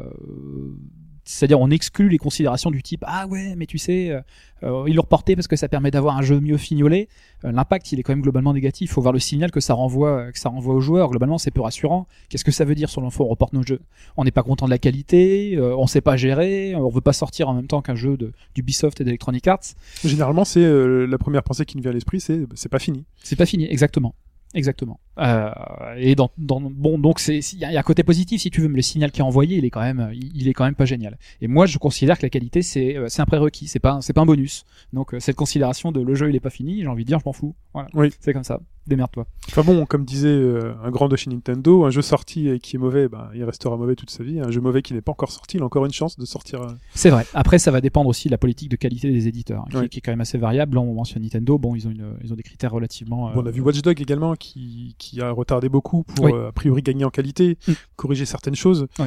c'est-à-dire 1.27 1.61
on 1.61 1.71
exclut 1.71 2.09
les 2.09 2.19
considérations 2.19 2.71
du 2.71 2.83
type 2.83 3.05
ah 3.07 3.27
ouais 3.27 3.55
mais 3.57 3.67
tu 3.67 3.79
sais 3.79 4.11
euh, 4.11 4.21
euh, 4.63 4.85
ils 4.87 4.95
l'ont 4.95 5.03
reporté 5.03 5.37
parce 5.37 5.49
que 5.49 5.57
ça 5.57 5.69
permet 5.69 5.91
d'avoir 5.91 6.17
un 6.17 6.23
jeu 6.23 6.41
mieux 6.41 6.57
fignolé. 6.57 7.09
Euh, 7.45 7.53
L'impact 7.53 7.93
il 7.93 8.01
est 8.01 8.03
quand 8.03 8.13
même 8.13 8.23
globalement 8.23 8.55
négatif. 8.55 8.91
Il 8.91 8.93
faut 8.93 9.03
voir 9.03 9.13
le 9.13 9.19
signal 9.19 9.51
que 9.51 9.61
ça 9.61 9.75
renvoie 9.75 10.33
que 10.33 10.39
ça 10.39 10.49
renvoie 10.49 10.75
aux 10.75 10.81
joueurs. 10.81 11.11
Globalement 11.11 11.39
c'est 11.39 11.51
peu 11.51 11.61
rassurant. 11.61 12.07
Qu'est-ce 12.29 12.45
que 12.45 12.53
ça 12.53 12.65
veut 12.65 12.75
dire 12.75 12.89
sur 12.89 13.03
l'info 13.03 13.25
On 13.25 13.29
reporte 13.29 13.53
nos 13.53 13.63
jeux. 13.63 13.81
On 14.17 14.25
n'est 14.25 14.31
pas 14.31 14.43
content 14.43 14.65
de 14.65 14.71
la 14.71 14.79
qualité, 14.79 15.57
euh, 15.57 15.77
on 15.77 15.87
sait 15.87 16.01
pas 16.01 16.17
gérer, 16.17 16.75
on 16.75 16.89
veut 16.89 17.01
pas 17.01 17.13
sortir 17.13 17.49
en 17.49 17.55
même 17.55 17.67
temps 17.67 17.83
qu'un 17.83 17.97
jeu 17.97 18.17
de 18.17 18.33
d'Ubisoft 18.55 19.01
et 19.01 19.05
d'Electronic 19.05 19.47
Arts. 19.47 19.75
Généralement, 20.05 20.45
c'est 20.45 20.65
euh, 20.65 21.07
la 21.07 21.19
première 21.19 21.43
pensée 21.43 21.67
qui 21.67 21.77
nous 21.77 21.83
vient 21.83 21.91
à 21.91 21.95
l'esprit, 21.95 22.21
c'est 22.21 22.47
c'est 22.55 22.71
pas 22.71 22.79
fini. 22.79 23.05
C'est 23.23 23.37
pas 23.37 23.47
fini, 23.47 23.67
exactement. 23.71 24.15
Exactement. 24.55 25.01
Euh, 25.19 25.51
et 25.97 26.15
dans, 26.15 26.31
dans 26.37 26.61
bon 26.61 26.99
donc 26.99 27.21
c'est 27.21 27.39
il 27.39 27.59
y, 27.59 27.65
a 27.65 27.79
un 27.79 27.83
côté 27.83 28.03
positif 28.03 28.43
si 28.43 28.51
tu 28.51 28.61
veux, 28.61 28.69
mais 28.69 28.77
le 28.77 28.83
signal 28.83 29.11
qui 29.11 29.21
est 29.21 29.25
envoyé, 29.25 29.57
il 29.57 29.65
est 29.65 29.71
quand 29.71 29.81
même 29.81 30.11
il, 30.13 30.47
est 30.49 30.53
quand 30.53 30.65
même 30.65 30.75
pas 30.75 30.85
génial. 30.85 31.17
Et 31.41 31.49
moi 31.49 31.65
je 31.67 31.79
considère 31.79 32.19
que 32.19 32.23
la 32.25 32.31
qualité 32.31 32.61
c'est 32.63 32.97
euh, 32.97 33.07
c'est 33.09 33.23
un 33.23 33.27
prérequis, 33.27 33.67
c'est 33.67 33.79
pas 33.79 33.99
c'est 34.03 34.13
pas 34.13 34.21
un 34.23 34.27
bonus. 34.27 34.65
Donc 34.93 35.15
euh, 35.15 35.21
cette 35.21 35.37
considération 35.37 35.91
de 35.91 36.01
le 36.01 36.15
jeu 36.15 36.29
il 36.29 36.37
est 36.37 36.41
pas 36.41 36.51
fini, 36.51 36.83
j'ai 36.83 36.89
envie 36.89 37.05
de 37.05 37.09
dire 37.09 37.19
je 37.19 37.25
m'en 37.25 37.33
fous. 37.33 37.55
Voilà. 37.73 37.89
Oui. 37.95 38.11
C'est 38.21 38.33
comme 38.33 38.45
ça. 38.45 38.61
Démerde-toi. 38.87 39.27
Enfin 39.49 39.65
bon, 39.65 39.85
comme 39.85 40.05
disait 40.05 40.29
euh, 40.29 40.73
un 40.85 40.91
grand 40.93 41.09
de 41.09 41.17
chez 41.17 41.29
Nintendo, 41.29 41.85
un 41.85 41.91
jeu 41.91 42.03
sorti 42.03 42.49
et 42.49 42.61
qui 42.61 42.77
est 42.77 42.79
mauvais, 42.79 43.09
ben, 43.09 43.31
il 43.35 43.43
restera 43.43 43.77
mauvais 43.77 43.97
toute 43.97 44.11
sa 44.11 44.23
vie. 44.23 44.39
Un 44.39 44.53
jeu 44.53 44.61
mauvais 44.61 44.81
qui 44.81 44.95
n'est 44.95 45.01
pas 45.01 45.11
encore 45.11 45.33
sorti, 45.33 45.57
il 45.57 45.63
a 45.63 45.67
encore 45.67 45.85
une 45.85 45.93
chance 45.93 46.17
de 46.17 46.25
sortir. 46.25 46.63
euh, 46.63 46.69
C'est 46.95 47.11
vrai. 47.11 47.27
Après, 47.35 47.59
ça 47.59 47.73
va 47.73 47.81
dépendre 47.81 48.09
aussi 48.09 48.29
de 48.29 48.31
la 48.31 48.39
politique 48.39 48.69
de 48.69 48.77
qualité 48.77 49.11
des 49.11 49.27
éditeurs, 49.27 49.63
hein, 49.63 49.71
qui, 49.71 49.77
Oui. 49.77 49.89
qui 49.89 49.99
est 49.99 50.01
quand 50.03 50.13
même 50.13 50.21
assez 50.21 50.39
variable. 50.39 50.77
Là, 50.77 50.83
on 50.83 50.95
mentionne 50.95 51.25
Nintendo. 51.25 51.59
Bon, 51.59 51.75
ils 51.75 51.89
ont 51.89 51.91
une, 51.91 52.15
ils 52.23 52.33
ont 52.33 52.37
des 52.37 52.45
critères 52.45 52.71
relativement. 52.71 53.33
Bon, 53.35 53.43
on 53.43 53.47
a 53.47 53.51
vu 53.51 53.61
Watch 53.61 53.83
Dogs 53.83 54.01
également 54.01 54.37
qui, 54.37 54.95
qui 54.99 55.06
a 55.21 55.31
retardé 55.31 55.69
beaucoup 55.69 56.03
pour 56.05 56.25
Oui. 56.27 56.33
euh, 56.35 56.49
a 56.49 56.53
priori 56.53 56.83
gagner 56.83 57.05
en 57.05 57.11
qualité, 57.11 57.57
Mm. 57.69 57.73
corriger 57.97 58.25
certaines 58.27 58.55
choses. 58.55 58.87
Oui. 58.99 59.07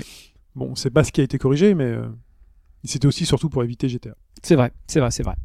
Bon, 0.55 0.69
on 0.71 0.75
sait 0.75 0.89
pas 0.89 1.03
ce 1.03 1.11
qui 1.11 1.21
a 1.21 1.23
été 1.23 1.37
corrigé, 1.37 1.73
mais 1.75 1.85
euh, 1.85 2.07
c'était 2.83 3.05
aussi 3.07 3.25
surtout 3.25 3.49
pour 3.49 3.63
éviter 3.63 3.87
GTA. 3.89 4.15
C'est 4.41 4.55
vrai, 4.55 4.71
c'est 4.87 4.99
vrai, 4.99 5.11
c'est 5.11 5.23
vrai. 5.23 5.35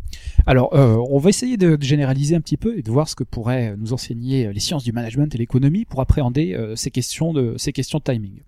Alors, 0.47 0.75
euh, 0.75 0.97
on 1.11 1.19
va 1.19 1.29
essayer 1.31 1.57
de, 1.57 1.77
de 1.77 1.83
généraliser 1.83 2.37
un 2.37 2.41
petit 2.41 2.57
peu 2.57 2.79
et 2.79 2.83
de 2.83 2.91
voir 2.91 3.09
ce 3.09 3.15
que 3.17 3.25
pourraient 3.25 3.77
nous 3.77 3.93
enseigner 3.93 4.53
les 4.53 4.61
sciences 4.61 4.85
du 4.85 4.93
management 4.93 5.35
et 5.35 5.39
l'économie 5.39 5.85
pour 5.85 6.01
appréhender 6.01 6.57
ces 6.77 6.91
questions 6.91 7.33
de 7.33 7.55
ces 7.59 7.73
questions 7.73 7.99
de 7.99 8.05
timing. 8.05 8.41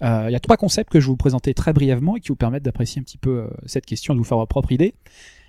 Il 0.00 0.30
y 0.30 0.34
a 0.36 0.40
trois 0.40 0.56
concepts 0.56 0.92
que 0.92 1.00
je 1.00 1.06
vais 1.06 1.10
vous 1.10 1.16
présenter 1.16 1.52
très 1.54 1.72
brièvement 1.72 2.16
et 2.16 2.20
qui 2.20 2.28
vous 2.28 2.36
permettent 2.36 2.62
d'apprécier 2.62 3.00
un 3.00 3.02
petit 3.02 3.18
peu 3.18 3.48
cette 3.66 3.84
question, 3.86 4.14
de 4.14 4.18
vous 4.18 4.24
faire 4.24 4.38
votre 4.38 4.48
propre 4.48 4.70
idée. 4.70 4.94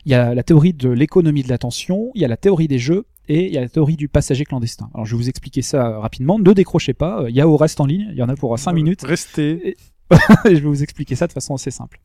Il 0.06 0.12
y 0.12 0.16
a 0.16 0.34
la 0.34 0.44
théorie 0.44 0.74
de 0.74 0.90
l'économie 0.90 1.44
de 1.44 1.50
l'attention, 1.50 2.12
il 2.16 2.22
y 2.22 2.26
a 2.26 2.28
la 2.28 2.38
théorie 2.38 2.68
des 2.68 2.80
jeux 2.80 3.06
et 3.28 3.48
il 3.48 3.54
y 3.54 3.58
a 3.58 3.62
la 3.62 3.70
théorie 3.70 3.96
du 3.96 4.08
passager 4.08 4.46
clandestin. 4.46 4.90
Alors, 4.94 5.06
je 5.06 5.16
vais 5.16 5.22
vous 5.22 5.30
expliquer 5.30 5.62
ça 5.62 5.88
euh, 5.88 6.00
rapidement. 6.00 6.40
Ne 6.40 6.54
décrochez 6.54 6.94
pas. 6.94 7.22
Euh, 7.24 7.30
Il 7.30 7.36
y 7.36 7.42
a 7.42 7.48
au 7.48 7.58
reste 7.58 7.80
en 7.80 7.86
ligne. 7.86 8.08
Il 8.12 8.18
y 8.18 8.24
en 8.24 8.30
a 8.30 8.36
pour 8.36 8.58
5 8.58 8.74
minutes. 8.74 9.02
Restez. 9.04 9.70
et 9.70 9.78
je 10.46 10.50
vais 10.50 10.60
vous 10.62 10.82
expliquer 10.84 11.16
ça 11.16 11.28
de 11.28 11.34
façon 11.34 11.54
assez 11.54 11.70
simple. 11.72 12.00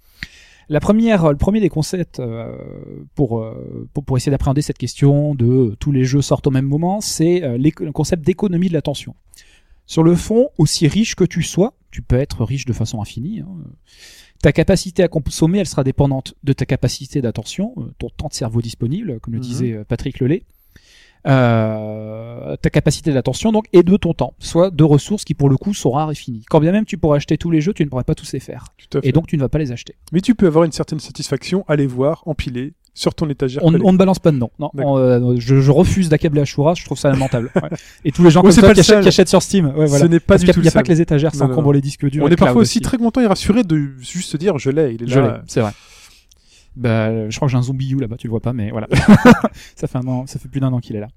La 0.68 0.80
première, 0.80 1.30
le 1.30 1.36
premier 1.36 1.60
des 1.60 1.68
concepts 1.68 2.20
euh, 2.20 2.56
pour, 3.14 3.38
euh, 3.38 3.88
pour, 3.92 4.04
pour 4.04 4.16
essayer 4.16 4.30
d'appréhender 4.30 4.62
cette 4.62 4.78
question 4.78 5.34
de 5.34 5.46
euh, 5.46 5.76
tous 5.78 5.92
les 5.92 6.04
jeux 6.04 6.22
sortent 6.22 6.46
au 6.46 6.50
même 6.50 6.66
moment, 6.66 7.00
c'est 7.02 7.42
euh, 7.42 7.58
le 7.58 7.92
concept 7.92 8.24
d'économie 8.24 8.68
de 8.68 8.72
l'attention. 8.72 9.14
Sur 9.86 10.02
le 10.02 10.14
fond, 10.14 10.48
aussi 10.56 10.88
riche 10.88 11.14
que 11.16 11.24
tu 11.24 11.42
sois, 11.42 11.74
tu 11.90 12.00
peux 12.00 12.16
être 12.16 12.44
riche 12.44 12.64
de 12.64 12.72
façon 12.72 13.02
infinie. 13.02 13.40
hein, 13.40 13.48
euh, 13.60 13.68
ta 14.44 14.52
capacité 14.52 15.02
à 15.02 15.08
consommer, 15.08 15.58
elle 15.60 15.66
sera 15.66 15.84
dépendante 15.84 16.34
de 16.44 16.52
ta 16.52 16.66
capacité 16.66 17.22
d'attention, 17.22 17.72
euh, 17.78 17.84
ton 17.98 18.10
temps 18.10 18.28
de 18.28 18.34
cerveau 18.34 18.60
disponible, 18.60 19.18
comme 19.20 19.32
le 19.32 19.38
Mhm. 19.40 19.44
disait 19.44 19.72
euh, 19.72 19.84
Patrick 19.84 20.20
Lelay. 20.20 20.42
Euh, 21.26 22.54
ta 22.56 22.68
capacité 22.68 23.10
d'attention 23.10 23.52
donc 23.52 23.64
et 23.72 23.82
de 23.82 23.96
ton 23.96 24.12
temps, 24.12 24.34
soit 24.38 24.70
deux 24.70 24.84
ressources 24.84 25.24
qui 25.24 25.32
pour 25.32 25.48
le 25.48 25.56
coup 25.56 25.72
sont 25.72 25.90
rares 25.92 26.10
et 26.12 26.14
finies. 26.14 26.44
Quand 26.50 26.60
bien 26.60 26.72
même 26.72 26.84
tu 26.84 26.98
pourrais 26.98 27.16
acheter 27.16 27.38
tous 27.38 27.50
les 27.50 27.62
jeux, 27.62 27.72
tu 27.72 27.82
ne 27.84 27.88
pourrais 27.88 28.04
pas 28.04 28.14
tous 28.14 28.30
les 28.34 28.40
faire, 28.40 28.66
Tout 28.76 28.98
à 28.98 29.00
fait. 29.00 29.08
et 29.08 29.12
donc 29.12 29.26
tu 29.28 29.36
ne 29.36 29.40
vas 29.40 29.48
pas 29.48 29.56
les 29.58 29.72
acheter. 29.72 29.94
Mais 30.12 30.20
tu 30.20 30.34
peux 30.34 30.46
avoir 30.46 30.64
une 30.64 30.72
certaine 30.72 31.00
satisfaction 31.00 31.64
à 31.66 31.76
les 31.76 31.86
voir 31.86 32.22
empilés 32.26 32.74
sur 32.94 33.14
ton 33.14 33.28
étagère. 33.28 33.62
On, 33.64 33.72
ne 33.72 33.96
balance 33.96 34.20
pas 34.20 34.30
de 34.30 34.36
nom. 34.36 34.50
Non. 34.58 34.70
On, 34.74 34.96
euh, 34.96 35.34
je, 35.38 35.60
je 35.60 35.70
refuse 35.70 36.08
d'accabler 36.08 36.40
Ashura, 36.40 36.74
je 36.74 36.84
trouve 36.84 36.98
ça 36.98 37.10
lamentable. 37.10 37.50
Ouais. 37.64 37.70
Et 38.04 38.12
tous 38.12 38.22
les 38.24 38.30
gens 38.30 38.42
Ouais, 38.42 38.52
comme 38.52 38.60
qui 38.60 38.80
achètent, 38.80 38.84
seul. 38.84 39.02
qui 39.02 39.08
achètent 39.08 39.28
sur 39.28 39.40
Steam. 39.40 39.66
Ouais, 39.66 39.86
voilà. 39.86 40.04
Ce 40.04 40.04
n'est 40.04 40.20
pas 40.20 40.34
Parce 40.34 40.44
du 40.44 40.50
tout 40.50 40.60
n'y 40.60 40.68
a, 40.68 40.72
pas 40.72 40.82
que 40.82 40.88
les 40.88 41.00
étagères 41.00 41.30
encombrent 41.40 41.62
non. 41.62 41.70
les 41.72 41.80
disques 41.80 42.08
durs. 42.10 42.24
On 42.24 42.28
est 42.28 42.36
parfois 42.36 42.60
aussi 42.62 42.80
très 42.80 42.98
content 42.98 43.20
et 43.20 43.26
rassuré 43.26 43.62
de 43.62 43.92
juste 44.00 44.30
se 44.30 44.36
dire 44.36 44.58
je 44.58 44.70
l'ai, 44.70 44.94
il 44.94 45.02
est 45.04 45.06
Je 45.06 45.20
là. 45.20 45.42
c'est 45.46 45.60
vrai. 45.60 45.72
Bah, 46.76 47.30
je 47.30 47.36
crois 47.36 47.46
que 47.46 47.52
j'ai 47.52 47.58
un 47.58 47.62
zombie 47.62 47.94
là-bas, 47.98 48.16
tu 48.16 48.26
le 48.26 48.32
vois 48.32 48.40
pas, 48.40 48.52
mais 48.52 48.70
voilà. 48.70 48.88
ça 49.76 49.86
fait 49.86 49.98
un 49.98 50.06
an, 50.08 50.26
ça 50.26 50.38
fait 50.38 50.48
plus 50.48 50.60
d'un 50.60 50.72
an 50.72 50.80
qu'il 50.80 50.96
est 50.96 51.00
là. 51.00 51.08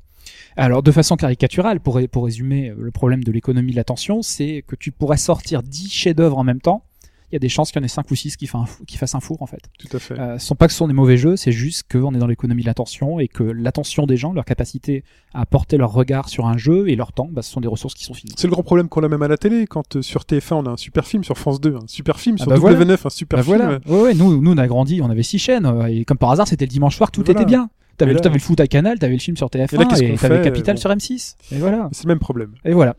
Alors, 0.56 0.84
de 0.84 0.92
façon 0.92 1.16
caricaturale, 1.16 1.80
pour, 1.80 2.00
pour 2.12 2.26
résumer 2.26 2.70
euh, 2.70 2.76
le 2.80 2.92
problème 2.92 3.24
de 3.24 3.32
l'économie 3.32 3.72
de 3.72 3.76
l'attention, 3.76 4.22
c'est 4.22 4.64
que 4.68 4.76
tu 4.76 4.92
pourrais 4.92 5.18
sortir 5.18 5.64
10 5.64 5.90
chefs-d'œuvre 5.90 6.38
en 6.38 6.44
même 6.44 6.62
temps. 6.62 6.84
Il 7.32 7.36
y 7.36 7.36
a 7.36 7.40
des 7.40 7.50
chances 7.50 7.72
qu'il 7.72 7.82
y 7.82 7.84
en 7.84 7.86
ait 7.86 7.90
5 7.90 8.10
ou 8.10 8.16
6 8.16 8.38
qui, 8.38 8.50
qui 8.88 8.98
fassent 8.98 9.16
un 9.16 9.20
four, 9.20 9.42
en 9.42 9.48
fait. 9.48 9.60
Tout 9.80 9.96
à 9.98 10.00
fait. 10.00 10.18
Euh, 10.18 10.38
ce 10.38 10.46
sont 10.48 10.56
pas 10.56 10.68
que 10.68 10.72
ce 10.72 10.78
sont 10.78 10.88
des 10.88 10.94
mauvais 10.94 11.18
jeux, 11.18 11.36
c'est 11.36 11.52
juste 11.52 11.84
qu'on 11.92 12.14
est 12.16 12.20
dans 12.20 12.28
l'économie 12.28 12.62
de 12.62 12.68
l'attention 12.68 13.20
et 13.20 13.28
que 13.28 13.44
l'attention 13.44 14.06
des 14.06 14.16
gens, 14.16 14.32
leur 14.32 14.46
capacité 14.46 15.04
à 15.34 15.46
porter 15.46 15.76
leur 15.78 15.92
regard 15.92 16.30
sur 16.30 16.46
un 16.48 16.58
jeu 16.58 16.88
et 16.90 16.96
leur 16.96 17.12
temps, 17.12 17.28
bah, 17.32 17.42
ce 17.42 17.52
sont 17.52 17.60
des 17.60 17.68
ressources 17.68 17.96
qui 17.96 18.06
sont 18.06 18.14
finies. 18.14 18.34
C'est 18.38 18.48
le 18.48 18.52
grand 18.52 18.64
problème 18.64 18.88
qu'on 18.88 19.04
a 19.04 19.10
même 19.10 19.22
à 19.24 19.28
la 19.28 19.38
télé, 19.38 19.68
quand 19.68 19.98
euh, 19.98 20.02
sur 20.02 20.22
TF1 20.22 20.54
on 20.54 20.66
a 20.68 20.70
un 20.70 20.78
super 20.78 21.06
film, 21.06 21.24
sur 21.26 21.38
France 21.38 21.60
2 21.60 21.76
un 21.76 21.80
super 21.88 22.20
film, 22.20 22.38
Ah 22.40 22.44
sur 22.44 22.50
bah 22.52 22.58
W9 22.58 22.60
voilà. 22.76 22.94
un 23.04 23.10
super 23.10 23.38
Bah 23.40 23.44
film. 23.44 23.58
voilà. 23.58 23.80
Ouais, 23.88 24.02
ouais, 24.02 24.14
nous, 24.14 24.42
nous, 24.42 24.52
on 24.54 24.58
a 24.58 24.68
grandi, 24.68 25.02
on 25.02 25.10
avait 25.10 25.24
six 25.24 25.40
chaînes, 25.40 25.66
euh, 25.66 25.86
et 25.88 26.06
comme 26.06 26.18
par 26.18 26.32
hasard, 26.32 26.48
c'était 26.48 26.66
le 26.66 26.72
dimanche 26.72 26.96
soir, 26.96 27.12
tout 27.12 27.24
Voilà. 27.26 27.42
était 27.42 27.46
bien. 27.50 27.70
T'avais 27.98 28.14
le, 28.14 28.20
le 28.30 28.40
foot 28.40 28.60
à 28.60 28.68
Canal, 28.68 29.00
t'avais 29.00 29.14
le 29.16 29.20
film 29.20 29.36
sur 29.36 29.48
TF1, 29.48 29.74
Et 29.74 29.78
là, 30.12 30.18
t'avais 30.18 30.42
Capital 30.44 30.76
bon. 30.76 30.80
sur 30.82 30.92
M6. 30.92 31.36
Et 31.52 31.58
voilà. 31.58 31.90
C'est 31.92 32.04
le 32.04 32.10
même 32.10 32.20
problème. 32.20 32.52
Et 32.64 32.72
voilà. 32.72 32.96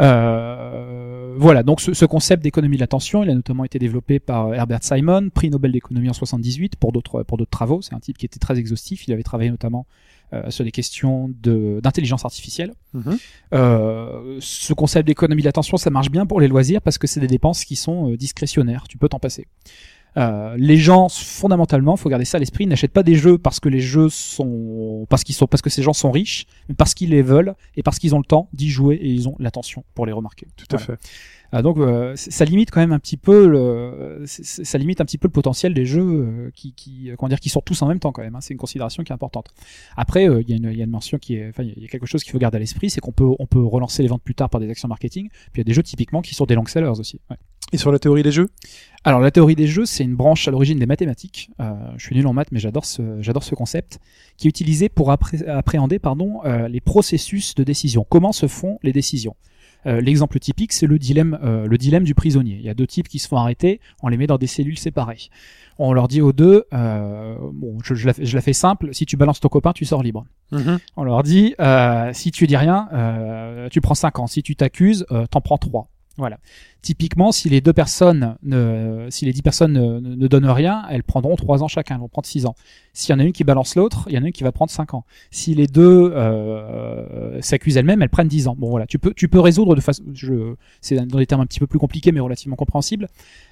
Euh, 0.00 1.34
voilà, 1.36 1.62
donc 1.62 1.80
ce, 1.80 1.94
ce 1.94 2.04
concept 2.04 2.42
d'économie 2.42 2.76
de 2.76 2.80
l'attention, 2.80 3.22
il 3.22 3.30
a 3.30 3.34
notamment 3.34 3.64
été 3.64 3.78
développé 3.78 4.18
par 4.18 4.54
Herbert 4.54 4.82
Simon, 4.82 5.30
prix 5.30 5.50
Nobel 5.50 5.72
d'économie 5.72 6.08
en 6.08 6.12
78 6.12 6.76
pour 6.76 6.92
d'autres 6.92 7.22
pour 7.22 7.38
d'autres 7.38 7.50
travaux. 7.50 7.82
C'est 7.82 7.94
un 7.94 8.00
type 8.00 8.18
qui 8.18 8.26
était 8.26 8.38
très 8.38 8.58
exhaustif. 8.58 9.06
Il 9.06 9.12
avait 9.12 9.22
travaillé 9.22 9.50
notamment 9.50 9.86
euh, 10.32 10.50
sur 10.50 10.64
des 10.64 10.72
questions 10.72 11.30
de 11.42 11.80
d'intelligence 11.82 12.24
artificielle. 12.24 12.72
Mhm. 12.92 13.18
Euh, 13.52 14.38
ce 14.40 14.72
concept 14.72 15.06
d'économie 15.06 15.42
de 15.42 15.46
l'attention, 15.46 15.76
ça 15.76 15.90
marche 15.90 16.10
bien 16.10 16.26
pour 16.26 16.40
les 16.40 16.48
loisirs 16.48 16.80
parce 16.80 16.98
que 16.98 17.06
c'est 17.06 17.20
des 17.20 17.26
dépenses 17.26 17.64
qui 17.64 17.76
sont 17.76 18.10
euh, 18.10 18.16
discrétionnaires. 18.16 18.84
Tu 18.88 18.98
peux 18.98 19.08
t'en 19.08 19.18
passer. 19.18 19.46
Euh, 20.16 20.54
les 20.58 20.76
gens, 20.76 21.08
fondamentalement, 21.08 21.96
faut 21.96 22.08
garder 22.08 22.24
ça 22.24 22.36
à 22.36 22.40
l'esprit, 22.40 22.66
n'achètent 22.66 22.92
pas 22.92 23.02
des 23.02 23.16
jeux 23.16 23.36
parce 23.38 23.58
que 23.60 23.68
les 23.68 23.80
jeux 23.80 24.08
sont, 24.08 25.06
parce 25.08 25.24
qu'ils 25.24 25.34
sont, 25.34 25.46
parce 25.46 25.60
que 25.62 25.70
ces 25.70 25.82
gens 25.82 25.92
sont 25.92 26.10
riches, 26.10 26.46
mais 26.68 26.74
parce 26.74 26.94
qu'ils 26.94 27.10
les 27.10 27.22
veulent 27.22 27.54
et 27.76 27.82
parce 27.82 27.98
qu'ils 27.98 28.14
ont 28.14 28.18
le 28.18 28.24
temps 28.24 28.48
d'y 28.52 28.68
jouer 28.70 28.94
et 28.96 29.08
ils 29.08 29.28
ont 29.28 29.34
l'attention 29.38 29.84
pour 29.94 30.06
les 30.06 30.12
remarquer. 30.12 30.46
Tout 30.56 30.66
à 30.70 30.76
Voilà. 30.78 30.96
fait. 30.98 31.08
Ah, 31.56 31.62
donc 31.62 31.78
euh, 31.78 32.14
ça 32.16 32.44
limite 32.44 32.72
quand 32.72 32.80
même 32.80 32.90
un 32.92 32.98
petit 32.98 33.16
peu 33.16 33.46
le, 33.46 34.24
ça 34.26 34.76
limite 34.78 35.00
un 35.00 35.04
petit 35.04 35.18
peu 35.18 35.28
le 35.28 35.32
potentiel 35.32 35.72
des 35.72 35.86
jeux 35.86 36.02
euh, 36.02 36.50
qui, 36.52 36.72
qui, 36.74 37.10
euh, 37.10 37.16
comment 37.16 37.28
dire, 37.28 37.38
qui 37.38 37.48
sortent 37.48 37.66
tous 37.66 37.80
en 37.82 37.86
même 37.86 38.00
temps 38.00 38.10
quand 38.10 38.22
même. 38.22 38.34
hein. 38.34 38.40
C'est 38.40 38.54
une 38.54 38.58
considération 38.58 39.04
qui 39.04 39.12
est 39.12 39.14
importante. 39.14 39.50
Après, 39.96 40.28
euh, 40.28 40.42
il 40.42 40.50
y, 40.50 40.52
a 40.52 40.56
une- 40.56 40.76
y 40.76 40.80
a 40.80 40.84
une 40.84 40.90
mention 40.90 41.18
qui 41.18 41.36
est, 41.36 41.48
enfin, 41.50 41.62
il 41.62 41.80
y 41.80 41.84
a 41.84 41.88
quelque 41.88 42.06
chose 42.06 42.24
qu'il 42.24 42.32
faut 42.32 42.38
garder 42.38 42.56
à 42.56 42.58
l'esprit, 42.58 42.90
c'est 42.90 43.00
qu'on 43.00 43.12
peut, 43.12 43.28
on 43.38 43.46
peut 43.46 43.62
relancer 43.64 44.02
les 44.02 44.08
ventes 44.08 44.22
plus 44.22 44.34
tard 44.34 44.50
par 44.50 44.60
des 44.60 44.68
actions 44.68 44.88
marketing. 44.88 45.28
Puis 45.52 45.52
il 45.54 45.58
y 45.58 45.60
a 45.60 45.64
des 45.64 45.74
jeux 45.74 45.84
typiquement 45.84 46.22
qui 46.22 46.34
sont 46.34 46.44
des 46.44 46.56
long 46.56 46.66
sellers 46.66 46.98
aussi. 46.98 47.20
Ouais. 47.30 47.36
Et 47.74 47.76
sur 47.76 47.90
la 47.90 47.98
théorie 47.98 48.22
des 48.22 48.30
jeux? 48.30 48.48
Alors 49.02 49.18
la 49.20 49.32
théorie 49.32 49.56
des 49.56 49.66
jeux, 49.66 49.84
c'est 49.84 50.04
une 50.04 50.14
branche 50.14 50.46
à 50.46 50.52
l'origine 50.52 50.78
des 50.78 50.86
mathématiques. 50.86 51.50
Euh, 51.60 51.72
je 51.96 52.06
suis 52.06 52.14
nul 52.14 52.24
en 52.28 52.32
maths, 52.32 52.52
mais 52.52 52.60
j'adore 52.60 52.84
ce, 52.84 53.20
j'adore 53.20 53.42
ce 53.42 53.54
concept 53.56 53.98
qui 54.36 54.46
est 54.46 54.50
utilisé 54.50 54.88
pour 54.88 55.10
appré- 55.10 55.44
appréhender 55.48 55.98
pardon, 55.98 56.40
euh, 56.44 56.68
les 56.68 56.80
processus 56.80 57.54
de 57.56 57.64
décision. 57.64 58.06
Comment 58.08 58.30
se 58.30 58.46
font 58.46 58.78
les 58.84 58.92
décisions? 58.92 59.34
Euh, 59.86 60.00
L'exemple 60.00 60.38
typique, 60.38 60.72
c'est 60.72 60.86
le 60.86 60.98
dilemme, 61.00 61.38
le 61.42 61.76
dilemme 61.76 62.04
du 62.04 62.14
prisonnier. 62.14 62.56
Il 62.60 62.64
y 62.64 62.70
a 62.70 62.74
deux 62.74 62.86
types 62.86 63.08
qui 63.08 63.18
se 63.18 63.26
font 63.28 63.36
arrêter, 63.38 63.80
on 64.04 64.08
les 64.08 64.16
met 64.16 64.26
dans 64.28 64.38
des 64.38 64.46
cellules 64.46 64.78
séparées. 64.78 65.18
On 65.78 65.92
leur 65.92 66.06
dit 66.06 66.20
aux 66.22 66.32
deux, 66.32 66.64
bon, 66.72 67.78
je, 67.82 67.94
je 67.96 68.06
la, 68.06 68.12
fais- 68.14 68.24
je 68.24 68.34
la 68.36 68.40
fais 68.40 68.52
simple, 68.54 68.90
si 68.94 69.04
tu 69.04 69.16
balances 69.16 69.40
ton 69.40 69.48
copain, 69.48 69.72
tu 69.72 69.84
sors 69.84 70.02
libre. 70.04 70.24
On 70.96 71.02
leur 71.02 71.22
dit, 71.24 71.54
si 72.12 72.30
tu 72.30 72.46
dis 72.46 72.56
rien, 72.56 72.88
tu 73.70 73.80
prends 73.82 73.94
5 73.96 74.20
ans. 74.20 74.26
Si 74.28 74.42
tu 74.44 74.54
t'accuses, 74.54 75.04
t'en 75.30 75.40
prends 75.42 75.58
3. 75.58 75.88
Voilà. 76.16 76.38
Typiquement, 76.84 77.32
si 77.32 77.48
les 77.48 77.62
deux 77.62 77.72
personnes, 77.72 78.36
ne, 78.42 79.06
si 79.08 79.24
les 79.24 79.32
dix 79.32 79.40
personnes 79.40 79.72
ne, 79.72 80.00
ne- 80.00 80.14
ne 80.16 80.26
donnent 80.28 80.44
rien, 80.50 80.84
elles 80.90 81.02
prendront 81.02 81.34
3 81.34 81.62
ans 81.62 81.68
chacun, 81.68 81.94
elles 81.94 82.00
vont 82.02 82.08
prendre 82.08 82.26
6 82.26 82.44
ans. 82.44 82.54
S'il 82.92 83.10
y 83.12 83.16
en 83.16 83.20
a 83.20 83.24
une 83.24 83.32
qui 83.32 83.42
balance 83.42 83.74
l'autre, 83.74 84.04
il 84.10 84.14
y 84.14 84.18
en 84.18 84.22
a 84.22 84.26
une 84.26 84.32
qui 84.32 84.42
va 84.44 84.52
prendre 84.52 84.70
5 84.70 84.92
ans. 84.92 85.04
Si 85.30 85.54
les 85.54 85.66
deux 85.66 86.12
euh, 86.14 87.40
s'accusent 87.40 87.78
elles-mêmes, 87.78 88.02
elles 88.02 88.10
prennent 88.10 88.28
10 88.28 88.48
ans. 88.48 88.54
Bon 88.58 88.68
voilà, 88.68 88.86
tu 88.86 88.98
peux, 88.98 89.14
tu 89.14 89.28
peux 89.28 89.40
résoudre 89.40 89.74
de 89.74 89.80
façon, 89.80 90.02
c'est 90.82 90.96
dans 90.96 91.18
des 91.18 91.26
termes 91.26 91.40
un 91.40 91.46
petit 91.46 91.58
peu 91.58 91.66
plus 91.66 91.78
compliqués 91.78 92.12
mais 92.12 92.20
relativement 92.20 92.56
compréhensibles. 92.56 93.08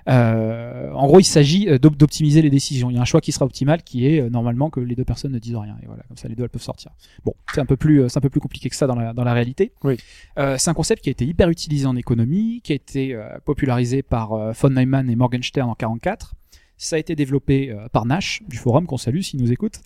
Euh, 0.09 0.91
en 0.93 1.07
gros, 1.07 1.21
il 1.21 1.25
s'agit 1.25 1.69
euh, 1.69 1.79
d'op- 1.79 1.97
d'optimiser 1.97 2.43
les 2.43 2.51
décisions. 2.51 2.91
Il 2.91 2.95
y 2.97 2.99
a 2.99 3.03
un 3.03 3.05
choix 3.07 3.21
qui 3.21 3.33
sera 3.33 3.45
optimal, 3.45 3.83
qui 3.83 4.07
est 4.07 4.21
euh, 4.21 4.29
normalement 4.31 4.69
que 4.71 4.81
les 4.81 4.95
deux 4.95 5.05
personnes 5.05 5.33
ne 5.33 5.39
disent 5.39 5.57
rien. 5.57 5.77
Et 5.83 5.87
voilà, 5.87 6.03
comme 6.09 6.17
ça, 6.17 6.29
les 6.29 6.35
deux 6.35 6.43
elles 6.45 6.49
peuvent 6.51 6.63
sortir. 6.63 6.91
Bon, 7.25 7.35
c'est 7.55 7.61
un 7.61 7.67
peu 7.67 7.77
plus, 7.77 8.03
euh, 8.03 8.09
c'est 8.09 8.19
un 8.19 8.23
peu 8.23 8.31
plus 8.31 8.41
compliqué 8.41 8.69
que 8.69 8.77
ça 8.77 8.87
dans 8.87 8.97
la, 8.97 9.13
dans 9.13 9.25
la 9.25 9.33
réalité. 9.33 9.73
Oui. 9.85 9.97
Euh, 10.39 10.57
c'est 10.59 10.71
un 10.71 10.75
concept 10.75 11.03
qui 11.03 11.09
a 11.09 11.13
été 11.13 11.25
hyper 11.25 11.49
utilisé 11.49 11.87
en 11.87 11.97
économie, 11.97 12.61
qui 12.63 12.73
a 12.73 12.75
été 12.75 13.15
euh, 13.15 13.22
popularisé 13.45 14.03
par 14.03 14.33
euh, 14.33 14.53
von 14.53 14.71
Neumann 14.71 15.11
et 15.11 15.17
Morgenstern 15.17 15.69
en 15.69 15.75
44. 15.75 16.35
Ça 16.83 16.97
a 16.97 16.99
été 16.99 17.15
développé 17.15 17.71
euh, 17.71 17.89
par 17.93 18.07
Nash 18.07 18.43
du 18.49 18.57
forum 18.57 18.87
qu'on 18.87 18.97
salue 18.97 19.21
s'il 19.21 19.41
nous 19.41 19.53
écoute. 19.53 19.79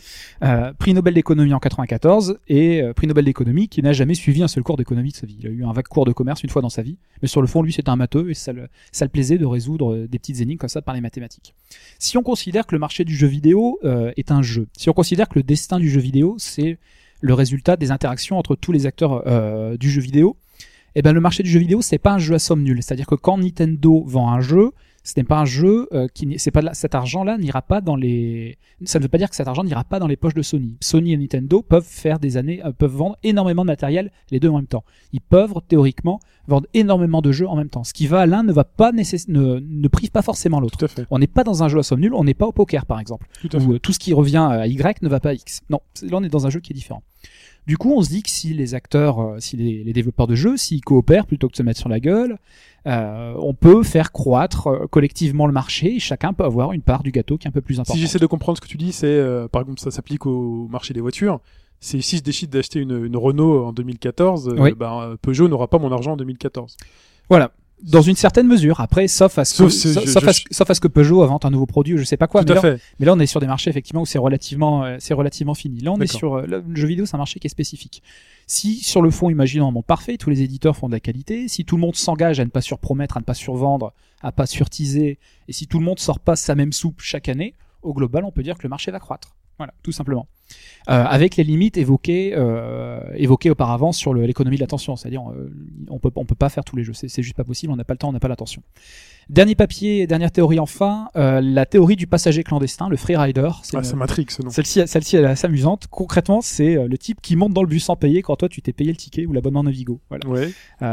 Euh, 0.42 0.72
prix 0.72 0.94
Nobel 0.94 1.12
d'économie 1.12 1.52
en 1.52 1.58
94 1.58 2.38
et 2.48 2.80
euh, 2.80 2.94
prix 2.94 3.06
Nobel 3.06 3.26
d'économie 3.26 3.68
qui 3.68 3.82
n'a 3.82 3.92
jamais 3.92 4.14
suivi 4.14 4.42
un 4.42 4.48
seul 4.48 4.62
cours 4.62 4.78
d'économie 4.78 5.10
de 5.10 5.16
sa 5.16 5.26
vie. 5.26 5.36
Il 5.40 5.46
a 5.46 5.50
eu 5.50 5.62
un 5.62 5.72
vague 5.74 5.88
cours 5.88 6.06
de 6.06 6.12
commerce 6.12 6.42
une 6.42 6.48
fois 6.48 6.62
dans 6.62 6.70
sa 6.70 6.80
vie, 6.80 6.96
mais 7.20 7.28
sur 7.28 7.42
le 7.42 7.48
fond 7.48 7.60
lui 7.60 7.70
c'était 7.70 7.90
un 7.90 7.96
matheux 7.96 8.30
et 8.30 8.34
ça 8.34 8.54
le, 8.54 8.68
ça 8.92 9.04
le 9.04 9.10
plaisait 9.10 9.36
de 9.36 9.44
résoudre 9.44 9.92
euh, 9.92 10.08
des 10.08 10.18
petites 10.18 10.40
énigmes 10.40 10.56
comme 10.56 10.70
ça 10.70 10.80
par 10.80 10.94
les 10.94 11.02
mathématiques. 11.02 11.54
Si 11.98 12.16
on 12.16 12.22
considère 12.22 12.66
que 12.66 12.74
le 12.74 12.78
marché 12.78 13.04
du 13.04 13.14
jeu 13.14 13.26
vidéo 13.26 13.78
euh, 13.84 14.12
est 14.16 14.30
un 14.30 14.40
jeu, 14.40 14.66
si 14.74 14.88
on 14.88 14.94
considère 14.94 15.28
que 15.28 15.38
le 15.38 15.42
destin 15.42 15.78
du 15.78 15.90
jeu 15.90 16.00
vidéo 16.00 16.36
c'est 16.38 16.78
le 17.20 17.34
résultat 17.34 17.76
des 17.76 17.90
interactions 17.90 18.38
entre 18.38 18.56
tous 18.56 18.72
les 18.72 18.86
acteurs 18.86 19.22
euh, 19.26 19.76
du 19.76 19.90
jeu 19.90 20.00
vidéo, 20.00 20.38
eh 20.98 21.02
ben 21.02 21.12
le 21.12 21.20
marché 21.20 21.42
du 21.44 21.50
jeu 21.50 21.60
vidéo 21.60 21.80
c'est 21.82 21.98
pas 21.98 22.12
un 22.14 22.18
jeu 22.18 22.34
à 22.34 22.38
somme 22.38 22.62
nulle. 22.62 22.82
C'est-à-dire 22.82 23.06
que 23.06 23.14
quand 23.14 23.38
Nintendo 23.38 24.02
vend 24.06 24.30
un 24.32 24.40
jeu, 24.40 24.72
ce 25.04 25.12
n'est 25.16 25.24
pas 25.24 25.38
un 25.38 25.44
jeu 25.44 25.86
euh, 25.92 26.08
qui 26.12 26.34
c'est 26.38 26.50
pas 26.50 26.74
cet 26.74 26.96
argent-là 26.96 27.38
n'ira 27.38 27.62
pas 27.62 27.80
dans 27.80 27.94
les 27.94 28.58
ça 28.84 28.98
ne 28.98 29.04
veut 29.04 29.08
pas 29.08 29.18
dire 29.18 29.30
que 29.30 29.36
cet 29.36 29.46
argent 29.46 29.62
n'ira 29.62 29.84
pas 29.84 30.00
dans 30.00 30.08
les 30.08 30.16
poches 30.16 30.34
de 30.34 30.42
Sony. 30.42 30.76
Sony 30.80 31.12
et 31.12 31.16
Nintendo 31.16 31.62
peuvent 31.62 31.84
faire 31.86 32.18
des 32.18 32.36
années 32.36 32.60
euh, 32.64 32.72
peuvent 32.72 32.90
vendre 32.96 33.16
énormément 33.22 33.62
de 33.62 33.68
matériel 33.68 34.10
les 34.32 34.40
deux 34.40 34.48
en 34.48 34.56
même 34.56 34.66
temps. 34.66 34.82
Ils 35.12 35.20
peuvent 35.20 35.54
théoriquement 35.68 36.18
vendre 36.48 36.66
énormément 36.74 37.22
de 37.22 37.30
jeux 37.30 37.46
en 37.46 37.54
même 37.56 37.68
temps. 37.68 37.84
Ce 37.84 37.92
qui 37.92 38.06
va 38.08 38.20
à 38.22 38.26
l'un 38.26 38.42
ne 38.42 38.52
va 38.52 38.64
pas 38.64 38.90
nécess- 38.92 39.28
ne, 39.28 39.60
ne 39.60 39.88
prive 39.88 40.10
pas 40.10 40.22
forcément 40.22 40.58
l'autre. 40.60 40.78
On 41.10 41.18
n'est 41.20 41.26
pas 41.28 41.44
dans 41.44 41.62
un 41.62 41.68
jeu 41.68 41.78
à 41.78 41.82
somme 41.84 42.00
nulle, 42.00 42.14
on 42.14 42.24
n'est 42.24 42.34
pas 42.34 42.46
au 42.46 42.52
poker 42.52 42.84
par 42.86 42.98
exemple 42.98 43.26
Tout 43.40 43.48
à 43.52 43.60
fait. 43.60 43.64
où 43.66 43.74
euh, 43.74 43.78
tout 43.78 43.92
ce 43.92 43.98
qui 44.00 44.12
revient 44.12 44.38
à 44.50 44.66
Y 44.66 45.02
ne 45.02 45.08
va 45.08 45.20
pas 45.20 45.30
à 45.30 45.34
X. 45.34 45.60
Non, 45.70 45.80
là 46.02 46.16
on 46.18 46.22
est 46.24 46.28
dans 46.28 46.46
un 46.46 46.50
jeu 46.50 46.58
qui 46.60 46.72
est 46.72 46.74
différent. 46.74 47.02
Du 47.66 47.76
coup, 47.76 47.92
on 47.96 48.02
se 48.02 48.08
dit 48.10 48.22
que 48.22 48.30
si 48.30 48.54
les 48.54 48.74
acteurs, 48.74 49.20
euh, 49.20 49.36
si 49.40 49.56
les, 49.56 49.82
les 49.82 49.92
développeurs 49.92 50.26
de 50.28 50.34
jeux, 50.36 50.56
s'ils 50.56 50.82
coopèrent 50.82 51.26
plutôt 51.26 51.48
que 51.48 51.52
de 51.52 51.56
se 51.56 51.62
mettre 51.64 51.80
sur 51.80 51.88
la 51.88 51.98
gueule, 52.00 52.38
euh, 52.86 53.34
on 53.38 53.54
peut 53.54 53.82
faire 53.82 54.12
croître 54.12 54.68
euh, 54.68 54.86
collectivement 54.86 55.46
le 55.48 55.52
marché 55.52 55.96
et 55.96 55.98
chacun 55.98 56.32
peut 56.32 56.44
avoir 56.44 56.72
une 56.72 56.82
part 56.82 57.02
du 57.02 57.10
gâteau 57.10 57.36
qui 57.38 57.46
est 57.46 57.48
un 57.48 57.52
peu 57.52 57.60
plus 57.60 57.80
importante. 57.80 57.96
Si 57.96 58.00
j'essaie 58.02 58.20
de 58.20 58.26
comprendre 58.26 58.56
ce 58.58 58.60
que 58.62 58.68
tu 58.68 58.76
dis, 58.76 58.92
c'est 58.92 59.06
euh, 59.06 59.48
par 59.48 59.62
exemple 59.62 59.80
ça 59.80 59.90
s'applique 59.90 60.26
au 60.26 60.68
marché 60.68 60.94
des 60.94 61.00
voitures. 61.00 61.40
C'est 61.80 62.00
si 62.00 62.18
je 62.18 62.22
décide 62.22 62.50
d'acheter 62.50 62.78
une, 62.80 63.04
une 63.04 63.16
Renault 63.16 63.64
en 63.66 63.72
2014, 63.72 64.48
euh, 64.48 64.54
Oui. 64.58 64.72
ben, 64.76 65.16
Peugeot 65.20 65.48
n'aura 65.48 65.66
pas 65.68 65.78
mon 65.78 65.90
argent 65.92 66.12
en 66.12 66.16
2014. 66.16 66.76
Voilà. 67.28 67.50
Dans 67.82 68.00
une 68.00 68.16
certaine 68.16 68.46
mesure. 68.46 68.80
Après, 68.80 69.06
sauf 69.06 69.36
à 69.38 69.44
ce, 69.44 69.54
Sauf 69.56 69.66
que, 69.68 69.72
sauf, 69.74 70.04
je- 70.06 70.10
sauf 70.10 70.22
je- 70.24 70.28
à 70.28 70.32
ce, 70.32 70.40
sauf 70.50 70.70
à 70.70 70.74
ce 70.74 70.80
que 70.80 70.88
Peugeot 70.88 71.22
invente 71.22 71.44
un 71.44 71.50
nouveau 71.50 71.66
produit 71.66 71.94
ou 71.94 71.98
je 71.98 72.04
sais 72.04 72.16
pas 72.16 72.26
quoi. 72.26 72.42
Tout 72.42 72.46
mais 72.54 72.58
à 72.58 72.62
là, 72.62 72.76
fait. 72.76 72.80
Mais 72.98 73.04
là, 73.06 73.12
on 73.12 73.18
est 73.20 73.26
sur 73.26 73.38
des 73.38 73.46
marchés 73.46 73.68
effectivement 73.68 74.00
où 74.02 74.06
c'est 74.06 74.18
relativement, 74.18 74.84
euh, 74.84 74.96
c'est 74.98 75.12
relativement 75.14 75.52
fini. 75.54 75.80
Là, 75.80 75.92
on 75.92 76.00
est 76.00 76.06
sur 76.06 76.36
euh, 76.38 76.46
le 76.46 76.64
jeu 76.74 76.86
vidéo, 76.88 77.04
c'est 77.04 77.14
un 77.14 77.18
marché 77.18 77.38
qui 77.38 77.46
est 77.46 77.50
spécifique. 77.50 78.02
Si 78.46 78.76
sur 78.82 79.02
le 79.02 79.10
fond, 79.10 79.28
imaginons 79.28 79.68
un 79.68 79.72
monde 79.72 79.84
parfait, 79.84 80.16
tous 80.16 80.30
les 80.30 80.40
éditeurs 80.42 80.74
font 80.76 80.86
de 80.88 80.92
la 80.94 81.00
qualité, 81.00 81.48
si 81.48 81.64
tout 81.66 81.76
le 81.76 81.82
monde 81.82 81.96
s'engage 81.96 82.40
à 82.40 82.44
ne 82.44 82.50
pas 82.50 82.62
surpromettre, 82.62 83.18
à 83.18 83.20
ne 83.20 83.24
pas 83.24 83.34
survendre, 83.34 83.92
à 84.22 84.32
pas 84.32 84.46
surtiser, 84.46 85.18
et 85.48 85.52
si 85.52 85.66
tout 85.66 85.78
le 85.78 85.84
monde 85.84 85.98
sort 85.98 86.18
pas 86.20 86.34
sa 86.36 86.54
même 86.54 86.72
soupe 86.72 87.00
chaque 87.00 87.28
année, 87.28 87.54
au 87.82 87.92
global, 87.92 88.24
on 88.24 88.32
peut 88.32 88.42
dire 88.42 88.56
que 88.56 88.62
le 88.62 88.68
marché 88.70 88.90
va 88.90 89.00
croître. 89.00 89.36
Voilà, 89.58 89.74
tout 89.82 89.92
simplement. 89.92 90.26
Euh, 90.88 91.02
avec 91.04 91.34
les 91.36 91.42
limites 91.42 91.76
évoquées, 91.78 92.32
euh, 92.36 93.00
évoquées 93.16 93.50
auparavant 93.50 93.90
sur 93.90 94.14
l'économie 94.14 94.54
de 94.56 94.60
l'attention, 94.60 94.94
c'est-à-dire 94.94 95.22
euh, 95.32 95.52
on 95.88 95.98
peut 95.98 96.12
on 96.14 96.24
peut 96.24 96.36
pas 96.36 96.48
faire 96.48 96.64
tous 96.64 96.76
les 96.76 96.84
jeux, 96.84 96.92
c'est 96.94 97.22
juste 97.22 97.34
pas 97.36 97.42
possible, 97.42 97.72
on 97.72 97.76
n'a 97.76 97.82
pas 97.82 97.94
le 97.94 97.98
temps, 97.98 98.08
on 98.08 98.12
n'a 98.12 98.20
pas 98.20 98.28
l'attention. 98.28 98.62
Dernier 99.28 99.56
papier, 99.56 100.06
dernière 100.06 100.30
théorie 100.30 100.60
enfin, 100.60 101.08
la 101.16 101.66
théorie 101.66 101.96
du 101.96 102.06
passager 102.06 102.44
clandestin, 102.44 102.88
le 102.88 102.96
freerider. 102.96 103.48
C'est 103.64 103.76
Ah, 103.76 103.80
une- 103.82 103.96
Matrix, 103.98 104.26
nom. 104.44 104.50
celle-ci, 104.50 104.82
celle-ci, 104.86 105.16
elle 105.16 105.24
est 105.24 105.28
assez 105.28 105.46
amusante. 105.48 105.88
Concrètement, 105.90 106.40
c'est 106.40 106.76
le 106.86 106.96
type 106.98 107.20
qui 107.20 107.34
monte 107.34 107.52
dans 107.52 107.62
le 107.62 107.68
bus 107.68 107.82
sans 107.86 107.96
payer 107.96 108.22
quand 108.22 108.36
toi 108.36 108.48
tu 108.48 108.62
t'es 108.62 108.72
payé 108.72 108.92
le 108.92 108.96
ticket 108.96 109.26
ou 109.26 109.32
l'abonnement 109.32 109.64
Navigo. 109.64 110.00
Voilà. 110.08 110.28
Ouais. 110.28 110.52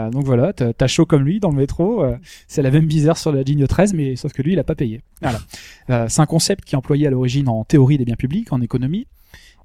Donc 0.10 0.24
voilà, 0.26 0.52
t'as 0.54 0.88
chaud 0.88 1.06
comme 1.06 1.22
lui 1.24 1.40
dans 1.40 1.52
le 1.52 1.58
métro. 1.58 2.04
c'est 2.48 2.64
la 2.64 2.72
même 2.72 2.88
bizarre 2.88 3.18
sur 3.20 3.32
la 3.32 3.44
ligne 3.44 3.68
13, 3.68 3.94
mais 3.94 4.16
sauf 4.16 4.34
que 4.34 4.42
lui, 4.42 4.54
il 4.54 4.60
a 4.60 4.64
pas 4.64 4.74
payé. 4.74 5.02
Voilà. 5.22 6.08
C'est 6.10 6.22
un 6.22 6.26
concept 6.26 6.66
qui 6.66 6.74
est 6.74 6.78
employé 6.80 7.06
à 7.06 7.12
l'origine 7.12 7.48
en 7.48 7.64
théorie 7.64 8.00
des 8.00 8.06
biens 8.06 8.16
publics, 8.16 8.52
en 8.52 8.62
économie. 8.62 9.06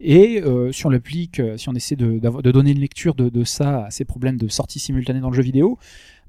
Et 0.00 0.42
si 0.70 0.86
on 0.86 0.90
l'applique, 0.90 1.42
si 1.56 1.68
on 1.68 1.74
essaie 1.74 1.96
de, 1.96 2.18
donner 2.50 2.70
une 2.70 2.78
lecture 2.78 3.14
de, 3.14 3.28
de 3.28 3.44
ça 3.44 3.86
à 3.86 3.90
ces 3.90 4.04
problèmes 4.04 4.36
de 4.36 4.48
sortie 4.48 4.78
simultanée 4.78 5.20
dans 5.20 5.30
le 5.30 5.36
jeu 5.36 5.42
vidéo, 5.42 5.78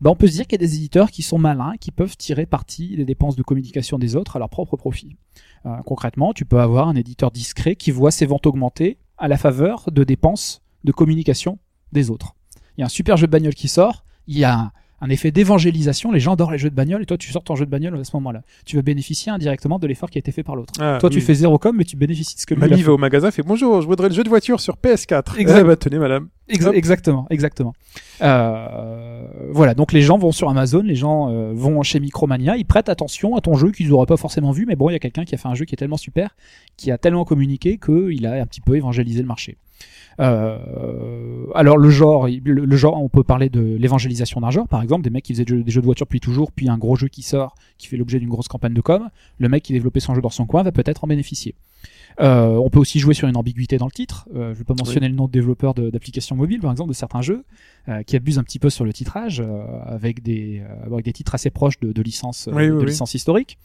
bah 0.02 0.10
on 0.10 0.16
peut 0.16 0.28
se 0.28 0.34
dire 0.34 0.48
qu'il 0.48 0.54
y 0.54 0.64
a 0.64 0.66
des 0.66 0.76
éditeurs 0.76 1.12
qui 1.12 1.24
sont 1.24 1.38
malins, 1.38 1.74
qui 1.80 1.92
peuvent 1.92 2.16
tirer 2.16 2.46
parti 2.46 2.96
des 2.96 3.06
dépenses 3.06 3.36
de 3.36 3.44
communication 3.44 4.00
des 4.00 4.16
autres 4.16 4.38
à 4.38 4.40
leur 4.40 4.50
propre 4.50 4.78
profit. 4.78 5.18
Euh, 5.66 5.76
concrètement, 5.86 6.34
tu 6.34 6.46
peux 6.46 6.60
avoir 6.60 6.88
un 6.88 6.96
éditeur 6.96 7.32
discret 7.32 7.76
qui 7.76 7.92
voit 7.92 8.12
ses 8.12 8.26
ventes 8.26 8.46
augmenter 8.46 8.98
à 9.18 9.28
la 9.28 9.38
faveur 9.38 9.92
de 9.92 10.04
dépenses 10.04 10.62
de 10.86 10.92
communication 10.94 11.60
des 11.92 12.10
autres. 12.10 12.36
Il 12.78 12.82
y 12.82 12.84
a 12.84 12.86
un 12.86 12.90
super 12.90 13.18
jeu 13.18 13.28
de 13.28 13.32
bagnole 13.32 13.56
qui 13.56 13.68
sort, 13.68 14.06
il 14.28 14.38
y 14.38 14.46
a 14.46 14.72
un, 15.02 15.10
effet 15.10 15.32
d'évangélisation, 15.32 16.12
les 16.12 16.20
gens 16.20 16.34
adorent 16.34 16.52
les 16.52 16.58
jeux 16.58 16.70
de 16.70 16.76
bagnole 16.76 17.02
et 17.02 17.06
toi 17.06 17.18
tu 17.18 17.32
sors 17.32 17.44
ton 17.44 17.56
jeu 17.56 17.66
de 17.66 17.72
bagnole 17.72 18.00
à 18.00 18.04
ce 18.04 18.16
moment-là. 18.16 18.42
Tu 18.66 18.76
vas 18.76 18.82
bénéficier 18.82 19.32
indirectement 19.32 19.80
de 19.80 19.88
l'effort 19.88 20.10
qui 20.10 20.18
a 20.18 20.22
été 20.22 20.32
fait 20.32 20.44
par 20.44 20.56
l'autre. 20.56 20.74
Ah, 20.80 20.98
toi 21.00 21.10
tu 21.10 21.22
fais 21.22 21.34
zéro 21.34 21.58
com 21.58 21.76
mais 21.76 21.86
tu 21.86 21.96
bénéficies 21.96 22.36
de 22.36 22.42
ce 22.42 22.46
que 22.46 22.54
lui 22.54 22.62
Mamie 22.62 22.82
va 22.82 22.94
au 22.94 22.98
magasin, 22.98 23.32
fait 23.32 23.44
bonjour, 23.44 23.82
je 23.82 23.88
voudrais 23.88 24.10
le 24.10 24.16
jeu 24.16 24.24
de 24.24 24.30
voiture 24.30 24.60
sur 24.60 24.76
PS4. 24.76 25.38
Exact. 25.38 25.66
Eh 25.72 25.78
tenez, 25.78 26.00
madame. 26.00 26.30
Hop. 26.52 26.74
exactement, 26.74 27.28
exactement. 27.30 27.74
Euh, 28.22 29.24
voilà, 29.52 29.76
donc 29.76 29.94
les 29.94 30.02
gens 30.02 30.18
vont 30.18 30.32
sur 30.32 30.50
Amazon, 30.50 30.82
les 30.82 30.96
gens 30.96 31.30
euh, 31.30 31.52
vont 31.54 31.84
chez 31.84 32.00
Micromania, 32.00 32.58
ils 32.58 32.66
prêtent 32.66 32.90
attention 32.90 33.36
à 33.36 33.42
ton 33.42 33.54
jeu 33.54 33.72
qu'ils 33.72 33.90
n'auraient 33.90 34.08
pas 34.08 34.18
forcément 34.18 34.52
vu, 34.52 34.66
mais 34.66 34.76
bon, 34.76 34.90
il 34.90 34.94
y 34.94 34.96
a 34.96 35.00
quelqu'un 35.00 35.26
qui 35.26 35.36
a 35.36 35.38
fait 35.38 35.48
un 35.48 35.56
jeu 35.56 35.66
qui 35.66 35.76
est 35.76 35.78
tellement 35.78 35.98
super, 35.98 36.36
qui 36.76 36.92
a 36.92 36.98
tellement 36.98 37.24
communiqué 37.24 37.78
qu'il 37.78 38.26
a 38.26 38.34
un 38.34 38.46
petit 38.46 38.62
peu 38.62 38.76
évangélisé 38.76 39.22
le 39.22 39.28
marché. 39.28 39.58
Euh, 40.20 41.46
alors 41.56 41.78
le 41.78 41.90
genre, 41.90 42.28
le, 42.28 42.78
genre, 42.78 43.02
on 43.02 43.10
peut 43.10 43.24
parler 43.24 43.50
de 43.50 43.78
l'évangélisation 43.78 44.42
d'un 44.42 44.52
genre, 44.52 44.68
par 44.68 44.82
exemple, 44.82 45.04
des 45.04 45.10
mecs 45.10 45.24
qui 45.24 45.34
faisaient 45.34 45.46
des 45.46 45.56
jeux, 45.56 45.64
des 45.64 45.72
jeux 45.72 45.82
de 45.82 45.86
voiture 45.86 46.06
depuis 46.06 46.20
toujours, 46.20 46.52
puis 46.52 46.70
un 46.70 46.78
gros 46.78 46.96
jeu 46.96 47.08
qui 47.08 47.22
sort, 47.22 47.56
qui 47.78 47.88
fait 47.88 47.98
l'objet 47.98 48.20
d'une 48.20 48.30
grosse 48.30 48.48
campagne 48.48 48.74
de 48.74 48.82
com. 48.82 49.10
Le 49.38 49.50
mec 49.50 49.64
qui 49.64 49.74
développait 49.74 50.02
son 50.02 50.16
jeu 50.16 50.22
dans 50.22 50.30
son 50.30 50.46
coin 50.46 50.64
va 50.64 50.72
peut-être 50.72 51.04
en 51.04 51.08
bénéficier. 51.08 51.56
Euh, 52.20 52.56
on 52.58 52.70
peut 52.70 52.80
aussi 52.80 53.00
jouer 53.00 53.14
sur 53.14 53.28
une 53.28 53.38
ambiguïté 53.38 53.78
dans 53.78 53.86
le 53.86 53.92
titre. 53.92 54.28
Euh, 54.36 54.54
je 54.54 54.60
vais 54.60 54.66
pas 54.66 54.74
mentionner 54.78 55.08
le 55.08 55.16
nom 55.16 55.28
de 55.28 55.32
développeurs 55.32 55.74
de- 55.74 55.90
d'applications 55.90 56.36
mobiles, 56.36 56.60
par 56.60 56.72
exemple, 56.72 56.90
de 56.90 56.94
certains 56.96 57.22
jeux, 57.22 57.46
euh, 57.88 58.04
qui 58.04 58.16
abusent 58.18 58.40
un 58.40 58.44
petit 58.44 58.60
peu 58.60 58.70
sur 58.70 58.84
le 58.84 58.92
titrage, 58.92 59.40
euh, 59.42 59.62
avec 59.86 60.22
des 60.22 60.62
euh, 60.62 60.94
avec 60.94 61.06
des 61.06 61.14
titres 61.14 61.36
assez 61.36 61.50
proches 61.50 61.80
de, 61.80 61.92
de 61.94 62.02
licences 62.02 62.48
euh, 62.50 62.52
Oui, 62.54 62.70
oui, 62.70 62.86
licences 62.86 63.14
historiques. 63.14 63.58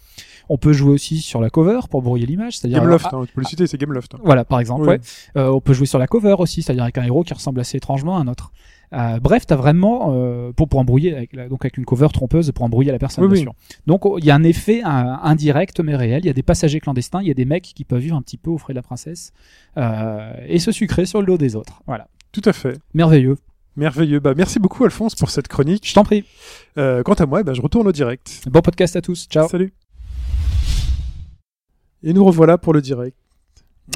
On 0.49 0.57
peut 0.59 0.73
jouer 0.73 0.93
aussi 0.93 1.19
sur 1.21 1.41
la 1.41 1.51
cover 1.51 1.81
pour 1.91 2.03
brouiller 2.03 2.27
l'image, 2.27 2.59
c'est-à-dire 2.59 2.79
Gameloft, 2.81 3.07
alors, 3.07 3.23
hein, 3.23 3.27
tu 3.27 3.35
peux 3.35 3.41
le 3.41 3.47
citer, 3.47 3.67
c'est 3.67 3.79
Gameloft. 3.79 4.15
hein. 4.15 4.19
voilà, 4.25 4.45
par 4.45 4.61
exemple. 4.61 4.87
Ouais. 4.89 5.01
Euh, 5.37 5.49
on 5.49 5.61
peut 5.61 5.73
jouer 5.73 5.87
sur 5.87 5.99
la 5.99 6.07
cover 6.07 6.37
aussi, 6.39 6.63
c'est-à-dire 6.63 6.85
avec 6.85 6.99
un 6.99 7.03
héros 7.05 7.25
qui 7.25 7.35
ressemble 7.35 7.61
assez 7.61 7.77
étrangement 7.79 8.17
à 8.17 8.21
un 8.21 8.29
autre. 8.29 8.53
Euh, 8.95 9.19
bref, 9.21 9.45
t'as 9.47 9.57
vraiment 9.57 10.13
euh, 10.15 10.53
pour 10.53 10.69
pour 10.69 10.79
embrouiller 10.79 11.17
avec 11.17 11.33
la- 11.33 11.49
donc 11.49 11.65
avec 11.65 11.77
une 11.79 11.85
cover 11.85 12.07
trompeuse 12.13 12.53
pour 12.53 12.65
embrouiller 12.65 12.93
la 12.93 12.99
personne 12.99 13.25
Oui, 13.25 13.29
bien 13.31 13.39
oui. 13.39 13.43
sûr. 13.43 13.55
Donc 13.87 14.07
oh, 14.07 14.19
il 14.19 14.25
y 14.25 14.31
a 14.31 14.35
un 14.37 14.43
effet 14.45 14.83
un- 14.85 15.19
indirect 15.23 15.81
mais 15.81 15.97
réel. 15.97 16.21
Il 16.23 16.27
y 16.27 16.31
a 16.31 16.33
des 16.33 16.43
passagers 16.45 16.79
clandestins, 16.81 17.21
il 17.21 17.27
y 17.27 17.31
a 17.31 17.35
des 17.35 17.45
mecs 17.45 17.65
qui 17.65 17.85
peuvent 17.85 17.99
vivre 18.01 18.17
un 18.17 18.23
petit 18.23 18.37
peu 18.39 18.51
au 18.51 18.59
frais 18.59 18.73
de 18.73 18.79
la 18.79 18.83
princesse 18.83 19.33
euh, 19.79 20.33
et 20.47 20.59
se 20.61 20.71
sucrer 20.71 21.07
sur 21.07 21.21
le 21.21 21.27
dos 21.27 21.37
des 21.39 21.57
autres. 21.57 21.83
Voilà, 21.87 22.07
Tout 22.33 22.43
à 22.45 22.53
fait. 22.53 22.79
merveilleux. 22.95 23.37
Merveilleux. 23.77 24.21
Bah, 24.21 24.35
merci 24.37 24.61
beaucoup, 24.61 24.85
Alphonse, 24.85 25.17
pour 25.17 25.31
cette 25.31 25.49
chronique. 25.49 25.89
Je 25.89 25.95
t'en 25.95 26.05
prie. 26.05 26.25
Euh, 26.79 27.03
quant 27.03 27.15
à 27.15 27.27
moi, 27.27 27.43
ben, 27.43 27.55
je 27.55 27.61
retourne 27.63 27.89
au 27.89 27.93
direct. 27.93 28.43
Bon 28.49 28.61
podcast 28.61 28.95
à 28.95 29.01
tous. 29.01 29.27
Ciao. 29.29 29.49
Salut. 29.49 29.73
Et 32.05 32.13
nous 32.13 32.25
revoilà 32.25 32.59
pour 32.59 32.73
le 32.73 32.81
direct. 32.83 33.17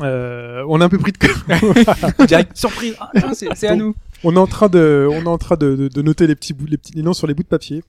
Euh, 0.02 0.64
on 0.68 0.80
a 0.80 0.84
un 0.84 0.88
peu 0.88 0.98
pris 0.98 1.12
de 1.12 1.18
Direct, 2.26 2.56
surprise. 2.56 2.96
Ah, 2.98 3.10
c'est 3.34 3.68
à 3.68 3.76
nous. 3.76 3.94
On 4.24 4.34
est 4.34 4.38
en 4.38 4.46
train 4.46 4.68
de, 4.68 5.06
on 5.10 5.22
est 5.22 5.26
en 5.28 5.38
train 5.38 5.56
de, 5.56 5.76
de- 5.76 5.88
de 5.88 6.02
noter 6.02 6.26
les 6.26 6.34
petits 6.34 6.52
bouts, 6.52 6.66
les 6.66 6.76
petits 6.76 6.92
les 6.92 7.02
noms 7.02 7.12
sur 7.14 7.26
les 7.26 7.34
bouts 7.34 7.42
de 7.42 7.48
papier. 7.48 7.82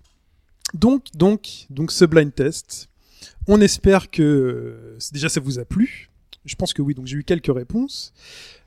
Donc, 0.73 1.05
donc, 1.15 1.65
donc, 1.69 1.91
ce 1.91 2.05
blind 2.05 2.33
test. 2.33 2.89
On 3.47 3.59
espère 3.61 4.11
que 4.11 4.95
déjà 5.11 5.27
ça 5.29 5.39
vous 5.39 5.57
a 5.59 5.65
plu. 5.65 6.09
Je 6.45 6.55
pense 6.55 6.73
que 6.73 6.81
oui. 6.81 6.93
Donc 6.93 7.07
j'ai 7.07 7.17
eu 7.17 7.23
quelques 7.23 7.53
réponses. 7.53 8.13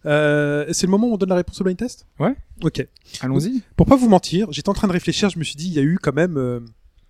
Euh, 0.05 0.67
c'est 0.73 0.87
le 0.87 0.91
moment 0.91 1.09
où 1.09 1.15
on 1.15 1.17
donne 1.17 1.29
la 1.29 1.37
réponse 1.37 1.61
au 1.61 1.65
blind 1.65 1.77
test? 1.79 2.07
Ouais. 2.19 2.35
Ok. 2.63 2.87
Allons-y. 3.21 3.63
Pour 3.77 3.87
pas 3.87 3.97
vous 3.97 4.09
mentir, 4.09 4.51
j'étais 4.53 4.69
en 4.69 4.75
train 4.75 4.89
de 4.89 4.93
réfléchir. 4.93 5.31
Je 5.31 5.39
me 5.39 5.45
suis 5.45 5.55
dit, 5.57 5.69
il 5.69 5.73
y 5.75 5.79
a 5.79 5.83
eu 5.83 5.99
quand 6.03 6.13
même 6.15 6.37
euh, 6.37 6.61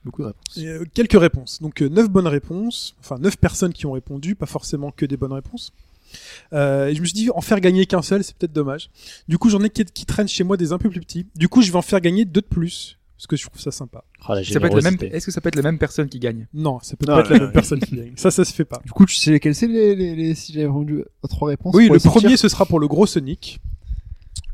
Beaucoup 0.05 0.23
de 0.23 0.27
réponses. 0.29 0.59
euh, 0.59 0.85
quelques 0.93 1.19
réponses. 1.19 1.61
Donc 1.63 1.83
euh, 1.83 1.89
neuf 1.89 2.09
bonnes 2.11 2.27
réponses. 2.29 2.95
Enfin 3.01 3.19
neuf 3.19 3.37
personnes 3.39 3.73
qui 3.73 3.87
ont 3.87 3.93
répondu, 3.93 4.35
pas 4.35 4.47
forcément 4.47 4.91
que 4.91 5.07
des 5.07 5.17
bonnes 5.17 5.33
réponses. 5.33 5.73
Euh, 6.53 6.87
et 6.89 6.95
je 6.95 7.01
me 7.01 7.07
suis 7.07 7.15
dit, 7.15 7.31
en 7.31 7.41
faire 7.41 7.61
gagner 7.61 7.87
qu'un 7.87 8.03
seul, 8.03 8.23
c'est 8.25 8.37
peut-être 8.37 8.53
dommage. 8.53 8.91
Du 9.29 9.39
coup, 9.39 9.49
j'en 9.51 9.61
ai 9.63 9.71
qui, 9.71 9.85
qui 9.85 10.07
traînent 10.07 10.29
chez 10.29 10.45
moi 10.45 10.57
des 10.57 10.73
un 10.73 10.79
peu 10.79 10.91
plus 10.91 11.01
petits. 11.01 11.27
Du 11.37 11.49
coup, 11.49 11.63
je 11.63 11.71
vais 11.71 11.79
en 11.79 11.83
faire 11.83 12.01
gagner 12.01 12.25
deux 12.25 12.41
de 12.41 12.47
plus. 12.47 12.99
Parce 13.17 13.27
que 13.29 13.37
je 13.37 13.47
trouve 13.47 13.61
ça 13.61 13.71
sympa. 13.71 14.03
La 14.29 14.43
Ça 14.43 14.59
peut 14.59 14.67
être 14.67 14.75
la 14.75 14.83
même. 14.83 14.95
générosité. 14.95 15.17
Est-ce 15.17 15.27
que 15.27 15.31
ça 15.33 15.41
peut 15.41 15.47
être 15.49 15.55
la 15.55 15.63
même 15.63 15.79
personne 15.79 16.09
qui 16.09 16.19
gagne? 16.19 16.49
Non, 16.53 16.81
ça 16.83 16.97
peut 16.97 17.07
Non, 17.07 17.15
pas 17.15 17.21
être 17.21 17.31
non, 17.31 17.37
la 17.37 17.43
même 17.45 17.53
personne 17.53 17.79
qui 17.79 17.95
gagne. 17.95 18.13
Ça, 18.17 18.33
ça 18.33 18.45
se 18.45 18.53
fait 18.53 18.65
pas. 18.65 18.83
Du 18.85 18.91
coup, 18.91 19.07
tu 19.07 19.15
sais 19.15 19.31
lesquels 19.31 19.55
c'est 19.55 19.69
les, 19.69 19.95
les, 19.95 20.17
les, 20.17 20.35
si 20.35 20.53
j'avais 20.53 20.67
répondu 20.67 21.05
à 21.23 21.29
trois 21.29 21.47
réponses 21.49 21.73
Oui, 21.73 21.89
le 21.89 22.01
premier, 22.01 22.37
ce 22.37 22.49
sera 22.49 22.67
pour 22.67 22.81
le 22.81 22.89
gros 22.89 23.07
Sonic. 23.07 23.61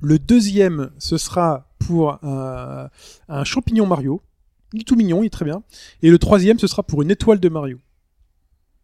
Le 0.03 0.19
deuxième, 0.19 0.91
ce 0.99 1.17
sera 1.17 1.67
pour 1.79 2.23
un, 2.23 2.91
un 3.29 3.45
champignon 3.45 3.87
Mario. 3.87 4.21
Il 4.75 4.83
est 4.83 4.85
tout 4.85 4.97
mignon, 4.97 5.23
il 5.23 5.27
est 5.29 5.31
très 5.31 5.47
bien. 5.47 5.63
Et 6.03 6.11
le 6.11 6.19
troisième, 6.19 6.59
ce 6.59 6.67
sera 6.67 6.83
pour 6.83 7.01
une 7.01 7.11
étoile 7.11 7.41
de 7.41 7.49
Mario. 7.49 7.79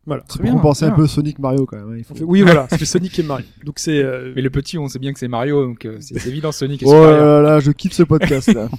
Voilà. 0.07 0.23
C'est 0.29 0.43
bien, 0.43 0.53
pour 0.53 0.61
compenser 0.61 0.85
un 0.85 0.91
peu 0.91 1.07
Sonic 1.07 1.39
Mario 1.39 1.65
quand 1.67 1.77
même. 1.79 1.91
hein, 1.93 1.97
il 1.97 2.05
faut- 2.05 2.15
On 2.15 2.17
fait- 2.19 2.25
Oui, 2.25 2.43
voilà, 2.43 2.67
c'est 2.71 2.85
Sonic 2.85 3.19
et 3.19 3.23
Mario. 3.23 3.47
Donc 3.65 3.79
c'est. 3.79 4.03
euh, 4.03 4.33
Mais 4.37 4.43
le 4.43 4.51
petit, 4.51 4.77
on 4.79 4.89
sait 4.89 4.99
bien 4.99 5.13
que 5.13 5.19
c'est 5.19 5.29
Mario, 5.29 5.65
donc 5.65 5.85
euh, 5.87 5.97
c'est 6.01 6.27
évident 6.27 6.53
Sonic 6.53 6.83
est 6.83 6.87
Oh 6.87 6.91
supérieur. 6.91 7.43
là 7.43 7.51
là, 7.55 7.61
je 7.61 7.71
quitte 7.71 7.95
ce 7.95 8.03
podcast 8.03 8.53
là. 8.53 8.69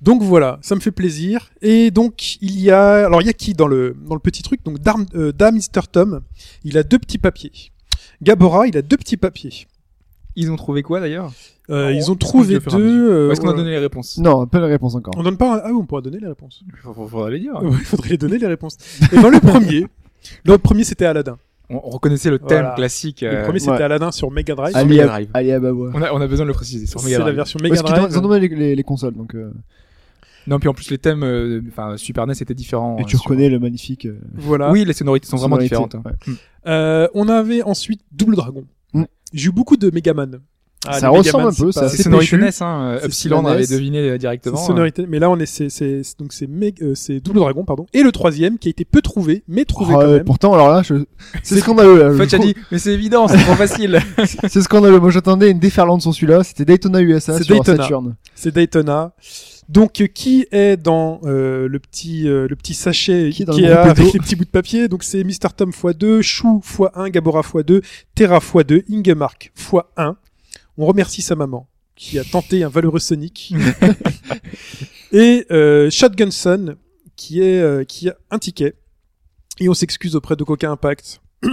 Donc 0.00 0.22
voilà, 0.22 0.58
ça 0.62 0.76
me 0.76 0.80
fait 0.80 0.92
plaisir. 0.92 1.50
Et 1.60 1.90
donc 1.90 2.36
il 2.40 2.60
y 2.60 2.70
a, 2.70 3.04
alors 3.06 3.20
il 3.20 3.26
y 3.26 3.30
a 3.30 3.32
qui 3.32 3.52
dans 3.54 3.66
le 3.66 3.96
dans 4.06 4.14
le 4.14 4.20
petit 4.20 4.44
truc? 4.44 4.62
Donc 4.64 4.78
Dame, 4.78 5.06
euh, 5.16 5.32
Dame 5.32 5.56
Mr 5.56 5.88
Tom, 5.90 6.20
il 6.62 6.78
a 6.78 6.84
deux 6.84 7.00
petits 7.00 7.18
papiers. 7.18 7.50
Gabora, 8.22 8.68
il 8.68 8.76
a 8.76 8.82
deux 8.82 8.96
petits 8.96 9.16
papiers. 9.16 9.66
Ils 10.36 10.52
ont 10.52 10.56
trouvé 10.56 10.82
quoi 10.84 11.00
d'ailleurs? 11.00 11.32
Euh, 11.68 11.88
On- 11.88 11.90
ils 11.90 12.10
ont 12.10 12.14
on 12.14 12.16
trouvé 12.16 12.60
deux. 12.60 13.10
euh, 13.10 13.28
Où 13.28 13.32
est-ce 13.32 13.40
qu'on 13.40 13.48
a 13.50 13.54
donné 13.54 13.70
les 13.70 13.78
réponses? 13.78 14.18
Non, 14.18 14.46
pas 14.46 14.60
la 14.60 14.68
réponse 14.68 14.94
encore. 14.94 15.14
On 15.16 15.22
donne 15.24 15.36
pas. 15.36 15.56
un- 15.56 15.60
Ah 15.64 15.68
oui, 15.72 15.78
on 15.80 15.84
pourra 15.84 16.00
donner 16.00 16.20
les 16.20 16.28
réponses. 16.28 16.62
Il 16.64 16.78
faudra 16.78 17.28
les 17.28 17.40
dire. 17.40 17.54
Ouais, 17.60 17.68
Il 17.80 17.84
faudrait 17.84 18.10
les 18.10 18.18
donner 18.18 18.38
les 18.38 18.46
réponses. 18.46 18.76
Et 19.12 19.16
dans 19.20 19.30
le 19.30 19.40
premier, 19.40 19.84
le 20.44 20.58
premier 20.58 20.84
c'était 20.84 21.04
Aladdin. 21.06 21.38
On, 21.70 21.76
on 21.84 21.90
reconnaissait 21.90 22.30
le 22.30 22.38
thème 22.38 22.60
Voilà. 22.60 22.74
classique. 22.74 23.20
Le 23.20 23.28
euh, 23.28 23.44
premier 23.44 23.58
c'était 23.58 23.72
ouais. 23.72 23.82
Aladdin 23.82 24.10
sur 24.10 24.30
Mega 24.30 24.54
Drive. 24.54 24.74
Ali- 24.76 24.84
Ali, 24.84 24.88
Mega 24.88 25.02
Ab- 25.02 25.08
Drive. 25.10 25.28
Ali 25.34 25.52
Ababa. 25.52 25.90
on, 25.94 26.02
a, 26.02 26.12
on 26.12 26.20
a 26.20 26.26
besoin 26.26 26.46
de 26.46 26.48
le 26.48 26.54
préciser 26.54 26.86
sur 26.86 27.00
C'est 27.00 27.06
Mega 27.06 27.18
la 27.18 27.24
Drive. 27.24 27.36
version 27.36 27.58
Mega 27.62 27.74
Parce 27.74 27.82
qu'ils 27.92 28.00
Drive. 28.00 28.12
ils 28.14 28.18
ont 28.18 28.22
donné 28.22 28.48
les, 28.48 28.54
les, 28.56 28.74
les 28.76 28.82
consoles 28.82 29.14
donc. 29.14 29.34
euh, 29.34 29.50
Non, 30.46 30.58
puis 30.58 30.68
en 30.68 30.74
plus 30.74 30.90
les 30.90 30.96
thèmes, 30.98 31.22
euh, 31.24 31.60
enfin 31.68 31.96
Super 31.98 32.26
NES 32.26 32.32
était 32.40 32.54
différent. 32.54 32.96
et 32.98 33.02
euh, 33.02 33.04
tu 33.04 33.16
sur- 33.16 33.24
reconnais 33.24 33.50
le 33.50 33.58
magnifique. 33.58 34.06
euh, 34.06 34.18
Voilà. 34.34 34.70
Oui, 34.70 34.84
les 34.86 34.92
sonorités 34.94 35.26
sont 35.26 35.36
vraiment 35.36 35.56
sonorité. 35.56 35.74
différentes. 35.76 35.94
hein. 35.96 36.02
Ouais. 36.26 36.34
Euh, 36.66 37.08
on 37.14 37.28
avait 37.28 37.62
ensuite 37.62 38.00
Double 38.12 38.34
Dragon. 38.36 38.64
Mm. 38.94 39.04
J'ai 39.34 39.48
eu 39.48 39.52
beaucoup 39.52 39.76
de 39.76 39.90
Megaman. 39.90 40.40
Ah, 40.86 41.00
Ça 41.00 41.08
ressemble 41.08 41.44
Megaman, 41.44 41.48
un 41.48 41.64
peu, 41.64 41.72
c'est 41.72 42.02
sonorité 42.02 42.36
péchu. 42.36 42.44
NES, 42.44 42.50
hein. 42.62 42.98
euh, 43.02 43.08
Super 43.10 43.46
avait 43.46 43.66
deviné 43.66 43.98
euh, 43.98 44.12
C'est 44.12 44.18
directement. 44.18 44.56
sonorité, 44.56 45.06
mais 45.08 45.18
là 45.18 45.28
on 45.28 45.36
est 45.38 45.46
c'est 45.46 45.70
c'est 45.70 46.04
c'est- 46.04 46.18
donc 46.20 46.32
c'est 46.32 46.48
euh, 46.82 46.94
c'est 46.94 47.18
Double 47.18 47.40
Dragon 47.40 47.64
pardon 47.64 47.86
et 47.92 48.02
le 48.02 48.12
troisième 48.12 48.58
qui 48.58 48.68
a 48.68 48.70
été 48.70 48.84
peu 48.84 49.02
trouvé 49.02 49.42
mais 49.48 49.64
trouvé 49.64 49.94
ah, 49.96 50.00
quand 50.02 50.10
même. 50.12 50.24
pourtant, 50.24 50.54
alors 50.54 50.68
là, 50.68 50.82
je... 50.82 50.94
c'est 51.42 51.58
scandaleux. 51.58 51.98
Là, 51.98 52.14
En 52.14 52.16
fait, 52.16 52.38
dit, 52.38 52.54
mais 52.70 52.78
c'est 52.78 52.92
évident, 52.92 53.26
c'est 53.26 53.38
trop 53.38 53.54
facile. 53.54 53.98
C'est 54.48 54.62
scandaleux. 54.62 55.00
Moi, 55.00 55.10
j'attendais 55.10 55.50
une 55.50 55.58
déferlante 55.58 56.02
sur 56.02 56.14
celui-là. 56.14 56.44
C'était 56.44 56.64
Daytona 56.64 57.00
USA 57.00 57.38
C'est 57.38 57.44
sur 57.44 57.56
Daytona. 57.56 57.82
Saturn. 57.82 58.14
C'est 58.34 58.54
Daytona. 58.54 59.12
Donc 59.68 60.00
euh, 60.00 60.06
qui 60.06 60.46
est 60.50 60.76
dans 60.76 61.20
euh, 61.24 61.68
le 61.68 61.78
petit 61.78 62.26
euh, 62.26 62.46
le 62.48 62.56
petit 62.56 62.72
sachet 62.72 63.30
Qui 63.30 63.42
est 63.42 63.44
dans 63.44 63.52
qui 63.52 63.60
le 63.62 63.68
est 63.68 63.74
gros 63.74 63.90
avec 63.90 64.12
les 64.12 64.18
petits 64.18 64.34
bouts 64.34 64.44
de 64.44 64.50
papier? 64.50 64.88
Donc 64.88 65.02
c'est 65.02 65.22
Mr 65.24 65.50
Tom 65.54 65.70
x2, 65.70 66.22
Chou 66.22 66.62
x1, 66.64 67.10
Gabora 67.10 67.42
x2, 67.42 67.82
Terra 68.14 68.38
x2, 68.38 68.84
Ingemark 68.90 69.52
x1. 69.58 70.14
On 70.78 70.86
remercie 70.86 71.22
sa 71.22 71.34
maman 71.34 71.68
qui 71.96 72.18
a 72.18 72.24
tenté 72.24 72.62
un 72.62 72.68
valeureux 72.68 73.00
Sonic. 73.00 73.52
et 75.12 75.46
euh, 75.50 75.90
Shotgun 75.90 76.30
Son 76.30 76.76
qui 77.16 77.42
est 77.42 77.60
euh, 77.60 77.84
qui 77.84 78.08
a 78.08 78.16
un 78.30 78.38
ticket. 78.38 78.74
Et 79.60 79.68
on 79.68 79.74
s'excuse 79.74 80.14
auprès 80.14 80.36
de 80.36 80.44
Coca 80.44 80.70
Impact 80.70 81.20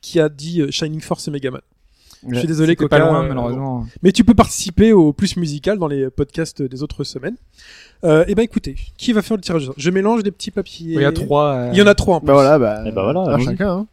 qui 0.00 0.20
a 0.20 0.28
dit 0.28 0.60
euh, 0.60 0.70
Shining 0.70 1.00
Force 1.00 1.26
et 1.28 1.30
Megaman. 1.30 1.60
Je 2.30 2.38
suis 2.38 2.46
désolé 2.48 2.74
Coca. 2.74 2.96
pas 2.96 3.04
loin, 3.04 3.22
euh, 3.24 3.28
malheureusement. 3.28 3.86
mais 4.02 4.10
tu 4.12 4.24
peux 4.24 4.32
participer 4.32 4.94
au 4.94 5.12
plus 5.12 5.36
musical 5.36 5.78
dans 5.78 5.88
les 5.88 6.08
podcasts 6.08 6.62
des 6.62 6.82
autres 6.82 7.04
semaines. 7.04 7.36
Euh, 8.04 8.24
et 8.28 8.34
ben 8.34 8.42
écoutez, 8.42 8.76
qui 8.96 9.12
va 9.12 9.20
faire 9.20 9.36
le 9.36 9.42
tirage 9.42 9.62
au 9.64 9.66
sort? 9.66 9.74
Je 9.76 9.90
mélange 9.90 10.22
des 10.22 10.30
petits 10.30 10.50
papiers. 10.50 10.94
Il 10.94 11.00
y 11.02 11.04
a 11.04 11.12
trois. 11.12 11.54
euh, 11.54 11.70
Il 11.72 11.78
y 11.78 11.82
en 11.82 11.86
a 11.86 11.94
trois 11.94 12.16
en 12.16 12.20
plus. 12.20 12.26
Bah 12.28 12.32
voilà, 12.34 12.58
bah. 12.58 12.82
Eh 12.86 12.92
bah 12.92 13.02
voilà, 13.12 13.34
à 13.34 13.38
chacun. 13.38 13.70
Hein. 13.70 13.86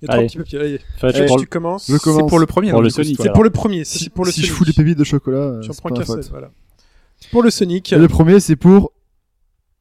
Il 0.00 0.06
y 0.08 0.10
a 0.10 0.14
Allez. 0.14 0.26
petits 0.26 0.38
papiers. 0.38 0.58
Allez, 1.02 1.26
tu 1.40 1.46
commences. 1.46 1.90
Je 1.90 1.96
commence. 1.98 2.20
C'est 2.22 2.28
pour 2.28 2.38
le 2.38 2.46
premier. 2.46 2.70
Pour 2.70 2.82
le 2.82 2.88
du 2.88 2.94
coup, 2.94 3.02
Sonic, 3.02 3.18
c'est 3.20 3.32
pour 3.32 3.42
le 3.44 3.50
premier. 3.50 3.84
ça, 3.84 3.98
Si, 3.98 4.04
c'est 4.04 4.10
pour 4.10 4.24
le 4.24 4.30
si 4.30 4.40
Sonic. 4.40 4.50
je 4.50 4.56
fous 4.56 4.64
des 4.64 4.72
pépites 4.72 4.98
de 4.98 5.04
chocolat, 5.04 5.38
euh, 5.38 5.62
J'en 5.62 5.72
c'est 5.72 5.80
prends 5.80 5.88
pas 5.90 5.96
ma 5.96 6.00
qu'un 6.02 6.06
seul. 6.06 6.22
faute. 6.22 6.30
Voilà. 6.30 6.50
Pour 7.32 7.42
le 7.42 7.50
Sonic, 7.50 7.92
Et 7.92 7.96
le 7.96 8.06
premier, 8.08 8.38
c'est 8.38 8.54
pour 8.56 8.92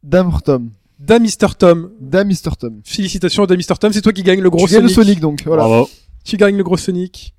Dame 0.04 0.32
Tom. 0.44 0.72
Dame 1.00 1.24
Mr 1.24 1.54
Tom. 1.58 1.92
Dame 2.00 2.30
Mr. 2.30 2.56
Tom. 2.60 2.82
Félicitations 2.84 3.46
Dame 3.46 3.60
Mr 3.60 3.76
Tom, 3.80 3.94
c'est 3.94 4.02
toi 4.02 4.12
qui 4.12 4.24
gagne 4.24 4.42
le 4.42 4.50
gros 4.50 4.66
tu 4.68 4.74
gagnes 4.74 4.84
le 4.84 4.90
Sonic. 4.90 5.10
Sonic 5.10 5.20
donc, 5.20 5.44
voilà. 5.46 5.64
Bravo. 5.64 5.90
Tu 6.24 6.38
gagnes 6.38 6.58
le 6.58 6.64
gros 6.64 6.78
Sonic. 6.78 7.36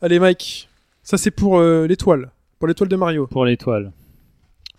Allez 0.00 0.20
Mike, 0.20 0.68
ça 1.02 1.18
c'est 1.18 1.32
pour 1.32 1.58
euh, 1.58 1.86
l'étoile, 1.88 2.30
pour 2.60 2.68
l'étoile 2.68 2.88
de 2.88 2.94
Mario. 2.96 3.26
Pour 3.26 3.44
l'étoile. 3.44 3.92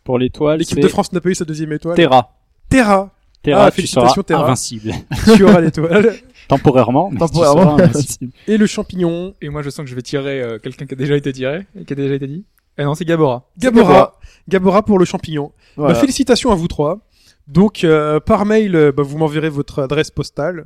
Pour 0.06 0.18
l'étoile, 0.18 0.60
L'équipe 0.60 0.76
c'est 0.78 0.82
de 0.82 0.88
France 0.88 1.12
n'a 1.14 1.20
pas 1.22 1.30
eu 1.30 1.36
sa 1.36 1.44
deuxième 1.46 1.72
étoile. 1.74 1.96
Terra. 1.96 2.34
Terra, 2.70 3.12
Terra, 3.44 3.66
Ah, 3.66 3.70
tu 3.72 3.76
félicitations, 3.76 4.14
seras 4.14 4.24
Terra. 4.24 4.46
invincible. 4.46 4.94
tu 5.36 5.44
auras 5.44 5.60
l'étoile. 5.62 6.16
Temporairement, 6.58 7.10
mais 7.12 7.18
Temporairement. 7.20 7.76
tu 7.78 7.82
seras 7.84 7.90
invincible. 7.90 8.32
Et 8.48 8.58
le 8.58 8.66
champignon, 8.68 9.34
Et 9.42 9.50
moi, 9.50 9.62
je 9.62 9.70
sens 9.70 9.84
que 9.84 9.90
je 9.90 9.96
vais 9.96 10.02
tirer 10.02 10.42
euh, 10.42 10.60
quelqu'un 10.60 10.86
qui 10.86 10.94
a 10.94 10.98
déjà 10.98 11.16
été 11.16 11.32
tiré 11.34 11.66
et 11.80 11.86
qui 11.86 11.94
a 11.94 11.96
déjà 11.96 12.14
été 12.16 12.28
dit. 12.28 12.46
Eh 12.78 12.84
non, 12.84 12.94
c'est 12.96 13.06
Gabora. 13.06 13.50
Gabora. 13.58 14.20
Gabora 14.48 14.84
pour 14.84 15.00
le 15.00 15.06
champignon. 15.06 15.52
Voilà. 15.76 15.94
Bah, 15.94 16.00
félicitations 16.00 16.52
à 16.52 16.56
vous 16.56 16.68
trois. 16.68 17.00
Donc 17.48 17.84
euh, 17.84 18.20
par 18.20 18.46
mail, 18.46 18.76
euh, 18.76 18.92
bah, 18.92 19.04
vous 19.04 19.18
m'enverrez 19.18 19.50
votre 19.50 19.82
adresse 19.82 20.12
postale. 20.12 20.66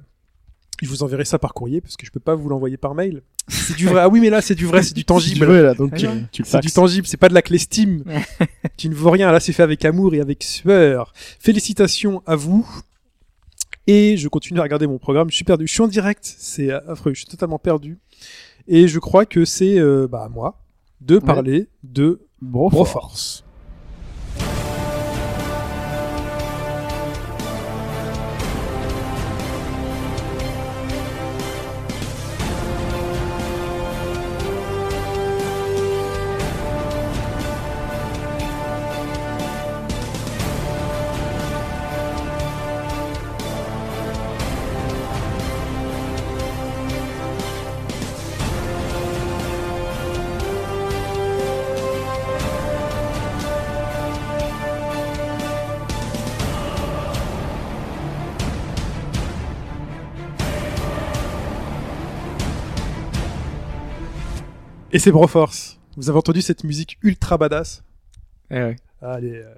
Je 0.81 0.89
vous 0.89 1.03
enverrai 1.03 1.23
ça 1.23 1.39
par 1.39 1.53
courrier 1.53 1.79
parce 1.81 1.95
que 1.95 2.05
je 2.05 2.11
peux 2.11 2.19
pas 2.19 2.35
vous 2.35 2.49
l'envoyer 2.49 2.75
par 2.77 2.95
mail. 2.95 3.21
C'est 3.47 3.77
du 3.77 3.85
vrai. 3.87 4.01
Ah 4.01 4.09
oui, 4.09 4.19
mais 4.19 4.29
là 4.29 4.41
c'est 4.41 4.55
du 4.55 4.65
vrai, 4.65 4.83
c'est 4.83 4.93
du 4.93 5.01
C'est 5.01 5.05
tangible. 5.05 5.39
du 5.39 5.45
vrai, 5.45 5.61
là, 5.63 5.73
donc. 5.73 5.91
Ah, 5.93 5.97
Tu 6.31 6.41
le 6.41 6.47
C'est 6.47 6.59
du 6.59 6.71
tangible, 6.71 7.07
c'est 7.07 7.15
pas 7.17 7.29
de 7.29 7.33
la 7.33 7.41
clé 7.41 7.57
Steam. 7.57 8.03
qui 8.75 8.89
ne 8.89 8.93
vaut 8.95 9.09
rien. 9.09 9.31
Là, 9.31 9.39
c'est 9.39 9.53
fait 9.53 9.63
avec 9.63 9.85
amour 9.85 10.13
et 10.15 10.19
avec 10.19 10.43
sueur. 10.43 11.13
Félicitations 11.39 12.21
à 12.25 12.35
vous. 12.35 12.67
Et 13.87 14.17
je 14.17 14.27
continue 14.27 14.59
à 14.59 14.63
regarder 14.63 14.87
mon 14.87 14.97
programme. 14.97 15.29
Je 15.29 15.35
suis 15.35 15.45
perdu. 15.45 15.67
Je 15.67 15.73
suis 15.73 15.81
en 15.81 15.87
direct. 15.87 16.25
C'est 16.37 16.71
affreux. 16.71 17.13
Je 17.13 17.19
suis 17.19 17.27
totalement 17.27 17.59
perdu. 17.59 17.99
Et 18.67 18.87
je 18.87 18.99
crois 18.99 19.25
que 19.25 19.45
c'est 19.45 19.77
euh, 19.79 20.07
bah, 20.07 20.23
à 20.23 20.29
moi 20.29 20.63
de 21.01 21.19
parler 21.19 21.67
de 21.83 22.21
Broforce. 22.41 23.44
Et 64.95 64.99
c'est 64.99 65.11
Broforce. 65.11 65.77
Vous 65.97 66.09
avez 66.09 66.17
entendu 66.17 66.41
cette 66.41 66.63
musique 66.63 66.97
ultra 67.03 67.37
badass 67.37 67.83
Eh 68.49 68.53
ouais. 68.53 68.75
Allez, 69.01 69.33
euh, 69.33 69.53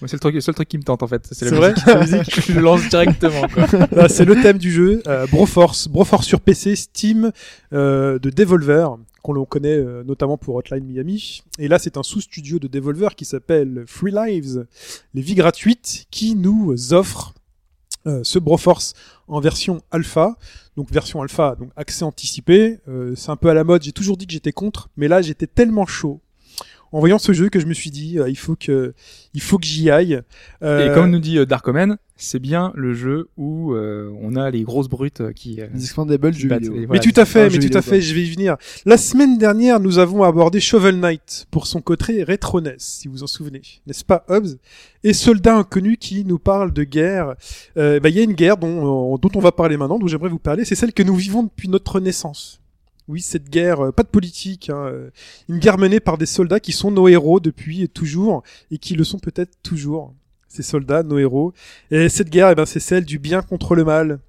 Moi, 0.00 0.06
c'est 0.06 0.12
le 0.12 0.20
truc, 0.20 0.36
le 0.36 0.40
seul 0.40 0.54
truc 0.54 0.68
qui 0.68 0.78
me 0.78 0.84
tente 0.84 1.02
en 1.02 1.08
fait. 1.08 1.26
C'est 1.26 1.34
c'est 1.34 1.50
la 1.50 1.56
vrai 1.56 1.70
musique. 1.72 1.86
La 1.88 1.98
musique, 1.98 2.40
je 2.40 2.52
le 2.52 2.60
lance 2.60 2.88
directement. 2.88 3.48
C'est 4.08 4.24
le 4.24 4.40
thème 4.40 4.58
du 4.58 4.70
jeu. 4.70 5.02
Euh, 5.08 5.26
Broforce, 5.26 5.88
Broforce 5.88 6.24
sur 6.24 6.40
PC, 6.40 6.76
Steam, 6.76 7.32
euh, 7.72 8.20
de 8.20 8.30
Devolver, 8.30 8.96
qu'on 9.22 9.32
l'on 9.32 9.44
connaît 9.44 9.76
euh, 9.76 10.04
notamment 10.04 10.38
pour 10.38 10.54
Hotline 10.54 10.84
Miami. 10.84 11.42
Et 11.58 11.66
là, 11.66 11.80
c'est 11.80 11.96
un 11.96 12.04
sous-studio 12.04 12.60
de 12.60 12.68
Devolver 12.68 13.16
qui 13.16 13.24
s'appelle 13.24 13.82
Free 13.88 14.12
Lives, 14.12 14.66
les 15.14 15.22
vies 15.22 15.34
gratuites, 15.34 16.06
qui 16.12 16.36
nous 16.36 16.94
offre 16.94 17.34
euh, 18.06 18.20
ce 18.22 18.38
Broforce 18.38 18.94
en 19.30 19.40
version 19.40 19.80
alpha. 19.90 20.36
Donc 20.76 20.90
version 20.90 21.22
alpha, 21.22 21.56
donc 21.56 21.70
accès 21.76 22.04
anticipé. 22.04 22.78
Euh, 22.88 23.14
c'est 23.16 23.30
un 23.30 23.36
peu 23.36 23.48
à 23.48 23.54
la 23.54 23.64
mode. 23.64 23.82
J'ai 23.82 23.92
toujours 23.92 24.16
dit 24.16 24.26
que 24.26 24.32
j'étais 24.32 24.52
contre, 24.52 24.90
mais 24.96 25.08
là, 25.08 25.22
j'étais 25.22 25.46
tellement 25.46 25.86
chaud. 25.86 26.20
En 26.92 26.98
voyant 26.98 27.18
ce 27.18 27.32
jeu 27.32 27.48
que 27.50 27.60
je 27.60 27.66
me 27.66 27.74
suis 27.74 27.90
dit, 27.90 28.18
euh, 28.18 28.28
il 28.28 28.36
faut 28.36 28.56
que, 28.56 28.94
il 29.32 29.40
faut 29.40 29.58
que 29.58 29.64
j'y 29.66 29.90
aille. 29.90 30.20
Euh, 30.62 30.90
Et 30.90 30.94
comme 30.94 31.10
nous 31.10 31.20
dit 31.20 31.38
euh, 31.38 31.46
Dark 31.46 31.66
Omen, 31.68 31.98
c'est 32.16 32.40
bien 32.40 32.72
le 32.74 32.94
jeu 32.94 33.28
où 33.36 33.72
euh, 33.74 34.10
on 34.20 34.34
a 34.34 34.50
les 34.50 34.62
grosses 34.64 34.88
brutes 34.88 35.20
euh, 35.20 35.32
qui. 35.32 35.60
euh, 35.60 35.68
Les 35.72 35.84
expandables 35.84 36.32
jeux 36.34 36.48
vidéo. 36.48 36.74
et 36.74 36.80
Mais 36.80 36.86
voilà, 36.86 37.00
tout 37.02 37.12
à 37.20 37.24
fait, 37.24 37.42
un 37.42 37.48
mais 37.48 37.58
tout 37.58 37.78
à 37.78 37.80
fait, 37.82 38.00
je 38.00 38.12
vais 38.14 38.22
y 38.22 38.30
venir. 38.30 38.56
La 38.84 38.96
semaine 38.96 39.38
dernière, 39.38 39.78
nous 39.78 39.98
avons 39.98 40.24
abordé 40.24 40.58
Shovel 40.60 40.96
Knight 40.98 41.46
pour 41.52 41.66
son 41.68 41.80
côté 41.80 42.24
rétro 42.24 42.60
NES, 42.60 42.74
si 42.78 43.06
vous 43.08 43.22
en 43.22 43.26
souvenez, 43.28 43.62
n'est-ce 43.86 44.04
pas, 44.04 44.24
Hobbs? 44.28 44.56
Et 45.04 45.12
Soldat 45.12 45.56
Inconnu 45.56 45.96
qui 45.96 46.24
nous 46.24 46.38
parle 46.40 46.72
de 46.72 46.82
guerre. 46.84 47.34
Euh, 47.78 48.00
bah, 48.00 48.08
Il 48.08 48.16
y 48.16 48.18
a 48.18 48.22
une 48.24 48.32
guerre 48.34 48.56
dont, 48.56 49.14
euh, 49.14 49.18
dont 49.18 49.30
on 49.36 49.40
va 49.40 49.52
parler 49.52 49.76
maintenant, 49.76 49.98
dont 49.98 50.08
j'aimerais 50.08 50.28
vous 50.28 50.38
parler, 50.40 50.64
c'est 50.64 50.74
celle 50.74 50.92
que 50.92 51.02
nous 51.04 51.14
vivons 51.14 51.44
depuis 51.44 51.68
notre 51.68 52.00
naissance. 52.00 52.59
Oui, 53.10 53.20
cette 53.20 53.50
guerre, 53.50 53.86
euh, 53.86 53.90
pas 53.90 54.04
de 54.04 54.08
politique, 54.08 54.70
hein, 54.70 54.86
euh, 54.86 55.10
une 55.48 55.58
guerre 55.58 55.78
menée 55.78 55.98
par 55.98 56.16
des 56.16 56.26
soldats 56.26 56.60
qui 56.60 56.70
sont 56.70 56.92
nos 56.92 57.08
héros 57.08 57.40
depuis 57.40 57.88
toujours, 57.88 58.44
et 58.70 58.78
qui 58.78 58.94
le 58.94 59.02
sont 59.02 59.18
peut-être 59.18 59.60
toujours. 59.64 60.14
Ces 60.46 60.62
soldats, 60.62 61.02
nos 61.02 61.18
héros. 61.18 61.52
Et 61.90 62.08
cette 62.08 62.30
guerre, 62.30 62.50
eh 62.50 62.54
ben, 62.54 62.66
c'est 62.66 62.78
celle 62.80 63.04
du 63.04 63.18
bien 63.18 63.42
contre 63.42 63.74
le 63.74 63.84
mal 63.84 64.20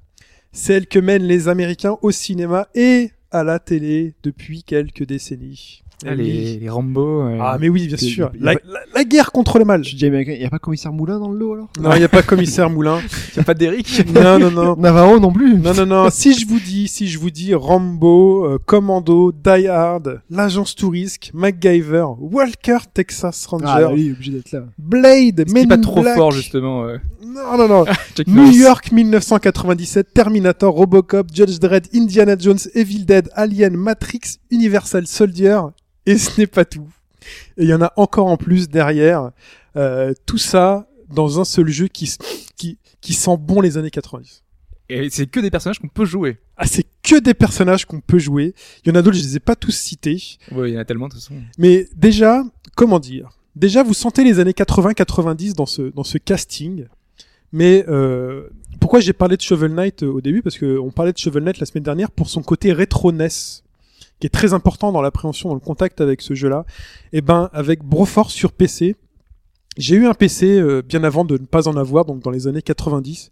celle 0.52 0.88
que 0.88 0.99
mènent 0.99 1.24
les 1.24 1.48
Américains 1.48 1.98
au 2.02 2.12
cinéma 2.12 2.68
et 2.76 3.12
à 3.32 3.44
la 3.44 3.60
télé 3.60 4.16
depuis 4.24 4.64
quelques 4.64 5.06
décennies. 5.06 5.84
Ah, 6.06 6.10
Eh 6.14 6.15
les, 6.15 6.23
oui. 6.23 6.57
les 6.61 6.69
Rambo. 6.69 7.22
euh, 7.23 7.38
Ah 7.41 7.57
mais 7.60 7.69
oui, 7.69 7.88
bien 7.88 7.98
Il 8.02 8.07
sûr. 8.10 8.32
il 8.34 8.41
La, 8.41 8.53
la- 8.53 8.60
la 8.95 9.03
guerre 9.03 9.32
contre 9.32 9.60
le 9.60 9.65
mal. 9.65 9.84
Je 9.84 9.95
dis 9.95 10.06
américain, 10.06 10.32
y 10.34 10.44
a 10.45 10.49
pas 10.49 10.60
commissaire 10.60 10.91
Moulin 10.91 11.19
dans 11.19 11.30
le 11.30 11.38
lot 11.38 11.53
alors? 11.53 11.69
Non, 11.80 11.94
il 11.94 11.99
n'y 11.99 12.03
a 12.03 12.10
pas 12.10 12.23
commissaire 12.23 12.69
Moulin. 12.69 12.99
y 13.38 13.40
a 13.40 13.44
pas 13.44 13.53
d'Eric. 13.53 14.03
Non, 14.14 14.40
non, 14.40 14.52
non. 14.52 14.76
Navarro 14.80 15.19
non 15.19 15.32
plus. 15.32 15.57
Non, 15.57 15.73
non, 15.73 15.86
non. 15.86 16.10
Si 16.10 16.34
je 16.34 16.48
vous 16.48 16.60
dis, 16.60 16.88
si 16.88 17.07
je 17.07 17.19
vous 17.19 17.30
dis 17.32 17.53
Rambo, 17.53 18.45
euh, 18.45 18.57
Commando, 18.65 19.32
Die 19.32 19.68
Hard, 19.68 20.22
l'agence 20.30 20.76
Touriste, 20.76 21.32
MacGyver, 21.34 22.06
Walker, 22.19 22.78
Texas 22.94 23.45
Ranger, 23.45 23.65
Ah, 23.68 23.82
bah, 23.82 23.94
lui, 23.94 24.02
il 24.02 24.10
est 24.10 24.11
obligé 24.14 24.32
d'être 24.32 24.52
là. 24.52 24.64
Blade, 24.78 25.44
C'est 25.48 25.53
Men 25.53 25.68
pas 25.68 25.78
trop 25.78 26.02
Black. 26.02 26.15
fort 26.18 26.32
justement. 26.32 26.84
euh, 26.86 26.98
Non, 27.23 27.57
non, 27.57 27.68
non. 27.68 27.86
Chuck 28.15 28.28
New. 28.28 28.52
York 28.52 28.91
1997, 28.91 30.14
Terminator, 30.14 30.73
Robocop, 30.73 31.28
Judge 31.34 31.60
Dredd, 31.60 31.86
Indiana 31.94 32.36
Jones, 32.38 32.57
Evil 32.76 33.06
Dead, 33.06 33.30
Alien, 33.36 33.76
Matrix, 33.78 34.40
Universal 34.52 35.07
Soldier, 35.07 35.60
et 36.06 36.18
ce 36.18 36.40
n'est 36.40 36.48
pas 36.48 36.65
tout. 36.65 36.90
Et 37.57 37.64
il 37.64 37.69
y 37.69 37.73
en 37.73 37.82
a 37.82 37.94
encore 37.98 38.28
en 38.28 38.38
plus 38.38 38.69
derrière. 38.69 39.32
Euh, 39.76 40.14
tout 40.26 40.38
ça 40.38 40.88
dans 41.10 41.40
un 41.40 41.45
seul 41.45 41.68
jeu 41.68 41.88
qui, 41.88 42.14
qui, 42.57 42.78
qui 42.99 43.14
sent 43.14 43.38
bon 43.40 43.61
les 43.61 43.78
années 43.78 43.91
90. 43.91 44.44
Et 44.90 45.10
c'est 45.10 45.28
que 45.28 45.40
des 45.40 45.49
personnages 45.49 45.80
qu'on 45.80 45.88
peut 45.88 46.06
jouer. 46.06 46.38
Ah, 46.57 46.68
c'est 46.68 46.86
que 47.02 47.19
des 47.19 47.34
personnages 47.34 47.86
qu'on 47.86 48.02
peut 48.02 48.19
jouer. 48.19 48.53
Il 48.84 48.90
y 48.90 48.91
en 48.91 48.95
a 48.95 49.02
d'autres, 49.02 49.18
je 49.18 49.23
les 49.23 49.38
ai 49.38 49.40
pas 49.40 49.56
tous 49.56 49.72
cités. 49.72 50.22
Ouais, 50.52 50.69
il 50.69 50.73
y 50.73 50.78
en 50.78 50.82
a 50.82 50.86
tellement 50.86 51.07
de 51.07 51.14
toute 51.14 51.22
façon. 51.22 51.36
Mais 51.57 51.88
déjà, 51.95 52.44
comment 52.76 52.99
dire? 52.99 53.30
Déjà, 53.56 53.84
vous 53.84 53.94
sentez 53.94 54.23
les 54.23 54.40
années 54.40 54.52
80-90 54.52 55.56
dans 55.56 55.65
ce, 55.65 55.82
dans 55.82 56.03
ce 56.03 56.18
casting. 56.18 56.88
Mais 57.53 57.86
euh, 57.88 58.49
pourquoi 58.80 58.99
j'ai 58.99 59.14
parlé 59.14 59.38
de 59.38 59.41
Shovel 59.41 59.73
Knight 59.73 60.03
euh, 60.03 60.11
au 60.11 60.22
début? 60.22 60.41
Parce 60.41 60.57
que 60.57 60.78
on 60.78 60.91
parlait 60.91 61.14
de 61.14 61.18
Shovel 61.18 61.44
Knight 61.44 61.60
la 61.60 61.65
semaine 61.65 61.84
dernière 61.84 62.11
pour 62.11 62.30
son 62.30 62.41
côté 62.41 62.73
rétro 62.73 63.11
NES, 63.11 63.28
qui 64.22 64.27
est 64.27 64.30
très 64.30 64.53
important 64.53 64.93
dans 64.93 65.02
l'appréhension, 65.02 65.49
dans 65.49 65.56
le 65.56 65.61
contact 65.61 65.99
avec 65.99 66.22
ce 66.22 66.35
jeu-là. 66.35 66.65
Et 67.11 67.22
ben, 67.22 67.49
avec 67.52 67.84
Broforce 67.84 68.34
sur 68.34 68.53
PC, 68.53 68.95
j'ai 69.77 69.95
eu 69.95 70.06
un 70.06 70.14
PC 70.14 70.60
euh, 70.60 70.81
bien 70.81 71.03
avant 71.03 71.26
de 71.26 71.34
ne 71.38 71.45
pas 71.45 71.68
en 71.68 71.76
avoir, 71.76 72.06
donc 72.06 72.22
dans 72.22 72.30
les 72.30 72.48
années 72.48 72.61
90. 72.61 73.31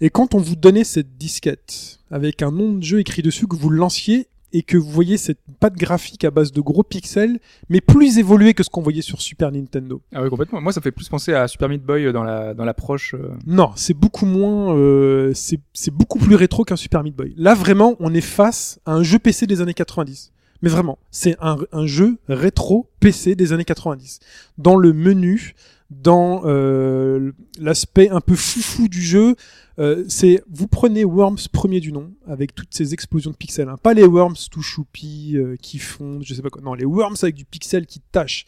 Et 0.00 0.10
quand 0.10 0.34
on 0.34 0.38
vous 0.38 0.56
donnait 0.56 0.84
cette 0.84 1.16
disquette 1.16 2.00
avec 2.10 2.42
un 2.42 2.50
nom 2.50 2.72
de 2.72 2.82
jeu 2.82 2.98
écrit 2.98 3.22
dessus, 3.22 3.46
que 3.46 3.56
vous 3.56 3.70
lanciez 3.70 4.26
et 4.54 4.62
que 4.62 4.78
vous 4.78 4.88
voyez 4.88 5.18
cette 5.18 5.40
patte 5.60 5.74
graphique 5.74 6.24
à 6.24 6.30
base 6.30 6.52
de 6.52 6.60
gros 6.62 6.82
pixels, 6.84 7.38
mais 7.68 7.80
plus 7.82 8.18
évoluée 8.18 8.54
que 8.54 8.62
ce 8.62 8.70
qu'on 8.70 8.80
voyait 8.82 9.02
sur 9.02 9.20
Super 9.20 9.50
Nintendo. 9.52 10.00
Ah 10.14 10.22
oui, 10.22 10.30
complètement. 10.30 10.60
Moi, 10.62 10.72
ça 10.72 10.80
fait 10.80 10.92
plus 10.92 11.08
penser 11.08 11.34
à 11.34 11.46
Super 11.48 11.68
Meat 11.68 11.82
Boy 11.82 12.12
dans 12.12 12.22
la 12.22 12.54
dans 12.54 12.64
l'approche. 12.64 13.14
euh, 13.14 13.32
Non, 13.46 13.72
c'est 13.76 13.94
beaucoup 13.94 14.24
moins, 14.26 14.74
euh, 14.76 15.32
c'est 15.34 15.60
c'est 15.72 15.90
beaucoup 15.92 16.18
plus 16.18 16.36
rétro 16.36 16.64
qu'un 16.64 16.76
Super 16.76 17.02
Meat 17.02 17.16
Boy. 17.16 17.34
Là, 17.36 17.54
vraiment, 17.54 17.96
on 18.00 18.14
est 18.14 18.20
face 18.20 18.78
à 18.86 18.92
un 18.94 19.02
jeu 19.02 19.18
PC 19.18 19.46
des 19.46 19.60
années 19.60 19.74
90. 19.74 20.30
Mais 20.62 20.70
vraiment, 20.70 20.98
c'est 21.10 21.36
un, 21.42 21.56
un 21.72 21.86
jeu 21.86 22.16
rétro 22.28 22.88
PC 23.00 23.34
des 23.34 23.52
années 23.52 23.64
90. 23.66 24.20
Dans 24.56 24.76
le 24.76 24.92
menu, 24.94 25.54
dans 25.90 26.42
euh, 26.44 27.32
l'aspect 27.60 28.08
un 28.08 28.20
peu 28.20 28.34
foufou 28.34 28.88
du 28.88 29.02
jeu, 29.02 29.34
euh, 29.78 30.04
c'est 30.08 30.42
vous 30.50 30.68
prenez 30.68 31.04
Worms 31.04 31.38
premier 31.52 31.80
du 31.80 31.92
nom 31.92 32.12
avec 32.26 32.54
toutes 32.54 32.72
ces 32.72 32.94
explosions 32.94 33.30
de 33.30 33.36
pixels, 33.36 33.68
hein. 33.68 33.76
pas 33.82 33.94
les 33.94 34.04
Worms 34.04 34.36
tout 34.50 34.62
choupis 34.62 35.32
euh, 35.36 35.56
qui 35.60 35.78
fondent, 35.78 36.22
je 36.24 36.34
sais 36.34 36.42
pas 36.42 36.50
quoi, 36.50 36.62
non 36.62 36.74
les 36.74 36.84
Worms 36.84 37.16
avec 37.22 37.34
du 37.34 37.44
pixel 37.44 37.86
qui 37.86 38.00
tâche. 38.00 38.46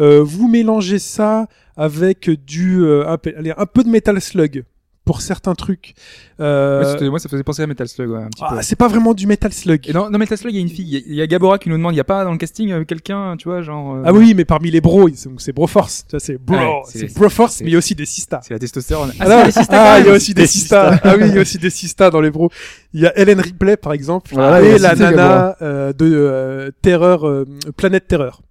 Euh, 0.00 0.22
vous 0.22 0.48
mélangez 0.48 0.98
ça 0.98 1.46
avec 1.76 2.30
du 2.30 2.82
euh, 2.82 3.08
un 3.08 3.66
peu 3.66 3.84
de 3.84 3.88
Metal 3.88 4.20
Slug 4.20 4.64
pour 5.06 5.22
certains 5.22 5.54
trucs. 5.54 5.94
Euh, 6.40 6.82
ouais, 6.82 6.92
c'était- 6.92 7.08
moi, 7.08 7.18
ça 7.20 7.28
faisait 7.28 7.44
penser 7.44 7.62
à 7.62 7.66
Metal 7.66 7.88
Slug, 7.88 8.10
ouais, 8.10 8.24
un 8.24 8.28
petit 8.28 8.42
ah, 8.44 8.56
peu. 8.56 8.62
c'est 8.62 8.76
pas 8.76 8.88
vraiment 8.88 9.14
du 9.14 9.26
Metal 9.28 9.52
Slug. 9.52 9.88
Et 9.88 9.92
dans, 9.92 10.10
dans 10.10 10.18
Metal 10.18 10.36
Slug, 10.36 10.52
il 10.52 10.56
y 10.56 10.58
a 10.58 10.62
une 10.62 10.68
fille. 10.68 10.84
Il 10.84 10.94
y 10.94 10.96
a- 10.96 11.02
il 11.06 11.14
y, 11.14 11.22
a 11.22 11.26
Gabora 11.28 11.58
qui 11.58 11.70
nous 11.70 11.76
demande, 11.76 11.94
il 11.94 11.96
y 11.96 12.00
a 12.00 12.04
pas 12.04 12.24
dans 12.24 12.32
le 12.32 12.38
casting 12.38 12.72
euh, 12.72 12.84
quelqu'un, 12.84 13.36
tu 13.38 13.48
vois, 13.48 13.62
genre. 13.62 13.94
euh, 13.94 14.02
Ah 14.04 14.12
oui, 14.12 14.34
mais 14.34 14.44
parmi 14.44 14.70
les 14.70 14.80
bros, 14.80 15.08
c'est 15.14 15.30
c'est 15.38 15.52
Broforce, 15.52 16.04
tu 16.08 16.10
vois, 16.10 16.20
c'est 16.20 16.38
bro, 16.38 16.56
Ouais, 16.56 16.82
c'est 16.86 17.14
Broforce, 17.14 17.60
mais 17.60 17.68
il 17.68 17.72
y 17.72 17.76
a 17.76 17.78
aussi 17.78 17.94
des 17.94 18.04
Sistas. 18.04 18.40
C'est 18.42 18.52
la 18.52 18.58
testostérone. 18.58 19.12
Ah, 19.20 19.24
ah, 19.28 19.50
quand 19.64 19.96
il 20.00 20.06
y 20.06 20.10
a 20.10 20.12
aussi 20.12 20.34
des 20.34 20.46
Sistas. 20.46 21.00
Ah 21.04 21.14
oui, 21.16 21.28
il 21.28 21.34
y 21.34 21.38
a 21.38 21.40
aussi 21.40 21.58
des 21.58 21.70
Sistas 21.70 22.10
dans 22.10 22.20
les 22.20 22.30
bros. 22.30 22.50
Il 22.92 23.00
y 23.00 23.06
a 23.06 23.16
Ellen 23.16 23.40
Ripley, 23.40 23.76
par 23.76 23.92
exemple, 23.92 24.34
y 24.34 24.66
et 24.66 24.78
la 24.78 24.96
nana 24.96 25.56
euh, 25.62 25.92
de 25.92 26.06
euh, 26.12 26.70
Terreur, 26.82 27.26
euh, 27.28 27.44
Planète 27.76 28.08
Terreur. 28.08 28.42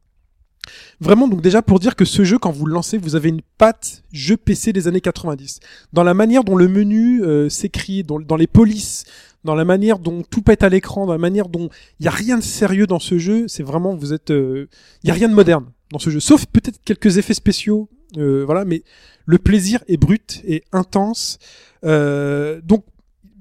Vraiment, 1.01 1.27
donc 1.27 1.41
déjà 1.41 1.61
pour 1.61 1.79
dire 1.79 1.95
que 1.95 2.05
ce 2.05 2.23
jeu, 2.23 2.37
quand 2.37 2.51
vous 2.51 2.65
le 2.65 2.73
lancez, 2.73 2.97
vous 2.97 3.15
avez 3.15 3.29
une 3.29 3.41
patte 3.57 4.03
jeu 4.11 4.37
PC 4.37 4.73
des 4.73 4.87
années 4.87 5.01
90. 5.01 5.59
Dans 5.93 6.03
la 6.03 6.13
manière 6.13 6.43
dont 6.43 6.55
le 6.55 6.67
menu 6.67 7.23
euh, 7.23 7.49
s'écrit, 7.49 8.03
dans, 8.03 8.19
dans 8.19 8.35
les 8.35 8.47
polices, 8.47 9.03
dans 9.43 9.55
la 9.55 9.65
manière 9.65 9.99
dont 9.99 10.23
tout 10.23 10.41
pète 10.41 10.63
à 10.63 10.69
l'écran, 10.69 11.05
dans 11.05 11.11
la 11.11 11.17
manière 11.19 11.49
dont 11.49 11.69
il 11.99 12.05
y 12.05 12.07
a 12.07 12.11
rien 12.11 12.37
de 12.37 12.43
sérieux 12.43 12.87
dans 12.87 12.99
ce 12.99 13.17
jeu, 13.17 13.47
c'est 13.47 13.63
vraiment 13.63 13.95
vous 13.95 14.13
êtes, 14.13 14.31
euh, 14.31 14.67
il 15.03 15.07
y 15.07 15.11
a 15.11 15.13
rien 15.13 15.29
de 15.29 15.33
moderne 15.33 15.65
dans 15.91 15.99
ce 15.99 16.09
jeu, 16.09 16.19
sauf 16.19 16.45
peut-être 16.45 16.79
quelques 16.83 17.17
effets 17.17 17.33
spéciaux, 17.33 17.89
euh, 18.17 18.43
voilà, 18.45 18.65
mais 18.65 18.83
le 19.25 19.37
plaisir 19.37 19.83
est 19.87 19.97
brut 19.97 20.41
et 20.45 20.63
intense. 20.71 21.37
Euh, 21.83 22.61
donc, 22.63 22.85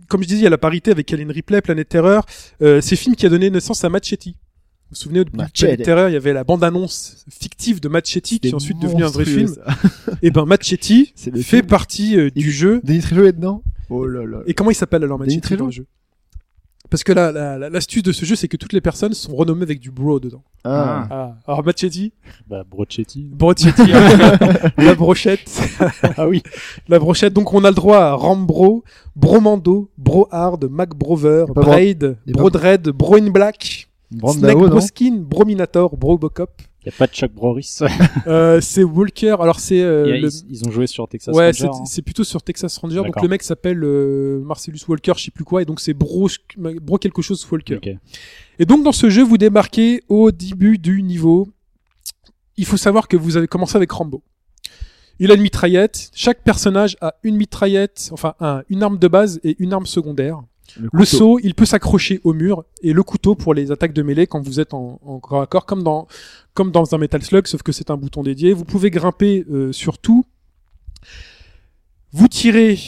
comme 0.09 0.23
je 0.23 0.29
disais, 0.29 0.41
il 0.41 0.45
y 0.45 0.47
a 0.47 0.51
la 0.51 0.59
parité 0.59 0.91
avec 0.91 1.13
Ellen 1.13 1.31
Ripley, 1.31 1.61
Planète 1.63 1.89
Terreur, 1.89 2.27
euh, 2.63 2.81
ces 2.81 2.97
films 2.97 3.17
qui 3.17 3.27
a 3.27 3.29
donné 3.29 3.51
naissance 3.51 3.85
à 3.85 3.89
Machete. 3.89 4.35
Vous 4.95 4.99
vous 4.99 5.03
souvenez 5.03 5.25
de 5.25 5.31
Machete. 5.37 5.59
Planète 5.59 5.83
Terreur, 5.83 6.09
il 6.09 6.13
y 6.13 6.17
avait 6.17 6.33
la 6.33 6.45
bande-annonce 6.45 7.25
fictive 7.29 7.81
de 7.81 7.89
Machete 7.89 8.23
qui 8.23 8.41
est 8.45 8.55
ensuite 8.55 8.79
devenu 8.79 9.03
un 9.03 9.09
vrai 9.09 9.25
film. 9.25 9.53
Et 10.23 10.31
ben 10.31 10.45
Machete 10.47 10.85
fait 11.17 11.43
film. 11.43 11.67
partie 11.67 12.17
euh, 12.17 12.31
du 12.31 12.47
Il- 12.47 12.51
jeu. 12.51 12.81
Denis 12.85 13.01
Trejo 13.01 13.25
est 13.25 13.33
dedans? 13.33 13.63
Oh 13.91 14.07
là 14.07 14.25
là. 14.25 14.39
Et 14.47 14.55
comment 14.55 14.71
il 14.71 14.75
s'appelle 14.77 15.03
alors 15.03 15.19
Denis 15.19 15.37
Machete 15.43 15.59
dans 15.59 15.67
le 15.67 15.73
jeu? 15.73 15.87
Parce 16.91 17.03
que 17.03 17.13
là, 17.13 17.33
la- 17.33 17.59
la- 17.59 17.71
l'astuce 17.71 18.03
de 18.05 18.13
ce 18.13 18.25
jeu, 18.25 18.37
c'est 18.37 18.47
que 18.47 18.57
toutes 18.57 18.73
les 18.73 18.81
personnes 18.81 19.15
sont 19.15 19.35
renommées 19.35 19.63
avec 19.65 19.81
du 19.81 19.91
bro 19.91 20.21
dedans. 20.21 20.45
Ah. 20.63 21.09
Ah. 21.11 21.37
Alors 21.49 21.65
Machete, 21.65 22.13
Bah, 22.47 22.63
Brochetti. 22.71 23.29
Brochetti, 23.33 23.83
la 24.79 24.95
brochette. 24.95 25.51
Ah 26.17 26.29
oui. 26.29 26.43
La 26.89 26.99
brochette. 27.01 27.33
Donc 27.33 27.53
on 27.53 27.65
a 27.65 27.71
le 27.71 27.75
droit 27.75 27.99
à 27.99 28.13
Rambro, 28.13 28.85
Bromando, 29.17 29.91
Bro 29.99 30.29
Hard, 30.31 30.67
Mac 30.71 30.91
Brover, 30.95 31.47
Y 31.49 31.51
a 31.51 31.55
pas 31.55 31.61
Braid, 31.63 32.17
y 32.27 32.31
a 32.31 32.35
pas- 32.35 32.39
Bro 32.41 32.51
Dread, 32.51 32.89
Bro 32.91 33.17
in 33.17 33.31
Black, 33.31 33.89
Snake 34.11 34.57
Broskin, 34.59 35.17
Brominator, 35.19 35.97
Brobocop. 35.97 36.51
Y 36.87 36.89
a 36.91 36.93
pas 36.99 37.07
de 37.07 37.13
Chuck 37.13 37.33
Broris. 37.33 37.79
Euh, 38.27 38.61
c'est 38.61 38.85
Walker. 38.85 39.37
Alors 39.41 39.59
c'est 39.59 39.81
euh, 39.81 40.17
Il 40.17 40.23
le- 40.23 40.29
ils, 40.29 40.57
ils 40.61 40.69
ont 40.69 40.71
joué 40.71 40.87
sur 40.87 41.09
Texas 41.09 41.35
ouais, 41.35 41.47
Ranger, 41.47 41.59
c'est 41.59 41.67
hein. 41.67 41.85
c'est 41.87 42.03
plutôt 42.03 42.25
sur 42.25 42.43
Texas 42.43 42.77
Ranger. 42.79 42.97
Donc 42.97 43.21
le 43.23 43.29
mec 43.29 43.43
s'appelle 43.43 43.83
euh, 43.83 44.41
Marcellus 44.45 44.81
Walker, 44.89 45.13
je 45.17 45.25
sais 45.25 45.31
plus 45.31 45.45
quoi, 45.45 45.63
et 45.63 45.65
donc 45.65 45.81
c'est 45.81 45.95
Bro, 45.95 46.29
Bro 46.59 46.99
quelque 46.99 47.23
chose 47.23 47.47
Walker. 47.51 47.77
Ok. 47.77 47.89
Et 48.59 48.67
donc 48.67 48.85
dans 48.85 48.93
ce 48.93 49.09
jeu, 49.09 49.23
vous 49.25 49.39
démarquez 49.39 50.03
au 50.09 50.31
début 50.31 50.77
du 50.79 51.03
niveau. 51.03 51.49
Il 52.57 52.67
faut 52.67 52.77
savoir 52.77 53.09
que 53.09 53.17
vous 53.17 53.37
avez 53.37 53.49
commencé 53.49 53.77
avec 53.77 53.91
Rambo. 53.91 54.23
Il 55.19 55.31
a 55.31 55.35
une 55.35 55.43
mitraillette. 55.43 56.11
Chaque 56.15 56.43
personnage 56.43 56.97
a 57.01 57.15
une 57.23 57.37
mitraillette, 57.37 58.11
enfin 58.13 58.35
un- 58.41 58.63
une 58.69 58.83
arme 58.83 58.99
de 58.99 59.09
base 59.09 59.41
et 59.43 59.57
une 59.59 59.73
arme 59.73 59.87
secondaire. 59.87 60.41
Le 60.81 60.89
couteau. 60.89 61.05
saut, 61.05 61.39
il 61.43 61.55
peut 61.55 61.67
s'accrocher 61.67 62.21
au 62.25 62.33
mur 62.33 62.65
et 62.83 62.93
le 62.93 63.03
couteau 63.03 63.35
pour 63.35 63.55
les 63.55 63.71
attaques 63.71 63.93
de 63.93 64.03
mêlée 64.03 64.27
quand 64.27 64.41
vous 64.41 64.61
êtes 64.61 64.75
en, 64.75 64.99
en 65.05 65.21
corps 65.21 65.43
à 65.43 65.47
corps, 65.47 65.67
comme 65.67 65.83
dans 65.83 66.09
comme 66.55 66.71
dans 66.71 66.95
un 66.95 66.99
Metal 66.99 67.23
Slug, 67.23 67.47
sauf 67.47 67.63
que 67.63 67.73
c'est 67.73 67.91
un 67.91 67.97
bouton 67.97 68.23
dédié. 68.23 68.53
Vous 68.53 68.65
pouvez 68.65 68.91
grimper 68.91 69.45
euh, 69.51 69.73
sur 69.73 69.99
tout. 69.99 70.25
Vous 72.13 72.29
tirez 72.29 72.79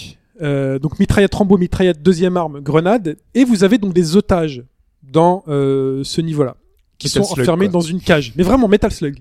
euh, 0.40 0.78
donc 0.78 0.98
mitraillette 0.98 1.34
Rambo, 1.34 1.58
mitraillette 1.58 2.02
deuxième 2.02 2.36
arme, 2.36 2.60
grenade, 2.60 3.16
et 3.34 3.44
vous 3.44 3.64
avez 3.64 3.78
donc 3.78 3.92
des 3.92 4.16
otages 4.16 4.64
dans 5.02 5.44
euh, 5.48 6.04
ce 6.04 6.20
niveau-là 6.20 6.56
qui 6.98 7.08
Metal 7.08 7.24
sont 7.24 7.34
Slug, 7.34 7.44
enfermés 7.44 7.66
quoi. 7.66 7.72
dans 7.72 7.80
une 7.80 8.00
cage. 8.00 8.32
Mais 8.36 8.42
vraiment 8.42 8.68
Metal 8.68 8.90
Slug. 8.90 9.18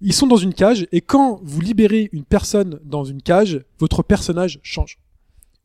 Ils 0.00 0.12
sont 0.12 0.26
dans 0.26 0.36
une 0.36 0.52
cage 0.52 0.86
et 0.92 1.00
quand 1.00 1.40
vous 1.42 1.60
libérez 1.60 2.10
une 2.12 2.24
personne 2.24 2.78
dans 2.84 3.04
une 3.04 3.22
cage, 3.22 3.64
votre 3.78 4.02
personnage 4.02 4.60
change. 4.62 4.98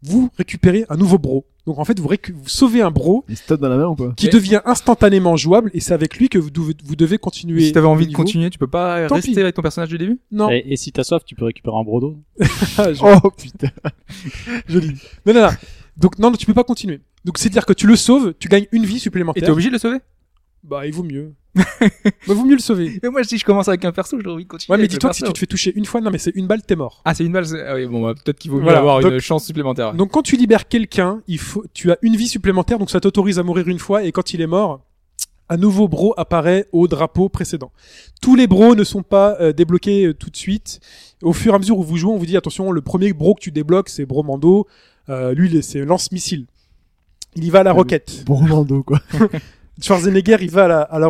Vous 0.03 0.29
récupérez 0.37 0.85
un 0.89 0.97
nouveau 0.97 1.17
bro. 1.19 1.45
Donc 1.67 1.77
en 1.77 1.85
fait, 1.85 1.99
vous, 1.99 2.07
vous 2.09 2.49
sauvez 2.49 2.81
un 2.81 2.89
bro 2.89 3.23
Il 3.29 3.37
se 3.37 3.45
tape 3.45 3.59
dans 3.61 3.69
la 3.69 3.77
main 3.77 3.85
ou 3.87 3.95
pas 3.95 4.13
qui 4.17 4.27
Et- 4.27 4.29
devient 4.29 4.61
instantanément 4.65 5.37
jouable 5.37 5.69
et 5.75 5.79
c'est 5.79 5.93
avec 5.93 6.17
lui 6.17 6.27
que 6.27 6.39
vous 6.39 6.49
devez, 6.49 6.73
vous 6.83 6.95
devez 6.95 7.19
continuer. 7.19 7.61
Si 7.61 7.71
t'avais 7.71 7.85
envie 7.87 8.07
de 8.07 8.13
continuer, 8.13 8.49
tu 8.49 8.57
peux 8.57 8.65
pas 8.65 9.07
Tant 9.07 9.15
rester 9.15 9.31
pis. 9.33 9.39
avec 9.39 9.53
ton 9.55 9.61
personnage 9.61 9.89
du 9.89 9.99
début? 9.99 10.19
Non, 10.31 10.49
Et, 10.49 10.63
et 10.69 10.75
si 10.75 10.91
t'as 10.91 11.03
soif, 11.03 11.23
tu 11.23 11.35
peux 11.35 11.45
récupérer 11.45 11.75
un 11.77 11.83
brodo. 11.83 12.17
Ah, 12.79 12.91
je- 12.93 12.99
Oh 13.03 13.29
putain. 13.29 13.67
joli. 14.67 14.95
Non, 15.25 15.33
non, 15.33 15.41
non. 15.43 15.49
Donc 15.97 16.17
non, 16.17 16.31
non, 16.31 16.37
tu 16.37 16.45
peux 16.47 16.53
pas 16.55 16.63
continuer. 16.63 17.01
Donc 17.25 17.37
c'est 17.37 17.49
dire 17.49 17.65
que 17.67 17.73
tu 17.73 17.85
le 17.85 17.95
sauves, 17.95 18.33
tu 18.39 18.47
gagnes 18.47 18.65
une 18.71 18.85
vie 18.85 18.95
Et 18.95 18.99
supplémentaire. 18.99 19.43
t'es 19.43 19.51
obligé 19.51 19.69
de 19.69 19.73
le 19.73 19.79
sauver? 19.79 19.97
Bah, 20.63 20.87
il 20.87 20.93
vaut 20.93 21.03
mieux. 21.03 21.33
bah, 21.55 22.33
vaut 22.33 22.45
mieux 22.45 22.55
le 22.55 22.61
sauver. 22.61 22.99
Et 23.03 23.09
moi, 23.09 23.23
si 23.23 23.37
je 23.37 23.43
commence 23.45 23.67
avec 23.67 23.83
un 23.83 23.91
perso, 23.91 24.17
j'ai 24.21 24.29
envie 24.29 24.43
de 24.45 24.49
continuer. 24.49 24.75
Ouais, 24.75 24.81
mais 24.81 24.87
dis-toi 24.87 25.09
que 25.09 25.15
si 25.17 25.23
tu 25.23 25.33
te 25.33 25.37
fais 25.39 25.45
toucher 25.47 25.73
une 25.75 25.85
fois, 25.85 25.99
non, 26.01 26.09
mais 26.11 26.17
c'est 26.17 26.31
une 26.35 26.47
balle, 26.47 26.61
t'es 26.61 26.75
mort. 26.77 27.01
Ah, 27.05 27.13
c'est 27.13 27.25
une 27.25 27.31
balle. 27.33 27.45
c'est- 27.45 27.61
Ah 27.67 27.75
oui, 27.75 27.85
bon, 27.87 28.01
bah, 28.03 28.13
peut-être 28.13 28.39
qu'il 28.39 28.51
vaut 28.51 28.57
mieux 28.57 28.63
Voilà, 28.63 28.79
avoir 28.79 29.01
donc- 29.01 29.11
une 29.11 29.19
chance 29.19 29.45
supplémentaire. 29.45 29.93
Donc 29.93 30.11
quand 30.11 30.21
tu 30.21 30.37
libères 30.37 30.67
quelqu'un, 30.67 31.21
il 31.27 31.39
faut, 31.39 31.65
tu 31.73 31.91
as 31.91 31.97
une 32.01 32.15
vie 32.15 32.27
supplémentaire, 32.27 32.79
donc 32.79 32.89
ça 32.89 32.99
t'autorise 33.01 33.37
à 33.39 33.43
mourir 33.43 33.67
une 33.67 33.79
fois, 33.79 34.03
et 34.03 34.11
quand 34.11 34.33
il 34.33 34.39
est 34.41 34.47
mort, 34.47 34.81
un 35.49 35.57
nouveau 35.57 35.89
bro 35.89 36.13
apparaît 36.15 36.65
au 36.71 36.87
drapeau 36.87 37.27
précédent. 37.27 37.73
Tous 38.21 38.35
les 38.37 38.47
bros 38.47 38.73
ne 38.73 38.85
sont 38.85 39.03
pas 39.03 39.35
euh, 39.41 39.51
débloqués 39.51 40.05
euh, 40.05 40.13
tout 40.13 40.29
de 40.29 40.37
suite. 40.37 40.79
Au 41.21 41.33
fur 41.33 41.51
et 41.51 41.55
à 41.55 41.59
mesure 41.59 41.77
où 41.77 41.83
vous 41.83 41.97
jouez, 41.97 42.09
on 42.13 42.17
vous 42.17 42.25
dit 42.25 42.37
attention, 42.37 42.71
le 42.71 42.79
premier 42.81 43.11
bro 43.11 43.35
que 43.35 43.41
tu 43.41 43.51
débloques, 43.51 43.89
c'est 43.89 44.05
Bromando. 44.05 44.65
Euh, 45.09 45.33
lui, 45.33 45.49
il 45.49 45.57
est- 45.57 45.61
c'est 45.61 45.83
lance-missile. 45.83 46.45
Il 47.35 47.43
y 47.43 47.49
va 47.49 47.59
à 47.59 47.63
la 47.63 47.73
roquette. 47.73 48.23
Bon 48.25 48.39
Mando 48.41 48.83
quoi. 48.83 48.99
Schwarzenegger, 49.79 50.37
il 50.41 50.51
va 50.51 50.65
à 50.65 50.67
la, 50.67 50.81
à 50.81 50.99
la 50.99 51.07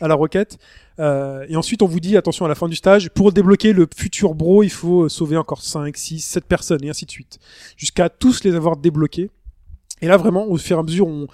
à 0.00 0.08
la 0.08 0.14
roquette. 0.14 0.58
Euh, 0.98 1.44
et 1.48 1.56
ensuite, 1.56 1.82
on 1.82 1.86
vous 1.86 2.00
dit, 2.00 2.16
attention, 2.16 2.44
à 2.44 2.48
la 2.48 2.54
fin 2.54 2.68
du 2.68 2.76
stage, 2.76 3.10
pour 3.10 3.32
débloquer 3.32 3.72
le 3.72 3.86
futur 3.94 4.34
bro, 4.34 4.62
il 4.62 4.70
faut 4.70 5.04
euh, 5.04 5.08
sauver 5.08 5.36
encore 5.36 5.62
5, 5.62 5.96
6, 5.96 6.20
7 6.20 6.44
personnes, 6.44 6.84
et 6.84 6.90
ainsi 6.90 7.04
de 7.04 7.10
suite. 7.10 7.38
Jusqu'à 7.76 8.08
tous 8.08 8.44
les 8.44 8.54
avoir 8.54 8.76
débloqués. 8.76 9.30
Et 10.00 10.08
là, 10.08 10.16
vraiment, 10.16 10.46
au 10.46 10.56
fur 10.56 10.76
et 10.76 10.80
à 10.80 10.82
mesure, 10.82 11.06
on, 11.06 11.26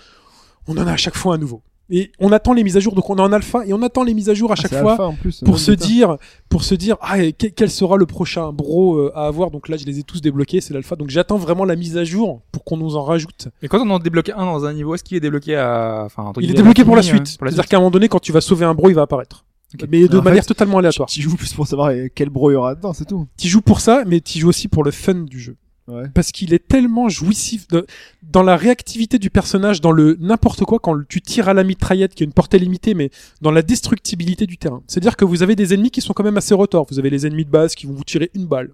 on 0.66 0.77
en 0.77 0.86
a 0.86 0.93
à 0.93 0.97
chaque 0.97 1.16
fois 1.16 1.35
un 1.35 1.39
nouveau. 1.39 1.62
Et 1.91 2.11
on 2.19 2.33
attend 2.33 2.53
les 2.53 2.65
mises 2.65 2.77
à 2.77 2.81
jour, 2.81 2.95
donc 2.95 3.11
on 3.11 3.17
est 3.17 3.21
en 3.21 3.33
alpha, 3.33 3.67
et 3.67 3.73
on 3.73 3.83
attend 3.83 4.03
les 4.03 4.15
mises 4.15 4.29
à 4.31 4.35
jour 4.35 4.51
à 4.51 4.55
Ah, 4.57 4.63
chaque 4.63 4.75
fois 4.75 4.93
alpha, 4.93 5.07
en 5.07 5.15
plus, 5.15 5.41
pour 5.45 5.57
euh, 5.57 5.59
se 5.59 5.73
dire, 5.73 6.17
pour 6.49 6.65
se 6.65 6.75
dire, 6.75 6.97
ah, 7.01 7.17
quel 7.33 7.71
sera 7.71 7.97
le 7.97 8.07
prochain 8.07 8.53
bro 8.53 8.97
euh, 8.97 9.13
à 9.15 9.27
avoir. 9.27 9.51
Donc 9.51 9.69
là, 9.69 9.77
je 9.77 9.85
les 9.85 9.99
ai 9.99 10.03
tous 10.03 10.21
débloqués, 10.21 10.61
c'est 10.61 10.73
l'alpha. 10.73 10.97
Donc 10.97 11.11
j'attends 11.11 11.37
vraiment 11.37 11.65
la 11.65 11.77
mise 11.77 11.97
à 11.97 12.05
jour 12.05 12.43
pour 12.53 12.65
qu'on 12.65 12.77
nous 12.77 12.97
en 12.97 13.03
rajoute. 13.03 13.49
Et 13.63 13.69
quand 13.69 13.85
on 13.85 13.91
en 13.91 13.99
débloque 13.99 14.31
un 14.31 14.47
dans 14.47 14.65
un 14.65 14.73
niveau, 14.73 14.95
est-ce 14.95 15.05
qu'il 15.05 15.17
est 15.17 15.21
débloqué 15.21 15.57
à, 15.57 16.03
enfin, 16.07 16.33
Il 16.41 16.51
est 16.51 16.55
débloqué 16.55 16.85
pour 16.85 16.97
la 16.97 17.01
euh, 17.01 17.05
suite. 17.05 17.37
pour 17.37 17.45
la 17.45 17.51
C'est-à-dire 17.51 17.69
qu'à 17.69 17.77
un 17.77 17.81
moment 17.81 17.91
donné, 17.91 18.09
quand 18.09 18.21
tu 18.21 18.33
vas 18.33 18.41
sauver 18.41 18.65
un 18.65 18.75
bro, 18.75 18.89
il 18.89 18.95
va 18.95 19.03
apparaître. 19.03 19.45
Mais 19.91 20.07
de 20.07 20.19
En 20.19 20.23
manière 20.23 20.43
fait, 20.43 20.49
totalement 20.49 20.79
aléatoire. 20.79 21.09
Tu 21.09 21.23
joues 21.23 21.37
plus 21.37 21.53
pour 21.55 21.67
savoir 21.67 21.89
euh, 21.89 22.09
quel 22.15 22.29
bro 22.29 22.51
il 22.51 22.55
y 22.55 22.57
aura 22.57 22.75
dedans, 22.75 22.93
c'est 22.93 23.07
tout. 23.07 23.27
Tu 23.39 23.49
joues 23.49 23.63
pour 23.63 23.81
ça, 23.81 24.05
mais 24.07 24.21
tu 24.21 24.39
joues 24.39 24.49
aussi 24.51 24.69
pour 24.69 24.85
le 24.85 24.91
fun 24.91 25.15
du 25.15 25.41
jeu. 25.41 25.57
Ouais. 25.89 26.05
Parce 26.15 26.31
qu'il 26.31 26.55
est 26.55 26.67
tellement 26.69 27.09
jouissif 27.09 27.67
de- 27.69 27.87
dans 28.23 28.45
la 28.45 28.57
réactivité 28.57 29.19
du 29.19 29.31
personnage, 29.31 29.81
dans 29.81 29.91
le 29.91 30.17
n'importe 30.21 30.65
quoi, 30.65 30.79
quand 30.79 30.97
tu 31.09 31.21
tires 31.21 31.49
à 31.49 31.55
la 31.55 31.65
mitraillette 31.65 32.15
qui 32.15 32.23
a 32.23 32.27
une 32.27 32.33
portée 32.33 32.59
limitée, 32.61 32.95
mais 32.95 33.11
dans 33.41 33.51
la 33.51 33.63
destructibilité 33.63 34.47
du 34.47 34.59
terrain. 34.59 34.83
C'est-à-dire 34.87 35.17
que 35.17 35.25
vous 35.25 35.43
avez 35.43 35.57
des 35.57 35.75
ennemis 35.75 35.91
qui 35.91 36.01
sont 36.01 36.13
quand 36.13 36.23
même 36.23 36.37
assez 36.37 36.55
retors. 36.55 36.87
Vous 36.89 36.99
avez 37.01 37.11
les 37.11 37.27
ennemis 37.27 37.45
de 37.45 37.51
base 37.51 37.75
qui 37.75 37.87
vont 37.87 37.95
vous 37.95 38.05
tirer 38.05 38.31
une 38.35 38.47
balle 38.47 38.71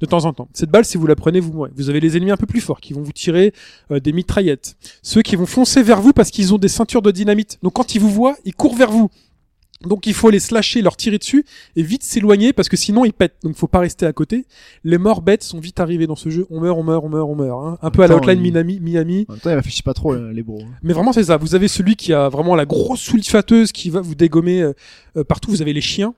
de 0.00 0.06
temps 0.06 0.24
en 0.24 0.32
temps. 0.32 0.48
Cette 0.52 0.70
balle, 0.70 0.84
si 0.84 0.98
vous 0.98 1.06
la 1.06 1.14
prenez, 1.14 1.38
vous 1.38 1.52
mourrez. 1.52 1.70
Vous 1.76 1.88
avez 1.88 2.00
les 2.00 2.16
ennemis 2.16 2.32
un 2.32 2.36
peu 2.36 2.46
plus 2.46 2.60
forts 2.60 2.80
qui 2.80 2.92
vont 2.92 3.02
vous 3.02 3.12
tirer 3.12 3.52
euh, 3.92 4.00
des 4.00 4.12
mitraillettes. 4.12 4.76
Ceux 5.02 5.22
qui 5.22 5.36
vont 5.36 5.46
foncer 5.46 5.84
vers 5.84 6.00
vous 6.00 6.12
parce 6.12 6.30
qu'ils 6.32 6.52
ont 6.52 6.58
des 6.58 6.66
ceintures 6.66 7.02
de 7.02 7.12
dynamite. 7.12 7.58
Donc 7.62 7.74
quand 7.74 7.94
ils 7.94 8.00
vous 8.00 8.10
voient, 8.10 8.36
ils 8.44 8.54
courent 8.54 8.74
vers 8.76 8.90
vous. 8.90 9.08
Donc 9.86 10.06
il 10.08 10.14
faut 10.14 10.30
les 10.30 10.40
slasher, 10.40 10.82
leur 10.82 10.96
tirer 10.96 11.18
dessus 11.18 11.44
et 11.76 11.82
vite 11.84 12.02
s'éloigner 12.02 12.52
parce 12.52 12.68
que 12.68 12.76
sinon 12.76 13.04
ils 13.04 13.12
pètent. 13.12 13.36
Donc 13.44 13.54
faut 13.54 13.68
pas 13.68 13.78
rester 13.78 14.06
à 14.06 14.12
côté. 14.12 14.44
Les 14.82 14.98
morts 14.98 15.22
bêtes 15.22 15.44
sont 15.44 15.60
vite 15.60 15.78
arrivés 15.78 16.08
dans 16.08 16.16
ce 16.16 16.30
jeu. 16.30 16.46
On 16.50 16.60
meurt, 16.60 16.76
on 16.76 16.82
meurt, 16.82 17.04
on 17.04 17.08
meurt, 17.08 17.28
on 17.30 17.36
meurt. 17.36 17.64
hein. 17.64 17.78
Un 17.82 17.90
peu 17.92 18.02
à 18.02 18.08
la 18.08 18.14
Attends, 18.16 18.24
Hotline 18.24 18.44
il- 18.44 18.52
Miami, 18.52 18.80
Miami. 18.80 19.26
En 19.28 19.32
même 19.34 19.40
temps, 19.40 19.50
il 19.50 19.54
réfléchit 19.54 19.82
pas 19.84 19.94
trop, 19.94 20.14
euh, 20.14 20.32
les 20.32 20.42
bros. 20.42 20.62
Mais 20.82 20.92
vraiment 20.92 21.12
c'est 21.12 21.22
ça. 21.24 21.36
Vous 21.36 21.54
avez 21.54 21.68
celui 21.68 21.94
qui 21.94 22.12
a 22.12 22.28
vraiment 22.28 22.56
la 22.56 22.66
grosse 22.66 23.00
sulfateuse 23.00 23.70
qui 23.70 23.90
va 23.90 24.00
vous 24.00 24.16
dégommer 24.16 24.62
euh, 24.62 24.72
euh, 25.16 25.22
partout. 25.22 25.50
Vous 25.52 25.62
avez 25.62 25.72
les 25.72 25.80
chiens 25.80 26.14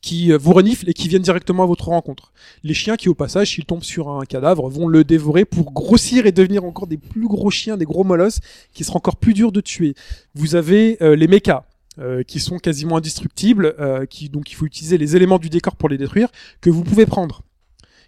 qui 0.00 0.32
vous 0.32 0.52
reniflent 0.52 0.88
et 0.90 0.94
qui 0.94 1.06
viennent 1.08 1.22
directement 1.22 1.62
à 1.62 1.66
votre 1.66 1.88
rencontre. 1.88 2.32
Les 2.64 2.74
chiens 2.74 2.96
qui 2.96 3.08
au 3.08 3.14
passage, 3.14 3.50
s'ils 3.54 3.64
tombent 3.66 3.84
sur 3.84 4.08
un 4.08 4.24
cadavre, 4.24 4.68
vont 4.68 4.88
le 4.88 5.04
dévorer 5.04 5.44
pour 5.44 5.72
grossir 5.72 6.26
et 6.26 6.32
devenir 6.32 6.64
encore 6.64 6.86
des 6.88 6.96
plus 6.96 7.28
gros 7.28 7.50
chiens, 7.50 7.76
des 7.76 7.84
gros 7.84 8.02
molosses 8.02 8.40
qui 8.74 8.84
seront 8.84 8.96
encore 8.98 9.16
plus 9.16 9.32
durs 9.32 9.52
de 9.52 9.60
tuer. 9.60 9.94
Vous 10.34 10.56
avez 10.56 10.96
euh, 11.02 11.14
les 11.14 11.28
mechas. 11.28 11.64
Euh, 11.98 12.22
qui 12.22 12.40
sont 12.40 12.58
quasiment 12.58 12.96
indestructibles, 12.96 13.74
euh, 13.78 14.06
qui 14.06 14.28
donc 14.28 14.50
il 14.50 14.54
faut 14.54 14.66
utiliser 14.66 14.98
les 14.98 15.14
éléments 15.16 15.38
du 15.38 15.48
décor 15.50 15.76
pour 15.76 15.88
les 15.88 15.98
détruire, 15.98 16.28
que 16.60 16.70
vous 16.70 16.84
pouvez 16.84 17.04
prendre, 17.06 17.42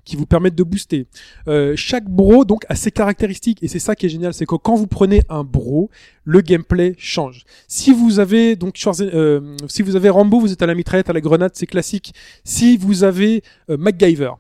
qui 0.05 0.17
vous 0.17 0.27
permettent 0.27 0.55
de 0.55 0.63
booster. 0.63 1.07
Euh, 1.49 1.75
chaque 1.77 2.05
bro 2.09 2.45
donc 2.45 2.65
a 2.69 2.77
ses 2.77 2.91
caractéristiques 2.91 3.63
et 3.63 3.69
c'est 3.69 3.79
ça 3.79 3.95
qui 3.95 4.07
est 4.07 4.09
génial, 4.11 4.33
c'est 4.35 4.47
que 4.47 4.55
quand 4.57 4.75
vous 4.75 4.87
prenez 4.87 5.23
un 5.29 5.45
bro, 5.45 5.91
le 6.25 6.41
gameplay 6.41 6.95
change. 6.99 7.45
Si 7.69 7.93
vous 7.93 8.21
avez 8.21 8.57
donc 8.57 8.79
euh, 9.01 9.57
si 9.69 9.83
vous 9.83 9.97
avez 9.97 10.09
Rambo, 10.11 10.41
vous 10.41 10.53
êtes 10.53 10.63
à 10.63 10.67
la 10.67 10.75
mitraillette, 10.75 11.11
à 11.11 11.13
la 11.13 11.21
grenade, 11.21 11.53
c'est 11.55 11.67
classique. 11.67 12.15
Si 12.45 12.77
vous 12.79 13.05
avez 13.05 13.43
euh, 13.71 13.77
MacGyver, 13.77 14.33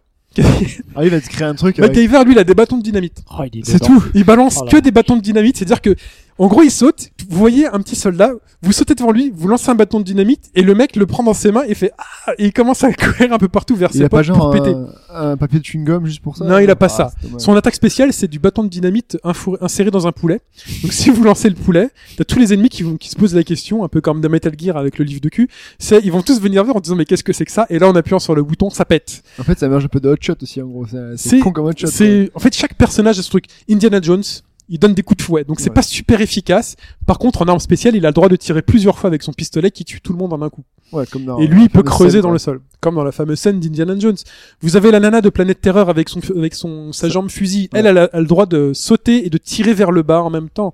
Ah, 0.97 1.05
il 1.05 1.11
va 1.11 1.21
te 1.21 1.29
créer 1.29 1.47
un 1.47 1.55
truc. 1.55 1.79
avec- 1.79 1.91
MacGyver 1.93 2.25
lui 2.25 2.33
il 2.33 2.39
a 2.39 2.45
des 2.45 2.55
bâtons 2.55 2.77
de 2.79 2.83
dynamite. 2.83 3.23
Oh, 3.31 3.43
il 3.53 3.61
est 3.61 3.65
C'est 3.65 3.79
tout. 3.79 4.03
Il 4.15 4.25
balance 4.25 4.59
Oh 4.62 4.66
que 4.71 4.79
des 4.79 4.91
bâtons 4.91 5.16
de 5.16 5.23
dynamite, 5.23 5.57
c'est-à-dire 5.59 5.81
que 5.81 5.95
en 6.39 6.47
gros 6.48 6.62
il 6.62 6.70
saute, 6.70 7.11
vous 7.28 7.39
voyez 7.39 7.66
un 7.66 7.78
petit 7.81 7.97
soldat, 7.97 8.32
vous 8.62 8.73
sautez 8.73 8.94
devant 8.94 9.12
lui, 9.12 9.32
vous 9.35 9.47
lancez 9.48 9.70
un 9.70 9.74
bâton 9.74 9.98
de 10.01 10.05
dynamite 10.05 10.51
et 10.55 10.62
le 10.62 10.74
mec 10.74 10.97
le 10.97 11.06
prend 11.06 11.23
dans 11.23 11.35
ses 11.35 11.52
mains 11.52 11.62
et 11.66 11.74
fait 11.74 11.93
ah 11.98 12.32
et 12.39 12.47
il 12.47 12.52
commence 12.52 12.82
à 12.85 12.93
courir 12.94 13.32
un 13.32 13.39
peu 13.39 13.48
partout 13.48 13.77
vers 13.77 13.90
Il 13.94 13.98
ses 13.98 14.05
a 14.05 14.09
pas 14.09 14.23
genre 14.23 14.39
pour 14.39 14.51
péter. 14.51 14.74
un, 15.11 15.31
un 15.32 15.36
papier 15.36 15.59
de 15.61 15.65
chewing-gum 15.65 16.06
juste 16.06 16.20
pour 16.20 16.36
ça 16.36 16.44
Non, 16.44 16.59
il 16.59 16.69
a 16.70 16.77
pas 16.77 16.86
Ah, 16.86 16.89
ça. 16.89 17.12
Son 17.39 17.55
attaque 17.56 17.74
spéciale, 17.74 18.12
c'est 18.12 18.28
du 18.28 18.39
bâton 18.39 18.65
de 18.65 18.69
dynamite 18.69 19.19
inséré 19.61 19.90
dans 19.90 20.06
un 20.06 20.12
poulet. 20.12 20.40
Donc 20.82 20.93
si 20.93 21.11
vous 21.11 21.23
lancez 21.23 21.48
le 21.48 21.55
poulet, 21.55 21.90
t'as 22.16 22.24
tous 22.24 22.39
les 22.39 22.52
ennemis 22.52 22.69
qui 22.69 22.82
vont 22.82 22.97
qui 22.97 23.09
se 23.11 23.16
posent 23.16 23.35
la 23.35 23.43
question, 23.44 23.85
un 23.85 23.89
peu 23.89 24.01
comme 24.01 24.20
dans 24.20 24.28
Metal 24.28 24.52
Gear 24.59 24.77
avec 24.77 24.98
le 24.98 25.05
livre 25.05 25.20
de 25.20 25.28
cul. 25.28 25.48
C'est 25.78 26.01
ils 26.05 26.11
vont 26.12 26.23
tous 26.23 26.40
venir 26.40 26.65
vers 26.65 26.77
en 26.77 26.81
disant 26.81 26.97
mais 26.97 27.05
qu'est-ce 27.05 27.24
que 27.24 27.32
c'est 27.32 27.44
que 27.44 27.52
ça? 27.52 27.66
Et 27.70 27.78
là 27.78 27.89
en 27.89 27.94
appuyant 27.94 28.19
sur 28.19 28.35
le 28.35 28.43
bouton, 28.43 28.70
ça 28.70 28.85
pète. 28.85 29.23
En 29.39 29.44
fait, 29.44 29.59
ça 29.59 29.69
mélange 29.69 29.85
un 29.85 29.89
peu 29.89 30.01
de 30.01 30.09
hot 30.09 30.16
shot 30.20 30.35
aussi, 30.43 30.61
en 30.62 30.66
gros. 30.66 30.86
C'est 31.16 31.39
con 31.40 31.52
comme 31.52 31.66
hot 31.66 31.73
shot. 31.77 31.86
C'est 31.89 32.31
en 32.35 32.40
fait 32.40 32.55
chaque 32.55 32.74
personnage 32.74 33.19
a 33.19 33.23
ce 33.23 33.31
truc. 33.31 33.44
Indiana 33.70 34.01
Jones, 34.02 34.23
il 34.69 34.78
donne 34.78 34.95
des 34.95 35.03
coups 35.03 35.19
de 35.19 35.23
fouet, 35.23 35.45
donc 35.45 35.61
c'est 35.61 35.69
Ouais. 35.69 35.74
pas 35.74 35.82
super 35.82 36.20
efficace. 36.20 36.77
Par 37.07 37.19
contre, 37.19 37.43
en 37.43 37.47
arme 37.49 37.59
spéciale, 37.59 37.97
il 37.97 38.05
a 38.07 38.09
le 38.09 38.15
droit 38.15 38.28
de 38.28 38.36
tirer 38.36 38.62
plusieurs 38.62 38.99
fois 38.99 39.09
avec 39.09 39.23
son 39.23 39.32
pistolet 39.32 39.70
qui 39.70 39.85
tue 39.85 40.01
tout 40.01 40.12
le 40.12 40.19
monde 40.19 40.32
en 40.32 40.41
un 40.43 40.49
coup. 40.51 40.62
Ouais, 40.93 41.05
comme 41.07 41.24
dans 41.24 41.39
Et 41.39 41.47
lui, 41.47 41.65
il 41.65 41.70
peut 41.70 41.82
creuser 41.82 42.12
scène, 42.12 42.20
dans 42.23 42.31
le 42.31 42.39
sol, 42.39 42.61
comme 42.81 42.95
dans 42.95 43.05
la 43.05 43.11
fameuse 43.12 43.39
scène 43.41 43.59
d'Indiana 43.59 43.99
Jones. 43.99 44.16
Vous 44.61 44.77
avez 44.77 44.91
la 44.91 45.01
nana 45.01 45.20
de 45.20 45.28
Planète 45.28 45.61
Terreur 45.61 45.89
avec 45.89 46.09
son 46.09 46.20
avec 46.36 46.55
son 46.55 46.93
sa 46.93 47.09
jambe 47.09 47.31
fusil. 47.31 47.69
Elle 47.73 47.86
a, 47.86 48.05
a 48.05 48.20
le 48.20 48.27
droit 48.27 48.47
de 48.47 48.73
sauter 48.74 49.27
et 49.27 49.31
de 49.31 49.39
tirer 49.39 49.74
vers 49.74 49.91
le 49.91 50.03
bas 50.03 50.23
en 50.23 50.31
même 50.31 50.49
temps. 50.51 50.73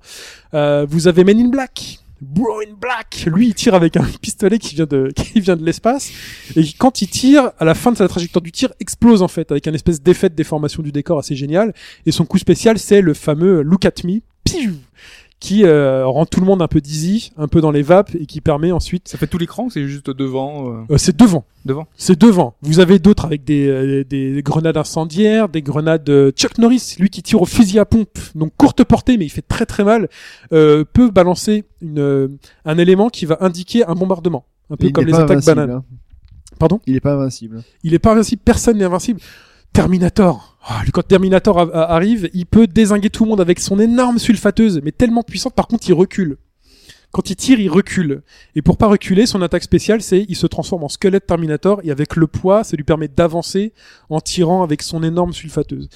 Euh, 0.53 0.85
vous 0.87 1.07
avez 1.07 1.23
Men 1.23 1.39
in 1.39 1.47
Black. 1.49 2.00
Bro 2.21 2.61
in 2.61 2.73
Black, 2.79 3.25
lui 3.25 3.47
il 3.47 3.55
tire 3.55 3.73
avec 3.73 3.97
un 3.97 4.05
pistolet 4.21 4.59
qui 4.59 4.75
vient 4.75 4.85
de 4.85 5.11
qui 5.15 5.39
vient 5.39 5.55
de 5.55 5.65
l'espace. 5.65 6.11
Et 6.55 6.63
quand 6.77 7.01
il 7.01 7.07
tire, 7.07 7.51
à 7.57 7.65
la 7.65 7.73
fin 7.73 7.91
de 7.91 7.97
sa 7.97 8.07
trajectoire 8.07 8.43
du 8.43 8.51
tir, 8.51 8.71
explose 8.79 9.23
en 9.23 9.27
fait 9.27 9.51
avec 9.51 9.67
un 9.67 9.73
espèce 9.73 10.01
d'effet 10.01 10.29
de 10.29 10.35
déformation 10.35 10.83
du 10.83 10.91
décor 10.91 11.17
assez 11.17 11.35
génial. 11.35 11.73
Et 12.05 12.11
son 12.11 12.25
coup 12.25 12.37
spécial, 12.37 12.77
c'est 12.77 13.01
le 13.01 13.15
fameux 13.15 13.63
Look 13.63 13.85
at 13.85 14.03
Me, 14.03 14.21
qui 15.41 15.65
euh, 15.65 16.05
rend 16.05 16.25
tout 16.27 16.39
le 16.39 16.45
monde 16.45 16.61
un 16.61 16.67
peu 16.67 16.79
dizzy, 16.79 17.33
un 17.35 17.47
peu 17.47 17.61
dans 17.61 17.71
les 17.71 17.81
vapes 17.81 18.13
et 18.15 18.27
qui 18.27 18.41
permet 18.41 18.71
ensuite 18.71 19.07
Ça 19.07 19.17
fait 19.17 19.25
tout 19.25 19.39
l'écran 19.39 19.65
ou 19.65 19.69
c'est 19.71 19.85
juste 19.87 20.09
devant 20.11 20.69
euh, 20.69 20.83
euh, 20.91 20.97
c'est 20.97 21.17
devant. 21.17 21.43
Devant. 21.65 21.87
C'est 21.97 22.17
devant. 22.17 22.53
Vous 22.61 22.79
avez 22.79 22.99
d'autres 22.99 23.25
avec 23.25 23.43
des, 23.43 23.67
euh, 23.67 24.03
des 24.03 24.41
grenades 24.43 24.77
incendiaires, 24.77 25.49
des 25.49 25.63
grenades 25.63 26.07
euh, 26.09 26.31
Chuck 26.31 26.59
Norris, 26.59 26.95
lui 26.99 27.09
qui 27.09 27.23
tire 27.23 27.41
au 27.41 27.45
fusil 27.45 27.79
à 27.79 27.85
pompe, 27.85 28.19
donc 28.35 28.53
courte 28.55 28.83
portée 28.83 29.17
mais 29.17 29.25
il 29.25 29.29
fait 29.29 29.41
très 29.41 29.65
très 29.65 29.83
mal, 29.83 30.09
euh, 30.53 30.85
peut 30.93 31.09
balancer 31.09 31.65
une, 31.81 31.99
euh, 31.99 32.27
un 32.63 32.77
élément 32.77 33.09
qui 33.09 33.25
va 33.25 33.37
indiquer 33.41 33.83
un 33.85 33.95
bombardement, 33.95 34.45
un 34.69 34.77
peu 34.77 34.89
comme 34.91 35.05
les 35.05 35.15
attaques 35.15 35.43
bananes. 35.43 35.71
hein. 35.71 35.83
Pardon? 36.59 36.79
Il 36.85 36.95
est 36.95 36.99
pas 36.99 37.13
invincible. 37.15 37.63
Il 37.83 37.95
est 37.95 37.99
pas 37.99 38.11
invincible, 38.11 38.43
personne 38.45 38.77
n'est 38.77 38.85
invincible. 38.85 39.19
Terminator. 39.73 40.57
Ah, 40.67 40.81
lui, 40.83 40.91
quand 40.91 41.05
Terminator 41.07 41.57
arrive, 41.75 42.29
il 42.33 42.45
peut 42.45 42.67
désinguer 42.67 43.09
tout 43.09 43.23
le 43.23 43.29
monde 43.29 43.41
avec 43.41 43.59
son 43.59 43.79
énorme 43.79 44.19
sulfateuse, 44.19 44.81
mais 44.83 44.91
tellement 44.91 45.23
puissante, 45.23 45.55
par 45.55 45.67
contre, 45.67 45.87
il 45.89 45.93
recule. 45.93 46.37
Quand 47.11 47.29
il 47.29 47.35
tire, 47.35 47.59
il 47.59 47.69
recule. 47.69 48.21
Et 48.55 48.61
pour 48.61 48.77
pas 48.77 48.87
reculer, 48.87 49.25
son 49.25 49.41
attaque 49.41 49.63
spéciale, 49.63 50.01
c'est 50.01 50.25
il 50.29 50.35
se 50.35 50.47
transforme 50.47 50.83
en 50.83 50.89
squelette 50.89 51.27
Terminator 51.27 51.81
et 51.83 51.91
avec 51.91 52.15
le 52.15 52.27
poids, 52.27 52.63
ça 52.63 52.77
lui 52.77 52.83
permet 52.85 53.07
d'avancer 53.09 53.73
en 54.09 54.21
tirant 54.21 54.63
avec 54.63 54.81
son 54.81 55.03
énorme 55.03 55.33
sulfateuse. 55.33 55.89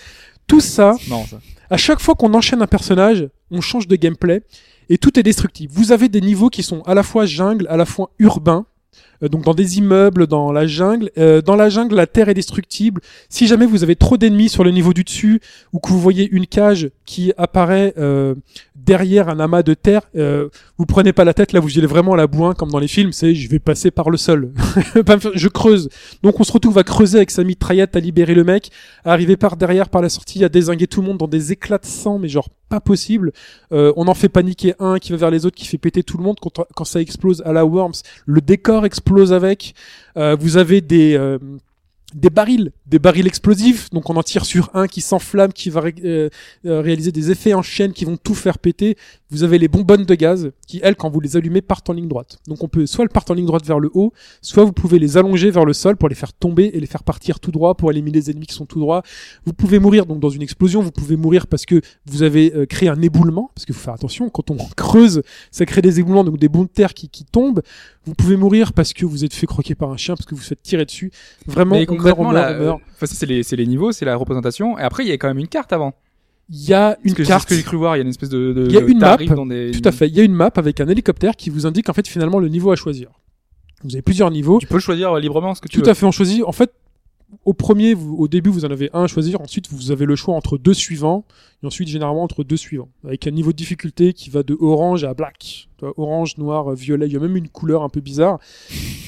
Tout 0.47 0.59
ça, 0.59 0.95
Non, 1.09 1.25
ça. 1.25 1.39
à 1.69 1.77
chaque 1.77 1.99
fois 2.01 2.15
qu'on 2.15 2.33
enchaîne 2.33 2.61
un 2.61 2.67
personnage, 2.67 3.29
on 3.49 3.61
change 3.61 3.87
de 3.87 3.95
gameplay 3.95 4.43
et 4.89 4.97
tout 4.97 5.17
est 5.17 5.23
destructible. 5.23 5.71
Vous 5.73 5.91
avez 5.93 6.09
des 6.09 6.21
niveaux 6.21 6.49
qui 6.49 6.63
sont 6.63 6.81
à 6.83 6.93
la 6.93 7.01
fois 7.03 7.25
jungle, 7.25 7.65
à 7.69 7.77
la 7.77 7.85
fois 7.85 8.11
urbain. 8.19 8.65
Euh, 9.25 9.29
donc 9.29 9.43
dans 9.43 9.53
des 9.53 9.77
immeubles, 9.77 10.27
dans 10.27 10.51
la 10.51 10.67
jungle. 10.67 11.11
Euh, 11.17 11.41
dans 11.41 11.55
la 11.55 11.69
jungle, 11.69 11.95
la 11.95 12.07
terre 12.07 12.29
est 12.29 12.33
destructible. 12.33 13.01
Si 13.29 13.47
jamais 13.47 13.65
vous 13.65 13.83
avez 13.83 13.95
trop 13.95 14.17
d'ennemis 14.17 14.49
sur 14.49 14.63
le 14.63 14.71
niveau 14.71 14.93
du 14.93 15.03
dessus 15.03 15.41
ou 15.73 15.79
que 15.79 15.89
vous 15.89 15.99
voyez 15.99 16.29
une 16.31 16.47
cage 16.47 16.89
qui 17.05 17.33
apparaît 17.37 17.93
euh, 17.97 18.35
derrière 18.75 19.29
un 19.29 19.39
amas 19.39 19.63
de 19.63 19.73
terre, 19.73 20.01
vous 20.77 20.85
prenez 20.85 21.13
pas 21.13 21.23
la 21.23 21.33
tête. 21.33 21.53
Là, 21.53 21.59
vous 21.59 21.75
y 21.75 21.79
allez 21.79 21.87
vraiment 21.87 22.13
à 22.13 22.17
la 22.17 22.27
boin, 22.27 22.53
comme 22.53 22.69
dans 22.69 22.79
les 22.79 22.87
films. 22.87 23.11
C'est 23.11 23.33
je 23.33 23.49
vais 23.49 23.59
passer 23.59 23.91
par 23.91 24.09
le 24.09 24.17
sol. 24.17 24.51
Je 25.33 25.47
creuse. 25.47 25.89
Donc 26.23 26.39
on 26.39 26.43
se 26.43 26.51
retrouve 26.51 26.77
à 26.77 26.83
creuser 26.83 27.17
avec 27.17 27.31
sa 27.31 27.43
mitraillette, 27.43 27.95
à 27.95 27.99
libérer 27.99 28.35
le 28.35 28.43
mec, 28.43 28.71
à 29.03 29.13
arriver 29.13 29.37
par 29.37 29.57
derrière, 29.57 29.89
par 29.89 30.01
la 30.01 30.09
sortie, 30.09 30.43
à 30.43 30.49
désinguer 30.49 30.87
tout 30.87 31.01
le 31.01 31.07
monde 31.07 31.17
dans 31.17 31.27
des 31.27 31.51
éclats 31.51 31.77
de 31.77 31.85
sang, 31.85 32.19
mais 32.19 32.27
genre 32.27 32.49
pas 32.69 32.79
possible. 32.79 33.31
On 33.71 34.07
en 34.07 34.13
fait 34.13 34.29
paniquer 34.29 34.73
un 34.79 34.99
qui 34.99 35.11
va 35.11 35.17
vers 35.17 35.31
les 35.31 35.45
autres, 35.45 35.55
qui 35.55 35.65
fait 35.67 35.77
péter 35.77 36.03
tout 36.03 36.17
le 36.17 36.23
monde. 36.23 36.37
Quand, 36.41 36.65
quand 36.75 36.85
ça 36.85 37.01
explose 37.01 37.41
à 37.45 37.53
la 37.53 37.65
Worms, 37.65 38.01
le 38.25 38.41
décor 38.41 38.85
explose 38.85 39.14
avec. 39.23 39.73
Euh, 40.17 40.35
vous 40.39 40.57
avez 40.57 40.81
des 40.81 41.15
euh, 41.15 41.37
des 42.13 42.29
barils, 42.29 42.71
des 42.85 42.99
barils 42.99 43.27
explosifs. 43.27 43.89
Donc 43.91 44.09
on 44.09 44.15
en 44.15 44.23
tire 44.23 44.45
sur 44.45 44.69
un 44.73 44.87
qui 44.87 45.01
s'enflamme, 45.01 45.53
qui 45.53 45.69
va 45.69 45.83
euh, 46.03 46.29
réaliser 46.63 47.11
des 47.11 47.29
effets 47.31 47.53
en 47.53 47.61
chaîne 47.61 47.93
qui 47.93 48.05
vont 48.05 48.17
tout 48.17 48.35
faire 48.35 48.57
péter. 48.57 48.97
Vous 49.35 49.43
avez 49.43 49.59
les 49.59 49.67
bonbonnes 49.67 50.05
de 50.05 50.15
gaz 50.15 50.51
qui, 50.65 50.79
elles, 50.81 50.95
quand 50.95 51.09
vous 51.09 51.19
les 51.19 51.35
allumez, 51.35 51.61
partent 51.61 51.89
en 51.89 51.93
ligne 51.93 52.07
droite. 52.07 52.39
Donc 52.47 52.63
on 52.63 52.69
peut 52.69 52.85
soit 52.85 53.03
elles 53.03 53.09
partent 53.09 53.31
en 53.31 53.33
ligne 53.33 53.45
droite 53.45 53.65
vers 53.65 53.81
le 53.81 53.91
haut, 53.93 54.13
soit 54.41 54.63
vous 54.63 54.71
pouvez 54.71 54.97
les 54.97 55.17
allonger 55.17 55.51
vers 55.51 55.65
le 55.65 55.73
sol 55.73 55.97
pour 55.97 56.07
les 56.07 56.15
faire 56.15 56.31
tomber 56.31 56.71
et 56.73 56.79
les 56.79 56.87
faire 56.87 57.03
partir 57.03 57.41
tout 57.41 57.51
droit 57.51 57.75
pour 57.75 57.91
éliminer 57.91 58.19
les 58.19 58.31
ennemis 58.31 58.45
qui 58.45 58.55
sont 58.55 58.65
tout 58.65 58.79
droit. 58.79 59.03
Vous 59.45 59.51
pouvez 59.51 59.79
mourir 59.79 60.05
donc 60.05 60.21
dans 60.21 60.29
une 60.29 60.41
explosion, 60.41 60.81
vous 60.81 60.91
pouvez 60.91 61.17
mourir 61.17 61.47
parce 61.47 61.65
que 61.65 61.81
vous 62.05 62.23
avez 62.23 62.55
euh, 62.55 62.65
créé 62.65 62.87
un 62.87 63.01
éboulement, 63.01 63.51
parce 63.53 63.65
qu'il 63.65 63.75
faut 63.75 63.81
faire 63.81 63.93
attention, 63.93 64.29
quand 64.29 64.51
on 64.51 64.55
creuse, 64.77 65.21
ça 65.51 65.65
crée 65.65 65.81
des 65.81 65.99
éboulements, 65.99 66.23
donc 66.23 66.37
des 66.37 66.47
bouts 66.47 66.63
de 66.63 66.69
terre 66.69 66.93
qui, 66.93 67.09
qui 67.09 67.25
tombent. 67.25 67.61
Vous 68.05 68.13
pouvez 68.13 68.37
mourir 68.37 68.71
parce 68.71 68.93
que 68.93 69.05
vous 69.05 69.25
êtes 69.25 69.33
fait 69.33 69.47
croquer 69.47 69.75
par 69.75 69.91
un 69.91 69.97
chien, 69.97 70.15
parce 70.15 70.25
que 70.25 70.33
vous 70.33 70.39
vous 70.39 70.47
faites 70.47 70.61
tirer 70.61 70.85
dessus. 70.85 71.11
Vraiment, 71.45 71.75
Mais 71.75 71.85
on 71.89 71.95
meurt, 71.95 72.19
on 72.19 72.23
meurt, 72.23 72.35
là, 72.35 72.55
on 72.55 72.63
meurt. 72.63 72.81
enfin, 72.93 73.05
ça, 73.05 73.15
c'est 73.15 73.25
les, 73.25 73.43
c'est 73.43 73.57
les 73.57 73.67
niveaux, 73.67 73.91
c'est 73.91 74.05
la 74.05 74.15
représentation. 74.15 74.79
Et 74.79 74.81
après, 74.81 75.03
il 75.03 75.09
y 75.09 75.11
a 75.11 75.17
quand 75.17 75.27
même 75.27 75.39
une 75.39 75.49
carte 75.49 75.73
avant. 75.73 75.93
Il 76.49 76.63
y 76.69 76.73
a 76.73 76.97
une 77.03 77.13
carte. 77.15 77.43
ce 77.43 77.47
que 77.47 77.55
j'ai 77.55 77.63
cru 77.63 77.77
voir. 77.77 77.95
Il 77.95 77.99
y 77.99 78.01
a 78.01 78.03
une 78.03 78.09
espèce 78.09 78.29
de, 78.29 78.53
de 78.53 78.65
Il 78.67 78.71
y 78.73 78.77
a 78.77 78.81
une 78.81 78.99
map, 78.99 79.17
dans 79.17 79.45
des... 79.45 79.71
Tout 79.71 79.87
à 79.87 79.91
fait. 79.91 80.07
Il 80.07 80.15
y 80.15 80.19
a 80.19 80.23
une 80.23 80.33
map 80.33 80.51
avec 80.55 80.79
un 80.79 80.87
hélicoptère 80.87 81.35
qui 81.35 81.49
vous 81.49 81.65
indique 81.65 81.89
en 81.89 81.93
fait 81.93 82.07
finalement 82.07 82.37
le 82.39 82.49
niveau 82.49 82.71
à 82.71 82.75
choisir. 82.75 83.09
Vous 83.83 83.95
avez 83.95 84.01
plusieurs 84.03 84.29
niveaux. 84.31 84.59
Tu 84.59 84.67
peux 84.67 84.79
choisir 84.79 85.15
librement 85.17 85.55
ce 85.55 85.61
que 85.61 85.67
tu 85.67 85.77
Tout 85.79 85.85
veux. 85.85 85.89
à 85.89 85.93
fait, 85.95 86.05
on 86.05 86.11
choisit. 86.11 86.43
En 86.43 86.51
fait, 86.51 86.71
au 87.43 87.53
premier, 87.53 87.93
vous- 87.95 88.15
au 88.15 88.27
début, 88.27 88.49
vous 88.49 88.63
en 88.65 88.69
avez 88.71 88.89
un 88.93 89.03
à 89.03 89.07
choisir. 89.07 89.41
Ensuite, 89.41 89.69
vous 89.71 89.91
avez 89.91 90.05
le 90.05 90.15
choix 90.15 90.35
entre 90.35 90.57
deux 90.57 90.73
suivants. 90.75 91.25
Et 91.63 91.67
ensuite, 91.67 91.87
généralement, 91.89 92.23
entre 92.23 92.43
deux 92.43 92.57
suivants. 92.57 92.89
Avec 93.05 93.25
un 93.27 93.31
niveau 93.31 93.51
de 93.51 93.57
difficulté 93.57 94.13
qui 94.13 94.29
va 94.29 94.43
de 94.43 94.55
orange 94.59 95.03
à 95.03 95.13
black. 95.13 95.67
Orange, 95.97 96.37
noir, 96.37 96.71
euh, 96.71 96.75
violet. 96.75 97.07
Il 97.07 97.13
y 97.13 97.15
a 97.15 97.19
même 97.19 97.35
une 97.35 97.49
couleur 97.49 97.81
un 97.83 97.89
peu 97.89 98.01
bizarre 98.01 98.39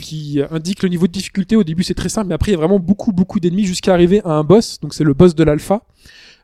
qui 0.02 0.42
euh, 0.42 0.48
indique 0.52 0.84
le 0.84 0.90
niveau 0.90 1.08
de 1.08 1.12
difficulté. 1.12 1.56
Au 1.56 1.64
début, 1.64 1.84
c'est 1.84 1.94
très 1.94 2.10
simple. 2.10 2.28
Mais 2.28 2.36
après, 2.36 2.52
il 2.52 2.56
y 2.56 2.58
a 2.58 2.60
vraiment 2.60 2.80
beaucoup, 2.80 3.12
beaucoup 3.14 3.40
d'ennemis 3.40 3.66
jusqu'à 3.66 3.94
arriver 3.94 4.22
à 4.26 4.32
un 4.32 4.44
boss. 4.44 4.80
Donc, 4.80 4.94
c'est 4.94 5.04
le 5.04 5.14
boss 5.14 5.34
de 5.36 5.44
l'alpha. 5.44 5.84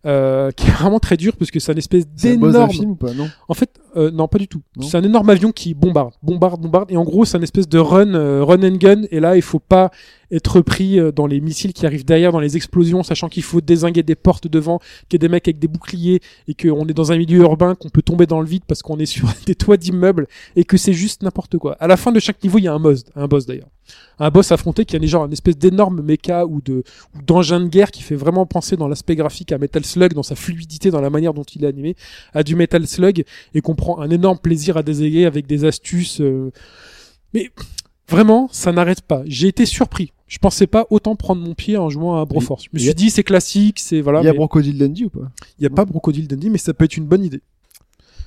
Euh, 0.06 0.52
qui 0.52 0.68
est 0.68 0.72
vraiment 0.72 1.00
très 1.00 1.16
dur 1.16 1.34
parce 1.38 1.50
que 1.50 1.62
c'est 1.62 1.72
une 1.72 1.78
espèce 1.78 2.06
d'énorme 2.06 2.70
film 2.70 2.92
ou 2.92 2.96
pas 2.96 3.14
Non? 3.14 3.30
en 3.48 3.54
fait, 3.54 3.80
euh, 3.96 4.12
non, 4.12 4.28
pas 4.28 4.38
du 4.38 4.48
tout. 4.48 4.62
C'est 4.82 4.98
un 4.98 5.04
énorme 5.04 5.30
avion 5.30 5.52
qui 5.52 5.74
bombarde, 5.74 6.14
bombarde, 6.22 6.62
bombarde. 6.62 6.92
Et 6.92 6.98
en 6.98 7.04
gros, 7.04 7.26
c'est 7.26 7.38
un 7.38 7.42
espèce 7.42 7.70
de 7.70 7.78
run, 7.80 8.14
euh, 8.14 8.44
run 8.44 8.64
and 8.64 8.78
gun. 8.78 9.02
Et 9.12 9.20
là, 9.20 9.36
il 9.36 9.42
faut 9.42 9.60
pas 9.60 9.92
être 10.32 10.62
pris 10.62 11.00
euh, 11.00 11.12
dans 11.12 11.28
les 11.28 11.40
missiles 11.40 11.74
qui 11.74 11.86
arrivent 11.86 12.06
derrière, 12.06 12.32
dans 12.32 12.40
les 12.40 12.58
explosions, 12.58 13.04
sachant 13.04 13.30
qu'il 13.30 13.44
faut 13.44 13.62
désinguer 13.62 14.04
des 14.04 14.16
portes 14.16 14.48
devant, 14.48 14.80
qu'il 15.08 15.14
y 15.14 15.16
a 15.22 15.28
des 15.28 15.30
mecs 15.30 15.48
avec 15.48 15.60
des 15.60 15.68
boucliers 15.68 16.22
et 16.48 16.56
qu'on 16.56 16.88
est 16.88 16.94
dans 16.94 17.12
un 17.12 17.18
milieu 17.18 17.40
urbain, 17.40 17.76
qu'on 17.76 17.90
peut 17.90 18.02
tomber 18.02 18.26
dans 18.26 18.42
le 18.42 18.48
vide 18.48 18.64
parce 18.68 18.82
qu'on 18.82 18.98
est 18.98 19.06
sur 19.14 19.30
des 19.46 19.56
toits 19.56 19.78
d'immeubles 19.78 20.28
et 20.56 20.64
que 20.64 20.78
c'est 20.78 20.94
juste 20.94 21.24
n'importe 21.24 21.58
quoi. 21.58 21.74
À 21.80 21.88
la 21.88 21.98
fin 21.98 22.12
de 22.12 22.20
chaque 22.20 22.44
niveau, 22.44 22.58
il 22.58 22.64
y 22.64 22.68
a 22.68 22.74
un 22.74 22.80
boss, 22.80 23.04
un 23.16 23.28
boss 23.28 23.46
d'ailleurs. 23.46 23.70
Un 24.19 24.30
boss 24.30 24.51
affronté 24.51 24.85
qui 24.85 24.95
a 24.95 25.01
genre 25.01 25.26
une 25.26 25.34
espèce 25.34 25.57
d'énorme 25.57 26.01
méca 26.01 26.45
ou 26.45 26.61
de 26.61 26.84
ou 27.15 27.22
d'engin 27.22 27.60
de 27.60 27.68
guerre 27.68 27.91
qui 27.91 28.01
fait 28.03 28.15
vraiment 28.15 28.45
penser 28.45 28.77
dans 28.77 28.88
l'aspect 28.88 29.15
graphique 29.15 29.51
à 29.51 29.57
Metal 29.57 29.84
Slug, 29.84 30.14
dans 30.14 30.23
sa 30.23 30.35
fluidité, 30.35 30.91
dans 30.91 31.01
la 31.01 31.10
manière 31.10 31.34
dont 31.34 31.43
il 31.43 31.64
est 31.64 31.68
animé, 31.68 31.95
à 32.34 32.43
du 32.43 32.55
Metal 32.55 32.85
Slug 32.88 33.23
et 33.53 33.61
qu'on 33.61 33.76
prend 33.76 33.99
un 33.99 34.10
énorme 34.10 34.38
plaisir 34.38 34.77
à 34.77 34.84
déséguer 34.84 35.26
avec 35.26 35.47
des 35.47 35.65
astuces. 35.65 36.22
euh, 36.22 36.51
Mais 37.34 37.49
vraiment, 38.07 38.49
ça 38.51 38.72
n'arrête 38.72 39.01
pas. 39.01 39.23
J'ai 39.26 39.47
été 39.47 39.65
surpris. 39.65 40.11
Je 40.27 40.39
pensais 40.39 40.68
pas 40.68 40.88
autant 40.89 41.15
prendre 41.15 41.41
mon 41.41 41.53
pied 41.53 41.77
en 41.77 41.89
jouant 41.89 42.19
à 42.19 42.26
Broforce. 42.26 42.64
Je 42.64 42.69
me 42.73 42.80
suis 42.80 42.93
dit 42.95 43.10
c'est 43.11 43.23
classique, 43.23 43.80
c'est 43.80 44.01
voilà. 44.01 44.22
Il 44.22 44.26
y 44.26 44.27
a 44.27 44.31
mais 44.31 44.38
Brocodile 44.38 44.77
Dundee 44.77 45.05
ou 45.05 45.10
pas? 45.10 45.31
Il 45.60 45.64
y 45.64 45.68
a 45.68 45.69
pas 45.69 45.85
Brocodile 45.85 46.27
Dundee, 46.27 46.49
mais 46.49 46.57
ça 46.57 46.73
peut 46.73 46.85
être 46.85 46.97
une 46.97 47.05
bonne 47.05 47.23
idée. 47.23 47.41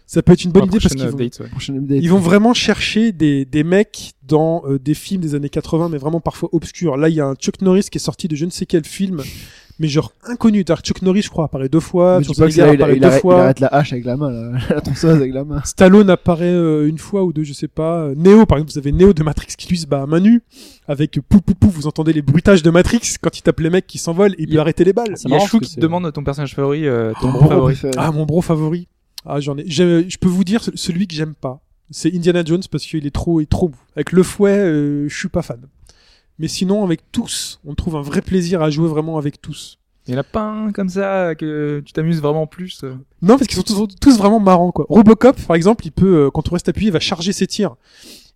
Ça 0.07 0.23
peut 0.23 0.33
être 0.33 0.45
une 0.45 0.53
bonne 0.53 0.67
idée 0.67 0.79
parce 0.81 0.95
qu'ils 0.95 1.03
vont, 1.05 1.19
update, 1.19 1.41
ouais. 1.41 1.99
Ils 2.01 2.09
vont 2.11 2.21
vraiment 2.21 2.55
chercher 2.55 3.11
des, 3.11 3.45
des 3.45 3.65
mecs 3.65 4.13
dans 4.23 4.63
euh, 4.67 4.79
des 4.79 4.95
films 4.95 5.21
des 5.21 5.35
années 5.35 5.49
80, 5.49 5.89
mais 5.89 5.99
vraiment 5.99 6.21
parfois 6.21 6.49
obscurs. 6.53 6.97
Là, 6.97 7.09
il 7.09 7.17
y 7.17 7.21
a 7.21 7.27
un 7.27 7.35
Chuck 7.35 7.61
Norris 7.61 7.89
qui 7.91 7.99
est 7.99 8.01
sorti 8.01 8.29
de 8.29 8.37
je 8.37 8.45
ne 8.45 8.51
sais 8.51 8.67
quel 8.67 8.85
film, 8.85 9.23
mais 9.81 9.89
genre 9.89 10.13
inconnu. 10.29 10.63
Chuck 10.63 11.03
Norris, 11.03 11.23
je 11.23 11.29
crois, 11.29 11.47
apparaît 11.47 11.69
deux 11.69 11.81
fois. 11.81 12.21
Là, 12.21 12.27
il, 12.49 12.61
apparaît 12.61 12.95
il 12.95 13.01
deux 13.01 13.07
arrête, 13.07 13.19
il 13.19 13.21
fois. 13.21 13.43
arrête 13.43 13.59
la 13.61 13.67
hache 13.67 13.93
avec 13.93 14.05
la 14.05 14.17
main, 14.17 14.31
la, 14.31 14.59
la 14.77 14.81
tronçonneuse 14.81 15.17
avec 15.17 15.35
la 15.35 15.45
main. 15.45 15.61
Stallone 15.65 16.09
apparaît 16.09 16.45
euh, 16.47 16.89
une 16.89 16.99
fois 16.99 17.25
ou 17.25 17.33
deux, 17.33 17.43
je 17.43 17.53
sais 17.53 17.67
pas. 17.69 18.09
Neo, 18.15 18.47
par 18.47 18.59
exemple, 18.59 18.73
vous 18.73 18.79
avez 18.79 18.93
Neo 18.93 19.13
de 19.13 19.25
Matrix 19.25 19.49
qui 19.59 19.69
lui 19.69 19.79
se 19.79 19.89
bat 19.89 20.03
à 20.03 20.07
main 20.07 20.21
nue. 20.21 20.41
Avec 20.87 21.19
pou 21.29 21.41
pou 21.41 21.55
pou, 21.55 21.69
vous 21.69 21.89
entendez 21.89 22.13
les 22.13 22.23
bruitages 22.23 22.63
de 22.63 22.71
Matrix 22.71 23.17
quand 23.21 23.37
il 23.37 23.43
tape 23.43 23.59
les 23.59 23.71
mecs 23.71 23.89
qui 23.89 23.99
s'envolent 23.99 24.35
et 24.35 24.43
il 24.43 24.49
Il- 24.51 24.55
peut 24.55 24.61
arrêter 24.61 24.85
les 24.85 24.93
balles. 24.93 25.15
C'est 25.17 25.29
Il 25.29 25.33
y 25.33 25.35
a 25.35 25.41
Chou 25.41 25.59
qui 25.59 25.81
demande 25.81 26.13
ton 26.13 26.23
personnage 26.23 26.55
favori, 26.55 26.87
euh, 26.87 27.13
ton 27.21 27.27
Mon 27.33 27.41
bro 27.41 27.49
favori. 27.49 27.77
Ah, 27.97 28.13
mon 28.13 28.25
bro 28.25 28.41
favori. 28.41 28.87
Ah, 29.27 29.41
j'en 29.41 29.57
ai. 29.59 29.65
Je, 29.69 30.05
je 30.09 30.19
peux 30.19 30.29
vous 30.29 30.45
dire 30.45 30.63
ce- 30.63 30.71
celui 30.77 31.07
que 31.07 31.15
j'aime 31.15 31.35
pas. 31.35 31.61
C'est 31.91 32.15
Indiana 32.15 32.43
Jones 32.45 32.63
parce 32.71 32.85
qu'il 32.85 33.07
est 33.07 33.11
trop, 33.15 33.41
il 33.41 33.45
est 33.45 33.51
trop 33.51 33.69
mou. 33.69 33.77
Avec 33.95 34.13
le 34.13 34.23
fouet, 34.23 34.51
euh, 34.59 35.09
je 35.09 35.17
suis 35.17 35.29
pas 35.29 35.43
fan. 35.43 35.61
Mais 36.39 36.49
sinon, 36.49 36.85
avec 36.85 37.01
tous, 37.13 37.61
on 37.65 37.75
trouve 37.75 37.97
un 37.97 38.03
vrai 38.03 38.23
plaisir 38.23 38.63
à 38.63 38.71
jouer 38.71 38.89
vraiment 38.89 39.19
avec 39.19 39.41
tous. 39.41 39.79
Il 40.07 40.13
y 40.15 40.17
en 40.17 40.21
a 40.21 40.25
pas 40.25 40.43
un 40.43 40.71
comme 40.73 40.89
ça 40.89 41.35
que 41.35 41.83
tu 41.85 41.93
t'amuses 41.93 42.21
vraiment 42.21 42.47
plus. 42.47 42.81
euh. 42.85 42.95
Non, 43.23 43.37
parce 43.37 43.49
qu'ils 43.49 43.57
sont 43.57 43.63
tous, 43.63 43.89
tous 44.01 44.19
vraiment 44.19 44.39
marrants, 44.39 44.71
quoi. 44.71 44.87
Robocop, 44.89 45.41
par 45.47 45.57
exemple, 45.57 45.85
il 45.87 45.91
peut, 45.93 46.27
euh, 46.27 46.31
quand 46.31 46.49
on 46.49 46.53
reste 46.53 46.69
appuyé, 46.69 46.91
il 46.91 46.93
va 46.93 47.01
charger 47.01 47.33
ses 47.33 47.47
tirs. 47.47 47.75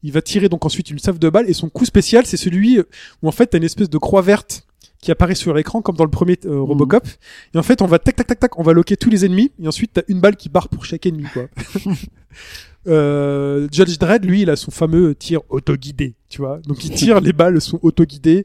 Il 0.03 0.13
va 0.13 0.23
tirer 0.23 0.49
donc 0.49 0.65
ensuite 0.65 0.91
une 0.91 0.99
salve 0.99 1.19
de 1.19 1.29
balles 1.29 1.49
et 1.49 1.53
son 1.53 1.69
coup 1.69 1.85
spécial, 1.85 2.25
c'est 2.27 2.39
celui 2.39 2.81
où 3.23 3.29
en 3.29 3.33
fait 3.33 3.47
t'as 3.49 3.59
une 3.59 3.65
espèce 3.65 3.91
de 3.91 3.99
croix 3.99 4.23
verte 4.23 4.67
qui 5.01 5.11
apparaît 5.11 5.35
sur 5.35 5.55
l'écran 5.55 5.83
comme 5.83 5.97
dans 5.97 6.05
le 6.05 6.11
premier 6.11 6.39
euh, 6.45 6.61
Robocop. 6.61 7.07
Et 7.55 7.59
en 7.59 7.63
fait, 7.63 7.83
on 7.83 7.87
va 7.87 7.99
tac 7.99 8.17
tac 8.17 8.27
tac 8.27 8.39
tac, 8.39 8.59
on 8.59 8.63
va 8.63 8.73
loquer 8.73 8.97
tous 8.97 9.11
les 9.11 9.25
ennemis 9.25 9.51
et 9.63 9.67
ensuite 9.67 9.93
t'as 9.95 10.03
une 10.09 10.21
balle 10.21 10.37
qui 10.37 10.49
barre 10.49 10.69
pour 10.69 10.85
chaque 10.85 11.07
ennemi, 11.07 11.25
quoi. 11.33 11.49
euh, 12.87 13.67
Judge 13.73 13.99
Dredd, 13.99 14.25
lui, 14.25 14.43
il 14.43 14.51
a 14.51 14.57
son 14.57 14.71
fameux 14.71 15.15
tir 15.15 15.41
auto-guidé, 15.49 16.15
tu 16.29 16.43
vois. 16.43 16.61
Donc 16.67 16.85
il 16.85 16.91
tire, 16.91 17.21
les 17.21 17.33
balles 17.33 17.61
sont 17.61 17.79
auto-guidées. 17.83 18.45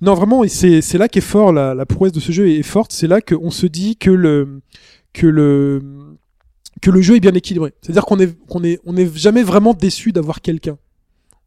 Non, 0.00 0.14
vraiment, 0.14 0.44
c'est 0.46 0.82
c'est 0.82 0.98
là 0.98 1.08
qu'est 1.08 1.20
fort 1.20 1.52
la, 1.52 1.74
la 1.74 1.86
prouesse 1.86 2.12
de 2.12 2.20
ce 2.20 2.30
jeu 2.30 2.48
est 2.48 2.62
forte. 2.62 2.92
C'est 2.92 3.06
là 3.06 3.20
qu'on 3.20 3.50
se 3.50 3.66
dit 3.66 3.96
que 3.96 4.10
le 4.10 4.60
que 5.12 5.26
le 5.26 5.82
que 6.82 6.90
le 6.90 7.00
jeu 7.00 7.16
est 7.16 7.20
bien 7.20 7.34
équilibré. 7.34 7.72
C'est-à-dire 7.80 8.04
qu'on 8.04 8.20
est 8.20 8.36
qu'on 8.46 8.62
est 8.62 8.78
on 8.84 8.96
est 8.96 9.16
jamais 9.16 9.42
vraiment 9.42 9.72
déçu 9.72 10.12
d'avoir 10.12 10.42
quelqu'un. 10.42 10.76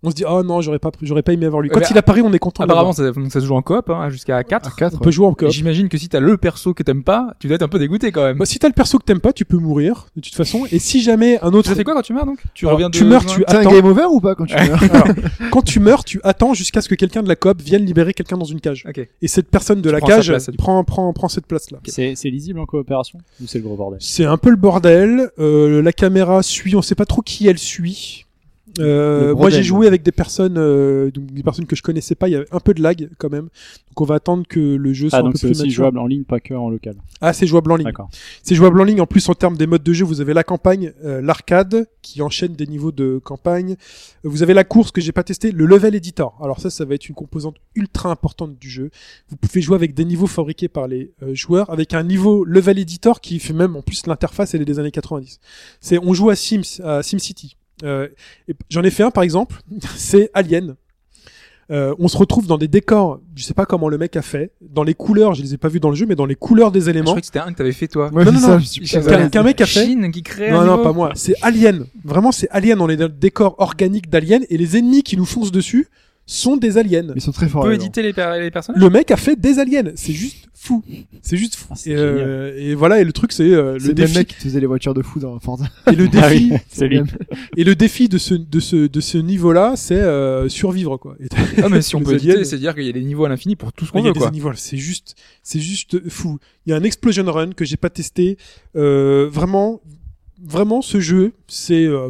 On 0.02 0.12
se 0.12 0.16
dit 0.16 0.24
oh 0.26 0.44
non 0.44 0.62
j'aurais 0.62 0.80
pas 0.80 0.92
j'aurais 1.02 1.24
pas 1.24 1.34
aimé 1.34 1.46
avoir 1.46 1.62
lui. 1.62 1.70
Ouais, 1.70 1.74
Quand 1.74 1.82
mais 1.82 1.88
il 1.92 1.98
apparaît 1.98 2.22
on 2.22 2.32
est 2.32 2.40
content. 2.40 2.64
Apparemment, 2.64 2.94
ça, 2.94 3.12
donc 3.12 3.32
ça 3.32 3.42
se 3.42 3.46
joue 3.46 3.56
en 3.56 3.62
coop, 3.62 3.90
hein, 3.90 4.10
jusqu'à 4.10 4.42
4. 4.46 4.68
À 4.68 4.72
4. 4.72 4.96
on 4.96 5.00
peut 5.00 5.12
jouer 5.12 5.26
en 5.28 5.34
coop. 5.34 5.50
J'imagine 5.50 5.90
que 5.90 5.98
si 5.98 6.08
t'as 6.08 6.22
le 6.22 6.38
perso 6.38 6.74
que 6.74 6.84
t'aimes 6.84 7.04
pas, 7.04 7.34
tu 7.40 7.48
dois 7.48 7.56
être 7.56 7.64
un 7.64 7.68
peu 7.68 7.80
dégoûté 7.80 8.12
quand 8.14 8.24
même. 8.24 8.38
Bah, 8.38 8.46
si 8.46 8.60
t'as 8.60 8.70
le 8.70 8.74
perso 8.74 8.98
que 8.98 9.04
t'aimes 9.04 9.20
pas, 9.20 9.34
tu 9.34 9.44
peux 9.44 9.58
mourir 9.58 10.08
de 10.16 10.22
toute 10.22 10.36
façon. 10.36 10.66
Et 10.72 10.80
si 10.80 11.02
jamais 11.02 11.38
un 11.42 11.52
autre, 11.52 11.68
Ça 11.68 11.76
fait 11.76 11.84
quoi 11.84 11.94
quand 11.96 12.02
tu 12.02 12.14
meurs 12.14 12.26
donc? 12.26 12.40
Tu 12.54 12.66
Alors, 12.66 12.76
reviens 12.78 12.90
de 12.90 12.96
tu 12.98 13.04
meurs, 13.04 13.26
tu 13.26 13.42
un 13.42 13.56
attends. 13.60 13.72
game 13.72 13.86
over 13.86 14.06
ou 14.10 14.22
pas 14.22 14.36
quand 14.36 14.46
tu 14.46 14.56
meurs? 14.70 14.82
Alors, 14.84 15.08
quand 15.52 15.62
tu 15.64 15.80
meurs, 15.82 16.06
tu 16.06 16.22
attends 16.24 16.54
jusqu'à 16.54 16.82
ce 16.82 16.88
que 16.88 16.96
quelqu'un 16.96 17.22
de 17.22 17.28
la 17.28 17.36
coop 17.36 17.62
vienne 17.62 17.84
libérer 17.84 18.14
quelqu'un 18.14 18.38
dans 18.38 18.46
une 18.46 18.62
cage. 18.62 18.86
Ok. 18.88 19.06
Et 19.22 19.28
cette 19.28 19.50
personne 19.50 19.82
de 19.82 19.90
Tu 19.90 19.94
la 19.94 20.00
cage 20.00 20.30
place, 20.30 20.50
prend 20.58 20.82
prend 20.86 21.12
prend 21.12 21.28
cette 21.28 21.46
place 21.46 21.72
là. 21.72 21.80
C'est 21.86 22.16
c'est 22.16 22.30
lisible 22.30 22.60
en 22.60 22.66
coopération? 22.66 23.20
Ou 23.42 23.48
c'est 23.48 23.58
le 23.58 23.66
gros 23.66 23.76
bordel? 23.76 24.00
C'est 24.02 24.26
un 24.26 24.38
peu 24.38 24.50
le 24.50 24.56
bordel. 24.56 25.30
Euh, 25.40 25.82
la 25.82 25.92
caméra 25.92 26.42
suit, 26.42 26.76
on 26.78 26.82
sait 26.82 26.96
pas 26.96 27.06
trop 27.06 27.22
qui 27.22 27.48
elle 27.48 27.60
suit. 27.60 28.26
Euh, 28.80 29.36
moi 29.36 29.50
j'ai 29.50 29.64
joué 29.64 29.88
avec 29.88 30.04
des 30.04 30.12
personnes, 30.12 30.58
euh, 30.58 31.12
donc 31.12 31.32
des 31.32 31.44
personnes 31.44 31.66
que 31.66 31.76
je 31.76 31.82
connaissais 31.82 32.16
pas. 32.16 32.28
Il 32.28 32.32
y 32.32 32.36
avait 32.36 32.48
un 32.52 32.60
peu 32.60 32.74
de 32.74 32.82
lag 32.82 33.10
quand 33.18 33.30
même. 33.30 33.46
Donc 33.90 34.02
on 34.02 34.06
va 34.06 34.16
attendre 34.16 34.46
que 34.48 34.60
le 34.60 34.94
jeu 34.94 35.10
soit 35.10 35.20
Ah 35.20 35.22
un 35.22 35.26
donc 35.26 35.34
peu 35.34 35.38
c'est 35.40 35.48
plus 35.48 35.52
aussi 35.52 35.62
mature. 35.64 35.76
jouable 35.76 36.00
en 36.00 36.08
ligne, 36.08 36.24
pas 36.24 36.40
que 36.40 36.54
en 36.54 36.70
local. 36.70 36.96
Ah 37.22 37.34
c'est 37.34 37.48
jouable 37.48 37.72
en 37.72 37.76
ligne. 37.76 37.86
D'accord. 37.86 38.10
C'est 38.44 38.56
jouable 38.56 38.80
en 38.82 38.84
ligne. 38.84 39.02
En 39.02 39.06
plus, 39.08 39.28
en 39.30 39.34
termes 39.34 39.58
des 39.58 39.68
modes 39.68 39.84
de 39.84 39.94
jeu, 39.94 40.06
vous 40.06 40.22
avez 40.22 40.34
la 40.34 40.44
campagne, 40.44 40.94
euh, 41.04 41.22
l'arcade 41.22 41.88
qui 42.02 42.22
enchaîne 42.22 42.54
des 42.54 42.68
niveaux 42.68 42.92
de 42.92 43.20
campagne. 43.24 43.76
Vous 44.24 44.44
avez 44.44 44.54
la 44.54 44.64
course 44.64 44.92
que 44.92 45.02
j'ai 45.02 45.12
pas 45.12 45.24
testé, 45.24 45.52
le 45.52 45.66
level 45.66 45.96
editor. 45.96 46.38
Alors 46.42 46.60
ça, 46.60 46.70
ça 46.70 46.86
va 46.86 46.96
être 46.96 47.08
une 47.10 47.16
composante 47.16 47.56
ultra 47.76 48.10
importante 48.12 48.58
du 48.58 48.70
jeu. 48.70 48.90
Vous 49.30 49.36
pouvez 49.36 49.62
jouer 49.62 49.76
avec 49.76 49.94
des 49.94 50.06
niveaux 50.06 50.28
fabriqués 50.28 50.68
par 50.68 50.88
les 50.88 51.12
euh, 51.24 51.36
joueurs, 51.36 51.70
avec 51.70 51.94
un 51.94 52.04
niveau 52.04 52.44
level 52.46 52.80
editor 52.80 53.22
qui 53.22 53.40
fait 53.40 53.54
même 53.54 53.76
en 53.76 53.82
plus 53.82 54.06
l'interface 54.08 54.54
elle 54.54 54.62
est 54.62 54.66
des 54.66 54.80
années 54.80 54.92
90. 54.92 55.40
C'est 55.82 56.00
on 56.00 56.14
joue 56.14 56.30
à 56.30 56.36
Sims, 56.36 56.82
à 56.84 57.04
SimCity. 57.04 57.56
Euh, 57.84 58.08
et 58.48 58.54
J'en 58.70 58.84
ai 58.84 58.92
fait 58.92 59.04
un 59.04 59.12
par 59.12 59.24
exemple, 59.24 59.62
c'est 59.96 60.30
Alien. 60.34 60.76
Euh, 61.72 61.94
on 62.00 62.08
se 62.08 62.18
retrouve 62.18 62.48
dans 62.48 62.58
des 62.58 62.68
décors, 62.68 63.20
je 63.36 63.44
sais 63.44 63.54
pas 63.54 63.68
comment 63.68 63.90
le 63.90 64.00
mec 64.00 64.16
a 64.16 64.24
fait, 64.24 64.54
dans 64.60 64.82
les 64.82 64.96
couleurs, 64.96 65.36
je 65.36 65.44
les 65.44 65.54
ai 65.54 65.58
pas 65.58 65.68
vus 65.68 65.80
dans 65.80 65.92
le 65.92 65.96
jeu, 65.96 66.08
mais 66.08 66.16
dans 66.16 66.26
les 66.26 66.34
couleurs 66.34 66.72
des 66.72 66.82
Je 66.82 66.90
éléments. 66.90 67.06
croyais 67.12 67.22
que 67.22 67.28
c'était 67.28 67.38
un 67.38 67.52
que 67.54 67.58
t'avais 67.60 67.74
fait 67.74 67.88
toi. 67.88 68.10
Ouais, 68.12 68.26
Non, 68.26 68.32
c'est 68.32 68.40
non, 68.40 68.48
ça, 68.48 68.54
non. 68.56 68.60
je 68.60 69.00
Qu'un- 69.08 69.30
qu'un 69.30 69.44
mec 69.44 69.62
a 69.62 69.68
fait. 69.68 69.86
Chine 69.86 70.12
qui 70.12 70.24
crée 70.24 70.50
Non, 70.50 70.62
un 70.62 70.66
non, 70.66 70.72
niveau. 70.78 70.84
pas 70.84 70.94
moi. 70.94 71.12
C'est 71.14 71.36
Alien. 71.44 71.86
Vraiment, 72.04 72.32
c'est 72.32 72.50
Alien. 72.50 72.82
On 72.82 72.90
est 72.90 72.98
dans 72.98 73.06
le 73.06 73.12
décor 73.14 73.54
organique 73.60 74.10
d'Alien 74.10 74.44
et 74.50 74.58
les 74.58 74.78
ennemis 74.78 75.04
qui 75.04 75.16
nous 75.16 75.26
foncent 75.26 75.52
dessus 75.52 75.90
sont 76.32 76.58
des 76.58 76.78
aliens. 76.78 77.04
Mais 77.08 77.14
ils 77.16 77.22
sont 77.22 77.32
très 77.32 77.46
On 77.48 77.50
forts. 77.50 77.64
peut 77.64 77.74
éditer 77.74 78.02
les, 78.04 78.14
per- 78.14 78.38
les 78.40 78.52
personnages? 78.52 78.82
Le 78.82 78.90
mec 78.90 79.10
a 79.12 79.18
fait 79.18 79.36
des 79.40 79.60
aliens. 79.60 79.92
C'est 79.96 80.14
juste 80.14 80.48
fou. 80.54 80.84
C'est 81.22 81.38
juste 81.38 81.56
fou. 81.56 81.68
Ah, 81.72 81.76
et, 81.86 81.96
euh, 81.96 82.54
et 82.58 82.76
voilà. 82.76 83.00
Et 83.02 83.04
le 83.04 83.12
truc, 83.14 83.32
c'est 83.32 83.44
euh, 83.44 83.80
C'est 83.80 83.88
le 83.90 83.94
défi. 83.94 84.18
mec 84.18 84.28
qui 84.28 84.36
faisait 84.36 84.60
les 84.60 84.66
voitures 84.68 84.94
de 84.94 85.02
fou 85.02 85.20
dans 85.20 85.40
Forza. 85.40 85.66
Et 85.92 85.96
le 85.96 86.06
Ah 86.14 86.30
défi. 86.30 86.50
oui, 86.52 86.58
c'est 86.70 86.88
lui. 86.88 87.02
Et 87.58 87.64
le 87.64 87.76
défi 87.76 88.10
de 88.10 88.18
ce 88.18 88.34
de 88.36 88.60
ce 88.60 88.76
de 88.88 89.00
ce 89.02 89.18
niveau-là, 89.18 89.74
c'est 89.76 89.96
euh, 90.02 90.48
survivre 90.50 90.98
quoi. 90.98 91.16
Et 91.20 91.28
Ah 91.64 91.70
mais 91.70 91.82
si 91.82 91.96
on 91.96 92.02
peut 92.02 92.12
aliens. 92.16 92.34
éditer, 92.34 92.44
c'est 92.46 92.58
dire 92.58 92.76
qu'il 92.76 92.86
y 92.86 92.90
a 92.90 92.94
des 92.94 93.04
niveaux 93.04 93.26
à 93.26 93.30
l'infini 93.30 93.56
pour 93.56 93.74
tout 93.74 93.86
ce 93.86 93.92
qu'on 93.92 94.00
Il 94.00 94.06
y 94.06 94.10
a 94.10 94.12
veut 94.12 94.20
des 94.26 94.32
niveaux, 94.32 94.52
c'est 94.56 94.78
juste, 94.78 95.16
c'est 95.44 95.60
juste 95.60 96.08
fou. 96.10 96.38
Il 96.66 96.70
y 96.72 96.74
a 96.74 96.76
un 96.76 96.84
explosion 96.84 97.24
run 97.32 97.52
que 97.54 97.66
j'ai 97.66 97.78
pas 97.78 97.90
testé. 97.90 98.38
Euh, 98.76 99.28
vraiment, 99.32 99.82
vraiment, 100.44 100.82
ce 100.82 101.00
jeu, 101.00 101.34
euh, 101.72 102.10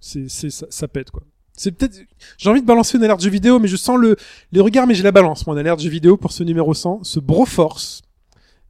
c'est, 0.00 0.28
c'est, 0.28 0.50
ça, 0.50 0.66
ça 0.70 0.86
pète 0.88 1.10
quoi. 1.10 1.22
C'est 1.62 1.72
peut-être, 1.72 1.94
j'ai 2.38 2.48
envie 2.48 2.62
de 2.62 2.66
balancer 2.66 2.96
une 2.96 3.04
alerte 3.04 3.20
jeu 3.22 3.28
vidéo, 3.28 3.58
mais 3.58 3.68
je 3.68 3.76
sens 3.76 3.98
le, 3.98 4.16
les 4.50 4.60
regards, 4.62 4.86
mais 4.86 4.94
j'ai 4.94 5.02
la 5.02 5.12
balance, 5.12 5.46
mon 5.46 5.54
alerte 5.58 5.80
jeu 5.80 5.90
vidéo 5.90 6.16
pour 6.16 6.32
ce 6.32 6.42
numéro 6.42 6.72
100, 6.72 7.00
ce 7.02 7.20
Broforce. 7.20 8.00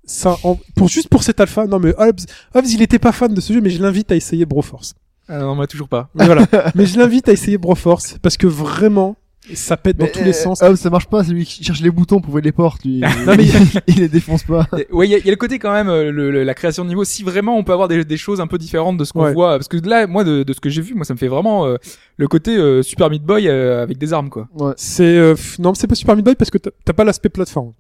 Ça, 0.04 0.36
en- 0.42 0.58
pour 0.74 0.88
juste 0.88 1.08
pour 1.08 1.22
cet 1.22 1.38
alpha, 1.38 1.66
non 1.68 1.78
mais 1.78 1.94
Hobbs, 1.96 2.22
Hobbs, 2.52 2.66
il 2.68 2.82
était 2.82 2.98
pas 2.98 3.12
fan 3.12 3.32
de 3.32 3.40
ce 3.40 3.52
jeu, 3.52 3.60
mais 3.60 3.70
je 3.70 3.80
l'invite 3.80 4.10
à 4.10 4.16
essayer 4.16 4.44
Broforce. 4.44 4.94
Ah 5.28 5.38
non, 5.38 5.54
moi 5.54 5.68
toujours 5.68 5.86
pas. 5.88 6.10
Mais 6.16 6.26
voilà. 6.26 6.48
mais 6.74 6.84
je 6.84 6.98
l'invite 6.98 7.28
à 7.28 7.32
essayer 7.32 7.58
Broforce 7.58 8.16
parce 8.20 8.36
que 8.36 8.48
vraiment, 8.48 9.14
ça 9.54 9.76
pète 9.76 9.96
dans 9.96 10.04
Mais, 10.04 10.12
tous 10.12 10.22
les 10.22 10.30
euh, 10.30 10.32
sens. 10.32 10.62
Ah, 10.62 10.74
ça 10.76 10.90
marche 10.90 11.06
pas, 11.06 11.24
c'est 11.24 11.32
lui 11.32 11.44
qui 11.44 11.64
cherche 11.64 11.80
les 11.80 11.90
boutons 11.90 12.20
pour 12.20 12.30
ouvrir 12.30 12.44
les 12.44 12.52
portes, 12.52 12.84
lui. 12.84 13.00
Non, 13.26 13.34
mais- 13.36 13.46
il 13.86 13.96
les 14.00 14.08
défonce 14.08 14.42
pas. 14.44 14.66
Ouais, 14.92 15.06
il 15.08 15.10
y, 15.10 15.14
a- 15.14 15.18
il 15.18 15.24
y 15.24 15.28
a 15.28 15.30
le 15.32 15.36
côté 15.36 15.58
quand 15.58 15.72
même, 15.72 15.88
euh, 15.88 16.10
le- 16.12 16.30
le- 16.30 16.44
la 16.44 16.54
création 16.54 16.84
de 16.84 16.88
niveau. 16.88 17.04
Si 17.04 17.22
vraiment 17.22 17.56
on 17.56 17.64
peut 17.64 17.72
avoir 17.72 17.88
des, 17.88 18.04
des 18.04 18.16
choses 18.16 18.40
un 18.40 18.46
peu 18.46 18.58
différentes 18.58 18.96
de 18.98 19.04
ce 19.04 19.12
qu'on 19.12 19.24
Ouais. 19.24 19.32
voit, 19.32 19.52
parce 19.56 19.68
que 19.68 19.76
là, 19.78 20.06
moi, 20.06 20.24
de, 20.24 20.42
de 20.42 20.52
ce 20.52 20.60
que 20.60 20.68
j'ai 20.68 20.82
vu, 20.82 20.94
moi, 20.94 21.04
ça 21.04 21.14
me 21.14 21.18
fait 21.18 21.28
vraiment 21.28 21.66
euh, 21.66 21.76
le 22.16 22.28
côté 22.28 22.56
euh, 22.56 22.82
Super 22.82 23.08
Meat 23.10 23.22
Boy 23.24 23.48
euh, 23.48 23.82
avec 23.82 23.98
des 23.98 24.12
armes, 24.12 24.28
quoi. 24.30 24.48
Ouais. 24.54 24.72
C'est 24.76 25.04
euh, 25.04 25.34
non, 25.58 25.74
c'est 25.74 25.86
pas 25.86 25.94
Super 25.94 26.16
Meat 26.16 26.24
Boy 26.24 26.34
parce 26.34 26.50
que 26.50 26.58
t'as 26.58 26.92
pas 26.92 27.04
l'aspect 27.04 27.28
plateforme. 27.30 27.72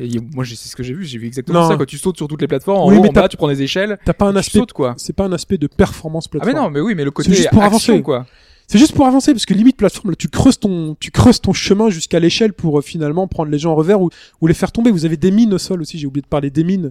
Et 0.00 0.08
moi, 0.32 0.44
j'ai- 0.44 0.54
c'est 0.54 0.68
ce 0.68 0.76
que 0.76 0.84
j'ai 0.84 0.94
vu. 0.94 1.04
J'ai 1.04 1.18
vu 1.18 1.26
exactement 1.26 1.62
Non. 1.62 1.68
ça. 1.68 1.76
Quand 1.76 1.84
tu 1.84 1.98
sautes 1.98 2.16
sur 2.18 2.28
toutes 2.28 2.40
les 2.40 2.46
plateformes, 2.46 2.78
en 2.78 2.88
Oui, 2.88 2.96
haut, 2.98 3.02
mais 3.02 3.08
en 3.08 3.12
bas, 3.12 3.28
tu 3.28 3.36
prends 3.36 3.48
des 3.48 3.62
échelles, 3.62 3.98
T'as 4.04 4.12
pas 4.12 4.26
un 4.26 4.32
tu 4.32 4.38
aspect, 4.38 4.58
sautes, 4.60 4.72
quoi. 4.72 4.94
c'est 4.96 5.12
pas 5.16 5.24
un 5.24 5.32
aspect 5.32 5.58
de 5.58 5.66
performance 5.66 6.26
Ah 6.28 6.30
plateforme. 6.38 6.54
mais 6.56 6.62
non, 6.62 6.70
mais 6.70 6.80
oui, 6.80 6.94
mais 6.94 7.02
le 7.04 7.10
côté 7.10 7.32
juste 7.32 7.50
pour 7.50 7.62
action, 7.64 7.94
avancer. 7.94 8.02
quoi. 8.02 8.26
C'est 8.70 8.78
juste 8.78 8.92
pour 8.92 9.06
avancer 9.06 9.32
parce 9.32 9.46
que 9.46 9.54
limite 9.54 9.78
plateforme, 9.78 10.10
là, 10.10 10.16
tu 10.16 10.28
creuses 10.28 10.60
ton, 10.60 10.94
tu 11.00 11.10
creuses 11.10 11.40
ton 11.40 11.54
chemin 11.54 11.88
jusqu'à 11.88 12.20
l'échelle 12.20 12.52
pour 12.52 12.78
euh, 12.78 12.82
finalement 12.82 13.26
prendre 13.26 13.50
les 13.50 13.58
gens 13.58 13.72
en 13.72 13.74
revers 13.76 14.00
ou, 14.00 14.10
ou 14.42 14.46
les 14.46 14.52
faire 14.52 14.70
tomber. 14.72 14.90
Vous 14.90 15.06
avez 15.06 15.16
des 15.16 15.30
mines 15.30 15.54
au 15.54 15.58
sol 15.58 15.80
aussi. 15.80 15.98
J'ai 15.98 16.06
oublié 16.06 16.20
de 16.20 16.26
parler 16.28 16.50
des 16.50 16.64
mines 16.64 16.90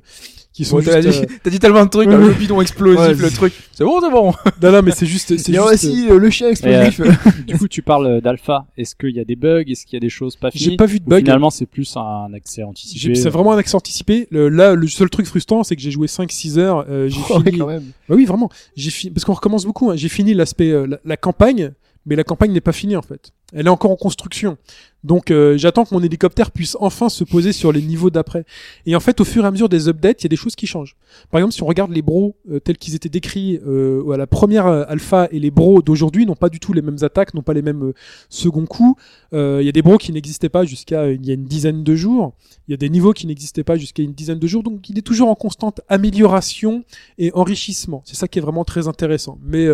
qui 0.53 0.65
sont 0.65 0.77
Ouais, 0.77 0.83
T'as 0.83 1.01
dit, 1.01 1.09
euh, 1.09 1.25
t'as 1.43 1.49
dit 1.51 1.59
tellement 1.59 1.85
de 1.85 1.89
trucs, 1.91 2.07
Ouais, 2.09 2.15
ouais. 2.15 2.27
le 2.29 2.33
bidon 2.33 2.61
explosif, 2.61 2.99
Ouais, 2.99 3.13
le 3.13 3.29
truc. 3.29 3.53
C'est 3.73 3.83
bon, 3.83 4.01
c'est 4.01 4.09
bon. 4.09 4.33
Non, 4.63 4.71
non, 4.71 4.81
mais 4.81 4.89
c'est 4.91 5.05
juste, 5.05 5.37
c'est 5.37 5.51
Il 5.51 5.53
y 5.53 5.57
a 5.59 5.61
juste. 5.69 5.83
aussi 5.85 6.09
euh, 6.09 6.17
le 6.17 6.29
chien 6.31 6.49
explosif. 6.49 6.99
Du 7.45 7.55
coup, 7.59 7.67
tu 7.67 7.83
parles 7.83 8.21
d'alpha. 8.21 8.65
Est-ce 8.75 8.95
qu'il 8.95 9.11
y 9.15 9.19
a 9.19 9.23
des 9.23 9.35
bugs? 9.35 9.61
Est-ce 9.67 9.85
qu'il 9.85 9.93
y 9.93 9.97
a 9.97 9.99
des 9.99 10.09
choses 10.09 10.35
pas 10.35 10.49
J'ai 10.51 10.65
finies 10.65 10.77
pas 10.77 10.87
vu 10.87 10.99
de 10.99 11.05
Ou 11.05 11.09
bug. 11.09 11.19
Finalement, 11.25 11.51
c'est 11.51 11.67
plus 11.67 11.95
un 11.95 12.33
accès 12.33 12.61
J'ai- 12.61 12.63
anticipé. 12.63 13.13
C'est 13.15 13.29
vraiment 13.29 13.53
un 13.53 13.57
accès 13.59 13.75
anticipé. 13.75 14.27
Le- 14.31 14.49
là, 14.49 14.73
le 14.73 14.87
seul 14.87 15.11
truc 15.11 15.27
frustrant, 15.27 15.63
c'est 15.63 15.75
que 15.75 15.81
j'ai 15.83 15.91
joué 15.91 16.07
5-6 16.07 16.57
heures. 16.57 16.85
euh, 16.89 17.07
j'ai 17.07 17.19
Oh, 17.29 17.37
ouais, 17.37 17.43
fini. 17.45 17.59
quand 17.59 17.67
même. 17.67 17.83
Bah 18.09 18.15
oui, 18.15 18.25
vraiment. 18.25 18.49
J'ai 18.75 18.89
fini 18.89 19.13
parce 19.13 19.25
qu'on 19.25 19.33
recommence 19.33 19.63
beaucoup. 19.65 19.91
hein. 19.91 19.95
J'ai 19.95 20.09
fini 20.09 20.33
l'aspect 20.33 20.71
euh, 20.71 20.87
la, 20.87 20.97
la 21.05 21.17
campagne, 21.17 21.66
mais 22.07 22.15
la 22.15 22.23
campagne 22.23 22.51
n'est 22.51 22.61
pas 22.61 22.71
finie 22.71 22.95
en 22.95 23.01
fait. 23.01 23.31
Elle 23.53 23.67
est 23.67 23.69
encore 23.69 23.91
en 23.91 23.95
construction. 23.95 24.57
Donc 25.03 25.29
euh, 25.29 25.57
j'attends 25.57 25.85
que 25.85 25.93
mon 25.93 26.01
hélicoptère 26.01 26.51
puisse 26.51 26.75
enfin 26.79 27.09
se 27.09 27.23
poser 27.23 27.51
sur 27.51 27.71
les 27.71 27.81
niveaux 27.81 28.09
d'après. 28.09 28.45
Et 28.85 28.95
en 28.95 28.99
fait, 28.99 29.21
au 29.21 29.25
fur 29.25 29.43
et 29.43 29.47
à 29.47 29.51
mesure 29.51 29.69
des 29.69 29.87
updates, 29.89 30.21
il 30.21 30.25
y 30.25 30.27
a 30.27 30.29
des 30.29 30.37
choses 30.37 30.55
qui 30.55 30.67
changent. 30.67 30.95
Par 31.31 31.39
exemple, 31.39 31.53
si 31.53 31.63
on 31.63 31.65
regarde 31.65 31.91
les 31.91 32.01
bros 32.01 32.35
euh, 32.49 32.59
tels 32.59 32.77
qu'ils 32.77 32.95
étaient 32.95 33.09
décrits 33.09 33.59
euh, 33.65 34.09
à 34.11 34.17
la 34.17 34.25
première 34.25 34.67
euh, 34.67 34.83
alpha 34.87 35.27
et 35.31 35.39
les 35.39 35.51
bros 35.51 35.81
d'aujourd'hui 35.81 36.25
n'ont 36.25 36.35
pas 36.35 36.49
du 36.49 36.59
tout 36.59 36.73
les 36.73 36.81
mêmes 36.81 36.97
attaques, 37.01 37.33
n'ont 37.33 37.41
pas 37.41 37.53
les 37.53 37.61
mêmes 37.61 37.83
euh, 37.83 37.93
seconds 38.29 38.65
coups. 38.65 39.01
Euh, 39.33 39.59
Il 39.61 39.65
y 39.65 39.69
a 39.69 39.73
des 39.73 39.81
bros 39.81 39.97
qui 39.97 40.13
n'existaient 40.13 40.49
pas 40.49 40.63
jusqu'à 40.65 41.11
il 41.11 41.25
y 41.25 41.31
a 41.31 41.33
une 41.33 41.45
dizaine 41.45 41.83
de 41.83 41.95
jours. 41.95 42.33
Il 42.67 42.71
y 42.71 42.73
a 42.73 42.77
des 42.77 42.89
niveaux 42.89 43.13
qui 43.13 43.27
n'existaient 43.27 43.65
pas 43.65 43.75
jusqu'à 43.75 44.03
une 44.03 44.13
dizaine 44.13 44.39
de 44.39 44.47
jours. 44.47 44.63
Donc 44.63 44.89
il 44.89 44.97
est 44.97 45.03
toujours 45.03 45.29
en 45.29 45.35
constante 45.35 45.81
amélioration 45.89 46.85
et 47.17 47.31
enrichissement. 47.33 48.01
C'est 48.05 48.15
ça 48.15 48.29
qui 48.29 48.39
est 48.39 48.41
vraiment 48.41 48.63
très 48.63 48.87
intéressant. 48.87 49.37
Mais 49.43 49.67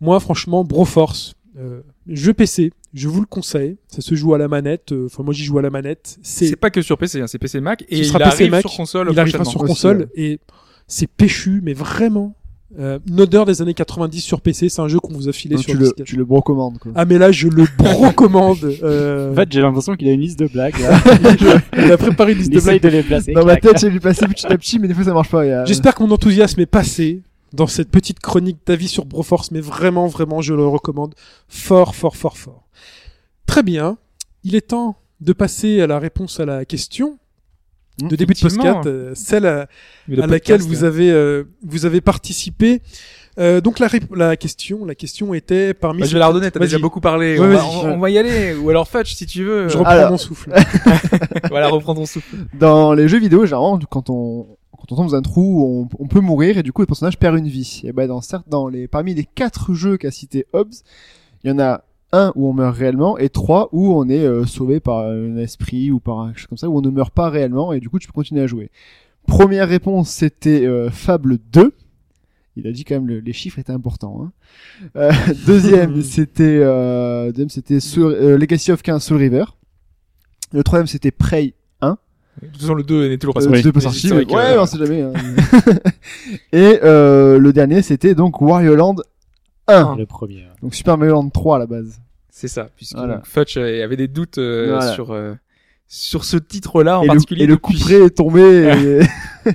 moi, 0.00 0.18
franchement, 0.18 0.64
Broforce, 0.64 1.34
euh, 1.58 1.80
jeu 2.08 2.32
PC, 2.32 2.72
je 2.94 3.08
vous 3.08 3.20
le 3.20 3.26
conseille. 3.26 3.76
Ça 3.88 4.00
se 4.00 4.14
joue 4.14 4.34
à 4.34 4.38
la 4.38 4.48
manette. 4.48 4.92
euh, 4.92 5.06
Enfin, 5.06 5.22
moi, 5.22 5.34
j'y 5.34 5.44
joue 5.44 5.58
à 5.58 5.62
la 5.62 5.70
manette. 5.70 6.18
C'est 6.22 6.46
C'est, 6.48 6.56
pas 6.56 6.70
que 6.70 6.82
sur 6.82 6.96
PC, 6.98 7.20
hein, 7.20 7.26
c'est 7.26 7.38
PC 7.38 7.60
Mac 7.60 7.82
et 7.88 7.98
il 7.98 8.04
sera 8.04 8.18
PC 8.18 8.28
arrive 8.42 8.50
Mac, 8.50 8.60
sur 8.62 8.76
console 8.76 9.08
il 9.12 9.18
arrivera 9.18 9.44
sur 9.44 9.60
console 9.64 10.08
et 10.14 10.38
c'est 10.86 11.06
péchu, 11.08 11.60
mais 11.62 11.72
vraiment 11.72 12.34
euh, 12.78 13.00
une 13.08 13.20
odeur 13.20 13.46
des 13.46 13.62
années 13.62 13.74
90 13.74 14.20
sur 14.20 14.40
PC. 14.40 14.68
C'est 14.68 14.80
un 14.80 14.86
jeu 14.86 15.00
qu'on 15.00 15.12
vous 15.12 15.28
a 15.28 15.32
filé 15.32 15.56
Donc, 15.56 15.64
sur 15.64 15.72
tu 15.72 15.78
le 15.78 15.92
tu 16.04 16.16
le 16.16 16.24
brocommande, 16.24 16.78
quoi. 16.78 16.92
Ah 16.94 17.04
mais 17.04 17.18
là, 17.18 17.32
je 17.32 17.48
le 17.48 17.64
recommande. 17.80 18.58
Euh, 18.82 19.32
En 19.32 19.34
fait, 19.34 19.50
j'ai 19.52 19.60
l'impression 19.60 19.94
qu'il 19.96 20.06
a 20.08 20.12
une 20.12 20.20
liste 20.20 20.38
de 20.38 20.46
blagues. 20.46 20.78
Là. 20.80 21.00
il 21.78 21.90
a 21.92 21.96
préparé 21.98 22.32
une 22.32 22.38
liste 22.38 22.52
de 22.52 22.58
essaye 22.58 22.78
blagues. 22.78 22.92
de 22.92 22.96
les 22.98 23.02
placer. 23.02 23.32
Dans 23.32 23.44
ma 23.44 23.56
tête, 23.56 23.78
j'ai 23.80 23.90
lui 23.90 23.98
passé 24.00 24.26
petit 24.28 24.46
à 24.46 24.56
petit, 24.56 24.78
mais 24.78 24.86
des 24.88 24.94
fois 24.94 25.02
ça 25.04 25.12
marche 25.12 25.30
pas. 25.30 25.44
il 25.44 25.48
y 25.48 25.52
a- 25.52 25.64
J'espère 25.66 25.94
que 25.96 26.02
mon 26.04 26.10
enthousiasme 26.12 26.60
est 26.60 26.66
passé 26.66 27.22
dans 27.52 27.66
cette 27.66 27.90
petite 27.90 28.20
chronique 28.20 28.58
d'avis 28.66 28.88
sur 28.88 29.04
Broforce, 29.04 29.50
mais 29.50 29.60
vraiment, 29.60 30.06
vraiment, 30.06 30.40
je 30.40 30.54
le 30.54 30.66
recommande 30.66 31.14
fort, 31.48 31.94
fort, 31.94 32.16
fort, 32.16 32.38
fort. 32.38 32.68
Très 33.46 33.62
bien. 33.62 33.98
Il 34.44 34.54
est 34.54 34.68
temps 34.68 34.96
de 35.20 35.32
passer 35.32 35.80
à 35.80 35.86
la 35.86 35.98
réponse 35.98 36.40
à 36.40 36.46
la 36.46 36.64
question 36.64 37.18
de 37.98 38.16
début 38.16 38.34
de 38.34 38.40
podcast, 38.40 38.86
euh, 38.86 39.12
celle 39.14 39.44
à, 39.46 39.68
laquelle 40.08 40.62
vous 40.62 40.84
avez, 40.84 41.10
euh, 41.10 41.44
vous 41.62 41.84
avez 41.84 42.00
participé. 42.00 42.80
Euh, 43.38 43.60
donc 43.60 43.78
la, 43.78 43.88
la 44.14 44.36
question, 44.36 44.84
la 44.84 44.94
question 44.94 45.34
était 45.34 45.74
parmi. 45.74 46.00
Bah, 46.00 46.06
je 46.06 46.12
vais 46.12 46.18
la 46.18 46.28
redonner, 46.28 46.50
t'as 46.50 46.60
déjà 46.60 46.78
beaucoup 46.78 47.00
parlé. 47.00 47.38
Ouais, 47.38 47.46
on, 47.46 47.50
va, 47.50 47.64
on- 47.64 47.94
on 47.94 47.98
va 47.98 48.10
y 48.10 48.18
aller. 48.18 48.54
Ou 48.54 48.70
alors 48.70 48.88
Fudge, 48.88 49.14
si 49.14 49.26
tu 49.26 49.44
veux. 49.44 49.68
Je 49.68 49.76
reprends 49.76 49.92
Alors. 49.92 50.10
mon 50.12 50.18
souffle. 50.18 50.52
voilà, 51.50 51.68
reprends 51.68 51.94
ton 51.94 52.06
souffle. 52.06 52.36
Dans 52.54 52.92
les 52.92 53.08
jeux 53.08 53.18
vidéo, 53.20 53.44
généralement, 53.44 53.78
quand 53.90 54.10
on, 54.10 54.46
quand 54.90 54.96
on 54.96 54.98
tombe 54.98 55.10
dans 55.10 55.16
un 55.16 55.22
trou, 55.22 55.64
on, 55.64 55.88
on 56.02 56.06
peut 56.08 56.20
mourir 56.20 56.58
et 56.58 56.62
du 56.62 56.72
coup 56.72 56.82
le 56.82 56.86
personnage 56.86 57.18
perd 57.18 57.38
une 57.38 57.48
vie. 57.48 57.82
Et 57.84 57.92
ben 57.92 58.08
dans 58.08 58.20
certes, 58.20 58.48
dans 58.48 58.68
les, 58.68 58.88
parmi 58.88 59.14
les 59.14 59.24
quatre 59.24 59.72
jeux 59.72 59.96
qu'a 59.96 60.10
cité 60.10 60.46
Hobbs, 60.52 60.74
il 61.44 61.50
y 61.50 61.52
en 61.52 61.58
a 61.58 61.84
un 62.12 62.32
où 62.34 62.48
on 62.48 62.52
meurt 62.52 62.76
réellement 62.76 63.16
et 63.18 63.28
trois 63.28 63.68
où 63.72 63.92
on 63.94 64.08
est 64.08 64.24
euh, 64.24 64.44
sauvé 64.44 64.80
par 64.80 65.06
un 65.06 65.36
esprit 65.36 65.92
ou 65.92 66.00
par 66.00 66.26
quelque 66.26 66.38
chose 66.38 66.46
comme 66.48 66.58
ça 66.58 66.68
où 66.68 66.76
on 66.76 66.82
ne 66.82 66.90
meurt 66.90 67.14
pas 67.14 67.30
réellement 67.30 67.72
et 67.72 67.78
du 67.80 67.88
coup 67.88 67.98
tu 68.00 68.08
peux 68.08 68.12
continuer 68.12 68.42
à 68.42 68.46
jouer. 68.48 68.70
Première 69.26 69.68
réponse, 69.68 70.10
c'était 70.10 70.66
euh, 70.66 70.90
Fable 70.90 71.38
2. 71.52 71.72
Il 72.56 72.66
a 72.66 72.72
dit 72.72 72.84
quand 72.84 72.96
même 72.96 73.06
le- 73.06 73.20
les 73.20 73.32
chiffres 73.32 73.60
étaient 73.60 73.72
importants. 73.72 74.24
Hein. 74.24 74.32
Euh, 74.96 75.12
deuxième, 75.46 76.02
c'était 76.02 76.58
deuxième, 77.32 77.48
c'était 77.48 77.78
Legacy 78.36 78.72
of 78.72 78.82
Kain 78.82 78.98
Soul 78.98 79.18
River. 79.18 79.44
Le 80.52 80.64
troisième, 80.64 80.88
c'était 80.88 81.12
Prey 81.12 81.54
De 82.42 82.46
toute 82.48 82.60
façon, 82.60 82.74
le 82.74 82.82
2 82.82 83.08
n'est 83.08 83.18
toujours 83.18 83.34
pas 83.34 83.40
euh, 83.42 83.44
sorti. 83.44 83.62
deux 83.62 83.72
pas 83.72 84.34
ouais, 84.34 84.58
on 84.58 84.66
sait 84.66 84.78
jamais. 84.78 85.02
hein. 85.02 85.12
et 86.52 86.80
euh, 86.82 87.38
le 87.38 87.52
dernier, 87.52 87.82
c'était 87.82 88.14
donc 88.14 88.40
Wario 88.40 88.74
Land 88.74 88.96
1. 89.68 89.96
Le 89.96 90.06
premier. 90.06 90.44
Donc 90.62 90.74
Super 90.74 90.96
Mario 90.98 91.14
Land 91.14 91.28
3 91.30 91.56
à 91.56 91.58
la 91.60 91.66
base. 91.66 92.00
C'est 92.30 92.48
ça, 92.48 92.70
puisque 92.76 92.96
Voilà. 92.96 93.16
donc, 93.16 93.26
Fudge 93.26 93.56
euh, 93.58 93.84
avait 93.84 93.96
des 93.96 94.08
doutes 94.08 94.38
euh, 94.38 94.68
Voilà. 94.70 94.92
sur 94.92 95.10
euh, 95.12 95.34
sur 95.86 96.24
ce 96.24 96.36
titre-là 96.36 97.00
en 97.00 97.02
et 97.02 97.06
le, 97.06 97.12
particulier 97.12 97.42
et 97.44 97.46
le 97.46 97.54
depuis 97.56 97.78
couperet 97.78 98.04
est 98.06 98.16
tombé. 98.16 98.40
et- 99.46 99.50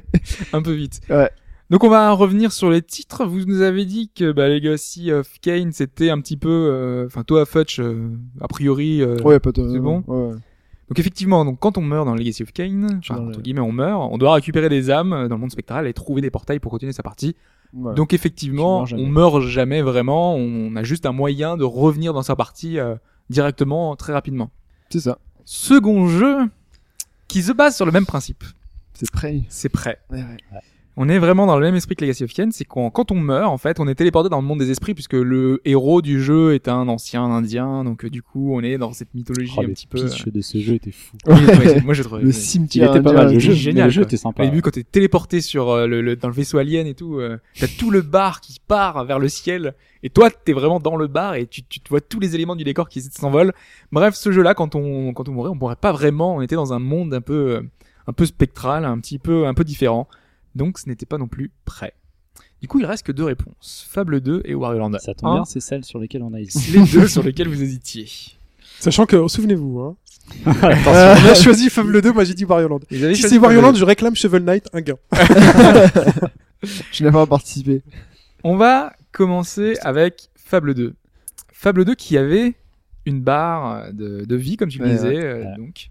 un 0.53 0.62
peu 0.62 0.74
vite. 0.74 0.99
Ouais. 1.10 1.30
Donc 1.72 1.84
on 1.84 1.90
va 1.90 2.12
revenir 2.12 2.52
sur 2.52 2.70
les 2.70 2.84
titres. 2.84 3.26
Vous 3.26 3.44
nous 3.45 3.62
avez 3.62 3.86
dit 3.86 4.12
que 4.16 4.32
bah, 4.32 4.48
Legacy 4.48 5.12
of 5.12 5.28
Kane 5.41 5.72
c'était 5.72 6.12
un 6.12 6.22
petit 6.22 6.38
peu, 6.38 6.49
euh, 6.72 7.07
enfin 7.07 7.24
toi 7.24 7.44
Fudge, 7.48 7.80
euh, 7.80 8.10
a 8.40 8.48
priori. 8.48 9.02
euh, 9.02 9.18
ouais, 9.24 9.40
pas 9.40 9.52
de- 9.52 9.68
C'est 9.74 9.80
bon 9.80 10.03
ouais. 10.06 10.36
Donc 10.88 10.99
effectivement, 10.99 11.45
donc 11.45 11.60
quand 11.60 11.78
on 11.78 11.82
meurt 11.82 12.06
dans 12.06 12.14
Legacy 12.16 12.44
of 12.44 12.52
Kane, 12.52 12.99
enfin, 12.99 13.20
entre 13.28 13.41
guillemets 13.41 13.62
on 13.62 13.72
meurt, 13.72 14.07
on 14.12 14.18
doit 14.18 14.34
récupérer 14.34 14.70
des 14.70 14.91
âmes 14.91 15.14
euh, 15.14 15.28
dans 15.28 15.36
le 15.36 15.41
monde 15.41 15.52
spectral 15.52 15.88
et 15.88 15.94
trouver 15.94 16.22
des 16.22 16.30
portails 16.30 16.60
pour 16.60 16.72
continuer 16.72 16.94
sa 16.94 17.03
partie. 17.03 17.36
Ouais. 17.74 17.95
Donc 17.95 18.14
effectivement, 18.14 18.86
on 18.94 19.07
meurt 19.07 19.41
jamais 19.41 19.82
vraiment, 19.82 20.36
on 20.36 20.76
a 20.76 20.84
juste 20.84 21.06
un 21.06 21.12
moyen 21.12 21.57
de 21.57 21.64
revenir 21.64 22.14
dans 22.14 22.22
sa 22.22 22.36
partie 22.36 22.80
euh, 22.80 22.95
directement 23.30 23.95
très 23.95 24.14
rapidement. 24.14 24.52
C'est 24.90 24.99
ça. 24.99 25.18
Second 25.44 26.07
jeu 26.07 26.38
qui 27.28 27.41
se 27.41 27.52
base 27.52 27.76
sur 27.76 27.86
le 27.86 27.91
même 27.91 28.06
principe, 28.06 28.44
C'est 28.94 29.10
Prey. 29.12 29.41
c'est 29.49 29.70
prêt. 29.70 29.99
Ouais, 30.12 30.20
ouais. 30.20 30.38
On 30.98 31.10
est 31.10 31.20
vraiment 31.20 31.46
dans 31.46 31.58
le 31.60 31.66
même 31.66 31.76
esprit 31.76 31.96
que 31.98 32.06
Legacy 32.06 32.24
of 32.24 32.32
Kain, 32.34 32.50
c'est 32.52 32.64
qu'on 32.64 32.90
quand 32.90 33.12
on 33.12 33.16
meurt 33.20 33.52
en 33.52 33.58
fait, 33.58 33.82
on 33.82 33.88
est 33.88 33.96
téléporté 33.96 34.30
dans 34.30 34.40
le 34.40 34.48
monde 34.48 34.60
des 34.60 34.72
esprits 34.72 34.94
puisque 34.94 35.14
le 35.14 35.60
héros 35.66 36.02
du 36.02 36.22
jeu 36.24 36.54
est 36.54 36.70
un 36.70 36.88
ancien 36.88 37.24
indien, 37.26 37.84
donc 37.84 38.06
euh, 38.06 38.10
du 38.10 38.22
coup 38.22 38.56
on 38.56 38.62
est 38.62 38.78
dans 38.78 38.94
cette 38.94 39.14
mythologie 39.14 39.52
Oh, 39.58 39.62
un 39.62 39.64
le 39.64 39.74
petit 39.74 39.88
peu. 39.88 40.06
pitch 40.06 40.26
de 40.28 40.40
ce 40.42 40.58
jeu 40.60 40.74
était 40.76 40.92
fou. 40.92 41.18
Oui, 41.28 41.34
ouais, 41.46 41.82
moi 41.82 41.94
j'ai 41.94 42.04
trouvé. 42.04 42.22
Le 42.22 42.30
Il 42.30 42.34
cimetière. 42.34 42.92
était 42.96 43.02
pas 43.04 43.12
mal, 43.12 43.34
le 43.34 43.40
jeu, 43.40 43.52
tout. 43.52 43.58
génial, 43.60 43.88
le 43.88 43.92
jeu 43.92 44.04
était 44.04 44.16
sympa. 44.16 44.44
Au 44.44 44.46
début, 44.46 44.62
quand 44.62 44.72
t'es 44.72 44.84
téléporté 44.84 45.42
sur 45.42 45.70
euh, 45.70 45.86
le, 45.86 46.02
le- 46.02 46.16
dans 46.16 46.30
le 46.30 46.34
vaisseau 46.34 46.60
alien 46.60 46.88
et 46.88 46.94
tout, 46.94 47.20
euh, 47.20 47.38
t'as 47.60 47.68
tout 47.68 47.92
le 47.92 48.02
bar 48.02 48.40
qui 48.40 48.58
part 48.66 49.04
vers 49.04 49.20
le 49.20 49.28
ciel, 49.28 49.74
et 50.02 50.10
toi, 50.10 50.30
t'es 50.30 50.54
vraiment 50.54 50.80
dans 50.80 50.96
le 50.96 51.08
bar 51.08 51.36
et 51.36 51.46
tu, 51.46 51.62
tu 51.64 51.82
te 51.82 51.90
vois 51.90 52.00
tous 52.00 52.22
les 52.22 52.36
éléments 52.36 52.56
du 52.56 52.64
décor 52.64 52.88
qui 52.88 53.02
s'envolent. 53.02 53.52
Bref, 53.92 54.16
ce 54.16 54.32
jeu-là, 54.32 54.54
quand 54.54 54.76
on 54.76 55.12
quand 55.14 55.28
on 55.28 55.34
mourait, 55.34 55.50
on 55.50 55.56
mourrait 55.56 55.76
pas 55.76 55.92
vraiment. 55.92 56.36
On 56.38 56.42
était 56.42 56.56
dans 56.56 56.72
un 56.72 56.80
monde 56.80 57.14
un 57.14 57.22
peu 57.22 57.34
euh, 57.58 57.62
un 58.08 58.14
peu 58.14 58.26
spectral, 58.26 58.86
un 58.86 58.98
petit 59.00 59.20
peu 59.20 59.46
un 59.46 59.54
peu 59.54 59.66
différent. 59.66 60.08
Donc, 60.56 60.80
ce 60.80 60.88
n'était 60.90 61.06
pas 61.06 61.18
non 61.18 61.27
plus 61.27 61.52
prêt. 61.65 61.94
Du 62.61 62.68
coup, 62.68 62.80
il 62.80 62.86
reste 62.86 63.06
que 63.06 63.11
deux 63.11 63.23
réponses 63.26 63.86
Fable 63.90 64.22
2 64.22 64.41
et 64.45 64.56
Wario 64.56 64.80
Land. 64.80 64.94
Ça 64.99 65.14
tombe 65.14 65.30
Un, 65.30 65.34
bien, 65.36 65.45
c'est 65.45 65.60
celle 65.60 65.84
sur 65.86 65.99
lesquelles 65.99 66.23
on 66.23 66.34
a 66.34 66.40
hésité. 66.40 66.80
les 66.80 66.86
deux 66.86 67.07
sur 67.10 67.22
lesquels 67.23 67.48
vous 67.48 67.61
hésitiez. 67.61 68.07
Sachant 68.80 69.06
que, 69.06 69.27
souvenez-vous, 69.27 69.80
hein, 69.80 69.95
euh, 70.48 70.52
on 70.86 71.30
a 71.30 71.36
choisi 71.36 71.69
Fable 71.69 72.02
2, 72.02 72.11
moi 72.11 72.23
j'ai 72.23 72.34
dit 72.34 72.45
Wario 72.45 72.68
Land. 72.68 72.80
Si 72.90 73.15
c'est 73.15 73.38
Wario 73.38 73.61
Land, 73.61 73.73
2. 73.73 73.80
je 73.80 73.86
réclame 73.86 74.15
Shovel 74.15 74.44
Knight 74.44 74.68
un 74.73 74.82
gain. 74.82 74.95
Je 76.91 77.03
n'ai 77.03 77.11
pas 77.11 77.26
participé. 77.27 77.84
On 78.44 78.56
va 78.57 78.94
commencer 79.11 79.76
avec 79.82 80.30
Fable 80.36 80.73
2. 80.73 80.95
Fable 81.52 81.86
2 81.86 81.95
qui 81.95 82.18
avait 82.18 82.56
une 83.06 83.22
barre 83.22 83.94
de, 83.94 84.26
de 84.26 84.36
vie, 84.36 84.57
comme 84.57 84.69
tu 84.69 84.80
le 84.80 84.86
Ouais, 84.86 84.91
disais. 84.91 85.07
ouais. 85.10 85.23
euh, 85.23 85.44
Ouais. 85.45 85.57
donc. 85.57 85.90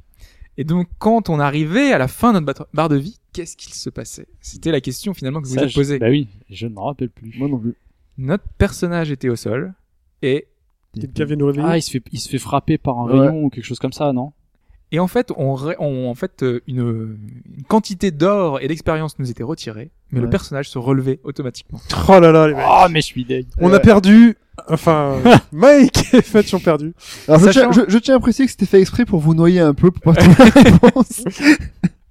Et 0.56 0.64
donc, 0.64 0.88
quand 0.98 1.30
on 1.30 1.38
arrivait 1.40 1.92
à 1.92 1.98
la 1.98 2.08
fin 2.08 2.32
de 2.32 2.40
notre 2.40 2.62
ba- 2.62 2.68
barre 2.74 2.88
de 2.88 2.96
vie, 2.96 3.20
qu'est-ce 3.34 3.56
qu'il 3.56 3.74
se 3.74 3.90
passait 3.90 4.26
C'était 4.40 4.70
la 4.72 4.80
question 4.80 5.12
finalement 5.12 5.42
que 5.42 5.46
vous 5.46 5.58
avez 5.58 5.68
je- 5.68 5.74
posée. 5.74 5.98
Bah 5.98 6.08
oui, 6.08 6.28
je 6.50 6.66
ne 6.66 6.72
me 6.74 6.80
rappelle 6.80 7.10
plus. 7.10 7.34
Moi 7.38 7.48
non 7.48 7.58
plus. 7.58 7.74
Notre 8.16 8.44
personnage 8.58 9.10
était 9.10 9.28
au 9.28 9.36
sol 9.36 9.74
et 10.22 10.46
Quelqu'un 10.98 11.24
vient 11.24 11.36
nous 11.36 11.46
réveiller. 11.46 11.66
Ah, 11.68 11.76
il 11.76 11.82
se 11.82 11.90
fait, 11.90 12.02
il 12.12 12.20
se 12.20 12.28
fait 12.28 12.38
frapper 12.38 12.78
par 12.78 12.98
un 13.00 13.06
Ouais. 13.10 13.18
rayon 13.28 13.42
ou 13.44 13.50
quelque 13.50 13.64
chose 13.64 13.80
comme 13.80 13.92
ça, 13.92 14.12
non? 14.12 14.32
Et 14.92 15.00
en 15.00 15.08
fait, 15.08 15.32
on, 15.36 15.56
on- 15.80 16.08
en 16.08 16.14
fait 16.14 16.44
euh, 16.44 16.60
une, 16.68 17.18
une 17.56 17.64
quantité 17.64 18.12
d'or 18.12 18.60
et 18.60 18.68
d'expérience 18.68 19.18
nous 19.18 19.28
était 19.28 19.42
retirée, 19.42 19.90
mais 20.12 20.20
le 20.20 20.30
personnage 20.30 20.70
se 20.70 20.78
relevait 20.78 21.18
automatiquement. 21.24 21.80
Oh 22.08 22.20
là 22.20 22.30
là, 22.30 22.46
les 22.46 22.54
mecs. 22.54 22.64
Oh, 22.68 22.86
mais 22.88 23.00
je 23.00 23.06
suis 23.06 23.24
deg. 23.24 23.46
On 23.58 23.70
Ouais. 23.70 23.74
a 23.74 23.80
perdu. 23.80 24.36
Enfin, 24.68 25.20
Mike 25.52 26.14
et 26.14 26.22
Fetch 26.22 26.54
ont 26.54 26.60
perdu. 26.60 26.94
Alors, 27.26 27.40
je, 27.40 27.46
Sachant- 27.46 27.70
tiens, 27.72 27.84
je, 27.86 27.90
je 27.92 27.98
tiens 27.98 28.14
à 28.14 28.20
préciser 28.20 28.44
que 28.44 28.52
c'était 28.52 28.66
fait 28.66 28.80
exprès 28.80 29.04
pour 29.04 29.18
vous 29.18 29.34
noyer 29.34 29.58
un 29.58 29.74
peu 29.74 29.90
pour 29.90 30.00
pas 30.00 30.14
trouver 30.20 30.36
la 30.54 30.62
réponse. 30.70 31.24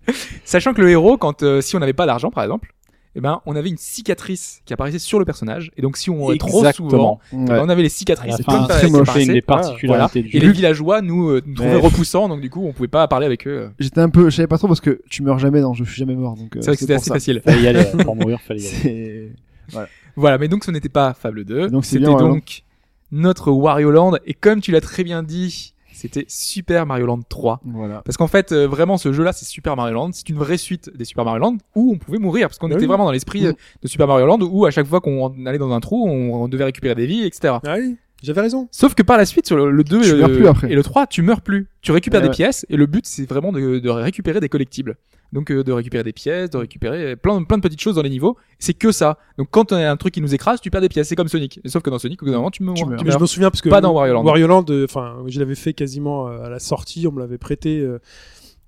Sachant 0.45 0.73
que 0.73 0.81
le 0.81 0.89
héros, 0.89 1.17
quand 1.17 1.43
euh, 1.43 1.61
si 1.61 1.75
on 1.75 1.79
n'avait 1.79 1.93
pas 1.93 2.05
d'argent, 2.05 2.29
par 2.31 2.43
exemple, 2.43 2.73
eh 3.15 3.21
ben, 3.21 3.41
on 3.45 3.55
avait 3.55 3.69
une 3.69 3.77
cicatrice 3.77 4.61
qui 4.65 4.73
apparaissait 4.73 4.97
sur 4.97 5.19
le 5.19 5.25
personnage. 5.25 5.71
Et 5.77 5.83
donc, 5.83 5.97
si 5.97 6.09
on 6.09 6.15
mourait 6.15 6.37
trop 6.37 6.65
souvent, 6.71 7.19
eh 7.31 7.35
ben, 7.35 7.61
on 7.63 7.69
avait 7.69 7.83
les 7.83 7.89
cicatrices. 7.89 8.35
C'est 8.37 8.47
une 8.47 8.53
apparaissaient. 8.55 9.33
des 9.33 9.43
Voilà. 9.47 9.61
particularités 9.61 10.23
du 10.23 10.29
Et 10.35 10.39
jeu. 10.39 10.47
les 10.47 10.51
villageois 10.51 11.01
nous, 11.03 11.29
euh, 11.29 11.41
nous 11.45 11.53
trouvaient 11.53 11.75
repoussants, 11.75 12.27
donc 12.27 12.41
du 12.41 12.49
coup, 12.49 12.65
on 12.65 12.73
pouvait 12.73 12.87
pas 12.87 13.07
parler 13.07 13.27
avec 13.27 13.47
eux. 13.47 13.69
J'étais 13.79 13.99
un 14.01 14.09
peu, 14.09 14.31
je 14.31 14.35
savais 14.37 14.47
pas 14.47 14.57
trop 14.57 14.67
parce 14.67 14.81
que 14.81 14.99
tu 15.11 15.21
meurs 15.21 15.37
jamais 15.37 15.61
dans, 15.61 15.73
je 15.75 15.83
suis 15.83 15.95
jamais 15.95 16.15
mort 16.15 16.35
donc. 16.35 16.55
euh, 16.55 16.61
C'est 16.61 16.67
vrai 16.67 16.75
que 16.75 16.79
c'était 16.79 16.95
assez 16.95 17.09
ça. 17.09 17.13
facile. 17.13 17.41
Fallait 17.45 17.61
y 17.61 17.67
aller, 17.67 17.85
pour 18.03 18.15
mourir, 18.19 18.39
fallait 18.41 18.61
y 18.61 18.67
aller. 18.67 19.31
C'est. 19.71 19.87
Voilà, 20.15 20.37
mais 20.39 20.47
donc 20.47 20.63
ce 20.63 20.71
n'était 20.71 20.89
pas 20.89 21.13
Fable 21.13 21.45
2. 21.45 21.69
Donc, 21.69 21.85
C'était 21.85 22.05
Land. 22.05 22.17
donc 22.17 22.63
notre 23.11 23.51
Wario 23.51 23.91
Land. 23.91 24.13
Et 24.25 24.33
comme 24.33 24.59
tu 24.59 24.71
l'as 24.71 24.81
très 24.81 25.03
bien 25.03 25.21
dit, 25.23 25.73
c'était 26.09 26.25
Super 26.27 26.85
Mario 26.85 27.05
Land 27.05 27.21
3. 27.29 27.61
Voilà. 27.65 28.01
Parce 28.03 28.17
qu'en 28.17 28.27
fait, 28.27 28.51
euh, 28.51 28.67
vraiment, 28.67 28.97
ce 28.97 29.13
jeu-là, 29.13 29.31
c'est 29.33 29.45
Super 29.45 29.75
Mario 29.75 29.93
Land. 29.95 30.09
C'est 30.13 30.27
une 30.29 30.37
vraie 30.37 30.57
suite 30.57 30.95
des 30.95 31.05
Super 31.05 31.23
Mario 31.25 31.39
Land 31.39 31.57
où 31.75 31.93
on 31.93 31.97
pouvait 31.97 32.17
mourir. 32.19 32.47
Parce 32.49 32.57
qu'on 32.59 32.67
Bah 32.67 32.75
était 32.75 32.85
vraiment 32.85 33.05
dans 33.05 33.11
l'esprit 33.11 33.43
Mm. 33.43 33.47
euh, 33.47 33.53
de 33.83 33.87
Super 33.87 34.07
Mario 34.07 34.25
Land 34.25 34.39
où 34.41 34.65
à 34.65 34.71
chaque 34.71 34.85
fois 34.87 34.99
qu'on 35.01 35.45
allait 35.45 35.57
dans 35.57 35.71
un 35.71 35.79
trou, 35.79 36.05
on, 36.07 36.43
on 36.43 36.47
devait 36.47 36.65
récupérer 36.65 36.95
des 36.95 37.05
vies, 37.05 37.23
etc. 37.23 37.55
Oui, 37.65 37.97
j'avais 38.23 38.41
raison. 38.41 38.67
Sauf 38.71 38.95
que 38.95 39.03
par 39.03 39.17
la 39.17 39.25
suite, 39.25 39.45
sur 39.45 39.55
le, 39.57 39.69
le 39.69 39.83
2 39.83 39.99
et 39.99 40.01
Tu 40.03 40.11
le, 40.11 40.17
meurs 40.17 40.29
plus 40.31 40.47
après. 40.47 40.71
et 40.71 40.75
le 40.75 40.81
3, 40.83 41.05
tu 41.07 41.21
meurs 41.21 41.41
plus. 41.41 41.67
Tu 41.81 41.91
récupères 41.91 42.21
Ouais, 42.21 42.27
des 42.27 42.29
ouais. 42.29 42.35
pièces 42.35 42.65
et 42.69 42.77
le 42.77 42.85
but, 42.87 43.05
c'est 43.05 43.27
vraiment 43.29 43.51
de, 43.51 43.79
de 43.79 43.89
récupérer 43.89 44.39
des 44.39 44.49
collectibles. 44.49 44.95
Donc 45.33 45.51
euh, 45.51 45.63
de 45.63 45.71
récupérer 45.71 46.03
des 46.03 46.13
pièces, 46.13 46.51
de 46.51 46.57
récupérer 46.57 47.15
plein, 47.15 47.43
plein 47.43 47.57
de 47.57 47.63
petites 47.63 47.81
choses 47.81 47.95
dans 47.95 48.01
les 48.03 48.09
niveaux. 48.09 48.37
C'est 48.59 48.73
que 48.75 48.91
ça. 48.91 49.17
Donc 49.37 49.47
quand 49.51 49.71
on 49.71 49.75
a 49.75 49.89
un 49.89 49.97
truc 49.97 50.13
qui 50.13 50.21
nous 50.21 50.33
écrase, 50.35 50.61
tu 50.61 50.69
perds 50.69 50.81
des 50.81 50.89
pièces. 50.89 51.07
C'est 51.07 51.15
comme 51.15 51.27
Sonic. 51.27 51.59
Et 51.63 51.69
sauf 51.69 51.81
que 51.81 51.89
dans 51.89 51.97
Sonic, 51.99 52.21
au 52.21 52.25
bout 52.25 52.31
d'un 52.31 52.37
moment, 52.37 52.51
tu 52.51 52.61
meurs. 52.63 52.75
Tu 52.75 52.85
meurs. 52.85 52.99
tu 52.99 53.05
Mais 53.05 53.11
je 53.11 53.17
me 53.17 53.25
souviens 53.25 53.49
parce 53.49 53.61
que 53.61 53.69
Pas 53.69 53.81
dans 53.81 53.91
Wario 53.93 54.13
Land. 54.13 54.23
Wario 54.25 54.45
Land, 54.47 54.65
euh, 54.69 54.85
enfin, 54.85 55.17
je 55.27 55.39
l'avais 55.39 55.55
fait 55.55 55.73
quasiment 55.73 56.27
euh, 56.27 56.43
à 56.45 56.49
la 56.49 56.59
sortie, 56.59 57.07
on 57.07 57.11
me 57.11 57.19
l'avait 57.19 57.39
prêté. 57.39 57.79
euh, 57.79 57.97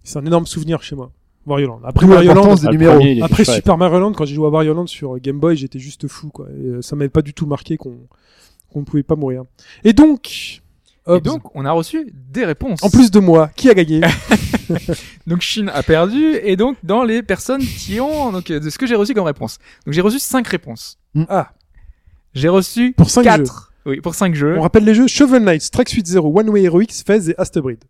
C'est 0.03 0.17
un 0.17 0.25
énorme 0.25 0.47
souvenir 0.47 0.81
chez 0.81 0.95
moi. 0.95 1.11
Wario 1.45 1.67
Land. 1.67 1.81
Après 1.83 2.07
Wario 2.07 2.33
Land, 2.33 2.55
des 2.55 2.65
le 2.65 2.71
numéros. 2.71 2.95
premier, 2.95 3.21
après. 3.21 3.45
Super 3.45 3.77
Mario 3.77 3.99
Land, 3.99 4.13
quand 4.13 4.25
j'ai 4.25 4.33
joué 4.33 4.47
à 4.47 4.49
Wario 4.49 4.73
Land 4.73 4.87
sur 4.87 5.19
Game 5.19 5.39
Boy, 5.39 5.55
j'étais 5.55 5.77
juste 5.77 6.07
fou, 6.07 6.29
quoi. 6.29 6.47
Et, 6.59 6.65
euh, 6.65 6.81
ça 6.81 6.95
m'avait 6.95 7.09
pas 7.09 7.21
du 7.21 7.35
tout 7.35 7.45
marqué 7.45 7.77
qu'on 7.77 7.95
qu'on 8.75 8.81
ne 8.81 8.85
pouvait 8.85 9.03
pas 9.03 9.15
mourir. 9.15 9.43
Et 9.85 9.93
donc, 9.93 10.61
Et 11.07 11.21
donc, 11.21 11.55
on 11.55 11.63
a 11.63 11.71
reçu 11.71 12.11
des 12.13 12.43
réponses. 12.43 12.83
en 12.83 12.89
plus 12.89 13.09
de 13.09 13.19
moi, 13.19 13.49
qui 13.55 13.69
a 13.69 13.73
gagné 13.73 14.01
Donc 15.27 15.39
Shin 15.41 15.67
a 15.69 15.81
perdu 15.81 16.35
et 16.43 16.57
donc 16.57 16.75
dans 16.83 17.03
les 17.03 17.23
personnes 17.23 17.61
qui 17.61 18.01
ont 18.01 18.33
donc 18.33 18.51
euh, 18.51 18.59
de 18.59 18.69
ce 18.69 18.77
que 18.77 18.85
j'ai 18.85 18.95
reçu 18.95 19.13
comme 19.13 19.23
réponse. 19.25 19.59
Donc 19.85 19.93
j'ai 19.93 20.01
reçu 20.01 20.19
cinq 20.19 20.47
réponses. 20.47 20.97
Ah, 21.29 21.53
J'ai 22.33 22.49
reçu 22.49 22.91
pour 22.91 23.09
5 23.09 23.21
jeux. 23.23 23.29
quatre. 23.29 23.71
Oui, 23.85 24.01
pour 24.01 24.13
cinq 24.15 24.35
jeux. 24.35 24.57
On 24.57 24.61
rappelle 24.61 24.83
les 24.83 24.93
jeux 24.95 25.07
Shovel 25.07 25.43
Knight, 25.43 25.61
Strike 25.61 25.87
Suite 25.87 26.07
Zero, 26.07 26.37
One 26.37 26.49
Way 26.49 26.63
Heroics, 26.63 26.91
Fez 27.05 27.29
et 27.29 27.39
Astabrid. 27.39 27.81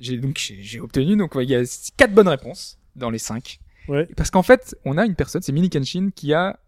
J'ai 0.00 0.18
donc 0.18 0.36
j'ai 0.60 0.80
obtenu 0.80 1.16
donc 1.16 1.34
ouais, 1.34 1.44
il 1.44 1.50
y 1.50 1.56
a 1.56 1.62
quatre 1.96 2.12
bonnes 2.12 2.28
réponses 2.28 2.78
dans 2.94 3.08
les 3.10 3.18
cinq. 3.18 3.58
Ouais. 3.88 4.06
Parce 4.16 4.30
qu'en 4.30 4.42
fait, 4.42 4.76
on 4.84 4.98
a 4.98 5.06
une 5.06 5.14
personne, 5.14 5.40
c'est 5.40 5.52
Mini 5.52 5.70
Kenshin 5.70 6.10
qui 6.14 6.34
a 6.34 6.58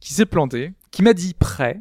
qui 0.00 0.12
s'est 0.12 0.26
planté, 0.26 0.72
qui 0.90 1.02
m'a 1.02 1.12
dit 1.14 1.34
prêt. 1.34 1.80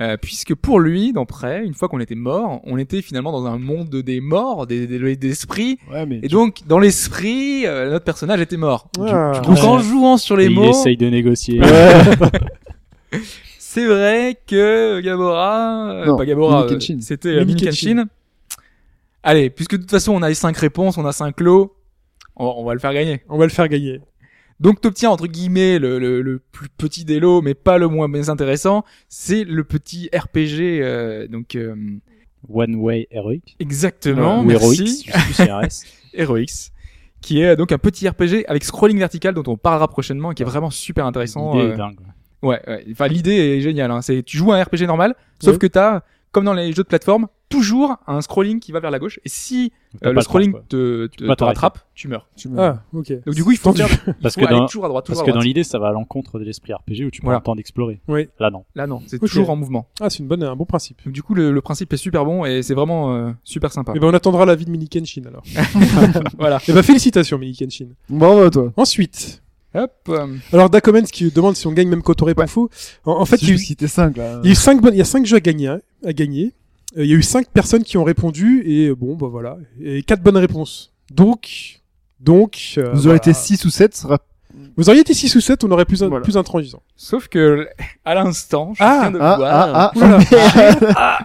Euh, 0.00 0.16
puisque 0.20 0.54
pour 0.54 0.80
lui, 0.80 1.12
dans 1.12 1.24
Prêt, 1.26 1.64
une 1.64 1.74
fois 1.74 1.88
qu'on 1.88 2.00
était 2.00 2.14
mort, 2.14 2.60
on 2.64 2.78
était 2.78 3.02
finalement 3.02 3.32
dans 3.32 3.46
un 3.46 3.58
monde 3.58 3.88
des 3.90 4.20
morts, 4.20 4.66
des, 4.66 4.86
des, 4.86 5.16
des 5.16 5.30
esprits, 5.30 5.78
Ouais, 5.90 6.04
mais. 6.06 6.20
et 6.22 6.28
donc 6.28 6.58
dans 6.66 6.78
l'esprit, 6.78 7.66
euh, 7.66 7.90
notre 7.90 8.04
personnage 8.04 8.40
était 8.40 8.56
mort. 8.56 8.88
Ah. 9.00 9.40
Donc 9.44 9.58
en 9.64 9.78
jouant 9.78 10.16
sur 10.16 10.36
les 10.36 10.44
Et 10.44 10.48
il 10.48 10.54
mots, 10.54 10.70
essaye 10.70 10.96
de 10.96 11.08
négocier. 11.08 11.60
C'est 13.58 13.86
vrai 13.86 14.38
que 14.46 15.00
Gamora, 15.00 15.90
euh, 15.90 16.06
Non, 16.06 16.16
pas 16.16 16.24
Gamora, 16.24 16.64
euh, 16.64 16.78
c'était 17.00 17.28
euh, 17.28 17.40
Mini 17.40 17.54
Mini 17.54 17.66
Kenshin. 17.66 18.04
Allez, 19.22 19.50
puisque 19.50 19.72
de 19.72 19.78
toute 19.78 19.90
façon 19.90 20.12
on 20.12 20.22
a 20.22 20.28
les 20.28 20.34
cinq 20.34 20.56
réponses, 20.56 20.96
on 20.98 21.04
a 21.06 21.12
cinq 21.12 21.40
lots, 21.40 21.74
on, 22.36 22.46
on 22.58 22.64
va 22.64 22.74
le 22.74 22.78
faire 22.80 22.92
gagner. 22.94 23.22
On 23.28 23.36
va 23.38 23.44
le 23.46 23.50
faire 23.50 23.68
gagner. 23.68 24.00
Donc 24.60 24.80
t'obtiens 24.80 25.10
entre 25.10 25.26
guillemets 25.26 25.78
le, 25.78 25.98
le, 25.98 26.22
le 26.22 26.38
plus 26.38 26.68
petit 26.68 27.04
des 27.04 27.18
lots, 27.20 27.42
mais 27.42 27.54
pas 27.54 27.76
le 27.78 27.88
moins 27.88 28.28
intéressant. 28.28 28.84
C'est 29.08 29.44
le 29.44 29.64
petit 29.64 30.08
RPG, 30.14 30.80
euh, 30.82 31.26
donc 31.26 31.54
euh, 31.56 31.74
One 32.48 32.76
Way 32.76 33.08
Heroic. 33.10 33.56
exactement, 33.58 34.42
Ou 34.42 34.50
Heroics, 34.50 35.06
merci, 35.06 35.42
RS. 35.42 35.84
Heroics, 36.14 36.70
qui 37.20 37.40
est 37.40 37.48
euh, 37.48 37.56
donc 37.56 37.72
un 37.72 37.78
petit 37.78 38.08
RPG 38.08 38.44
avec 38.46 38.64
scrolling 38.64 38.98
vertical 38.98 39.34
dont 39.34 39.42
on 39.46 39.56
parlera 39.56 39.88
prochainement, 39.88 40.30
et 40.32 40.34
qui 40.34 40.42
est 40.42 40.46
vraiment 40.46 40.70
super 40.70 41.04
intéressant. 41.06 41.54
L'idée 41.54 41.66
euh, 41.70 41.74
est 41.74 41.76
dingue. 41.76 41.98
Ouais, 42.42 42.60
ouais. 42.68 42.84
Enfin, 42.92 43.08
l'idée 43.08 43.32
est 43.56 43.60
géniale. 43.60 43.90
Hein. 43.90 44.02
C'est 44.02 44.22
tu 44.22 44.36
joues 44.36 44.52
à 44.52 44.56
un 44.58 44.62
RPG 44.62 44.82
normal, 44.86 45.14
sauf 45.40 45.54
Ouais. 45.54 45.58
que 45.58 45.66
t'as, 45.66 46.02
comme 46.34 46.44
dans 46.44 46.52
les 46.52 46.72
jeux 46.72 46.82
de 46.82 46.88
plateforme, 46.88 47.28
toujours 47.48 47.96
un 48.06 48.20
scrolling 48.20 48.58
qui 48.60 48.72
va 48.72 48.80
vers 48.80 48.90
la 48.90 48.98
gauche. 48.98 49.20
Et 49.24 49.28
si 49.28 49.72
euh, 50.04 50.12
le 50.12 50.20
scrolling 50.20 50.52
temps, 50.52 50.58
te, 50.68 51.08
rattrape, 51.44 51.78
tu 51.94 52.08
meurs. 52.08 52.28
Tu 52.36 52.48
meurs. 52.48 52.78
Ah, 52.78 52.82
ok. 52.92 53.12
Donc 53.24 53.34
du 53.34 53.44
coup, 53.44 53.52
il 53.52 53.56
faut, 53.58 53.72
faire, 53.72 53.86
il 54.06 54.14
Parce 54.20 54.34
faut 54.34 54.40
que 54.40 54.46
aller 54.46 54.56
dans- 54.58 54.66
toujours 54.66 54.84
à 54.84 54.88
droite, 54.88 55.06
toujours 55.06 55.20
Parce 55.20 55.22
à 55.22 55.26
que 55.26 55.30
dans 55.30 55.36
droite. 55.36 55.46
l'idée, 55.46 55.62
ça 55.64 55.78
va 55.78 55.88
à 55.88 55.92
l'encontre 55.92 56.38
de 56.40 56.44
l'esprit 56.44 56.72
RPG 56.74 57.04
où 57.06 57.10
tu 57.10 57.20
prends 57.20 57.28
Voilà. 57.28 57.38
le 57.38 57.44
temps 57.44 57.54
d'explorer. 57.54 58.00
Oui. 58.08 58.28
Là, 58.40 58.50
non. 58.50 58.64
Là, 58.74 58.86
non, 58.86 59.00
c'est 59.06 59.18
toujours 59.20 59.48
en 59.50 59.56
mouvement. 59.56 59.86
Ah, 60.00 60.10
c'est 60.10 60.18
une 60.18 60.26
bonne, 60.26 60.42
un 60.42 60.56
bon 60.56 60.64
principe. 60.66 61.04
Donc 61.04 61.14
du 61.14 61.22
coup, 61.22 61.34
le, 61.34 61.52
le 61.52 61.60
principe 61.60 61.92
est 61.92 61.96
super 61.96 62.24
bon 62.24 62.44
et 62.44 62.62
c'est 62.62 62.74
vraiment 62.74 63.14
euh, 63.14 63.30
super 63.44 63.72
sympa. 63.72 63.92
Eh 63.94 64.00
ben, 64.00 64.08
on 64.08 64.14
attendra 64.14 64.44
la 64.44 64.56
vie 64.56 64.64
de 64.64 64.70
Mini 64.70 64.88
Kenshin 64.88 65.22
alors. 65.28 65.44
voilà. 66.38 66.58
Eh 66.68 66.72
ben, 66.72 66.82
félicitations 66.82 67.38
Mini 67.38 67.54
Kenshin. 67.56 67.86
Bravo 68.08 68.40
à 68.42 68.50
toi. 68.50 68.72
Ensuite, 68.76 69.42
Hop. 69.76 69.90
euh, 70.08 70.26
alors 70.52 70.70
Dakomens 70.70 71.06
qui 71.10 71.30
demande 71.32 71.56
si 71.56 71.66
on 71.66 71.72
gagne 71.72 71.88
même 71.88 72.02
Kotoré 72.02 72.34
pas 72.34 72.46
faux. 72.46 72.70
En, 73.04 73.12
en 73.20 73.24
fait, 73.24 73.36
C'est 73.38 73.46
il 73.46 73.48
y, 73.48 73.52
a 73.52 73.54
eu, 73.54 73.58
juste 73.58 73.68
cité 73.68 73.88
5 73.88 74.16
là. 74.16 74.40
il 74.42 74.46
y 74.46 74.48
a 74.50 74.52
eu 74.52 74.54
cinq 74.54 74.80
bonnes, 74.80 74.94
il 74.94 74.98
y 74.98 75.00
a 75.02 75.04
cinq 75.04 75.26
jeux 75.26 75.36
à 75.38 75.40
gagner, 75.40 75.66
hein, 75.68 75.80
à 76.04 76.12
gagner. 76.12 76.52
Euh, 76.96 77.04
il 77.04 77.10
y 77.10 77.14
a 77.14 77.16
eu 77.16 77.22
cinq 77.22 77.48
personnes 77.48 77.82
qui 77.84 77.96
ont 77.98 78.04
répondu 78.04 78.62
et 78.66 78.88
euh, 78.88 78.94
bon, 78.94 79.16
bah 79.16 79.26
voilà, 79.30 79.56
et 79.82 80.02
quatre 80.02 80.22
bonnes 80.22 80.36
réponses. 80.36 80.92
Donc, 81.10 81.80
donc, 82.20 82.74
euh, 82.78 82.90
Vous 82.92 83.02
voilà. 83.02 83.08
aurez 83.08 83.16
été 83.16 83.32
6 83.32 83.64
ou 83.64 83.70
7, 83.70 83.94
sera 83.96 84.18
Vous 84.76 84.88
auriez 84.88 85.00
été 85.02 85.12
6 85.14 85.34
ou 85.34 85.40
7, 85.40 85.64
on 85.64 85.70
aurait 85.72 85.84
plus, 85.84 86.02
un- 86.02 86.08
Voilà. 86.08 86.22
plus 86.22 86.36
intransigeant. 86.36 86.80
Sauf 86.96 87.28
que 87.28 87.68
à 88.04 88.14
l'instant, 88.14 88.72
je 88.74 88.82
Ah, 88.82 88.98
viens 89.02 89.10
de 89.10 89.18
Ah, 89.20 89.36
voir 89.36 89.70
ah, 89.74 89.92
ah, 90.96 91.18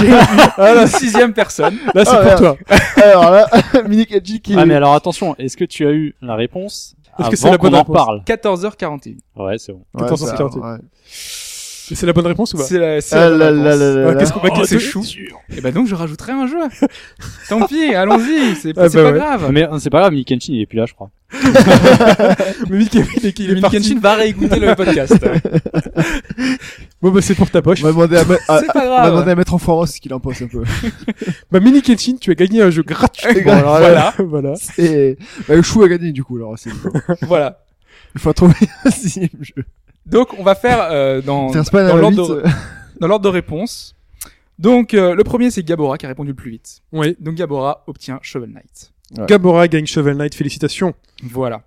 j'ai 0.00 0.06
eu 0.08 0.10
la 0.58 0.86
sixième 0.86 1.32
personne. 1.32 1.76
Là, 1.94 2.04
c'est 2.04 2.10
Ah, 2.12 2.16
pour 2.16 2.24
merde. 2.42 2.58
toi. 2.66 2.76
Alors 3.02 3.30
là, 3.30 3.48
Mini 3.88 4.06
Kaji 4.06 4.40
qui. 4.40 4.54
Ah, 4.56 4.66
mais 4.66 4.74
alors 4.74 4.94
attention, 4.94 5.34
est-ce 5.38 5.56
que 5.56 5.64
tu 5.64 5.86
as 5.86 5.92
eu 5.92 6.14
la 6.20 6.34
réponse 6.34 6.94
Est-ce 7.18 7.30
que 7.30 7.36
c'est 7.36 7.50
la 7.50 7.58
bonne 7.58 7.74
en 7.74 7.78
réponse 7.78 7.96
parle? 7.96 8.22
14h41. 8.26 9.16
Ouais, 9.36 9.58
c'est 9.58 9.72
bon. 9.72 9.84
Ouais, 9.94 10.02
1440. 10.02 10.52
ça, 10.52 10.58
ouais. 10.60 10.78
C'est 11.94 12.06
la 12.06 12.12
bonne 12.12 12.26
réponse 12.26 12.54
ou 12.54 12.58
pas 12.58 12.62
C'est 12.64 12.78
la, 12.78 13.00
c'est 13.00 13.16
Ah 13.16 13.28
la 13.30 13.46
Ah, 14.08 14.14
qu'est-ce 14.14 14.32
qu'on 14.32 14.40
va 14.40 14.48
Oh, 14.56 14.64
c'est 14.64 14.78
chou. 14.78 15.04
Et 15.56 15.60
bah 15.60 15.70
donc 15.72 15.86
je 15.86 15.94
rajouterai 15.94 16.32
un 16.32 16.46
jeu. 16.46 16.58
Tant 17.48 17.66
pis, 17.66 17.94
allons-y, 17.94 18.54
c'est 18.56 18.70
Ah 18.76 18.88
bah 18.88 18.90
pas 18.90 19.02
ouais. 19.04 19.12
grave. 19.18 19.48
Mais 19.52 19.64
euh, 19.64 19.78
c'est 19.78 19.90
pas 19.90 20.00
grave, 20.00 20.12
Mickey 20.12 20.34
Kenshin 20.34 20.52
il 20.54 20.60
est 20.62 20.66
plus 20.66 20.78
là, 20.78 20.86
je 20.86 20.94
crois. 20.94 21.10
Mais 22.70 22.78
Mickey, 22.78 22.98
il 22.98 23.02
est, 23.02 23.18
il 23.18 23.26
est 23.26 23.32
Kevin 23.32 23.60
parti. 23.60 23.76
Kenshin 23.78 24.00
va 24.00 24.14
réécouter 24.14 24.58
le 24.60 24.74
podcast. 24.74 25.14
Bon, 27.02 27.10
bah, 27.10 27.20
c'est 27.22 27.34
pour 27.34 27.50
ta 27.50 27.62
poche. 27.62 27.82
On 27.82 27.90
va 27.90 27.92
demander 27.92 28.16
à, 28.18 28.52
à- 28.52 28.60
C'est 28.60 28.66
pas 28.66 28.84
on 28.84 28.90
va 28.90 29.06
demander 29.06 29.10
grave. 29.22 29.28
à 29.30 29.34
mettre 29.34 29.54
en 29.54 29.58
foros 29.58 29.86
ce 29.86 29.98
qu'il 30.00 30.12
en 30.12 30.20
pense 30.20 30.42
un 30.42 30.48
peu. 30.48 30.62
Bah, 31.50 31.58
Mini 31.60 31.80
Kenshin, 31.80 32.16
tu 32.20 32.30
as 32.30 32.34
gagné 32.34 32.60
un 32.60 32.68
jeu 32.70 32.82
gratuit. 32.82 33.40
Bon, 33.42 33.52
alors 33.52 33.78
voilà. 33.78 34.12
voilà. 34.18 34.52
Et 34.76 35.16
bah, 35.48 35.56
le 35.56 35.62
chou 35.62 35.82
a 35.82 35.88
gagné 35.88 36.12
du 36.12 36.22
coup, 36.22 36.36
alors 36.36 36.58
c'est 36.58 36.68
Voilà. 37.22 37.62
il 38.14 38.20
faut 38.20 38.32
trouver 38.34 38.54
un 38.84 38.90
sixième 38.90 39.28
jeu. 39.40 39.64
Donc 40.06 40.28
on 40.38 40.42
va 40.42 40.54
faire 40.54 40.88
euh, 40.90 41.20
dans, 41.22 41.50
dans 41.50 41.96
l'ordre 41.96 42.36
de, 42.36 42.42
dans 43.00 43.06
l'ordre 43.08 43.24
de 43.24 43.28
réponse. 43.28 43.94
Donc 44.58 44.94
euh, 44.94 45.14
le 45.14 45.24
premier 45.24 45.50
c'est 45.50 45.62
Gabora 45.62 45.98
qui 45.98 46.06
a 46.06 46.08
répondu 46.08 46.30
le 46.30 46.36
plus 46.36 46.50
vite. 46.50 46.80
Oui. 46.92 47.16
Donc 47.20 47.34
Gabora 47.34 47.84
obtient 47.86 48.18
Shovel 48.22 48.50
Knight. 48.50 48.92
Ouais. 49.16 49.26
Gabora 49.26 49.68
gagne 49.68 49.86
Shovel 49.86 50.16
Knight, 50.16 50.34
félicitations. 50.34 50.94
Voilà. 51.22 51.62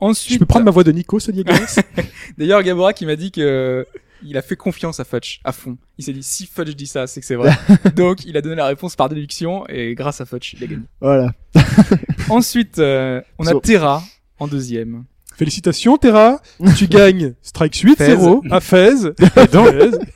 Je 0.00 0.06
Ensuite, 0.08 0.38
peux 0.40 0.46
prendre 0.46 0.64
ma 0.64 0.72
voix 0.72 0.82
de 0.82 0.90
Nico, 0.90 1.20
ce 1.20 1.30
Diego 1.30 1.52
d'ailleurs 2.38 2.62
Gabora 2.64 2.92
qui 2.92 3.06
m'a 3.06 3.14
dit 3.14 3.30
que 3.30 3.86
il 4.24 4.36
a 4.36 4.42
fait 4.42 4.56
confiance 4.56 5.00
à 5.00 5.04
Fudge 5.04 5.38
à 5.44 5.52
fond. 5.52 5.76
Il 5.98 6.04
s'est 6.04 6.12
dit 6.12 6.22
si 6.22 6.46
Fudge 6.46 6.74
dit 6.74 6.86
ça, 6.86 7.06
c'est 7.06 7.20
que 7.20 7.26
c'est 7.26 7.34
vrai. 7.36 7.52
Donc 7.96 8.24
il 8.24 8.36
a 8.36 8.40
donné 8.40 8.56
la 8.56 8.66
réponse 8.66 8.96
par 8.96 9.08
déduction 9.08 9.66
et 9.68 9.94
grâce 9.94 10.20
à 10.20 10.24
Fudge, 10.26 10.54
il 10.54 10.64
a 10.64 10.66
gagné. 10.66 10.84
Voilà. 11.00 11.32
Ensuite, 12.30 12.78
euh, 12.78 13.20
on 13.38 13.46
a 13.46 13.50
So- 13.50 13.60
Terra 13.60 14.02
en 14.38 14.46
deuxième. 14.48 15.04
Félicitations, 15.42 15.96
Terra. 15.98 16.40
tu 16.76 16.86
gagnes 16.86 17.34
Strike 17.42 17.74
8-0 17.74 18.50
à 18.50 18.60
Fez. 18.60 18.94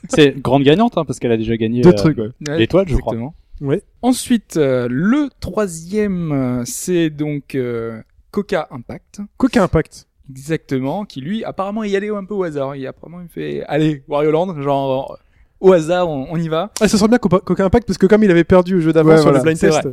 C'est 0.09 0.39
grande 0.41 0.63
gagnante, 0.63 0.97
hein, 0.97 1.05
parce 1.05 1.19
qu'elle 1.19 1.31
a 1.31 1.37
déjà 1.37 1.55
gagné 1.57 1.81
Deux 1.81 1.89
euh, 1.89 1.93
trucs, 1.93 2.17
ouais. 2.17 2.29
Ouais, 2.47 2.57
l'étoile, 2.57 2.87
je 2.87 2.95
crois. 2.97 3.13
exactement. 3.13 3.35
Ouais. 3.61 3.81
Ensuite, 4.01 4.57
euh, 4.57 4.87
le 4.89 5.29
troisième, 5.39 6.31
euh, 6.31 6.63
c'est 6.65 7.09
donc 7.09 7.55
euh, 7.55 8.01
Coca 8.31 8.67
Impact. 8.71 9.21
Coca 9.37 9.63
Impact. 9.63 10.07
Exactement, 10.29 11.05
qui 11.05 11.21
lui, 11.21 11.43
apparemment, 11.43 11.83
y 11.83 11.95
allait 11.95 12.09
un 12.09 12.25
peu 12.25 12.33
au 12.33 12.43
hasard. 12.43 12.75
Il 12.75 12.85
apparemment, 12.85 13.21
il 13.21 13.29
fait, 13.29 13.63
allez, 13.67 14.03
Wario 14.07 14.29
Land, 14.31 14.61
genre, 14.61 15.11
euh, 15.13 15.15
au 15.59 15.71
hasard, 15.73 16.07
on, 16.09 16.27
on 16.29 16.37
y 16.37 16.47
va. 16.49 16.71
Ah, 16.81 16.87
ça 16.87 16.97
sent 16.97 17.07
bien 17.07 17.17
Coca 17.17 17.39
Coca 17.39 17.65
Impact 17.65 17.87
parce 17.87 17.97
que 17.97 18.05
comme 18.05 18.23
il 18.23 18.29
avait 18.31 18.43
perdu 18.43 18.75
au 18.75 18.79
jeu 18.79 18.93
d'avant 18.93 19.09
Ouais, 19.11 19.15
sur 19.17 19.23
voilà, 19.23 19.39
le 19.39 19.43
blind 19.43 19.57
c'est 19.57 19.69
test, 19.69 19.87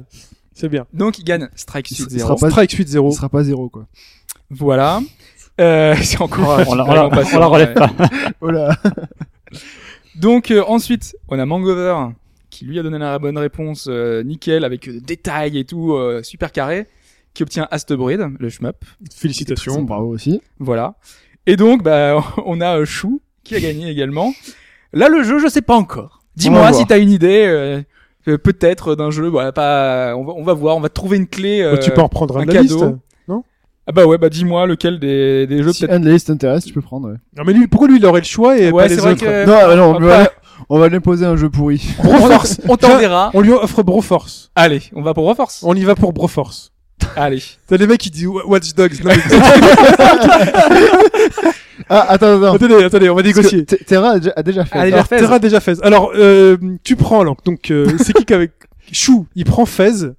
c'est 0.52 0.69
bien. 0.69 0.86
Donc, 0.93 1.19
il 1.19 1.24
gagne 1.24 1.48
Strike 1.55 1.90
Il 1.90 1.94
Suite 1.94 2.11
sera 2.11 2.36
0. 2.36 2.36
pas- 2.36 2.51
Strike 2.51 2.73
Il 2.74 2.81
8-0. 2.85 3.12
sera 3.15 3.28
pas 3.31 3.44
zéro 3.44 3.69
quoi. 3.70 3.86
Voilà. 4.51 5.01
Euh, 5.61 5.95
c'est 6.03 6.21
encore, 6.21 6.61
On 6.69 6.75
la, 6.75 6.85
on 6.85 6.95
la- 6.95 7.09
on 7.35 7.39
la 7.39 7.47
relève 7.47 7.75
pas. 7.75 7.91
Oh 8.41 8.51
là. 8.51 8.77
Donc 10.16 10.51
euh, 10.51 10.62
ensuite, 10.66 11.16
on 11.29 11.39
a 11.39 11.47
Mangover 11.47 11.97
qui 12.51 12.65
lui 12.66 12.79
a 12.79 12.83
donné 12.83 12.99
la 12.99 13.19
bonne 13.19 13.39
réponse 13.39 13.87
euh, 13.91 14.23
nickel 14.23 14.65
avec 14.65 14.89
euh, 14.89 15.01
détails 15.01 15.59
et 15.59 15.65
tout 15.65 15.93
euh, 15.95 16.23
super 16.23 16.53
carré 16.53 16.87
qui 17.33 17.43
obtient 17.43 17.66
Astebrid, 17.73 18.21
le 18.39 18.49
shmup. 18.49 18.77
Félicitations. 19.12 19.83
Bravo 19.83 20.07
aussi. 20.09 20.41
Voilà. 20.61 20.95
Et 21.47 21.57
donc 21.57 21.83
bah 21.83 22.23
on 22.47 22.61
a 22.61 22.79
euh, 22.79 22.85
Chou 22.85 23.21
qui 23.43 23.57
a 23.57 23.61
gagné 23.61 23.89
également. 23.91 24.33
Là 24.93 25.09
le 25.09 25.23
jeu, 25.25 25.39
je 25.41 25.49
sais 25.49 25.62
pas 25.62 25.75
encore. 25.75 26.23
Dis-moi 26.37 26.73
si 26.73 26.87
t'as 26.87 26.99
une 26.99 27.11
idée 27.11 27.45
euh, 27.47 27.83
euh, 28.29 28.39
peut-être 28.39 28.95
d'un 28.95 29.11
jeu, 29.11 29.27
voilà 29.29 29.51
pas 29.53 30.15
on 30.16 30.25
va, 30.25 30.33
on 30.35 30.45
va 30.45 30.53
voir, 30.53 30.77
on 30.77 30.81
va 30.81 30.89
trouver 30.89 31.16
une 31.16 31.27
clé 31.27 31.61
euh, 31.61 31.75
Oh, 31.75 31.79
tu 31.83 31.91
peux 31.91 32.01
en 32.01 32.09
prendre 32.09 32.37
un 32.39 32.43
un 32.43 32.47
de 32.47 32.53
la 32.53 32.62
liste. 32.62 32.75
Ah 33.86 33.93
bah 33.93 34.06
ouais, 34.06 34.16
bah 34.16 34.31
dis-moi 34.31 34.66
lequel 34.66 34.98
des, 34.98 35.47
des 35.47 35.62
jeux 35.62 35.73
Si 35.73 35.81
peut-être 35.82 35.93
un 35.97 36.01
de 36.01 36.06
la 36.06 36.12
liste 36.12 36.28
t'intéresse, 36.28 36.65
tu 36.65 36.73
peux 36.73 36.81
prendre. 36.81 37.09
Ouais. 37.11 37.16
Non, 37.36 37.44
mais 37.47 37.52
lui, 37.52 37.66
pourquoi 37.66 37.86
lui, 37.89 37.98
il 37.98 38.06
aurait 38.06 38.20
le 38.20 38.27
choix 38.27 38.56
et 38.59 38.70
Ouais, 38.70 38.85
pas 38.85 38.89
les 38.89 38.97
vrai 38.97 39.11
autres 39.12 39.20
que- 39.24 39.47
Non, 39.47 39.59
ah, 39.62 39.74
non, 39.77 39.97
on 39.97 40.01
va 40.01 40.31
on 40.70 40.78
va 40.78 40.89
lui 40.89 40.97
imposer 40.97 41.27
un 41.27 41.36
jeu 41.36 41.51
pourri. 41.51 41.86
Broforce. 42.02 42.61
on 42.69 42.77
t'enverra. 42.77 43.31
On 43.35 43.40
lui 43.43 43.51
offre 43.52 43.82
Broforce. 43.82 44.51
Allez, 44.55 44.82
on 44.94 45.02
va 45.02 45.12
pour 45.12 45.27
Reforce. 45.28 45.61
On 45.65 45.74
y 45.74 45.82
va 45.85 45.94
pour 45.94 46.12
Broforce. 46.15 46.70
Allez. 47.16 47.43
T'as 47.69 47.77
les 47.77 47.86
mecs 47.86 48.01
qui 48.01 48.09
disent 48.11 48.27
Wa- 48.28 48.47
Watch 48.47 48.73
Dogs? 48.74 49.05
Non, 49.05 49.11
mais- 49.11 49.36
Ah, 51.90 52.06
attends, 52.09 52.36
attends. 52.43 52.55
attendez, 52.55 52.85
attendez, 52.85 53.11
on 53.11 53.15
va 53.15 53.23
négocier. 53.23 53.65
Te- 53.66 53.74
Terra 53.74 54.11
a 54.12 54.19
déjà, 54.19 54.32
a 54.36 54.43
déjà 54.43 54.65
fait. 54.65 54.78
Ah, 54.78 54.82
Alors, 54.82 55.06
Fez. 55.06 55.16
Terra 55.19 55.35
a 55.35 55.39
déjà 55.39 55.61
Fez. 55.61 55.74
Alors, 55.82 56.12
euh, 56.15 56.56
tu 56.82 56.97
prends, 56.97 57.20
alors, 57.20 57.36
donc, 57.44 57.70
euh, 57.70 57.86
c'est 57.98 58.12
qui 58.15 58.24
qu'avec 58.24 58.52
Chou, 58.93 59.27
il 59.35 59.44
prend 59.44 59.66
Fez, 59.66 60.12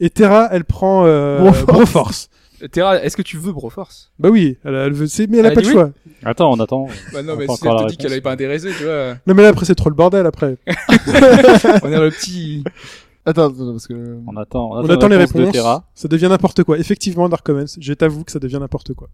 et 0.00 0.10
Terra, 0.10 0.48
elle 0.50 0.64
prend 0.64 1.04
euh, 1.06 1.38
Broforce. 1.38 1.66
Broforce. 1.66 2.28
Terra, 2.70 3.02
est-ce 3.02 3.16
que 3.16 3.22
tu 3.22 3.36
veux 3.36 3.52
Broforce? 3.52 4.10
Bah 4.18 4.28
oui, 4.30 4.56
elle, 4.64 4.74
elle 4.74 4.92
veut, 4.92 5.06
c'est- 5.06 5.26
mais 5.26 5.38
elle 5.38 5.46
a 5.46 5.48
Elle 5.50 5.54
pas 5.54 5.60
dit 5.62 5.68
de 5.68 5.72
oui 5.74 5.80
choix. 5.80 5.90
Attends, 6.24 6.52
on 6.52 6.60
attend. 6.60 6.86
Bah 7.12 7.22
non, 7.22 7.34
On 7.34 7.36
mais 7.36 7.44
a 7.44 7.46
pas 7.46 7.54
si 7.56 7.60
elle 7.64 7.68
encore 7.70 7.76
te 7.80 7.82
la 7.84 7.90
dit 7.90 7.96
qu'elle 7.96 8.06
réponse. 8.06 8.12
avait 8.12 8.20
pas 8.20 8.32
intéressé, 8.32 8.70
tu 8.76 8.84
vois. 8.84 9.14
Non, 9.26 9.34
mais 9.34 9.42
là, 9.42 9.48
après, 9.48 9.64
c'est 9.66 9.74
trop 9.74 9.88
le 9.90 9.94
bordel, 9.94 10.26
après. 10.26 10.56
On 10.66 11.92
est 11.92 12.00
le 12.00 12.10
petit. 12.10 12.64
Attends, 13.24 13.46
attends, 13.46 13.72
parce 13.72 13.86
que. 13.86 14.18
On 14.26 14.36
attend. 14.36 14.70
On 14.72 14.88
attend 14.88 15.08
les 15.08 15.16
de 15.16 15.20
réponses. 15.20 15.52
Terra. 15.52 15.84
Ça 15.94 16.08
devient 16.08 16.28
n'importe 16.28 16.62
quoi. 16.64 16.78
Effectivement, 16.78 17.28
Dark 17.28 17.44
Commence, 17.44 17.76
je 17.80 17.92
t'avoue 17.92 18.22
que 18.24 18.32
ça 18.32 18.38
devient 18.38 18.58
n'importe 18.60 18.94
quoi. 18.94 19.08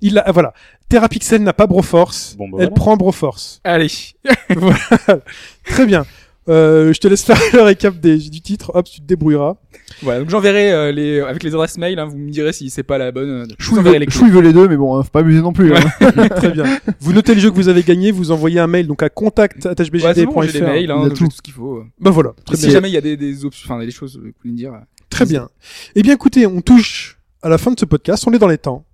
Il 0.00 0.18
a, 0.18 0.22
ah, 0.26 0.32
voilà. 0.32 0.52
Terra 0.88 1.08
Pixel 1.08 1.42
n'a 1.42 1.52
pas 1.52 1.66
Broforce. 1.68 2.34
Bon, 2.36 2.48
bah 2.48 2.56
elle 2.60 2.66
voilà. 2.66 2.74
prend 2.74 2.96
Broforce. 2.96 3.60
Allez. 3.64 3.88
Très 5.64 5.86
bien. 5.86 6.04
Euh, 6.48 6.92
je 6.92 7.00
te 7.00 7.08
laisse 7.08 7.22
faire 7.24 7.38
le 7.54 7.62
récap 7.62 7.98
des, 7.98 8.18
du 8.18 8.40
titre. 8.42 8.70
Hop, 8.74 8.84
tu 8.86 9.00
te 9.00 9.06
débrouilleras. 9.06 9.56
Voilà, 10.02 10.20
donc 10.20 10.28
j'enverrai 10.30 10.72
euh, 10.72 10.92
les 10.92 11.20
avec 11.20 11.42
les 11.42 11.54
adresses 11.54 11.78
mail. 11.78 11.98
Hein, 11.98 12.04
vous 12.06 12.18
me 12.18 12.30
direz 12.30 12.52
si 12.52 12.68
c'est 12.70 12.82
pas 12.82 12.98
la 12.98 13.12
bonne. 13.12 13.28
euh, 13.30 13.46
Je 13.58 13.64
Chou 13.64 13.70
vous 13.72 13.76
il, 13.76 13.80
enverrai 13.80 13.94
veut, 13.96 14.00
les 14.00 14.06
clés. 14.06 14.18
Chou, 14.18 14.26
il 14.26 14.32
veut 14.32 14.40
les 14.42 14.52
deux, 14.52 14.68
mais 14.68 14.76
bon, 14.76 14.94
hein, 14.96 15.02
faut 15.02 15.10
pas 15.10 15.20
abuser 15.20 15.40
non 15.40 15.52
plus. 15.52 15.74
hein. 15.74 15.80
Très 16.36 16.50
bien. 16.50 16.64
Vous 17.00 17.12
notez 17.12 17.34
le 17.34 17.40
jeu 17.40 17.50
que 17.50 17.56
vous 17.56 17.68
avez 17.68 17.82
gagné, 17.82 18.10
vous 18.10 18.30
envoyez 18.30 18.60
un 18.60 18.66
mail 18.66 18.86
donc 18.86 19.02
à 19.02 19.06
Ouais, 19.06 19.10
contact@hbgd.fr. 19.14 20.14
c'est 20.14 20.26
bon, 20.26 20.42
j'ai 20.42 20.52
les 20.52 20.60
mails, 20.60 20.90
hein, 20.90 20.96
il 20.98 21.02
y 21.02 21.06
a 21.06 21.08
donc 21.08 21.14
tout. 21.18 21.30
ce 21.30 21.40
qu'il 21.40 21.54
faut. 21.54 21.82
Bah 22.00 22.10
voilà. 22.10 22.32
Très 22.44 22.54
Et 22.54 22.58
si 22.58 22.66
bien. 22.66 22.74
jamais 22.74 22.90
il 22.90 22.94
y 22.94 22.98
a 22.98 23.00
des, 23.00 23.16
des 23.16 23.44
options, 23.44 23.72
enfin 23.72 23.82
des 23.84 23.90
choses 23.90 24.14
que 24.14 24.18
vous 24.18 24.32
voulez 24.42 24.52
me 24.52 24.56
dire. 24.58 24.72
euh, 24.74 24.78
Très 25.10 25.24
bien. 25.26 25.48
Eh 25.94 26.02
bien, 26.02 26.12
écoutez, 26.14 26.46
on 26.46 26.60
touche 26.60 27.18
à 27.42 27.48
la 27.48 27.56
fin 27.58 27.70
de 27.70 27.78
ce 27.78 27.84
podcast. 27.84 28.24
On 28.26 28.32
est 28.32 28.38
dans 28.38 28.48
les 28.48 28.58
temps 28.58 28.84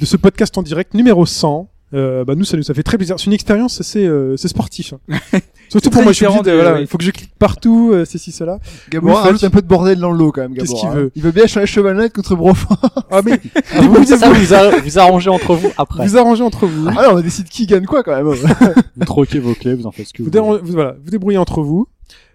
de 0.00 0.04
ce 0.06 0.16
podcast 0.16 0.56
en 0.58 0.62
direct 0.62 0.94
numéro 0.94 1.26
100. 1.26 1.70
Euh, 1.94 2.22
bah 2.24 2.34
nous, 2.34 2.44
ça 2.44 2.56
nous 2.58 2.70
a 2.70 2.74
fait 2.74 2.82
très 2.82 2.98
plaisir. 2.98 3.18
C'est 3.18 3.26
une 3.26 3.32
expérience 3.32 3.80
assez, 3.80 4.04
euh, 4.06 4.36
c'est 4.36 4.48
sportif. 4.48 4.92
hein. 4.92 5.38
Surtout 5.70 5.90
pour 5.90 6.02
moi, 6.02 6.12
je 6.12 6.16
suis 6.16 6.26
obligé 6.26 6.42
de- 6.42 6.52
voilà, 6.52 6.80
il 6.80 6.86
faut 6.86 6.98
que 6.98 7.04
je 7.04 7.10
clique 7.10 7.32
partout, 7.38 7.90
euh, 7.92 8.04
c'est 8.04 8.18
ci, 8.18 8.32
cela. 8.32 8.58
Gabora 8.90 9.14
Oui, 9.22 9.26
rajoute 9.28 9.44
un 9.44 9.50
peu 9.50 9.62
de 9.62 9.66
bordel 9.66 9.98
dans 9.98 10.10
le 10.10 10.18
lot 10.18 10.32
quand 10.32 10.42
même. 10.42 10.54
Qu'est-ce 10.54 10.74
qu'il 10.74 10.88
veut 10.88 11.06
hein. 11.06 11.10
Il 11.14 11.22
veut 11.22 11.32
bien 11.32 11.46
changer 11.46 11.66
Cheval 11.66 11.96
Knight 11.96 12.12
contre 12.12 12.34
Brofa. 12.36 12.68
Ah 13.10 13.20
mais 13.24 13.40
Ah, 13.54 13.80
vous, 13.82 14.04
ça, 14.04 14.30
vous, 14.30 14.54
a- 14.54 14.80
vous 14.80 14.98
arrangez 14.98 15.30
entre 15.30 15.54
vous 15.54 15.70
après. 15.78 16.06
vous 16.06 16.16
arrangez 16.16 16.42
entre 16.42 16.66
vous. 16.66 16.88
Ah 16.88 17.02
là, 17.02 17.14
on 17.14 17.20
décide 17.20 17.48
qui 17.48 17.66
gagne 17.66 17.84
quoi 17.86 18.02
quand 18.02 18.14
même. 18.16 18.26
Vous 18.96 19.04
troquez 19.04 19.38
vos 19.38 19.54
clés, 19.54 19.74
vous 19.74 19.86
en 19.86 19.92
faites 19.92 20.08
ce 20.08 20.12
que 20.12 20.22
Vous, 20.22 20.30
vous 20.32 20.44
voulez. 20.44 20.60
vous- 20.62 20.72
voilà, 20.72 20.96
vous 21.02 21.10
débrouillez 21.10 21.38
entre 21.38 21.62
vous. 21.62 21.86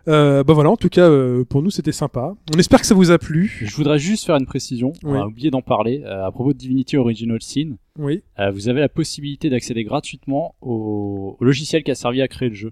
Euh, 0.10 0.44
bah 0.44 0.54
voilà, 0.54 0.70
en 0.70 0.76
tout 0.76 0.90
cas, 0.90 1.08
euh, 1.10 1.46
pour 1.46 1.62
nous, 1.64 1.70
c'était 1.70 1.94
sympa. 1.94 2.34
On 2.54 2.60
espère 2.60 2.82
que 2.82 2.86
ça 2.88 2.94
vous 2.96 3.12
a 3.12 3.18
plu. 3.18 3.62
Je 3.64 3.74
voudrais 3.76 4.00
juste 4.00 4.26
faire 4.26 4.36
une 4.36 4.46
précision. 4.46 4.92
On 5.04 5.14
Oui. 5.14 5.20
a 5.20 5.26
oublié 5.28 5.50
d'en 5.50 5.62
parler. 5.62 6.04
Euh, 6.06 6.26
à 6.26 6.32
propos 6.32 6.52
de 6.54 6.58
Divinity 6.58 6.98
Original 6.98 7.38
Sin, 7.42 7.76
Oui. 7.98 8.22
euh, 8.40 8.52
vous 8.52 8.68
avez 8.68 8.82
la 8.82 8.90
possibilité 8.90 9.50
d'accéder 9.50 9.84
gratuitement 9.86 10.56
au, 10.62 11.38
au 11.40 11.44
logiciel 11.46 11.84
qui 11.84 11.92
a 11.92 11.96
servi 11.96 12.22
à 12.22 12.28
créer 12.28 12.50
le 12.50 12.56
jeu. 12.56 12.72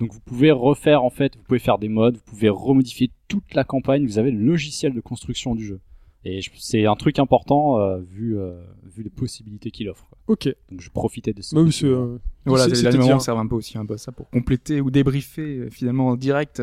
Donc 0.00 0.12
vous 0.12 0.20
pouvez 0.20 0.50
refaire 0.52 1.02
en 1.02 1.10
fait, 1.10 1.36
vous 1.36 1.42
pouvez 1.42 1.58
faire 1.58 1.78
des 1.78 1.88
mods, 1.88 2.12
vous 2.12 2.20
pouvez 2.24 2.48
remodifier 2.48 3.10
toute 3.26 3.54
la 3.54 3.64
campagne. 3.64 4.06
Vous 4.06 4.18
avez 4.18 4.30
le 4.30 4.38
logiciel 4.38 4.94
de 4.94 5.00
construction 5.00 5.54
du 5.54 5.64
jeu. 5.64 5.80
Et 6.24 6.40
je- 6.40 6.50
c'est 6.56 6.86
un 6.86 6.94
truc 6.96 7.18
important 7.18 7.78
euh, 7.78 7.98
vu 7.98 8.38
euh, 8.38 8.60
vu 8.94 9.02
les 9.02 9.10
possibilités 9.10 9.70
qu'il 9.70 9.88
offre. 9.88 10.06
quoi. 10.08 10.18
Ok. 10.28 10.48
Donc 10.70 10.80
je 10.80 10.90
profitais 10.90 11.32
de 11.32 11.42
ce. 11.42 11.54
Bah 11.54 11.62
oui, 11.62 11.72
c'est, 11.72 11.86
euh, 11.86 12.18
Voilà, 12.44 12.64
c'est- 12.74 12.96
bien. 12.98 13.18
servent 13.18 13.38
un 13.38 13.46
peu 13.46 13.54
aussi 13.56 13.78
un 13.78 13.86
peu 13.86 13.94
à 13.94 13.98
ça 13.98 14.12
pour 14.12 14.28
compléter 14.30 14.80
ou 14.80 14.90
débriefer 14.90 15.58
euh, 15.58 15.70
finalement 15.70 16.08
en 16.08 16.16
direct. 16.16 16.62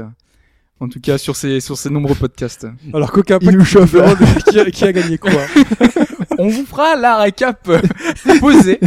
En 0.81 0.89
tout 0.89 0.99
cas 0.99 1.17
sur 1.17 1.35
ces 1.37 1.61
sur 1.61 1.77
ces 1.77 1.89
nombreux 1.89 2.15
podcasts. 2.15 2.67
Alors 2.93 3.11
Coca, 3.11 3.37
Il 3.41 3.51
nous 3.51 3.63
chauffe, 3.63 3.95
qui, 4.49 4.59
a, 4.59 4.69
qui 4.69 4.83
a 4.83 4.91
gagné 4.91 5.17
quoi 5.17 5.31
On 6.37 6.49
vous 6.49 6.65
fera 6.65 6.97
la 6.97 7.17
récap 7.19 7.65
euh, 7.69 7.79
posée. 8.41 8.79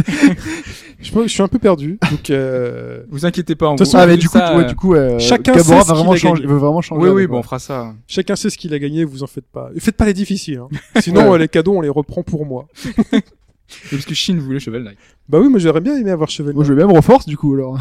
je, 1.01 1.11
peux- 1.11 1.23
je 1.23 1.27
suis 1.33 1.41
un 1.41 1.47
peu 1.47 1.57
perdu. 1.57 1.97
Donc 2.11 2.29
euh, 2.29 3.01
Vous 3.09 3.25
inquiétez 3.25 3.55
pas. 3.55 3.69
On 3.69 3.73
De 3.73 3.77
toute 3.79 3.87
vous- 3.87 3.91
façon, 3.91 4.03
Ah 4.03 4.07
mais 4.07 4.17
du 4.17 4.29
coup, 4.29 4.37
ça, 4.37 4.55
ouais, 4.55 4.63
euh, 4.65 4.67
du 4.67 4.75
coup, 4.75 4.93
euh, 4.93 5.17
Chacun 5.17 5.53
sait 5.55 5.59
va 5.73 5.81
ce 5.81 5.85
qu'il 5.87 5.95
vraiment 5.95 6.11
a 6.11 6.17
gagné. 6.17 6.39
Il 6.41 6.47
veut 6.47 6.57
vraiment 6.57 6.81
changer. 6.81 7.01
Oui 7.01 7.09
oui, 7.09 7.25
bon, 7.27 7.39
on 7.39 7.43
fera 7.43 7.57
ça. 7.57 7.93
chacun 8.07 8.35
sait 8.35 8.51
ce 8.51 8.57
qu'il 8.59 8.71
a 8.75 8.79
gagné. 8.79 9.03
Vous 9.03 9.23
en 9.23 9.27
faites 9.27 9.47
pas. 9.51 9.71
Faites 9.79 9.97
pas 9.97 10.05
les 10.05 10.13
difficiles. 10.13 10.59
Hein. 10.59 10.67
Sinon, 11.01 11.21
Ouais. 11.29 11.35
euh, 11.35 11.37
les 11.39 11.47
cadeaux, 11.47 11.73
on 11.75 11.81
les 11.81 11.89
reprend 11.89 12.21
pour 12.21 12.45
moi. 12.45 12.67
Parce 13.91 14.05
que 14.05 14.13
Shin 14.13 14.37
voulait 14.39 14.59
Cheval 14.59 14.83
Knight. 14.83 14.97
Bah 15.27 15.39
oui, 15.39 15.47
moi 15.49 15.59
j'aurais 15.59 15.81
bien 15.81 15.95
aimé 15.95 16.11
avoir 16.11 16.29
Cheval. 16.29 16.53
Moi, 16.53 16.63
je 16.63 16.73
vais 16.73 16.83
même 16.85 16.95
reforce 16.95 17.25
du 17.25 17.35
coup 17.37 17.53
alors. 17.55 17.79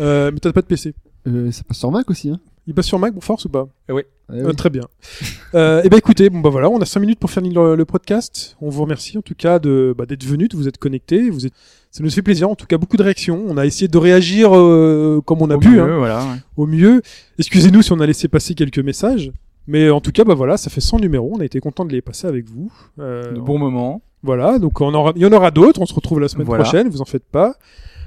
Euh, 0.00 0.30
mais 0.32 0.38
t'as 0.40 0.52
pas 0.52 0.60
de 0.62 0.66
PC. 0.66 0.94
Euh, 1.26 1.50
ça 1.50 1.62
passe 1.66 1.78
sur 1.78 1.90
Mac 1.90 2.10
aussi. 2.10 2.30
Hein. 2.30 2.40
Il 2.66 2.74
passe 2.74 2.86
sur 2.86 2.98
Mac, 2.98 3.14
bon 3.14 3.20
force 3.20 3.44
ou 3.44 3.48
pas 3.48 3.68
Eh 3.88 3.92
Euh, 3.92 4.02
oui. 4.30 4.56
Très 4.56 4.70
bien. 4.70 4.82
euh, 5.54 5.82
et 5.84 5.88
ben 5.88 5.96
écoutez, 5.98 6.30
bon 6.30 6.40
bah 6.40 6.50
voilà, 6.50 6.68
on 6.68 6.78
a 6.80 6.84
5 6.84 6.98
minutes 7.00 7.18
pour 7.20 7.30
finir 7.30 7.62
le, 7.62 7.76
le 7.76 7.84
podcast. 7.84 8.56
On 8.60 8.70
vous 8.70 8.82
remercie 8.82 9.16
en 9.18 9.22
tout 9.22 9.34
cas 9.36 9.58
de 9.60 9.94
bah, 9.96 10.04
d'être 10.06 10.24
venus, 10.24 10.48
de 10.48 10.56
vous 10.56 10.66
être 10.66 10.78
connectés. 10.78 11.30
Vous 11.30 11.46
êtes, 11.46 11.52
ça 11.92 12.02
nous 12.02 12.10
fait 12.10 12.22
plaisir. 12.22 12.50
En 12.50 12.56
tout 12.56 12.66
cas, 12.66 12.76
beaucoup 12.76 12.96
de 12.96 13.02
réactions. 13.04 13.44
On 13.46 13.56
a 13.56 13.64
essayé 13.66 13.86
de 13.86 13.98
réagir 13.98 14.50
euh, 14.56 15.20
comme 15.24 15.42
on 15.42 15.50
a 15.50 15.54
Au 15.56 15.60
pu, 15.60 15.68
mieux, 15.68 15.80
hein, 15.80 15.98
voilà. 15.98 16.18
ouais. 16.24 16.36
au 16.56 16.66
mieux. 16.66 17.02
Excusez-nous 17.38 17.82
si 17.82 17.92
on 17.92 18.00
a 18.00 18.06
laissé 18.06 18.26
passer 18.26 18.54
quelques 18.54 18.80
messages. 18.80 19.30
Mais 19.68 19.90
en 19.90 20.00
tout 20.00 20.12
cas, 20.12 20.24
bah 20.24 20.34
voilà, 20.34 20.56
ça 20.56 20.70
fait 20.70 20.80
100 20.80 20.98
numéros. 21.00 21.32
On 21.36 21.40
a 21.40 21.44
été 21.44 21.60
content 21.60 21.84
de 21.84 21.92
les 21.92 22.00
passer 22.02 22.26
avec 22.26 22.48
vous. 22.48 22.72
Euh, 22.98 23.32
De 23.32 23.40
bons 23.40 23.58
moments. 23.58 24.02
Voilà, 24.22 24.58
donc 24.58 24.80
on 24.80 24.92
aura, 24.92 25.12
il 25.14 25.22
y 25.22 25.26
en 25.26 25.32
aura 25.32 25.52
d'autres. 25.52 25.80
On 25.80 25.86
se 25.86 25.94
retrouve 25.94 26.18
la 26.20 26.26
semaine 26.28 26.46
Voilà. 26.46 26.64
prochaine. 26.64 26.88
Vous 26.88 27.00
en 27.00 27.04
faites 27.04 27.24
pas. 27.30 27.54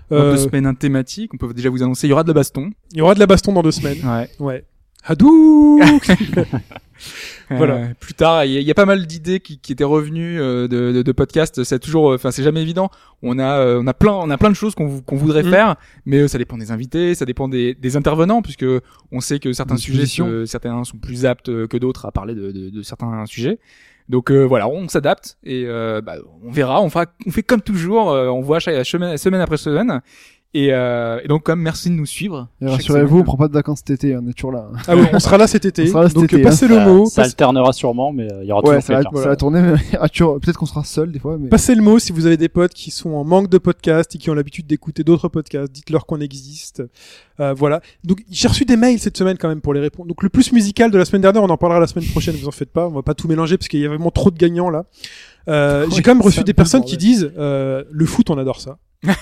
Dans 0.10 0.18
Euh, 0.18 0.31
deux 0.31 0.38
semaines, 0.38 0.65
un 0.65 0.73
thématique. 0.73 1.34
On 1.34 1.38
peut 1.38 1.53
déjà 1.53 1.69
vous 1.69 1.84
annoncer, 1.84 2.07
il 2.07 2.10
y 2.10 2.14
aura 2.14 2.23
de 2.23 2.30
la 2.30 2.34
baston. 2.34 2.72
il 2.91 2.98
y 2.98 3.02
aura 3.02 3.14
de 3.15 3.19
la 3.19 3.27
baston 3.27 3.53
dans 3.53 3.61
deux 3.64 3.72
semaines. 3.72 3.99
Ouais. 4.06 4.30
Ouais. 4.40 4.65
Hadouken 5.03 5.99
Voilà. 7.49 7.76
Euh, 7.76 7.88
plus 7.99 8.14
tard, 8.14 8.44
il 8.45 8.52
y, 8.52 8.57
a- 8.57 8.60
il 8.60 8.68
y 8.68 8.72
a 8.72 8.73
pas 8.76 8.86
mal 8.86 9.07
d'idées 9.07 9.40
qui, 9.40 9.57
qui 9.60 9.72
étaient 9.72 9.84
revenues 9.86 10.40
euh, 10.40 10.68
de, 10.68 10.91
de, 10.91 11.02
de 11.02 11.11
podcasts. 11.14 11.64
C'est 11.64 11.80
toujours, 11.80 12.11
euh, 12.11 12.15
enfin, 12.15 12.31
c'est 12.31 12.44
jamais 12.44 12.61
évident. 12.61 12.91
On 13.23 13.40
a, 13.40 13.60
euh, 13.60 13.81
on 13.81 13.88
a 13.88 13.94
plein, 13.94 14.11
on 14.11 14.30
a 14.30 14.38
plein 14.38 14.49
de 14.49 14.56
choses 14.56 14.76
qu'on 14.76 14.88
vou- 14.88 15.02
qu'on 15.02 15.15
voudrait 15.15 15.44
Mm. 15.44 15.49
faire, 15.49 15.76
mais 16.06 16.18
euh, 16.19 16.27
ça 16.27 16.38
dépend 16.38 16.57
des 16.57 16.72
invités, 16.72 17.15
ça 17.15 17.26
dépend 17.26 17.48
des, 17.48 17.73
des 17.73 17.95
intervenants, 17.98 18.41
puisque 18.41 18.65
on 19.11 19.19
sait 19.22 19.40
que 19.40 19.53
certains 19.53 19.77
sujets, 19.77 20.22
euh, 20.22 20.45
certains 20.45 20.84
sont 20.84 20.98
plus 20.98 21.26
aptes 21.26 21.49
euh, 21.49 21.65
que 21.68 21.77
d'autres 21.77 22.06
à 22.06 22.11
parler 22.11 22.36
de, 22.36 22.52
de, 22.52 22.69
de 22.69 22.81
certains 22.84 23.26
sujets. 23.26 23.57
Donc 24.10 24.31
euh, 24.31 24.44
voilà, 24.44 24.68
on 24.68 24.88
s'adapte 24.88 25.38
et 25.44 25.65
euh, 25.68 26.02
bah, 26.02 26.15
on 26.44 26.52
verra. 26.52 26.81
On 26.81 26.90
fera, 26.90 27.06
on 27.27 27.31
fait 27.31 27.44
comme 27.44 27.61
toujours. 27.61 28.11
euh, 28.11 28.27
on 28.27 28.41
voit 28.41 28.60
chaque 28.60 28.84
semaine, 28.86 29.18
semaine 29.18 29.40
après 29.41 29.57
semaine. 29.57 30.02
Et, 30.56 30.70
euh, 30.74 31.20
et 31.24 31.28
donc, 31.28 31.44
comme 31.44 31.62
merci 31.62 31.90
de 31.90 31.94
nous 31.94 32.08
suivre. 32.08 32.48
Rassurez-vous, 32.60 33.20
on 33.20 33.24
prend 33.24 33.38
pas 33.38 33.48
de 33.48 33.54
vacances 33.54 33.80
cet 33.86 33.92
été, 33.92 34.18
on 34.18 34.28
est 34.28 34.34
toujours 34.34 34.52
là. 34.52 34.68
Ah 34.88 34.96
oui, 34.96 35.04
on 35.14 35.20
sera 35.20 35.38
là 35.38 35.46
cet 35.46 35.64
été. 35.66 35.84
On 35.88 35.88
sera 35.88 36.02
là 36.02 36.08
cet 36.10 36.16
donc 36.16 36.34
été, 36.34 36.42
passez 36.42 36.66
hein. 36.66 36.70
le 36.70 36.76
Ça- 36.76 36.86
mot. 36.88 37.06
ça 37.06 37.22
passe- 37.22 37.32
alternera 37.34 37.72
sûrement, 37.72 38.12
mais 38.12 38.32
euh, 38.34 38.40
il 38.42 38.48
y 38.48 38.52
aura 38.52 38.62
Ouais, 38.64 38.80
toujours 38.82 38.84
ça 39.04 39.10
va, 39.12 39.22
ça 39.22 39.30
va 39.30 39.36
tourner, 39.36 39.62
mais 39.62 39.76
peut-être 40.00 40.58
qu'on 40.58 40.66
sera 40.66 40.84
seul 40.84 41.12
des 41.12 41.20
fois, 41.20 41.38
mais 41.40 41.50
Passez 41.50 41.76
le 41.76 41.84
mot 41.84 42.00
si 42.00 42.12
vous 42.12 42.26
avez 42.26 42.36
des 42.38 42.50
potes 42.50 42.74
qui 42.74 42.90
sont 42.90 43.12
en 43.12 43.24
manque 43.24 43.48
de 43.50 43.60
podcasts 43.60 44.16
et 44.16 44.18
qui 44.18 44.32
ont 44.32 44.34
l'habitude 44.34 44.66
d'écouter 44.66 45.04
d'autres 45.04 45.28
podcasts. 45.28 45.72
Dites-leur 45.72 46.08
qu'on 46.08 46.20
existe. 46.20 46.82
Euh, 47.40 47.54
voilà. 47.54 47.82
Donc 48.04 48.24
j'ai 48.32 48.48
reçu 48.48 48.66
des 48.66 48.76
mails 48.76 48.98
cette 48.98 49.18
semaine 49.18 49.38
quand 49.38 49.50
même 49.50 49.62
pour 49.62 49.76
les 49.76 49.80
répondre. 49.82 50.08
Donc 50.08 50.24
le 50.24 50.30
plus 50.30 50.52
musical 50.52 50.90
de 50.90 50.98
la 50.98 51.06
semaine 51.06 51.22
dernière, 51.22 51.44
on 51.44 51.50
en 51.50 51.58
parlera 51.58 51.80
la 51.80 51.86
semaine 51.88 52.08
prochaine. 52.10 52.36
Vous 52.36 52.48
en 52.48 52.52
faites 52.52 52.72
pas. 52.72 52.88
On 52.88 52.92
va 52.92 53.04
pas 53.04 53.14
tout 53.14 53.28
mélanger 53.28 53.56
parce 53.58 53.68
qu'il 53.68 53.82
y 53.82 53.86
a 53.86 53.90
vraiment 53.90 54.10
trop 54.10 54.32
de 54.32 54.38
gagnants 54.38 54.72
là. 54.72 54.86
Euh, 55.48 55.86
j'ai 55.96 56.02
quand 56.02 56.16
même 56.16 56.24
reçu 56.24 56.44
des 56.44 56.54
le 56.54 56.56
personnes 56.56 56.84
qui 56.84 56.98
disent 56.98 57.32
euh, 57.38 57.84
le 57.92 58.06
foot, 58.08 58.32
on 58.32 58.38
adore 58.40 58.60
ça. 58.62 58.80
Là, 59.04 59.16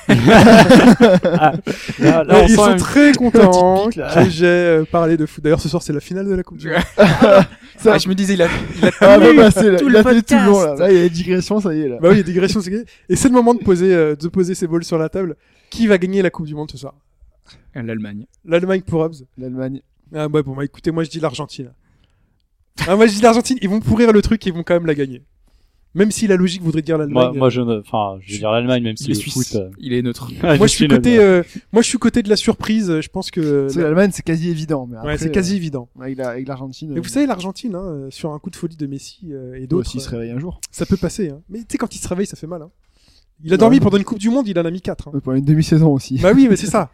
là, 1.99 2.26
on 2.30 2.45
ils 2.48 2.56
sont 2.56 2.64
un- 2.64 2.78
très 2.78 3.12
contents 3.18 3.90
que 3.90 4.30
j'ai 4.30 4.45
euh, 4.45 4.86
parlé 4.86 5.18
de 5.18 5.26
foot. 5.26 5.44
D'ailleurs, 5.44 5.62
ce 5.62 5.70
soir 5.70 5.84
c'est 5.84 5.94
la 5.94 5.99
finale 5.99 6.28
de 6.28 6.34
la 6.36 6.44
Coupe 6.44 6.58
du 6.58 6.70
Monde. 6.70 6.78
ça, 6.98 7.94
Ah, 7.94 7.98
je 7.98 8.08
me 8.10 8.16
disais, 8.16 8.34
il 8.34 8.41
a, 8.41 8.48
il 8.82 8.86
a 8.86 8.91
ah, 9.02 9.18
bah, 9.20 9.34
bah, 9.36 9.52
tout 9.52 9.60
il 9.88 9.94
le 9.94 10.04
podcast. 10.04 10.28
toujours 10.28 10.62
là. 10.64 10.76
Là, 10.76 10.91
il 10.91 10.95
y 10.98 10.99
a 10.99 11.04
les 11.04 11.10
digressions, 11.10 11.60
ça 11.60 11.74
y 11.74 11.82
est 11.82 11.90
là. 11.90 11.98
Bah 12.02 12.10
oui, 12.10 12.16
il 12.16 12.18
y 12.18 12.22
a 12.22 12.24
des 12.24 12.32
digressions. 12.32 12.62
c'est- 12.62 12.86
Et 13.10 13.16
c'est 13.16 13.28
le 13.28 13.34
moment 13.36 13.54
de 13.54 13.60
poser, 13.64 13.94
euh, 13.94 14.16
de 14.16 14.28
poser 14.30 14.56
ses 14.56 14.68
balls 14.68 14.84
sur 14.84 14.98
la 14.98 15.10
table. 15.10 15.36
Qui 15.70 15.86
va 15.88 15.98
gagner 15.98 16.22
la 16.22 16.30
Coupe 16.30 16.45
du 16.48 16.56
Monde 16.56 16.72
ce 16.72 16.78
soir? 16.78 16.95
l'Allemagne. 17.76 18.26
L'Allemagne 18.45 18.82
pour 18.82 19.02
Hobbs 19.02 19.26
L'Allemagne. 19.38 19.82
Ah 20.16 20.28
ouais, 20.28 20.41
bon, 20.41 20.56
bah 20.56 20.66
écoutez, 20.66 20.90
moi 20.90 21.04
je 21.04 21.10
dis 21.10 21.20
l'Argentine. 21.20 21.72
Ah, 22.88 22.95
moi 22.95 23.06
je 23.08 23.14
dis 23.14 23.22
l'Argentine, 23.22 23.58
ils 23.62 23.70
vont 23.70 23.80
pourrir 23.80 24.12
le 24.12 24.22
truc, 24.22 24.44
ils 24.45 24.54
vont 24.54 24.64
quand 24.64 24.74
même 24.74 24.86
la 24.88 24.95
gagner. 24.95 25.24
Même 25.98 26.11
si 26.11 26.28
la 26.28 26.36
logique 26.38 26.61
voudrait 26.61 26.82
dire 26.82 26.98
l'Allemagne. 26.98 27.30
Moi, 27.30 27.34
moi, 27.34 27.49
je 27.49 27.60
ne, 27.61 27.80
enfin, 27.80 28.18
je 28.22 28.32
veux 28.34 28.38
dire 28.40 28.52
l'Allemagne, 28.52 28.84
même 28.84 28.95
si 28.98 29.07
le 29.10 29.15
suisse. 29.15 29.34
foot. 29.34 29.56
euh, 29.56 29.69
Il 29.80 29.94
est 29.94 30.02
neutre. 30.02 30.32
moi, 30.44 30.56
je 30.68 30.68
suis 30.68 30.88
côté, 30.88 31.19
euh, 31.19 31.44
moi 31.74 31.82
je 31.82 31.88
suis 31.88 31.98
côté 31.98 32.22
de 32.24 32.30
la 32.30 32.36
surprise. 32.36 32.90
euh, 32.90 33.02
Je 33.02 33.10
pense 33.10 33.32
que 33.32 33.68
l'Allemagne, 33.76 34.11
c'est 34.14 34.24
quasi 34.24 34.49
évident. 34.49 34.86
Mais 34.88 34.94
ouais, 34.95 34.99
après, 34.99 35.18
c'est 35.18 35.32
quasi 35.32 35.53
euh, 35.53 35.57
évident. 35.57 35.90
avec 35.99 36.18
la- 36.18 36.30
avec 36.30 36.48
l'Argentine. 36.48 36.91
Mais 36.91 36.99
euh, 36.99 37.02
vous 37.02 37.10
savez, 37.10 37.26
l'Argentine, 37.26 37.76
hein, 37.76 37.84
euh, 37.84 38.07
sur 38.11 38.32
un 38.32 38.40
coup 38.40 38.49
de 38.49 38.56
folie 38.56 38.76
de 38.78 38.88
Messi 38.88 39.30
euh, 39.32 39.56
et 39.56 39.68
d'autres, 39.68 39.90
aussi 39.90 39.99
se 39.99 40.07
euh, 40.10 40.11
réveiller 40.19 40.34
un 40.34 40.40
jour. 40.40 40.61
ça 40.72 40.86
peut 40.86 40.98
passer. 40.98 41.30
Hein. 41.30 41.41
Mais 41.49 41.60
tu 41.60 41.65
sais, 41.72 41.78
quand 41.78 41.94
il 41.95 41.99
se 41.99 42.07
réveille, 42.07 42.28
ça 42.28 42.38
fait 42.38 42.48
mal. 42.48 42.61
Hein. 42.61 42.69
Il 43.44 43.53
a 43.53 43.57
dormi 43.57 43.78
Ouais. 43.78 43.84
pendant 43.84 43.98
une 43.98 44.03
Coupe 44.03 44.18
du 44.19 44.30
Monde, 44.32 44.48
il 44.48 44.57
en 44.60 44.65
a 44.65 44.72
mis 44.72 44.82
4. 44.82 45.10
Euh, 45.14 45.19
Pendant 45.19 45.38
une 45.38 45.45
demi-saison 45.45 45.94
aussi. 45.94 46.18
bah 46.19 46.32
oui, 46.36 46.48
mais 46.49 46.56
c'est 46.56 46.65
ça. 46.78 46.90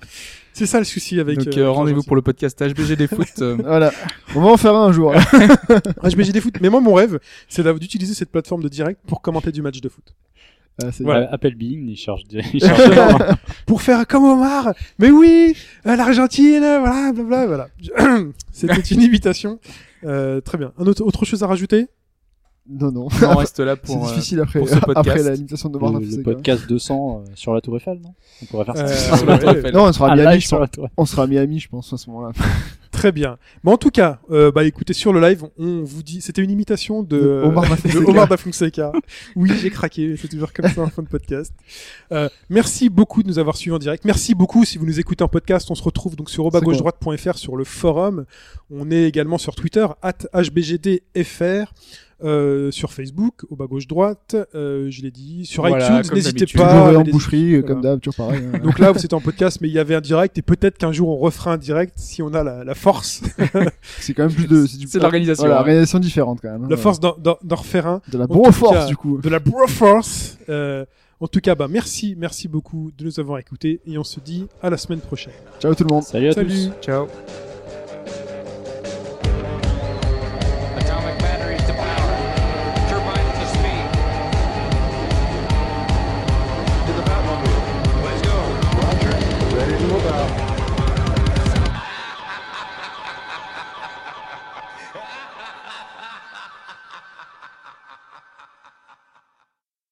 C'est 0.53 0.65
ça 0.67 0.77
le 0.79 0.85
souci 0.85 1.19
avec. 1.19 1.39
Donc, 1.39 1.47
euh, 1.57 1.61
euh, 1.61 1.71
rendez-vous 1.71 2.03
pour 2.03 2.15
le 2.15 2.21
podcast 2.21 2.61
HBG 2.61 2.95
des 2.95 3.07
foot. 3.07 3.27
euh, 3.41 3.55
Voilà. 3.63 3.91
On 4.35 4.41
va 4.41 4.49
en 4.49 4.57
faire 4.57 4.75
un 4.75 4.87
un 4.87 4.91
jour. 4.91 5.13
Je 6.03 6.15
des 6.31 6.41
foot. 6.41 6.55
Mais 6.61 6.69
moi, 6.69 6.79
mon 6.81 6.93
rêve, 6.93 7.19
c'est 7.49 7.63
d'utiliser 7.79 8.13
cette 8.13 8.31
plateforme 8.31 8.61
de 8.63 8.69
direct 8.69 8.99
pour 9.07 9.21
commenter 9.21 9.51
du 9.51 9.61
match 9.61 9.81
de 9.81 9.89
foot. 9.89 10.13
Ah, 10.81 10.91
c'est- 10.91 11.03
Voilà. 11.03 11.31
Appelle 11.31 11.55
Bing, 11.55 11.87
il 11.87 11.95
cherche 11.95 12.23
des, 12.25 12.41
il 12.53 12.59
pour 13.65 13.81
faire 13.81 14.05
comme 14.07 14.25
Omar. 14.25 14.73
Mais 14.99 15.09
oui, 15.11 15.55
l'Argentine, 15.85 16.59
voilà, 16.59 17.11
blablabla, 17.13 17.45
voilà. 17.47 17.67
C'était 18.51 18.79
une 18.81 19.01
imitation. 19.01 19.59
Euh, 20.03 20.41
très 20.41 20.57
bien. 20.57 20.73
Un 20.77 20.85
autre, 20.85 21.03
autre 21.03 21.25
chose 21.25 21.43
à 21.43 21.47
rajouter? 21.47 21.87
Non, 22.69 22.91
non. 22.91 23.07
on 23.21 23.35
reste 23.35 23.59
là 23.59 23.75
C'est 23.83 23.93
pour. 23.93 24.05
euh, 24.07 24.09
difficile 24.13 24.39
après, 24.39 24.59
pour 24.59 24.69
ce 24.69 24.75
podcast. 24.79 24.97
après 25.09 25.23
la 25.23 25.35
limitation 25.35 25.69
de 25.69 25.77
Le, 25.77 25.83
Martin 25.83 25.99
le 25.99 26.05
Fonseca. 26.05 26.23
podcast 26.23 26.67
200 26.67 27.23
euh, 27.27 27.31
sur 27.35 27.53
la 27.53 27.59
Tour 27.61 27.75
Eiffel, 27.75 27.99
non 28.01 28.13
On 28.41 28.45
pourrait 28.45 28.65
faire 28.65 28.77
ça. 28.77 28.85
Euh, 28.85 29.17
sur 29.17 29.25
la 29.25 29.37
Tour. 29.37 29.49
Eiffel. 29.49 29.73
Non, 29.73 29.83
on 29.85 29.91
sera 29.93 30.07
à 30.09 30.11
Ah, 30.13 30.15
Miami, 30.15 30.39
je 30.39 30.49
pense. 30.49 30.69
On 30.95 31.05
sera 31.05 31.23
à 31.23 31.27
Miami, 31.27 31.59
je 31.59 31.67
pense, 31.69 31.91
à 31.91 31.97
ce 31.97 32.09
moment-là. 32.09 32.31
Très 32.91 33.11
bien. 33.11 33.37
Bon, 33.63 33.73
en 33.73 33.77
tout 33.77 33.89
cas, 33.89 34.19
euh, 34.31 34.51
bah 34.51 34.63
écoutez, 34.63 34.93
sur 34.93 35.11
le 35.11 35.19
live, 35.19 35.43
on 35.57 35.83
vous 35.83 36.03
dit, 36.03 36.21
c'était 36.21 36.41
une 36.43 36.51
imitation 36.51 37.01
de, 37.03 37.41
Omar 37.43 37.63
Da 37.67 37.75
de 37.75 37.81
Fonseca. 37.81 38.09
Omar 38.09 38.27
Da 38.29 38.37
Fonseca. 38.37 38.91
Oui, 39.35 39.51
j'ai 39.59 39.69
craqué. 39.71 40.15
C'est 40.15 40.27
toujours 40.29 40.53
comme 40.53 40.69
ça 40.69 40.81
en 40.83 40.87
fin 40.89 41.01
de 41.01 41.07
podcast. 41.09 41.51
Euh, 42.11 42.29
merci 42.49 42.89
beaucoup 42.89 43.23
de 43.23 43.27
nous 43.27 43.39
avoir 43.39 43.57
suivis 43.57 43.75
en 43.75 43.79
direct. 43.79 44.05
Merci 44.05 44.35
beaucoup 44.35 44.63
si 44.63 44.77
vous 44.77 44.85
nous 44.85 44.99
écoutez 44.99 45.23
en 45.23 45.27
podcast. 45.27 45.69
On 45.71 45.75
se 45.75 45.83
retrouve 45.83 46.15
donc 46.15 46.29
sur 46.29 46.49
droite.fr 46.49 47.37
sur 47.37 47.57
le 47.57 47.63
forum. 47.65 48.25
On 48.71 48.89
est 48.91 49.03
également 49.03 49.39
sur 49.39 49.55
Twitter 49.55 49.85
at 50.01 50.13
hbgdfr. 50.33 51.73
Euh, 52.23 52.71
sur 52.71 52.93
Facebook, 52.93 53.43
au 53.49 53.55
bas 53.57 53.65
gauche 53.67 53.85
droite, 53.87 54.35
euh, 54.55 54.87
je 54.89 55.01
l'ai 55.01 55.11
dit, 55.11 55.45
sur 55.45 55.67
Voilà, 55.67 55.99
iTunes, 55.99 56.13
n'hésitez 56.15 56.45
pas. 56.45 56.83
Toujours 56.85 56.99
en 56.99 57.03
boucherie, 57.03 57.49
Voilà. 57.59 57.67
comme 57.67 57.81
d'hab, 57.81 57.99
toujours 57.99 58.15
pareil. 58.27 58.41
hein. 58.53 58.59
Donc 58.59 58.79
là, 58.79 58.93
c'était 58.95 59.13
en 59.13 59.19
podcast, 59.19 59.59
mais 59.61 59.67
il 59.67 59.73
y 59.73 59.79
avait 59.79 59.95
un 59.95 60.01
direct, 60.01 60.37
et 60.37 60.41
peut-être 60.41 60.77
qu'un 60.77 60.91
jour 60.93 61.09
on 61.09 61.17
refera 61.17 61.51
un 61.53 61.57
direct 61.57 61.93
si 61.97 62.21
on 62.21 62.33
a 62.33 62.41
la, 62.43 62.63
la 62.63 62.75
force, 62.75 63.21
c'est 63.99 64.13
quand 64.13 64.23
même 64.23 64.33
plus 64.33 64.47
de. 64.47 64.65
C'est 64.65 64.97
de 64.97 65.03
l'organisation, 65.03 65.43
Voilà, 65.43 65.57
hein. 65.57 65.59
organisation 65.61 65.99
différente 65.99 66.39
quand 66.41 66.51
même. 66.51 66.63
hein. 66.63 66.67
la 66.69 66.77
force 66.77 66.99
d'en- 66.99 67.15
refaire 67.51 67.87
un, 67.87 68.01
De 68.11 68.17
la 68.17 68.25
broforce, 68.27 68.73
cas, 68.73 68.85
du 68.87 68.95
coup. 68.95 69.19
de 69.21 69.29
la 69.29 69.39
Broforce. 69.39 70.37
Euh, 70.49 70.85
en 71.19 71.27
tout 71.27 71.39
cas, 71.39 71.55
bah 71.55 71.67
merci, 71.69 72.15
merci 72.17 72.47
beaucoup 72.47 72.91
de 72.97 73.05
nous 73.05 73.19
avoir 73.19 73.37
écoutés, 73.39 73.79
et 73.85 73.97
on 73.97 74.03
se 74.03 74.19
dit 74.19 74.47
à 74.61 74.69
la 74.69 74.77
semaine 74.77 74.99
prochaine. 74.99 75.33
Ciao 75.61 75.73
tout 75.75 75.83
le 75.83 75.93
monde. 75.93 76.03
Salut 76.03 76.29
à 76.29 76.33
tous. 76.33 76.39
Salut. 76.49 76.69
Ciao. 76.81 77.07